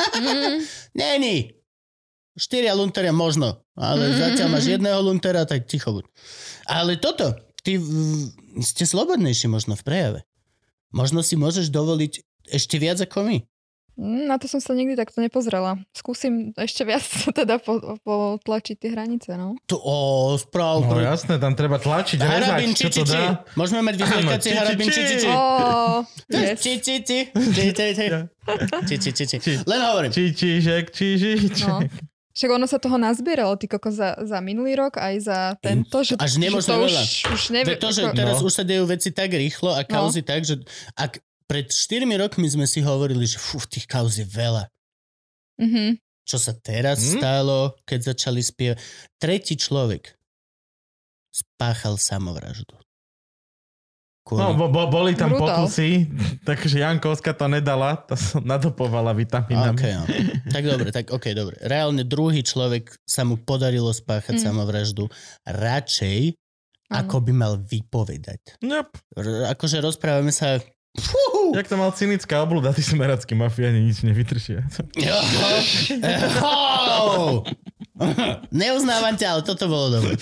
Není. 0.97 1.53
Štyria 2.37 2.73
lunteria 2.77 3.13
možno, 3.13 3.65
ale 3.73 4.13
zatiaľ 4.13 4.57
máš 4.57 4.69
jedného 4.69 5.01
luntera, 5.01 5.45
tak 5.45 5.65
ticho 5.65 5.89
buď. 5.89 6.05
Ale 6.69 7.01
toto, 7.01 7.33
ty 7.65 7.81
v, 7.81 7.89
ste 8.61 8.85
slobodnejší 8.85 9.49
možno 9.49 9.73
v 9.73 9.81
prejave. 9.81 10.19
Možno 10.93 11.25
si 11.25 11.33
môžeš 11.33 11.73
dovoliť 11.73 12.21
ešte 12.53 12.77
viac 12.77 13.01
ako 13.01 13.25
my. 13.25 13.37
Mm, 13.97 14.27
Na 14.27 14.37
to 14.37 14.45
som 14.45 14.57
sa 14.57 14.71
nikdy 14.71 14.93
takto 14.93 15.17
nepozrela. 15.17 15.75
Skúsim 15.91 16.53
ešte 16.53 16.81
viac 16.83 17.01
teda 17.35 17.57
po- 17.57 17.97
potlačiť 17.99 18.75
tie 18.75 18.89
hranice, 18.89 19.33
no. 19.33 19.57
To, 19.65 19.75
o, 19.75 19.97
správ. 20.35 20.85
No 20.85 20.97
jasné, 20.97 21.35
tam 21.35 21.51
treba 21.51 21.75
tlačiť, 21.77 22.15
Harabin, 22.15 22.37
rezať, 22.39 22.59
či, 22.69 22.77
čo 22.77 22.87
či, 22.87 22.93
to 22.93 23.03
či. 23.03 23.11
dá. 23.11 23.41
Môžeme 23.53 23.81
mať 23.81 23.93
či, 23.95 24.03
harabin, 24.05 24.37
či, 24.37 24.49
či, 24.87 25.01
či, 25.01 25.15
či. 25.17 25.17
či. 25.19 25.29
Či, 26.55 26.71
či, 26.77 26.93
či. 27.01 27.17
Či, 27.33 27.65
či, 27.71 27.85
či. 27.91 28.05
Či, 28.85 28.95
či, 28.95 29.09
či, 29.11 29.23
či. 29.25 29.37
Či. 29.37 29.51
Len 29.63 29.81
hovorím. 29.83 30.09
Či, 30.09 30.29
čižek, 30.31 30.85
čižiček. 30.87 31.67
No. 31.67 31.81
Však 32.31 32.53
ono 32.53 32.63
sa 32.63 32.77
toho 32.77 32.95
nazbieralo, 32.95 33.57
ty 33.57 33.65
koko, 33.65 33.89
za, 33.89 34.13
za 34.21 34.37
minulý 34.39 34.77
rok, 34.77 34.95
aj 34.95 35.15
za 35.19 35.37
tento, 35.57 36.05
že, 36.05 36.13
Až 36.15 36.37
že 36.37 36.39
nemožno 36.39 36.69
to 36.69 36.85
veľa. 36.85 37.01
už, 37.01 37.33
už 37.33 37.41
nevie, 37.49 37.73
to, 37.75 37.89
že 37.89 38.01
ako, 38.03 38.13
teraz 38.13 38.37
No. 38.37 38.45
už 38.45 38.53
sa 38.53 38.61
dejú 38.61 38.85
veci 38.85 39.09
tak 39.09 39.33
rýchlo 39.33 39.73
a 39.73 39.81
kauzy 39.81 40.21
tak, 40.21 40.45
že 40.45 40.61
ak 40.93 41.17
pred 41.47 41.65
4 41.65 41.79
rokmi 42.17 42.45
sme 42.45 42.63
si 42.63 42.79
hovorili, 42.79 43.23
že 43.23 43.35
fú, 43.35 43.57
tých 43.61 43.83
kauz 43.83 44.15
je 44.15 44.23
veľa. 44.23 44.67
Mhm. 45.57 45.97
Čo 46.21 46.37
sa 46.37 46.51
teraz 46.51 46.99
Hm? 47.01 47.11
stalo, 47.17 47.57
keď 47.81 48.11
začali 48.11 48.41
spievať. 48.41 48.77
Tretí 49.15 49.55
človek 49.55 50.11
spáchal 51.29 51.95
samovraždu. 51.95 52.75
No, 54.27 54.35
Kvôli... 54.51 54.59
bo, 54.59 54.65
bo, 54.67 54.81
boli 54.91 55.15
tam 55.15 55.31
Brutál. 55.31 55.63
pokusy, 55.63 56.11
takže 56.49 56.83
Jankovska 56.83 57.31
to 57.31 57.47
nedala, 57.47 57.95
to 58.03 58.11
som 58.13 58.43
nadopovala 58.43 59.15
vitamínami. 59.15 59.71
Okay, 59.71 59.95
no. 59.95 60.03
Tak 60.51 60.63
dobre, 60.65 60.91
tak 60.91 61.05
ok, 61.07 61.25
dobre. 61.31 61.55
Reálne 61.61 62.03
druhý 62.03 62.43
človek 62.43 62.91
sa 63.01 63.23
mu 63.23 63.39
podarilo 63.39 63.87
spáchať 63.87 64.35
Mm. 64.35 64.43
samovraždu 64.43 65.07
radšej, 65.47 66.35
Áno. 66.85 66.95
ako 66.97 67.15
by 67.21 67.31
mal 67.33 67.53
vypovedať. 67.55 68.59
Yep. 68.59 68.89
R- 69.15 69.47
akože 69.49 69.79
rozprávame 69.79 70.29
sa... 70.29 70.59
Fú, 70.97 71.53
Jak 71.55 71.67
to 71.67 71.77
mal 71.77 71.91
cynická 71.93 72.43
obluda, 72.43 72.73
tí 72.73 72.81
smerackí 72.81 73.35
mafiáni 73.37 73.79
nič 73.85 74.01
nevydržia. 74.01 74.65
Neuznávam 78.53 79.13
ťa, 79.13 79.27
ale 79.29 79.41
toto 79.41 79.65
bolo 79.65 79.91
dobre. 79.91 80.13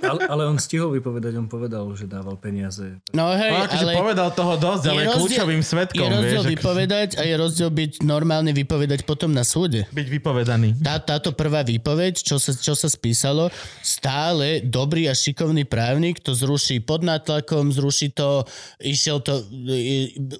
Ale, 0.00 0.20
ale 0.26 0.42
on 0.44 0.56
stihol 0.56 0.92
vypovedať, 0.92 1.32
on 1.34 1.46
povedal, 1.46 1.88
že 1.92 2.04
dával 2.04 2.36
peniaze. 2.36 3.00
No 3.10 3.32
hej, 3.32 3.50
No, 3.50 3.64
akože 3.64 3.82
ale 3.82 3.92
povedal 3.94 4.28
toho 4.30 4.54
dosť, 4.54 4.82
je 4.82 4.88
ale 4.88 5.00
je 5.00 5.06
rozdiel- 5.06 5.18
kľúčovým 5.18 5.58
je 5.58 5.66
svetkom, 5.66 6.06
rozdiel 6.06 6.42
vieš. 6.42 6.52
vypovedať 6.54 7.08
a 7.14 7.22
je 7.22 7.34
rozdiel 7.34 7.70
byť 7.70 7.92
normálne 8.02 8.52
vypovedať 8.52 9.00
potom 9.02 9.30
na 9.30 9.42
súde. 9.42 9.88
Byť 9.90 10.08
vypovedaný. 10.10 10.68
Tá, 10.78 10.98
táto 10.98 11.32
prvá 11.32 11.60
výpoveď, 11.62 12.18
čo 12.18 12.36
sa, 12.36 12.52
čo 12.52 12.72
sa 12.72 12.86
spísalo, 12.86 13.48
stále 13.80 14.60
dobrý 14.60 15.06
a 15.06 15.14
šikovný 15.14 15.64
právnik 15.64 16.18
to 16.18 16.32
zruší 16.32 16.78
pod 16.78 17.00
nátlakom, 17.00 17.70
zruší 17.70 18.10
to, 18.10 18.44
išiel 18.78 19.18
to, 19.18 19.40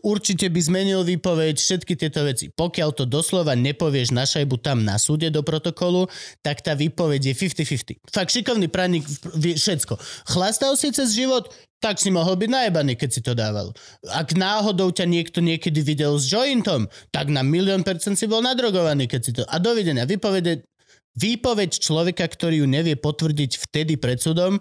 určite 0.01 0.47
by 0.47 0.61
zmenil 0.61 1.01
výpoveď, 1.03 1.57
všetky 1.57 1.95
tieto 1.95 2.23
veci. 2.23 2.49
Pokiaľ 2.49 2.91
to 2.93 3.05
doslova 3.05 3.55
nepovieš 3.55 4.11
na 4.11 4.23
šajbu 4.23 4.57
tam 4.59 4.83
na 4.83 4.97
súde 4.97 5.29
do 5.29 5.41
protokolu, 5.41 6.07
tak 6.41 6.58
tá 6.61 6.75
výpoveď 6.75 7.33
je 7.33 7.35
50-50. 7.35 8.11
Fakt 8.11 8.35
šikovný 8.35 8.67
právnik 8.69 9.07
vie 9.39 9.55
všetko. 9.55 9.95
Chlastal 10.29 10.75
si 10.75 10.91
cez 10.91 11.15
život, 11.15 11.49
tak 11.79 12.03
si 12.03 12.11
mohol 12.11 12.35
byť 12.35 12.51
najebaný, 12.51 12.99
keď 12.99 13.11
si 13.15 13.21
to 13.23 13.39
dával. 13.39 13.71
Ak 14.11 14.35
náhodou 14.35 14.91
ťa 14.91 15.07
niekto 15.07 15.39
niekedy 15.39 15.79
videl 15.81 16.19
s 16.19 16.27
jointom, 16.27 16.91
tak 17.15 17.31
na 17.31 17.47
milión 17.47 17.87
percent 17.87 18.19
si 18.19 18.27
bol 18.27 18.43
nadrogovaný, 18.43 19.07
keď 19.07 19.21
si 19.23 19.31
to... 19.31 19.47
A 19.47 19.63
dovidenia, 19.63 20.03
vypovede, 20.03 20.67
výpoveď 21.15 21.79
človeka, 21.79 22.27
ktorý 22.27 22.63
ju 22.63 22.67
nevie 22.67 22.99
potvrdiť 22.99 23.63
vtedy 23.63 23.95
pred 23.95 24.19
súdom, 24.19 24.59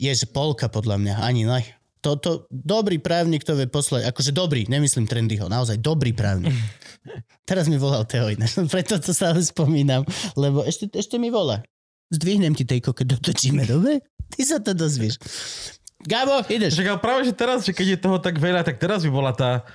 je 0.00 0.12
že 0.12 0.28
polka 0.28 0.72
podľa 0.72 0.96
mňa, 0.96 1.14
ani 1.20 1.44
naj. 1.44 1.75
Toto, 2.06 2.46
dobrý 2.54 3.02
právnik 3.02 3.42
to 3.42 3.58
vie 3.58 3.66
poslať, 3.66 4.06
akože 4.14 4.30
dobrý, 4.30 4.62
nemyslím 4.70 5.10
trendyho, 5.10 5.50
naozaj 5.50 5.82
dobrý 5.82 6.14
právnik. 6.14 6.54
Teraz 7.50 7.66
mi 7.66 7.74
volal 7.74 8.06
Teo 8.06 8.30
ináč, 8.30 8.54
preto 8.74 9.02
to 9.02 9.10
stále 9.10 9.42
spomínam, 9.42 10.06
lebo 10.38 10.62
ešte, 10.62 10.86
ešte 10.94 11.18
mi 11.18 11.34
volá. 11.34 11.66
Zdvihnem 12.14 12.54
ti 12.54 12.62
tejko, 12.62 12.94
keď 12.94 13.18
dotočíme, 13.18 13.66
dobre? 13.66 14.06
Ty 14.30 14.40
sa 14.46 14.62
to 14.62 14.70
dozvieš. 14.70 15.18
Gabo, 16.06 16.46
ideš. 16.46 16.78
Však 16.78 16.94
ale 16.94 17.00
práve, 17.02 17.20
že 17.26 17.34
teraz, 17.34 17.66
že 17.66 17.74
keď 17.74 17.98
je 17.98 17.98
toho 17.98 18.22
tak 18.22 18.38
veľa, 18.38 18.62
tak 18.62 18.78
teraz 18.78 19.02
by 19.02 19.10
bola 19.10 19.34
tá 19.34 19.66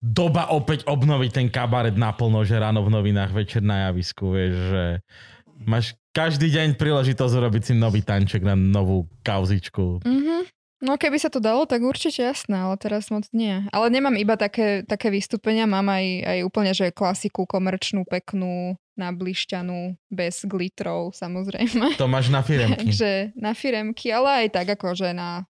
doba 0.00 0.48
opäť 0.56 0.88
obnoviť 0.88 1.30
ten 1.36 1.48
kabaret 1.52 2.00
naplno, 2.00 2.40
že 2.48 2.56
ráno 2.56 2.80
v 2.80 2.92
novinách, 2.96 3.36
večer 3.36 3.60
na 3.60 3.92
javisku, 3.92 4.32
vieš, 4.32 4.56
že 4.72 4.84
máš 5.60 5.92
každý 6.16 6.48
deň 6.48 6.80
príležitosť 6.80 7.32
urobiť 7.36 7.62
si 7.68 7.72
nový 7.76 8.00
tanček 8.00 8.40
na 8.40 8.56
novú 8.56 9.04
kauzičku. 9.20 10.00
Mhm. 10.00 10.63
No 10.82 10.98
keby 10.98 11.16
sa 11.22 11.30
to 11.30 11.38
dalo, 11.38 11.64
tak 11.64 11.80
určite 11.80 12.26
jasné, 12.26 12.58
ale 12.58 12.74
teraz 12.76 13.08
moc 13.08 13.24
nie. 13.30 13.62
Ale 13.70 13.88
nemám 13.88 14.18
iba 14.18 14.34
také, 14.34 14.82
také 14.84 15.08
vystúpenia, 15.08 15.70
mám 15.70 15.86
aj, 15.86 16.06
aj 16.26 16.38
úplne, 16.44 16.72
že 16.74 16.90
klasiku 16.90 17.46
komerčnú, 17.46 18.02
peknú, 18.04 18.74
nablišťanú, 18.98 19.96
bez 20.10 20.46
glitrov, 20.46 21.14
samozrejme. 21.14 21.98
To 21.98 22.10
máš 22.10 22.30
na 22.30 22.42
firemky. 22.42 22.78
Takže 22.90 23.34
na 23.38 23.52
firemky, 23.54 24.10
ale 24.10 24.46
aj 24.46 24.48
tak 24.50 24.66
akože 24.78 25.14
na 25.14 25.46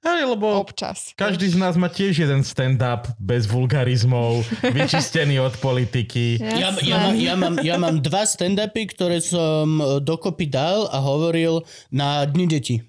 Hej, 0.00 0.32
lebo 0.32 0.64
občas. 0.64 1.12
každý 1.12 1.44
z 1.52 1.60
nás 1.60 1.76
má 1.76 1.92
tiež 1.92 2.24
jeden 2.24 2.40
stand-up 2.40 3.04
bez 3.20 3.44
vulgarizmov, 3.44 4.44
vyčistený 4.76 5.40
od 5.44 5.60
politiky. 5.60 6.40
Ja, 6.40 6.72
ja, 6.80 6.96
mám, 6.96 7.14
ja, 7.20 7.34
mám, 7.36 7.54
ja 7.60 7.76
mám 7.76 7.96
dva 8.00 8.24
stand-upy, 8.24 8.88
ktoré 8.96 9.20
som 9.20 9.76
e, 9.76 10.00
dokopy 10.00 10.48
dal 10.48 10.88
a 10.88 11.04
hovoril 11.04 11.64
na 11.92 12.24
Dni 12.24 12.48
detí. 12.48 12.80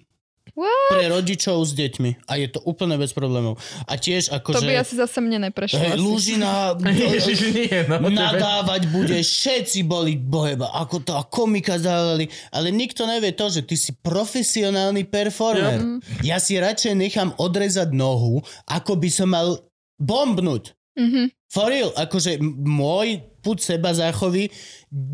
What? 0.62 0.90
Pre 0.94 1.06
rodičov 1.10 1.58
s 1.66 1.74
deťmi. 1.74 2.30
A 2.30 2.38
je 2.38 2.48
to 2.48 2.62
úplne 2.62 2.94
bez 2.96 3.12
problémov. 3.12 3.58
A 3.84 3.98
tiež 3.98 4.30
To 4.30 4.38
akože... 4.38 4.62
by 4.62 4.78
asi 4.78 4.94
zase 4.94 5.18
mne 5.18 5.50
neprešlo. 5.50 5.82
Hej, 5.82 5.98
asi. 5.98 6.00
Lúžina... 6.00 6.78
Ježiš, 7.10 7.40
nie, 7.50 7.80
no. 7.90 7.98
tebe- 7.98 8.14
nadávať 8.14 8.82
bude, 8.88 9.18
všetci 9.18 9.82
boli 9.84 10.14
bojeba, 10.16 10.70
ako 10.78 11.02
to 11.02 11.12
a 11.14 11.26
komika 11.26 11.76
dávali, 11.76 12.30
ale 12.50 12.70
nikto 12.70 13.04
nevie 13.04 13.34
to, 13.34 13.50
že 13.50 13.66
ty 13.66 13.74
si 13.74 13.98
profesionálny 13.98 15.04
performer. 15.04 15.82
Ja 16.22 16.38
si 16.38 16.56
radšej 16.56 16.94
nechám 16.94 17.34
odrezať 17.36 17.90
nohu, 17.90 18.40
ako 18.70 18.94
by 18.96 19.10
som 19.10 19.34
mal 19.34 19.66
bombnúť. 19.98 20.78
Mhm. 20.94 21.34
For 21.48 21.68
real, 21.68 21.92
akože 21.92 22.38
m- 22.38 22.64
môj 22.64 23.20
put 23.42 23.60
seba 23.60 23.92
záchovy 23.92 24.48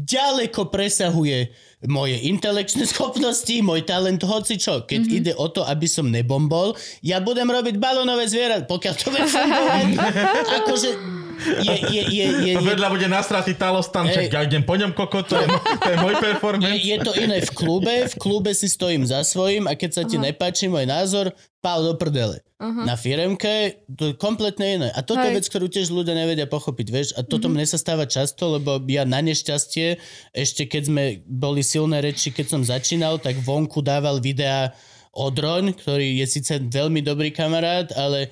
ďaleko 0.03 0.67
presahuje 0.67 1.49
moje 1.85 2.17
intelekčné 2.25 2.89
schopnosti, 2.93 3.53
môj 3.61 3.85
talent, 3.85 4.23
hoci 4.25 4.57
čo. 4.57 4.81
Keď 4.89 5.01
mm-hmm. 5.05 5.19
ide 5.21 5.33
o 5.37 5.45
to, 5.53 5.61
aby 5.61 5.85
som 5.85 6.09
nebombol, 6.09 6.73
ja 7.05 7.21
budem 7.21 7.45
robiť 7.45 7.77
balónové 7.77 8.25
zviera, 8.25 8.65
pokiaľ 8.65 8.93
to 8.97 9.05
bude 9.13 9.27
fungovať. 9.29 9.85
akože 10.63 10.89
je, 11.37 11.75
je, 11.93 12.01
je, 12.09 12.25
je, 12.49 12.51
To 12.57 12.61
je, 12.63 12.69
vedľa 12.73 12.87
bude 12.89 13.07
nasratý 13.07 13.53
talostan, 13.53 14.09
čak 14.09 14.27
Hej. 14.27 14.33
ja 14.33 14.41
idem 14.43 14.63
po 14.65 14.73
ňom 14.73 14.91
koko, 14.91 15.21
to 15.21 15.37
je, 15.37 15.45
to 15.79 15.89
je 15.93 15.97
môj 16.01 16.15
je, 16.17 16.21
performance. 16.21 16.81
je 16.81 16.97
to 17.01 17.11
iné 17.13 17.37
v 17.41 17.51
klube, 17.53 17.93
v 18.09 18.15
klube 18.17 18.51
si 18.57 18.67
stojím 18.67 19.05
za 19.05 19.21
svojím 19.21 19.69
a 19.69 19.77
keď 19.77 19.89
sa 19.93 20.03
ti 20.03 20.17
Aha. 20.17 20.33
nepáči 20.33 20.65
môj 20.67 20.89
názor, 20.89 21.31
pál 21.61 21.85
do 21.85 21.93
prdele. 21.97 22.41
Aha. 22.57 22.89
Na 22.89 22.95
firemke 22.97 23.85
to 23.85 24.11
je 24.11 24.13
kompletne 24.17 24.81
iné. 24.81 24.89
A 24.97 25.05
toto 25.05 25.21
je 25.21 25.29
Hej. 25.29 25.37
vec, 25.37 25.45
ktorú 25.45 25.69
tiež 25.69 25.93
ľudia 25.93 26.17
nevedia 26.17 26.49
pochopiť, 26.49 26.87
vieš. 26.89 27.09
A 27.13 27.21
toto 27.21 27.53
mne 27.53 27.65
sa 27.69 27.77
stáva 27.77 28.09
často, 28.09 28.57
lebo 28.57 28.81
ja 28.89 29.05
na 29.05 29.21
nešťastie, 29.21 30.01
ešte 30.33 30.65
keď 30.65 30.83
sme 30.89 31.03
boli 31.29 31.61
silné 31.61 32.01
reči, 32.01 32.33
keď 32.33 32.45
som 32.49 32.61
začínal, 32.65 33.21
tak 33.21 33.37
vonku 33.45 33.85
dával 33.85 34.17
videá 34.17 34.73
Odroň, 35.17 35.73
ktorý 35.73 36.21
je 36.21 36.25
síce 36.29 36.53
veľmi 36.61 37.01
dobrý 37.01 37.33
kamarát, 37.33 37.89
ale 37.97 38.29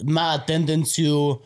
má 0.00 0.40
tendenciu 0.40 1.44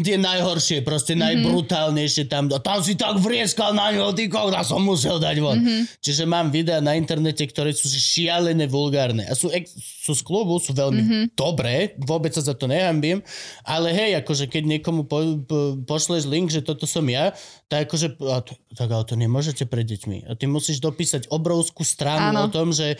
tie 0.00 0.16
najhoršie, 0.16 0.80
proste 0.80 1.12
Mhm. 1.12 1.20
najbrutálnejšie 1.20 2.24
tam. 2.26 2.48
A 2.48 2.58
tam 2.58 2.78
si 2.80 2.94
tak 2.94 3.18
vrieskal 3.18 3.72
na 3.72 3.90
ňo, 3.90 4.12
ty 4.12 4.26
kokos, 4.26 4.54
a 4.54 4.62
som 4.62 4.80
musel 4.80 5.18
dať 5.18 5.36
von. 5.38 5.58
Mhm. 5.58 6.00
Čiže 6.00 6.24
mám 6.24 6.48
videá 6.48 6.78
na 6.78 6.94
internete, 6.94 7.44
ktoré 7.44 7.70
sú 7.70 7.88
šialené, 7.88 8.66
vulgárne. 8.66 9.24
A 9.24 9.32
sú, 9.32 9.48
ex- 9.48 9.72
sú 9.76 10.12
z 10.12 10.22
klubu, 10.22 10.56
sú 10.56 10.72
veľmi 10.72 11.02
Mhm. 11.02 11.20
dobré, 11.34 11.94
vôbec 12.00 12.30
sa 12.30 12.40
za 12.40 12.52
to 12.52 12.64
nehambím, 12.64 13.20
ale 13.62 13.90
hej, 13.90 14.16
akože 14.18 14.46
keď 14.46 14.62
niekomu 14.70 15.04
po, 15.04 15.18
po, 15.40 15.58
pošleš 15.80 16.24
link, 16.24 16.48
že 16.48 16.60
toto 16.60 16.84
som 16.84 17.04
ja, 17.04 17.32
tak 17.66 17.88
akože, 17.88 18.16
a 18.26 18.40
to, 18.40 18.52
tak 18.72 18.88
ale 18.88 19.04
to 19.04 19.14
nemôžete 19.14 19.64
pre 19.64 19.82
deťmi. 19.82 20.26
A 20.26 20.34
ty 20.34 20.46
musíš 20.46 20.78
dopísať 20.78 21.28
obrovskú 21.28 21.82
stranu 21.82 22.32
Áno. 22.32 22.40
o 22.44 22.48
tom, 22.48 22.70
že 22.70 22.96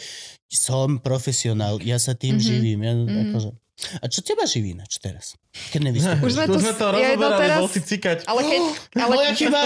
som 0.47 0.97
profesionál, 0.97 1.77
ja 1.79 1.97
sa 1.97 2.13
tým 2.13 2.37
Mhm. 2.37 2.43
živím. 2.43 2.79
Ja, 2.81 2.93
Mhm. 2.95 3.21
akože. 3.31 3.51
A 3.97 4.07
čo 4.07 4.21
teba 4.21 4.43
živí 4.43 4.75
ináč 4.75 4.99
teraz? 4.99 5.39
Keď 5.71 5.81
nevystupuješ? 5.85 6.23
Už 6.25 6.33
sme 6.33 6.45
Tu 6.45 6.53
to- 6.53 6.61
sme 6.61 6.73
to 6.73 6.85
ja 6.85 6.91
rozoberali, 6.91 7.19
doteraz- 7.21 7.59
bol 7.59 7.71
si 7.71 7.81
cikať. 7.81 8.19
Ale 8.25 8.41
keď... 8.43 8.61
Ale, 8.97 9.15
Moja 9.15 9.33
chyba, 9.33 9.61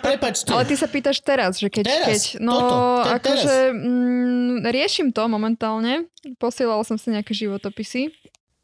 prepačte. 0.00 0.48
ale 0.48 0.62
ty 0.64 0.74
sa 0.74 0.86
pýtaš 0.86 1.18
teraz, 1.20 1.52
že 1.56 1.68
keď... 1.68 1.84
Teraz, 1.84 2.06
keď 2.06 2.20
no, 2.38 2.52
toto, 2.54 2.76
te- 2.78 3.10
akože 3.14 3.56
mm, 3.70 4.56
riešim 4.66 5.08
to 5.10 5.22
momentálne. 5.26 6.08
Posielala 6.36 6.80
som 6.82 6.96
si 6.96 7.08
nejaké 7.08 7.32
životopisy. 7.32 8.08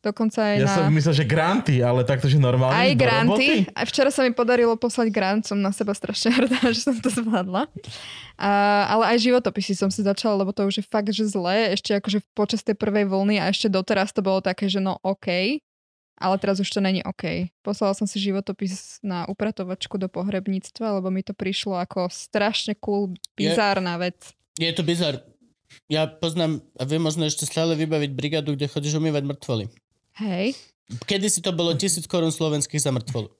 Dokonca 0.04 0.52
aj 0.52 0.56
Ja 0.60 0.68
na... 0.68 0.76
som 0.76 0.92
myslel, 0.92 1.14
že 1.16 1.24
granty, 1.24 1.80
ale 1.80 2.04
takto, 2.04 2.28
že 2.28 2.36
normálne 2.36 2.76
Aj 2.76 2.92
granty. 2.92 3.64
Aj 3.72 3.88
včera 3.88 4.12
sa 4.12 4.20
mi 4.20 4.36
podarilo 4.36 4.76
poslať 4.76 5.08
grant, 5.08 5.48
som 5.48 5.56
na 5.56 5.72
seba 5.72 5.96
strašne 5.96 6.28
hrdá, 6.36 6.60
že 6.68 6.84
som 6.84 6.96
to 7.00 7.08
zvládla. 7.08 7.64
A, 8.36 8.50
ale 8.92 9.16
aj 9.16 9.24
životopisy 9.24 9.72
som 9.72 9.88
si 9.88 10.04
začala, 10.04 10.44
lebo 10.44 10.52
to 10.52 10.68
už 10.68 10.80
je 10.80 10.84
fakt, 10.84 11.08
že 11.08 11.24
zlé. 11.24 11.72
Ešte 11.72 11.96
akože 11.96 12.20
počas 12.36 12.60
tej 12.60 12.76
prvej 12.76 13.08
vlny 13.08 13.40
a 13.40 13.48
ešte 13.48 13.72
doteraz 13.72 14.12
to 14.12 14.20
bolo 14.20 14.44
také, 14.44 14.68
že 14.68 14.84
no 14.84 15.00
OK. 15.00 15.56
Ale 16.14 16.38
teraz 16.38 16.60
už 16.60 16.68
to 16.70 16.78
není 16.84 17.00
OK. 17.02 17.50
Poslala 17.64 17.96
som 17.96 18.06
si 18.06 18.22
životopis 18.22 19.02
na 19.02 19.26
upratovačku 19.26 19.98
do 19.98 20.06
pohrebníctva, 20.06 21.00
lebo 21.00 21.08
mi 21.10 21.26
to 21.26 21.34
prišlo 21.34 21.80
ako 21.80 22.06
strašne 22.12 22.76
cool, 22.78 23.16
bizárna 23.34 23.98
vec. 23.98 24.36
Je 24.60 24.70
to 24.70 24.86
bizar. 24.86 25.24
Ja 25.90 26.06
poznám, 26.06 26.62
a 26.78 26.86
viem 26.86 27.02
možno 27.02 27.26
ešte 27.26 27.44
stále 27.50 27.74
vybaviť 27.74 28.10
brigádu, 28.14 28.54
kde 28.54 28.70
chodíš 28.70 28.94
umývať 28.94 29.26
mŕtvoly. 29.26 29.64
Hej. 30.20 30.54
Kedy 31.08 31.26
si 31.26 31.40
to 31.40 31.50
bolo 31.50 31.74
tisíc 31.74 32.04
korún 32.06 32.30
slovenských 32.30 32.82
za 32.82 32.92
mŕtvolu. 32.94 33.32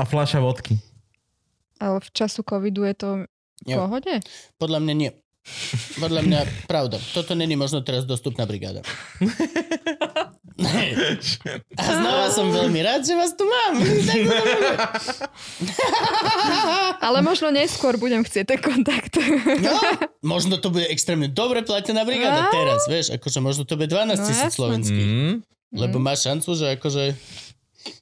A 0.00 0.02
fľaša 0.02 0.40
vodky. 0.40 0.80
Ale 1.80 2.00
v 2.00 2.08
času 2.12 2.40
covidu 2.44 2.84
je 2.88 2.94
to 2.96 3.08
v 3.64 3.76
pohode? 3.76 4.14
Podľa 4.56 4.80
mňa 4.80 4.94
nie. 4.96 5.10
Podľa 5.96 6.20
mňa, 6.24 6.40
pravda, 6.68 7.00
toto 7.16 7.32
není 7.32 7.56
možno 7.56 7.80
teraz 7.80 8.04
dostupná 8.04 8.44
brigáda. 8.44 8.84
A 11.74 11.84
znova 11.90 12.26
som 12.28 12.48
veľmi 12.48 12.80
rád, 12.80 13.00
že 13.02 13.14
vás 13.14 13.32
tu 13.32 13.42
mám. 13.42 13.80
Tak 13.80 14.18
to 14.18 14.30
dobre. 14.30 14.66
Ale 17.06 17.18
možno 17.20 17.48
neskôr 17.48 17.96
budem 17.96 18.20
chcieť 18.20 18.44
ten 18.46 18.60
kontakt. 18.60 19.16
No, 19.58 19.76
možno 20.20 20.56
to 20.56 20.68
bude 20.68 20.84
extrémne 20.86 21.26
dobre 21.26 21.62
platená 21.62 22.04
brigáda 22.04 22.46
No. 22.46 22.52
teraz, 22.52 22.84
vieš, 22.86 23.12
akože 23.12 23.38
možno 23.38 23.62
to 23.64 23.74
bude 23.74 23.88
12 23.88 24.12
No, 24.12 24.24
tisíc 24.24 24.52
slovenských. 24.52 25.08
Mm. 25.08 25.34
Lebo 25.70 25.96
máš 25.96 26.26
šancu, 26.26 26.50
že 26.52 26.74
akože 26.74 27.14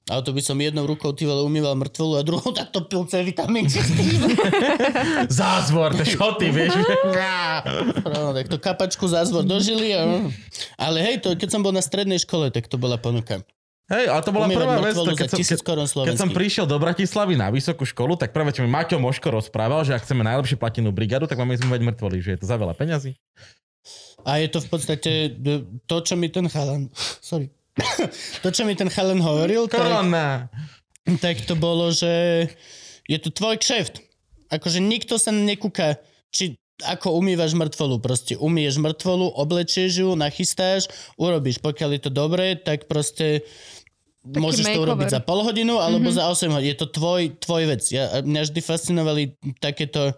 ale 0.09 0.21
to 0.25 0.33
by 0.35 0.43
som 0.43 0.57
jednou 0.59 0.89
rukou 0.89 1.13
ty 1.13 1.29
vole 1.29 1.45
umýval 1.45 1.77
mŕtvolu 1.79 2.15
a 2.19 2.23
druhou 2.27 2.51
takto 2.51 2.83
pil 2.89 3.05
C 3.07 3.23
vitamín. 3.23 3.69
Zázvor, 5.41 5.95
to 5.95 6.03
šoty, 6.03 6.51
vieš. 6.51 6.75
no, 8.03 8.33
tak 8.35 8.49
to 8.49 8.57
kapačku 8.59 9.07
zázvor 9.07 9.45
dožili. 9.45 9.95
A... 9.95 10.29
Ale 10.81 10.99
hej, 11.05 11.23
to, 11.23 11.37
keď 11.37 11.49
som 11.53 11.61
bol 11.63 11.71
na 11.71 11.85
strednej 11.85 12.19
škole, 12.19 12.51
tak 12.51 12.67
to 12.67 12.81
bola 12.81 12.99
ponuka. 12.99 13.45
Hej, 13.89 14.05
ale 14.13 14.21
to 14.21 14.31
bola 14.37 14.45
Umývať 14.45 14.61
prvá 14.61 14.77
vec, 14.85 14.95
to, 15.01 15.13
keď, 15.17 15.29
som, 15.33 15.41
keď, 15.41 15.59
keď 16.13 16.17
som 16.21 16.29
prišiel 16.29 16.69
do 16.69 16.77
Bratislavy 16.77 17.41
na 17.41 17.49
vysokú 17.49 17.89
školu, 17.89 18.21
tak 18.21 18.37
prvé, 18.37 18.53
čo 18.53 18.61
mi 18.61 18.69
Maťo 18.69 19.01
Moško 19.01 19.33
rozprával, 19.33 19.81
že 19.89 19.97
ak 19.97 20.05
chceme 20.05 20.21
najlepšie 20.29 20.61
platenú 20.61 20.93
brigádu, 20.93 21.25
tak 21.25 21.41
máme 21.41 21.57
zmývať 21.57 21.81
mŕtvoly, 21.89 22.21
že 22.21 22.37
je 22.37 22.39
to 22.45 22.47
za 22.53 22.61
veľa 22.61 22.77
peňazí. 22.77 23.17
A 24.29 24.45
je 24.45 24.49
to 24.53 24.61
v 24.61 24.69
podstate 24.69 25.13
d- 25.33 25.65
to, 25.89 25.97
čo 26.05 26.21
mi 26.21 26.29
ten 26.29 26.45
chalan... 26.53 26.93
Sorry. 27.25 27.49
to, 28.43 28.49
čo 28.51 28.63
mi 28.67 28.75
ten 28.75 28.91
chalan 28.91 29.23
hovoril, 29.23 29.71
tak, 29.71 29.83
Korona. 29.83 30.51
tak 31.23 31.43
to 31.47 31.55
bolo, 31.55 31.95
že 31.95 32.47
je 33.09 33.19
to 33.19 33.33
tvoj 33.33 33.57
kšeft. 33.59 34.03
Akože 34.49 34.81
nikto 34.81 35.21
sa 35.21 35.33
nekúka, 35.33 36.01
či 36.33 36.57
ako 36.87 37.19
umývaš 37.19 37.59
mŕtvolu. 37.59 37.99
Proste 37.99 38.39
umýješ 38.39 38.79
mŕtvolu, 38.79 39.35
oblečieš 39.35 40.07
ju, 40.07 40.09
nachystáš, 40.15 40.87
urobíš. 41.19 41.59
Pokiaľ 41.59 41.99
je 41.99 42.03
to 42.07 42.11
dobré, 42.13 42.55
tak 42.55 42.87
proste 42.87 43.43
Taký 44.23 44.39
môžeš 44.39 44.65
to 44.65 44.71
makeover. 44.71 44.87
urobiť 44.93 45.09
za 45.11 45.21
pol 45.25 45.41
hodinu 45.43 45.81
alebo 45.81 46.11
mm-hmm. 46.11 46.23
za 46.23 46.51
8 46.51 46.55
hodín. 46.55 46.69
Je 46.71 46.79
to 46.79 46.89
tvoj, 46.91 47.35
tvoj 47.41 47.63
vec. 47.71 47.83
Ja, 47.91 48.23
mňa 48.23 48.41
vždy 48.47 48.61
fascinovali 48.61 49.23
takéto 49.59 50.15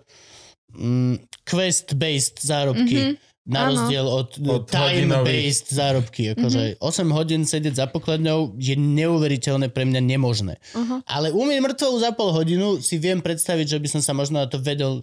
mm, 0.74 1.47
quest-based 1.47 2.43
zárobky. 2.43 3.15
Mm-hmm. 3.15 3.30
Na 3.51 3.66
Áno. 3.66 3.74
rozdiel 3.74 4.06
od, 4.06 4.31
Od 4.47 4.62
time-based 4.70 5.74
zárobky. 5.74 6.31
Akože 6.39 6.78
mm-hmm. 6.78 7.10
8 7.10 7.18
hodín 7.18 7.43
sedieť 7.43 7.82
za 7.82 7.86
pokladňou 7.90 8.55
je 8.55 8.78
neuveriteľné 8.78 9.74
pre 9.74 9.82
mňa 9.82 9.98
nemožné. 10.06 10.62
Aha. 10.70 11.02
Ale 11.02 11.35
umieť 11.35 11.59
mŕtvolu 11.59 11.97
za 11.98 12.14
pol 12.14 12.31
hodinu 12.31 12.78
si 12.78 13.02
viem 13.02 13.18
predstaviť, 13.18 13.74
že 13.74 13.78
by 13.82 13.89
som 13.90 14.01
sa 14.06 14.14
možno 14.14 14.39
na 14.39 14.47
to 14.47 14.62
vedel 14.62 15.02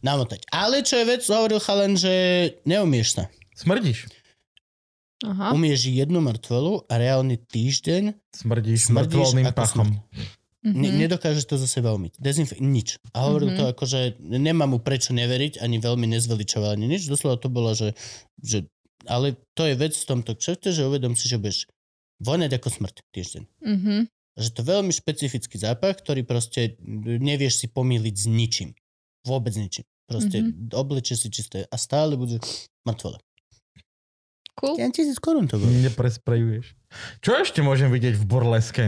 namotať. 0.00 0.48
Ale 0.48 0.80
čo 0.80 0.96
je 0.98 1.04
vec, 1.04 1.22
hovoril 1.28 1.60
chalan, 1.60 1.94
že 2.00 2.12
neumieš 2.64 3.20
sa. 3.20 3.28
Smrdíš. 3.52 4.08
Aha. 5.22 5.54
Umieš 5.54 5.86
jednu 5.86 6.18
mŕtvolu 6.18 6.90
a 6.90 6.94
reálny 6.98 7.38
týždeň 7.38 8.16
Smrdíš, 8.34 8.90
Smrdíš 8.90 8.90
mŕtvolným 8.90 9.46
pachom. 9.54 9.94
ne, 9.94 10.00
Mhm. 10.62 10.94
nedokážeš 11.06 11.44
to 11.50 11.58
za 11.58 11.66
seba 11.66 11.90
umyť. 11.94 12.22
Dezinf- 12.22 12.58
nič. 12.62 13.02
A 13.10 13.26
hovoril 13.26 13.50
Mhm. 13.50 13.58
to 13.58 13.64
ako, 13.66 13.84
že 13.86 14.00
nemám 14.22 14.70
mu 14.74 14.78
prečo 14.78 15.10
neveriť, 15.10 15.58
ani 15.58 15.82
veľmi 15.82 16.06
nezveličoval, 16.14 16.78
ani 16.78 16.86
nič. 16.86 17.10
Doslova 17.10 17.34
to 17.34 17.50
bolo, 17.50 17.74
že, 17.74 17.98
že 18.38 18.70
ale 19.10 19.34
to 19.58 19.66
je 19.66 19.74
vec 19.74 19.90
v 19.98 20.06
tomto 20.06 20.38
kšefte, 20.38 20.70
že 20.70 20.86
uvedom 20.86 21.18
si, 21.18 21.26
že 21.26 21.42
budeš 21.42 21.66
voňať 22.22 22.62
ako 22.62 22.68
smrť 22.70 22.96
týždeň. 23.10 23.42
Mhm. 23.58 23.94
Že 24.32 24.48
to 24.54 24.58
je 24.62 24.66
veľmi 24.70 24.92
špecifický 24.94 25.56
zápach, 25.58 25.98
ktorý 26.00 26.22
proste 26.24 26.78
nevieš 27.04 27.60
si 27.60 27.66
pomýliť 27.68 28.14
s 28.16 28.26
ničím. 28.30 28.70
Vôbec 29.26 29.52
ničím. 29.58 29.84
Proste 30.08 30.40
mm-hmm. 30.40 30.72
oblečieš 30.72 31.24
si 31.24 31.28
čisté 31.28 31.58
a 31.68 31.76
stále 31.76 32.16
bude 32.16 32.40
mŕtvola. 32.84 33.20
Cool. 34.56 34.76
1 34.76 34.92
tisíc 34.92 35.16
korún 35.16 35.48
to 35.48 35.56
bolo. 35.56 35.72
Nepresprejuješ. 35.72 36.76
Čo 37.24 37.40
ešte 37.40 37.64
môžem 37.64 37.88
vidieť 37.88 38.16
v 38.20 38.24
burleske? 38.28 38.84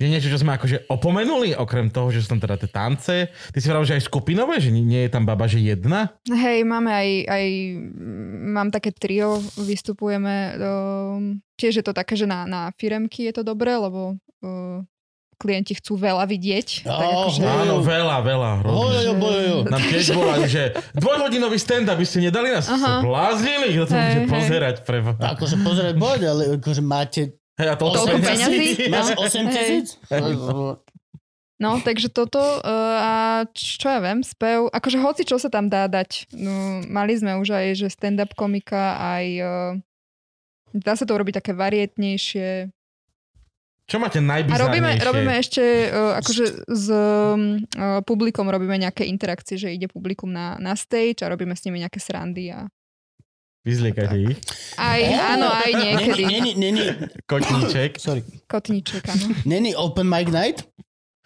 Je 0.00 0.08
niečo, 0.08 0.32
čo 0.32 0.40
sme 0.40 0.56
akože 0.56 0.88
opomenuli, 0.88 1.52
okrem 1.52 1.92
toho, 1.92 2.08
že 2.08 2.24
sú 2.24 2.32
tam 2.32 2.40
teda 2.40 2.56
tie 2.56 2.72
tance. 2.72 3.16
Ty 3.28 3.58
si 3.60 3.68
vravel, 3.68 3.84
že 3.84 4.00
aj 4.00 4.08
skupinové, 4.08 4.56
že 4.56 4.72
nie, 4.72 4.80
nie 4.80 5.04
je 5.04 5.12
tam 5.12 5.28
baba, 5.28 5.44
že 5.44 5.60
jedna? 5.60 6.16
Hej, 6.24 6.64
máme 6.64 6.88
aj, 6.88 7.08
aj 7.28 7.46
mám 8.48 8.72
také 8.72 8.96
trio, 8.96 9.44
vystupujeme. 9.60 10.56
Um, 10.56 11.44
tiež 11.60 11.80
je 11.80 11.84
to 11.84 11.92
také, 11.92 12.16
že 12.16 12.24
na, 12.24 12.48
na 12.48 12.72
firemky 12.80 13.28
je 13.28 13.36
to 13.36 13.42
dobré, 13.44 13.76
lebo 13.76 14.16
uh, 14.40 14.80
klienti 15.40 15.72
chcú 15.76 15.96
veľa 15.96 16.28
vidieť. 16.28 16.84
tak 16.84 16.96
Oh, 17.04 17.28
akože, 17.28 17.40
hej. 17.40 17.60
Áno, 17.64 17.76
veľa, 17.80 18.16
veľa. 18.20 18.50
Robíš. 18.60 19.04
bojojo. 19.16 19.56
Nám 19.72 19.82
tiež 19.88 20.06
volali, 20.12 20.46
že 20.48 20.62
dvojhodinový 20.92 21.56
stand, 21.56 21.88
aby 21.88 22.04
ste 22.04 22.24
nedali 22.24 22.52
nás. 22.52 22.68
Aha. 22.68 23.00
Bláznili, 23.00 23.72
kto 23.72 23.84
to 23.88 23.94
Hej, 23.96 24.04
bude 24.04 24.20
hej. 24.20 24.28
pozerať 24.28 24.74
pre 24.84 25.00
Akože 25.04 25.56
pozerať 25.64 25.94
boď, 25.96 26.20
ale 26.28 26.42
akože 26.60 26.82
máte 26.84 27.39
Hej, 27.60 27.68
a 27.68 27.76
to 27.76 27.84
Toľko 27.92 28.16
peňazí? 28.24 28.66
Máš 28.92 29.08
No. 29.12 29.28
8 29.28 29.44
Hej. 29.44 29.52
tisíc? 29.52 29.86
No, 31.60 31.76
takže 31.84 32.08
toto 32.08 32.40
uh, 32.40 32.96
a 32.96 33.12
čo 33.52 33.92
ja 33.92 34.00
viem, 34.00 34.24
spev, 34.24 34.72
akože 34.72 34.96
hoci 34.96 35.28
čo 35.28 35.36
sa 35.36 35.52
tam 35.52 35.68
dá 35.68 35.92
dať. 35.92 36.32
No, 36.32 36.80
mali 36.88 37.12
sme 37.20 37.36
už 37.36 37.52
aj, 37.52 37.66
že 37.84 37.92
stand-up 37.92 38.32
komika, 38.32 38.96
aj 38.96 39.26
uh, 39.44 39.70
dá 40.72 40.96
sa 40.96 41.04
to 41.04 41.12
urobiť 41.12 41.44
také 41.44 41.52
varietnejšie. 41.52 42.72
Čo 43.84 44.00
máte 44.00 44.22
A 44.22 44.24
robíme, 44.24 44.32
najbizarnejšie? 44.56 45.04
robíme 45.04 45.32
ešte, 45.36 45.62
uh, 45.92 46.16
akože 46.16 46.44
s 46.64 46.86
um, 46.88 47.60
uh, 47.76 48.00
publikom 48.08 48.48
robíme 48.48 48.80
nejaké 48.80 49.04
interakcie, 49.04 49.60
že 49.60 49.76
ide 49.76 49.84
publikum 49.84 50.32
na, 50.32 50.56
na 50.56 50.72
stage 50.72 51.20
a 51.20 51.28
robíme 51.28 51.52
s 51.52 51.60
nimi 51.68 51.84
nejaké 51.84 52.00
srandy 52.00 52.56
a 52.56 52.72
Vyzliekajte 53.60 54.16
ich. 54.16 54.40
aj, 54.80 55.00
áno, 55.36 55.52
aj 55.52 55.70
niekedy. 55.76 56.22
Není, 56.24 56.52
není, 56.56 56.84
Kotníček. 57.28 58.00
sorry. 58.00 58.24
Kotníček, 58.48 59.04
áno. 59.04 59.36
Není 59.44 59.76
open 59.76 60.08
mic 60.08 60.32
night? 60.32 60.64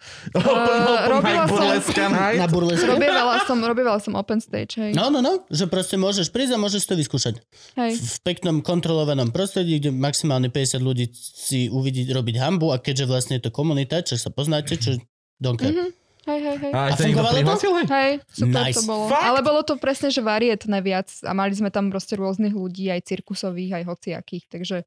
Open, 0.37 0.45
open 0.45 1.09
robila 1.09 1.49
mic 1.49 1.81
som-. 1.89 2.13
Na 2.13 2.45
burleske? 2.45 2.85
Robievala 2.85 3.41
som, 3.49 3.57
robievala 3.57 3.97
som 3.97 4.13
open 4.13 4.37
stage, 4.37 4.77
hej. 4.77 4.91
No, 4.93 5.09
no, 5.09 5.17
no, 5.17 5.41
že 5.49 5.65
proste 5.65 5.97
môžeš 5.97 6.29
prísť 6.29 6.53
a 6.53 6.61
môžeš 6.61 6.85
to 6.85 6.93
vyskúšať. 6.93 7.41
hej. 7.73 7.97
V 7.97 8.17
peknom 8.21 8.61
kontrolovanom 8.61 9.33
prostredí, 9.33 9.81
kde 9.81 9.89
maximálne 9.89 10.53
50 10.53 10.77
ľudí 10.77 11.09
si 11.15 11.73
uvidí 11.73 12.05
robiť 12.05 12.35
hambu 12.37 12.69
a 12.69 12.77
keďže 12.77 13.09
vlastne 13.09 13.33
je 13.41 13.49
to 13.49 13.51
komunita, 13.55 14.05
čo 14.05 14.13
sa 14.19 14.29
poznáte, 14.29 14.77
čo 14.77 14.93
don't 15.41 15.57
care. 15.57 15.73
Mhm. 15.73 16.04
Hej, 16.25 16.39
hej, 16.41 16.55
hej. 16.59 16.71
A 16.71 16.79
A 16.87 16.95
fungovalo 16.95 17.37
to? 17.37 17.69
hej? 17.71 17.85
Hej, 17.87 18.11
super 18.27 18.63
Nice. 18.63 18.75
to 18.75 18.83
bolo. 18.83 19.03
Fakt? 19.07 19.23
Ale 19.23 19.39
bolo 19.41 19.61
to 19.61 19.73
presne, 19.75 20.09
že 20.09 20.19
varietné 20.19 20.77
viac 20.79 21.09
a 21.21 21.31
mali 21.31 21.53
sme 21.53 21.69
tam 21.69 21.87
proste 21.87 22.13
rôznych 22.13 22.51
ľudí, 22.51 22.89
aj 22.89 23.05
cirkusových, 23.05 23.77
aj 23.77 23.83
hociakých, 23.85 24.45
takže 24.47 24.77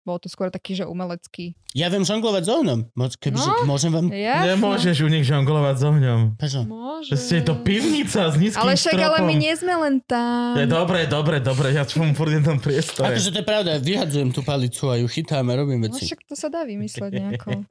bolo 0.00 0.18
to 0.18 0.26
skôr 0.26 0.48
taký, 0.48 0.72
že 0.72 0.84
umelecký. 0.84 1.52
Ja 1.70 1.86
viem 1.86 2.00
žonglovať 2.00 2.42
s 2.42 2.50
ohňom. 2.50 2.80
Kebyže, 3.14 3.44
No. 3.44 3.68
môžem 3.68 3.92
vám... 3.92 4.08
Jasné. 4.08 4.56
Nemôžeš 4.56 4.96
u 4.98 5.08
nich 5.08 5.22
žonglovať 5.22 5.74
s 5.76 5.84
ohňom. 5.84 6.20
Prečo? 6.34 6.64
Môže. 6.64 7.12
Ste 7.12 7.44
to 7.44 7.60
pivnica 7.60 8.24
s 8.24 8.34
nízkym 8.34 8.56
Ale 8.58 8.72
však, 8.72 8.96
ale 8.96 9.18
my 9.20 9.28
stropom. 9.28 9.36
nie 9.38 9.52
sme 9.52 9.74
len 9.76 9.94
tam. 10.00 10.56
Je 10.56 10.64
dobre, 10.64 11.04
dobre, 11.04 11.36
dobre, 11.38 11.70
ja 11.70 11.84
som 11.84 12.08
furt 12.10 12.32
jednom 12.32 12.56
priestore. 12.56 13.12
Akože 13.12 13.28
to 13.28 13.38
je 13.38 13.46
pravda, 13.46 13.76
vyhadzujem 13.76 14.30
tú 14.30 14.40
palicu 14.40 14.88
a 14.88 14.96
ju 14.96 15.06
chytám 15.06 15.44
a 15.44 15.54
robím 15.54 15.78
No 15.78 15.92
veci. 15.92 16.08
však 16.08 16.24
to 16.24 16.32
sa 16.32 16.48
dá 16.48 16.64
vymysleť 16.64 17.10
nejako. 17.12 17.68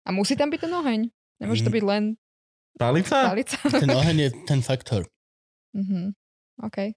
A 0.00 0.08
musí 0.10 0.32
tam 0.32 0.46
byť 0.46 0.60
ten 0.60 0.72
oheň. 0.72 1.00
Nemôže 1.38 1.64
to 1.64 1.72
byť 1.72 1.82
len 1.82 2.14
Palica? 2.80 3.28
palica. 3.28 3.56
Ten 3.84 3.90
oheň 3.92 4.16
je 4.24 4.28
ten 4.48 4.60
faktor. 4.64 5.04
Mhm. 5.76 6.16
OK. 6.64 6.96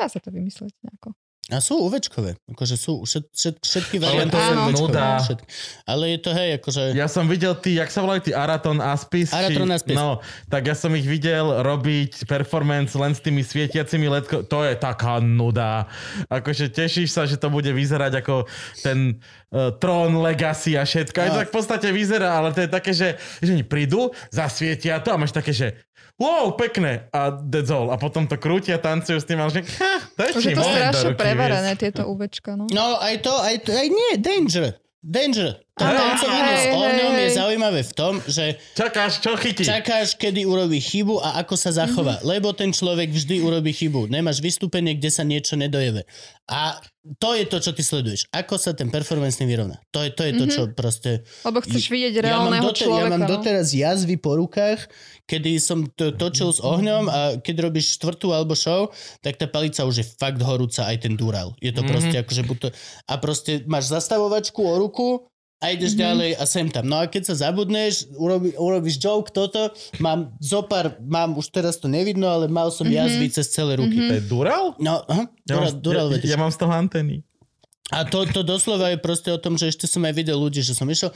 Dá 0.00 0.08
sa 0.08 0.16
to 0.16 0.32
vymysleť 0.32 0.72
nejako. 0.80 1.12
A 1.50 1.58
sú 1.58 1.82
UVčkové. 1.82 2.38
Akože 2.46 2.78
sú 2.78 3.02
všet, 3.02 3.26
všet, 3.34 3.54
všetky 3.58 3.96
Ale 3.98 4.28
varianty. 4.30 4.38
to 4.78 4.86
je 4.94 5.16
všetky. 5.26 5.46
Ale 5.82 6.04
je 6.14 6.18
to 6.22 6.30
hej, 6.30 6.50
akože... 6.62 6.82
Ja 6.94 7.10
som 7.10 7.26
videl 7.26 7.58
tí, 7.58 7.74
jak 7.74 7.90
sa 7.90 8.06
volajú 8.06 8.30
tí 8.30 8.32
Araton 8.36 8.78
Aspis? 8.78 9.34
Araton 9.34 9.66
Aspis. 9.74 9.98
No, 9.98 10.22
tak 10.46 10.70
ja 10.70 10.78
som 10.78 10.94
ich 10.94 11.02
videl 11.02 11.42
robiť 11.42 12.22
performance 12.30 12.94
len 12.94 13.18
s 13.18 13.20
tými 13.24 13.42
svietiacimi 13.42 14.06
ledko. 14.06 14.46
To 14.46 14.62
je 14.62 14.78
taká 14.78 15.18
nuda. 15.18 15.90
Akože 16.30 16.70
tešíš 16.70 17.10
sa, 17.10 17.26
že 17.26 17.34
to 17.34 17.50
bude 17.50 17.72
vyzerať 17.74 18.22
ako 18.22 18.46
ten 18.86 19.18
Tron 19.50 20.14
Legacy 20.16 20.74
a 20.74 20.82
všetko. 20.82 21.16
Aj 21.16 21.26
to 21.26 21.34
No. 21.34 21.40
tak 21.40 21.50
v 21.50 21.56
podstate 21.56 21.88
vyzerá, 21.90 22.38
ale 22.38 22.50
to 22.50 22.62
je 22.62 22.68
také, 22.68 22.90
že, 22.90 23.08
že 23.38 23.50
oni 23.50 23.62
prídu, 23.62 24.10
zasvietia 24.30 24.98
to 24.98 25.10
a 25.10 25.18
máš 25.18 25.30
také, 25.30 25.50
že 25.50 25.74
wow, 26.14 26.52
pekné 26.52 27.10
a 27.10 27.32
that's 27.32 27.68
all. 27.68 27.88
A 27.88 27.96
potom 27.96 28.24
to 28.24 28.36
krútia, 28.36 28.76
tancujú 28.76 29.16
s 29.16 29.24
tým 29.24 29.40
a 29.40 29.48
že 29.48 29.66
to 30.14 30.20
je 30.22 30.30
Už 30.32 30.44
je 30.44 30.54
to 30.54 30.62
strašne 30.62 31.10
vieš. 31.72 31.80
tieto 31.80 32.02
UVčka, 32.06 32.54
no. 32.54 32.68
No 32.68 33.00
aj 33.00 33.14
to, 33.20 33.32
aj 33.34 33.56
to, 33.62 33.70
aj 33.72 33.88
nie, 33.88 34.10
danger. 34.16 34.78
Danger. 35.00 35.56
Tancovanie 35.80 36.54
s 36.54 36.66
ohňom 36.68 37.12
je 37.16 37.28
zaujímavé 37.32 37.80
v 37.80 37.92
tom, 37.96 38.14
že 38.28 38.60
Čakáš, 38.76 39.24
čo 39.24 39.32
chytí? 39.40 39.64
čakáš, 39.64 40.14
kedy 40.14 40.44
urobí 40.44 40.76
chybu 40.76 41.18
a 41.18 41.40
ako 41.40 41.54
sa 41.56 41.72
zachová. 41.72 42.20
Mhm. 42.20 42.24
Lebo 42.28 42.52
ten 42.52 42.70
človek 42.70 43.08
vždy 43.08 43.40
urobí 43.40 43.72
chybu. 43.72 44.12
Nemáš 44.12 44.44
vystúpenie, 44.44 44.94
kde 44.94 45.10
sa 45.10 45.24
niečo 45.24 45.56
nedojeve. 45.56 46.04
A 46.50 46.82
to 47.16 47.32
je 47.32 47.46
to, 47.48 47.62
čo 47.62 47.70
ty 47.72 47.80
sleduješ. 47.80 48.26
Ako 48.28 48.58
sa 48.60 48.74
ten 48.76 48.90
performance 48.92 49.40
vyrovná. 49.40 49.78
To 49.94 50.04
je 50.04 50.10
to, 50.12 50.20
je 50.26 50.32
to 50.36 50.44
čo 50.50 50.62
proste... 50.74 51.24
Lebo 51.46 51.62
chceš 51.64 51.88
vidieť 51.88 52.20
Ja 52.20 52.36
mám, 52.36 52.52
reálneho 52.52 52.64
doter- 52.68 52.84
človeka. 52.84 53.00
ja 53.00 53.12
mám 53.14 53.22
no. 53.24 53.30
doteraz 53.30 53.66
jazvy 53.72 54.16
po 54.20 54.36
rukách, 54.36 54.84
kedy 55.24 55.56
som 55.62 55.86
to 55.94 56.12
točil 56.12 56.50
s 56.52 56.60
ohňom 56.60 57.08
a 57.08 57.40
keď 57.40 57.70
robíš 57.70 57.96
štvrtú 57.96 58.34
alebo 58.34 58.52
show, 58.58 58.90
tak 59.24 59.38
tá 59.40 59.46
palica 59.48 59.86
už 59.86 60.02
je 60.02 60.06
fakt 60.18 60.42
horúca, 60.42 60.90
aj 60.90 61.06
ten 61.06 61.14
dural. 61.16 61.54
Je 61.62 61.70
to 61.72 61.86
proste 61.86 62.18
akože 62.20 62.42
buď 62.44 62.56
to... 62.58 62.68
A 63.08 63.14
proste 63.16 63.62
máš 63.64 63.88
zastavovačku 63.88 64.60
o 64.60 64.74
ruku 64.76 65.29
a 65.60 65.76
ideš 65.76 65.92
mm-hmm. 65.92 66.04
ďalej 66.08 66.30
a 66.40 66.44
sem 66.48 66.66
tam. 66.72 66.88
No 66.88 66.96
a 66.96 67.04
keď 67.04 67.30
sa 67.30 67.46
zabudneš, 67.46 68.08
urobi, 68.16 68.56
urobíš 68.56 68.96
joke, 68.96 69.28
toto, 69.28 69.68
mám 70.00 70.32
zopár, 70.40 70.96
mám, 71.04 71.36
už 71.36 71.52
teraz 71.52 71.76
to 71.76 71.84
nevidno, 71.84 72.32
ale 72.32 72.48
mal 72.48 72.72
som 72.72 72.88
mm-hmm. 72.88 72.96
jazvy 72.96 73.26
cez 73.28 73.46
celé 73.52 73.76
ruky. 73.76 74.00
To 74.08 74.14
je 74.16 74.24
Dural? 74.24 74.72
No, 74.80 75.04
aha, 75.04 75.28
Ja, 75.44 75.60
dural, 75.60 75.68
mám, 75.68 75.82
dural 75.84 76.06
ja, 76.16 76.18
ja 76.24 76.36
mám 76.40 76.48
z 76.48 76.58
toho 76.64 76.72
antény. 76.72 77.20
A 77.90 78.06
to, 78.06 78.22
to 78.22 78.46
doslova 78.46 78.94
je 78.94 79.02
proste 79.02 79.34
o 79.34 79.38
tom, 79.38 79.58
že 79.58 79.66
ešte 79.74 79.90
som 79.90 80.06
aj 80.06 80.14
videl 80.14 80.38
ľudí, 80.38 80.62
že 80.62 80.78
som 80.78 80.86
išiel 80.86 81.10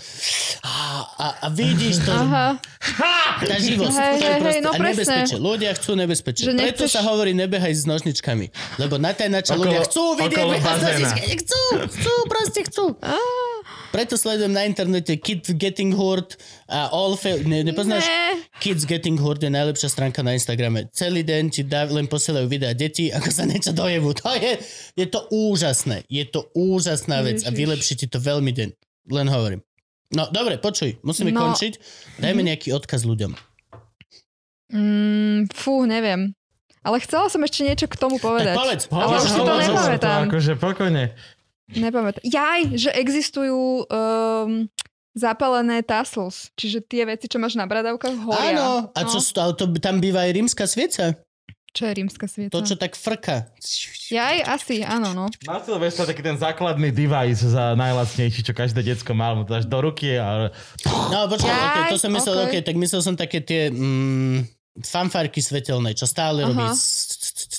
a, 0.66 0.74
a, 1.06 1.26
a 1.44 1.48
vidíš 1.54 2.02
to, 2.02 2.10
Aha, 2.10 2.58
tá 3.46 3.56
živosť. 3.62 3.94
Hej, 3.94 4.14
to 4.18 4.24
je 4.26 4.32
hej, 4.34 4.40
proste, 4.42 4.62
no 4.66 4.70
a 4.74 4.78
nebezpečie. 4.82 5.36
Ľudia 5.38 5.70
chcú 5.78 5.90
nebezpečie. 5.94 6.44
Že 6.50 6.52
Preto 6.58 6.82
nechceš- 6.82 6.94
sa 6.98 7.00
hovorí 7.06 7.30
nebehaj 7.30 7.70
s 7.70 7.86
nožničkami. 7.86 8.46
Lebo 8.82 8.98
na 8.98 9.14
tajnača 9.14 9.54
Okolo- 9.54 9.70
ľudia 9.70 9.80
chcú 9.86 10.04
vidieť 10.18 10.46
nožničkami. 10.82 11.34
Chcú, 11.46 11.62
chcú, 11.94 12.14
proste 12.26 12.60
chcú. 12.66 12.84
Preto 13.94 14.18
sledujem 14.18 14.50
na 14.50 14.66
internete 14.66 15.14
Kids 15.14 15.54
Getting 15.54 15.94
Hurt 15.94 16.34
a 16.66 16.90
All 16.90 17.14
Fail... 17.14 17.46
Ne, 17.46 17.62
nepoznáš? 17.62 18.02
Ne. 18.02 18.42
Kids 18.58 18.82
Getting 18.90 19.14
Hurt 19.22 19.38
je 19.38 19.46
najlepšia 19.46 19.86
stránka 19.86 20.18
na 20.26 20.34
Instagrame. 20.34 20.90
Celý 20.90 21.22
deň 21.22 21.42
ti 21.54 21.62
dá, 21.62 21.86
len 21.86 22.10
posielajú 22.10 22.50
videa 22.50 22.74
detí, 22.74 23.14
ako 23.14 23.30
sa 23.30 23.46
niečo 23.46 23.70
dojevú. 23.70 24.10
To 24.18 24.34
je, 24.34 24.58
je 24.98 25.06
to 25.06 25.30
úžasné. 25.30 26.02
Je 26.10 26.26
to 26.26 26.50
úžasná 26.58 27.22
vec 27.22 27.46
a 27.46 27.54
Ježiš. 27.54 27.58
vylepší 27.62 27.94
ti 27.94 28.06
to 28.10 28.18
veľmi 28.18 28.50
deň. 28.50 28.68
Len 29.14 29.26
hovorím. 29.30 29.62
No, 30.10 30.26
dobre, 30.26 30.58
počuj, 30.58 30.98
musíme 31.06 31.30
No. 31.30 31.46
končiť. 31.46 31.78
Dajme 32.18 32.42
nejaký 32.42 32.74
odkaz 32.74 33.06
ľuďom. 33.06 33.30
Mm, 34.74 35.54
fú, 35.54 35.86
neviem. 35.86 36.34
Ale 36.84 37.00
chcela 37.00 37.32
som 37.32 37.40
ešte 37.40 37.64
niečo 37.64 37.86
k 37.88 37.96
tomu 37.96 38.20
Tak 38.20 38.24
povedať. 38.26 38.54
povedz. 38.58 38.82
Ale 38.92 39.16
už 39.16 39.30
si 39.32 39.40
to 39.40 39.54
nepamätám. 39.56 40.20
To 40.26 40.28
akože 40.28 40.52
pokojne. 40.60 41.04
Nepamätám. 41.72 42.20
Jaj, 42.20 42.76
že 42.76 42.90
existujú 42.92 43.88
um, 43.88 44.68
zapálené 45.16 45.80
tassels, 45.80 46.52
čiže 46.58 46.84
tie 46.84 47.08
veci, 47.08 47.30
čo 47.30 47.40
máš 47.40 47.56
na 47.56 47.64
bradavkách, 47.64 48.16
horia. 48.26 48.52
Áno, 48.52 48.68
a 48.92 49.00
čo, 49.06 49.22
no. 49.22 49.24
no. 49.24 49.40
ale 49.40 49.52
to, 49.56 49.64
tam 49.80 49.96
býva 50.02 50.28
aj 50.28 50.32
rímska 50.34 50.68
svieca. 50.68 51.16
Čo 51.74 51.90
je 51.90 51.92
rímska 51.98 52.26
svieca? 52.30 52.54
To, 52.54 52.62
čo 52.62 52.78
tak 52.78 52.94
frka. 52.94 53.50
Jaj, 54.06 54.46
asi, 54.46 54.86
áno, 54.86 55.10
no. 55.10 55.26
Na 55.42 55.58
Silvestra 55.58 56.06
taký 56.06 56.22
ten 56.22 56.38
základný 56.38 56.94
device 56.94 57.50
za 57.50 57.74
najlacnejší, 57.74 58.46
čo 58.46 58.54
každé 58.54 58.86
decko 58.86 59.10
má, 59.10 59.34
mu 59.34 59.42
to 59.42 59.58
dáš 59.58 59.66
do 59.66 59.82
ruky 59.82 60.14
a... 60.14 60.54
No, 60.86 61.26
počkaj, 61.26 61.50
Jaj, 61.50 61.66
okay, 61.66 61.84
to 61.90 61.98
som 61.98 62.14
myslel, 62.14 62.46
okej. 62.46 62.46
okay. 62.46 62.62
tak 62.62 62.76
myslel 62.78 63.00
som 63.02 63.14
také 63.18 63.42
tie 63.42 63.74
mm, 63.74 64.46
fanfárky 64.86 65.42
svetelné, 65.42 65.98
čo 65.98 66.06
stále 66.06 66.46
Aha. 66.46 66.50
robí. 66.54 66.66
s- 66.70 67.13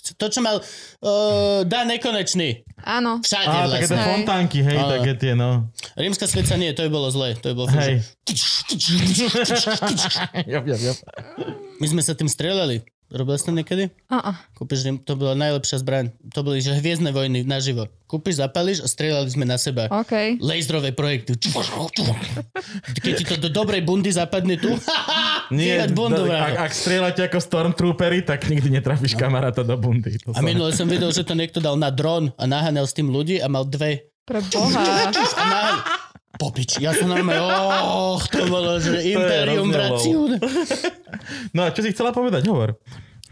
c- 0.05 0.13
To, 0.13 0.25
čo 0.27 0.39
mal 0.39 0.57
uh, 0.57 1.59
Dan 1.65 1.89
Nekonečný. 1.89 2.63
Áno. 2.79 3.17
Všade 3.19 3.43
Á, 3.43 3.65
také 3.67 3.81
tie 3.81 3.83
vlastne. 3.83 3.97
Hej. 3.97 4.07
fontánky, 4.13 4.59
hej, 4.61 4.77
Áno. 4.77 4.89
také 4.93 5.11
tie, 5.17 5.31
no. 5.33 5.49
Rímska 5.95 6.25
sveca 6.25 6.53
nie, 6.53 6.69
to 6.71 6.85
by 6.85 6.91
bolo 6.91 7.07
zlé. 7.09 7.33
To 7.35 7.45
by 7.49 7.55
bolo 7.57 7.67
Hej. 7.73 8.05
My 11.75 11.85
sme 11.85 11.99
sa 11.99 12.13
tým 12.13 12.27
strelali. 12.27 12.79
Robil 13.05 13.37
si 13.37 13.45
to 13.45 13.53
niekedy? 13.53 13.93
Uh-uh. 14.09 14.33
Kúpiš, 14.57 14.81
to 15.05 15.13
bola 15.13 15.37
najlepšia 15.37 15.77
zbraň. 15.85 16.09
To 16.33 16.41
boli 16.41 16.57
že 16.57 16.73
hviezdne 16.73 17.13
vojny 17.13 17.45
naživo. 17.45 17.85
Kúpiš, 18.09 18.41
zapališ 18.41 18.81
a 18.81 18.87
strieľali 18.89 19.29
sme 19.29 19.45
na 19.45 19.61
seba. 19.61 19.85
OK. 19.93 20.41
Laserové 20.41 20.89
projekty. 20.89 21.37
Keď 22.97 23.13
ti 23.13 23.25
to 23.29 23.37
do 23.37 23.49
dobrej 23.53 23.85
bundy 23.85 24.09
zapadne 24.09 24.57
tu, 24.57 24.73
Nie, 25.53 25.85
bundu, 25.93 26.25
ak, 26.25 26.69
ak 26.69 26.71
strieľate 26.73 27.21
ako 27.29 27.37
stormtroopery, 27.37 28.25
tak 28.25 28.49
nikdy 28.49 28.73
netrafíš 28.73 29.13
kamaráta 29.13 29.61
do 29.61 29.77
bundy. 29.77 30.17
To 30.25 30.33
A 30.33 30.41
minule 30.41 30.73
som 30.73 30.89
videl, 30.89 31.13
že 31.13 31.21
to 31.21 31.37
niekto 31.37 31.61
dal 31.61 31.77
na 31.77 31.93
dron 31.93 32.33
a 32.33 32.49
naháňal 32.49 32.89
s 32.89 32.97
tým 32.97 33.13
ľudí 33.13 33.37
a 33.37 33.45
mal 33.45 33.69
dve. 33.69 34.09
Pre 34.25 34.41
Boha. 34.49 34.81
A 35.13 35.43
naháňal... 35.45 36.04
Popič, 36.35 36.83
ja 36.83 36.91
som 36.91 37.07
normálne, 37.07 37.39
oh, 37.41 38.19
to 38.27 38.43
bolo, 38.51 38.75
že 38.77 38.99
Imperium. 39.07 39.71
No 41.55 41.63
a 41.63 41.71
čo 41.71 41.79
si 41.81 41.95
chcela 41.95 42.11
povedať? 42.11 42.43
Hovor. 42.47 42.75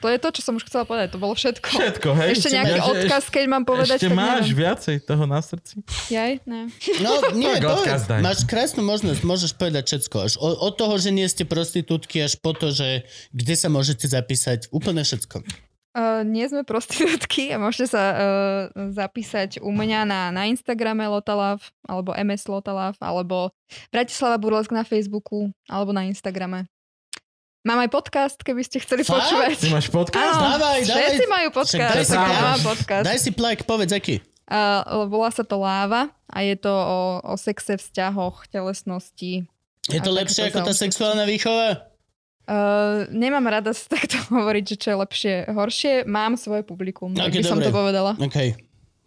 To 0.04 0.12
je 0.12 0.20
to, 0.20 0.36
čo 0.36 0.44
som 0.44 0.60
už 0.60 0.68
chcela 0.68 0.84
povedať. 0.84 1.16
To 1.16 1.20
bolo 1.24 1.32
všetko. 1.32 1.64
Všetko, 1.64 2.10
hej? 2.20 2.36
Ešte 2.36 2.52
nejaký 2.52 2.76
Ja, 2.76 2.84
že 2.84 2.92
odkaz, 3.08 3.24
keď 3.32 3.46
mám 3.48 3.64
povedať, 3.64 4.04
Ešte 4.04 4.12
máš 4.12 4.52
neviem. 4.52 4.60
viacej 4.60 4.96
toho 5.08 5.24
na 5.24 5.40
srdci? 5.40 5.80
Jaj, 6.12 6.44
ne. 6.44 6.68
No, 7.00 7.12
nie, 7.32 7.56
Tak 7.56 7.64
odkaz 7.72 8.02
daj. 8.12 8.20
máš 8.20 8.44
krásnu 8.44 8.84
možnosť, 8.84 9.24
môžeš 9.24 9.56
povedať 9.56 9.84
všetko. 9.88 10.16
Až 10.20 10.34
od, 10.44 10.60
od 10.60 10.74
toho, 10.76 11.00
že 11.00 11.08
nie 11.08 11.24
ste 11.32 11.48
prostitútky, 11.48 12.20
až 12.20 12.36
po 12.36 12.52
to, 12.52 12.76
že 12.76 13.08
kde 13.32 13.56
sa 13.56 13.72
môžete 13.72 14.04
zapísať, 14.04 14.68
úplne 14.76 15.08
všetko. 15.08 15.40
Uh, 15.94 16.26
nie 16.26 16.42
sme 16.50 16.66
prostitútky 16.66 17.54
a 17.54 17.62
môžete 17.62 17.94
sa 17.94 18.04
uh, 18.10 18.18
zapísať 18.90 19.62
u 19.62 19.70
mňa 19.70 20.10
na, 20.10 20.22
na 20.34 20.50
Instagrame 20.50 21.06
Lotalav, 21.06 21.62
alebo 21.86 22.18
MS 22.18 22.50
Lotalav, 22.50 22.98
alebo 22.98 23.54
Bratislava 23.94 24.42
Burlesk 24.42 24.74
na 24.74 24.82
Facebooku, 24.82 25.54
alebo 25.70 25.94
na 25.94 26.10
Instagrame. 26.10 26.66
Mám 27.64 27.86
aj 27.86 27.90
podcast, 27.94 28.38
keby 28.42 28.66
ste 28.66 28.82
chceli 28.82 29.06
Fakt? 29.06 29.22
počúvať. 29.22 29.56
Ty 29.56 29.70
máš 29.70 29.88
podcast? 29.94 30.34
Áno, 30.36 30.58
Dávaj, 30.58 30.80
dávaj. 30.84 30.98
všetci 30.98 31.26
majú 31.30 31.48
podcast. 31.54 31.94
daj 31.94 32.06
si 32.10 32.16
Ja 32.18 32.42
mám 32.42 32.62
podcast. 32.66 33.06
Daj 33.06 33.20
si 33.22 33.32
plak, 33.32 33.60
povedz 33.64 33.92
aký. 33.94 34.16
Uh, 34.50 35.08
volá 35.08 35.30
sa 35.30 35.46
to 35.46 35.62
Láva 35.62 36.12
a 36.28 36.38
je 36.42 36.58
to 36.58 36.74
o, 36.74 37.24
o 37.24 37.34
sexe, 37.38 37.80
vzťahoch, 37.80 38.50
telesnosti. 38.52 39.46
Je 39.88 40.00
to 40.02 40.10
lepšie 40.10 40.50
ako 40.50 40.66
tá 40.66 40.74
sexuálna 40.74 41.24
výchova? 41.30 41.93
Uh, 42.44 43.08
nemám 43.08 43.48
rada 43.48 43.72
sa 43.72 43.88
takto 43.96 44.20
hovoriť, 44.28 44.64
že 44.64 44.76
čo 44.76 44.88
je 44.92 44.98
lepšie, 45.00 45.34
horšie. 45.48 45.94
Mám 46.04 46.36
svoje 46.36 46.68
publikum, 46.68 47.16
Ok, 47.16 47.32
okay, 47.32 47.40
by 47.40 47.46
som 47.48 47.60
dobre. 47.60 47.68
to 47.68 47.72
povedala. 47.72 48.12
OK. 48.20 48.38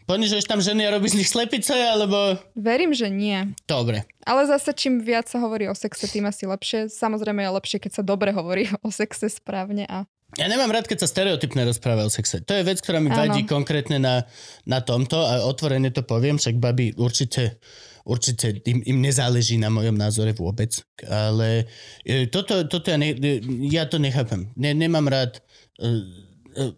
Ponižuješ 0.07 0.47
tam 0.47 0.63
ženy 0.63 0.87
a 0.87 0.95
robíš 0.95 1.19
z 1.19 1.19
nich 1.19 1.31
slepice, 1.31 1.75
alebo... 1.75 2.39
Verím, 2.55 2.95
že 2.95 3.11
nie. 3.11 3.51
Dobre. 3.67 4.07
Ale 4.23 4.47
zase, 4.47 4.71
čím 4.71 5.03
viac 5.03 5.27
sa 5.27 5.43
hovorí 5.43 5.67
o 5.67 5.75
sexe, 5.75 6.07
tým 6.07 6.31
asi 6.31 6.47
lepšie. 6.47 6.87
Samozrejme 6.87 7.43
je 7.43 7.51
lepšie, 7.51 7.79
keď 7.83 7.93
sa 8.01 8.03
dobre 8.07 8.31
hovorí 8.31 8.71
o 8.87 8.95
sexe 8.95 9.27
správne. 9.27 9.83
A... 9.91 10.07
Ja 10.39 10.47
nemám 10.47 10.71
rád, 10.71 10.87
keď 10.87 11.03
sa 11.03 11.11
stereotypne 11.11 11.67
rozpráva 11.67 12.07
o 12.07 12.11
sexe. 12.11 12.39
To 12.47 12.55
je 12.55 12.63
vec, 12.63 12.79
ktorá 12.79 13.03
mi 13.03 13.11
Áno. 13.11 13.19
vadí 13.19 13.43
konkrétne 13.51 13.99
na, 13.99 14.31
na 14.63 14.79
tomto 14.79 15.19
a 15.19 15.43
otvorene 15.43 15.91
to 15.91 16.07
poviem, 16.07 16.39
však 16.39 16.55
babi 16.55 16.95
určite, 16.95 17.59
určite 18.07 18.63
im, 18.65 18.81
im 18.87 18.99
nezáleží 19.03 19.59
na 19.59 19.69
mojom 19.69 19.99
názore 19.99 20.33
vôbec. 20.33 20.71
Ale 21.03 21.67
e, 22.07 22.31
toto, 22.31 22.63
toto 22.71 22.95
ja, 22.95 22.97
ne, 22.97 23.13
e, 23.13 23.43
ja 23.67 23.91
to 23.91 23.99
nechápem. 23.99 24.55
Ne, 24.55 24.73
nemám 24.73 25.11
rád 25.11 25.43
e, 25.83 26.07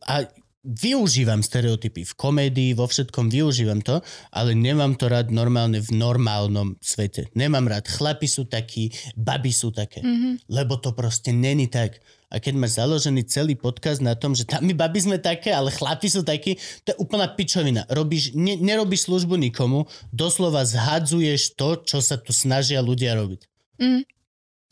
a 0.09 0.25
využívam 0.69 1.41
stereotypy 1.41 2.03
v 2.03 2.13
komédii, 2.19 2.71
vo 2.75 2.85
všetkom 2.85 3.31
využívam 3.31 3.81
to, 3.81 4.03
ale 4.35 4.53
nemám 4.53 4.99
to 4.99 5.07
rád 5.07 5.31
normálne 5.31 5.79
v 5.79 5.91
normálnom 5.95 6.75
svete. 6.83 7.31
Nemám 7.39 7.71
rád, 7.71 7.87
chlapi 7.87 8.27
sú 8.27 8.51
takí, 8.51 8.91
baby 9.15 9.55
sú 9.55 9.71
také, 9.71 10.03
mm-hmm. 10.03 10.51
lebo 10.51 10.77
to 10.83 10.93
proste 10.93 11.31
není 11.31 11.71
tak. 11.71 12.03
A 12.29 12.37
keď 12.41 12.61
máš 12.61 12.77
založený 12.77 13.25
celý 13.25 13.57
podcast 13.57 14.05
na 14.05 14.12
tom, 14.12 14.36
že 14.36 14.44
tam 14.44 14.61
my 14.61 14.77
baby 14.77 15.01
sme 15.01 15.17
také, 15.17 15.49
ale 15.49 15.73
chlapi 15.73 16.12
sú 16.12 16.20
takí, 16.20 16.61
to 16.85 16.93
je 16.93 16.97
úplná 17.01 17.25
pičovina. 17.33 17.89
Robíš, 17.89 18.36
ne, 18.36 18.61
nerobíš 18.61 19.09
službu 19.09 19.41
nikomu, 19.41 19.89
doslova 20.12 20.69
zhadzuješ 20.69 21.57
to, 21.57 21.81
čo 21.89 22.05
sa 22.05 22.20
tu 22.20 22.36
snažia 22.36 22.85
ľudia 22.85 23.17
robiť. 23.17 23.41
Mm. 23.81 24.02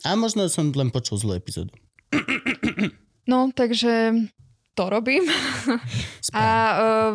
A 0.05 0.09
možno 0.21 0.45
som 0.53 0.69
len 0.69 0.93
počul 0.93 1.17
zlú 1.17 1.33
epizódu. 1.37 1.73
No, 3.27 3.51
takže 3.51 4.15
to 4.79 4.87
robím. 4.87 5.27
A 6.37 6.47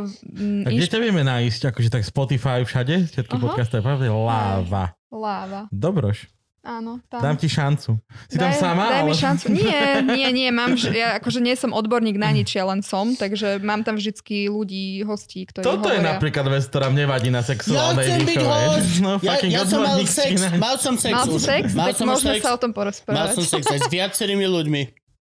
uh, 0.04 0.68
A 0.68 0.68
kde 0.68 0.92
ťa 0.92 1.00
vieme 1.00 1.24
nájsť? 1.24 1.72
Akože 1.72 1.88
tak 1.88 2.04
Spotify 2.04 2.68
všade? 2.68 3.08
Všetky 3.16 3.36
Aha. 3.40 3.44
podcasty, 3.48 3.80
pravde? 3.80 4.12
Láva. 4.12 4.92
Láva. 5.08 5.72
Dobroš. 5.72 6.28
Áno, 6.62 7.02
tam. 7.10 7.26
Dám 7.26 7.36
ti 7.36 7.50
šancu. 7.50 7.98
Si 8.30 8.38
tam 8.38 8.54
daj, 8.54 8.62
sama? 8.62 8.86
Daj 8.88 9.02
mi 9.02 9.10
ale- 9.10 9.18
šancu. 9.18 9.46
Nie, 9.50 9.82
nie, 10.00 10.30
nie, 10.30 10.50
mám, 10.50 10.78
ja 10.78 11.18
akože 11.18 11.42
nie 11.42 11.58
som 11.58 11.74
odborník 11.74 12.16
na 12.16 12.30
nič, 12.30 12.54
ja 12.54 12.62
len 12.64 12.86
som, 12.86 13.12
takže 13.12 13.58
mám 13.60 13.82
tam 13.82 13.98
vždycky 13.98 14.46
ľudí, 14.46 15.02
hostí, 15.02 15.44
ktorí 15.44 15.66
Toto 15.66 15.90
je 15.90 15.98
hovoria. 15.98 16.14
napríklad 16.14 16.46
vec, 16.48 16.70
ktorá 16.70 16.88
mne 16.88 17.10
vadí 17.10 17.28
na 17.28 17.42
Ja 17.42 17.50
sexuálnej 17.50 18.06
chcem 18.06 18.22
byť 18.24 18.44
host! 18.46 18.94
No, 19.02 19.18
ja, 19.18 19.34
fucking 19.34 19.52
ja 19.52 19.64
som 19.66 19.82
mal 19.82 19.98
sex, 20.06 20.34
na- 20.38 20.54
mal 20.56 20.76
som 20.78 20.96
sex 20.96 21.10
Mal 21.12 21.26
si 21.26 21.32
už. 21.34 21.42
sex? 21.42 21.64
Mal 21.74 21.88
tak 21.90 21.96
som 21.98 22.06
môžeme 22.06 22.34
sex. 22.38 22.44
sa 22.46 22.50
o 22.54 22.60
tom 22.62 22.70
Mal 22.70 22.78
porozprávať. 22.78 23.34
som 23.34 23.46
sex 23.50 23.64
aj 23.66 23.80
s 23.82 23.90
viacerými 23.90 24.46
ľuďmi. 24.46 24.82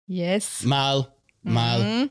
Yes. 0.06 0.62
Mal, 0.62 1.10
mal. 1.42 1.78
Mm. 1.82 2.06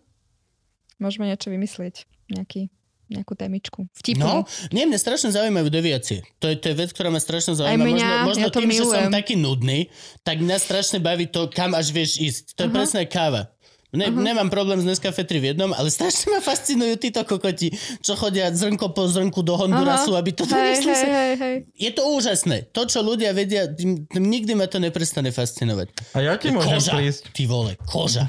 Môžeme 0.97 1.23
niečo 1.25 1.47
vymyslieť. 1.47 2.03
Nejaký 2.27 2.67
nejakú 3.07 3.33
témičku. 3.33 3.85
No, 3.85 3.93
Vtipnú. 3.93 4.43
nie, 4.71 4.83
mne 4.83 4.97
strašne 4.97 5.29
zaujímajú 5.29 5.67
deviácie. 5.69 6.25
To 6.39 6.49
je, 6.49 6.57
to 6.57 6.71
je 6.71 6.75
vec, 6.75 6.89
ktorá 6.89 7.09
ma 7.09 7.21
strašne 7.21 7.53
zaujíma. 7.53 7.71
Aj 7.71 7.77
mňa, 7.77 8.07
možno 8.07 8.25
možno 8.25 8.45
ja 8.45 8.51
to 8.51 8.59
tým, 8.59 8.69
že 8.69 8.81
som 8.81 8.89
milujem. 8.97 9.11
taký 9.13 9.35
nudný, 9.37 9.79
tak 10.21 10.37
mňa 10.39 10.57
strašne 10.57 10.97
baví 10.97 11.25
to, 11.25 11.45
kam 11.47 11.71
až 11.71 11.89
vieš 11.89 12.17
ísť. 12.17 12.43
To 12.55 12.65
je 12.65 12.69
Aha. 12.69 12.75
presne 12.75 13.01
káva. 13.05 13.53
Ne, 13.95 14.11
Nemám 14.11 14.51
problém 14.51 14.75
s 14.75 14.83
Nescafe 14.83 15.23
3 15.23 15.39
v 15.39 15.45
jednom, 15.55 15.71
ale 15.71 15.87
strašne 15.87 16.27
ma 16.27 16.43
fascinujú 16.43 16.99
títo 16.99 17.23
kokoti, 17.23 17.71
čo 18.03 18.19
chodia 18.19 18.51
zrnko 18.51 18.91
po 18.91 19.07
zrnku 19.07 19.39
do 19.39 19.55
Hondurasu, 19.55 20.19
aby 20.19 20.35
to 20.35 20.43
hej, 20.43 20.83
hej, 20.83 20.83
sa. 20.83 21.07
hej, 21.07 21.33
hej. 21.39 21.55
Je 21.71 21.91
to 21.95 22.03
úžasné. 22.03 22.67
To, 22.75 22.83
čo 22.83 22.99
ľudia 22.99 23.31
vedia, 23.31 23.71
tým, 23.71 24.03
tým 24.03 24.25
nikdy 24.25 24.51
ma 24.51 24.67
to 24.67 24.83
neprestane 24.83 25.31
fascinovať. 25.31 25.95
A 26.11 26.19
ja 26.19 26.35
ti 26.35 26.51
môžem 26.51 26.75
Koža, 26.75 26.91
prísť. 26.91 27.21
ty 27.31 27.47
vole, 27.47 27.79
koža. 27.87 28.27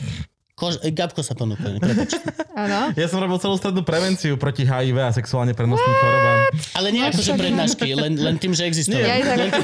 Koža. 0.57 0.81
e, 0.81 0.91
Gabko 0.91 1.21
sa 1.21 1.37
prepáč. 1.37 2.17
Áno. 2.57 2.97
Ja 2.97 3.07
som 3.13 3.21
robil 3.21 3.37
celú 3.37 3.61
strednú 3.61 3.85
prevenciu 3.85 4.41
proti 4.41 4.65
HIV 4.65 4.97
a 4.97 5.13
sexuálne 5.13 5.53
prenosným 5.53 5.95
chorobám. 6.01 6.39
Ale 6.73 6.89
nie 6.89 7.05
ako, 7.05 7.21
že 7.21 7.33
prednášky, 7.37 7.93
len, 7.93 8.17
len 8.17 8.41
tým, 8.41 8.57
že 8.57 8.65
aj 8.65 8.73
tak 8.73 9.37
Len, 9.37 9.53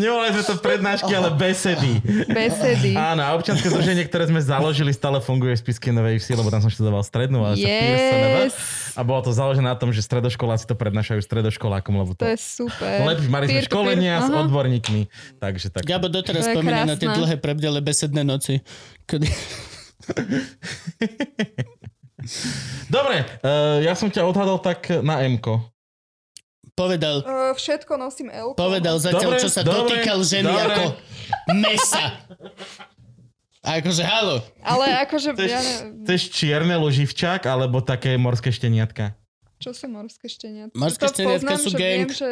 Nevolali 0.00 0.32
sme 0.32 0.44
to 0.48 0.54
prednášky, 0.58 1.12
ale 1.12 1.28
besedy. 1.36 2.00
besedy. 2.26 2.96
Áno, 2.96 3.20
a 3.20 3.36
občianske 3.36 3.68
združenie, 3.68 4.08
ktoré 4.08 4.26
sme 4.26 4.40
založili, 4.40 4.90
stále 4.96 5.20
funguje 5.20 5.54
v 5.54 5.60
Spiske 5.60 5.92
Novej 5.92 6.18
Vsi, 6.18 6.32
lebo 6.34 6.48
tam 6.48 6.64
som 6.64 6.72
študoval 6.72 7.04
strednú, 7.04 7.44
ale 7.44 7.60
sa 7.60 7.68
PSNV. 7.68 8.36
A 8.96 9.04
bolo 9.04 9.20
to 9.20 9.30
založené 9.30 9.62
na 9.62 9.76
tom, 9.76 9.92
že 9.92 10.00
stredoškoláci 10.00 10.64
to 10.64 10.72
prednášajú 10.72 11.20
stredoškolákom, 11.20 11.92
lebo 11.94 12.12
To 12.14 12.24
to... 12.24 12.32
je 12.32 12.38
super. 12.40 13.04
Lepšie, 13.04 13.28
mali 13.28 13.44
sme 13.44 13.52
to 13.52 13.60
peer. 13.60 13.68
školenia 13.68 14.14
s 14.18 14.26
Aha. 14.26 14.40
odborníkmi. 14.42 15.02
Takže 15.36 15.66
tak. 15.70 15.84
Gabo 15.84 16.08
doteraz 16.08 16.44
spomína 16.46 16.84
na 16.84 16.94
tie 16.94 17.06
dlhé 17.06 17.36
prebdele 17.36 17.78
besedné 17.78 18.22
noci. 18.22 18.64
Kedy... 19.04 19.28
Dobre, 22.88 23.16
uh, 23.38 23.78
ja 23.80 23.92
som 23.92 24.08
ťa 24.08 24.24
odhadol 24.24 24.58
tak 24.58 24.88
na 24.98 25.22
M-ko. 25.22 25.60
Povedal, 26.72 27.20
Uh, 27.20 27.52
všetko 27.52 27.96
nosím 27.96 28.28
L. 28.28 28.52
povedal 28.52 28.96
zatiaľ, 28.98 29.32
Dobre, 29.32 29.40
čo 29.40 29.48
sa 29.48 29.60
dobre, 29.60 29.96
dotýkal 29.96 30.18
ženy 30.20 30.44
dobre. 30.46 30.64
ako 30.66 30.82
mesa. 31.54 32.04
A 33.66 33.82
akože, 33.82 34.02
halo. 34.06 34.38
Ale 34.62 34.84
akože, 35.02 35.34
Chceš, 35.34 35.50
ja 35.50 35.60
ne, 35.60 35.74
chceš 36.06 36.22
čierne 36.30 36.78
loživčak 36.78 37.42
alebo 37.44 37.82
také 37.82 38.14
morské 38.14 38.54
šteniatka? 38.54 39.18
čo 39.56 39.72
sú 39.72 39.88
morské 39.88 40.28
šteniatka? 40.28 40.76
Morské 40.76 41.04
To 41.08 41.12
šteniatka 41.16 41.48
poznám, 41.56 41.64
sú 41.64 41.70
gang. 41.72 42.06
Viem, 42.06 42.12
že... 42.12 42.30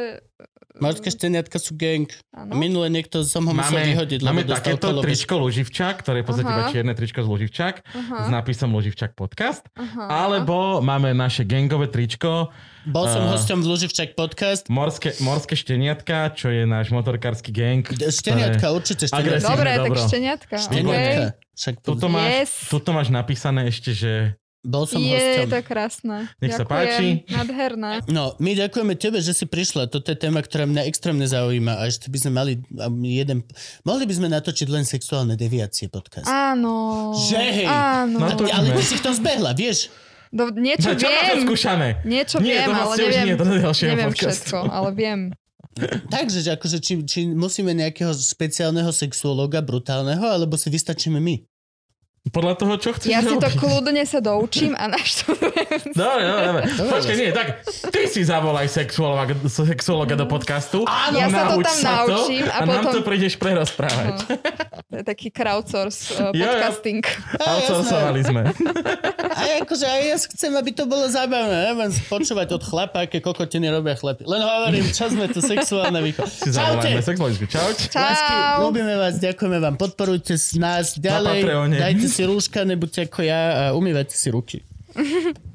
Morské 0.75 1.09
šteniatka 1.09 1.57
sú 1.57 1.73
gang. 1.73 2.05
A 2.31 2.45
Áno. 2.45 2.53
minule 2.55 2.87
niekto 2.93 3.25
som 3.25 3.49
ho 3.49 3.55
musel 3.57 3.81
Máme, 3.81 3.91
vyhodiť, 3.97 4.21
máme 4.21 4.43
takéto 4.45 4.93
kolobes. 4.93 5.05
tričko 5.09 5.35
Loživčak, 5.41 6.05
ktoré 6.05 6.21
je 6.21 6.23
v 6.23 6.29
podstate 6.29 6.51
iba 6.53 6.65
čierne 6.69 6.93
tričko 6.93 7.25
z 7.25 7.29
Loživčak 7.31 7.75
Aha, 7.81 8.27
s 8.27 8.29
nápisom 8.29 8.71
Loživčak 8.71 9.17
podcast. 9.17 9.65
aha. 9.73 10.05
Alebo 10.29 10.85
máme 10.85 11.17
naše 11.17 11.49
gangové 11.49 11.89
tričko 11.89 12.53
Bol 12.85 13.09
som 13.09 13.25
A- 13.25 13.33
hosťom 13.33 13.59
v 13.59 13.67
Luživčak 13.67 14.13
podcast. 14.13 14.69
Morské, 14.69 15.17
morské 15.19 15.55
šteniatka, 15.55 16.29
čo 16.31 16.49
je 16.49 16.65
náš 16.65 16.89
motorkársky 16.89 17.49
gang. 17.49 17.81
Šteniatka, 17.83 18.69
určite 18.71 19.09
šteniatka. 19.09 19.25
Agresívne, 19.41 19.51
Dobre, 19.51 19.71
tak 19.71 19.81
dobro. 19.83 20.01
šteniatka. 20.05 20.55
Šteniatka. 20.59 21.25
Okay. 21.25 21.53
Však 21.55 21.75
Tuto 21.81 22.07
máš, 22.07 22.29
Yes. 22.31 22.51
tuto 22.69 22.91
máš 22.91 23.09
napísané 23.09 23.67
ešte, 23.67 23.91
že 23.91 24.13
bol 24.61 24.85
som 24.85 24.97
Je, 24.97 25.13
hosťom. 25.13 25.45
to 25.47 25.57
je 25.57 25.65
krásne. 25.65 26.17
Nech 26.39 26.53
sa 26.53 26.65
Ďakujem. 26.65 26.73
páči. 26.91 27.07
Nádherné. 27.27 27.91
No, 28.07 28.33
my 28.39 28.51
ďakujeme 28.55 28.95
tebe, 28.95 29.19
že 29.19 29.33
si 29.33 29.45
prišla. 29.45 29.87
Toto 29.87 30.05
je 30.07 30.17
téma, 30.17 30.41
ktorá 30.41 30.65
mňa 30.65 30.85
extrémne 30.85 31.25
zaujíma 31.25 31.79
a 31.79 31.87
ešte 31.87 32.09
by 32.09 32.19
sme 32.19 32.33
mali 32.35 32.53
a 32.75 32.89
jeden... 32.91 33.45
Mohli 33.83 34.05
by 34.05 34.15
sme 34.15 34.29
natočiť 34.31 34.65
len 34.67 34.83
sexuálne 34.83 35.33
deviácie 35.35 35.89
podcast. 35.89 36.25
Áno. 36.27 37.13
Že 37.15 37.41
hej. 37.55 37.67
Áno. 37.67 38.17
No 38.19 38.29
to- 38.31 38.45
ty, 38.45 38.51
ale 38.51 38.73
ty 38.73 38.83
si 38.83 38.97
v 38.97 39.03
tom 39.03 39.13
zbehla, 39.13 39.53
vieš? 39.53 39.89
Do, 40.35 40.51
niečo 40.51 40.91
No, 40.91 40.99
čo 40.99 41.07
viem. 41.07 41.47
skúšané? 41.47 41.89
Niečo 42.03 42.43
Nie, 42.43 42.59
viem, 42.59 42.67
to 42.67 42.73
ale 42.75 42.83
vlastne 42.91 43.05
neviem, 43.07 43.25
nie, 43.25 43.35
to 43.39 43.45
neviem 43.87 44.11
podcastu. 44.11 44.51
všetko, 44.51 44.59
ale 44.67 44.89
viem. 44.93 45.21
Takže, 46.07 46.39
že 46.43 46.51
akože, 46.55 46.79
či, 46.79 46.93
či 47.03 47.21
musíme 47.31 47.71
nejakého 47.71 48.11
špeciálneho 48.11 48.91
sexuológa, 48.91 49.59
brutálneho, 49.59 50.23
alebo 50.23 50.55
si 50.55 50.71
vystačíme 50.71 51.19
my? 51.19 51.39
Podľa 52.25 52.57
toho, 52.57 52.75
čo 52.77 52.91
chceš 52.91 53.05
Ja 53.07 53.21
si 53.21 53.29
to 53.31 53.37
robiť. 53.39 53.53
kľudne 53.55 54.01
sa 54.03 54.17
doučím 54.19 54.73
a 54.73 54.89
naštudujem. 54.89 55.93
Dobre, 55.95 56.23
dobre, 56.25 56.45
dobre. 56.47 56.63
Počkaj, 56.89 57.15
nie, 57.15 57.31
tak 57.31 57.61
ty 57.87 58.01
si 58.05 58.21
zavolaj 58.23 58.65
sexuologa, 58.67 59.37
sexuologa 59.45 60.15
do 60.15 60.25
podcastu. 60.25 60.83
Áno, 60.85 61.15
Ja 61.15 61.29
sa 61.29 61.53
to 61.53 61.61
tam 61.61 61.79
naučím 61.79 62.45
a 62.47 62.55
a 62.55 62.61
nám 62.63 62.81
potom- 62.81 62.95
to 62.95 63.01
prídeš 63.03 63.37
prerozprávať. 63.37 64.25
No. 64.25 64.41
To 64.91 65.05
taký 65.05 65.29
crowdsource 65.29 66.15
uh, 66.15 66.31
Jo, 66.31 66.39
jo. 66.39 66.49
podcasting. 66.49 67.03
Outsourcovali 67.37 68.21
sme. 68.23 68.43
A 69.35 69.61
akože 69.61 69.83
aj 69.83 70.03
ja 70.05 70.17
chcem, 70.31 70.53
aby 70.53 70.71
to 70.71 70.87
bolo 70.87 71.05
zábavné. 71.05 71.75
Neviem 71.75 71.91
počúvať 72.07 72.55
od 72.55 72.63
chlapa, 72.63 73.03
aké 73.03 73.19
kokotiny 73.19 73.67
robia 73.67 73.93
chlapi. 73.93 74.23
Len 74.23 74.39
hovorím, 74.39 74.87
čo 74.87 75.11
sme 75.11 75.27
tu 75.27 75.43
sexuálne 75.43 75.99
výchov. 75.99 76.29
Čaute! 76.55 77.03
sexuologicku. 77.03 77.47
Čauť. 77.49 77.77
Lásky, 77.91 78.33
Čau. 78.33 78.57
ľúbime 78.63 78.95
vás, 78.95 79.19
ďakujeme 79.19 79.59
vám, 79.59 79.75
podporujte 79.75 80.35
s 80.35 80.55
nás 80.55 80.95
ďalej, 80.95 81.41
Patreone. 81.43 81.77
dajte 81.77 82.07
si 82.15 82.23
rúška, 82.23 82.63
nebuďte 82.63 83.11
ako 83.11 83.21
ja 83.27 83.41
a 83.51 83.63
umývajte 83.75 84.15
si 84.15 84.31
ruky. 84.31 84.59